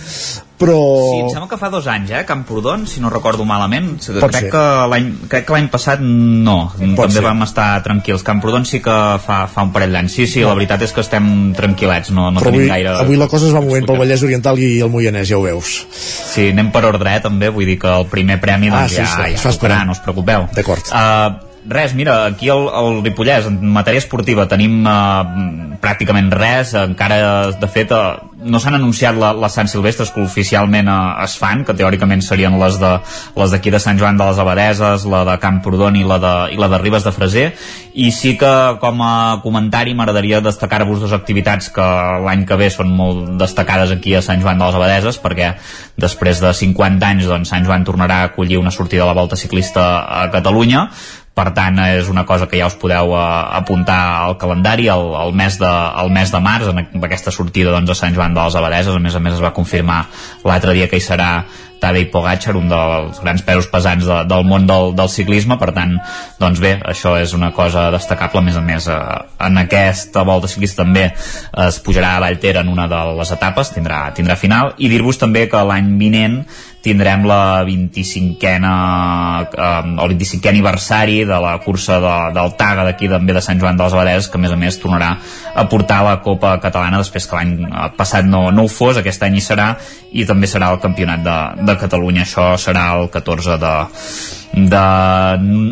però... 0.59 0.77
Sí, 0.77 1.19
em 1.21 1.31
sembla 1.31 1.49
que 1.51 1.59
fa 1.61 1.69
dos 1.73 1.87
anys, 1.87 2.11
eh, 2.11 2.25
Camprodon, 2.29 2.87
si 2.89 3.01
no 3.01 3.11
recordo 3.13 3.45
malament. 3.45 3.95
Pot 4.19 4.33
crec 4.33 4.49
ser. 4.49 4.53
que 4.53 5.01
crec 5.29 5.47
que 5.47 5.57
l'any 5.57 5.69
passat 5.73 6.01
no, 6.03 6.73
Pot 6.73 7.07
també 7.07 7.21
ser. 7.21 7.25
vam 7.29 7.43
estar 7.47 7.69
tranquils. 7.85 8.25
Camprodon 8.27 8.65
sí 8.69 8.81
que 8.85 8.97
fa, 9.23 9.43
fa 9.53 9.67
un 9.67 9.73
parell 9.75 9.93
d'anys. 9.93 10.17
Sí, 10.17 10.27
sí, 10.27 10.45
la 10.47 10.57
veritat 10.57 10.83
és 10.89 10.97
que 10.97 11.05
estem 11.05 11.53
tranquil·lets, 11.57 12.11
no, 12.17 12.31
no 12.33 12.41
però 12.41 12.53
tenim 12.55 12.67
avui, 12.67 12.73
gaire... 12.73 12.97
avui 13.05 13.21
la 13.21 13.29
cosa 13.29 13.51
es 13.51 13.57
va 13.57 13.65
movent 13.65 13.89
pel 13.89 14.01
Vallès 14.01 14.25
Oriental 14.27 14.59
i 14.59 14.71
el 14.81 14.93
Moianès, 14.93 15.29
ja 15.29 15.39
ho 15.39 15.45
veus. 15.45 15.77
Sí, 16.17 16.51
anem 16.53 16.71
per 16.75 16.85
ordre, 16.89 17.17
eh, 17.17 17.23
també, 17.25 17.51
vull 17.53 17.69
dir 17.69 17.79
que 17.83 17.91
el 17.91 18.07
primer 18.13 18.39
premi 18.43 18.71
Ah, 18.71 18.83
doncs, 18.83 18.97
sí, 18.97 19.03
ja, 19.03 19.11
sí, 19.13 19.37
ja 19.43 19.53
tocarà, 19.57 19.83
no 19.87 19.97
us 19.97 20.03
preocupeu. 20.05 20.49
D'acord. 20.57 20.91
Uh, 20.91 21.63
res, 21.69 21.95
mira, 21.99 22.25
aquí 22.31 22.51
al, 22.53 22.69
al 22.69 23.03
Ripollès, 23.05 23.49
en 23.51 23.61
matèria 23.75 24.03
esportiva, 24.03 24.47
tenim 24.51 24.83
uh, 24.87 25.77
pràcticament 25.83 26.31
res, 26.35 26.75
encara, 26.81 27.21
de 27.61 27.71
fet, 27.73 27.93
uh, 27.93 28.36
no 28.47 28.61
s'han 28.63 28.79
anunciat 28.79 29.17
la, 29.19 29.33
les 29.37 29.55
Sant 29.59 29.69
Silvestres 29.71 30.13
que 30.15 30.23
oficialment 30.25 30.89
uh, 30.89 30.99
es 31.25 31.37
fan, 31.41 31.65
que 31.67 31.75
teòricament 31.77 32.23
serien 32.25 32.57
les 32.61 32.79
de 32.81 32.93
les 33.37 33.53
d'aquí 33.53 33.73
de 33.75 33.81
Sant 33.83 33.99
Joan 34.01 34.19
de 34.19 34.29
les 34.29 34.39
Abadeses, 34.43 35.07
la 35.11 35.25
de 35.29 35.37
Camprodon 35.43 35.99
i 35.99 36.05
la 36.07 36.19
de, 36.23 36.35
i 36.55 36.61
la 36.61 36.71
de 36.73 36.81
Ribes 36.83 37.05
de 37.07 37.13
Freser, 37.15 37.47
i 37.95 38.11
sí 38.15 38.37
que 38.41 38.53
com 38.81 39.03
a 39.05 39.13
comentari 39.45 39.95
m'agradaria 39.97 40.43
destacar-vos 40.45 41.03
dues 41.03 41.15
activitats 41.17 41.71
que 41.75 41.87
l'any 42.25 42.47
que 42.49 42.61
ve 42.61 42.71
són 42.73 42.95
molt 42.97 43.37
destacades 43.41 43.93
aquí 43.95 44.15
a 44.17 44.25
Sant 44.25 44.43
Joan 44.45 44.61
de 44.61 44.71
les 44.71 44.81
Abadeses, 44.81 45.21
perquè 45.23 45.55
després 46.01 46.43
de 46.45 46.55
50 46.55 47.13
anys 47.13 47.31
doncs, 47.31 47.53
Sant 47.53 47.67
Joan 47.67 47.87
tornarà 47.87 48.23
a 48.23 48.33
acollir 48.33 48.61
una 48.63 48.75
sortida 48.75 49.05
a 49.05 49.11
la 49.11 49.19
volta 49.19 49.37
ciclista 49.37 49.87
a 50.07 50.27
Catalunya, 50.33 50.89
per 51.37 51.51
tant 51.53 51.77
és 51.85 52.09
una 52.09 52.25
cosa 52.25 52.47
que 52.49 52.57
ja 52.57 52.71
us 52.71 52.79
podeu 52.81 53.13
uh, 53.13 53.21
apuntar 53.59 53.99
al 54.23 54.39
calendari 54.41 54.89
el, 54.89 55.11
el, 55.21 55.35
mes 55.37 55.59
de, 55.61 55.73
el 56.01 56.09
mes 56.15 56.33
de 56.33 56.41
març 56.41 56.71
en 56.73 57.05
aquesta 57.05 57.35
sortida 57.35 57.75
doncs, 57.75 57.93
a 57.93 57.99
Sant 57.99 58.17
Joan 58.17 58.33
de 58.37 58.41
les 58.41 58.57
Abadeses 58.57 58.97
a 58.97 59.03
més 59.03 59.15
a 59.15 59.21
més 59.21 59.37
es 59.37 59.45
va 59.45 59.53
confirmar 59.57 60.07
l'altre 60.49 60.73
dia 60.73 60.89
que 60.89 60.97
hi 60.97 61.05
serà 61.05 61.31
Tadej 61.81 62.09
Pogacar, 62.09 62.55
un 62.57 62.71
dels 62.71 63.19
grans 63.21 63.43
pesos 63.45 63.67
pesants 63.69 64.07
de, 64.09 64.21
del 64.29 64.47
món 64.49 64.65
del, 64.69 64.95
del 64.97 65.11
ciclisme, 65.13 65.59
per 65.61 65.75
tant, 65.77 65.97
doncs 66.41 66.61
bé, 66.63 66.73
això 66.89 67.17
és 67.21 67.35
una 67.37 67.51
cosa 67.57 67.91
destacable, 67.93 68.41
a 68.41 68.47
més 68.47 68.57
a 68.57 68.63
més, 68.65 68.87
eh, 68.89 69.19
en 69.49 69.61
aquesta 69.61 70.25
volta 70.25 70.49
ciclista 70.49 70.85
també 70.85 71.11
es 71.11 71.81
pujarà 71.85 72.15
a 72.17 72.23
Vallter 72.25 72.57
en 72.63 72.73
una 72.73 72.89
de 72.89 73.03
les 73.21 73.35
etapes, 73.37 73.75
tindrà, 73.77 74.07
tindrà 74.17 74.39
final, 74.41 74.73
i 74.79 74.89
dir-vos 74.93 75.21
també 75.21 75.47
que 75.53 75.67
l'any 75.69 75.93
vinent 76.01 76.41
tindrem 76.87 77.27
la 77.27 77.65
25a 77.67 78.63
eh, 79.43 79.83
el 80.05 80.15
25è 80.15 80.53
aniversari 80.53 81.19
de 81.27 81.41
la 81.43 81.57
cursa 81.65 81.99
de, 82.03 82.15
del 82.37 82.55
Taga 82.59 82.87
d'aquí 82.87 83.11
també 83.11 83.35
de 83.37 83.43
Sant 83.45 83.61
Joan 83.63 83.79
dels 83.81 83.97
Abadeses 83.97 84.31
que 84.31 84.39
a 84.39 84.45
més 84.45 84.55
a 84.55 84.61
més 84.61 84.79
tornarà 84.83 85.13
a 85.55 85.67
portar 85.71 86.03
la 86.07 86.17
Copa 86.23 86.55
Catalana 86.63 87.03
després 87.03 87.27
que 87.27 87.39
l'any 87.39 87.55
eh, 87.67 87.89
passat 87.99 88.29
no, 88.29 88.47
no 88.55 88.67
ho 88.67 88.73
fos, 88.73 89.01
aquest 89.01 89.27
any 89.27 89.41
hi 89.41 89.45
serà 89.45 89.73
i 90.17 90.25
també 90.29 90.49
serà 90.49 90.71
el 90.73 90.81
Campionat 90.81 91.23
de, 91.27 91.39
de 91.67 91.77
Catalunya. 91.81 92.25
Això 92.25 92.55
serà 92.61 92.89
el 92.97 93.11
14 93.13 93.59
de 93.61 93.75
de 94.53 94.83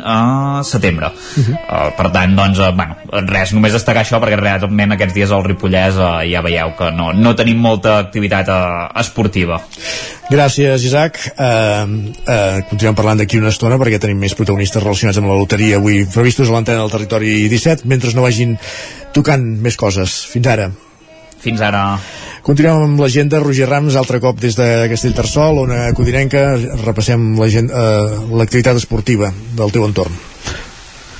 uh, 0.01 0.60
setembre 0.66 1.10
uh, 1.10 1.90
per 1.96 2.09
tant 2.14 2.34
doncs 2.36 2.60
uh, 2.60 2.72
bueno, 2.76 2.98
res, 3.30 3.55
només 3.56 3.72
destacar 3.76 4.02
això 4.05 4.20
perquè 4.22 4.40
realment 4.40 4.96
aquests 4.96 5.16
dies 5.16 5.32
al 5.32 5.44
Ripollès 5.46 6.01
uh, 6.01 6.20
ja 6.28 6.42
veieu 6.44 6.74
que 6.78 6.90
no, 6.96 7.12
no 7.16 7.36
tenim 7.38 7.62
molta 7.64 7.98
activitat 8.02 8.51
uh, 8.52 8.90
esportiva 9.01 9.62
Gràcies, 10.24 10.84
Isaac. 10.88 11.18
Uh, 11.36 12.14
uh, 12.24 12.62
continuem 12.70 12.96
parlant 12.96 13.20
d'aquí 13.20 13.36
una 13.36 13.52
estona 13.52 13.76
perquè 13.80 14.01
tenim 14.01 14.22
més 14.24 14.32
protagonistes 14.38 14.82
relacionats 14.82 15.20
amb 15.20 15.28
la 15.28 15.36
loteria 15.36 15.76
avui 15.76 16.06
previstos 16.09 16.48
a 16.48 16.56
l'antena 16.56 16.80
del 16.80 16.94
territori 16.94 17.34
17, 17.52 17.84
mentre 17.90 18.14
no 18.16 18.24
vagin 18.24 18.56
tocant 19.12 19.44
més 19.60 19.76
coses. 19.76 20.22
Fins 20.32 20.48
ara. 20.48 20.70
Fins 21.45 21.61
ara. 21.61 21.99
Continuem 22.45 22.87
amb 22.87 23.01
l'agenda. 23.05 23.41
Roger 23.43 23.69
Rams, 23.69 23.97
altre 24.01 24.21
cop 24.21 24.39
des 24.41 24.57
de 24.57 24.69
Castellterçol, 24.93 25.61
on 25.65 25.73
a 25.73 25.91
Codinenca 25.97 26.55
repassem 26.85 27.35
eh, 27.37 27.59
l'activitat 28.37 28.81
esportiva 28.81 29.33
del 29.57 29.73
teu 29.73 29.85
entorn. 29.85 30.16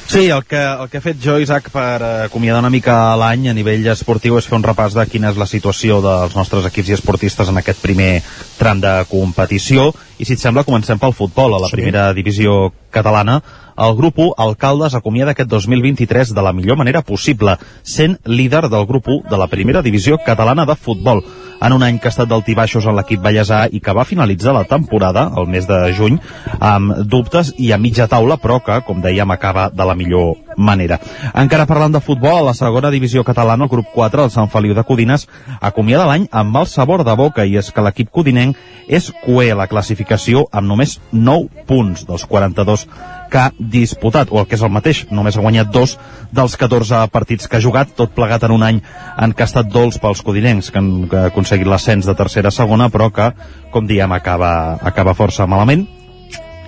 Sí, 0.07 0.29
el 0.29 0.45
que, 0.45 0.61
el 0.61 0.89
que 0.93 0.99
he 1.01 1.03
fet 1.03 1.17
jo, 1.19 1.39
Isaac, 1.41 1.71
per 1.73 1.97
eh, 2.05 2.09
acomiadar 2.29 2.61
una 2.61 2.71
mica 2.71 3.17
l'any 3.19 3.49
a 3.51 3.55
nivell 3.57 3.87
esportiu 3.91 4.37
és 4.39 4.47
fer 4.47 4.59
un 4.59 4.65
repàs 4.67 4.95
de 4.95 5.05
quina 5.11 5.31
és 5.33 5.41
la 5.41 5.49
situació 5.49 5.99
dels 6.05 6.37
nostres 6.37 6.69
equips 6.69 6.93
i 6.93 6.97
esportistes 6.99 7.49
en 7.51 7.59
aquest 7.61 7.81
primer 7.83 8.21
tram 8.59 8.81
de 8.85 8.93
competició. 9.11 9.89
I 10.21 10.29
si 10.29 10.37
et 10.37 10.45
sembla, 10.45 10.65
comencem 10.69 11.01
pel 11.01 11.17
futbol. 11.17 11.57
A 11.57 11.63
la 11.65 11.73
Sí. 11.73 11.77
primera 11.81 12.13
divisió 12.13 12.73
catalana, 12.95 13.41
el 13.77 13.97
grup 13.99 14.19
1, 14.23 14.35
Alcaldes, 14.39 14.95
acomiada 14.95 15.35
aquest 15.35 15.51
2023 15.51 16.35
de 16.35 16.43
la 16.47 16.53
millor 16.55 16.79
manera 16.79 17.03
possible, 17.03 17.57
sent 17.83 18.21
líder 18.25 18.69
del 18.71 18.87
grup 18.87 19.09
1 19.09 19.31
de 19.31 19.41
la 19.41 19.49
primera 19.51 19.83
divisió 19.83 20.19
catalana 20.25 20.67
de 20.67 20.77
futbol. 20.77 21.25
En 21.61 21.73
un 21.73 21.83
any 21.83 21.99
que 21.99 22.09
ha 22.09 22.15
estat 22.15 22.31
d'altibaixos 22.31 22.87
en 22.87 22.95
l'equip 22.99 23.23
ballesà 23.25 23.65
i 23.73 23.81
que 23.83 23.97
va 23.97 24.07
finalitzar 24.07 24.55
la 24.55 24.67
temporada, 24.71 25.31
el 25.37 25.51
mes 25.51 25.67
de 25.67 25.81
juny, 25.99 26.21
amb 26.61 27.03
dubtes 27.11 27.55
i 27.59 27.73
a 27.73 27.81
mitja 27.83 28.07
taula, 28.07 28.39
però 28.39 28.61
que, 28.63 28.81
com 28.87 29.03
dèiem, 29.03 29.35
acaba 29.35 29.71
de 29.75 29.91
la 29.91 29.99
millor 29.99 30.44
manera. 30.57 30.99
Encara 31.35 31.67
parlant 31.67 31.95
de 31.95 32.03
futbol, 32.05 32.43
a 32.43 32.51
la 32.51 32.55
segona 32.55 32.91
divisió 32.91 33.25
catalana, 33.25 33.65
el 33.65 33.71
grup 33.71 33.91
4, 33.95 34.25
el 34.25 34.33
Sant 34.35 34.51
Feliu 34.53 34.75
de 34.75 34.85
Codines, 34.85 35.29
acomiada 35.61 36.07
l'any 36.09 36.29
amb 36.31 36.57
el 36.61 36.69
sabor 36.71 37.05
de 37.05 37.15
boca, 37.17 37.45
i 37.45 37.57
és 37.57 37.71
que 37.73 37.85
l'equip 37.85 38.11
codinenc 38.11 38.57
és 38.89 39.11
a 39.11 39.55
la 39.57 39.67
classificació 39.67 40.47
amb 40.53 40.69
només 40.69 41.01
9 41.13 41.65
punts 41.67 42.05
dels 42.07 42.27
42 42.27 42.87
que 43.31 43.39
ha 43.39 43.53
disputat, 43.59 44.29
o 44.31 44.39
el 44.39 44.47
que 44.47 44.55
és 44.55 44.63
el 44.63 44.71
mateix, 44.71 45.07
només 45.11 45.37
ha 45.37 45.43
guanyat 45.43 45.73
dos 45.73 45.97
dels 46.31 46.57
14 46.57 47.09
partits 47.11 47.49
que 47.49 47.57
ha 47.57 47.65
jugat, 47.65 47.97
tot 47.97 48.15
plegat 48.15 48.45
en 48.45 48.55
un 48.55 48.63
any 48.63 48.81
en 49.19 49.35
què 49.35 49.43
ha 49.43 49.51
estat 49.51 49.73
dolç 49.73 49.99
pels 49.99 50.23
codinencs, 50.23 50.71
que 50.71 50.79
han 50.79 51.09
aconseguit 51.25 51.67
l'ascens 51.67 52.07
de 52.07 52.15
tercera 52.15 52.53
a 52.53 52.55
segona, 52.55 52.91
però 52.95 53.11
que, 53.11 53.33
com 53.73 53.91
diem, 53.91 54.13
acaba, 54.13 54.79
acaba 54.83 55.19
força 55.19 55.49
malament 55.51 55.89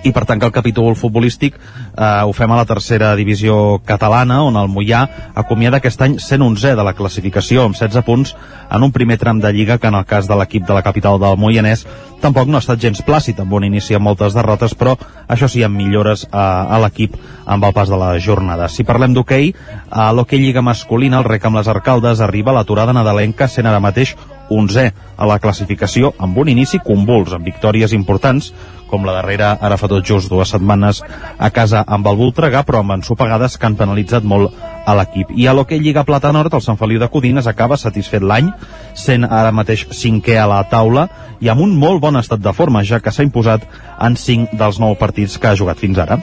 i 0.07 0.13
per 0.15 0.23
que 0.25 0.45
el 0.45 0.53
capítol 0.55 0.95
futbolístic 0.95 1.55
eh, 1.57 2.23
ho 2.23 2.33
fem 2.33 2.51
a 2.51 2.59
la 2.59 2.65
tercera 2.65 3.13
divisió 3.19 3.79
catalana 3.85 4.39
on 4.47 4.55
el 4.59 4.69
Mollà 4.71 5.03
acomiada 5.35 5.81
aquest 5.81 6.01
any 6.01 6.17
111 6.19 6.75
de 6.77 6.85
la 6.87 6.93
classificació 6.95 7.65
amb 7.67 7.75
16 7.75 8.05
punts 8.07 8.35
en 8.71 8.83
un 8.83 8.93
primer 8.95 9.17
tram 9.17 9.41
de 9.43 9.51
Lliga 9.51 9.77
que 9.77 9.87
en 9.91 9.95
el 9.99 10.05
cas 10.05 10.27
de 10.27 10.35
l'equip 10.39 10.67
de 10.67 10.77
la 10.77 10.83
capital 10.85 11.19
del 11.19 11.37
Moianès 11.37 11.85
tampoc 12.21 12.47
no 12.47 12.57
ha 12.57 12.63
estat 12.63 12.79
gens 12.79 13.03
plàcid 13.03 13.39
amb 13.43 13.53
un 13.53 13.67
inici 13.67 13.95
amb 13.95 14.07
moltes 14.07 14.37
derrotes 14.37 14.75
però 14.75 14.95
això 15.27 15.49
sí 15.51 15.63
amb 15.63 15.77
millores 15.77 16.27
a, 16.31 16.67
a 16.71 16.79
l'equip 16.83 17.17
amb 17.45 17.63
el 17.63 17.73
pas 17.73 17.89
de 17.89 17.97
la 17.99 18.13
jornada. 18.19 18.67
Si 18.69 18.87
parlem 18.87 19.13
d'hoquei 19.13 19.53
a 19.89 20.11
l'hoquei 20.13 20.39
Lliga 20.39 20.61
masculina 20.61 21.19
el 21.19 21.27
rec 21.27 21.45
amb 21.45 21.59
les 21.59 21.67
arcaldes 21.67 22.21
arriba 22.21 22.51
a 22.51 22.59
l'aturada 22.59 22.95
nadalenca 22.95 23.47
sent 23.47 23.67
ara 23.67 23.83
mateix 23.83 24.15
11è 24.49 24.91
a 25.17 25.27
la 25.29 25.39
classificació 25.39 26.13
amb 26.17 26.37
un 26.37 26.49
inici 26.49 26.79
convuls 26.83 27.33
amb 27.35 27.45
victòries 27.45 27.93
importants 27.97 28.51
com 28.87 29.05
la 29.05 29.13
darrera 29.17 29.51
ara 29.61 29.77
fa 29.77 29.89
tot 29.91 30.05
just 30.05 30.31
dues 30.31 30.49
setmanes 30.53 31.01
a 31.37 31.49
casa 31.51 31.83
amb 31.85 32.07
el 32.07 32.17
Voltregà, 32.17 32.63
però 32.63 32.81
amb 32.81 32.95
ensopegades 32.95 33.57
que 33.57 33.67
han 33.67 33.75
penalitzat 33.75 34.23
molt 34.23 34.55
a 34.87 34.95
l'equip. 34.95 35.33
I 35.35 35.47
a 35.47 35.53
l'Hockey 35.53 35.83
Lliga 35.83 36.05
Plata 36.07 36.31
Nord, 36.31 36.55
el 36.55 36.63
Sant 36.63 36.79
Feliu 36.79 36.99
de 36.99 37.09
Codines 37.11 37.47
acaba 37.47 37.77
satisfet 37.77 38.23
l'any, 38.23 38.49
sent 38.95 39.27
ara 39.27 39.51
mateix 39.51 39.85
cinquè 39.91 40.39
a 40.39 40.47
la 40.49 40.63
taula 40.71 41.07
i 41.43 41.51
amb 41.51 41.61
un 41.67 41.75
molt 41.77 42.01
bon 42.01 42.17
estat 42.17 42.41
de 42.41 42.53
forma, 42.55 42.83
ja 42.83 43.01
que 43.03 43.11
s'ha 43.11 43.27
imposat 43.27 43.67
en 43.99 44.15
cinc 44.15 44.55
dels 44.57 44.79
nou 44.79 44.95
partits 44.95 45.37
que 45.37 45.51
ha 45.51 45.57
jugat 45.59 45.83
fins 45.83 45.99
ara. 45.99 46.21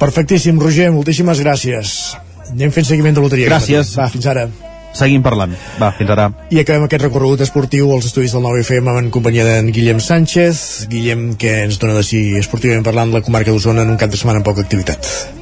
Perfectíssim, 0.00 0.60
Roger, 0.60 0.90
moltíssimes 0.94 1.40
gràcies. 1.42 2.16
Anem 2.50 2.72
fent 2.74 2.88
seguiment 2.88 3.16
de 3.16 3.24
loteria. 3.24 3.50
Gràcies. 3.50 3.96
Va, 3.98 4.08
fins 4.12 4.26
ara. 4.30 4.48
Seguim 4.96 5.22
parlant. 5.22 5.54
Va, 5.80 5.92
fins 5.96 6.10
ara. 6.10 6.28
I 6.50 6.60
acabem 6.62 6.86
aquest 6.86 7.04
recorregut 7.06 7.44
esportiu 7.46 7.92
als 7.94 8.10
estudis 8.10 8.34
del 8.34 8.44
9FM 8.46 8.96
en 8.98 9.10
companyia 9.14 9.46
d'en 9.46 9.70
Guillem 9.74 10.00
Sánchez. 10.02 10.86
Guillem, 10.90 11.34
que 11.40 11.60
ens 11.66 11.78
dona 11.78 11.98
de 11.98 12.06
si 12.06 12.24
esportivament 12.40 12.86
parlant 12.86 13.14
la 13.14 13.22
comarca 13.26 13.54
d'Osona 13.54 13.86
en 13.86 13.94
un 13.94 14.00
cap 14.00 14.10
de 14.10 14.18
setmana 14.20 14.42
amb 14.42 14.50
poca 14.50 14.66
activitat. 14.66 15.38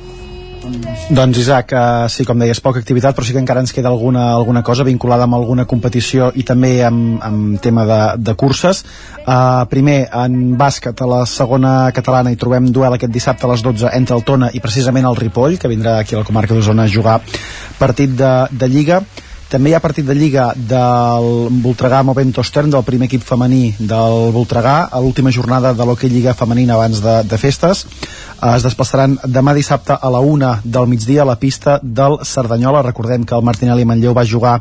Doncs 1.08 1.38
Isaac, 1.40 1.72
uh, 1.72 2.08
sí, 2.12 2.24
com 2.28 2.36
deies, 2.36 2.58
poca 2.60 2.82
activitat, 2.82 3.14
però 3.16 3.24
sí 3.24 3.32
que 3.32 3.40
encara 3.40 3.62
ens 3.64 3.72
queda 3.72 3.88
alguna, 3.88 4.26
alguna 4.36 4.60
cosa 4.62 4.84
vinculada 4.84 5.24
amb 5.24 5.38
alguna 5.38 5.64
competició 5.64 6.28
i 6.36 6.44
també 6.44 6.82
amb, 6.84 7.14
amb 7.24 7.62
tema 7.64 7.86
de, 7.88 8.00
de 8.20 8.34
curses. 8.36 8.82
Uh, 9.22 9.64
primer, 9.70 10.02
en 10.12 10.58
bàsquet, 10.60 11.00
a 11.00 11.08
la 11.08 11.22
segona 11.24 11.72
catalana, 11.96 12.32
hi 12.34 12.36
trobem 12.40 12.68
duel 12.68 12.98
aquest 12.98 13.14
dissabte 13.14 13.48
a 13.48 13.52
les 13.54 13.64
12 13.64 13.94
entre 13.96 14.18
el 14.18 14.26
Tona 14.28 14.52
i 14.52 14.60
precisament 14.60 15.08
el 15.08 15.16
Ripoll, 15.16 15.56
que 15.56 15.72
vindrà 15.72 15.96
aquí 16.02 16.16
a 16.16 16.20
la 16.20 16.28
comarca 16.28 16.52
d'Osona 16.52 16.84
a 16.84 16.92
jugar 16.92 17.22
partit 17.80 18.12
de, 18.18 18.34
de 18.52 18.68
Lliga. 18.68 19.00
També 19.48 19.70
hi 19.70 19.74
ha 19.74 19.80
partit 19.80 20.04
de 20.04 20.12
Lliga 20.12 20.50
del 20.54 21.28
Voltregà 21.64 22.02
Movento 22.04 22.42
Stern, 22.44 22.68
del 22.68 22.84
primer 22.84 23.06
equip 23.08 23.22
femení 23.24 23.70
del 23.80 24.28
Voltregà, 24.34 24.82
a 24.92 25.00
l'última 25.00 25.32
jornada 25.32 25.72
de 25.72 25.86
l'Hockey 25.88 26.10
Lliga 26.12 26.34
femenina 26.36 26.74
abans 26.76 27.00
de, 27.00 27.22
de 27.24 27.38
festes. 27.40 27.86
Eh, 27.88 28.50
es 28.58 28.62
desplaçaran 28.66 29.16
demà 29.24 29.54
dissabte 29.56 29.96
a 29.96 30.10
la 30.12 30.20
una 30.20 30.58
del 30.64 30.86
migdia 30.86 31.22
a 31.24 31.28
la 31.30 31.38
pista 31.40 31.78
del 31.82 32.18
Cerdanyola. 32.28 32.82
Recordem 32.84 33.24
que 33.24 33.34
el 33.38 33.42
Martinelli 33.48 33.86
Manlleu 33.88 34.12
va 34.14 34.26
jugar 34.28 34.58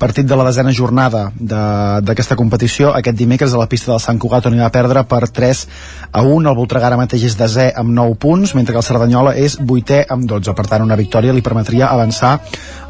partit 0.00 0.24
de 0.26 0.34
la 0.40 0.48
desena 0.48 0.72
jornada 0.72 1.26
de- 1.36 2.00
d'aquesta 2.08 2.34
competició 2.34 2.94
aquest 2.96 3.16
dimecres 3.20 3.52
a 3.52 3.60
la 3.60 3.68
pista 3.68 3.92
del 3.92 4.00
Sant 4.00 4.18
Cugat 4.18 4.48
on 4.48 4.56
hi 4.56 4.64
va 4.64 4.72
perdre 4.72 5.04
per 5.04 5.28
3 5.28 5.66
a 6.10 6.22
1. 6.24 6.48
El 6.48 6.56
Voltregà 6.56 6.88
ara 6.88 6.96
mateix 6.96 7.28
és 7.28 7.36
desè 7.38 7.68
amb 7.76 7.92
9 7.92 8.16
punts, 8.16 8.54
mentre 8.56 8.72
que 8.72 8.80
el 8.80 8.88
Cerdanyola 8.88 9.36
és 9.36 9.58
vuitè 9.60 10.06
amb 10.08 10.24
12. 10.24 10.56
Per 10.56 10.66
tant, 10.72 10.82
una 10.88 10.96
victòria 10.96 11.36
li 11.36 11.44
permetria 11.44 11.92
avançar 11.92 12.38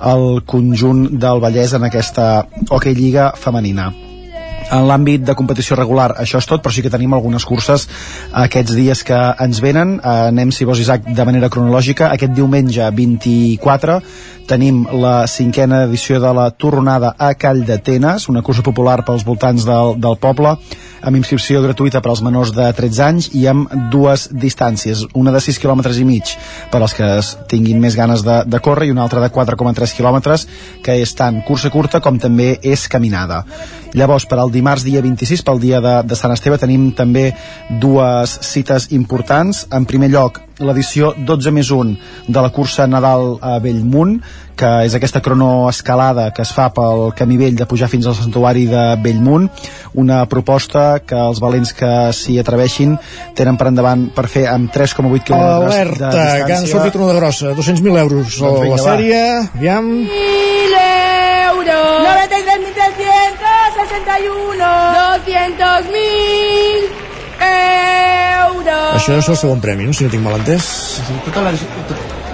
el 0.06 0.40
conjunt 0.46 1.18
del 1.32 1.42
Vallès 1.42 1.72
en 1.72 1.84
aquesta 1.88 2.46
Hockey 2.68 2.94
Lliga 2.94 3.32
femenina. 3.36 3.92
En 4.72 4.86
l'àmbit 4.88 5.24
de 5.26 5.34
competició 5.36 5.76
regular 5.76 6.14
això 6.22 6.40
és 6.40 6.48
tot, 6.48 6.62
però 6.64 6.72
sí 6.72 6.84
que 6.84 6.92
tenim 6.92 7.12
algunes 7.12 7.44
curses 7.44 7.84
aquests 8.44 8.72
dies 8.76 9.02
que 9.04 9.18
ens 9.44 9.60
venen. 9.60 9.98
Anem, 10.00 10.52
si 10.52 10.64
vols, 10.64 10.80
Isaac, 10.80 11.10
de 11.12 11.26
manera 11.28 11.50
cronològica. 11.52 12.08
Aquest 12.14 12.32
diumenge 12.36 12.88
24 12.96 13.98
tenim 14.48 14.82
la 14.98 15.26
cinquena 15.30 15.84
edició 15.86 16.18
de 16.20 16.32
la 16.34 16.48
Tornada 16.50 17.12
a 17.18 17.32
Call 17.38 17.62
d'Atenes, 17.66 18.28
una 18.28 18.42
cursa 18.42 18.64
popular 18.64 19.02
pels 19.06 19.24
voltants 19.24 19.66
del, 19.68 19.94
del 20.02 20.18
poble, 20.20 20.56
amb 21.02 21.18
inscripció 21.18 21.62
gratuïta 21.62 22.02
per 22.02 22.12
als 22.12 22.22
menors 22.24 22.52
de 22.54 22.66
13 22.76 23.04
anys 23.06 23.28
i 23.38 23.46
amb 23.50 23.70
dues 23.92 24.28
distàncies, 24.32 25.04
una 25.18 25.34
de 25.34 25.40
6 25.42 25.60
km 25.62 25.84
i 25.98 26.06
mig 26.08 26.34
per 26.72 26.82
als 26.82 26.96
que 26.98 27.08
tinguin 27.50 27.80
més 27.82 27.96
ganes 27.98 28.24
de, 28.26 28.42
de 28.46 28.62
córrer 28.62 28.88
i 28.88 28.94
una 28.94 29.04
altra 29.06 29.22
de 29.22 29.30
4,3 29.32 29.96
km 29.98 30.20
que 30.82 30.98
és 31.02 31.14
tant 31.18 31.42
cursa 31.46 31.70
curta 31.70 32.00
com 32.00 32.18
també 32.18 32.56
és 32.62 32.88
caminada. 32.88 33.44
Llavors, 33.92 34.24
per 34.28 34.38
al 34.40 34.52
dimarts 34.52 34.84
dia 34.86 35.02
26, 35.04 35.42
pel 35.44 35.60
dia 35.60 35.80
de, 35.84 35.98
de 36.08 36.16
Sant 36.16 36.32
Esteve, 36.32 36.58
tenim 36.60 36.90
també 36.96 37.30
dues 37.82 38.38
cites 38.46 38.88
importants. 38.96 39.66
En 39.72 39.84
primer 39.88 40.08
lloc, 40.12 40.40
l'edició 40.62 41.12
12 41.18 41.52
més 41.52 41.70
1 41.74 41.92
de 42.28 42.40
la 42.44 42.52
cursa 42.54 42.86
Nadal 42.88 43.36
a 43.42 43.58
Bellmunt, 43.62 44.18
que 44.56 44.70
és 44.86 44.94
aquesta 44.94 45.22
cronoescalada 45.24 46.28
que 46.36 46.44
es 46.44 46.52
fa 46.54 46.68
pel 46.74 47.10
camí 47.18 47.38
vell 47.40 47.56
de 47.58 47.66
pujar 47.68 47.88
fins 47.90 48.06
al 48.06 48.16
santuari 48.16 48.66
de 48.70 48.82
Bellmunt, 49.02 49.48
una 49.98 50.22
proposta 50.30 51.00
que 51.04 51.18
els 51.18 51.40
valents 51.42 51.74
que 51.76 51.92
s'hi 52.16 52.38
atreveixin 52.40 52.96
tenen 53.38 53.58
per 53.60 53.70
endavant 53.72 54.08
per 54.14 54.28
fer 54.32 54.46
amb 54.52 54.72
3,8 54.72 55.26
quilòmetres 55.28 55.66
de 55.66 55.80
Alerta, 55.80 56.12
distància. 56.12 56.46
que 56.46 56.56
han 56.58 56.70
sortit 56.70 57.00
una 57.00 57.10
de 57.12 57.18
grossa, 57.20 57.56
200.000 57.58 58.04
euros 58.06 58.38
Doncs 58.38 58.62
vinga, 58.62 58.76
la 58.76 58.82
sèrie, 58.86 59.24
aviam... 59.56 59.92
euros. 60.06 60.81
93.361. 64.20 65.22
200.000 65.22 66.88
euros. 68.52 68.94
Això 68.96 69.16
és 69.18 69.28
el 69.28 69.36
segon 69.40 69.60
premi, 69.62 69.86
no? 69.88 69.92
si 69.96 70.04
no 70.06 70.10
tinc 70.12 70.22
mal 70.24 70.36
entès. 70.38 70.66
Tota 71.26 71.42
la, 71.46 71.52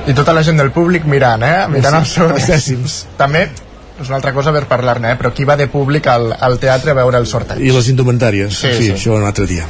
I 0.09 0.15
tota 0.17 0.35
la 0.37 0.43
gent 0.47 0.59
del 0.61 0.71
públic 0.75 1.07
mirant, 1.09 1.43
eh? 1.45 1.67
Mirant 1.73 2.05
Sí, 2.05 2.21
els 2.21 2.33
els 2.37 2.49
dècims. 2.51 2.99
També 3.21 3.47
és 3.99 4.07
una 4.07 4.19
altra 4.21 4.33
cosa 4.35 4.53
per 4.55 4.65
parlar-ne, 4.71 5.13
eh? 5.15 5.19
però 5.19 5.33
qui 5.35 5.45
va 5.49 5.57
de 5.59 5.67
públic 5.71 6.07
al, 6.07 6.31
al 6.33 6.59
teatre 6.63 6.93
a 6.93 6.99
veure 7.01 7.19
el 7.19 7.27
sorteig? 7.27 7.63
I 7.67 7.73
les 7.75 7.89
indumentàries, 7.91 8.53
Sí, 8.55 8.69
sí, 8.69 8.75
sí. 8.77 8.85
sí. 8.85 8.93
això 8.95 9.17
un 9.19 9.27
altre 9.27 9.47
dia. 9.51 9.65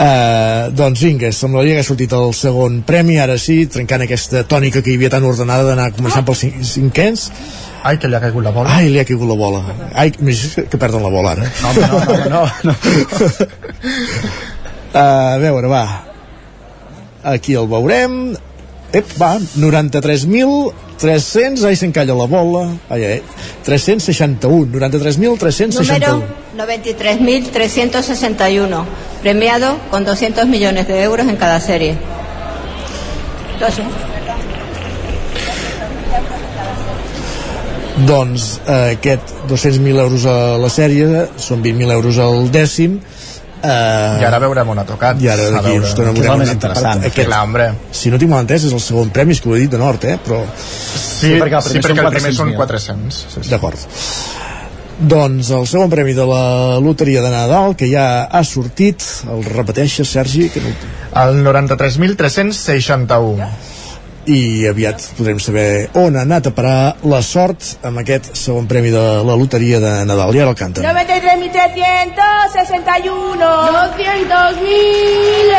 Uh, 0.00 0.70
doncs 0.72 1.02
vinga, 1.04 1.28
semblaria 1.34 1.74
que 1.76 1.82
ha 1.82 1.84
sortit 1.84 2.12
el 2.16 2.30
segon 2.32 2.78
premi, 2.88 3.18
ara 3.20 3.36
sí, 3.38 3.66
trencant 3.68 4.06
aquesta 4.06 4.44
tònica 4.48 4.80
que 4.80 4.94
hi 4.94 4.96
havia 4.96 5.10
tan 5.12 5.26
ordenada 5.28 5.66
d'anar 5.68 5.90
començant 5.92 6.24
pels 6.24 6.40
cin 6.46 6.64
cinquens. 6.64 7.26
Ai, 7.82 7.98
que 7.98 8.08
li 8.08 8.14
ha 8.16 8.20
caigut 8.20 8.44
la 8.44 8.50
bola. 8.54 8.70
Ai, 8.76 8.88
li 8.92 8.98
ha 9.00 9.04
caigut 9.08 9.28
la 9.28 9.34
bola. 9.38 9.60
Ai, 9.94 10.12
m'imagino 10.18 10.64
que 10.70 10.78
perden 10.80 11.02
la 11.02 11.10
bola 11.12 11.30
ara. 11.36 11.44
No, 11.62 11.72
no, 11.72 11.80
no, 11.88 11.98
no, 12.28 12.42
no. 12.70 12.74
Uh, 14.90 14.98
a 14.98 15.38
veure, 15.38 15.68
va. 15.70 16.02
Aquí 17.22 17.54
el 17.54 17.68
veurem. 17.70 18.34
Ep, 18.92 19.06
va, 19.20 19.38
93.300, 19.38 21.64
ai, 21.68 21.76
s'encalla 21.78 22.14
la 22.18 22.26
bola. 22.26 22.64
Ai, 22.90 23.04
ai, 23.06 23.22
361, 23.64 24.66
93.361. 24.74 25.78
Número 25.78 26.24
93.361, 26.56 28.84
premiado 29.22 29.78
con 29.90 30.04
200 30.04 30.46
millones 30.46 30.88
de 30.88 31.02
euros 31.02 31.28
en 31.28 31.36
cada 31.36 31.60
serie. 31.60 31.96
Entonces, 33.54 33.84
Doncs 38.06 38.60
eh, 38.66 38.96
aquest 38.96 39.22
200.000 39.50 39.98
euros 40.00 40.24
a 40.30 40.36
la 40.62 40.68
sèrie 40.72 41.06
són 41.40 41.60
20.000 41.64 41.92
euros 41.98 42.16
al 42.22 42.46
dècim 42.54 42.90
eh, 42.96 44.20
I 44.22 44.24
ara 44.24 44.38
veurem 44.40 44.68
on 44.72 44.78
ha 44.80 44.84
tocat. 44.88 45.20
i 45.20 45.28
ara 45.28 45.50
d'aquí 45.52 45.66
veure. 45.74 45.78
una 45.82 45.88
estona 45.90 46.08
Que 46.14 46.14
és 46.14 46.18
el 46.20 46.24
veurem 46.24 46.40
on 46.40 46.48
ha 46.48 46.50
tocat. 46.62 47.04
Clar, 47.18 47.42
hombre. 47.44 47.66
si 47.92 48.08
no 48.10 48.16
tinc 48.22 48.30
mal 48.32 48.40
entès 48.46 48.64
és 48.70 48.72
el 48.72 48.80
segon 48.80 49.10
premi 49.12 49.32
és 49.36 49.40
que 49.42 49.48
ho 49.50 49.54
he 49.56 49.60
dit 49.66 49.70
de 49.74 49.78
nord 49.82 50.00
eh? 50.08 50.16
però 50.24 50.38
Sí, 50.56 51.26
sí, 51.26 51.30
perquè 51.36 51.56
el 51.58 51.62
primer, 51.66 51.82
sí, 51.82 51.88
perquè 51.88 52.00
el 52.06 52.12
primer 52.14 52.32
són 52.34 52.54
400. 52.56 53.12
Sí, 53.34 53.42
sí. 53.42 53.48
D'acord. 53.50 53.76
Doncs 55.00 55.48
el 55.56 55.64
segon 55.68 55.88
premi 55.92 56.12
de 56.16 56.24
la 56.28 56.78
loteria 56.80 57.20
de 57.24 57.30
Nadal, 57.32 57.72
que 57.76 57.86
ja 57.88 58.24
ha 58.28 58.42
sortit, 58.44 59.00
el 59.32 59.44
repeteixes, 59.44 60.08
Sergi? 60.12 60.48
Que 60.52 60.60
no... 60.60 60.68
El 61.22 61.40
93.361. 61.44 63.46
I 64.30 64.62
aviat 64.70 65.02
podrem 65.18 65.42
saber 65.42 65.90
on 65.98 66.14
ha 66.14 66.22
anat 66.22 66.46
a 66.46 66.54
parar 66.54 67.02
la 67.10 67.18
sort 67.26 67.82
amb 67.82 67.98
aquest 67.98 68.30
segon 68.38 68.70
premi 68.70 68.94
de 68.94 69.26
la 69.26 69.34
loteria 69.40 69.80
de 69.82 70.06
Nadal. 70.06 70.30
I 70.36 70.38
ara 70.44 70.52
el 70.54 70.58
canten. 70.60 70.84
93.361. 70.86 73.42
200.000 73.42 75.50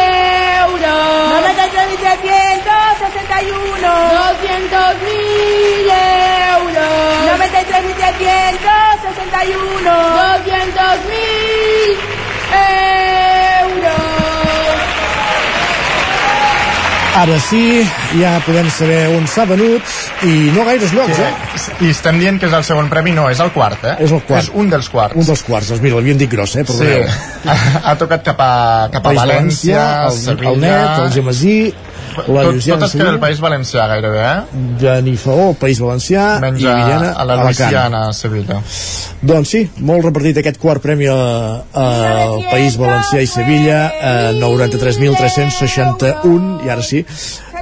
euros. 0.64 1.36
93.361. 1.36 3.84
200.000 3.84 5.92
euros. 6.56 7.28
93.361. 7.28 9.84
200.000 9.84 12.56
euros. 12.56 13.11
Ara 17.12 17.36
sí, 17.44 17.82
ja 18.16 18.38
podem 18.46 18.70
saber 18.72 19.02
on 19.12 19.26
s'ha 19.28 19.44
venut 19.50 19.90
i 20.24 20.52
no 20.56 20.64
gaires 20.64 20.94
llocs, 20.96 21.18
eh? 21.20 21.32
I 21.84 21.90
estem 21.92 22.22
dient 22.22 22.40
que 22.40 22.48
és 22.48 22.56
el 22.56 22.64
segon 22.64 22.88
premi, 22.92 23.12
no, 23.18 23.26
és 23.30 23.42
el 23.44 23.52
quart, 23.52 23.84
eh? 23.84 23.98
És 24.06 24.14
el 24.16 24.22
quart. 24.24 24.46
És 24.46 24.52
un 24.56 24.72
dels 24.72 24.88
quarts. 24.90 25.18
Un 25.20 25.28
dels 25.28 25.44
quarts, 25.44 25.74
doncs 25.74 25.84
mira, 25.84 26.00
l'havíem 26.00 26.22
dit 26.22 26.32
gros, 26.32 26.56
eh? 26.56 26.64
Sí, 26.64 26.78
Perdoneu. 26.80 27.10
ha, 27.52 27.58
ha 27.92 27.96
tocat 28.00 28.24
cap 28.30 28.40
a, 28.40 28.54
cap 28.94 29.04
a 29.04 29.10
País 29.10 29.20
València, 29.26 29.82
el, 30.08 30.20
Sevilla... 30.22 30.54
el 30.54 30.64
Net, 30.64 30.94
el 31.04 31.12
Gemasí, 31.18 31.58
la 32.18 32.24
Tot, 32.44 32.54
Lluciana 32.54 32.80
tot 32.80 32.86
és 32.88 32.92
que 32.92 32.98
Sevilla, 32.98 33.12
del 33.12 33.20
País 33.20 33.40
Valencià, 33.42 33.88
gairebé, 33.88 34.22
eh? 34.22 34.42
Benifaó, 34.82 35.54
País 35.60 35.80
Valencià 35.80 36.40
Menys 36.42 36.62
i 36.62 36.66
a, 36.68 36.76
Villena, 36.76 37.12
a 37.14 37.26
la. 37.26 37.36
Louisiana, 37.44 38.08
a 38.10 38.14
Sevilla. 38.14 38.62
Doncs 39.22 39.50
sí, 39.54 39.62
molt 39.86 40.04
repartit 40.06 40.38
aquest 40.42 40.58
quart 40.60 40.82
premi 40.82 41.06
a- 41.08 41.62
al 41.74 42.44
País 42.52 42.78
Valencià 42.78 43.22
i 43.22 43.28
Sevilla, 43.28 43.92
eh, 44.02 44.34
93.361, 44.40 46.62
i 46.66 46.70
ara 46.70 46.82
sí, 46.84 47.06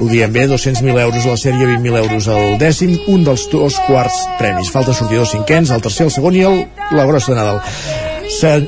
ho 0.00 0.06
diem 0.08 0.32
bé, 0.32 0.46
200.000 0.48 0.98
euros 0.98 1.26
a 1.26 1.30
la 1.34 1.36
sèrie, 1.36 1.66
20.000 1.66 1.96
euros 2.04 2.28
al 2.28 2.56
dècim, 2.58 2.96
un 3.08 3.24
dels 3.24 3.48
dos 3.52 3.74
quarts 3.86 4.14
premis. 4.38 4.70
Falta 4.72 4.92
sortir 4.94 5.18
dos 5.18 5.30
cinquens, 5.34 5.70
el 5.70 5.80
tercer, 5.84 6.06
el 6.08 6.12
segon 6.14 6.34
i 6.34 6.40
el, 6.48 6.62
la 6.96 7.04
grossa 7.04 7.32
de 7.32 7.36
Nadal. 7.38 7.60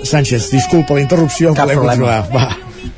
Sánchez, 0.04 0.50
disculpa 0.50 0.94
la 0.94 1.00
interrupció, 1.00 1.54
Cap 1.54 1.64
podem 1.70 1.78
problema. 1.78 2.22
continuar. 2.26 2.28
Va. 2.34 2.56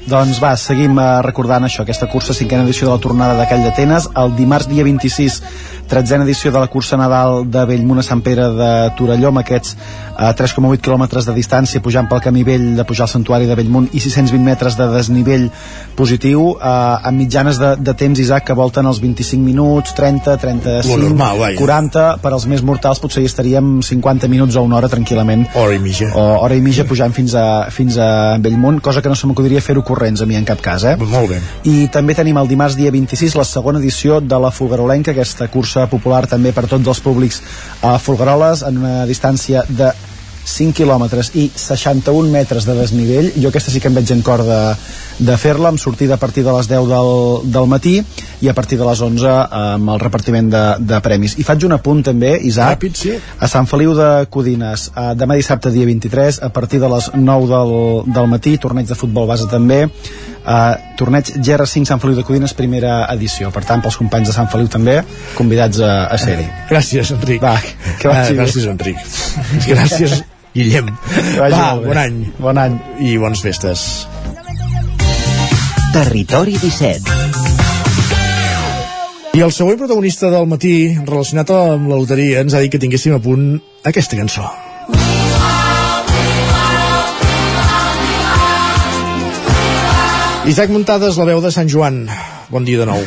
Doncs 0.08 0.40
va, 0.42 0.54
seguim 0.60 0.98
eh, 1.00 1.06
recordant 1.24 1.64
això, 1.64 1.84
aquesta 1.84 2.08
cursa, 2.12 2.36
cinquena 2.36 2.64
edició 2.66 2.88
de 2.88 2.94
la 2.94 3.02
tornada 3.02 3.38
de 3.38 3.46
Call 3.48 3.64
d'Atenes. 3.64 4.10
El 4.20 4.34
dimarts 4.36 4.68
dia 4.68 4.84
26, 4.84 5.40
tretzena 5.88 6.24
edició 6.24 6.52
de 6.52 6.60
la 6.60 6.68
cursa 6.72 6.98
Nadal 7.00 7.44
de 7.50 7.64
Bellmunt 7.68 8.02
a 8.02 8.06
Sant 8.06 8.22
Pere 8.24 8.50
de 8.56 8.70
Torelló, 8.98 9.30
amb 9.32 9.40
aquests 9.40 9.74
eh, 9.74 10.32
3,8 10.36 10.80
quilòmetres 10.84 11.28
de 11.28 11.34
distància 11.36 11.82
pujant 11.84 12.08
pel 12.10 12.22
camí 12.24 12.44
vell 12.46 12.66
de 12.76 12.84
pujar 12.88 13.06
al 13.08 13.12
santuari 13.12 13.48
de 13.48 13.56
Bellmunt 13.58 13.90
i 13.92 14.02
620 14.02 14.44
metres 14.44 14.78
de 14.78 14.88
desnivell 14.92 15.48
positiu, 15.96 16.54
eh, 16.56 17.08
amb 17.10 17.20
mitjanes 17.20 17.60
de, 17.60 17.74
de 17.80 17.96
temps, 17.98 18.20
Isaac, 18.20 18.48
que 18.48 18.58
volten 18.58 18.88
els 18.90 19.00
25 19.02 19.44
minuts, 19.44 19.94
30, 19.96 20.36
35, 20.40 20.88
Lo 20.94 21.08
normal, 21.08 21.40
vaja. 21.42 21.60
40, 21.60 22.06
per 22.22 22.32
als 22.32 22.48
més 22.50 22.64
mortals 22.64 23.00
potser 23.02 23.24
hi 23.24 23.30
estaríem 23.30 23.78
50 23.84 24.30
minuts 24.32 24.56
o 24.56 24.64
una 24.64 24.80
hora 24.80 24.92
tranquil·lament. 24.92 25.48
Hora 25.60 25.76
i 25.76 25.82
mitja. 25.82 26.12
O 26.12 26.26
hora 26.44 26.56
i 26.56 26.64
mitja 26.64 26.86
pujant 26.88 27.14
fins 27.16 27.36
a, 27.38 27.46
fins 27.74 27.98
a 28.00 28.36
Bellmunt, 28.42 28.80
cosa 28.84 29.02
que 29.02 29.12
no 29.12 29.18
se 29.18 29.28
m'acudiria 29.30 29.62
fer 29.64 29.73
fer-ho 29.74 29.82
corrents 29.82 30.22
a 30.22 30.26
mi 30.26 30.38
en 30.38 30.46
cap 30.46 30.62
cas, 30.62 30.84
eh? 30.86 30.94
Molt 30.96 31.30
bé. 31.32 31.40
I 31.66 31.88
també 31.92 32.14
tenim 32.14 32.38
el 32.38 32.48
dimarts 32.48 32.76
dia 32.78 32.92
26 32.94 33.34
la 33.34 33.44
segona 33.48 33.80
edició 33.82 34.20
de 34.22 34.38
la 34.38 34.52
Folguerolenca, 34.54 35.12
aquesta 35.12 35.48
cursa 35.50 35.88
popular 35.90 36.26
també 36.30 36.52
per 36.54 36.68
tots 36.70 36.86
els 36.86 37.00
públics 37.02 37.42
a 37.82 37.98
Folgueroles, 37.98 38.62
en 38.62 38.78
una 38.78 39.06
distància 39.06 39.64
de 39.68 39.90
5 40.44 40.74
quilòmetres 40.76 41.30
i 41.40 41.48
61 41.56 42.30
metres 42.30 42.66
de 42.68 42.74
desnivell. 42.76 43.30
Jo 43.40 43.48
aquesta 43.48 43.72
sí 43.72 43.80
que 43.80 43.88
em 43.88 43.96
veig 43.96 44.10
en 44.12 44.22
cor 44.22 44.42
de, 44.44 44.58
de 45.24 45.36
fer-la 45.40 45.70
amb 45.72 45.80
sortida 45.80 46.14
a 46.18 46.20
partir 46.20 46.44
de 46.44 46.52
les 46.52 46.68
10 46.68 46.88
del, 46.90 47.12
del 47.54 47.68
matí 47.70 47.94
i 48.44 48.50
a 48.50 48.54
partir 48.54 48.78
de 48.78 48.84
les 48.88 49.00
11 49.00 49.32
amb 49.60 49.94
el 49.94 50.02
repartiment 50.02 50.50
de, 50.52 50.64
de 50.84 51.00
premis. 51.04 51.38
I 51.40 51.46
faig 51.48 51.64
un 51.64 51.76
apunt 51.78 52.02
també, 52.10 52.34
Isaac 52.44 52.76
Ràpid, 52.78 53.00
sí. 53.00 53.14
a 53.16 53.48
Sant 53.48 53.66
Feliu 53.70 53.94
de 53.96 54.10
Codines. 54.30 54.90
Eh, 54.94 55.06
demà 55.16 55.38
dissabte 55.40 55.72
dia 55.74 55.88
23 55.88 56.42
a 56.44 56.52
partir 56.52 56.80
de 56.82 56.92
les 56.92 57.10
9 57.14 57.48
del, 57.54 57.74
del 58.14 58.30
matí 58.30 58.56
torneig 58.60 58.86
de 58.90 58.98
futbol 58.98 59.26
base 59.30 59.48
també. 59.50 59.84
Uh, 60.44 60.74
torneig 61.00 61.30
GR5 61.40 61.88
Sant 61.88 62.00
Feliu 62.02 62.18
de 62.18 62.22
Codines 62.28 62.52
primera 62.52 63.06
edició, 63.14 63.48
per 63.54 63.62
tant 63.64 63.80
pels 63.80 63.96
companys 63.96 64.28
de 64.28 64.34
Sant 64.36 64.50
Feliu 64.52 64.68
també 64.68 64.98
convidats 65.38 65.80
a, 65.80 65.94
a 66.12 66.18
ser-hi. 66.20 66.44
Gràcies, 66.68 67.14
Enric. 67.16 67.40
Va, 67.40 67.54
que 67.96 68.12
vagi 68.12 68.34
Ah, 68.34 68.42
gràcies, 68.42 68.68
Enric. 68.68 69.00
gràcies, 69.70 70.20
Guillem. 70.54 70.86
vagi 71.38 71.58
Va, 71.58 71.74
bon 71.82 71.98
any. 71.98 72.20
Bon 72.38 72.58
any. 72.58 72.78
I 73.02 73.16
bones 73.18 73.42
festes. 73.42 74.06
Territori 75.94 76.56
17 76.58 77.34
I 79.34 79.42
el 79.42 79.50
següent 79.50 79.80
protagonista 79.80 80.30
del 80.30 80.46
matí, 80.46 80.94
relacionat 80.94 81.50
amb 81.50 81.90
la 81.90 81.98
loteria, 81.98 82.38
ens 82.44 82.54
ha 82.54 82.62
dit 82.62 82.70
que 82.70 82.78
tinguéssim 82.78 83.16
a 83.16 83.20
punt 83.22 83.58
aquesta 83.82 84.14
cançó. 84.14 84.46
Isaac 90.46 90.70
Muntades, 90.70 91.18
la 91.18 91.26
veu 91.34 91.42
de 91.42 91.50
Sant 91.50 91.66
Joan. 91.72 92.04
Bon 92.54 92.62
dia 92.62 92.78
de 92.78 92.86
nou. 92.86 93.02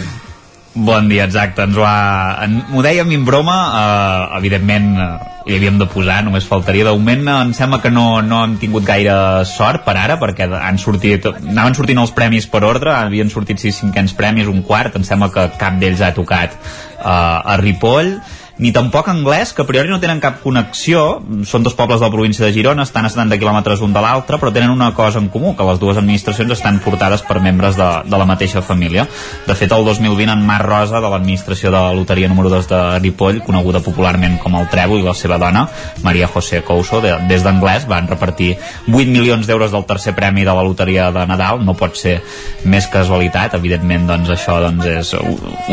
Bon 0.77 1.07
dia, 1.09 1.23
exacte. 1.25 1.63
Ens 1.65 1.77
ho 1.77 1.85
ha... 1.87 2.43
en- 2.43 2.61
a 2.69 3.03
mi 3.03 3.15
en 3.15 3.25
broma, 3.25 3.55
eh, 3.73 4.37
evidentment 4.37 4.91
eh, 4.99 5.07
hi 5.47 5.55
havíem 5.55 5.79
de 5.79 5.87
posar, 5.89 6.19
només 6.23 6.45
faltaria. 6.45 6.85
De 6.85 6.91
moment 6.93 7.23
eh, 7.27 7.37
em 7.47 7.53
sembla 7.57 7.79
que 7.81 7.89
no, 7.89 8.21
no 8.21 8.43
hem 8.45 8.57
tingut 8.61 8.85
gaire 8.85 9.15
sort 9.49 9.81
per 9.87 9.95
ara, 9.97 10.19
perquè 10.21 10.45
han 10.45 10.77
sortit, 10.77 11.25
anaven 11.25 11.73
sortint 11.73 11.97
els 12.03 12.13
premis 12.13 12.45
per 12.51 12.61
ordre, 12.67 12.93
havien 12.93 13.29
sortit 13.33 13.57
sis 13.63 13.79
cinquens 13.81 14.13
premis, 14.13 14.45
un 14.51 14.61
quart, 14.61 14.95
em 14.99 15.03
sembla 15.07 15.31
que 15.33 15.47
cap 15.57 15.79
d'ells 15.81 16.03
ha 16.05 16.13
tocat 16.13 16.53
eh, 16.53 17.07
a 17.09 17.57
Ripoll, 17.57 18.19
ni 18.57 18.71
tampoc 18.73 19.07
anglès, 19.11 19.53
que 19.53 19.61
a 19.61 19.67
priori 19.69 19.89
no 19.89 19.99
tenen 20.01 20.21
cap 20.23 20.39
connexió, 20.41 21.19
són 21.45 21.65
dos 21.65 21.75
pobles 21.77 21.99
de 22.01 22.07
la 22.07 22.13
província 22.13 22.45
de 22.45 22.53
Girona, 22.55 22.87
estan 22.87 23.05
a 23.05 23.11
70 23.13 23.37
quilòmetres 23.37 23.83
un 23.85 23.93
de 23.93 24.01
l'altre, 24.01 24.39
però 24.41 24.51
tenen 24.53 24.73
una 24.73 24.93
cosa 24.97 25.21
en 25.21 25.29
comú, 25.29 25.53
que 25.55 25.67
les 25.67 25.79
dues 25.79 25.97
administracions 25.97 26.55
estan 26.55 26.79
portades 26.81 27.21
per 27.27 27.39
membres 27.43 27.77
de, 27.77 27.87
de 28.05 28.17
la 28.17 28.25
mateixa 28.25 28.63
família. 28.65 29.05
De 29.45 29.55
fet, 29.55 29.71
el 29.71 29.85
2020 29.85 30.33
en 30.33 30.45
Mar 30.47 30.63
Rosa, 30.65 31.01
de 31.03 31.11
l'administració 31.11 31.69
de 31.69 31.77
la 31.77 31.93
loteria 31.93 32.29
número 32.31 32.49
2 32.49 32.69
de 32.71 32.81
Ripoll, 33.03 33.43
coneguda 33.45 33.83
popularment 33.85 34.39
com 34.41 34.57
el 34.57 34.69
Trèvol, 34.73 35.03
i 35.03 35.07
la 35.07 35.15
seva 35.17 35.37
dona, 35.41 35.67
Maria 36.03 36.27
José 36.31 36.63
Couso, 36.65 37.01
de, 37.03 37.13
des 37.29 37.45
d'anglès, 37.45 37.85
van 37.87 38.09
repartir 38.09 38.55
8 38.89 39.05
milions 39.13 39.45
d'euros 39.45 39.71
del 39.71 39.85
tercer 39.85 40.15
premi 40.17 40.47
de 40.47 40.57
la 40.57 40.65
loteria 40.65 41.11
de 41.13 41.27
Nadal, 41.29 41.61
no 41.65 41.77
pot 41.77 41.97
ser 41.99 42.17
més 42.65 42.89
casualitat, 42.89 43.53
evidentment 43.59 44.07
doncs 44.09 44.33
això 44.33 44.57
doncs, 44.63 44.85
és 44.87 45.13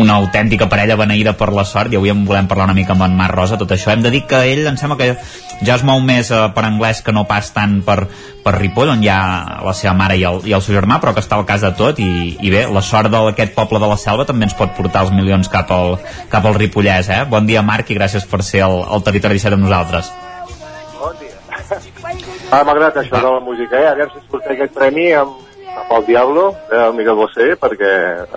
una 0.00 0.18
autèntica 0.20 0.68
parella 0.68 0.98
beneïda 1.00 1.34
per 1.38 1.52
la 1.54 1.64
sort. 1.68 1.92
I 1.92 1.98
avui 2.00 2.12
en 2.12 2.24
volem 2.28 2.48
parlar 2.50 2.68
una 2.68 2.73
mica 2.76 2.94
amb 2.94 3.06
en 3.06 3.16
Marc 3.16 3.34
Rosa 3.34 3.58
tot 3.60 3.72
això. 3.74 3.92
Hem 3.92 4.02
de 4.04 4.12
dir 4.12 4.24
que 4.30 4.42
ell 4.52 4.66
em 4.68 4.78
sembla 4.80 4.98
que 5.00 5.10
ja 5.64 5.76
es 5.76 5.84
mou 5.86 6.00
més 6.02 6.30
eh, 6.30 6.40
per 6.54 6.66
anglès 6.66 7.02
que 7.04 7.14
no 7.14 7.24
pas 7.28 7.50
tant 7.54 7.78
per, 7.86 8.04
per 8.44 8.54
Ripoll, 8.58 8.92
on 8.96 9.04
hi 9.04 9.10
ha 9.12 9.20
la 9.64 9.74
seva 9.76 9.94
mare 9.96 10.18
i 10.20 10.26
el, 10.28 10.42
i 10.48 10.54
el 10.56 10.62
seu 10.64 10.76
germà, 10.76 10.98
però 11.02 11.14
que 11.14 11.22
està 11.24 11.38
al 11.38 11.46
cas 11.48 11.64
de 11.64 11.72
tot 11.78 12.00
i, 12.02 12.10
i 12.40 12.52
bé, 12.52 12.66
la 12.70 12.82
sort 12.84 13.12
d'aquest 13.12 13.54
poble 13.56 13.80
de 13.82 13.90
la 13.90 13.98
selva 14.00 14.26
també 14.28 14.48
ens 14.48 14.58
pot 14.58 14.74
portar 14.76 15.06
els 15.06 15.14
milions 15.14 15.50
cap 15.52 15.70
al, 15.74 15.96
cap 16.32 16.44
al 16.44 16.58
Ripollès, 16.58 17.10
eh? 17.14 17.24
Bon 17.30 17.46
dia 17.46 17.64
Marc 17.64 17.90
i 17.90 17.98
gràcies 17.98 18.26
per 18.28 18.42
ser 18.44 18.64
al, 18.66 18.82
al 18.84 19.06
Territori 19.06 19.40
17 19.40 19.58
amb 19.58 19.68
nosaltres. 19.68 20.12
Ah, 22.50 22.62
m'ha 22.62 22.72
agradat 22.74 23.00
això 23.00 23.18
de 23.18 23.30
la 23.30 23.40
música, 23.42 23.80
eh? 23.80 23.88
Aviam 23.90 24.10
si 24.12 24.20
surt 24.28 24.46
aquest 24.52 24.74
premi 24.76 25.08
amb, 25.16 25.38
amb 25.74 25.92
el 25.96 26.06
Diablo, 26.06 26.48
eh, 26.70 26.80
el 26.86 26.94
Miguel 26.98 27.16
Bosé, 27.18 27.54
perquè 27.60 27.92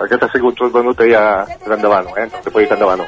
aquest 0.06 0.24
ha 0.24 0.30
sigut 0.32 0.56
tot 0.58 0.72
venut 0.74 1.02
ja 1.12 1.24
endavant, 1.66 2.08
eh? 2.16 2.26
No 2.32 2.42
se 2.42 2.50
pot 2.50 2.64
dir 2.64 2.72
endavant. 2.72 3.04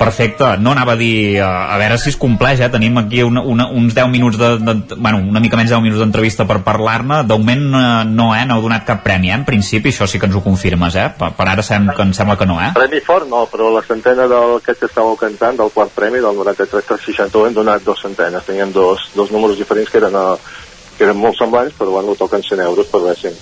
Perfecte, 0.00 0.56
no 0.56 0.72
anava 0.72 0.94
a 0.94 0.96
dir 0.96 1.36
eh, 1.36 1.44
a 1.44 1.76
veure 1.76 1.98
si 2.00 2.08
es 2.08 2.16
compleix, 2.16 2.62
eh? 2.64 2.70
tenim 2.72 2.96
aquí 2.96 3.20
una, 3.20 3.42
una, 3.44 3.66
uns 3.68 3.92
10 3.92 4.08
minuts 4.08 4.38
de, 4.40 4.48
de, 4.56 4.96
bueno, 4.96 5.18
una 5.20 5.42
mica 5.44 5.58
menys 5.60 5.68
de 5.68 5.76
10 5.76 5.84
minuts 5.84 6.00
d'entrevista 6.00 6.46
per 6.48 6.62
parlar-ne, 6.64 7.18
de 7.28 7.36
moment 7.36 7.66
eh, 7.76 7.82
no, 8.08 8.30
eh? 8.32 8.46
no 8.48 8.56
heu 8.56 8.64
donat 8.64 8.86
cap 8.88 9.02
premi, 9.04 9.28
eh? 9.28 9.36
en 9.36 9.44
principi 9.44 9.92
això 9.92 10.08
sí 10.08 10.16
que 10.16 10.24
ens 10.30 10.38
ho 10.38 10.40
confirmes, 10.40 10.96
eh? 10.96 11.10
per, 11.18 11.34
per 11.36 11.48
ara 11.52 11.64
sem, 11.66 11.90
que 11.92 12.06
em 12.06 12.14
sembla 12.16 12.38
que 12.40 12.48
no, 12.48 12.56
eh? 12.64 12.70
Premi 12.78 13.02
fort 13.04 13.28
no, 13.28 13.42
però 13.52 13.68
la 13.74 13.82
centena 13.84 14.24
d'aquest 14.30 14.80
que 14.80 14.88
estàveu 14.88 15.20
cantant, 15.20 15.60
del 15.60 15.74
quart 15.74 15.92
premi, 15.92 16.24
del 16.24 16.40
93-361, 16.40 17.50
hem 17.50 17.60
donat 17.60 17.84
dos 17.84 18.00
centenes. 18.00 18.48
Teníem 18.48 18.72
dos, 18.72 19.04
dos 19.12 19.28
números 19.36 19.60
diferents 19.60 19.92
que 19.92 20.00
eren, 20.00 20.16
eh, 20.16 20.64
que 20.96 21.04
eren 21.10 21.20
molt 21.20 21.36
semblants, 21.36 21.76
però 21.76 21.98
bueno, 21.98 22.16
toquen 22.16 22.40
100 22.40 22.64
euros 22.70 22.88
per 22.88 23.04
Racing. 23.04 23.36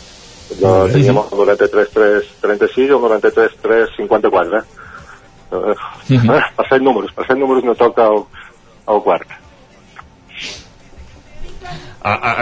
De, 0.59 0.75
teníem 0.91 1.23
el 1.23 1.41
93-336 1.45 2.83
i 2.83 2.91
el 2.91 3.07
93-354, 3.07 4.59
eh? 4.65 4.88
Uh, 5.51 5.75
Mhm. 6.09 6.29
per 6.57 6.67
set 6.69 6.83
números, 6.83 7.13
per 7.13 7.27
set 7.27 7.39
números 7.39 7.65
no 7.65 7.75
toca 7.75 8.07
el, 8.07 8.25
el 8.89 9.03
quart. 9.03 9.29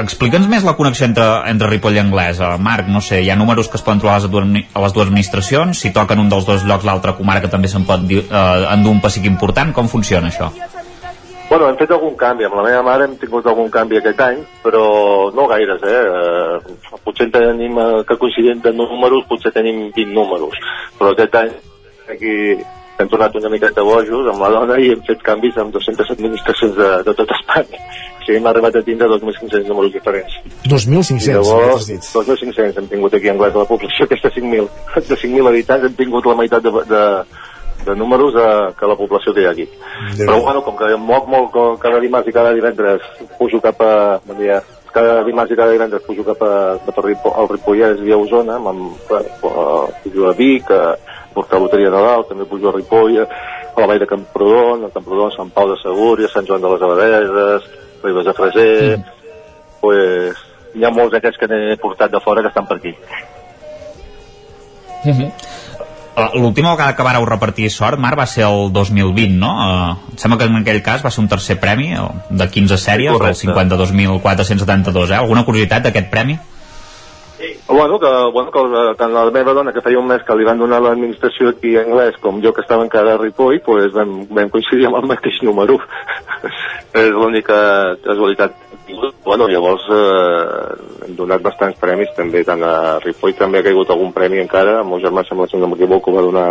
Explica'ns 0.02 0.47
més 0.47 0.65
la 0.65 0.76
connexió 0.76 1.07
entre, 1.07 1.25
entre 1.51 1.68
Ripoll 1.70 1.97
i 1.97 2.01
Anglès. 2.02 2.39
Uh, 2.39 2.59
Marc, 2.62 2.89
no 2.93 3.01
sé, 3.01 3.23
hi 3.23 3.31
ha 3.31 3.36
números 3.36 3.68
que 3.68 3.78
es 3.78 3.83
poden 3.83 4.01
trobar 4.01 4.17
a 4.17 4.20
les, 4.20 4.31
dues, 4.31 4.65
a 4.75 4.83
les 4.85 4.93
dues 4.93 5.07
administracions, 5.07 5.81
si 5.81 5.93
toquen 5.93 6.20
un 6.20 6.28
dels 6.28 6.47
dos 6.47 6.65
llocs, 6.65 6.85
l'altra 6.85 7.17
comarca 7.17 7.49
també 7.49 7.68
se'n 7.68 7.86
pot 7.89 8.02
uh, 8.02 8.73
endur 8.75 8.93
un 8.93 9.01
pessic 9.01 9.25
important. 9.25 9.73
Com 9.73 9.89
funciona 9.89 10.28
això? 10.28 10.51
Bueno, 11.49 11.68
hem 11.68 11.76
fet 11.78 11.91
algun 11.94 12.17
canvi. 12.18 12.44
Amb 12.47 12.59
la 12.59 12.65
meva 12.67 12.83
mare 12.83 13.07
hem 13.07 13.15
tingut 13.20 13.47
algun 13.47 13.70
canvi 13.70 14.01
aquest 14.01 14.20
any, 14.20 14.41
però 14.65 14.86
no 15.35 15.47
gaires, 15.47 15.83
eh? 15.86 16.02
eh 16.02 16.99
potser 17.05 17.28
en 17.28 17.35
tenim, 17.36 17.78
eh, 17.78 18.02
que 18.07 18.18
coincidint 18.18 18.62
de 18.65 18.73
números, 18.75 19.25
potser 19.28 19.52
tenim 19.55 19.93
20 19.94 20.15
números. 20.15 20.59
Però 20.99 21.12
aquest 21.15 21.39
any 21.39 21.52
aquí 22.10 22.35
hem 22.99 23.08
tornat 23.08 23.34
una 23.36 23.50
miqueta 23.52 23.83
bojos 23.84 24.28
amb 24.33 24.41
la 24.41 24.50
dona 24.55 24.76
i 24.81 24.91
hem 24.94 25.02
fet 25.07 25.23
canvis 25.25 25.57
amb 25.60 25.75
200 25.75 26.12
administracions 26.15 26.76
de, 26.76 26.91
de 27.08 27.15
tot 27.18 27.33
Espanya. 27.36 27.81
O 28.16 28.23
sigui, 28.25 28.39
hem 28.39 28.47
arribat 28.50 28.78
a 28.78 28.83
tindre 28.86 29.08
2.500 29.12 29.66
números 29.68 29.92
diferents. 29.92 30.39
2.500, 30.65 31.26
I 31.28 31.34
llavors, 31.36 31.75
has 31.75 31.91
dit. 31.91 32.08
2.500 32.15 32.81
hem 32.81 32.89
tingut 32.94 33.18
aquí 33.18 33.28
a 33.28 33.34
Anglès 33.36 33.52
de 33.52 33.60
la 33.60 33.68
població, 33.68 34.08
aquesta 34.08 34.33
5.000. 34.33 34.70
De 35.10 35.20
5.000 35.25 35.52
habitants 35.52 35.91
hem 35.91 35.99
tingut 36.00 36.31
la 36.31 36.39
meitat 36.41 36.65
de, 36.65 36.73
de, 36.89 37.02
de 37.84 37.97
números 37.97 38.33
de, 38.34 38.47
que 38.78 38.89
la 38.89 38.97
població 38.99 39.34
té 39.36 39.44
aquí. 39.50 39.68
Però 40.16 40.41
bueno, 40.41 40.65
com 40.65 40.78
que 40.81 40.89
em 40.97 41.05
moc 41.12 41.28
molt 41.31 41.60
cada 41.83 42.00
dimarts 42.00 42.33
i 42.33 42.34
cada 42.34 42.57
divendres 42.57 43.05
pujo 43.36 43.60
cap 43.60 43.84
a... 43.84 43.92
Bon 44.26 44.41
dia. 44.41 44.62
Cada 44.97 45.20
dimarts 45.26 45.52
i 45.52 45.58
cada 45.60 45.76
divendres 45.76 46.02
pujo 46.08 46.25
cap 46.25 46.41
a, 46.41 46.55
cap 46.86 46.99
a 46.99 47.05
Ripo, 47.05 47.34
al 47.36 47.50
Ripollès 47.52 48.00
i 48.00 48.16
a 48.16 48.16
Osona, 48.16 48.57
amb, 48.57 48.97
bueno, 49.10 49.92
pujo 50.00 50.31
a 50.31 50.33
Vic, 50.39 50.73
a 50.73 50.97
Porta 51.36 51.60
Loteria 51.60 51.92
de 51.92 52.02
Dalt, 52.08 52.31
també 52.32 52.48
pujo 52.48 52.73
a 52.73 52.74
Ripoll, 52.74 53.20
a 53.23 53.28
la 53.76 53.89
Vall 53.90 54.00
de 54.00 54.08
Camprodon, 54.08 54.86
a 54.89 54.92
Camprodon, 54.94 55.34
Sant 55.36 55.52
Pau 55.52 55.68
de 55.68 55.76
Segúria, 55.82 56.32
Sant 56.32 56.48
Joan 56.48 56.65
de 56.65 56.73
les 56.73 56.84
Abadeses, 56.89 57.70
Ribes 58.02 58.24
de 58.24 58.36
Freser, 58.36 58.98
pues, 59.82 60.44
hi 60.76 60.84
ha 60.84 60.92
molts 60.92 61.12
d'aquests 61.15 61.40
que 61.40 61.48
n'he 61.52 61.76
portat 61.82 62.12
de 62.12 62.23
fora 62.24 62.44
que 62.44 62.52
estan 62.52 62.66
per 62.68 62.81
aquí. 62.81 62.94
Uh, 66.16 66.32
L'última 66.40 66.73
vegada 66.73 66.97
que 66.97 67.05
vareu 67.05 67.26
repartir 67.28 67.68
sort, 67.70 68.00
Marc, 68.00 68.16
va 68.18 68.24
ser 68.26 68.47
el 68.47 68.70
2020, 68.73 69.36
no? 69.36 69.52
Uh, 69.52 70.12
em 70.15 70.20
sembla 70.23 70.39
que 70.40 70.48
en 70.48 70.56
aquell 70.62 70.81
cas 70.82 71.05
va 71.05 71.12
ser 71.12 71.20
un 71.20 71.28
tercer 71.28 71.58
premi 71.60 71.90
eh, 71.92 72.05
de 72.31 72.48
15 72.55 72.78
sèries, 72.81 73.12
Correcte. 73.12 73.44
el 73.44 73.56
52.472, 73.58 75.12
eh? 75.12 75.18
Alguna 75.20 75.44
curiositat 75.44 75.84
d'aquest 75.84 76.08
premi? 76.08 76.39
Bueno, 77.68 77.98
que, 78.00 78.10
bueno, 78.32 78.50
que 78.50 78.60
la- 78.73 78.94
tant 78.97 79.12
la 79.12 79.24
meva 79.31 79.52
dona, 79.52 79.73
que 79.73 79.82
feia 79.84 79.98
un 79.98 80.06
mes 80.08 80.23
que 80.24 80.34
li 80.36 80.44
van 80.44 80.58
donar 80.58 80.81
l'administració 80.81 81.50
aquí 81.50 81.74
en 81.76 81.90
anglès, 81.90 82.16
com 82.23 82.40
jo 82.42 82.52
que 82.55 82.62
estava 82.62 82.84
encara 82.84 83.15
a 83.15 83.18
Ripoll, 83.20 83.60
pues 83.60 83.92
vam, 83.92 84.23
vam 84.31 84.48
coincidir 84.50 84.86
amb 84.89 84.97
el 85.02 85.08
mateix 85.10 85.42
número. 85.42 85.76
és 86.97 87.10
l'única 87.10 87.97
casualitat. 88.05 88.55
Bueno, 89.26 89.48
llavors 89.50 89.82
eh, 89.90 91.05
hem 91.08 91.16
donat 91.18 91.42
bastants 91.42 91.76
premis 91.82 92.08
també, 92.16 92.44
tant 92.47 92.62
a 92.62 92.98
Ripoll 93.05 93.34
també 93.36 93.58
ha 93.60 93.66
caigut 93.66 93.90
algun 93.90 94.12
premi 94.16 94.39
encara, 94.40 94.81
el 94.81 94.86
meu 94.89 95.00
germà 95.02 95.26
sembla, 95.26 95.48
si 95.50 95.58
no 95.58 95.68
m'equivoco, 95.68 96.15
va 96.15 96.23
donar 96.23 96.48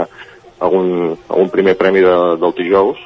algun, 0.59 1.15
algun 1.29 1.49
primer 1.49 1.77
premi 1.79 2.03
de, 2.03 2.13
del 2.39 2.53
dijous, 2.59 2.99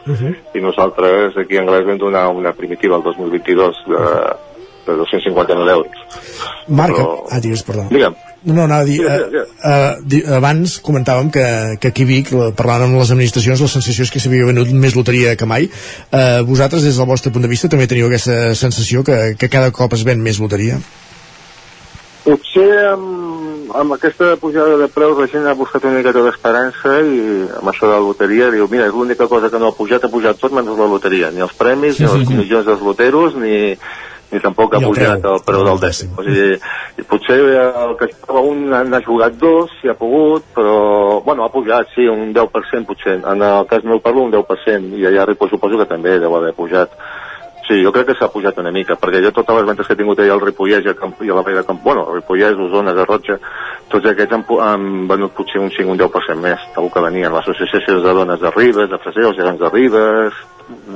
i 0.54 0.60
nosaltres 0.62 1.38
aquí 1.38 1.58
a 1.58 1.62
anglès 1.64 1.86
vam 1.88 1.98
donar 2.02 2.28
una 2.30 2.52
primitiva 2.54 2.98
el 2.98 3.04
2022 3.04 3.84
de, 3.88 4.04
de 4.90 4.98
250.000 5.04 5.70
euros. 5.70 5.92
Marc, 6.68 6.96
Però- 6.98 7.24
ah, 7.32 7.40
digues, 7.40 7.64
perdó. 7.64 7.88
Digue'm. 7.90 8.16
No, 8.42 8.64
anava 8.64 8.82
a 8.82 8.86
dir, 8.86 9.00
Digues, 9.02 9.48
eh, 9.66 10.22
eh, 10.24 10.36
abans 10.38 10.78
comentàvem 10.82 11.30
que, 11.30 11.44
que 11.82 11.90
aquí 11.90 12.04
a 12.04 12.06
Vic, 12.08 12.32
la- 12.32 12.52
parlant 12.56 12.86
amb 12.88 12.96
les 13.02 13.12
administracions, 13.12 13.60
la 13.60 13.68
sensació 13.68 14.04
és 14.08 14.12
que 14.12 14.20
s'havia 14.24 14.46
venut 14.48 14.70
més 14.72 14.96
loteria 14.96 15.36
que 15.36 15.46
mai. 15.46 15.68
Eh, 16.12 16.42
vosaltres, 16.48 16.84
des 16.88 16.96
del 16.96 17.06
vostre 17.10 17.32
punt 17.36 17.44
de 17.44 17.50
vista, 17.52 17.68
també 17.68 17.88
teniu 17.88 18.08
aquesta 18.08 18.56
sensació 18.56 19.04
que, 19.04 19.36
que 19.38 19.50
cada 19.50 19.72
cop 19.76 19.94
es 19.94 20.06
ven 20.08 20.22
més 20.24 20.40
loteria? 20.40 20.80
Potser 22.24 22.70
amb, 22.92 23.72
amb 23.80 23.94
aquesta 23.96 24.36
pujada 24.42 24.76
de 24.78 24.88
preus 24.92 25.18
la 25.18 25.28
gent 25.32 25.48
ha 25.50 25.54
buscat 25.58 25.86
una 25.88 25.98
miqueta 25.98 26.22
d'esperança 26.26 26.98
i 27.02 27.20
amb 27.62 27.72
això 27.72 27.88
de 27.88 27.94
la 27.96 28.02
loteria 28.04 28.50
diu, 28.54 28.68
mira, 28.70 28.86
és 28.90 28.94
l'única 28.94 29.26
cosa 29.32 29.50
que 29.50 29.58
no 29.62 29.72
ha 29.72 29.76
pujat, 29.78 30.04
ha 30.06 30.12
pujat 30.12 30.38
tot 30.38 30.54
menys 30.54 30.78
la 30.78 30.90
loteria, 30.92 31.32
ni 31.32 31.42
els 31.42 31.56
premis, 31.58 31.96
Sí, 31.98 32.04
ni 32.04 32.26
sí, 32.28 32.36
les 32.36 32.48
sí. 32.52 32.66
dels 32.68 32.84
loteros, 32.86 33.36
ni, 33.40 33.78
ni 34.32 34.40
tampoc 34.44 34.76
ha 34.76 34.82
pujat 34.84 35.22
preu. 35.22 35.36
el 35.36 35.44
preu 35.46 35.64
del 35.68 35.80
dècim. 35.82 36.12
O 36.18 36.26
sigui, 36.26 37.04
potser 37.10 37.40
el 37.40 37.96
que 38.00 38.10
estava 38.10 38.44
un 38.46 38.68
n'ha 38.70 39.02
jugat 39.06 39.38
dos, 39.42 39.72
si 39.82 39.90
ha 39.90 39.96
pogut, 39.98 40.46
però, 40.56 41.22
bueno, 41.26 41.46
ha 41.46 41.54
pujat, 41.54 41.90
sí, 41.96 42.08
un 42.10 42.34
10% 42.36 42.90
potser. 42.90 43.20
En 43.24 43.42
el 43.46 43.66
cas 43.70 43.84
meu 43.84 44.02
parlo 44.04 44.28
un 44.28 44.34
10%, 44.36 44.94
i 45.00 45.08
allà 45.10 45.26
Ripoll 45.30 45.52
suposo 45.54 45.82
que 45.82 45.90
també 45.90 46.20
deu 46.22 46.36
haver 46.38 46.54
pujat. 46.58 46.94
Sí, 47.70 47.84
jo 47.86 47.92
crec 47.94 48.08
que 48.10 48.14
s'ha 48.18 48.32
pujat 48.34 48.58
una 48.58 48.72
mica, 48.74 48.96
perquè 48.98 49.20
jo 49.22 49.30
totes 49.30 49.60
les 49.60 49.66
ventes 49.68 49.86
que 49.86 49.94
he 49.94 49.98
tingut 50.00 50.18
allà 50.18 50.34
al 50.34 50.42
Ripollès 50.42 50.88
i, 50.88 50.90
a 50.90 50.98
Camp, 50.98 51.12
i 51.22 51.30
a 51.30 51.36
la 51.38 51.44
Vall 51.46 51.60
de 51.60 51.66
Camp, 51.68 51.78
bueno, 51.84 52.02
al 52.08 52.16
Ripollès, 52.16 52.58
Osona, 52.66 52.96
Garrotxa, 52.98 53.36
tots 53.94 54.08
aquests 54.10 54.34
han, 54.34 54.46
han 54.66 54.88
venut 55.12 55.36
potser 55.38 55.62
un 55.62 55.70
5 55.76 55.94
un 55.94 56.00
10% 56.00 56.42
més, 56.42 56.64
segur 56.74 56.90
que 56.96 57.04
venien 57.06 57.36
l'associació 57.36 58.00
de 58.02 58.16
dones 58.18 58.42
de 58.42 58.52
Ribes, 58.56 58.90
de 58.90 58.98
Freser, 59.04 59.28
els 59.30 59.38
gegants 59.38 59.62
de 59.62 59.70
Ribes, 59.70 60.40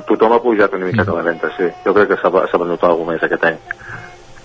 tothom 0.10 0.34
ha 0.34 0.40
pujat 0.42 0.74
una 0.74 0.90
miqueta 0.90 1.14
la 1.14 1.26
venda, 1.28 1.52
sí. 1.60 1.70
Jo 1.86 1.94
crec 1.94 2.10
que 2.16 2.18
s'ha 2.24 2.64
venut 2.64 2.88
alguna 2.90 3.14
més 3.14 3.28
aquest 3.28 3.46
any. 3.52 3.60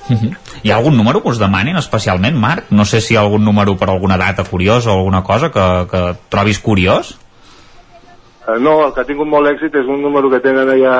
Mhm. 0.08 0.34
Hi 0.64 0.70
ha 0.70 0.76
algun 0.76 0.96
número 0.96 1.22
que 1.22 1.32
us 1.32 1.40
demanin 1.40 1.76
especialment, 1.80 2.36
Marc? 2.36 2.68
No 2.70 2.84
sé 2.84 3.00
si 3.00 3.14
hi 3.14 3.16
ha 3.16 3.24
algun 3.24 3.44
número 3.44 3.76
per 3.76 3.88
alguna 3.88 4.16
data 4.20 4.44
curiosa 4.44 4.90
o 4.90 4.98
alguna 4.98 5.22
cosa 5.22 5.50
que, 5.50 5.66
que 5.90 6.04
trobis 6.28 6.60
curiós? 6.60 7.16
Eh, 8.48 8.58
no, 8.60 8.86
el 8.86 8.94
que 8.94 9.02
ha 9.02 9.08
tingut 9.08 9.28
molt 9.28 9.50
èxit 9.50 9.74
és 9.76 9.88
un 9.90 10.00
número 10.00 10.30
que 10.32 10.40
tenen 10.40 10.70
allà, 10.72 10.96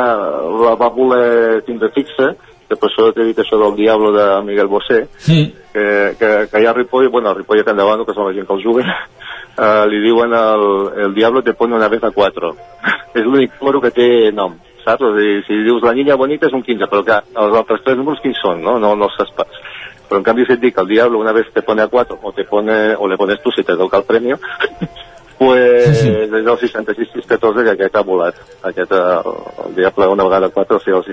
la 0.65 0.75
va 0.77 0.91
voler 0.93 1.63
tindre 1.65 1.89
fixa, 1.95 2.35
que 2.69 2.77
per 2.77 2.91
això 2.91 3.09
t'he 3.17 3.25
dit 3.31 3.39
això 3.41 3.57
del 3.57 3.77
Diablo 3.79 4.13
de 4.13 4.27
Miguel 4.45 4.69
Bosé, 4.69 5.07
Mm. 5.29 5.47
que, 5.73 5.85
que, 6.19 6.29
que 6.51 6.57
allà 6.59 6.71
a 6.71 6.77
Ripoll, 6.77 7.09
bueno, 7.09 7.33
Ripoll 7.35 7.61
i 7.61 7.65
Can 7.65 7.77
Davano, 7.77 8.05
que 8.05 8.13
són 8.13 8.29
la 8.29 8.35
gent 8.37 8.47
que 8.47 8.55
el 8.55 8.65
juguen, 8.65 8.89
eh, 9.65 9.85
li 9.89 10.03
diuen 10.05 10.35
el, 10.37 10.65
el 11.07 11.15
Diablo 11.15 11.43
te 11.43 11.55
pone 11.55 11.77
una 11.77 11.89
vez 11.89 12.05
a 12.05 12.11
4. 12.11 12.55
és 13.15 13.25
l'únic 13.25 13.57
número 13.61 13.81
que 13.81 13.95
té 13.97 14.09
nom, 14.33 14.59
saps? 14.85 15.03
O 15.09 15.15
sigui, 15.17 15.43
si 15.47 15.63
dius 15.65 15.83
la 15.83 15.95
niña 15.97 16.17
bonita 16.21 16.49
és 16.49 16.53
un 16.57 16.63
15, 16.63 16.91
però 16.93 17.05
que 17.05 17.17
els 17.17 17.57
altres 17.63 17.81
tres 17.85 17.97
números 17.97 18.21
quins 18.21 18.37
són, 18.43 18.61
no? 18.63 18.77
No, 18.83 18.95
no 18.97 19.09
saps 19.17 19.33
pas. 19.37 19.61
Però 20.09 20.21
en 20.21 20.25
canvi 20.25 20.45
si 20.45 20.55
et 20.57 20.61
dic 20.61 20.77
el 20.81 20.89
Diablo 20.89 21.21
una 21.21 21.33
vez 21.33 21.49
te 21.53 21.63
pone 21.63 21.83
a 21.83 21.89
4 21.89 22.21
o, 22.23 22.33
te 22.33 22.45
pone, 22.45 22.95
o 22.97 23.09
le 23.09 23.17
pones 23.17 23.41
tu 23.43 23.53
si 23.53 23.65
te 23.65 23.77
toca 23.77 23.99
el 23.99 24.09
premio, 24.09 24.39
pues 25.39 26.03
és 26.03 26.33
el 26.33 26.47
66-14 26.47 27.63
que 27.65 27.75
aquest 27.77 27.97
ha 27.97 28.03
volat. 28.03 28.39
Aquest, 28.67 28.93
eh, 28.93 29.35
el 29.67 29.75
Diable 29.77 30.09
una 30.09 30.25
vegada 30.25 30.49
4, 30.49 30.77
o 30.77 30.81
sigui, 30.81 30.97
el 30.97 31.05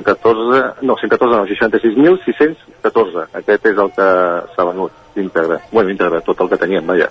66-114, 0.00 0.82
no, 0.82 0.96
114 0.96 1.36
no, 1.36 1.44
66.614. 1.44 3.26
Aquest 3.42 3.66
és 3.72 3.82
el 3.84 3.92
que 3.92 4.08
s'ha 4.54 4.68
venut 4.70 5.20
íntegre. 5.20 5.60
Bueno, 5.72 5.90
íntegre, 5.90 6.22
tot 6.24 6.40
el 6.40 6.48
que 6.48 6.60
teníem, 6.64 6.86
vaja. 6.86 7.10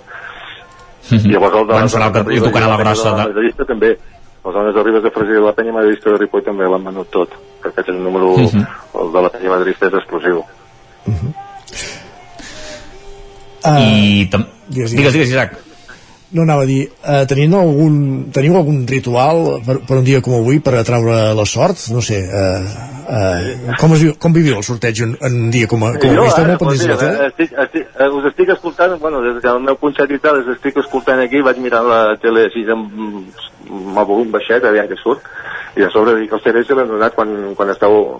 Llavors 1.10 1.54
el 1.54 1.66
de 1.68 1.72
Bueno, 1.72 1.88
serà 1.88 2.08
el 2.10 2.14
que 2.16 2.24
li 2.32 2.40
tocarà 2.42 2.70
la 2.72 2.78
grossa 2.80 3.10
de... 3.10 3.14
de... 3.14 3.18
la 3.22 3.28
Madridista 3.30 3.68
també. 3.68 3.92
Les 4.46 4.54
zones 4.54 4.74
de 4.74 4.82
Ribes 4.82 5.02
de 5.02 5.10
Freser 5.10 5.34
i 5.34 5.38
de 5.40 5.44
la 5.46 5.52
penya 5.54 5.72
madridista 5.74 6.10
de 6.10 6.18
Ripoll 6.22 6.42
també 6.46 6.66
l'han 6.70 6.84
venut 6.86 7.08
tot. 7.10 7.32
Que 7.62 7.70
aquest 7.70 7.88
és 7.90 7.94
un 7.94 8.04
número... 8.06 8.34
Mhm. 8.38 8.66
El 9.02 9.12
de 9.14 9.22
la 9.24 9.30
penya 9.34 9.54
madridista 9.54 9.90
és 9.90 9.98
explosiu. 10.02 10.42
I... 13.66 14.26
Tam... 14.30 14.46
Digues, 14.66 14.94
Digues, 14.94 15.12
digues, 15.14 15.30
Isaac. 15.30 15.65
No 16.34 16.42
anava 16.42 16.62
a 16.64 16.66
dir, 16.66 16.88
eh, 17.06 17.22
teniu, 17.30 17.52
algun, 17.54 17.96
teniu 18.34 18.56
algun 18.58 18.80
ritual 18.90 19.60
per, 19.62 19.76
per 19.86 19.98
un 20.00 20.04
dia 20.04 20.18
com 20.20 20.34
avui 20.34 20.58
per 20.58 20.74
atraure 20.80 21.32
la 21.38 21.44
sort? 21.46 21.78
No 21.94 22.00
sé, 22.02 22.18
eh, 22.18 22.62
eh, 23.06 23.76
com, 23.78 23.94
es, 23.94 24.02
viu- 24.02 24.16
com 24.18 24.34
viviu 24.34 24.56
el 24.58 24.64
sorteig 24.66 24.98
en, 25.06 25.12
en 25.22 25.36
un 25.44 25.52
dia 25.54 25.68
com, 25.70 25.84
a- 25.86 25.92
com 25.94 26.10
jo, 26.10 26.16
avui? 26.18 26.32
Esteu 26.32 26.42
ara, 26.48 26.56
molt 26.56 26.64
pendents 26.64 26.82
de 26.82 26.88
la 26.90 26.96
mira, 26.96 27.12
tele? 27.12 27.28
estic, 27.30 27.54
estic, 27.66 27.86
eh, 27.94 28.08
us 28.18 28.26
estic 28.32 28.50
escoltant, 28.56 28.96
bueno, 28.98 29.22
des 29.22 29.38
que 29.40 29.52
el 29.54 29.62
meu 29.68 29.78
concert 29.78 30.10
i 30.10 30.18
tal, 30.18 30.40
us 30.42 30.50
estic 30.56 30.82
escoltant 30.82 31.22
aquí, 31.22 31.44
vaig 31.46 31.62
mirant 31.62 31.86
la 31.86 32.00
tele 32.22 32.48
així 32.50 32.66
amb, 32.74 32.90
amb 33.70 34.02
el 34.02 34.10
volum 34.10 34.34
baixet, 34.34 34.66
aviam 34.66 34.90
què 34.90 34.98
surt, 35.04 35.22
i 35.76 35.84
a 35.84 35.90
sobre 35.92 36.14
dic, 36.16 36.32
hòstia, 36.32 36.74
l'han 36.76 36.88
donat 36.88 37.14
quan, 37.14 37.32
quan 37.56 37.68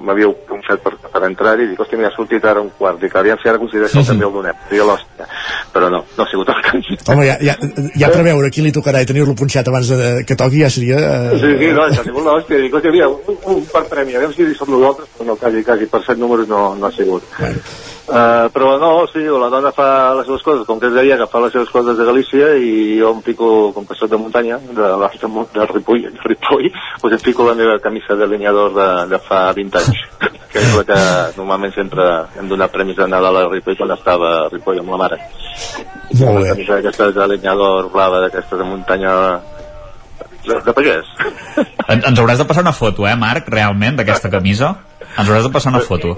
m'havíeu 0.04 0.34
punxat 0.48 0.82
per, 0.84 0.92
per 1.12 1.22
entrar-hi, 1.24 1.64
i 1.64 1.70
dic, 1.70 1.80
hòstia, 1.80 1.98
m'ha 2.02 2.12
sortit 2.12 2.44
ara 2.44 2.60
un 2.60 2.68
quart, 2.76 3.00
dic, 3.00 3.16
aviam 3.16 3.40
si 3.40 3.48
ara 3.48 3.60
considereu 3.62 3.88
que 3.88 4.04
també 4.04 4.26
el 4.28 4.34
donem, 4.34 4.58
dic, 4.70 4.82
l'hòstia, 4.84 5.28
però 5.72 5.88
no, 5.92 6.02
no 6.18 6.24
ha 6.24 6.28
sigut 6.28 6.52
el 6.52 6.62
cas. 6.66 6.92
Home, 7.08 7.24
ja, 7.24 7.38
ja, 7.40 7.56
ja 7.96 8.12
preveure 8.12 8.52
qui 8.52 8.66
li 8.66 8.74
tocarà 8.76 9.00
i 9.00 9.08
tenir-lo 9.08 9.36
punxat 9.38 9.72
abans 9.72 9.88
de, 9.88 10.12
que 10.28 10.36
toqui 10.36 10.60
ja 10.64 10.72
seria... 10.72 11.00
Eh, 11.00 11.40
Sí, 11.46 11.52
sí, 11.62 11.72
no, 11.72 11.86
ha 11.86 11.92
sigut 11.96 12.24
l'hòstia, 12.28 12.60
dic, 12.60 12.76
hòstia, 12.76 12.92
mira, 12.92 13.08
un, 13.08 13.40
un 13.56 13.64
per 13.72 13.86
premi, 13.88 14.18
aviam 14.20 14.36
si 14.36 14.52
som 14.58 14.72
nosaltres, 14.76 15.08
però 15.16 15.30
no, 15.32 15.40
quasi, 15.40 15.64
quasi, 15.64 15.88
per 15.88 16.04
set 16.04 16.20
números 16.20 16.52
no, 16.52 16.74
no 16.76 16.90
ha 16.90 16.92
sigut. 16.92 17.24
Uh, 18.06 18.46
però 18.54 18.76
no, 18.78 18.90
sí, 19.10 19.24
la 19.26 19.48
dona 19.50 19.72
fa 19.74 20.14
les 20.14 20.28
seves 20.28 20.44
coses, 20.46 20.62
com 20.68 20.78
que 20.78 20.86
és 20.86 20.94
deia 20.94 21.16
que 21.18 21.26
fa 21.26 21.40
les 21.42 21.50
seves 21.56 21.72
coses 21.74 21.96
de 21.98 22.04
Galícia 22.06 22.52
i 22.54 23.00
jo 23.00 23.10
em 23.16 23.22
fico, 23.26 23.48
com 23.74 23.86
que 23.88 23.96
soc 23.98 24.12
de 24.12 24.20
muntanya, 24.20 24.60
de, 24.62 24.76
de, 24.78 25.08
de, 25.24 25.44
de 25.56 25.66
Ripoll, 25.72 26.04
de 26.14 26.28
Ripoll 26.30 26.68
doncs 27.02 27.16
em 27.16 27.24
fico 27.24 27.48
la 27.48 27.56
meva 27.58 27.80
camisa 27.82 28.14
de 28.14 28.28
lineador 28.30 28.76
de, 28.78 28.86
de 29.10 29.20
fa 29.26 29.40
20 29.58 29.80
anys, 29.82 30.04
que 30.52 30.62
és 30.62 30.78
la 30.78 30.86
que 30.86 31.00
normalment 31.40 31.74
sempre 31.74 32.06
hem 32.38 32.46
donat 32.52 32.70
premis 32.70 32.94
de 33.00 33.10
Nadal 33.10 33.42
a 33.42 33.44
Ripoll 33.50 33.80
quan 33.82 33.96
estava 33.98 34.32
a 34.44 34.48
Ripoll 34.54 34.84
amb 34.84 34.94
la 34.94 35.02
mare. 35.02 35.20
Molt 36.14 36.44
bé. 36.44 36.48
camisa 36.54 36.78
d'aquestes 36.78 37.14
de 37.18 37.30
lineador 37.34 37.90
blava, 37.90 38.22
d'aquestes 38.28 38.62
de 38.62 38.70
muntanya 38.70 39.16
de, 40.46 40.62
de 40.62 40.76
pagès. 40.78 41.10
En, 41.90 42.06
ens 42.06 42.18
hauràs 42.22 42.38
de 42.38 42.46
passar 42.46 42.62
una 42.62 42.76
foto, 42.76 43.06
eh, 43.10 43.18
Marc, 43.18 43.50
realment, 43.50 43.98
d'aquesta 43.98 44.30
camisa? 44.30 44.76
Ens 45.16 45.26
hauràs 45.26 45.46
de 45.46 45.52
passar 45.52 45.74
una 45.74 45.82
foto. 45.82 46.14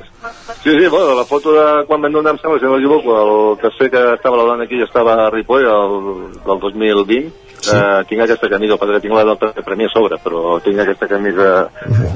Sí, 0.62 0.70
sí, 0.70 0.86
bueno, 0.88 1.14
la 1.14 1.24
foto 1.24 1.52
de 1.54 1.66
quan 1.86 2.02
vam 2.02 2.12
donar, 2.12 2.34
em 2.34 2.40
sembla, 2.42 2.58
si 2.58 2.66
no 2.66 2.74
m'equivoco, 2.74 3.18
el 3.22 3.58
tercer 3.62 3.90
que 3.92 4.00
estava 4.14 4.40
la 4.40 4.48
dona 4.50 4.64
aquí 4.66 4.80
estava 4.82 5.14
a 5.26 5.30
Ripoll, 5.30 5.64
el, 5.64 6.32
del 6.42 6.58
2020, 6.64 7.30
sí. 7.60 7.76
eh, 7.76 8.04
tinc 8.08 8.24
aquesta 8.24 8.48
camisa, 8.50 8.74
el 8.74 8.80
padre 8.80 9.00
tinc 9.00 9.14
la 9.14 9.24
del 9.28 9.38
primer 9.38 9.64
premi 9.64 9.86
a 9.86 9.92
sobre, 9.92 10.18
però 10.22 10.56
tinc 10.64 10.80
aquesta 10.82 11.06
camisa 11.10 11.48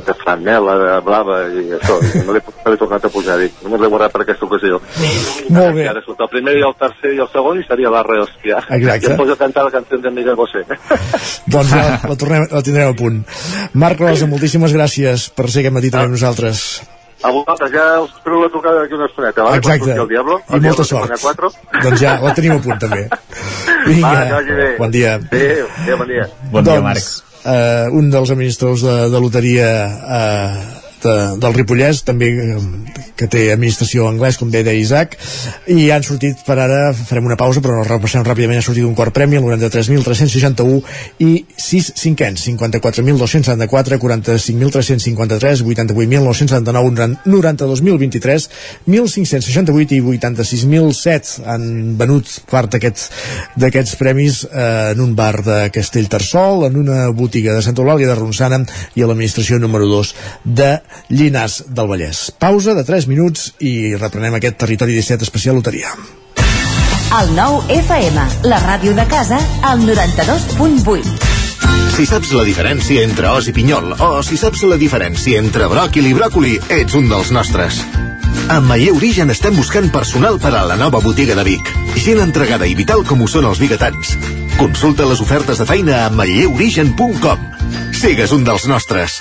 de 0.07 0.15
flanela, 0.23 0.75
de 0.81 0.97
blava, 1.07 1.39
i 1.49 1.71
això, 1.79 1.99
i 2.03 2.25
no 2.27 2.35
l'he 2.35 2.43
no 2.43 2.77
tornat 2.81 3.07
a 3.07 3.13
pujar, 3.15 3.39
dic, 3.41 3.61
només 3.63 3.83
l'he 3.83 3.91
guardat 3.93 4.15
per 4.17 4.25
aquesta 4.25 4.49
ocasió. 4.49 4.81
Molt 5.49 5.77
bé. 5.79 5.85
I 5.87 5.91
ara 5.93 6.03
surt 6.05 6.25
el 6.27 6.33
primer 6.33 6.57
i 6.59 6.65
el 6.67 6.75
tercer 6.81 7.13
i 7.15 7.21
el 7.23 7.31
segon 7.35 7.61
i 7.61 7.67
seria 7.69 7.93
la 7.95 8.03
hòstia. 8.03 8.65
Exacte. 8.79 9.07
I 9.07 9.13
em 9.13 9.21
poso 9.23 9.37
a 9.37 9.43
cantar 9.45 9.69
la 9.69 9.75
cançó 9.75 10.01
de 10.03 10.11
Miguel 10.11 10.39
Bosé. 10.39 10.65
Doncs 11.53 11.71
ja 11.71 11.85
la, 12.09 12.17
tornem, 12.19 12.49
la 12.51 12.65
tindrem 12.67 12.91
a 12.91 12.99
punt. 12.99 13.23
Marc 13.79 14.03
Rosa, 14.03 14.27
moltíssimes 14.27 14.75
gràcies 14.75 15.31
per 15.31 15.47
ser 15.49 15.63
aquest 15.63 15.79
matí 15.79 15.95
també 15.95 16.11
amb 16.11 16.19
nosaltres. 16.19 16.67
A 17.23 17.31
vosaltres 17.31 17.71
ja 17.71 17.85
us 18.03 18.11
espero 18.17 18.41
la 18.43 18.49
trucada 18.51 18.81
d'aquí 18.83 18.95
una 18.99 19.07
estoneta, 19.07 19.45
vale? 19.47 19.57
Exacte. 19.63 19.93
el 19.95 20.09
Diablo. 20.11 20.39
I 20.49 20.55
el 20.57 20.63
molta 20.65 20.83
Diablo 20.83 21.51
sort. 21.51 21.83
Doncs 21.83 22.01
ja, 22.01 22.17
la 22.23 22.35
tenim 22.35 22.57
a 22.57 22.61
punt 22.65 22.81
també. 22.83 23.05
Vinga, 23.87 24.09
Va, 24.09 24.25
que 24.27 24.33
vagi 24.35 24.57
bé. 24.59 24.69
bon 24.79 24.91
dia. 24.91 25.15
Adéu, 25.21 25.67
adéu, 25.85 25.99
bon 25.99 26.07
dia. 26.11 26.27
doncs, 26.53 27.11
eh, 27.45 27.87
un 27.99 28.11
dels 28.11 28.31
administradors 28.35 28.83
de, 28.87 28.97
de 29.15 29.21
loteria 29.23 29.71
eh, 30.19 30.82
de, 31.03 31.15
del 31.43 31.57
Ripollès 31.57 32.03
també 32.07 32.31
eh, 32.33 32.59
que 33.19 33.29
té 33.31 33.45
administració 33.53 34.07
anglès 34.09 34.39
com 34.41 34.51
deia 34.53 34.75
Isaac. 34.75 35.17
I 35.71 35.91
han 35.95 36.05
sortit 36.07 36.43
per 36.47 36.59
ara, 36.59 36.81
farem 36.97 37.29
una 37.29 37.39
pausa 37.39 37.63
però 37.63 37.79
no 37.79 37.87
repassem 37.87 38.25
ràpidament, 38.27 38.61
ha 38.61 38.67
sortit 38.67 38.87
un 38.87 38.97
quart 38.99 39.15
premi 39.15 39.39
el 39.39 39.47
93.361 39.47 40.81
i 41.27 41.31
6 41.57 41.93
cinquens 42.03 42.47
54.274 42.49 43.99
45.353 44.03 45.63
88.979 45.67 47.23
92.023 47.27 48.49
1.568 48.89 49.99
i 49.99 50.03
86.007 50.03 51.47
han 51.53 51.67
venut 52.01 52.31
part 52.51 52.73
d'aquests 52.73 53.97
premis 54.01 54.43
eh, 54.49 54.93
en 54.93 55.03
un 55.05 55.15
bar 55.19 55.43
de 55.45 55.59
Castellterçol 55.75 56.67
en 56.69 56.79
una 56.81 57.07
botiga 57.15 57.55
de 57.57 57.63
Santa 57.65 57.85
Eulàlia 57.85 58.11
de 58.11 58.19
Ronçana 58.19 58.63
i 58.97 59.03
a 59.03 59.09
l'administració 59.09 59.59
número 59.63 59.89
2 59.91 60.15
de 60.45 60.73
Llinars 61.09 61.63
del 61.69 61.89
Vallès. 61.91 62.31
Pausa 62.39 62.75
de 62.75 62.85
3 62.85 63.09
minuts 63.11 63.53
i 63.61 63.95
reprenem 63.97 64.39
aquest 64.39 64.59
territori 64.65 64.97
17 64.99 65.27
especial 65.29 65.59
loteria. 65.59 65.93
El 67.13 67.35
nou 67.37 67.59
FM, 67.69 68.23
la 68.49 68.59
ràdio 68.63 68.95
de 68.97 69.05
casa, 69.05 69.37
al 69.69 69.83
92.8. 69.85 71.33
Si 71.93 72.07
saps 72.09 72.31
la 72.33 72.45
diferència 72.49 73.03
entre 73.05 73.29
os 73.37 73.51
i 73.51 73.53
pinyol 73.53 73.91
o 74.01 74.23
si 74.25 74.39
saps 74.41 74.63
la 74.65 74.79
diferència 74.81 75.43
entre 75.43 75.69
bròquil 75.69 76.09
i 76.09 76.15
bròcoli, 76.17 76.55
ets 76.73 76.97
un 76.97 77.11
dels 77.11 77.29
nostres. 77.37 77.83
A 78.49 78.61
Maller 78.65 78.95
Origen 78.97 79.31
estem 79.35 79.55
buscant 79.57 79.91
personal 79.93 80.39
per 80.41 80.55
a 80.57 80.65
la 80.69 80.79
nova 80.81 81.03
botiga 81.05 81.37
de 81.37 81.45
Vic. 81.47 81.69
Gent 82.01 82.23
entregada 82.25 82.67
i 82.67 82.75
vital 82.79 83.05
com 83.09 83.21
ho 83.21 83.29
són 83.29 83.45
els 83.51 83.61
biguetans. 83.61 84.17
Consulta 84.57 85.05
les 85.09 85.21
ofertes 85.21 85.61
de 85.61 85.69
feina 85.69 86.07
a 86.07 86.09
mallerorigen.com. 86.17 87.45
Sigues 87.93 88.33
un 88.33 88.49
dels 88.49 88.67
nostres. 88.73 89.21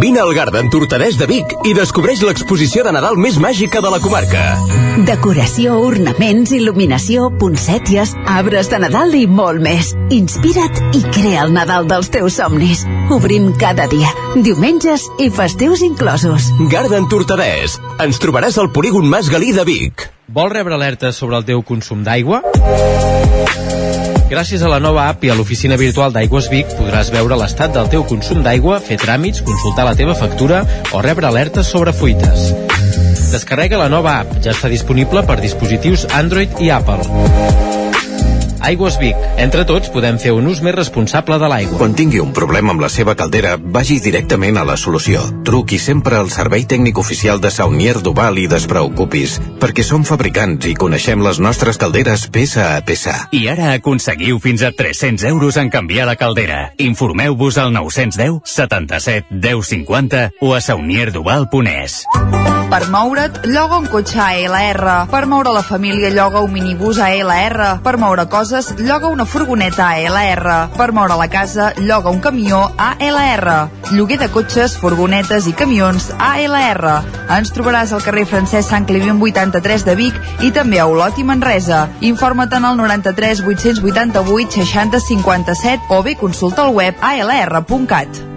Vine 0.00 0.20
al 0.20 0.32
Garden 0.32 0.70
Tortadès 0.70 1.18
de 1.20 1.26
Vic 1.28 1.52
i 1.68 1.72
descobreix 1.76 2.22
l'exposició 2.24 2.84
de 2.86 2.92
Nadal 2.94 3.18
més 3.20 3.36
màgica 3.42 3.82
de 3.84 3.90
la 3.92 3.98
comarca. 4.00 4.42
Decoració, 5.08 5.74
ornaments, 5.84 6.52
il·luminació, 6.56 7.28
poncèties, 7.40 8.14
arbres 8.30 8.70
de 8.72 8.80
Nadal 8.84 9.12
i 9.18 9.26
molt 9.26 9.60
més. 9.64 9.92
Inspira't 10.14 10.96
i 10.96 11.02
crea 11.12 11.44
el 11.44 11.52
Nadal 11.56 11.88
dels 11.90 12.08
teus 12.14 12.38
somnis. 12.40 12.86
Obrim 13.12 13.50
cada 13.60 13.88
dia, 13.92 14.08
diumenges 14.36 15.08
i 15.20 15.28
festius 15.34 15.84
inclosos. 15.84 16.48
Garden 16.72 17.10
Tortadès. 17.12 17.76
Ens 18.00 18.22
trobaràs 18.22 18.56
al 18.62 18.72
polígon 18.72 19.08
Mas 19.08 19.28
Galí 19.32 19.52
de 19.52 19.66
Vic. 19.68 20.08
Vols 20.32 20.54
rebre 20.56 20.78
alertes 20.78 21.20
sobre 21.20 21.36
el 21.36 21.44
teu 21.48 21.60
consum 21.66 22.04
d'aigua? 22.06 22.40
Gràcies 24.32 24.62
a 24.64 24.68
la 24.72 24.78
nova 24.80 25.02
app 25.10 25.26
i 25.26 25.28
a 25.28 25.34
l'oficina 25.36 25.76
virtual 25.76 26.14
d'Aigües 26.14 26.46
Vic 26.48 26.70
podràs 26.78 27.10
veure 27.12 27.36
l'estat 27.36 27.74
del 27.74 27.90
teu 27.92 28.06
consum 28.08 28.40
d'aigua, 28.46 28.78
fer 28.80 28.96
tràmits, 29.02 29.42
consultar 29.44 29.84
la 29.84 29.92
teva 29.98 30.14
factura 30.16 30.62
o 30.96 31.02
rebre 31.04 31.28
alertes 31.28 31.68
sobre 31.68 31.92
fuites. 31.92 32.48
Descarrega 33.28 33.82
la 33.82 33.90
nova 33.92 34.16
app, 34.22 34.32
ja 34.40 34.56
està 34.56 34.72
disponible 34.72 35.26
per 35.28 35.36
dispositius 35.44 36.08
Android 36.16 36.64
i 36.64 36.72
Apple. 36.72 37.81
Aigües 38.62 38.98
Vic. 39.00 39.18
Entre 39.42 39.64
tots 39.68 39.90
podem 39.92 40.18
fer 40.22 40.32
un 40.36 40.46
ús 40.50 40.62
més 40.64 40.74
responsable 40.76 41.38
de 41.42 41.48
l'aigua. 41.50 41.78
Quan 41.80 41.96
tingui 41.98 42.20
un 42.22 42.32
problema 42.36 42.72
amb 42.74 42.84
la 42.84 42.90
seva 42.92 43.14
caldera, 43.18 43.56
vagi 43.58 43.98
directament 44.04 44.60
a 44.60 44.64
la 44.68 44.76
solució. 44.80 45.24
Truqui 45.46 45.80
sempre 45.82 46.18
al 46.18 46.30
servei 46.34 46.66
tècnic 46.68 46.98
oficial 47.02 47.40
de 47.42 47.50
Saunier 47.50 47.98
Duval 48.02 48.38
i 48.38 48.48
despreocupis, 48.50 49.38
perquè 49.62 49.84
som 49.86 50.06
fabricants 50.08 50.68
i 50.70 50.76
coneixem 50.78 51.24
les 51.24 51.40
nostres 51.42 51.80
calderes 51.80 52.28
peça 52.32 52.72
a 52.76 52.80
peça. 52.86 53.16
I 53.32 53.46
ara 53.52 53.72
aconseguiu 53.76 54.38
fins 54.42 54.62
a 54.62 54.72
300 54.72 55.26
euros 55.32 55.58
en 55.60 55.70
canviar 55.70 56.06
la 56.08 56.16
caldera. 56.16 56.72
Informeu-vos 56.78 57.58
al 57.58 57.72
910 57.74 58.40
77 58.44 59.40
10 59.42 59.66
50 59.74 60.30
o 60.40 60.54
a 60.54 60.60
saunierduval.es. 60.60 62.02
Per 62.72 62.86
moure't, 62.88 63.42
lloga 63.52 63.76
un 63.82 63.86
cotxe 63.92 64.16
ALR. 64.16 64.92
Per 65.10 65.26
moure 65.28 65.52
la 65.52 65.60
família, 65.60 66.08
lloga 66.08 66.40
un 66.40 66.54
minibús 66.54 66.96
ALR. 67.04 67.82
Per 67.84 67.98
moure 68.00 68.24
coses, 68.32 68.51
lloga 68.78 69.08
una 69.08 69.24
furgoneta 69.24 69.88
ALR. 69.88 70.70
Per 70.76 70.92
moure 70.92 71.16
la 71.16 71.28
casa, 71.28 71.72
lloga 71.78 72.10
un 72.10 72.20
camió 72.20 72.70
ALR. 72.76 73.68
Lloguer 73.92 74.18
de 74.20 74.28
cotxes, 74.32 74.76
furgonetes 74.78 75.48
i 75.48 75.54
camions 75.56 76.10
ALR. 76.18 76.98
Ens 77.32 77.52
trobaràs 77.56 77.92
al 77.92 78.04
carrer 78.04 78.26
Francesc 78.28 78.68
Sant 78.68 78.88
Climent 78.88 79.22
83 79.22 79.86
de 79.88 79.96
Vic 79.96 80.18
i 80.40 80.52
també 80.52 80.80
a 80.80 80.88
Olot 80.90 81.18
i 81.18 81.24
Manresa. 81.24 81.86
Informa't 82.00 82.58
en 82.58 82.68
el 82.72 82.76
93 82.82 83.40
888 83.46 84.60
60 84.60 85.00
57 85.08 85.88
o 85.88 86.02
bé 86.02 86.16
consulta 86.20 86.68
el 86.68 86.76
web 86.76 86.94
alr.cat. 87.00 88.31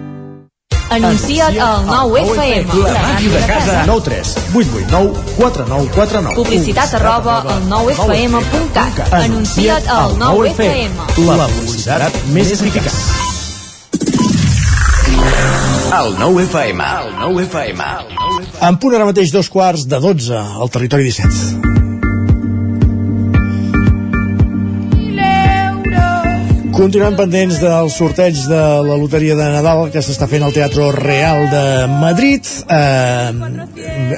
Anuncia't 0.88 1.58
al 1.58 1.84
9FM. 1.86 2.66
La 2.84 3.02
màquina 3.02 3.40
de 3.40 3.46
casa. 3.46 3.82
9 3.86 4.00
3 4.04 4.34
8 4.54 4.68
8 4.74 4.86
9 4.90 5.12
4 5.36 5.64
9 5.68 5.90
4 5.94 6.20
9 6.22 6.34
Publicitat 6.36 6.94
arroba 6.94 7.40
al 7.42 7.62
9FM.cat. 7.68 9.12
Anuncia't 9.12 9.88
al 9.88 10.16
9FM. 10.20 10.90
La 11.26 11.48
publicitat 11.50 12.20
més 12.32 12.52
eficaç. 12.54 12.90
El 15.96 16.18
9 16.18 16.42
FM. 16.46 16.90
El 17.02 17.14
9 17.18 17.46
FM. 17.50 17.84
En 18.66 18.78
punt 18.78 18.94
ara 18.94 19.08
mateix 19.08 19.32
dos 19.34 19.50
quarts 19.50 19.88
de 19.90 20.00
12 20.00 20.36
al 20.36 20.70
territori 20.70 21.10
17. 21.10 21.65
Continuem 26.76 27.14
pendents 27.16 27.56
del 27.56 27.86
sorteig 27.88 28.36
de 28.50 28.58
la 28.84 28.98
loteria 29.00 29.32
de 29.32 29.46
Nadal 29.48 29.88
que 29.88 30.04
s'està 30.04 30.28
fent 30.28 30.44
al 30.44 30.52
Teatre 30.52 30.92
Real 30.92 31.48
de 31.48 31.88
Madrid. 31.88 32.44
Eh, 32.68 33.32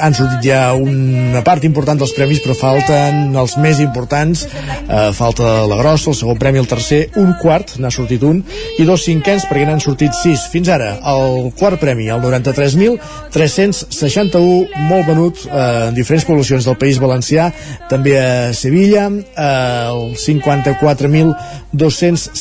han 0.03 0.11
sortit 0.19 0.43
ja 0.43 0.75
una 0.75 1.39
part 1.47 1.63
important 1.69 1.95
dels 2.01 2.11
premis, 2.17 2.41
però 2.43 2.57
falten 2.59 3.31
els 3.39 3.55
més 3.63 3.79
importants. 3.79 4.43
Eh, 4.43 5.15
falta 5.15 5.71
la 5.71 5.79
grossa, 5.79 6.11
el 6.11 6.19
segon 6.19 6.35
premi, 6.43 6.59
el 6.59 6.67
tercer, 6.67 7.15
un 7.23 7.31
quart, 7.39 7.79
n'ha 7.79 7.95
sortit 7.95 8.27
un, 8.27 8.43
i 8.75 8.83
dos 8.89 9.07
cinquens, 9.07 9.47
perquè 9.47 9.63
n'han 9.69 9.85
sortit 9.85 10.11
sis. 10.19 10.51
Fins 10.51 10.67
ara, 10.75 10.99
el 11.15 11.55
quart 11.61 11.79
premi, 11.79 12.11
el 12.11 12.19
93.361, 12.27 14.67
molt 14.91 15.07
venut 15.07 15.47
eh, 15.47 15.87
en 15.93 15.95
diferents 15.95 16.27
poblacions 16.27 16.67
del 16.67 16.75
País 16.83 16.99
Valencià, 16.99 17.55
també 17.87 18.19
a 18.19 18.51
Sevilla, 18.51 19.15
eh, 19.15 19.95
el 19.95 20.19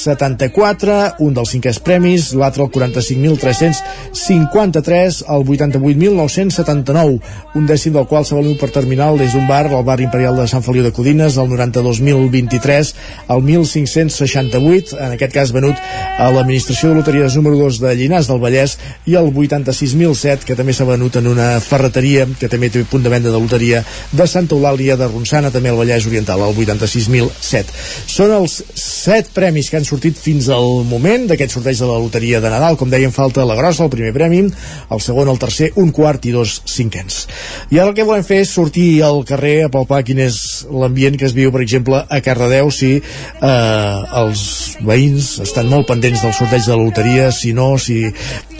54.274, 0.07 1.19
un 1.19 1.33
dels 1.35 1.51
cinquers 1.51 1.79
premis, 1.83 2.31
l'altre 2.37 2.63
el 2.63 2.69
45.353, 2.71 5.23
el 5.33 5.41
88.979, 5.43 7.19
un 7.55 7.65
dècim 7.67 7.93
del 7.95 8.05
qual 8.07 8.25
s'ha 8.25 8.35
valut 8.37 8.59
per 8.61 8.69
terminal 8.71 9.17
des 9.19 9.33
d'un 9.35 9.47
bar, 9.49 9.65
el 9.67 9.83
bar 9.83 10.01
imperial 10.01 10.35
de 10.37 10.47
Sant 10.47 10.63
Feliu 10.63 10.83
de 10.85 10.91
Codines, 10.95 11.37
el 11.37 11.49
92.023, 11.51 12.93
el 13.33 13.41
1.568, 13.43 14.97
en 14.97 15.11
aquest 15.17 15.33
cas 15.35 15.51
venut 15.55 15.75
a 16.17 16.31
l'administració 16.31 16.89
de 16.91 16.95
loteries 17.01 17.35
número 17.35 17.55
2 17.65 17.79
de 17.83 17.89
Llinars 17.99 18.27
del 18.31 18.43
Vallès, 18.43 18.71
i 19.05 19.13
el 19.19 19.27
86.007, 19.33 20.43
que 20.47 20.55
també 20.55 20.73
s'ha 20.73 20.85
venut 20.87 21.15
en 21.19 21.25
una 21.27 21.59
ferreteria, 21.63 22.27
que 22.39 22.49
també 22.51 22.67
té 22.71 22.79
punt 22.87 23.03
de 23.03 23.11
venda 23.11 23.29
de 23.33 23.39
loteria, 23.39 23.83
de 24.11 24.27
Santa 24.27 24.55
Eulàlia 24.55 24.97
de 24.97 25.07
Ronçana, 25.09 25.51
també 25.51 25.69
al 25.69 25.77
Vallès 25.79 26.07
Oriental, 26.07 26.39
el 26.45 26.55
86.007. 26.55 27.65
Són 28.07 28.31
els 28.35 28.63
set 28.77 29.27
premis 29.35 29.69
que 29.69 29.77
han 29.79 29.85
sortit 29.87 29.96
fins 30.01 30.49
al 30.53 30.83
moment 30.87 31.27
d'aquest 31.29 31.55
sorteig 31.55 31.79
de 31.79 31.87
la 31.89 31.97
loteria 32.01 32.41
de 32.43 32.51
Nadal. 32.51 32.77
Com 32.77 32.91
dèiem, 32.91 33.13
falta 33.15 33.45
la 33.47 33.55
grossa, 33.57 33.85
el 33.85 33.93
primer 33.93 34.13
premi, 34.15 34.43
el 34.45 35.01
segon, 35.03 35.29
el 35.31 35.39
tercer, 35.41 35.71
un 35.81 35.91
quart 35.95 36.25
i 36.29 36.33
dos 36.35 36.61
cinquens. 36.69 37.25
I 37.71 37.79
ara 37.79 37.91
el 37.91 37.97
que 37.97 38.05
volem 38.07 38.25
fer 38.27 38.41
és 38.43 38.53
sortir 38.53 39.01
al 39.07 39.23
carrer 39.27 39.55
a 39.65 39.71
palpar 39.73 40.03
quin 40.07 40.21
és 40.23 40.39
l'ambient 40.71 41.17
que 41.17 41.27
es 41.29 41.35
viu, 41.37 41.51
per 41.53 41.63
exemple, 41.65 42.03
a 42.03 42.21
Cardedeu, 42.23 42.71
si 42.71 42.93
eh, 42.97 44.21
els 44.21 44.45
veïns 44.87 45.33
estan 45.45 45.71
molt 45.71 45.89
pendents 45.89 46.23
del 46.23 46.35
sorteig 46.37 46.65
de 46.67 46.75
la 46.75 46.83
loteria, 46.83 47.31
si 47.31 47.53
no, 47.57 47.73
si, 47.81 48.03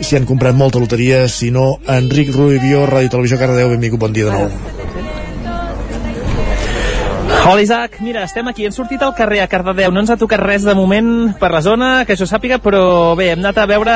si 0.00 0.18
han 0.18 0.28
comprat 0.28 0.58
molta 0.58 0.82
loteria, 0.82 1.26
si 1.32 1.52
no, 1.54 1.74
Enric 1.98 2.34
Rubio, 2.34 2.86
Ràdio 2.88 3.16
Televisió 3.16 3.40
Cardedeu, 3.40 3.74
benvingut, 3.76 4.06
bon 4.06 4.16
dia 4.16 4.30
de 4.30 4.38
nou. 4.38 4.87
Hola 7.48 7.62
Isaac, 7.62 8.02
mira, 8.04 8.26
estem 8.28 8.44
aquí, 8.50 8.66
hem 8.66 8.72
sortit 8.76 9.00
al 9.00 9.14
carrer 9.16 9.38
a 9.40 9.46
Cardedeu, 9.48 9.88
no 9.88 10.02
ens 10.02 10.10
ha 10.12 10.18
tocat 10.20 10.42
res 10.42 10.66
de 10.68 10.74
moment 10.76 11.30
per 11.40 11.48
la 11.48 11.62
zona, 11.64 11.86
que 12.04 12.12
això 12.12 12.26
sàpiga, 12.28 12.58
però 12.60 13.14
bé, 13.16 13.30
hem 13.32 13.40
anat 13.40 13.62
a 13.62 13.64
veure 13.70 13.94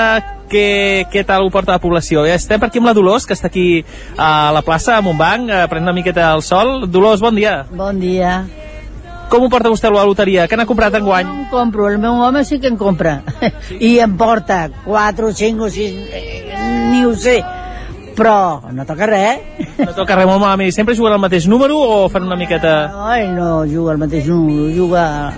què, 0.48 1.04
què 1.12 1.20
tal 1.28 1.44
ho 1.44 1.50
porta 1.52 1.74
la 1.74 1.82
població. 1.82 2.24
Estem 2.24 2.62
per 2.62 2.70
aquí 2.70 2.80
amb 2.80 2.88
la 2.88 2.96
Dolors, 2.96 3.28
que 3.28 3.36
està 3.36 3.50
aquí 3.52 3.84
a 4.16 4.48
la 4.56 4.64
plaça, 4.64 4.96
a 4.96 5.04
Montbanc, 5.04 5.52
eh, 5.52 5.66
prenent 5.68 5.90
una 5.90 5.98
miqueta 6.00 6.32
el 6.32 6.40
sol. 6.40 6.86
Dolors, 6.88 7.20
bon 7.20 7.36
dia. 7.36 7.66
Bon 7.76 8.00
dia. 8.00 8.38
Com 9.28 9.44
ho 9.44 9.52
porta 9.52 9.68
vostè 9.68 9.90
a 9.90 9.98
la 9.98 10.08
loteria? 10.08 10.48
Què 10.48 10.56
n'ha 10.56 10.64
comprat 10.64 10.96
en 10.96 11.04
guany? 11.04 11.28
No 11.28 11.42
en 11.42 11.48
compro, 11.52 11.92
el 11.92 12.00
meu 12.00 12.24
home 12.24 12.46
sí 12.48 12.56
que 12.56 12.72
en 12.72 12.80
compra. 12.80 13.18
I 13.76 13.98
em 14.00 14.16
porta 14.16 14.70
4, 14.86 15.34
5 15.44 15.68
o 15.68 15.74
6, 15.76 16.08
eh, 16.08 16.88
ni 16.88 17.04
ho 17.04 17.12
sé. 17.12 17.42
Però 18.16 18.60
no 18.72 18.84
toca 18.88 19.06
res. 19.06 19.40
No 19.78 19.92
toca 19.96 20.16
res 20.18 20.26
molt 20.28 20.40
malament. 20.42 20.72
Sempre 20.74 20.94
juguen 20.98 21.14
al 21.16 21.20
mateix 21.22 21.46
número 21.48 21.78
o 21.78 22.08
fan 22.12 22.26
una 22.28 22.36
miqueta... 22.36 22.88
No, 22.92 23.06
ell 23.14 23.32
no 23.34 23.48
juga 23.68 23.92
al 23.94 23.98
mateix 24.02 24.26
número, 24.28 24.68
juga 24.76 25.32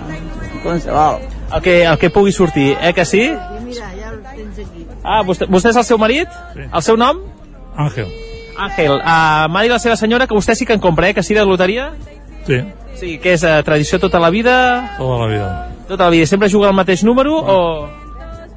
qualsevol. 0.63 1.19
El 1.55 1.61
que, 1.61 1.75
el 1.85 1.97
que 2.01 2.09
pugui 2.09 2.31
sortir, 2.33 2.75
eh 2.81 2.93
que 2.93 3.05
sí? 3.05 3.29
Mira, 3.65 3.91
ja 3.95 4.09
el 4.11 4.21
tens 4.35 4.59
aquí. 4.59 4.85
Ah, 5.03 5.21
vostè, 5.23 5.45
vostè 5.47 5.69
és 5.71 5.77
el 5.77 5.85
seu 5.85 5.99
marit? 6.01 6.31
Sí. 6.55 6.65
El 6.71 6.81
seu 6.81 6.97
nom? 6.97 7.19
Àngel. 7.77 8.09
Àngel. 8.57 8.95
Uh, 8.97 9.45
M'ha 9.53 9.61
dit 9.65 9.71
la 9.71 9.79
seva 9.83 9.95
senyora 9.99 10.25
que 10.27 10.33
vostè 10.35 10.55
sí 10.57 10.65
que 10.65 10.73
en 10.73 10.81
compra, 10.81 11.09
eh? 11.09 11.13
Que 11.13 11.23
sí 11.23 11.37
de 11.37 11.45
loteria? 11.45 11.91
Sí, 12.47 12.63
Sí, 12.95 13.17
que 13.19 13.33
és 13.35 13.41
uh, 13.43 13.59
tradició 13.67 13.99
tota 13.99 14.19
la 14.23 14.29
vida? 14.31 14.95
toda 14.97 15.25
la 15.25 15.27
vida. 15.27 15.47
Tota 15.87 16.05
la 16.05 16.09
vida. 16.13 16.25
Sempre 16.25 16.47
juga 16.49 16.69
al 16.69 16.73
mateix 16.77 17.03
número 17.03 17.35
o... 17.35 17.89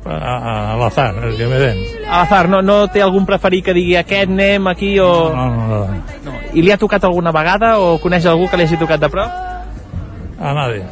A, 0.08 0.14
a, 0.16 0.72
al 0.72 0.82
azar, 0.86 1.14
el 1.22 1.36
que 1.36 1.46
me 1.46 1.58
den. 1.60 1.82
A 2.08 2.22
l'azar, 2.22 2.46
no, 2.48 2.62
no 2.64 2.86
té 2.88 3.02
algun 3.04 3.26
preferit 3.28 3.66
que 3.66 3.74
digui 3.76 3.92
aquest 4.00 4.30
anem 4.30 4.70
aquí 4.70 4.94
o... 5.04 5.08
No, 5.34 5.50
no, 5.52 5.66
no. 5.68 5.80
No. 6.24 6.36
I 6.56 6.64
li 6.64 6.72
ha 6.72 6.78
tocat 6.80 7.04
alguna 7.04 7.32
vegada 7.34 7.74
o 7.78 7.98
coneix 8.00 8.24
algú 8.24 8.48
que 8.48 8.56
li 8.56 8.64
hagi 8.64 8.78
tocat 8.80 9.02
de 9.04 9.10
prop? 9.12 9.28
A 10.40 10.54
nadie. 10.56 10.86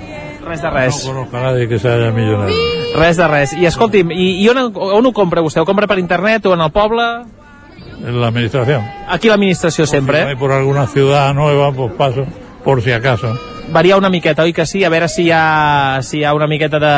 Res 0.45 0.61
de 0.61 0.71
res. 0.71 1.01
No 1.07 1.15
conozco 1.15 1.37
a 1.39 1.47
nadie 1.49 1.67
que 1.69 1.79
sea 1.79 2.13
millonario. 2.13 2.57
Res 2.99 3.17
de 3.17 3.29
res. 3.33 3.57
I 3.57 3.65
escolti'm, 3.67 4.13
i, 4.13 4.29
i 4.45 4.49
on, 4.53 4.61
on 4.75 5.09
ho 5.09 5.13
compra 5.17 5.41
vostè? 5.43 5.65
Ho 5.65 5.67
compra 5.67 5.89
per 5.89 5.99
internet 6.03 6.47
o 6.47 6.55
en 6.55 6.67
el 6.67 6.71
poble? 6.75 7.09
En 8.05 8.21
la 8.21 8.29
administración. 8.29 8.85
Aquí 9.09 9.33
l'administració 9.33 9.87
sempre, 9.87 10.27
Si 10.27 10.33
eh? 10.33 10.37
por 10.37 10.53
alguna 10.53 10.87
ciudad 10.87 11.33
nueva, 11.33 11.73
pues 11.73 11.93
paso, 11.97 12.27
por 12.63 12.83
si 12.83 12.93
acaso. 12.93 13.33
Varia 13.69 13.97
una 13.97 14.09
miqueta, 14.09 14.45
oi 14.47 14.53
que 14.55 14.67
sí? 14.67 14.85
A 14.85 14.91
veure 14.93 15.09
si 15.11 15.25
hi 15.27 15.31
ha, 15.35 15.99
si 16.03 16.21
hi 16.21 16.25
ha 16.25 16.35
una 16.35 16.47
miqueta 16.47 16.79
de, 16.79 16.93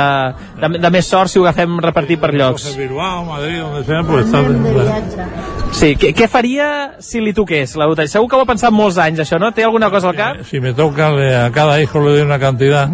de, 0.61 0.69
de 0.79 0.91
més 0.93 1.07
sort 1.09 1.33
si 1.33 1.41
ho 1.41 1.47
agafem 1.47 1.79
repartit 1.81 2.21
per 2.21 2.35
llocs. 2.35 2.67
Bilbao, 2.77 3.25
Madrid, 3.25 3.61
donde 3.63 3.85
sea, 3.85 4.03
pues 4.05 4.27
está... 4.27 5.29
Sí, 5.73 5.95
què, 6.01 6.13
què 6.17 6.29
faria 6.29 6.69
si 7.05 7.21
li 7.21 7.33
toqués 7.37 7.75
la 7.77 7.89
loteria? 7.89 8.13
Segur 8.13 8.29
que 8.29 8.37
ho 8.37 8.45
ha 8.45 8.49
pensat 8.49 8.73
molts 8.75 8.99
anys, 9.01 9.23
això, 9.25 9.41
no? 9.41 9.51
Té 9.57 9.65
alguna 9.65 9.91
cosa 9.93 10.11
al 10.13 10.17
cap? 10.17 10.43
Si 10.49 10.61
me 10.61 10.75
toca, 10.77 11.11
a 11.45 11.49
cada 11.53 11.81
hijo 11.81 12.01
le 12.05 12.17
doy 12.17 12.27
una 12.27 12.39
cantidad 12.39 12.93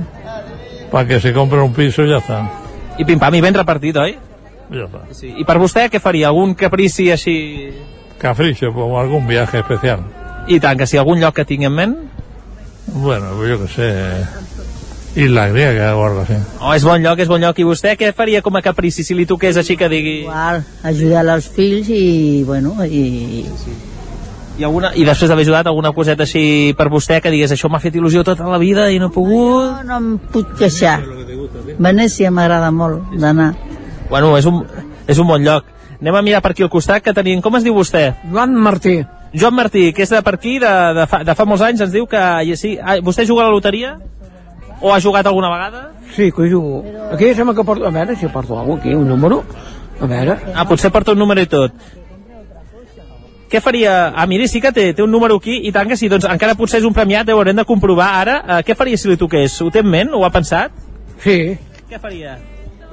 para 0.90 1.08
que 1.08 1.20
se 1.20 1.32
compre 1.32 1.60
un 1.60 1.72
piso 1.72 2.04
y 2.04 2.10
ya 2.10 2.18
está. 2.18 2.44
I 2.98 3.04
pim-pam, 3.04 3.34
i 3.34 3.40
ben 3.42 3.54
repartit, 3.54 3.96
oi? 3.98 4.16
Ya 4.70 4.86
está. 4.86 5.06
Sí. 5.10 5.34
I 5.38 5.46
per 5.46 5.58
vostè 5.58 5.88
què 5.90 5.98
faria? 6.02 6.30
Algun 6.30 6.54
caprici 6.54 7.10
així... 7.10 7.36
Capricho, 8.18 8.72
como 8.72 9.00
algún 9.00 9.26
viaje 9.26 9.58
especial. 9.58 10.04
I 10.46 10.60
tant, 10.60 10.78
que 10.78 10.86
si 10.86 10.98
algun 11.00 11.18
lloc 11.18 11.34
que 11.34 11.44
tingui 11.48 11.66
en 11.66 11.74
ment? 11.74 11.96
Bueno, 12.86 13.32
pues 13.36 13.50
yo 13.50 13.60
qué 13.62 13.68
sé, 13.68 14.26
isla 15.16 15.48
griega 15.48 15.96
o 15.96 16.04
algo 16.04 16.20
así. 16.20 16.34
Oh, 16.60 16.74
és 16.74 16.84
bon 16.84 17.02
lloc, 17.02 17.18
és 17.18 17.28
bon 17.28 17.40
lloc. 17.40 17.58
I 17.58 17.66
vostè 17.66 17.94
què 17.98 18.12
faria 18.16 18.42
com 18.42 18.56
a 18.56 18.62
caprici 18.62 19.04
si 19.06 19.14
li 19.14 19.26
toqués 19.26 19.56
així 19.56 19.76
que 19.78 19.88
digui... 19.88 20.20
Igual, 20.24 20.62
ajudar 20.82 21.24
els 21.36 21.48
fills 21.48 21.90
i, 21.90 22.42
bueno, 22.46 22.76
i... 22.84 23.44
I, 24.54 24.62
alguna, 24.62 24.92
I 24.94 25.02
després 25.02 25.30
d'haver 25.30 25.42
ajudat 25.42 25.66
alguna 25.66 25.90
coseta 25.94 26.22
així 26.22 26.74
per 26.78 26.86
vostè 26.86 27.18
que 27.22 27.32
digués 27.32 27.50
això 27.50 27.66
m'ha 27.66 27.82
fet 27.82 27.96
il·lusió 27.98 28.22
tota 28.22 28.46
la 28.46 28.60
vida 28.62 28.86
i 28.94 29.00
no 29.02 29.08
he 29.10 29.14
pogut... 29.14 29.82
No, 29.82 29.82
no 29.88 29.96
em 29.98 30.10
puc 30.30 30.54
queixar. 30.60 31.00
Venècia 31.78 32.30
m'agrada 32.30 32.70
molt 32.70 33.16
d'anar. 33.18 33.50
Bueno, 34.10 34.36
és 34.38 34.46
un, 34.46 34.62
és 35.10 35.18
un 35.18 35.26
bon 35.26 35.42
lloc. 35.42 35.66
Anem 35.98 36.20
a 36.20 36.22
mirar 36.22 36.42
per 36.44 36.52
aquí 36.52 36.62
al 36.62 36.70
costat 36.70 37.02
que 37.02 37.14
tenim... 37.16 37.42
Com 37.42 37.58
es 37.58 37.66
diu 37.66 37.74
vostè? 37.74 38.10
Joan 38.30 38.54
Martí. 38.54 39.00
Joan 39.34 39.54
Martí, 39.54 39.88
que 39.92 40.04
és 40.04 40.12
de 40.14 40.20
per 40.22 40.36
aquí, 40.36 40.58
de, 40.62 40.72
de, 40.94 41.06
fa, 41.10 41.24
de 41.26 41.34
fa 41.34 41.46
molts 41.48 41.64
anys, 41.66 41.82
ens 41.82 41.92
diu 41.94 42.06
que... 42.06 42.20
Sí, 42.56 42.76
vostè 43.02 43.26
juga 43.26 43.42
a 43.42 43.48
la 43.48 43.56
loteria? 43.56 43.96
O 44.80 44.92
ha 44.94 45.00
jugat 45.02 45.26
alguna 45.26 45.50
vegada? 45.50 45.88
Sí, 46.14 46.30
que 46.30 46.48
jugo. 46.50 46.84
Aquí 47.10 47.34
sembla 47.34 47.54
que 47.54 47.64
porto... 47.66 47.86
A 47.86 47.90
veure 47.90 48.14
si 48.16 48.28
porto 48.28 48.58
alguna 48.58 48.80
aquí, 48.80 48.94
un 48.94 49.08
número. 49.08 49.42
A 50.00 50.06
veure. 50.06 50.38
Ah, 50.54 50.66
potser 50.68 50.92
porta 50.94 51.12
un 51.12 51.18
número 51.18 51.42
i 51.42 51.50
tot. 51.50 51.74
Què 53.50 53.60
faria? 53.62 54.12
Ah, 54.14 54.26
miri, 54.26 54.46
sí 54.50 54.62
que 54.62 54.72
té, 54.74 54.88
té 54.94 55.02
un 55.02 55.12
número 55.14 55.36
aquí, 55.38 55.60
i 55.66 55.74
tant 55.74 55.90
que 55.90 55.98
sí, 55.98 56.08
doncs 56.10 56.26
encara 56.30 56.56
potser 56.58 56.80
és 56.80 56.88
un 56.88 56.94
premiat, 56.94 57.28
ho 57.30 57.38
haurem 57.38 57.58
de 57.58 57.66
comprovar 57.66 58.08
ara. 58.22 58.40
Uh, 58.42 58.62
què 58.66 58.78
faria 58.78 58.98
si 58.98 59.10
li 59.10 59.18
toqués? 59.20 59.60
Ho 59.62 59.70
té 59.70 59.82
en 59.82 59.90
ment? 59.90 60.10
Ho 60.14 60.24
ha 60.26 60.32
pensat? 60.34 60.74
Sí. 61.22 61.38
Què 61.90 62.00
faria? 62.02 62.38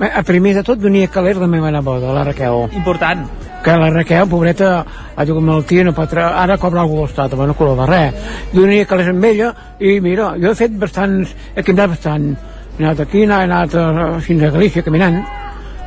Bé, 0.02 0.10
A 0.18 0.24
primer 0.26 0.56
de 0.58 0.64
tot 0.66 0.80
venia 0.82 1.06
calés 1.14 1.38
la 1.38 1.46
meva 1.46 1.70
neboda, 1.70 2.10
la 2.10 2.24
Raquel. 2.26 2.64
Important. 2.74 3.28
Que 3.62 3.76
la 3.78 3.92
Raquel, 3.94 4.26
pobreta, 4.28 4.70
ha 5.16 5.26
tingut 5.28 5.44
malaltia, 5.46 5.84
no 5.86 5.94
pot 5.94 6.16
ara 6.18 6.56
cobra 6.58 6.88
cosa 6.90 7.04
l'estat, 7.06 7.36
no 7.38 7.54
color 7.54 7.78
de 7.84 7.86
res. 7.86 8.32
Venia 8.56 8.88
calés 8.90 9.12
amb 9.12 9.28
ella, 9.30 9.52
i 9.78 10.00
mira, 10.02 10.32
jo 10.42 10.50
he 10.50 10.58
fet 10.58 10.74
bastants, 10.82 11.36
he 11.54 11.62
caminat 11.62 11.92
bastant. 11.94 12.32
He 12.80 12.84
anat 12.84 13.04
aquí, 13.06 13.22
he 13.22 13.30
anat 13.30 13.76
a- 13.78 14.20
fins 14.26 14.42
a 14.42 14.50
Galícia 14.50 14.82
caminant. 14.82 15.22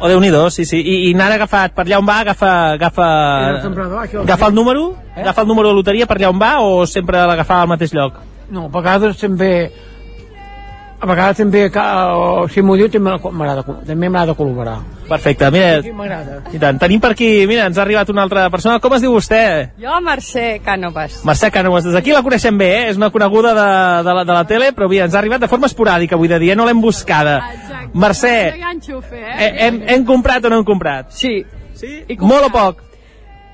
O 0.01 0.07
déu 0.07 0.21
nhi 0.21 0.31
sí, 0.51 0.65
sí. 0.65 0.79
I, 0.79 1.11
I 1.11 1.15
n'ha 1.15 1.27
agafat, 1.35 1.73
per 1.75 1.85
allà 1.85 1.99
on 1.99 2.07
va, 2.07 2.21
agafa... 2.21 2.53
Agafa, 2.75 3.07
agafa 4.23 4.47
el 4.47 4.55
número? 4.55 4.95
Eh? 5.17 5.23
Agafa 5.23 5.43
el 5.43 5.49
número 5.49 5.69
de 5.71 5.75
loteria 5.75 6.07
per 6.07 6.19
allà 6.19 6.31
on 6.31 6.39
va 6.39 6.61
o 6.61 6.87
sempre 6.87 7.19
l'agafava 7.27 7.63
al 7.63 7.69
mateix 7.69 7.93
lloc? 7.95 8.21
No, 8.51 8.67
a 8.67 8.69
vegades 8.69 9.19
també... 9.19 9.73
A 11.05 11.07
vegades 11.07 11.37
també, 11.37 11.67
o, 11.69 12.47
si 12.49 12.63
m'ho 12.65 12.79
diu, 12.81 12.87
també 12.89 13.13
m'agrada 13.13 13.61
també 13.85 14.09
m'agrada 14.09 14.33
col·laborar. 14.39 14.79
Perfecte, 15.05 15.51
mira, 15.53 15.83
Sí, 15.85 15.93
m'agrada. 15.93 16.39
i 16.49 16.59
tant. 16.59 16.79
Tenim 16.81 17.01
per 17.03 17.11
aquí, 17.13 17.29
mira, 17.47 17.67
ens 17.69 17.77
ha 17.77 17.83
arribat 17.83 18.09
una 18.09 18.23
altra 18.25 18.47
persona. 18.49 18.79
Com 18.81 18.95
es 18.97 19.03
diu 19.05 19.13
vostè? 19.13 19.43
Jo, 19.77 19.99
Mercè 20.01 20.63
Cànovas. 20.65 21.19
Mercè 21.29 21.51
Cànovas, 21.53 21.85
des 21.85 21.93
d'aquí 21.93 22.15
la 22.17 22.23
coneixem 22.25 22.57
bé, 22.57 22.71
eh? 22.79 22.89
és 22.95 22.97
una 22.97 23.11
coneguda 23.13 23.53
de, 23.53 23.69
de, 24.09 24.15
la, 24.17 24.25
de 24.25 24.33
la 24.33 24.47
tele, 24.49 24.73
però 24.73 24.89
mira, 24.89 25.05
ens 25.05 25.15
ha 25.15 25.21
arribat 25.21 25.45
de 25.45 25.49
forma 25.53 25.69
esporàdica 25.69 26.17
avui 26.17 26.33
de 26.33 26.39
dia, 26.41 26.57
no 26.57 26.65
l'hem 26.65 26.81
buscada. 26.81 27.37
Mercè, 27.93 28.55
Enxufe, 28.73 29.21
eh? 29.21 29.37
eh, 29.45 29.53
hem, 29.69 29.83
hem 29.87 30.09
comprat 30.09 30.49
o 30.49 30.55
no 30.55 30.63
hem 30.63 30.65
comprat? 30.65 31.13
Sí. 31.13 31.43
Sí? 31.77 31.99
I 32.09 32.17
Molt 32.17 32.49
o 32.49 32.53
poc? 32.55 32.81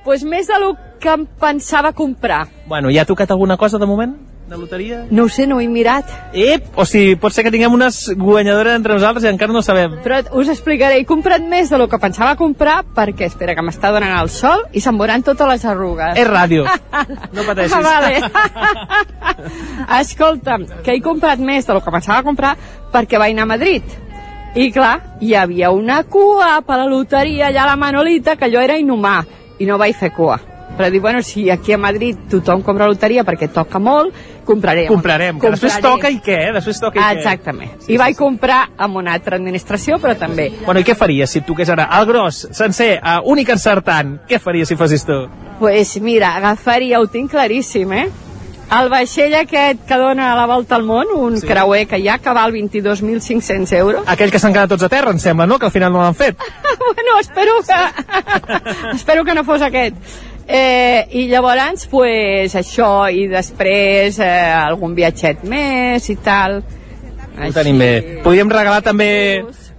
pues 0.05 0.23
més 0.25 0.47
de 0.47 0.57
lo 0.59 0.77
que 1.01 1.11
em 1.13 1.27
pensava 1.27 1.93
comprar. 1.93 2.47
Bueno, 2.67 2.89
ja 2.95 3.03
ha 3.03 3.05
tocat 3.05 3.31
alguna 3.31 3.57
cosa 3.57 3.79
de 3.79 3.87
moment? 3.87 4.15
De 4.51 4.57
loteria? 4.59 5.07
No 5.15 5.25
ho 5.25 5.29
sé, 5.31 5.47
no 5.47 5.57
ho 5.57 5.61
he 5.63 5.69
mirat. 5.71 6.09
Ep, 6.35 6.73
o 6.75 6.83
sigui, 6.83 7.15
pot 7.23 7.31
ser 7.31 7.45
que 7.47 7.53
tinguem 7.55 7.71
unes 7.71 8.01
guanyadores 8.19 8.75
entre 8.75 8.97
nosaltres 8.97 9.23
i 9.23 9.29
encara 9.31 9.55
no 9.55 9.63
sabem. 9.63 9.95
Però 10.03 10.19
us 10.41 10.51
explicaré, 10.51 10.97
he 10.99 11.07
comprat 11.07 11.45
més 11.47 11.71
de 11.71 11.79
lo 11.79 11.87
que 11.87 12.01
pensava 12.03 12.35
comprar 12.35 12.81
perquè, 12.97 13.29
espera, 13.31 13.55
que 13.55 13.63
m'està 13.63 13.93
donant 13.95 14.17
el 14.19 14.33
sol 14.35 14.65
i 14.75 14.83
se'n 14.83 14.99
veuran 14.99 15.23
totes 15.23 15.47
les 15.53 15.69
arrugues. 15.71 16.19
És 16.19 16.27
ràdio. 16.27 16.67
No 17.37 17.47
pateixis. 17.47 17.79
Ah, 17.79 17.81
vale. 17.87 18.19
Escolta'm, 20.01 20.67
que 20.83 20.97
he 20.97 21.01
comprat 21.05 21.39
més 21.39 21.71
de 21.71 21.79
lo 21.79 21.85
que 21.85 21.95
pensava 21.95 22.27
comprar 22.27 22.57
perquè 22.91 23.23
vaig 23.23 23.39
anar 23.39 23.47
a 23.47 23.53
Madrid. 23.55 23.99
I 24.59 24.73
clar, 24.75 24.97
hi 25.23 25.37
havia 25.39 25.71
una 25.71 26.03
cua 26.11 26.57
per 26.67 26.83
la 26.83 26.91
loteria 26.91 27.53
allà 27.53 27.69
a 27.69 27.71
la 27.71 27.79
Manolita 27.79 28.35
que 28.35 28.51
jo 28.51 28.59
era 28.59 28.83
inhumà 28.83 29.21
i 29.63 29.71
no 29.71 29.79
vaig 29.79 29.95
fer 29.95 30.11
cua. 30.17 30.41
Però 30.81 30.89
dic, 30.89 31.03
bueno, 31.05 31.21
si 31.23 31.51
aquí 31.53 31.75
a 31.77 31.79
Madrid 31.79 32.17
tothom 32.33 32.65
compra 32.65 32.89
loteria 32.89 33.25
perquè 33.29 33.51
toca 33.53 33.79
molt, 33.83 34.17
compraré. 34.49 34.87
Comprarem, 34.89 35.37
que 35.43 35.53
després 35.53 35.77
toca 35.85 36.09
i 36.09 36.17
què, 36.25 36.39
eh? 36.49 36.55
Després 36.57 36.81
toca 36.81 36.97
i 36.97 37.03
què. 37.03 37.21
Exactament. 37.21 37.77
I 37.93 38.01
vaig 38.01 38.17
comprar 38.17 38.63
amb 38.81 38.97
una 39.03 39.13
altra 39.19 39.37
administració, 39.37 40.01
però 40.01 40.17
també. 40.19 40.49
Bueno, 40.65 40.81
i 40.81 40.89
què 40.89 40.97
faries 40.97 41.37
si 41.37 41.43
et 41.45 41.47
toqués 41.47 41.69
ara 41.71 41.91
el 42.01 42.09
gros, 42.09 42.47
sencer, 42.57 42.95
uh, 43.03 43.21
únic 43.29 43.53
encertant? 43.53 44.17
Què 44.31 44.41
faries 44.41 44.73
si 44.73 44.81
fossis 44.81 45.05
tu? 45.05 45.21
pues 45.61 46.01
mira, 46.01 46.37
agafaria, 46.37 46.99
ho 46.99 47.07
tinc 47.07 47.31
claríssim, 47.31 47.93
eh? 47.93 48.09
El 48.71 48.89
vaixell 48.89 49.35
aquest 49.35 49.83
que 49.85 49.97
dona 49.99 50.31
la 50.39 50.47
volta 50.49 50.77
al 50.79 50.87
món, 50.87 51.11
un 51.13 51.37
sí. 51.37 51.47
creuer 51.47 51.83
que 51.91 51.99
hi 51.99 52.07
ha, 52.09 52.17
que 52.23 52.33
val 52.33 52.55
22.500 52.55 53.75
euros. 53.77 54.09
Aquell 54.09 54.33
que 54.33 54.41
s'han 54.41 54.55
quedat 54.55 54.71
tots 54.73 54.87
a 54.87 54.89
terra, 54.89 55.13
em 55.13 55.19
sembla, 55.21 55.45
no? 55.51 55.59
Que 55.59 55.69
al 55.69 55.75
final 55.75 55.93
no 55.93 56.01
l'han 56.01 56.17
fet. 56.17 56.41
bueno, 56.87 57.19
espero 57.21 57.59
que... 57.67 57.81
espero 58.95 59.25
que 59.27 59.35
no 59.35 59.45
fos 59.45 59.67
aquest. 59.67 59.99
Eh, 60.51 61.07
I 61.15 61.29
llavors, 61.31 61.87
pues, 61.87 62.57
això, 62.59 63.07
i 63.07 63.29
després 63.31 64.19
eh, 64.19 64.51
algun 64.51 64.97
viatget 64.99 65.45
més 65.47 66.09
i 66.11 66.17
tal. 66.19 66.59
Ho 67.39 67.51
tenim 67.55 67.79
bé. 67.79 67.93
Podríem 68.25 68.51
regalar 68.51 68.83
també... 68.83 69.11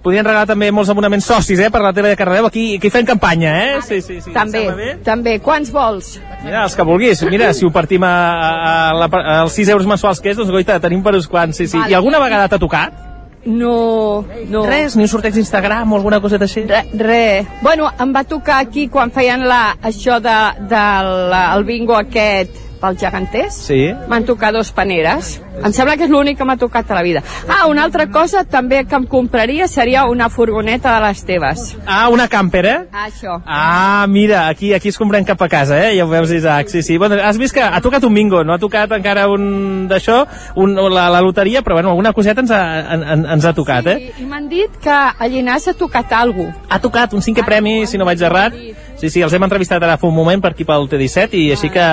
Podríem 0.02 0.26
regalar 0.26 0.48
també 0.50 0.72
molts 0.74 0.88
abonaments 0.90 1.28
socis, 1.30 1.60
eh, 1.62 1.68
per 1.70 1.78
la 1.78 1.92
tele 1.94 2.08
de 2.10 2.16
Cardedeu. 2.18 2.48
Aquí, 2.48 2.64
aquí 2.80 2.90
fem 2.90 3.04
campanya, 3.06 3.52
eh? 3.52 3.76
Sí, 3.86 4.00
sí, 4.02 4.16
sí. 4.24 4.32
També, 4.34 4.64
també. 5.06 5.36
Quants 5.38 5.70
vols? 5.70 6.16
Mira, 6.42 6.64
els 6.64 6.74
que 6.74 6.82
vulguis. 6.88 7.22
Mira, 7.30 7.52
si 7.54 7.68
ho 7.68 7.70
partim 7.70 8.02
a, 8.02 8.16
a, 8.42 8.74
la, 8.98 9.06
als 9.36 9.60
6 9.60 9.70
euros 9.76 9.86
mensuals 9.86 10.18
que 10.18 10.32
és, 10.32 10.40
doncs, 10.40 10.50
goita, 10.50 10.80
tenim 10.82 11.04
per 11.06 11.14
uns 11.20 11.30
quants, 11.30 11.54
sí, 11.54 11.68
sí. 11.68 11.78
Vale. 11.78 11.94
I 11.94 12.00
alguna 12.00 12.18
vegada 12.18 12.50
t'ha 12.50 12.58
tocat? 12.58 13.11
No, 13.44 14.24
no. 14.48 14.64
Res, 14.66 14.94
ni 14.96 15.02
un 15.02 15.10
sorteig 15.10 15.34
d'Instagram 15.34 15.92
o 15.92 15.98
alguna 15.98 16.20
coseta 16.22 16.46
així? 16.46 16.62
Re, 16.68 16.84
re. 16.94 17.22
Bueno, 17.62 17.90
em 18.00 18.12
va 18.14 18.22
tocar 18.28 18.60
aquí 18.62 18.86
quan 18.92 19.10
feien 19.10 19.42
la, 19.48 19.76
això 19.82 20.20
de, 20.22 20.36
de 20.70 20.84
la, 21.32 21.46
el 21.56 21.66
bingo 21.66 21.98
aquest 21.98 22.71
pels 22.82 23.00
geganters. 23.00 23.62
Sí. 23.68 23.80
M'han 24.10 24.26
tocat 24.28 24.54
dos 24.56 24.72
paneres. 24.74 25.36
Em 25.62 25.72
sembla 25.74 25.94
que 26.00 26.06
és 26.08 26.10
l'únic 26.10 26.38
que 26.40 26.46
m'ha 26.48 26.56
tocat 26.58 26.90
a 26.90 26.96
la 26.96 27.02
vida. 27.04 27.22
Ah, 27.46 27.66
una 27.70 27.84
altra 27.86 28.08
cosa 28.10 28.42
també 28.48 28.82
que 28.88 28.96
em 28.98 29.04
compraria 29.06 29.68
seria 29.68 30.04
una 30.10 30.28
furgoneta 30.32 30.94
de 30.96 31.06
les 31.06 31.22
teves. 31.28 31.64
Ah, 31.86 32.08
una 32.10 32.26
camper, 32.32 32.64
eh? 32.66 32.78
Ah, 32.90 33.06
això. 33.06 33.38
Ah, 33.46 34.06
mira, 34.08 34.48
aquí 34.48 34.72
aquí 34.74 34.88
es 34.88 34.98
comprem 34.98 35.24
cap 35.28 35.40
a 35.42 35.48
casa, 35.52 35.78
eh? 35.78 35.96
Ja 35.96 36.06
ho 36.06 36.10
veus, 36.10 36.32
Isaac. 36.32 36.68
Sí, 36.72 36.82
sí. 36.82 36.98
Bueno, 36.98 37.20
has 37.22 37.38
vist 37.38 37.54
que 37.54 37.62
ha 37.62 37.80
tocat 37.84 38.04
un 38.04 38.14
bingo, 38.14 38.42
no 38.44 38.54
ha 38.54 38.58
tocat 38.58 38.90
encara 38.96 39.28
un 39.30 39.86
d'això, 39.88 40.22
un, 40.56 40.74
la, 40.74 41.08
la 41.12 41.20
loteria, 41.20 41.62
però 41.62 41.76
bueno, 41.78 41.90
alguna 41.90 42.12
coseta 42.12 42.40
ens 42.42 42.50
ha, 42.50 42.62
en, 42.94 43.04
en, 43.04 43.26
ens 43.36 43.44
ha 43.44 43.54
tocat, 43.54 43.86
eh? 43.92 43.98
I, 44.08 44.22
i 44.24 44.28
m'han 44.28 44.48
dit 44.50 44.80
que 44.82 44.92
a 44.92 45.28
Llinars 45.28 45.68
ha 45.68 45.76
tocat 45.78 46.12
alguna. 46.16 46.56
Ha 46.68 46.80
tocat 46.82 47.14
un 47.14 47.22
cinquè 47.22 47.44
premi, 47.46 47.82
si 47.86 48.00
no 48.00 48.08
vaig 48.08 48.22
errat. 48.24 48.56
Sí, 49.02 49.08
sí, 49.10 49.22
els 49.26 49.32
hem 49.34 49.42
entrevistat 49.42 49.82
ara 49.82 49.96
fa 49.98 50.06
un 50.06 50.14
moment 50.14 50.38
per 50.44 50.52
aquí 50.52 50.62
pel 50.62 50.84
T17 50.86 51.34
i 51.34 51.48
així 51.50 51.66
que, 51.74 51.86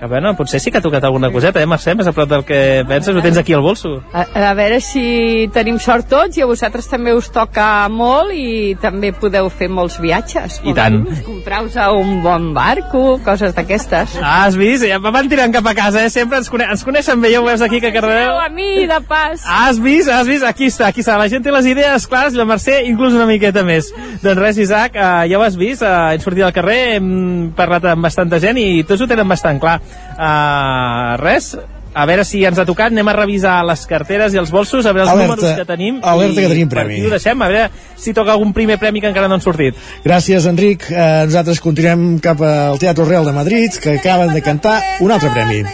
que 0.00 0.06
bueno, 0.10 0.32
potser 0.34 0.58
sí 0.58 0.72
que 0.74 0.80
ha 0.80 0.82
tocat 0.82 1.04
alguna 1.06 1.28
coseta, 1.30 1.62
eh, 1.62 1.68
Mercè? 1.70 1.94
Més 1.94 2.08
a 2.10 2.12
prop 2.16 2.26
del 2.32 2.42
que 2.48 2.58
penses, 2.88 3.14
ho 3.14 3.22
tens 3.22 3.38
aquí 3.38 3.54
al 3.54 3.62
bolso. 3.62 3.92
A, 4.10 4.24
a 4.50 4.54
veure 4.58 4.80
si 4.82 5.46
tenim 5.54 5.78
sort 5.78 6.08
tots 6.10 6.34
i 6.38 6.42
a 6.42 6.48
vosaltres 6.50 6.88
també 6.90 7.14
us 7.14 7.28
toca 7.30 7.86
molt 7.94 8.34
i 8.34 8.74
també 8.82 9.12
podeu 9.14 9.46
fer 9.54 9.68
molts 9.70 10.00
viatges. 10.02 10.58
I 10.66 10.74
tant. 10.74 10.98
Comprar-vos 11.28 11.76
a 11.78 11.92
un 11.94 12.18
bon 12.26 12.50
barco, 12.58 13.20
coses 13.24 13.54
d'aquestes. 13.54 14.18
Ah, 14.18 14.40
has 14.48 14.58
vist? 14.58 14.82
Ja 14.90 14.98
van 14.98 15.30
tirant 15.30 15.54
cap 15.54 15.70
a 15.70 15.76
casa, 15.78 16.02
eh? 16.02 16.10
Sempre 16.10 16.42
ens, 16.42 16.50
cone 16.50 16.66
ens 16.66 16.82
coneixen 16.84 17.22
bé, 17.22 17.30
ja 17.36 17.38
ho 17.40 17.46
veus 17.46 17.62
aquí 17.62 17.78
que 17.80 17.92
a 17.92 17.94
Cardedeu. 17.94 18.34
a 18.42 18.48
mi, 18.50 18.84
de 18.90 18.98
pas. 19.06 19.46
Ah, 19.46 19.68
Has 19.68 19.78
vist, 19.78 20.10
has 20.10 20.26
vist? 20.26 20.42
Aquí 20.48 20.66
està, 20.72 20.88
aquí 20.90 21.06
està. 21.06 21.14
La 21.22 21.28
gent 21.30 21.46
té 21.46 21.54
les 21.54 21.66
idees 21.70 22.06
clares 22.10 22.34
i 22.34 22.42
la 22.42 22.46
Mercè 22.50 22.80
inclús 22.90 23.14
una 23.14 23.26
miqueta 23.30 23.62
més. 23.62 23.92
Doncs 24.22 24.40
res, 24.42 24.58
Isaac, 24.58 24.96
eh, 24.98 25.28
ja 25.30 25.38
ho 25.38 25.42
has 25.46 25.54
vist, 25.60 25.82
eh, 25.86 25.94
hem 26.16 26.22
sortit 26.24 26.47
al 26.48 26.54
carrer, 26.56 26.78
hem 26.98 27.08
parlat 27.56 27.84
amb 27.92 28.08
bastanta 28.08 28.40
gent 28.42 28.58
i 28.60 28.84
tots 28.88 29.04
ho 29.04 29.10
tenen 29.10 29.28
bastant 29.28 29.60
clar. 29.62 29.78
Uh, 30.18 31.16
res, 31.22 31.52
a 31.98 32.04
veure 32.06 32.24
si 32.26 32.42
ens 32.46 32.58
ha 32.60 32.66
tocat, 32.68 32.92
anem 32.92 33.08
a 33.10 33.14
revisar 33.16 33.56
les 33.66 33.84
carteres 33.90 34.34
i 34.34 34.38
els 34.40 34.50
bolsos, 34.54 34.86
a 34.86 34.92
veure 34.92 35.06
els 35.06 35.12
Alerta, 35.14 35.34
números 35.36 35.56
que 35.58 35.64
tenim. 35.68 36.00
alerta 36.02 36.40
i 36.40 36.44
que 36.44 36.50
tenim 36.52 36.68
premi. 36.70 36.98
aquí 36.98 37.06
ho 37.08 37.14
deixem, 37.14 37.42
a 37.42 37.48
veure 37.48 37.70
si 37.96 38.14
toca 38.14 38.32
algun 38.36 38.52
primer 38.54 38.78
premi 38.78 39.00
que 39.00 39.08
encara 39.10 39.28
no 39.28 39.38
han 39.38 39.44
sortit. 39.44 39.74
Gràcies, 40.04 40.46
Enric. 40.46 40.90
Eh, 40.90 41.24
nosaltres 41.26 41.60
continuem 41.64 42.18
cap 42.24 42.40
al 42.42 42.78
Teatre 42.78 43.04
Real 43.08 43.24
de 43.26 43.32
Madrid, 43.32 43.80
que 43.82 43.98
acaben 43.98 44.34
de 44.34 44.42
cantar 44.42 44.80
un 45.00 45.10
altre 45.12 45.30
premi. 45.30 45.64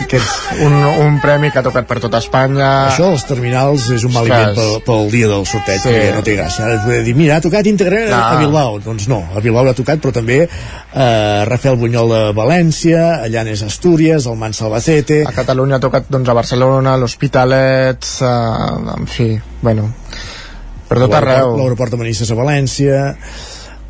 Aquests... 0.04 0.32
Un, 0.64 0.72
un 1.04 1.18
premi 1.22 1.50
que 1.52 1.58
ha 1.60 1.64
tocat 1.64 1.86
per 1.88 1.98
tota 2.02 2.18
Espanya. 2.22 2.68
Això 2.90 3.06
dels 3.12 3.24
terminals 3.28 3.86
és 3.94 4.04
un 4.06 4.12
mal 4.14 4.26
invent 4.28 4.54
pel, 4.58 4.72
pel 4.86 5.02
dia 5.12 5.28
del 5.30 5.44
sorteig, 5.48 5.80
Sí. 5.84 5.88
perquè 5.88 6.10
no 6.14 6.22
té 6.26 6.32
gràcia. 6.36 6.60
Ara 6.66 6.74
et 6.78 6.82
podria 6.84 7.02
dir, 7.06 7.14
mira, 7.18 7.32
ha 7.38 7.42
tocat 7.44 7.64
íntegrament 7.70 8.10
No. 8.12 8.20
a 8.20 8.22
Bilbao. 8.42 8.72
Doncs 8.84 9.04
no, 9.10 9.20
a 9.34 9.36
Bilbao 9.44 9.64
ha 9.70 9.74
tocat, 9.76 9.98
però 10.04 10.12
també 10.14 10.38
eh, 10.44 11.40
Rafael 11.48 11.76
Bunyol 11.80 12.08
de 12.14 12.22
València, 12.36 13.00
Llanes 13.32 13.60
Astúries, 13.66 14.22
el 14.30 14.36
Mans 14.40 14.58
Albacete... 14.62 15.18
A 15.28 15.32
Catalunya 15.36 15.74
ha 15.80 15.82
tocat 15.82 16.04
doncs, 16.08 16.23
a 16.28 16.36
Barcelona, 16.36 16.96
l'Hospitalet, 17.00 18.08
eh, 18.22 18.94
en 18.98 19.10
fi, 19.10 19.28
bueno, 19.62 19.90
per 20.88 21.00
tot 21.04 21.18
arreu. 21.20 21.56
L'aeroport 21.60 21.94
de 21.94 22.00
Manises 22.04 22.30
a 22.30 22.38
València... 22.38 23.02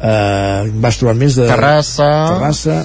Eh, 0.04 0.72
vas 0.84 0.98
trobar 1.00 1.14
més 1.16 1.38
de... 1.38 1.46
Terrassa. 1.48 2.08
Terrassa. 2.34 2.82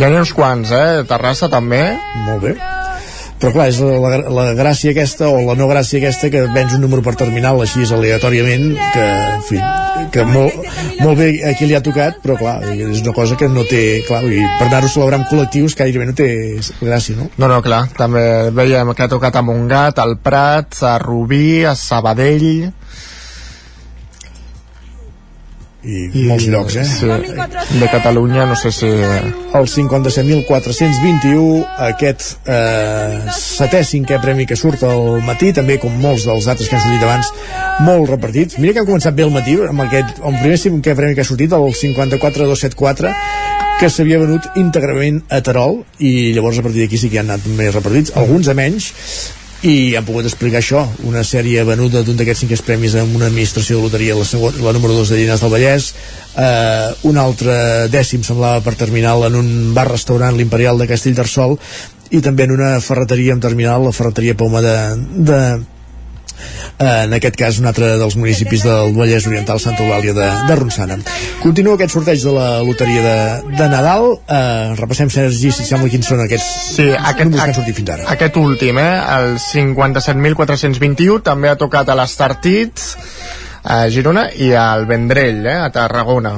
Hi 0.00 0.06
ha 0.06 0.08
uns 0.18 0.32
quants, 0.34 0.72
eh? 0.74 1.02
Terrassa 1.06 1.52
també. 1.52 1.84
Molt 2.26 2.48
bé. 2.48 2.56
Però 3.42 3.50
clar, 3.50 3.64
és 3.72 3.80
la, 3.82 3.96
la, 3.98 4.18
la 4.30 4.42
gràcia 4.54 4.92
aquesta 4.92 5.26
o 5.26 5.40
la 5.42 5.56
no 5.58 5.66
gràcia 5.66 5.98
aquesta 5.98 6.28
que 6.30 6.44
vens 6.54 6.76
un 6.76 6.84
número 6.84 7.02
per 7.02 7.16
terminal 7.18 7.58
així 7.64 7.82
aleatòriament 7.82 8.68
que, 8.94 9.06
en 9.32 9.42
fi, 9.48 9.58
que 10.14 10.22
molt, 10.30 10.60
molt 11.00 11.18
bé 11.18 11.26
a 11.48 11.50
qui 11.58 11.66
li 11.66 11.74
ha 11.74 11.80
tocat 11.82 12.20
però 12.22 12.36
clar, 12.38 12.54
és 12.70 13.00
una 13.02 13.14
cosa 13.16 13.34
que 13.40 13.48
no 13.50 13.64
té 13.66 13.80
clar, 14.06 14.20
i 14.30 14.38
per 14.60 14.68
anar-ho 14.68 14.86
a 14.86 14.92
celebrar 14.94 15.18
amb 15.18 15.26
col·lectius 15.32 15.74
gairebé 15.80 16.06
no 16.06 16.14
té 16.14 16.28
gràcia, 16.84 17.18
no? 17.18 17.26
No, 17.34 17.48
no, 17.50 17.58
clar, 17.66 17.88
també 17.98 18.22
veiem 18.54 18.94
que 18.94 19.08
ha 19.08 19.10
tocat 19.10 19.40
a 19.40 19.42
Montgat, 19.42 19.98
al 19.98 20.14
Prat, 20.22 20.78
a 20.86 20.94
Rubí, 21.02 21.64
a 21.66 21.74
Sabadell... 21.74 22.70
I, 25.82 26.04
I 26.14 26.24
molts 26.28 26.46
llocs, 26.46 26.76
eh? 26.78 26.84
Sí, 26.86 27.06
de 27.80 27.88
Catalunya, 27.90 28.46
no 28.46 28.54
sé 28.58 28.70
si... 28.74 28.86
El 28.86 29.66
57.421, 29.68 31.64
aquest 31.88 32.46
eh, 32.46 33.18
setè, 33.34 33.82
cinquè 33.84 34.20
premi 34.22 34.46
que 34.48 34.56
surt 34.58 34.84
al 34.86 35.18
matí, 35.26 35.50
també 35.56 35.76
com 35.82 35.92
molts 36.00 36.24
dels 36.28 36.46
altres 36.48 36.70
que 36.70 36.78
han 36.78 36.84
sortit 36.84 37.02
abans, 37.04 37.32
molt 37.84 38.08
repartits. 38.12 38.60
Mira 38.62 38.76
que 38.76 38.82
ha 38.84 38.88
començat 38.88 39.18
bé 39.18 39.26
el 39.26 39.34
matí, 39.34 39.58
amb 39.66 39.84
aquest, 39.88 40.22
el 40.22 40.38
primer 40.38 40.58
cinquè 40.62 40.96
premi 40.98 41.18
que 41.18 41.26
ha 41.26 41.28
sortit, 41.28 41.50
el 41.52 41.76
54.274, 41.82 43.12
que 43.82 43.90
s'havia 43.90 44.22
venut 44.22 44.46
íntegrament 44.62 45.24
a 45.34 45.42
Terol, 45.42 45.82
i 45.98 46.30
llavors 46.36 46.62
a 46.62 46.66
partir 46.66 46.86
d'aquí 46.86 46.98
sí 47.02 47.10
que 47.10 47.18
han 47.20 47.30
anat 47.32 47.42
més 47.58 47.74
repartits, 47.74 48.14
alguns 48.22 48.46
a 48.48 48.54
menys, 48.54 48.92
i 49.62 49.94
han 49.94 50.06
pogut 50.06 50.26
explicar 50.26 50.58
això, 50.58 50.82
una 51.06 51.22
sèrie 51.22 51.62
venuda 51.66 52.02
d'un 52.02 52.18
d'aquests 52.18 52.42
cinquers 52.44 52.64
premis 52.66 52.96
amb 52.98 53.14
una 53.14 53.28
administració 53.30 53.78
de 53.78 53.86
loteria, 53.86 54.16
la, 54.18 54.26
segon, 54.26 54.58
la 54.58 54.72
número 54.74 54.96
2 54.98 55.12
de 55.12 55.20
Llinars 55.20 55.44
del 55.44 55.52
Vallès, 55.54 55.88
eh, 56.34 56.88
un 57.06 57.20
altre 57.22 57.54
dècim 57.92 58.24
semblava 58.26 58.62
per 58.64 58.74
terminal 58.80 59.28
en 59.28 59.38
un 59.38 59.52
bar-restaurant, 59.76 60.34
l'Imperial 60.34 60.82
de 60.82 60.88
Castellterçol, 60.90 61.54
i 62.10 62.20
també 62.20 62.48
en 62.48 62.56
una 62.58 62.72
ferreteria 62.82 63.36
amb 63.36 63.44
terminal, 63.44 63.86
la 63.86 63.94
ferreteria 63.94 64.36
Poma 64.36 64.64
de, 64.66 64.76
de 65.30 65.40
en 66.82 67.12
aquest 67.16 67.36
cas 67.38 67.58
un 67.60 67.68
altre 67.70 67.92
dels 68.00 68.16
municipis 68.18 68.64
del 68.66 68.94
Vallès 68.96 69.26
Oriental, 69.28 69.60
Santa 69.62 69.84
Eulàlia 69.84 70.14
de, 70.16 70.28
de 70.48 70.56
Ronçana. 70.58 70.98
Continua 71.42 71.76
aquest 71.78 71.94
sorteig 71.96 72.22
de 72.24 72.32
la 72.34 72.48
loteria 72.66 73.02
de, 73.04 73.56
de 73.58 73.68
Nadal 73.72 74.08
eh, 74.16 74.72
repassem, 74.78 75.10
Sergi, 75.12 75.52
si 75.54 75.66
sembla 75.68 75.90
quins 75.92 76.08
són 76.08 76.24
aquests 76.24 76.48
Sí, 76.72 76.88
aquest, 76.90 77.28
números 77.28 77.42
que 77.42 77.50
han 77.50 77.58
sortit 77.60 77.78
fins 77.78 77.92
ara. 77.96 78.08
Aquest 78.16 78.38
últim, 78.40 78.80
eh, 78.82 78.88
el 79.18 79.36
57.421, 79.42 81.20
també 81.26 81.52
ha 81.52 81.58
tocat 81.60 81.92
a 81.92 81.98
l'Estartit, 81.98 82.82
a 83.62 83.84
Girona, 83.92 84.28
i 84.34 84.52
al 84.58 84.88
Vendrell, 84.90 85.44
eh, 85.46 85.60
a 85.66 85.70
Tarragona. 85.74 86.36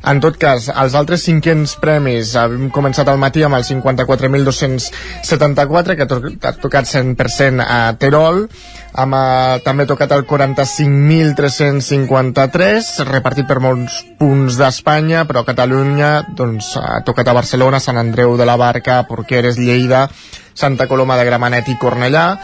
En 0.00 0.16
tot 0.16 0.32
cas, 0.40 0.70
els 0.72 0.94
altres 0.96 1.20
cinquens 1.26 1.74
premis 1.80 2.30
hem 2.40 2.70
començat 2.72 3.08
al 3.12 3.18
matí 3.20 3.42
amb 3.44 3.54
el 3.58 3.64
54.274 3.68 5.96
que 5.96 6.02
ha 6.02 6.08
to- 6.08 6.32
ha 6.40 6.52
tocat 6.56 6.86
100% 6.88 7.60
a 7.60 7.92
Terol. 7.98 8.48
Amb, 8.94 9.14
eh, 9.14 9.60
també 9.62 9.82
ha 9.84 9.86
tocat 9.86 10.10
el 10.12 10.24
45.353 10.26 12.98
repartit 13.04 13.46
per 13.46 13.60
molts 13.60 14.04
punts 14.18 14.56
d'Espanya 14.56 15.24
però 15.26 15.44
Catalunya 15.44 16.24
doncs, 16.34 16.76
ha 16.76 17.02
tocat 17.04 17.28
a 17.28 17.32
Barcelona, 17.34 17.78
Sant 17.78 17.98
Andreu 17.98 18.36
de 18.36 18.46
la 18.46 18.56
Barca 18.56 19.06
Porqueres, 19.06 19.58
Lleida 19.58 20.08
Santa 20.54 20.86
Coloma 20.88 21.16
de 21.16 21.24
Gramenet 21.24 21.68
i 21.68 21.76
Cornellà. 21.76 22.38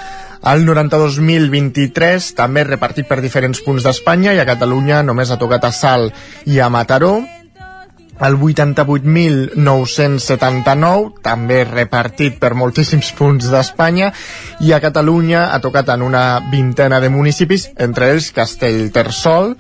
El 0.47 0.65
92.023 0.67 2.35
també 2.37 2.63
repartit 2.65 3.09
per 3.09 3.21
diferents 3.21 3.61
punts 3.65 3.83
d'Espanya 3.83 4.33
i 4.35 4.39
a 4.39 4.47
Catalunya 4.47 5.03
només 5.03 5.31
ha 5.31 5.37
tocat 5.41 5.65
a 5.65 5.73
Salt 5.73 6.15
i 6.45 6.61
a 6.61 6.69
Mataró 6.69 7.25
el 8.21 8.37
88.979 8.41 11.13
també 11.25 11.65
repartit 11.69 12.39
per 12.41 12.55
moltíssims 12.57 13.13
punts 13.19 13.51
d'Espanya 13.53 14.13
i 14.65 14.73
a 14.73 14.81
Catalunya 14.81 15.51
ha 15.53 15.61
tocat 15.61 15.89
en 15.93 16.03
una 16.07 16.41
vintena 16.53 17.01
de 17.01 17.09
municipis, 17.13 17.71
entre 17.77 18.11
ells 18.15 18.33
Castellterçol 18.37 19.57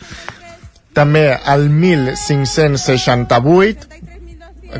també 0.96 1.26
el 1.52 1.68
1568 1.68 4.05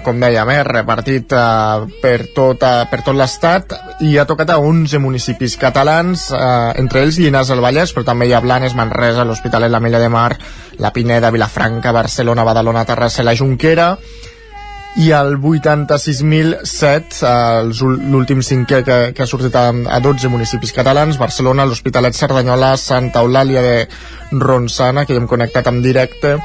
com 0.05 0.21
dèiem, 0.21 0.51
eh, 0.51 0.63
repartit 0.67 1.33
eh, 1.33 1.87
per 2.03 2.29
tot, 2.35 2.63
eh, 2.63 2.87
per 2.91 3.01
tot 3.07 3.17
l'estat 3.17 3.75
i 4.07 4.17
ha 4.19 4.27
tocat 4.29 4.51
a 4.55 4.59
11 4.59 5.01
municipis 5.03 5.57
catalans, 5.61 6.29
eh, 6.35 6.73
entre 6.81 7.03
ells 7.03 7.21
Llinars 7.23 7.53
del 7.53 7.63
Vallès, 7.65 7.95
però 7.95 8.05
també 8.05 8.29
hi 8.29 8.35
ha 8.37 8.43
Blanes, 8.45 8.75
Manresa, 8.75 9.25
l'Hospitalet, 9.25 9.71
la 9.71 9.81
Mella 9.81 10.03
de 10.03 10.09
Mar, 10.13 10.37
la 10.79 10.93
Pineda, 10.93 11.31
Vilafranca, 11.31 11.93
Barcelona, 11.93 12.45
Badalona, 12.45 12.85
Terrassa 12.85 13.25
la 13.27 13.37
Junquera 13.37 13.95
i 14.97 15.11
el 15.13 15.35
86.007 15.37 17.19
eh, 17.29 17.69
l'últim 18.09 18.41
cinquè 18.41 18.79
que, 18.85 18.97
que 19.13 19.23
ha 19.23 19.29
sortit 19.29 19.53
a, 19.61 19.69
a 19.69 19.99
12 20.01 20.31
municipis 20.33 20.73
catalans 20.73 21.19
Barcelona, 21.21 21.67
l'Hospitalet 21.69 22.17
Cerdanyola 22.17 22.71
Santa 22.81 23.21
Eulàlia 23.21 23.61
de 23.65 23.75
Ronçana 24.41 25.05
que 25.05 25.13
hi 25.13 25.21
hem 25.21 25.29
connectat 25.29 25.69
en 25.69 25.83
directe 25.85 26.39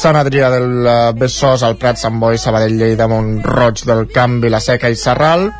Sant 0.00 0.16
Adrià 0.16 0.48
del 0.54 0.86
eh, 0.86 1.12
Besòs, 1.20 1.60
el 1.68 1.76
Prat, 1.76 2.00
Sant 2.00 2.16
Boi 2.22 2.40
Sabadell, 2.40 2.78
Lleida, 2.80 3.08
Montroig 3.10 3.84
del 3.84 4.06
Camp 4.14 4.40
Vilaseca 4.46 4.88
i 4.88 4.96
Serral 4.96 5.50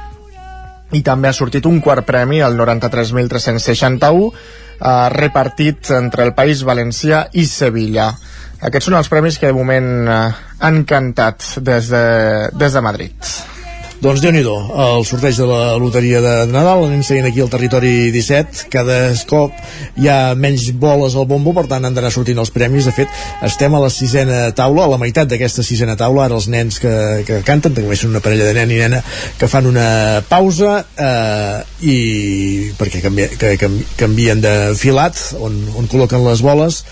i 0.97 1.05
també 1.07 1.29
ha 1.29 1.37
sortit 1.37 1.69
un 1.69 1.79
quart 1.85 2.09
premi 2.09 2.41
el 2.41 2.57
93.361 2.57 4.33
eh, 4.81 5.09
repartit 5.13 5.93
entre 6.01 6.25
el 6.25 6.33
País 6.33 6.65
Valencià 6.65 7.27
i 7.37 7.45
Sevilla 7.45 8.15
aquests 8.61 8.91
són 8.91 8.99
els 9.01 9.09
premis 9.13 9.39
que 9.41 9.49
de 9.49 9.57
moment 9.57 9.89
eh, 10.09 10.21
han 10.61 10.85
cantat 10.89 11.55
des 11.65 11.89
de, 11.93 12.05
des 12.61 12.77
de 12.77 12.85
Madrid. 12.85 13.33
Doncs 14.01 14.23
déu 14.25 14.33
nhi 14.33 14.41
el 14.41 15.03
sorteig 15.05 15.37
de 15.37 15.45
la 15.45 15.75
loteria 15.77 16.23
de 16.25 16.31
Nadal, 16.49 16.87
anem 16.87 17.03
seguint 17.05 17.27
aquí 17.29 17.43
al 17.45 17.51
territori 17.53 18.09
17, 18.15 18.63
cada 18.73 18.97
cop 19.29 19.53
hi 20.01 20.09
ha 20.09 20.33
menys 20.33 20.71
boles 20.73 21.19
al 21.21 21.29
bombo, 21.29 21.53
per 21.53 21.67
tant 21.69 21.85
han 21.85 21.93
d'anar 21.93 22.09
sortint 22.15 22.41
els 22.41 22.53
premis, 22.55 22.89
de 22.89 22.95
fet 22.97 23.13
estem 23.45 23.77
a 23.77 23.83
la 23.83 23.93
sisena 23.93 24.41
taula, 24.57 24.87
a 24.87 24.93
la 24.95 25.01
meitat 25.03 25.29
d'aquesta 25.29 25.61
sisena 25.61 25.99
taula, 26.01 26.25
ara 26.25 26.41
els 26.41 26.49
nens 26.49 26.81
que, 26.81 26.95
que 27.29 27.43
canten, 27.45 27.77
també 27.77 27.93
són 27.93 28.17
una 28.17 28.25
parella 28.25 28.49
de 28.49 28.57
nen 28.57 28.73
i 28.73 28.81
nena 28.81 29.03
que 29.37 29.53
fan 29.53 29.69
una 29.69 29.89
pausa 30.33 30.79
eh, 30.97 31.61
i 31.85 31.99
perquè 32.81 33.05
canvi, 33.05 33.29
que, 33.37 33.59
que, 33.61 33.75
canvien 34.01 34.41
de 34.41 34.55
filat 34.81 35.27
on, 35.45 35.61
on 35.77 35.93
col·loquen 35.93 36.25
les 36.25 36.41
boles 36.41 36.87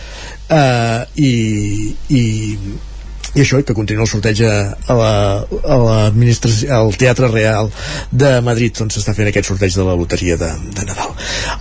eh, 0.49 1.07
i, 1.17 1.97
i 2.09 2.59
i 3.35 3.43
això, 3.43 3.61
que 3.63 3.77
continua 3.77 4.07
el 4.07 4.11
sorteig 4.11 4.41
a 4.47 4.95
la, 4.97 5.13
a 5.45 5.79
al 6.79 6.97
Teatre 6.97 7.29
Real 7.29 7.71
de 8.11 8.33
Madrid 8.45 8.81
on 8.83 8.91
s'està 8.93 9.15
fent 9.17 9.29
aquest 9.31 9.51
sorteig 9.51 9.75
de 9.75 9.85
la 9.87 9.97
loteria 9.99 10.37
de, 10.41 10.49
de 10.75 10.87
Nadal. 10.89 11.13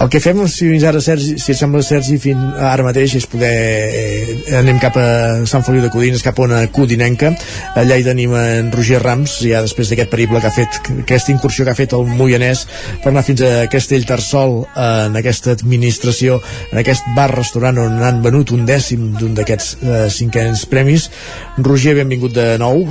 El 0.04 0.12
que 0.14 0.22
fem, 0.24 0.40
fins 0.48 0.86
ara 0.88 1.02
Sergi, 1.04 1.36
si 1.42 1.54
et 1.54 1.60
sembla 1.60 1.84
Sergi, 1.86 2.18
fins 2.22 2.62
ara 2.62 2.86
mateix 2.86 3.18
és 3.20 3.28
poder 3.30 3.54
eh, 3.54 4.38
anem 4.60 4.80
cap 4.84 4.98
a 5.00 5.08
Sant 5.50 5.66
Feliu 5.68 5.84
de 5.84 5.92
Codines, 5.94 6.24
cap 6.26 6.40
a 6.40 6.48
una 6.48 6.62
Codinenca 6.74 7.34
allà 7.78 7.98
hi 7.98 8.06
tenim 8.06 8.34
en 8.38 8.72
Roger 8.74 9.02
Rams 9.04 9.40
ja 9.46 9.62
després 9.66 9.92
d'aquest 9.92 10.12
perible 10.12 10.42
que 10.42 10.50
ha 10.50 10.56
fet 10.56 10.80
aquesta 11.02 11.34
incursió 11.34 11.66
que 11.66 11.74
ha 11.74 11.78
fet 11.78 11.96
el 11.98 12.08
Moianès 12.18 12.66
per 13.04 13.12
anar 13.12 13.26
fins 13.28 13.44
a 13.46 13.68
Castellterçol 13.72 14.60
en 14.88 15.18
aquesta 15.20 15.54
administració 15.58 16.40
en 16.72 16.82
aquest 16.82 17.08
bar-restaurant 17.18 17.82
on 17.84 18.02
han 18.04 18.22
venut 18.26 18.54
un 18.56 18.66
dècim 18.68 19.12
d'un 19.18 19.36
d'aquests 19.38 19.78
eh, 19.82 20.06
cinquens 20.14 20.66
premis 20.72 21.10
Roger, 21.58 21.96
benvingut 21.98 22.34
de 22.34 22.58
nou. 22.62 22.86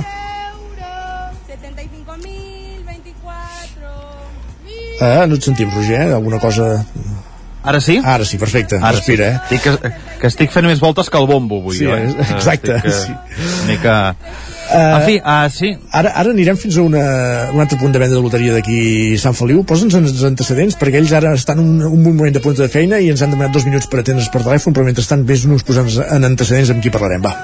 Ah, 4.99 5.27
no 5.29 5.35
et 5.37 5.43
sentim, 5.45 5.69
Roger? 5.69 6.07
Alguna 6.13 6.39
cosa... 6.41 6.83
Ara 7.67 7.81
sí? 7.83 7.97
Ara 8.03 8.23
sí, 8.25 8.37
perfecte. 8.39 8.77
Ara 8.79 8.91
Respira, 8.95 9.25
sí. 9.27 9.35
eh? 9.35 9.39
Dic 9.51 9.63
que, 9.65 9.91
que 10.21 10.29
estic 10.31 10.53
fent 10.53 10.65
més 10.69 10.79
voltes 10.79 11.09
que 11.11 11.19
el 11.19 11.27
bombo, 11.27 11.59
vull 11.65 11.75
Sí, 11.75 11.83
dir. 11.85 11.97
eh? 11.99 12.27
exacte, 12.37 12.77
Estic, 12.79 12.93
sí. 13.03 13.43
Una 13.43 13.65
mica... 13.67 13.95
Uh, 14.67 14.79
en 14.79 15.03
fi, 15.05 15.17
uh, 15.19 15.45
sí. 15.53 15.69
Ara, 15.95 16.13
ara 16.19 16.31
anirem 16.33 16.57
fins 16.59 16.75
a 16.79 16.83
una, 16.83 17.03
un 17.53 17.61
altre 17.63 17.77
punt 17.79 17.93
de 17.93 17.99
venda 18.01 18.17
de 18.17 18.23
loteria 18.23 18.55
d'aquí 18.55 18.79
a 19.15 19.19
Sant 19.21 19.35
Feliu. 19.37 19.61
Posa'ns 19.67 19.95
els 19.99 20.23
antecedents, 20.27 20.75
perquè 20.79 20.99
ells 20.99 21.13
ara 21.15 21.35
estan 21.37 21.61
un, 21.63 21.77
un 21.87 22.01
moment 22.07 22.33
de 22.35 22.41
punta 22.43 22.65
de 22.65 22.71
feina 22.71 22.99
i 23.03 23.11
ens 23.13 23.23
han 23.23 23.31
demanat 23.35 23.53
dos 23.55 23.67
minuts 23.67 23.87
per 23.91 24.01
atendre's 24.01 24.31
per 24.33 24.41
telèfon, 24.47 24.75
però 24.75 24.87
mentrestant 24.87 25.23
vés-nos 25.27 25.63
posant 25.67 25.91
en 26.07 26.27
antecedents 26.31 26.73
amb 26.73 26.83
qui 26.83 26.91
parlarem. 26.91 27.23
Va. 27.27 27.35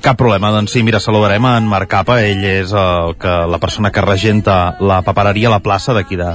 Cap 0.00 0.16
problema, 0.16 0.48
doncs 0.48 0.72
sí, 0.72 0.80
mira, 0.80 0.96
saludarem 0.96 1.44
en 1.44 1.66
Marc 1.68 1.90
Capa, 1.92 2.22
ell 2.24 2.40
és 2.48 2.70
el 2.72 3.18
que, 3.20 3.32
la 3.52 3.58
persona 3.60 3.90
que 3.92 4.00
regenta 4.00 4.78
la 4.80 5.02
papereria 5.04 5.50
a 5.50 5.52
la 5.52 5.60
plaça 5.60 5.92
d'aquí 5.92 6.16
de, 6.16 6.30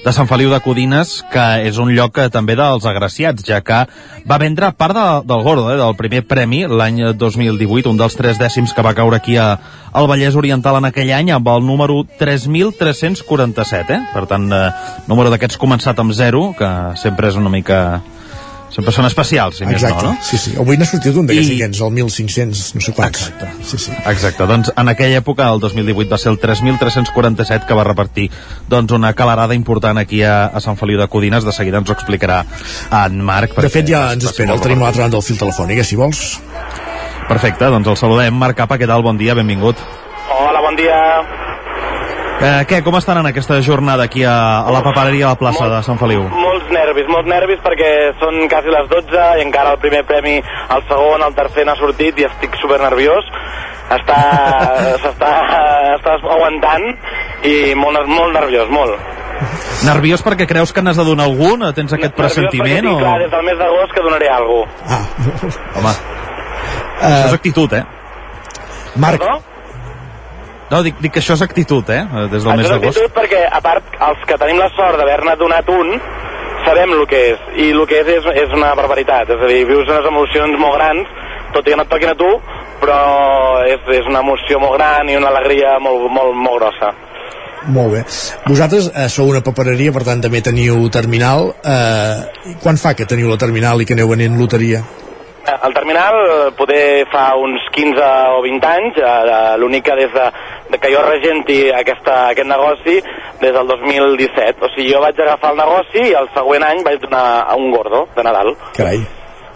de 0.00 0.14
Sant 0.16 0.30
Feliu 0.30 0.48
de 0.48 0.62
Codines, 0.64 1.18
que 1.28 1.44
és 1.68 1.76
un 1.76 1.92
lloc 1.92 2.14
que, 2.16 2.24
també 2.32 2.56
dels 2.56 2.86
agraciats, 2.88 3.44
ja 3.44 3.58
que 3.60 3.82
va 4.24 4.38
vendre 4.40 4.72
part 4.80 4.96
de, 4.96 5.04
del 5.28 5.44
Gordo, 5.44 5.66
eh, 5.74 5.76
del 5.76 5.98
primer 5.98 6.22
premi 6.24 6.62
l'any 6.64 7.02
2018, 7.20 7.92
un 7.92 8.00
dels 8.00 8.16
tres 8.16 8.40
dècims 8.40 8.72
que 8.72 8.86
va 8.86 8.94
caure 8.96 9.20
aquí 9.20 9.36
a, 9.36 9.50
al 9.92 10.08
Vallès 10.08 10.40
Oriental 10.40 10.80
en 10.80 10.88
aquell 10.88 11.12
any, 11.12 11.34
amb 11.36 11.52
el 11.52 11.68
número 11.68 12.00
3.347, 12.16 13.92
eh? 13.92 14.00
Per 14.16 14.24
tant, 14.32 14.48
eh, 14.56 14.64
número 15.12 15.28
d'aquests 15.28 15.60
començat 15.60 16.00
amb 16.00 16.16
0, 16.16 16.46
que 16.56 16.72
sempre 17.04 17.28
és 17.28 17.36
una 17.36 17.52
mica 17.52 18.00
sempre 18.72 18.92
són 18.94 19.04
especials, 19.04 19.58
si 19.60 19.66
més 19.68 19.76
Exacte, 19.82 20.04
no, 20.06 20.12
no? 20.14 20.24
sí, 20.24 20.38
sí. 20.40 20.54
Avui 20.58 20.78
n'ha 20.80 20.86
sortit 20.88 21.16
un 21.20 21.26
d'aquests 21.28 21.48
I- 21.48 21.52
cinquens, 21.58 21.80
el 21.84 21.92
1.500, 21.92 22.62
no 22.78 22.80
sé 22.80 22.94
quants. 22.96 23.20
Exacte. 23.28 23.50
Sí, 23.68 23.78
sí. 23.84 23.92
Exacte, 24.08 24.46
doncs 24.48 24.72
en 24.76 24.88
aquella 24.88 25.20
època, 25.20 25.50
el 25.52 25.60
2018, 25.60 26.08
va 26.10 26.18
ser 26.18 26.32
el 26.32 26.40
3.347 26.40 27.66
que 27.68 27.74
va 27.76 27.84
repartir 27.84 28.30
doncs, 28.68 28.92
una 28.96 29.12
calarada 29.14 29.54
important 29.54 29.98
aquí 30.00 30.22
a, 30.24 30.46
a 30.46 30.60
Sant 30.64 30.78
Feliu 30.80 30.98
de 31.00 31.08
Codines. 31.08 31.44
De 31.44 31.52
seguida 31.52 31.78
ens 31.82 31.90
ho 31.90 31.96
explicarà 31.96 32.42
en 33.04 33.20
Marc. 33.20 33.54
De 33.60 33.68
fet, 33.68 33.86
ja 33.88 34.06
ens 34.16 34.24
espera, 34.24 34.52
el 34.52 34.56
molt 34.58 34.66
tenim 34.68 34.80
a 34.82 34.88
l'altra 34.88 35.04
banda 35.06 35.18
del 35.20 35.26
fil 35.26 35.38
telefònic, 35.38 35.78
eh, 35.82 35.84
si 35.84 35.96
vols. 36.00 36.40
Perfecte, 37.28 37.68
doncs 37.70 37.86
el 37.92 37.96
saludem. 38.00 38.34
Marc 38.34 38.56
Capa, 38.58 38.78
què 38.80 38.88
tal? 38.88 39.02
Bon 39.04 39.18
dia, 39.20 39.34
benvingut. 39.38 39.76
Hola, 40.32 40.60
bon 40.64 40.76
dia. 40.80 40.96
Eh, 42.42 42.64
què, 42.66 42.80
com 42.82 42.96
estan 42.98 43.20
en 43.20 43.28
aquesta 43.30 43.60
jornada 43.62 44.08
aquí 44.08 44.24
a, 44.26 44.62
a 44.66 44.70
la 44.74 44.80
papereria 44.82 45.28
a 45.28 45.34
la 45.36 45.38
plaça 45.38 45.68
de 45.70 45.78
Sant 45.86 46.00
Feliu? 46.00 46.24
Molts 46.32 46.66
nervis, 46.92 47.08
molts 47.08 47.28
nervis 47.28 47.60
perquè 47.64 47.90
són 48.20 48.48
quasi 48.52 48.72
les 48.72 48.88
12 48.90 49.24
i 49.40 49.44
encara 49.46 49.72
el 49.74 49.80
primer 49.80 50.02
premi, 50.04 50.36
el 50.42 50.82
segon, 50.88 51.24
el 51.24 51.34
tercer 51.34 51.64
n'ha 51.66 51.76
sortit 51.80 52.18
i 52.20 52.26
estic 52.28 52.56
super 52.60 52.80
nerviós. 52.82 53.28
Està, 53.92 54.18
s'està 55.02 55.30
està 55.96 56.16
aguantant 56.20 56.84
i 57.48 57.74
molt, 57.76 58.04
molt 58.08 58.36
nerviós, 58.36 58.68
molt. 58.72 58.96
Nerviós 59.86 60.22
perquè 60.22 60.46
creus 60.46 60.72
que 60.72 60.82
n'has 60.84 61.00
de 61.00 61.04
donar 61.04 61.26
algun? 61.26 61.64
Tens 61.74 61.92
aquest 61.96 62.14
pressentiment? 62.14 62.84
Nerviós 62.84 62.92
perquè 62.92 62.92
tinc 62.92 63.00
O... 63.00 63.06
clar 63.06 63.22
des 63.24 63.32
del 63.32 63.46
mes 63.48 63.58
d'agost 63.62 63.96
que 63.96 64.04
donaré 64.04 64.28
alguna 64.28 65.32
cosa. 65.40 65.64
Home, 65.80 65.94
això 67.00 67.24
és 67.32 67.38
actitud, 67.40 67.72
eh? 67.80 67.82
Marc. 69.02 69.24
No, 70.72 70.80
dic, 70.80 70.96
dic 71.04 71.12
que 71.12 71.20
això 71.20 71.34
és 71.36 71.42
actitud, 71.44 71.88
eh? 71.92 72.00
Des 72.32 72.44
del 72.46 72.54
mes 72.56 72.64
Això 72.64 72.68
és 72.68 72.70
d'agost. 72.70 72.96
actitud 72.96 73.16
perquè, 73.18 73.42
a 73.44 73.60
part, 73.60 73.88
els 74.08 74.22
que 74.28 74.38
tenim 74.40 74.60
la 74.60 74.70
sort 74.72 74.96
d'haver-ne 74.96 75.34
donat 75.40 75.68
un, 75.68 75.90
sabem 76.66 76.94
el 76.96 77.06
que 77.10 77.20
és, 77.32 77.46
i 77.56 77.70
el 77.74 77.84
que 77.90 78.00
és, 78.02 78.10
és 78.16 78.42
és 78.44 78.56
una 78.56 78.72
barbaritat, 78.78 79.30
és 79.30 79.42
a 79.42 79.50
dir, 79.50 79.62
vius 79.68 79.88
unes 79.88 80.08
emocions 80.08 80.58
molt 80.60 80.78
grans, 80.78 81.14
tot 81.54 81.66
i 81.66 81.72
que 81.72 81.78
no 81.78 81.86
et 81.86 81.92
toquin 81.92 82.12
a 82.12 82.18
tu, 82.18 82.30
però 82.82 82.98
és, 83.68 83.80
és 83.98 84.10
una 84.10 84.22
emoció 84.24 84.60
molt 84.62 84.78
gran 84.78 85.10
i 85.10 85.16
una 85.18 85.30
alegria 85.32 85.78
molt, 85.82 86.08
molt, 86.10 86.36
molt 86.36 86.60
grossa. 86.60 86.92
Molt 87.70 87.92
bé. 87.94 88.00
Vosaltres 88.48 88.88
eh, 88.90 89.06
sou 89.12 89.30
una 89.30 89.42
papereria, 89.44 89.92
per 89.94 90.02
tant 90.06 90.22
també 90.24 90.40
teniu 90.42 90.88
terminal. 90.90 91.52
Eh, 91.62 92.56
quan 92.62 92.80
fa 92.80 92.96
que 92.98 93.06
teniu 93.06 93.30
la 93.30 93.38
terminal 93.38 93.82
i 93.82 93.86
que 93.86 93.94
aneu 93.94 94.10
venent 94.10 94.38
loteria? 94.40 94.82
El 95.42 95.74
terminal 95.74 96.14
eh, 96.22 96.50
poder 96.56 97.06
fa 97.10 97.32
uns 97.36 97.64
15 97.74 98.10
o 98.36 98.42
20 98.44 98.68
anys, 98.68 98.98
eh, 98.98 99.56
l'únic 99.58 99.84
que 99.88 99.96
des 99.98 100.12
de, 100.14 100.26
de 100.70 100.78
que 100.78 100.92
jo 100.92 101.02
regenti 101.02 101.58
aquesta, 101.74 102.28
aquest 102.34 102.48
negoci 102.48 103.00
des 103.40 103.56
del 103.56 103.66
2017. 103.66 104.62
O 104.62 104.70
sigui, 104.74 104.92
jo 104.92 105.02
vaig 105.02 105.18
agafar 105.18 105.54
el 105.54 105.64
negoci 105.64 106.06
i 106.12 106.14
el 106.20 106.30
següent 106.36 106.68
any 106.68 106.84
vaig 106.86 107.02
donar 107.02 107.26
a 107.42 107.58
un 107.58 107.74
gordo 107.74 108.06
de 108.14 108.28
Nadal. 108.28 108.54
Carai. 108.76 109.02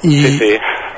I, 0.04 0.16
Sí, 0.22 0.38
sí. 0.38 0.50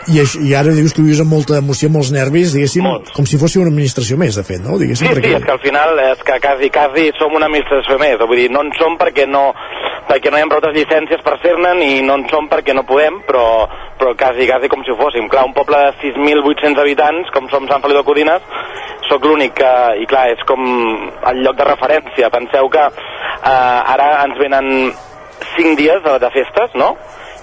i, 0.09 0.19
això- 0.23 0.41
I 0.43 0.55
ara 0.59 0.73
dius 0.75 0.93
que 0.95 1.03
vius 1.03 1.21
amb 1.21 1.31
molta 1.33 1.59
emoció, 1.59 1.89
molts 1.93 2.11
nervis, 2.15 2.53
diguéssim, 2.55 2.87
com 3.15 3.27
si 3.27 3.39
fóssiu 3.39 3.63
una 3.63 3.71
administració 3.71 4.17
més, 4.19 4.35
de 4.37 4.43
fet, 4.45 4.61
no? 4.65 4.79
Sí, 4.79 4.85
Diguéssim, 4.87 5.13
sí, 5.15 5.35
és 5.37 5.45
que 5.45 5.53
al 5.53 5.61
final 5.61 5.99
és 6.11 6.23
que 6.25 6.39
quasi, 6.41 6.71
quasi 6.71 7.11
som 7.19 7.35
una 7.37 7.47
administració 7.47 7.99
més. 8.01 8.17
Vull 8.19 8.37
dir, 8.43 8.51
no 8.51 8.63
en 8.67 8.73
som 8.79 8.97
perquè 8.99 9.27
no, 9.29 9.53
perquè 10.09 10.31
no 10.33 10.39
hi 10.39 10.43
ha 10.47 10.49
prou 10.51 10.73
llicències 10.73 11.23
per 11.23 11.37
ser-ne 11.43 11.75
ni 11.79 12.01
no 12.03 12.15
en 12.19 12.27
som 12.31 12.49
perquè 12.49 12.75
no 12.75 12.83
podem, 12.89 13.21
però, 13.29 13.69
però 14.01 14.15
quasi, 14.17 14.47
quasi 14.49 14.69
com 14.73 14.83
si 14.85 14.91
ho 14.91 14.97
fóssim. 14.97 15.29
Clar, 15.29 15.45
un 15.47 15.55
poble 15.55 15.77
de 15.77 15.93
6.800 16.01 16.81
habitants, 16.81 17.31
com 17.35 17.49
som 17.53 17.69
Sant 17.69 17.83
Feliu 17.85 18.01
de 18.01 18.05
Codines, 18.09 18.43
sóc 19.09 19.25
l'únic 19.25 19.55
que, 19.61 19.73
i 20.03 20.07
clar, 20.07 20.27
és 20.33 20.43
com 20.49 20.59
el 20.65 21.45
lloc 21.45 21.57
de 21.57 21.65
referència. 21.69 22.31
Penseu 22.33 22.69
que 22.73 22.83
eh, 22.89 23.93
ara 23.95 24.25
ens 24.25 24.39
venen 24.41 24.93
5 25.57 25.77
dies 25.79 26.03
de, 26.05 26.19
de 26.19 26.31
festes, 26.35 26.75
no? 26.75 26.97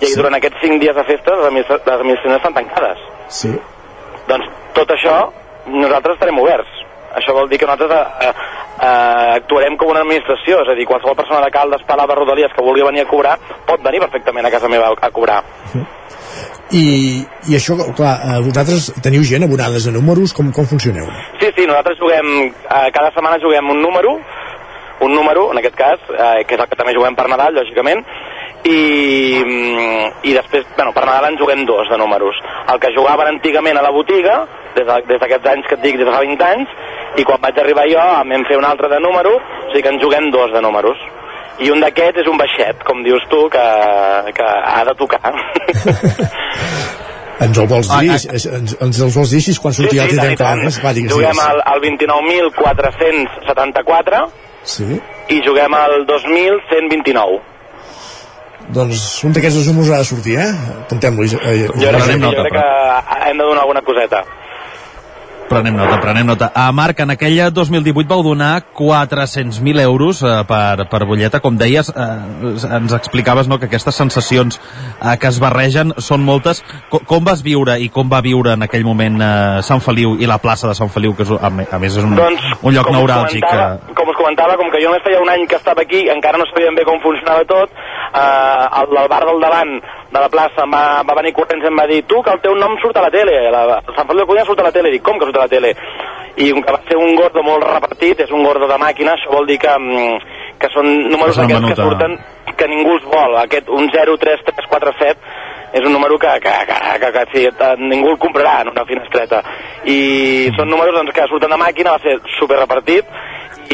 I 0.06 0.14
Sí. 0.14 0.20
durant 0.20 0.36
aquests 0.38 0.62
5 0.62 0.80
dies 0.80 0.96
de 0.96 1.04
festes 1.04 1.34
les 1.38 1.48
administra- 1.48 1.82
les 1.86 1.96
administracions 2.00 2.38
estan 2.38 2.54
tancades. 2.54 3.00
Sí. 3.28 3.52
Doncs 4.28 4.46
tot 4.74 4.90
això 4.90 5.32
nosaltres 5.68 6.14
estarem 6.16 6.40
oberts. 6.40 6.70
Això 7.16 7.34
vol 7.34 7.48
dir 7.50 7.58
que 7.58 7.66
nosaltres 7.66 7.92
eh, 8.22 8.28
eh, 8.82 9.36
actuarem 9.40 9.78
com 9.78 9.90
una 9.90 10.02
administració, 10.02 10.62
és 10.64 10.70
a 10.70 10.76
dir, 10.76 10.86
qualsevol 10.86 11.16
persona 11.16 11.40
de 11.46 11.52
Caldes, 11.52 11.82
Palau, 11.88 12.08
de 12.08 12.16
Rodalies 12.16 12.52
que 12.54 12.64
vulgui 12.64 12.84
venir 12.84 13.02
a 13.06 13.08
cobrar 13.08 13.38
pot 13.66 13.82
venir 13.82 14.02
perfectament 14.02 14.46
a 14.46 14.52
casa 14.52 14.68
meva 14.68 14.92
a, 15.00 15.10
cobrar. 15.12 15.42
I, 16.72 17.24
I 17.48 17.56
això, 17.56 17.76
clar, 17.96 18.16
eh, 18.26 18.40
vosaltres 18.44 18.90
teniu 19.06 19.24
gent 19.24 19.46
abonades 19.46 19.86
a 19.88 19.92
números, 19.96 20.34
com, 20.34 20.52
com 20.52 20.66
funcioneu? 20.68 21.06
Sí, 21.40 21.52
sí, 21.56 21.66
nosaltres 21.70 21.98
juguem, 22.02 22.48
eh, 22.50 22.90
cada 22.92 23.12
setmana 23.14 23.38
juguem 23.42 23.70
un 23.70 23.82
número, 23.82 24.18
un 25.06 25.14
número, 25.16 25.52
en 25.54 25.60
aquest 25.62 25.76
cas, 25.76 26.00
eh, 26.10 26.44
que 26.48 26.56
és 26.56 26.62
el 26.62 26.68
que 26.68 26.76
també 26.76 26.96
juguem 26.98 27.16
per 27.16 27.28
Nadal, 27.30 27.54
lògicament, 27.56 28.04
i, 28.66 29.44
mm, 29.46 30.06
i 30.26 30.34
després, 30.34 30.66
bueno, 30.76 30.92
per 30.94 31.06
Nadal 31.06 31.26
en 31.32 31.38
juguem 31.40 31.66
dos 31.66 31.88
de 31.90 31.98
números. 32.02 32.36
El 32.74 32.80
que 32.80 32.90
jugaven 32.96 33.28
antigament 33.36 33.78
a 33.78 33.82
la 33.86 33.92
botiga, 33.94 34.46
des 34.76 34.86
de- 34.86 35.18
d'aquests 35.20 35.48
anys 35.54 35.66
que 35.70 35.76
et 35.76 35.82
dic, 35.82 35.96
des 35.98 36.06
de 36.06 36.12
fa 36.12 36.20
20 36.26 36.42
anys, 36.44 36.68
i 37.18 37.24
quan 37.24 37.40
vaig 37.42 37.58
arribar 37.60 37.86
jo 37.88 38.00
em 38.22 38.30
vam 38.34 38.46
fer 38.50 38.58
un 38.58 38.66
altre 38.66 38.90
de 38.90 39.00
número, 39.00 39.36
o 39.38 39.70
sigui 39.72 39.84
que 39.84 39.90
en 39.94 40.00
juguem 40.02 40.32
dos 40.32 40.52
de 40.52 40.62
números. 40.62 40.98
I 41.60 41.70
un 41.72 41.80
d'aquests 41.80 42.20
és 42.20 42.28
un 42.28 42.38
baixet, 42.38 42.84
com 42.84 43.02
dius 43.04 43.24
tu, 43.30 43.48
que, 43.50 43.64
que 44.36 44.44
ha 44.44 44.84
de 44.84 44.94
tocar. 44.96 45.34
Ens 47.40 47.58
el 47.60 47.68
vols 47.68 47.90
Ah, 47.92 48.00
dir? 48.02 48.10
ah. 48.12 48.16
Ens, 48.32 48.46
ens, 48.48 48.76
ens 48.82 49.00
els 49.04 49.16
vols 49.16 49.30
dir 49.32 49.38
així 49.44 49.56
quan 49.62 49.74
surti 49.76 49.98
ja 49.98 50.04
el 50.06 50.10
tindrem 50.10 50.36
clar? 50.40 50.56
Va, 50.84 50.94
digues, 50.96 51.12
juguem 51.12 51.40
al, 51.44 51.60
al 51.68 51.80
29.474 51.84 54.22
Sí. 54.64 54.86
i 55.36 55.42
juguem 55.46 55.74
al 55.76 56.06
2.129. 56.08 57.42
Doncs 58.74 59.24
un 59.24 59.34
d'aquests 59.36 59.68
números 59.70 59.92
ha 59.94 60.00
de 60.02 60.08
sortir, 60.10 60.40
eh? 60.42 60.50
Apuntem-lo. 60.86 61.24
Eh, 61.24 61.68
Jo 61.70 61.92
crec, 61.94 62.16
jo 62.24 62.32
crec 62.34 62.54
que 62.56 63.30
hem 63.30 63.38
de 63.38 63.44
donar 63.44 63.62
alguna 63.62 63.82
coseta. 63.86 64.24
Prenem 65.50 65.76
nota, 65.78 66.00
prenem 66.02 66.26
nota. 66.26 66.50
A 66.56 66.72
Marc, 66.74 67.00
en 67.00 67.12
aquella 67.14 67.52
2018 67.54 68.10
vau 68.10 68.24
donar 68.26 68.64
400.000 68.74 69.80
euros 69.82 70.24
eh, 70.24 70.32
per, 70.50 70.88
per 70.90 71.06
butlleta. 71.06 71.40
Com 71.40 71.58
deies, 71.60 71.92
eh, 71.94 72.76
ens 72.80 72.96
explicaves 72.98 73.48
no, 73.48 73.60
que 73.62 73.70
aquestes 73.70 73.96
sensacions 73.96 74.58
eh, 74.58 75.14
que 75.22 75.30
es 75.30 75.38
barregen 75.44 75.94
són 76.02 76.26
moltes. 76.26 76.64
Com, 76.90 77.06
com 77.06 77.28
vas 77.28 77.44
viure 77.46 77.78
i 77.78 77.92
com 77.94 78.10
va 78.10 78.24
viure 78.26 78.56
en 78.58 78.66
aquell 78.66 78.88
moment 78.88 79.22
eh, 79.22 79.62
Sant 79.68 79.84
Feliu 79.86 80.16
i 80.18 80.30
la 80.30 80.40
plaça 80.42 80.72
de 80.72 80.78
Sant 80.78 80.90
Feliu, 80.90 81.14
que 81.14 81.28
és, 81.28 81.36
a, 81.38 81.52
més 81.54 81.94
és 81.94 82.02
un, 82.02 82.18
Doncs, 82.18 82.50
un 82.64 82.74
lloc 82.74 82.90
neuràlgic? 82.96 83.46
Eh, 83.46 83.94
Com 83.94 84.10
us 84.10 84.18
comentava, 84.18 84.58
com 84.58 84.74
que 84.74 84.82
jo 84.82 84.90
només 84.90 85.06
feia 85.06 85.22
un 85.22 85.30
any 85.30 85.46
que 85.46 85.60
estava 85.62 85.86
aquí, 85.86 86.08
encara 86.10 86.42
no 86.42 86.50
sabíem 86.50 86.76
bé 86.76 86.88
com 86.90 86.98
funcionava 87.06 87.46
tot, 87.46 87.78
eh, 88.18 88.82
el, 88.82 88.98
el 89.04 89.14
bar 89.14 89.22
del 89.30 89.46
davant 89.46 89.78
de 90.16 90.22
la 90.24 90.32
plaça 90.32 90.64
em 90.64 90.72
va, 90.72 90.84
va 91.08 91.18
venir 91.20 91.34
corrents 91.36 91.66
i 91.66 91.70
em 91.72 91.80
va 91.80 91.88
dir 91.92 92.04
tu, 92.10 92.22
que 92.24 92.34
el 92.34 92.42
teu 92.44 92.56
nom 92.60 92.78
surt 92.84 92.98
a 93.00 93.06
la 93.06 93.12
tele, 93.14 93.36
la, 93.52 93.82
Sant 93.96 94.08
Feliu 94.08 94.24
de 94.24 94.30
Codina 94.30 94.46
surt 94.48 94.62
a 94.64 94.70
la 94.70 94.76
tele. 94.76 94.94
Dic, 94.94 95.04
com 95.06 95.20
que 95.20 95.28
surt 95.28 95.42
a 95.42 95.48
la 95.48 95.52
tele? 95.52 95.74
I 96.36 96.52
com 96.52 96.64
que 96.64 96.76
va 96.76 96.82
ser 96.88 97.00
un 97.00 97.16
gordo 97.20 97.44
molt 97.44 97.68
repartit, 97.68 98.24
és 98.26 98.32
un 98.36 98.44
gordo 98.48 98.70
de 98.72 98.80
màquina, 98.80 99.16
això 99.16 99.32
vol 99.32 99.48
dir 99.50 99.60
que, 99.60 99.76
mm, 99.80 100.40
que 100.62 100.72
són 100.74 100.88
números 101.12 101.38
d'aquests 101.40 101.70
que 101.72 101.82
surten 101.82 102.18
que 102.56 102.68
ningú 102.72 102.96
els 102.96 103.08
vol. 103.12 103.36
Aquest, 103.42 103.70
un 103.70 103.90
0, 103.92 104.18
3, 104.22 104.44
3, 104.48 104.68
4, 104.72 104.94
7, 105.00 105.36
és 105.76 105.84
un 105.84 105.92
número 105.92 106.18
que, 106.18 106.32
que, 106.40 106.54
que, 106.70 106.78
que, 107.04 107.12
que 107.12 107.48
eh, 107.50 107.74
ningú 107.80 108.14
el 108.14 108.20
comprarà 108.22 108.62
en 108.64 108.72
una 108.72 108.86
finestreta. 108.88 109.42
I 109.84 110.52
són 110.56 110.72
números 110.72 110.96
doncs, 110.96 111.12
que 111.16 111.28
surten 111.32 111.52
de 111.52 111.60
màquina, 111.60 111.98
va 111.98 112.04
ser 112.04 112.16
super 112.38 112.62
repartit, 112.62 113.10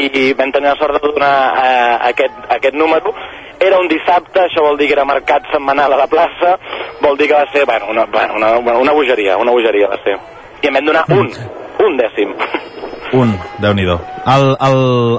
i 0.02 0.32
vam 0.34 0.50
tenir 0.50 0.72
la 0.72 0.78
sort 0.80 0.98
de 0.98 1.12
donar 1.12 1.34
eh, 1.62 1.96
aquest, 2.10 2.42
aquest 2.56 2.74
número. 2.74 3.14
Era 3.62 3.78
un 3.78 3.88
dissabte, 3.88 4.40
això 4.42 4.64
vol 4.64 4.78
dir 4.80 4.88
que 4.90 4.96
era 4.96 5.04
mercat 5.06 5.46
setmanal 5.52 5.92
a 5.94 6.00
la 6.00 6.08
plaça, 6.10 6.56
vol 7.02 7.18
dir 7.18 7.28
que 7.30 7.38
va 7.38 7.46
ser 7.52 7.64
bueno, 7.64 7.90
una, 7.90 8.06
bueno, 8.06 8.34
una, 8.40 8.76
una, 8.78 8.92
bogeria, 8.92 9.36
una 9.38 9.52
bogeria 9.54 9.88
va 9.92 9.98
ser. 10.02 10.18
I 10.62 10.70
en 10.70 10.78
vam 10.78 10.88
donar 10.90 11.04
un, 11.14 11.30
un 11.86 11.98
dècim. 12.00 12.34
Un, 13.12 13.34
déu 13.60 13.74
nhi 13.76 13.84
el, 13.84 14.46
el, 14.66 14.78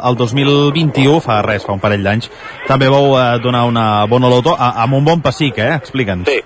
el 0.09 0.15
2021, 0.17 1.19
fa 1.21 1.41
res, 1.45 1.65
fa 1.67 1.75
un 1.75 1.81
parell 1.83 2.03
d'anys, 2.03 2.31
també 2.67 2.89
vau 2.89 3.13
eh, 3.19 3.37
donar 3.43 3.67
una 3.69 3.85
bona 4.09 4.31
loto 4.31 4.55
a, 4.57 4.73
amb 4.83 4.97
un 4.97 5.05
bon 5.05 5.21
pessic, 5.21 5.59
eh? 5.61 5.75
Explica'ns. 5.77 6.27
Sí, 6.27 6.39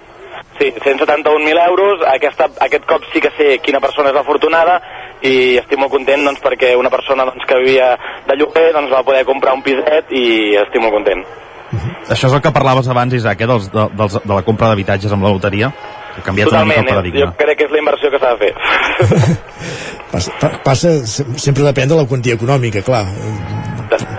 sí 0.59 0.71
171.000 0.83 1.65
euros. 1.69 2.05
Aquesta, 2.13 2.49
aquest 2.67 2.85
cop 2.89 3.05
sí 3.13 3.21
que 3.23 3.31
sé 3.37 3.57
quina 3.63 3.79
persona 3.79 4.11
és 4.11 4.19
afortunada 4.19 4.79
i 5.25 5.57
estic 5.61 5.79
molt 5.79 5.93
content 5.93 6.25
doncs, 6.27 6.41
perquè 6.43 6.75
una 6.77 6.91
persona 6.93 7.25
doncs, 7.29 7.45
que 7.47 7.61
vivia 7.63 7.93
de 8.27 8.37
lloguer 8.37 8.71
doncs, 8.73 8.91
va 8.93 9.05
poder 9.07 9.25
comprar 9.25 9.55
un 9.57 9.63
piset 9.65 10.11
i 10.11 10.57
estic 10.65 10.83
molt 10.83 10.97
content. 10.99 11.23
Això 12.07 12.29
és 12.29 12.33
el 12.33 12.41
que 12.41 12.51
parlaves 12.55 12.87
abans, 12.87 13.13
Isaac, 13.13 13.41
eh? 13.43 13.47
dels, 13.49 13.65
de, 13.73 13.87
dels, 13.99 14.13
de 14.23 14.33
la 14.33 14.43
compra 14.47 14.69
d'habitatges 14.71 15.11
amb 15.11 15.23
la 15.27 15.33
loteria. 15.35 15.67
Ha 16.17 16.21
canviat 16.25 16.47
una 16.49 16.63
mica 16.65 16.79
Totalment, 16.79 16.79
el 16.79 16.87
eh? 16.87 16.95
paradigma. 16.95 17.31
jo 17.31 17.43
crec 17.43 17.57
que 17.59 17.65
és 17.67 17.71
la 17.75 17.81
inversió 17.83 18.09
que 18.13 18.19
s'ha 18.21 18.31
de 18.33 18.39
fer. 18.41 18.53
Passa, 20.11 20.31
pa- 20.39 20.53
passa, 20.63 20.91
se- 21.05 21.25
sempre 21.35 21.65
depèn 21.67 21.89
de 21.91 21.95
la 21.99 22.05
quantia 22.07 22.37
econòmica, 22.37 22.79
clar. 22.81 23.03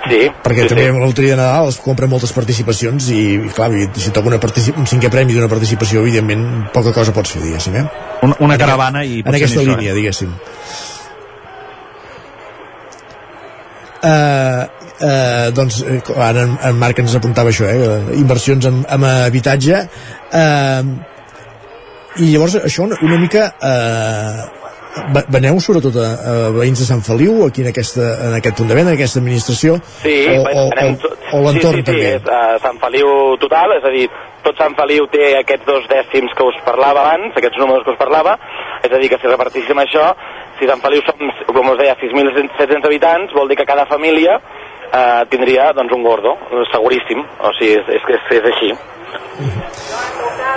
Sí, 0.08 0.18
Perquè 0.44 0.66
sí, 0.66 0.68
també 0.68 0.84
sí. 0.84 0.90
amb 0.92 1.00
la 1.00 1.06
loteria 1.08 1.32
de 1.32 1.38
Nadal 1.40 1.70
es 1.72 1.78
compren 1.80 2.10
moltes 2.12 2.32
participacions 2.36 3.08
i, 3.12 3.22
i 3.48 3.50
clar, 3.56 3.70
i 3.72 3.88
si 3.96 4.12
toca 4.12 4.28
una 4.28 4.36
un 4.38 4.86
cinquè 4.88 5.08
premi 5.12 5.32
d'una 5.32 5.48
participació, 5.48 6.00
evidentment, 6.04 6.44
poca 6.76 6.92
cosa 6.92 7.12
pots 7.16 7.32
fer, 7.32 7.42
diguéssim, 7.42 7.74
eh? 7.80 7.86
Una, 8.28 8.36
una 8.44 8.58
caravana 8.60 9.02
i 9.04 9.22
En 9.24 9.34
aquesta 9.34 9.60
ni 9.60 9.66
això, 9.66 9.76
línia, 9.76 9.92
eh? 9.92 9.96
diguéssim. 9.96 10.32
Uh, 13.98 14.68
uh, 15.00 15.48
doncs 15.54 15.82
eh, 15.84 16.00
ara 16.16 16.44
en, 16.46 16.56
en 16.70 16.78
Marc 16.80 17.00
ens 17.02 17.16
apuntava 17.18 17.52
això 17.52 17.68
eh, 17.70 17.98
inversions 18.18 18.68
en, 18.70 18.82
en 18.88 19.08
habitatge. 19.08 19.82
Uh, 20.28 21.16
i 22.18 22.32
llavors 22.32 22.58
això 22.64 22.86
una, 22.88 22.98
una 23.06 23.18
mica 23.20 23.50
uh, 23.62 24.46
veneu 25.30 25.60
sobretot 25.62 25.96
a, 26.00 26.06
a 26.08 26.32
veïns 26.56 26.80
de 26.82 26.86
Sant 26.88 27.02
Feliu 27.06 27.44
aquí 27.46 27.62
en, 27.62 27.68
aquesta, 27.70 28.06
en 28.28 28.34
aquest 28.38 28.58
punt 28.58 28.70
de 28.70 28.78
venda, 28.78 28.92
en 28.92 28.98
aquesta 28.98 29.20
administració? 29.22 29.76
Sí, 30.02 30.16
o, 30.32 30.40
o, 30.42 30.64
o, 30.66 31.12
o 31.38 31.42
l'entorn 31.44 31.78
sí, 31.78 31.84
sí, 31.84 31.86
també? 31.90 32.08
Sí, 32.08 32.16
és 32.16 32.32
uh, 32.32 32.56
Sant 32.64 32.80
Feliu 32.82 33.12
total, 33.42 33.76
és 33.78 33.86
a 33.86 33.94
dir, 33.94 34.08
tot 34.46 34.58
Sant 34.58 34.74
Feliu 34.78 35.06
té 35.12 35.30
aquests 35.38 35.68
dos 35.68 35.86
dècims 35.90 36.34
que 36.34 36.46
us 36.50 36.58
parlava 36.66 37.04
abans, 37.04 37.36
aquests 37.38 37.60
números 37.60 37.86
que 37.86 37.94
us 37.94 38.00
parlava, 38.00 38.38
és 38.82 38.90
a 38.90 39.00
dir, 39.00 39.10
que 39.12 39.20
si 39.20 39.30
repartíssim 39.30 39.82
això, 39.82 40.10
si 40.58 40.70
Sant 40.70 40.82
Feliu 40.82 41.04
som, 41.06 41.30
com 41.52 41.74
us 41.74 41.80
deia, 41.80 41.98
6.700 42.00 42.88
habitants, 42.88 43.36
vol 43.36 43.50
dir 43.50 43.58
que 43.60 43.68
cada 43.68 43.86
família 43.90 44.38
eh, 44.92 45.24
tindria 45.30 45.72
doncs, 45.76 45.92
un 45.94 46.02
gordo, 46.02 46.36
seguríssim, 46.72 47.20
o 47.40 47.52
sigui, 47.58 47.74
és, 47.80 47.92
és, 47.98 48.08
és, 48.16 48.30
és 48.38 48.48
així. 48.52 48.70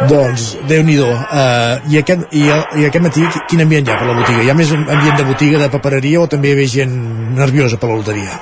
Doncs, 0.10 0.46
déu 0.68 0.82
nhi 0.84 0.96
uh, 1.06 1.78
i, 1.92 2.00
aquest, 2.00 2.24
i, 2.34 2.48
I 2.50 2.88
aquest 2.88 3.04
matí 3.06 3.22
qui- 3.22 3.44
quin 3.52 3.62
ambient 3.62 3.88
hi 3.88 3.94
ha 3.94 4.00
per 4.00 4.08
la 4.10 4.16
botiga? 4.18 4.42
Hi 4.42 4.50
ha 4.50 4.56
més 4.58 4.72
ambient 4.74 5.20
de 5.20 5.28
botiga, 5.28 5.60
de 5.62 5.70
papereria 5.70 6.24
o 6.24 6.28
també 6.32 6.56
hi 6.56 6.64
ha 6.66 6.72
gent 6.80 6.96
nerviosa 7.38 7.78
per 7.78 7.92
la 7.92 8.00
loteria? 8.02 8.40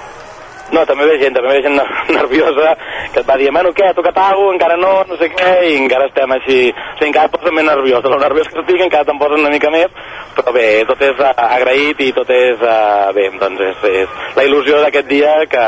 No, 0.72 0.84
també 0.86 1.08
ve 1.10 1.18
gent, 1.22 1.34
també 1.34 1.56
ve 1.56 1.62
gent 1.66 1.76
ner- 1.80 2.04
nerviosa 2.20 2.76
que 3.14 3.24
et 3.24 3.28
va 3.30 3.38
dir, 3.42 3.50
bueno, 3.52 3.72
què, 3.74 3.90
ha 3.90 3.98
tocat 3.98 4.18
alguna 4.22 4.54
encara 4.54 4.78
no, 4.78 4.92
no 5.10 5.18
sé 5.18 5.32
què, 5.34 5.52
i 5.72 5.76
encara 5.80 6.10
estem 6.10 6.36
així, 6.36 6.60
o 6.70 6.96
sigui, 7.00 7.10
encara 7.10 7.32
et 7.32 7.36
posen 7.36 7.56
més 7.58 7.66
nerviós, 7.66 8.04
de 8.06 8.14
lo 8.14 8.22
nerviós 8.22 8.50
que 8.52 8.62
estic 8.62 8.86
encara 8.86 9.08
te'n 9.08 9.22
posen 9.22 9.42
una 9.42 9.54
mica 9.54 9.72
més, 9.74 9.94
però 10.38 10.54
bé, 10.56 10.68
tot 10.90 11.02
és 11.06 11.20
uh, 11.20 11.32
agraït 11.50 12.04
i 12.06 12.12
tot 12.16 12.30
és, 12.36 12.62
uh, 12.62 13.10
bé, 13.18 13.30
doncs 13.42 13.66
és, 13.70 13.86
és 14.04 14.36
la 14.38 14.46
il·lusió 14.46 14.82
d'aquest 14.84 15.10
dia 15.10 15.36
que, 15.50 15.66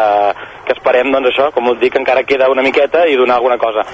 que 0.67 0.77
esperem, 0.77 1.09
doncs 1.13 1.33
això, 1.33 1.49
com 1.55 1.73
us 1.73 1.79
dic, 1.81 1.97
encara 1.97 2.27
queda 2.27 2.51
una 2.53 2.65
miqueta 2.65 3.07
i 3.09 3.17
donar 3.19 3.41
alguna 3.41 3.57
cosa. 3.61 3.87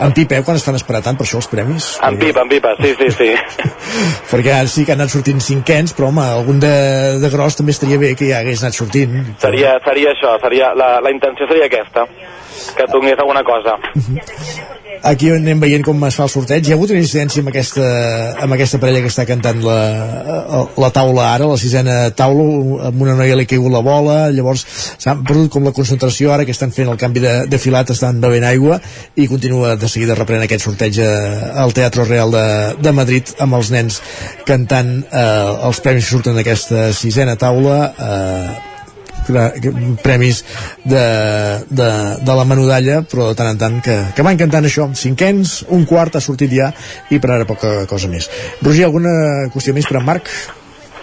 En 0.00 0.12
Pip, 0.16 0.32
eh, 0.32 0.42
quan 0.42 0.56
es 0.56 0.64
fan 0.64 0.76
esperar 0.78 1.02
tant 1.04 1.18
per 1.18 1.26
això 1.26 1.38
els 1.40 1.48
premis? 1.52 1.88
En 2.06 2.16
pipa, 2.18 2.42
en 2.46 2.48
pipa, 2.48 2.72
sí, 2.80 2.94
sí, 2.98 3.10
sí. 3.18 3.30
Perquè 4.32 4.54
ara 4.56 4.70
sí 4.70 4.86
que 4.86 4.94
han 4.94 5.02
anat 5.02 5.12
sortint 5.12 5.42
cinquens, 5.44 5.92
però 5.96 6.08
home, 6.08 6.24
algun 6.24 6.62
de, 6.62 6.74
de 7.22 7.32
gros 7.32 7.58
també 7.58 7.76
estaria 7.76 8.00
bé 8.00 8.14
que 8.18 8.30
ja 8.30 8.40
hagués 8.40 8.64
anat 8.64 8.78
sortint. 8.78 9.18
Seria, 9.42 9.76
seria 9.86 10.14
això, 10.16 10.36
seria, 10.44 10.72
la, 10.78 10.94
la 11.04 11.12
intenció 11.14 11.48
seria 11.50 11.68
aquesta, 11.68 12.06
que 12.76 12.88
donés 12.92 13.18
alguna 13.18 13.44
cosa. 13.44 13.76
Aquí 15.02 15.32
anem 15.34 15.58
veient 15.58 15.82
com 15.82 15.98
es 16.06 16.14
fa 16.14 16.28
el 16.28 16.30
sorteig. 16.30 16.68
Hi 16.68 16.72
ha 16.72 16.76
hagut 16.76 16.92
una 16.94 17.00
incidència 17.02 17.42
amb 17.42 17.50
aquesta, 17.50 17.86
amb 18.44 18.54
aquesta 18.54 18.78
parella 18.78 19.00
que 19.02 19.10
està 19.10 19.24
cantant 19.26 19.58
la, 19.64 19.78
la 20.78 20.90
taula 20.94 21.24
ara, 21.32 21.48
la 21.50 21.58
sisena 21.58 21.96
taula, 22.14 22.44
amb 22.86 23.02
una 23.02 23.16
noia 23.18 23.34
li 23.34 23.42
ha 23.42 23.50
caigut 23.50 23.74
la 23.74 23.80
bola, 23.82 24.18
llavors 24.30 24.62
s'han 25.02 25.24
perdut 25.26 25.50
com 25.50 25.66
la 25.66 25.74
concentració 25.74 26.30
ara 26.30 26.46
que 26.46 26.54
estan 26.54 26.70
fent 26.76 26.92
el 26.92 27.00
canvi 27.00 27.24
de, 27.24 27.34
de 27.50 27.58
filat, 27.58 27.90
estan 27.90 28.20
bevent 28.22 28.46
aigua 28.46 28.78
i 29.18 29.26
continua 29.26 29.74
de 29.82 29.90
seguida 29.90 30.16
reprenent 30.18 30.46
aquest 30.46 30.66
sorteig 30.66 30.98
eh, 31.02 31.08
al 31.62 31.74
Teatre 31.76 32.06
Real 32.08 32.32
de, 32.34 32.46
de 32.82 32.92
Madrid 32.94 33.32
amb 33.42 33.58
els 33.58 33.72
nens 33.74 34.00
cantant 34.48 34.92
eh, 35.04 35.66
els 35.68 35.82
premis 35.84 36.06
que 36.06 36.14
surten 36.16 36.38
d'aquesta 36.38 36.90
sisena 36.96 37.36
taula 37.40 37.80
eh, 37.92 38.52
premis 40.02 40.42
de, 40.84 41.02
de, 41.70 41.90
de 42.22 42.38
la 42.38 42.46
menudalla 42.48 43.02
però 43.06 43.28
de 43.30 43.36
tant 43.38 43.52
en 43.52 43.60
tant 43.60 43.78
que, 43.84 43.98
que 44.16 44.26
van 44.26 44.40
cantant 44.40 44.66
això 44.66 44.88
cinquens, 44.98 45.60
un 45.70 45.86
quart 45.86 46.18
ha 46.18 46.24
sortit 46.24 46.50
ja 46.54 46.72
i 47.10 47.20
per 47.22 47.36
ara 47.36 47.48
poca 47.48 47.82
cosa 47.90 48.10
més 48.10 48.30
Roger, 48.62 48.88
alguna 48.88 49.14
qüestió 49.54 49.74
més 49.76 49.88
per 49.88 50.00
en 50.00 50.08
Marc? 50.08 50.34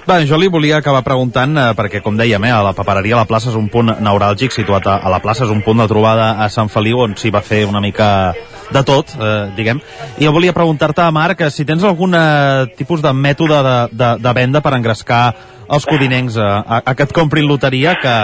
Bé, 0.07 0.23
jo 0.25 0.37
li 0.41 0.47
volia 0.49 0.77
acabar 0.79 1.03
preguntant, 1.05 1.51
eh, 1.57 1.73
perquè 1.77 2.01
com 2.01 2.15
dèiem, 2.17 2.43
eh, 2.47 2.51
a 2.51 2.63
la 2.65 2.73
papereria 2.73 3.15
la 3.19 3.25
plaça 3.29 3.49
és 3.51 3.55
un 3.55 3.67
punt 3.69 3.91
neuràlgic 4.01 4.51
situat 4.55 4.87
a, 4.87 4.95
a 5.05 5.09
la 5.13 5.19
plaça, 5.21 5.43
és 5.45 5.51
un 5.53 5.61
punt 5.61 5.77
de 5.77 5.85
trobada 5.87 6.31
a 6.41 6.47
Sant 6.49 6.69
Feliu 6.69 7.03
on 7.03 7.13
s'hi 7.15 7.29
va 7.29 7.41
fer 7.45 7.65
una 7.69 7.81
mica 7.83 8.33
de 8.71 8.83
tot, 8.83 9.13
eh, 9.19 9.51
diguem. 9.55 9.79
I 10.17 10.25
jo 10.25 10.31
volia 10.33 10.53
preguntar-te, 10.53 11.05
Marc, 11.13 11.41
eh, 11.45 11.51
si 11.53 11.65
tens 11.65 11.83
algun 11.85 12.15
eh, 12.17 12.65
tipus 12.77 13.03
de 13.05 13.13
mètode 13.13 13.61
de, 13.67 13.75
de, 13.91 14.09
de 14.23 14.33
venda 14.33 14.61
per 14.65 14.73
engrescar 14.79 15.23
els 15.69 15.85
codinencs 15.85 16.37
a, 16.41 16.49
a, 16.65 16.81
a 16.85 16.95
que 16.95 17.03
et 17.05 17.13
comprin 17.13 17.45
loteria 17.47 17.93
que... 18.01 18.15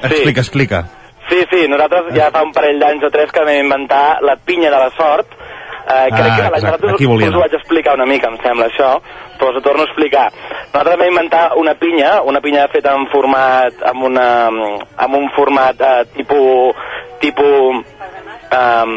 que- 0.00 0.06
Explica, 0.10 0.40
explica. 0.40 0.82
Sí, 1.30 1.44
sí, 1.52 1.68
nosaltres 1.70 2.10
ja 2.16 2.32
fa 2.34 2.42
un 2.42 2.50
parell 2.50 2.80
d'anys 2.82 3.04
o 3.06 3.10
tres 3.14 3.30
que 3.30 3.44
vam 3.46 3.54
inventar 3.62 4.18
la 4.26 4.34
pinya 4.42 4.70
de 4.72 4.78
la 4.82 4.90
sort. 4.96 5.28
Eh, 5.90 6.08
crec 6.14 6.30
Ah, 6.30 6.36
que 6.36 6.42
l'any 6.42 6.54
exacte, 6.54 6.54
passat 6.54 6.84
us, 6.86 7.26
us 7.26 7.34
ho 7.34 7.40
vaig 7.42 7.54
explicar 7.58 7.94
una 7.96 8.06
mica, 8.06 8.28
em 8.30 8.36
sembla, 8.44 8.68
això, 8.70 8.90
però 9.38 9.50
us 9.50 9.56
ho 9.58 9.62
torno 9.64 9.82
a 9.82 9.88
explicar. 9.88 10.28
Nosaltres 10.70 10.98
vam 11.00 11.08
inventar 11.10 11.44
una 11.58 11.74
pinya, 11.74 12.20
una 12.22 12.40
pinya 12.44 12.68
feta 12.70 12.94
en 12.94 13.08
format, 13.10 13.82
amb, 13.90 14.04
una, 14.06 14.28
amb 15.06 15.18
un 15.18 15.26
format 15.34 15.80
eh, 15.80 16.04
tipus, 16.14 16.78
tipus, 17.18 17.82
um, 18.54 18.94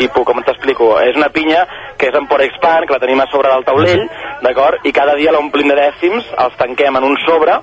tipus, 0.00 0.26
com 0.26 0.42
t'explico, 0.42 0.90
és 1.04 1.16
una 1.16 1.30
pinya 1.30 1.62
que 1.96 2.10
és 2.10 2.18
en 2.18 2.26
Porexpan, 2.26 2.88
que 2.88 2.96
la 2.96 3.02
tenim 3.04 3.22
a 3.22 3.28
sobre 3.30 3.52
del 3.54 3.64
taulell, 3.68 4.04
d'acord? 4.42 4.82
I 4.82 4.92
cada 4.96 5.14
dia 5.14 5.32
l'omplim 5.36 5.70
de 5.70 5.78
dècims, 5.78 6.34
els 6.34 6.58
tanquem 6.58 6.98
en 6.98 7.06
un 7.12 7.16
sobre 7.22 7.60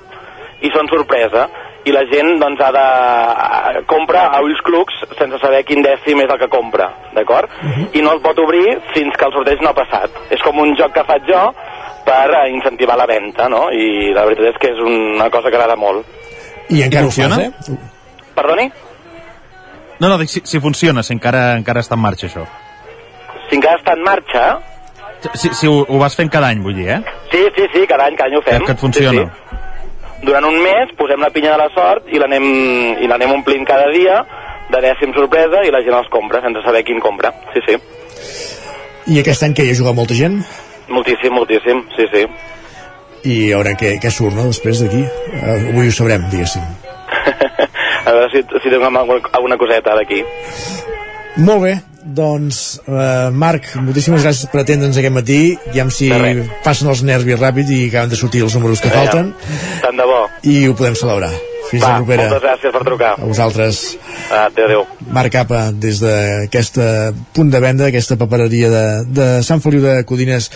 i 0.64 0.72
són 0.72 0.88
sorpresa 0.88 1.50
i 1.86 1.92
la 1.92 2.04
gent 2.12 2.38
doncs 2.40 2.62
ha 2.64 2.72
de 2.72 2.84
a- 2.84 3.82
compra 3.86 4.28
a 4.32 4.42
ulls 4.42 4.62
clucs 4.64 4.94
sense 5.18 5.40
saber 5.42 5.64
quin 5.68 5.82
dècim 5.84 6.22
és 6.24 6.30
el 6.32 6.40
que 6.40 6.48
compra, 6.50 6.90
d'acord? 7.14 7.50
I 7.94 8.02
no 8.02 8.14
el 8.14 8.22
pot 8.24 8.40
obrir 8.40 8.78
fins 8.94 9.16
que 9.18 9.26
el 9.26 9.34
sorteig 9.36 9.62
no 9.62 9.70
ha 9.74 9.78
passat. 9.78 10.10
És 10.32 10.42
com 10.42 10.60
un 10.64 10.76
joc 10.80 10.94
que 10.94 11.04
faig 11.04 11.28
jo 11.28 11.42
per 12.06 12.30
eh, 12.32 12.50
incentivar 12.52 12.96
la 12.98 13.06
venda, 13.08 13.50
no? 13.50 13.70
I 13.72 14.14
la 14.16 14.24
veritat 14.26 14.54
és 14.54 14.60
que 14.62 14.72
és 14.74 14.80
una 14.80 15.30
cosa 15.30 15.50
que 15.50 15.56
agrada 15.58 15.76
molt. 15.76 16.06
I 16.70 16.82
encara 16.84 17.04
I 17.04 17.10
funciona? 17.12 17.36
ho 17.36 17.52
fas, 17.52 17.70
eh? 17.70 17.78
Perdoni? 18.36 18.72
No, 20.00 20.10
no, 20.10 20.18
dic 20.18 20.30
si, 20.30 20.42
si 20.44 20.60
funciona, 20.60 21.04
si 21.04 21.14
encara, 21.14 21.54
encara 21.60 21.80
està 21.84 21.96
en 21.96 22.02
marxa 22.04 22.28
això. 22.28 22.44
Si 23.50 23.56
encara 23.60 23.80
està 23.82 23.94
en 23.98 24.04
marxa, 24.04 24.46
Si, 25.40 25.48
si 25.56 25.68
ho, 25.72 25.86
ho 25.88 25.98
vas 26.02 26.18
fent 26.20 26.28
cada 26.28 26.50
any, 26.52 26.60
vull 26.60 26.74
dir, 26.76 26.90
eh? 26.92 26.98
Sí, 27.32 27.40
sí, 27.56 27.64
sí, 27.72 27.86
cada 27.88 28.10
any, 28.10 28.16
cada 28.20 28.28
any 28.28 28.36
ho 28.36 28.42
fem. 28.44 28.66
Que 28.68 28.74
et 28.74 28.80
funciona. 28.82 29.22
Sí, 29.24 29.30
sí. 29.48 29.60
Durant 30.24 30.46
un 30.48 30.58
mes 30.64 30.92
posem 30.98 31.20
la 31.20 31.32
pinya 31.36 31.54
de 31.54 31.62
la 31.64 31.70
sort 31.76 32.08
i 32.12 32.20
l'anem 32.22 32.46
i 33.04 33.10
l'anem 33.12 33.34
omplint 33.36 33.66
cada 33.68 33.90
dia 33.92 34.22
de 34.72 34.82
dècim 34.84 35.12
sorpresa 35.16 35.64
i 35.68 35.72
la 35.74 35.84
gent 35.84 35.98
els 35.98 36.12
compra 36.12 36.42
sense 36.42 36.64
saber 36.66 36.84
quin 36.88 37.02
compra. 37.04 37.34
Sí, 37.54 37.64
sí. 37.68 37.80
I 39.14 39.20
aquest 39.20 39.44
any 39.44 39.56
que 39.56 39.66
hi 39.68 39.74
ha 39.74 39.80
jugat 39.80 39.98
molta 39.98 40.16
gent 40.16 40.40
Moltíssim, 40.94 41.32
moltíssim, 41.34 41.84
sí, 41.96 42.08
sí. 42.12 42.24
i 43.24 43.36
a 43.54 43.60
veure 43.60 43.74
què, 43.80 43.94
què 44.04 44.10
surt, 44.12 44.36
no?, 44.36 44.50
després 44.52 44.82
d'aquí. 44.84 45.04
Uh, 45.40 45.70
avui 45.72 45.88
ho 45.88 45.96
sabrem, 45.96 46.26
diguéssim. 46.32 46.66
A 48.08 48.12
veure 48.12 48.28
si, 48.34 48.42
si 48.44 48.68
tenim 48.68 48.84
alguna, 48.84 49.32
alguna 49.32 49.58
coseta 49.58 49.96
d'aquí. 49.96 50.20
Molt 51.40 51.64
bé, 51.64 51.74
doncs, 52.06 52.82
uh, 52.88 53.30
Marc, 53.32 53.74
moltíssimes 53.80 54.26
gràcies 54.26 54.50
per 54.52 54.64
atendre'ns 54.64 55.00
aquest 55.00 55.16
matí. 55.16 55.40
Ja 55.76 55.88
si 55.94 56.12
passen 56.66 56.92
els 56.92 57.04
nervis 57.06 57.40
ràpid 57.40 57.70
i 57.70 57.88
acaben 57.88 58.14
de 58.14 58.20
sortir 58.20 58.44
els 58.44 58.56
números 58.58 58.82
que 58.84 58.92
falten 58.94 59.34
Tant 59.82 59.98
de 59.98 60.06
bo. 60.10 60.22
i 60.44 60.68
ho 60.68 60.76
podem 60.76 60.96
celebrar. 61.00 61.32
Fins 61.74 61.82
Va, 61.82 61.96
la 61.96 62.04
propera. 62.04 62.28
moltes 62.30 62.44
gràcies 62.46 62.74
per 62.76 62.84
trucar. 62.86 63.12
A 63.18 63.26
vosaltres. 63.26 63.82
Adéu, 64.30 64.66
adéu. 64.68 64.84
Marc 65.14 65.34
Capa, 65.34 65.64
des 65.74 66.00
d'aquest 66.04 66.78
punt 67.34 67.50
de 67.50 67.62
venda, 67.64 67.88
aquesta 67.90 68.18
papereria 68.20 68.70
de, 68.70 68.84
de 69.10 69.28
Sant 69.46 69.62
Feliu 69.64 69.82
de 69.82 69.96
Codines. 70.06 70.52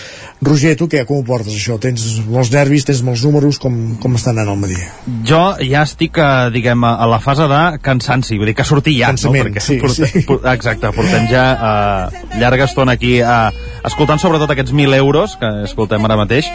Roger, 0.45 0.75
tu 0.77 0.85
què, 0.91 1.01
com 1.09 1.23
ho 1.23 1.25
portes 1.25 1.55
això? 1.57 1.79
Tens 1.81 2.05
molts 2.29 2.51
nervis, 2.53 2.85
tens 2.85 3.01
molts 3.05 3.25
números, 3.25 3.57
com, 3.61 3.97
com 4.01 4.17
està 4.19 4.29
anant 4.35 4.53
el 4.53 4.59
matí? 4.61 4.77
Jo 5.27 5.41
ja 5.63 5.81
estic, 5.87 6.19
eh, 6.21 6.51
diguem, 6.53 6.85
a 6.85 7.09
la 7.09 7.17
fase 7.23 7.47
de 7.49 7.61
cansanci, 7.81 8.37
vull 8.37 8.51
dir 8.51 8.55
que 8.59 8.67
sortir 8.67 8.93
ja, 8.99 9.09
Cansament, 9.09 9.49
no? 9.49 9.55
Perquè 9.55 9.65
sí, 9.65 9.79
portem, 9.81 10.13
sí. 10.13 10.25
Exacte, 10.53 10.93
portem 10.93 11.25
ja 11.31 11.47
eh, 11.57 12.23
llarga 12.37 12.69
estona 12.69 12.93
aquí 12.97 13.17
eh, 13.23 13.39
escoltant 13.85 14.19
sobretot 14.21 14.49
aquests 14.51 14.73
1.000 14.73 14.95
euros 14.97 15.37
que 15.37 15.49
escoltem 15.67 16.03
ara 16.05 16.17
mateix 16.17 16.49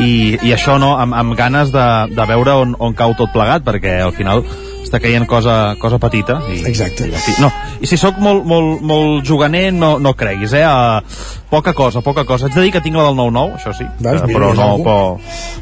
i, 0.00 0.38
i 0.42 0.52
això 0.54 0.78
no, 0.80 0.94
amb, 0.98 1.14
amb 1.14 1.36
ganes 1.38 1.72
de, 1.74 1.86
de 2.14 2.26
veure 2.30 2.54
on, 2.64 2.76
on 2.78 2.94
cau 2.94 3.14
tot 3.18 3.32
plegat 3.32 3.64
perquè 3.66 3.98
al 4.02 4.12
final 4.16 4.44
està 4.82 4.98
caient 5.00 5.24
cosa, 5.30 5.74
cosa 5.80 5.96
petita 6.02 6.40
i, 6.52 6.58
Exacte. 6.68 7.06
i, 7.08 7.34
no, 7.40 7.48
i 7.80 7.86
si 7.88 7.96
sóc 7.96 8.18
molt, 8.20 8.42
molt, 8.44 8.82
molt 8.84 9.24
juganer 9.24 9.70
no, 9.72 9.94
no 10.02 10.12
creguis, 10.18 10.52
eh? 10.58 10.64
Uh, 10.66 11.00
poca 11.48 11.72
cosa, 11.72 12.02
poca 12.04 12.24
cosa. 12.28 12.48
Haig 12.48 12.56
de 12.58 12.64
dir 12.66 12.72
que 12.74 12.82
tinc 12.84 12.96
la 12.98 13.06
del 13.06 13.16
9-9, 13.16 13.54
això 13.60 13.72
sí, 13.78 13.86
Veus? 14.02 14.20
eh, 14.20 14.26
Mira, 14.26 14.34
però 14.40 14.50
no... 14.58 14.66
Però, 14.82 14.96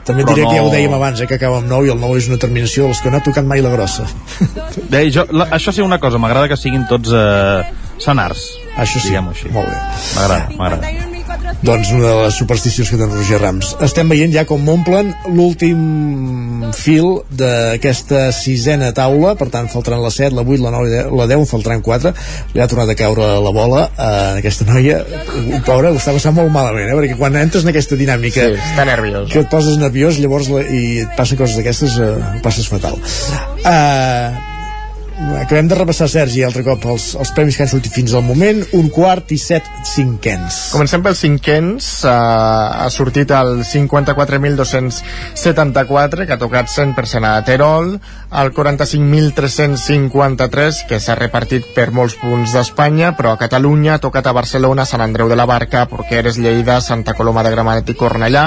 També 0.09 0.25
però 0.25 0.35
diré 0.35 0.49
que 0.49 0.57
ja 0.57 0.63
ho 0.65 0.71
no- 0.71 0.73
dèiem 0.75 0.97
abans, 0.97 1.21
eh, 1.21 1.29
que 1.31 1.37
acaba 1.39 1.61
amb 1.61 1.69
9 1.71 1.91
i 1.91 1.93
el 1.95 2.01
9 2.01 2.19
és 2.19 2.31
una 2.33 2.41
terminació 2.43 2.89
dels 2.89 3.03
que 3.05 3.13
no 3.13 3.21
ha 3.21 3.27
tocat 3.29 3.45
mai 3.47 3.63
la 3.63 3.71
grossa. 3.77 4.09
Bé, 4.91 5.05
jo, 5.15 5.27
la, 5.31 5.47
això 5.55 5.71
sí 5.77 5.85
una 5.85 6.01
cosa, 6.03 6.19
m'agrada 6.19 6.49
que 6.51 6.57
siguin 6.59 6.89
tots 6.91 7.13
eh, 7.15 7.63
senars. 8.03 8.49
Això 8.81 8.99
sí, 8.99 9.09
diguem-ho 9.11 9.31
així. 9.35 9.51
molt 9.55 9.69
bé. 9.69 9.79
M'agrada, 10.17 10.49
m'agrada. 10.59 11.09
Doncs 11.63 11.91
una 11.93 12.09
de 12.09 12.23
les 12.25 12.35
supersticions 12.41 12.89
que 12.91 12.97
té 12.97 13.05
en 13.05 13.13
Roger 13.13 13.39
Rams. 13.41 13.75
Estem 13.85 14.09
veient 14.09 14.33
ja 14.33 14.47
com 14.49 14.63
m'omplen 14.65 15.13
l'últim 15.29 16.71
fil 16.75 17.21
d'aquesta 17.37 18.31
sisena 18.33 18.91
taula, 18.97 19.35
per 19.39 19.51
tant 19.53 19.69
faltaran 19.71 20.03
la 20.03 20.11
7, 20.15 20.33
la 20.37 20.43
8, 20.43 20.63
la 20.65 20.73
9 20.75 20.89
i 20.89 21.03
la 21.21 21.27
10, 21.29 21.45
en 21.45 21.51
faltaran 21.51 21.83
4. 21.85 22.13
Li 22.55 22.63
ha 22.65 22.69
tornat 22.71 22.93
a 22.95 22.97
caure 22.99 23.29
la 23.45 23.53
bola 23.55 23.85
a 23.97 24.11
aquesta 24.41 24.67
noia. 24.71 25.03
Pobra, 25.67 25.93
ho 25.93 26.01
està 26.01 26.15
passant 26.17 26.35
molt 26.37 26.53
malament, 26.55 26.89
eh? 26.89 26.97
perquè 26.99 27.19
quan 27.21 27.37
entres 27.41 27.67
en 27.67 27.73
aquesta 27.75 27.99
dinàmica 28.01 28.47
Sí, 28.51 28.59
està 28.73 28.87
nerviós. 28.89 29.29
que 29.31 29.45
et 29.45 29.51
poses 29.53 29.77
nerviós, 29.81 30.19
llavors 30.23 30.49
la, 30.53 30.65
i 30.65 31.03
et 31.05 31.17
passen 31.19 31.39
coses 31.41 31.57
d'aquestes, 31.61 31.99
eh, 32.01 32.41
passes 32.43 32.69
fatal. 32.71 32.97
Uh, 33.61 34.33
acabem 35.41 35.69
de 35.69 35.75
repassar, 35.77 36.09
Sergi, 36.09 36.43
altre 36.45 36.63
cop 36.65 36.85
els, 36.89 37.15
els 37.21 37.31
premis 37.37 37.57
que 37.57 37.63
han 37.65 37.71
sortit 37.71 37.93
fins 37.93 38.15
al 38.17 38.23
moment, 38.25 38.65
un 38.79 38.89
quart 38.93 39.33
i 39.35 39.39
set 39.41 39.65
cinquens. 39.89 40.71
Comencem 40.73 41.03
pels 41.05 41.19
cinquens, 41.25 42.05
uh, 42.09 42.13
ha 42.85 42.89
sortit 42.93 43.31
el 43.37 43.51
54.274, 43.67 46.27
que 46.27 46.35
ha 46.35 46.39
tocat 46.41 46.67
100% 46.73 47.27
a 47.29 47.45
Terol, 47.45 48.01
el 48.43 48.49
45.353, 48.57 50.87
que 50.89 51.01
s'ha 51.03 51.15
repartit 51.19 51.65
per 51.77 51.89
molts 51.97 52.15
punts 52.21 52.53
d'Espanya, 52.57 53.09
però 53.19 53.29
a 53.35 53.41
Catalunya 53.41 53.91
ha 53.97 54.03
tocat 54.03 54.27
a 54.27 54.37
Barcelona, 54.37 54.89
Sant 54.89 55.03
Andreu 55.05 55.27
de 55.29 55.37
la 55.37 55.49
Barca, 55.51 55.89
Porqueres, 55.91 56.37
Lleida, 56.41 56.81
Santa 56.81 57.15
Coloma 57.19 57.43
de 57.45 57.53
Gramenet 57.53 57.89
i 57.93 57.99
Cornellà, 57.99 58.47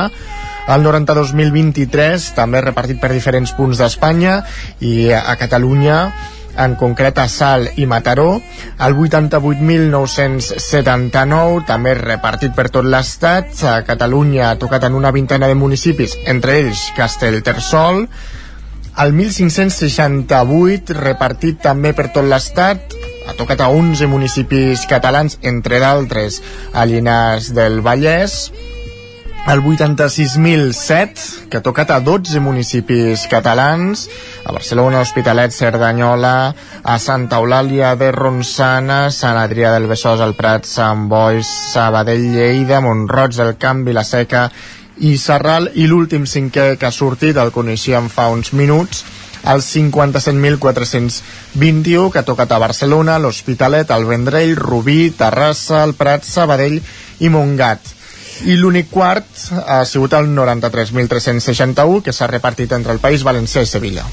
el 0.64 0.80
92.023 0.80 2.32
també 2.38 2.62
repartit 2.64 2.96
per 3.02 3.12
diferents 3.12 3.52
punts 3.58 3.78
d'Espanya 3.82 4.34
i 4.80 5.12
a 5.12 5.36
Catalunya 5.36 6.14
en 6.58 6.76
concret 6.76 7.18
a 7.18 7.28
Sal 7.28 7.70
i 7.78 7.86
Mataró, 7.90 8.42
el 8.80 8.96
88.979 8.96 11.66
també 11.68 11.94
repartit 12.00 12.56
per 12.56 12.70
tot 12.74 12.86
l'estat, 12.86 13.64
a 13.64 13.84
Catalunya 13.88 14.52
ha 14.52 14.60
tocat 14.62 14.84
en 14.88 14.94
una 15.00 15.12
vintena 15.12 15.48
de 15.48 15.56
municipis, 15.56 16.18
entre 16.26 16.58
ells 16.62 16.92
Castellterçol, 16.98 18.08
el 18.94 19.14
1568 19.18 20.94
repartit 21.00 21.62
també 21.64 21.94
per 21.98 22.08
tot 22.14 22.26
l'estat, 22.30 22.78
ha 23.28 23.34
tocat 23.40 23.60
a 23.64 23.70
11 23.74 24.08
municipis 24.12 24.86
catalans, 24.90 25.40
entre 25.42 25.80
d'altres 25.82 26.42
a 26.74 26.86
Llinars 26.86 27.54
del 27.58 27.82
Vallès, 27.82 28.52
el 29.46 29.62
86.007, 29.62 31.50
que 31.50 31.58
ha 31.58 31.62
tocat 31.62 31.92
a 31.92 32.00
12 32.00 32.40
municipis 32.40 33.28
catalans, 33.28 34.10
a 34.46 34.54
Barcelona, 34.56 35.02
Hospitalet, 35.02 35.52
Cerdanyola, 35.52 36.56
a 36.84 37.00
Santa 37.00 37.38
Eulàlia 37.42 37.96
de 38.00 38.12
Ronçana, 38.16 39.12
Sant 39.12 39.38
Adrià 39.38 39.72
del 39.76 39.88
Besòs, 39.92 40.20
el 40.24 40.34
Prat, 40.40 40.66
Sant 40.66 41.10
Boi, 41.12 41.44
Sabadell, 41.44 42.32
Lleida, 42.32 42.80
Montroig 42.80 43.36
del 43.36 43.58
Camp, 43.60 43.84
Vilaseca 43.84 44.52
i 45.04 45.18
Sarral, 45.20 45.76
i 45.76 45.92
l'últim 45.92 46.24
cinquè 46.24 46.80
que 46.80 46.88
ha 46.88 46.96
sortit, 46.96 47.36
el 47.36 47.52
coneixíem 47.52 48.08
fa 48.14 48.30
uns 48.32 48.54
minuts, 48.56 49.04
el 49.44 49.60
57.421 49.60 52.12
que 52.14 52.20
ha 52.20 52.24
tocat 52.24 52.52
a 52.56 52.64
Barcelona, 52.64 53.20
l'Hospitalet, 53.20 53.92
el 53.92 54.08
Vendrell, 54.08 54.56
Rubí, 54.56 55.12
Terrassa, 55.12 55.84
el 55.84 56.00
Prat, 56.00 56.24
Sabadell 56.24 56.80
i 57.20 57.28
Montgat. 57.28 58.03
I 58.48 58.56
l'únic 58.58 58.90
quart 58.92 59.28
ha 59.68 59.84
sigut 59.88 60.14
el 60.18 60.28
93.361 60.34 62.02
que 62.04 62.14
s'ha 62.16 62.28
repartit 62.28 62.72
entre 62.76 62.94
el 62.96 63.00
País 63.04 63.24
Valencià 63.24 63.64
i 63.64 63.70
Sevilla. 63.70 64.06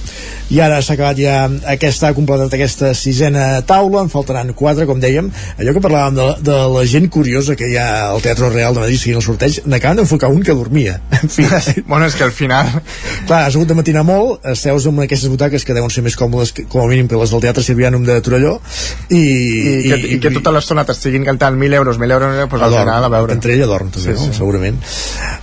I 0.51 0.61
ara 0.63 0.81
s'ha 0.83 0.95
acabat 0.97 1.19
ja 1.19 1.37
aquesta, 1.73 2.11
ha 2.11 2.17
completat 2.17 2.55
aquesta 2.55 2.93
sisena 2.99 3.63
taula, 3.67 4.03
en 4.05 4.11
faltaran 4.13 4.53
quatre, 4.59 4.87
com 4.87 5.01
dèiem. 5.03 5.31
Allò 5.59 5.75
que 5.77 5.83
parlàvem 5.83 6.19
de, 6.19 6.29
de 6.51 6.59
la 6.75 6.85
gent 6.91 7.09
curiosa 7.13 7.57
que 7.59 7.71
hi 7.71 7.77
ha 7.81 7.89
al 8.11 8.23
Teatre 8.25 8.51
Real 8.53 8.77
de 8.77 8.85
Madrid 8.85 9.01
seguint 9.01 9.21
el 9.21 9.25
sorteig, 9.25 9.61
n'acaben 9.71 10.03
d'enfocar 10.03 10.31
un 10.35 10.45
que 10.47 10.57
dormia. 10.57 11.01
En 11.21 11.29
fi. 11.29 11.45
bueno, 11.87 12.07
és 12.07 12.15
que 12.17 12.25
al 12.25 12.33
final... 12.33 12.71
Clar, 13.29 13.43
has 13.45 13.55
hagut 13.55 13.69
de 13.69 13.75
matinar 13.77 14.01
molt, 14.09 14.41
esteus 14.49 14.87
amb 14.89 15.03
aquestes 15.05 15.29
butaques 15.29 15.67
que 15.69 15.75
deuen 15.77 15.93
ser 15.93 16.01
més 16.07 16.17
còmodes, 16.17 16.55
que, 16.57 16.65
com 16.71 16.81
a 16.81 16.87
mínim, 16.89 17.11
que 17.11 17.19
les 17.21 17.31
del 17.31 17.43
Teatre 17.45 17.65
Sirvianum 17.65 18.07
de 18.09 18.17
Torelló, 18.25 18.55
i... 19.11 19.21
I, 19.21 19.75
i, 19.75 19.91
que, 19.91 19.99
i 20.17 20.19
que 20.23 20.33
tota 20.33 20.55
l'estona 20.55 20.87
t'estiguin 20.89 21.27
cantant 21.29 21.59
1.000 21.61 21.77
euros, 21.77 22.01
1.000 22.01 22.17
euros, 22.17 22.41
doncs 22.41 22.65
al 22.65 22.79
final 22.79 23.05
a 23.05 23.13
veure. 23.13 23.37
Entre 23.37 23.53
ella 23.55 23.69
dorm, 23.69 23.93
també, 23.93 24.09
Sí, 24.10 24.10
no? 24.17 24.27
sí. 24.27 24.37
segurament. 24.39 24.79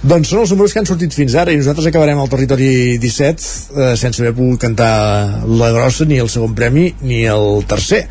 Doncs 0.08 0.32
són 0.32 0.44
els 0.44 0.54
números 0.54 0.74
que 0.74 0.82
han 0.82 0.90
sortit 0.90 1.16
fins 1.16 1.36
ara 1.40 1.54
i 1.54 1.60
nosaltres 1.60 1.90
acabarem 1.90 2.20
al 2.22 2.32
territori 2.32 2.98
17 3.02 3.48
eh, 3.78 3.94
sense 4.00 4.22
haver 4.22 4.34
pogut 4.38 4.62
cantar 4.62 5.46
la 5.48 5.72
grossa, 5.76 6.08
ni 6.10 6.20
el 6.22 6.32
segon 6.32 6.56
premi, 6.58 6.90
ni 7.02 7.24
el 7.30 7.64
tercer. 7.70 8.04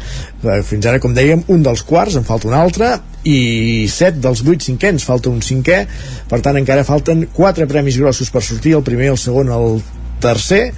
Eh, 0.43 0.63
Fins 0.67 0.87
ara, 0.87 1.01
com 1.03 1.15
dèiem, 1.17 1.45
un 1.53 1.63
dels 1.65 1.83
quarts, 1.87 2.17
en 2.19 2.27
falta 2.27 2.49
un 2.51 2.57
altre, 2.59 2.95
i 3.27 3.87
set 3.91 4.21
dels 4.23 4.43
vuit 4.47 4.63
cinquens, 4.63 5.05
falta 5.07 5.31
un 5.33 5.43
cinquè, 5.43 5.83
per 6.31 6.41
tant 6.45 6.59
encara 6.61 6.87
falten 6.87 7.27
quatre 7.35 7.67
premis 7.71 7.99
grossos 7.99 8.31
per 8.31 8.45
sortir, 8.47 8.77
el 8.79 8.85
primer, 8.87 9.11
el 9.15 9.21
segon, 9.21 9.51
el 9.51 9.81
tercer, 10.23 10.71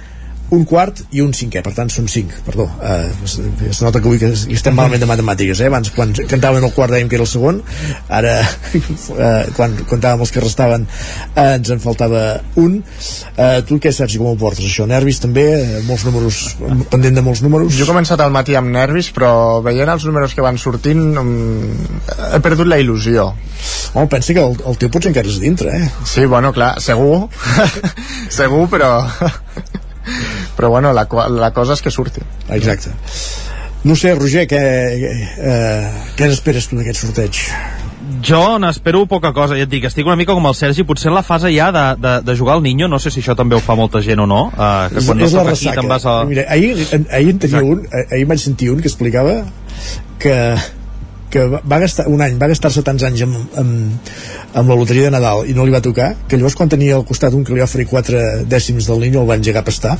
un 0.55 0.65
quart 0.65 1.01
i 1.15 1.21
un 1.23 1.33
cinquè, 1.35 1.61
per 1.65 1.73
tant 1.77 1.91
són 1.93 2.07
cinc, 2.11 2.33
perdó. 2.45 2.65
Uh, 2.79 3.09
es, 3.25 3.37
es 3.69 3.81
nota 3.85 4.01
que 4.01 4.09
avui 4.09 4.21
que 4.21 4.31
estem 4.33 4.75
malament 4.77 5.03
de 5.03 5.09
matemàtiques, 5.09 5.61
eh? 5.61 5.69
Abans, 5.69 5.91
quan 5.95 6.13
cantàvem 6.17 6.65
el 6.65 6.73
quart 6.75 6.95
dèiem 6.95 7.09
que 7.11 7.19
era 7.19 7.25
el 7.25 7.29
segon, 7.29 7.61
ara, 8.19 8.35
uh, 8.75 9.43
quan 9.57 9.75
comptàvem 9.89 10.25
els 10.25 10.33
que 10.33 10.43
restaven, 10.43 10.87
uh, 11.35 11.45
ens 11.55 11.73
en 11.75 11.83
faltava 11.83 12.23
un. 12.61 12.79
Uh, 13.35 13.59
tu 13.69 13.79
què, 13.81 13.93
Sergi, 13.95 14.21
com 14.21 14.31
ho 14.31 14.37
portes, 14.39 14.65
això? 14.65 14.87
Nervis 14.89 15.21
també? 15.23 15.45
Uh, 15.59 15.83
molts 15.89 16.07
números, 16.07 16.41
pendent 16.93 17.19
de 17.19 17.25
molts 17.25 17.43
números? 17.45 17.73
Jo 17.77 17.85
he 17.85 17.91
començat 17.91 18.21
al 18.23 18.33
matí 18.33 18.57
amb 18.57 18.73
nervis, 18.73 19.11
però 19.15 19.31
veient 19.65 19.93
els 19.93 20.07
números 20.09 20.33
que 20.35 20.45
van 20.45 20.57
sortint 20.61 21.05
um, 21.21 21.29
he 22.33 22.41
perdut 22.43 22.69
la 22.69 22.79
il·lusió. 22.81 23.29
Home, 23.93 24.07
pensa 24.09 24.33
que 24.33 24.43
el, 24.43 24.57
el 24.69 24.81
teu 24.81 24.91
potser 24.93 25.13
encara 25.13 25.29
és 25.29 25.39
dintre, 25.41 25.75
eh? 25.75 25.91
Sí, 26.07 26.25
bueno, 26.25 26.53
clar, 26.55 26.75
segur. 26.83 27.27
segur, 28.39 28.65
però... 28.71 28.91
però 30.57 30.69
bueno, 30.69 30.93
la, 30.93 31.07
la 31.29 31.51
cosa 31.55 31.77
és 31.77 31.81
que 31.81 31.91
surti. 31.91 32.21
Exacte. 32.49 32.95
No 33.83 33.95
sé, 33.95 34.11
Roger, 34.15 34.43
què, 34.51 34.59
eh, 34.59 35.91
què 36.17 36.27
n'esperes 36.27 36.67
tu 36.67 36.79
d'aquest 36.79 37.05
sorteig? 37.05 37.37
Jo 38.25 38.57
n'espero 38.59 39.05
poca 39.07 39.31
cosa, 39.31 39.55
ja 39.55 39.63
et 39.63 39.71
dic, 39.71 39.85
estic 39.87 40.07
una 40.07 40.17
mica 40.19 40.33
com 40.35 40.47
el 40.49 40.55
Sergi, 40.57 40.83
potser 40.83 41.07
en 41.11 41.15
la 41.15 41.23
fase 41.23 41.51
ja 41.53 41.69
de, 41.71 41.83
de, 42.01 42.13
de 42.27 42.35
jugar 42.35 42.57
al 42.57 42.63
Niño, 42.65 42.89
no 42.91 42.99
sé 42.99 43.11
si 43.13 43.21
això 43.21 43.35
també 43.39 43.55
ho 43.55 43.61
fa 43.63 43.77
molta 43.79 44.01
gent 44.03 44.19
o 44.19 44.25
no, 44.27 44.41
uh, 44.49 44.89
que 44.91 44.99
És, 44.99 45.07
quan 45.07 45.21
no 45.21 45.27
és 45.29 45.35
la 45.37 45.45
aquí 45.45 45.53
ressaca. 45.53 45.79
te'n 45.79 45.91
vas 45.93 46.07
a... 46.09 46.15
Mira, 46.27 46.43
ahir, 46.51 46.73
ahir 47.07 47.31
en 47.35 47.39
tenia 47.39 47.63
un, 47.63 47.85
eh, 47.87 48.05
ahir 48.17 48.27
vaig 48.27 48.41
sentir 48.43 48.71
un 48.73 48.81
que 48.83 48.91
explicava 48.91 49.37
que 50.19 50.35
que 51.29 51.45
va 51.51 51.61
va 51.71 51.79
gastar 51.83 52.07
un 52.09 52.21
any, 52.25 52.37
va 52.41 52.49
gastar-se 52.51 52.83
tants 52.85 53.05
anys 53.07 53.23
amb, 53.25 53.37
amb, 53.61 54.09
amb 54.61 54.73
la 54.73 54.77
loteria 54.79 55.07
de 55.07 55.13
Nadal 55.15 55.45
i 55.49 55.55
no 55.57 55.65
li 55.65 55.75
va 55.75 55.81
tocar, 55.85 56.13
que 56.27 56.39
llavors 56.39 56.57
quan 56.57 56.71
tenia 56.71 56.97
al 56.97 57.05
costat 57.05 57.35
un 57.37 57.45
que 57.45 57.53
li 57.53 57.61
va 57.61 57.69
oferir 57.69 57.87
quatre 57.89 58.43
dècims 58.49 58.89
del 58.89 59.01
niño 59.05 59.23
el 59.23 59.29
van 59.29 59.45
llegar 59.45 59.63
a 59.63 59.69
pastar 59.69 59.97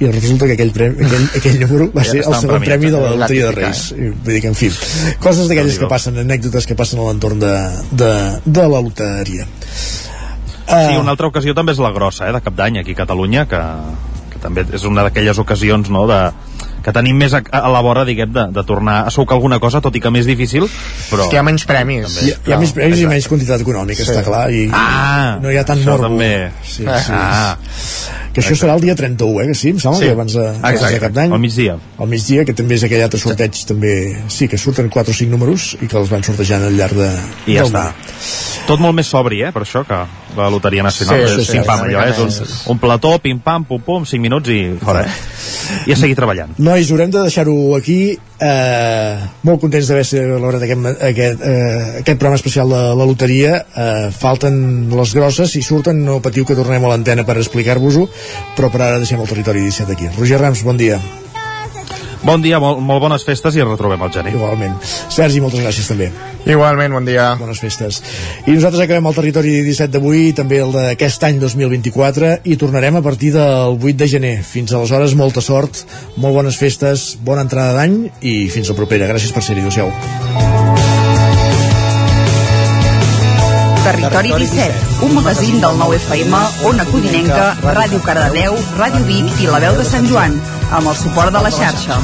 i 0.00 0.08
resulta 0.10 0.48
que 0.50 0.56
aquell, 0.56 0.72
premi, 0.74 1.06
aquell, 1.06 1.26
aquell 1.38 1.60
número 1.60 1.90
va 1.94 2.02
Ja 2.02 2.16
ser 2.16 2.24
el 2.26 2.34
segon 2.42 2.64
premi 2.66 2.90
de 2.90 3.02
la 3.02 3.12
eh? 3.12 3.18
loteria 3.20 3.50
de 3.50 3.52
Reis 3.60 3.84
I 3.94 4.08
vull 4.10 4.32
dir 4.32 4.40
que 4.42 4.50
en 4.50 4.58
fi, 4.58 4.70
coses 5.22 5.50
d'aquelles 5.50 5.78
que 5.78 5.90
passen 5.90 6.18
anècdotes 6.24 6.66
que 6.66 6.76
passen 6.78 6.98
a 6.98 7.06
l'entorn 7.10 7.38
de, 7.42 7.52
de, 7.92 8.10
de 8.44 8.66
la 8.72 8.82
loteria 8.82 9.46
Sí, 10.64 10.96
una 10.96 11.12
altra 11.12 11.28
ocasió 11.28 11.52
també 11.54 11.74
és 11.74 11.80
la 11.82 11.92
grossa, 11.92 12.24
eh, 12.26 12.32
de 12.32 12.40
cap 12.40 12.54
d'any 12.56 12.78
aquí 12.80 12.94
a 12.96 13.02
Catalunya, 13.02 13.44
que, 13.50 13.60
que 14.32 14.40
també 14.40 14.64
és 14.72 14.86
una 14.88 15.04
d'aquelles 15.04 15.38
ocasions, 15.42 15.90
no?, 15.92 16.06
de, 16.08 16.20
que 16.84 16.92
tenim 16.92 17.16
més 17.16 17.32
a, 17.32 17.40
a 17.50 17.68
la 17.72 17.80
vora, 17.80 18.04
diguem, 18.04 18.30
de, 18.34 18.42
de 18.52 18.64
tornar 18.68 18.98
a 19.06 19.10
sucar 19.10 19.38
alguna 19.38 19.58
cosa, 19.58 19.80
tot 19.80 19.94
i 19.96 20.00
que 20.04 20.10
més 20.12 20.26
difícil, 20.28 20.66
però... 21.10 21.24
És 21.24 21.30
que 21.32 21.38
hi 21.38 21.40
ha 21.40 21.46
menys 21.46 21.64
premis. 21.64 22.18
hi, 22.22 22.34
ha- 22.34 22.40
hi 22.44 22.52
ha 22.52 22.58
més 22.60 22.74
premis 22.76 23.00
i 23.00 23.06
menys 23.08 23.28
quantitat 23.30 23.64
econòmica, 23.64 24.04
Sí. 24.04 24.10
està 24.12 24.22
clar 24.26 24.50
i 24.52 24.66
Ah, 24.72 25.38
no 25.40 25.50
hi 25.50 25.56
ha 25.56 25.64
tant 25.64 25.80
això 25.80 25.94
morbo 25.96 26.10
també. 26.10 26.50
sí, 26.62 26.84
sí, 26.84 27.12
Ah. 27.16 27.56
Que 28.34 28.42
això 28.42 28.56
serà 28.58 28.74
el 28.74 28.82
dia 28.82 28.96
31, 28.98 29.40
eh, 29.40 29.46
que 29.52 29.54
sí, 29.54 29.70
em 29.70 29.78
sembla 29.78 30.00
Sí. 30.00 30.06
que 30.08 30.12
abans 30.16 30.32
de, 30.34 30.46
abans 30.58 30.82
de 30.90 30.98
cap 31.00 31.12
d'any 31.14 31.32
al 31.32 31.40
migdia. 31.40 31.76
al 31.98 32.08
migdia, 32.10 32.44
que 32.44 32.52
també 32.52 32.74
és 32.74 32.82
aquell 32.84 33.04
altre 33.06 33.20
sorteig 33.22 33.60
també, 33.68 33.94
sí, 34.28 34.48
que 34.50 34.58
surten 34.58 34.88
4 34.90 35.14
o 35.14 35.14
5 35.14 35.30
números 35.30 35.76
i 35.80 35.86
que 35.86 35.96
els 35.96 36.10
van 36.10 36.24
sortejant 36.26 36.64
al 36.66 36.74
llarg 36.76 36.98
de, 36.98 37.10
I 37.46 37.54
ja 37.54 37.62
del 37.62 37.70
està. 37.70 37.84
Tot 38.66 38.80
molt 38.80 38.94
més 38.96 39.06
sobri, 39.06 39.42
eh, 39.44 39.52
per 39.52 39.62
això, 39.62 39.84
que 39.86 39.98
la 40.36 40.48
Loteria 40.50 40.82
Nacional. 40.82 41.20
Sí, 41.28 41.34
Sí, 41.34 41.44
sí, 41.44 41.44
sí, 41.44 41.58
sí, 41.58 41.62
sí, 41.62 41.68
allò, 41.68 42.00
eh? 42.08 42.12
sí, 42.16 42.22
És 42.26 42.66
un, 42.66 42.72
un 42.74 42.78
plató, 42.80 43.18
pim-pam, 43.20 43.64
pum-pum, 43.68 44.04
5 44.08 44.20
minuts 44.22 44.48
i 44.48 44.74
fora, 44.82 45.02
eh? 45.04 45.10
I 45.86 45.92
a 45.92 45.96
seguir 45.96 46.16
treballant. 46.16 46.54
Nois, 46.58 46.90
haurem 46.90 47.10
de 47.10 47.20
deixar-ho 47.22 47.76
aquí 47.76 48.18
eh, 48.40 49.18
molt 49.42 49.60
contents 49.62 49.88
d'haver 49.88 50.04
celebrat 50.08 50.62
aquest, 50.66 50.86
aquest, 51.10 51.42
eh, 51.42 52.00
aquest 52.02 52.18
programa 52.18 52.40
especial 52.40 52.70
de 52.70 52.84
la 52.98 53.08
loteria. 53.08 53.64
Eh, 53.74 54.08
falten 54.14 54.88
les 54.90 55.14
grosses 55.14 55.50
si 55.50 55.62
surten 55.62 56.04
no 56.04 56.20
patiu 56.22 56.44
que 56.44 56.58
tornem 56.58 56.84
a 56.84 56.94
l'antena 56.94 57.24
per 57.24 57.38
explicar-vos-ho 57.38 58.08
però 58.56 58.70
per 58.70 58.82
ara 58.82 59.02
deixem 59.02 59.20
el 59.20 59.28
territori 59.28 59.66
17 59.68 59.92
aquí. 59.92 60.10
Roger 60.18 60.40
Rams, 60.40 60.64
bon 60.64 60.76
dia 60.76 61.00
Bon 62.24 62.40
dia, 62.40 62.56
molt, 62.56 62.78
molt 62.80 63.02
bones 63.04 63.24
festes 63.26 63.52
i 63.52 63.60
ens 63.60 63.68
retrobem 63.68 64.00
al 64.00 64.12
gener. 64.12 64.32
Igualment. 64.32 64.78
Sergi, 65.12 65.42
moltes 65.44 65.60
gràcies 65.60 65.90
també. 65.90 66.08
Igualment, 66.48 66.96
bon 66.96 67.04
dia. 67.04 67.26
Bones 67.36 67.60
festes. 67.60 68.00
I 68.46 68.54
nosaltres 68.56 68.86
acabem 68.86 69.10
el 69.10 69.18
territori 69.18 69.52
17 69.66 69.92
d'avui, 69.92 70.32
també 70.36 70.62
el 70.64 70.72
d'aquest 70.72 71.28
any 71.28 71.36
2024, 71.42 72.38
i 72.48 72.56
tornarem 72.60 72.96
a 72.96 73.04
partir 73.04 73.34
del 73.36 73.76
8 73.76 73.98
de 74.00 74.08
gener. 74.16 74.34
Fins 74.40 74.72
aleshores, 74.72 75.16
molta 75.20 75.44
sort, 75.44 75.84
molt 76.16 76.40
bones 76.40 76.56
festes, 76.56 77.10
bona 77.20 77.44
entrada 77.44 77.76
d'any 77.76 78.00
i 78.24 78.36
fins 78.48 78.72
la 78.72 78.78
propera. 78.80 79.12
Gràcies 79.12 79.36
per 79.36 79.44
ser-hi. 79.44 79.60
Adéu-siau. 79.64 79.92
Territori 83.84 84.30
17, 84.40 85.04
un 85.04 85.12
magazín 85.12 85.60
del 85.60 85.76
nou 85.76 85.92
FM, 85.92 86.38
Ona 86.64 86.86
Codinenca, 86.88 87.50
Ràdio 87.60 88.00
Cardedeu, 88.00 88.56
Ràdio 88.78 89.02
Vic 89.04 89.42
i 89.44 89.50
La 89.52 89.60
Veu 89.60 89.76
de 89.76 89.84
Sant 89.84 90.08
Joan, 90.08 90.38
amb 90.70 90.88
el 90.88 90.96
suport 90.96 91.32
de 91.32 91.42
la 91.44 91.50
xarxa. 91.50 92.00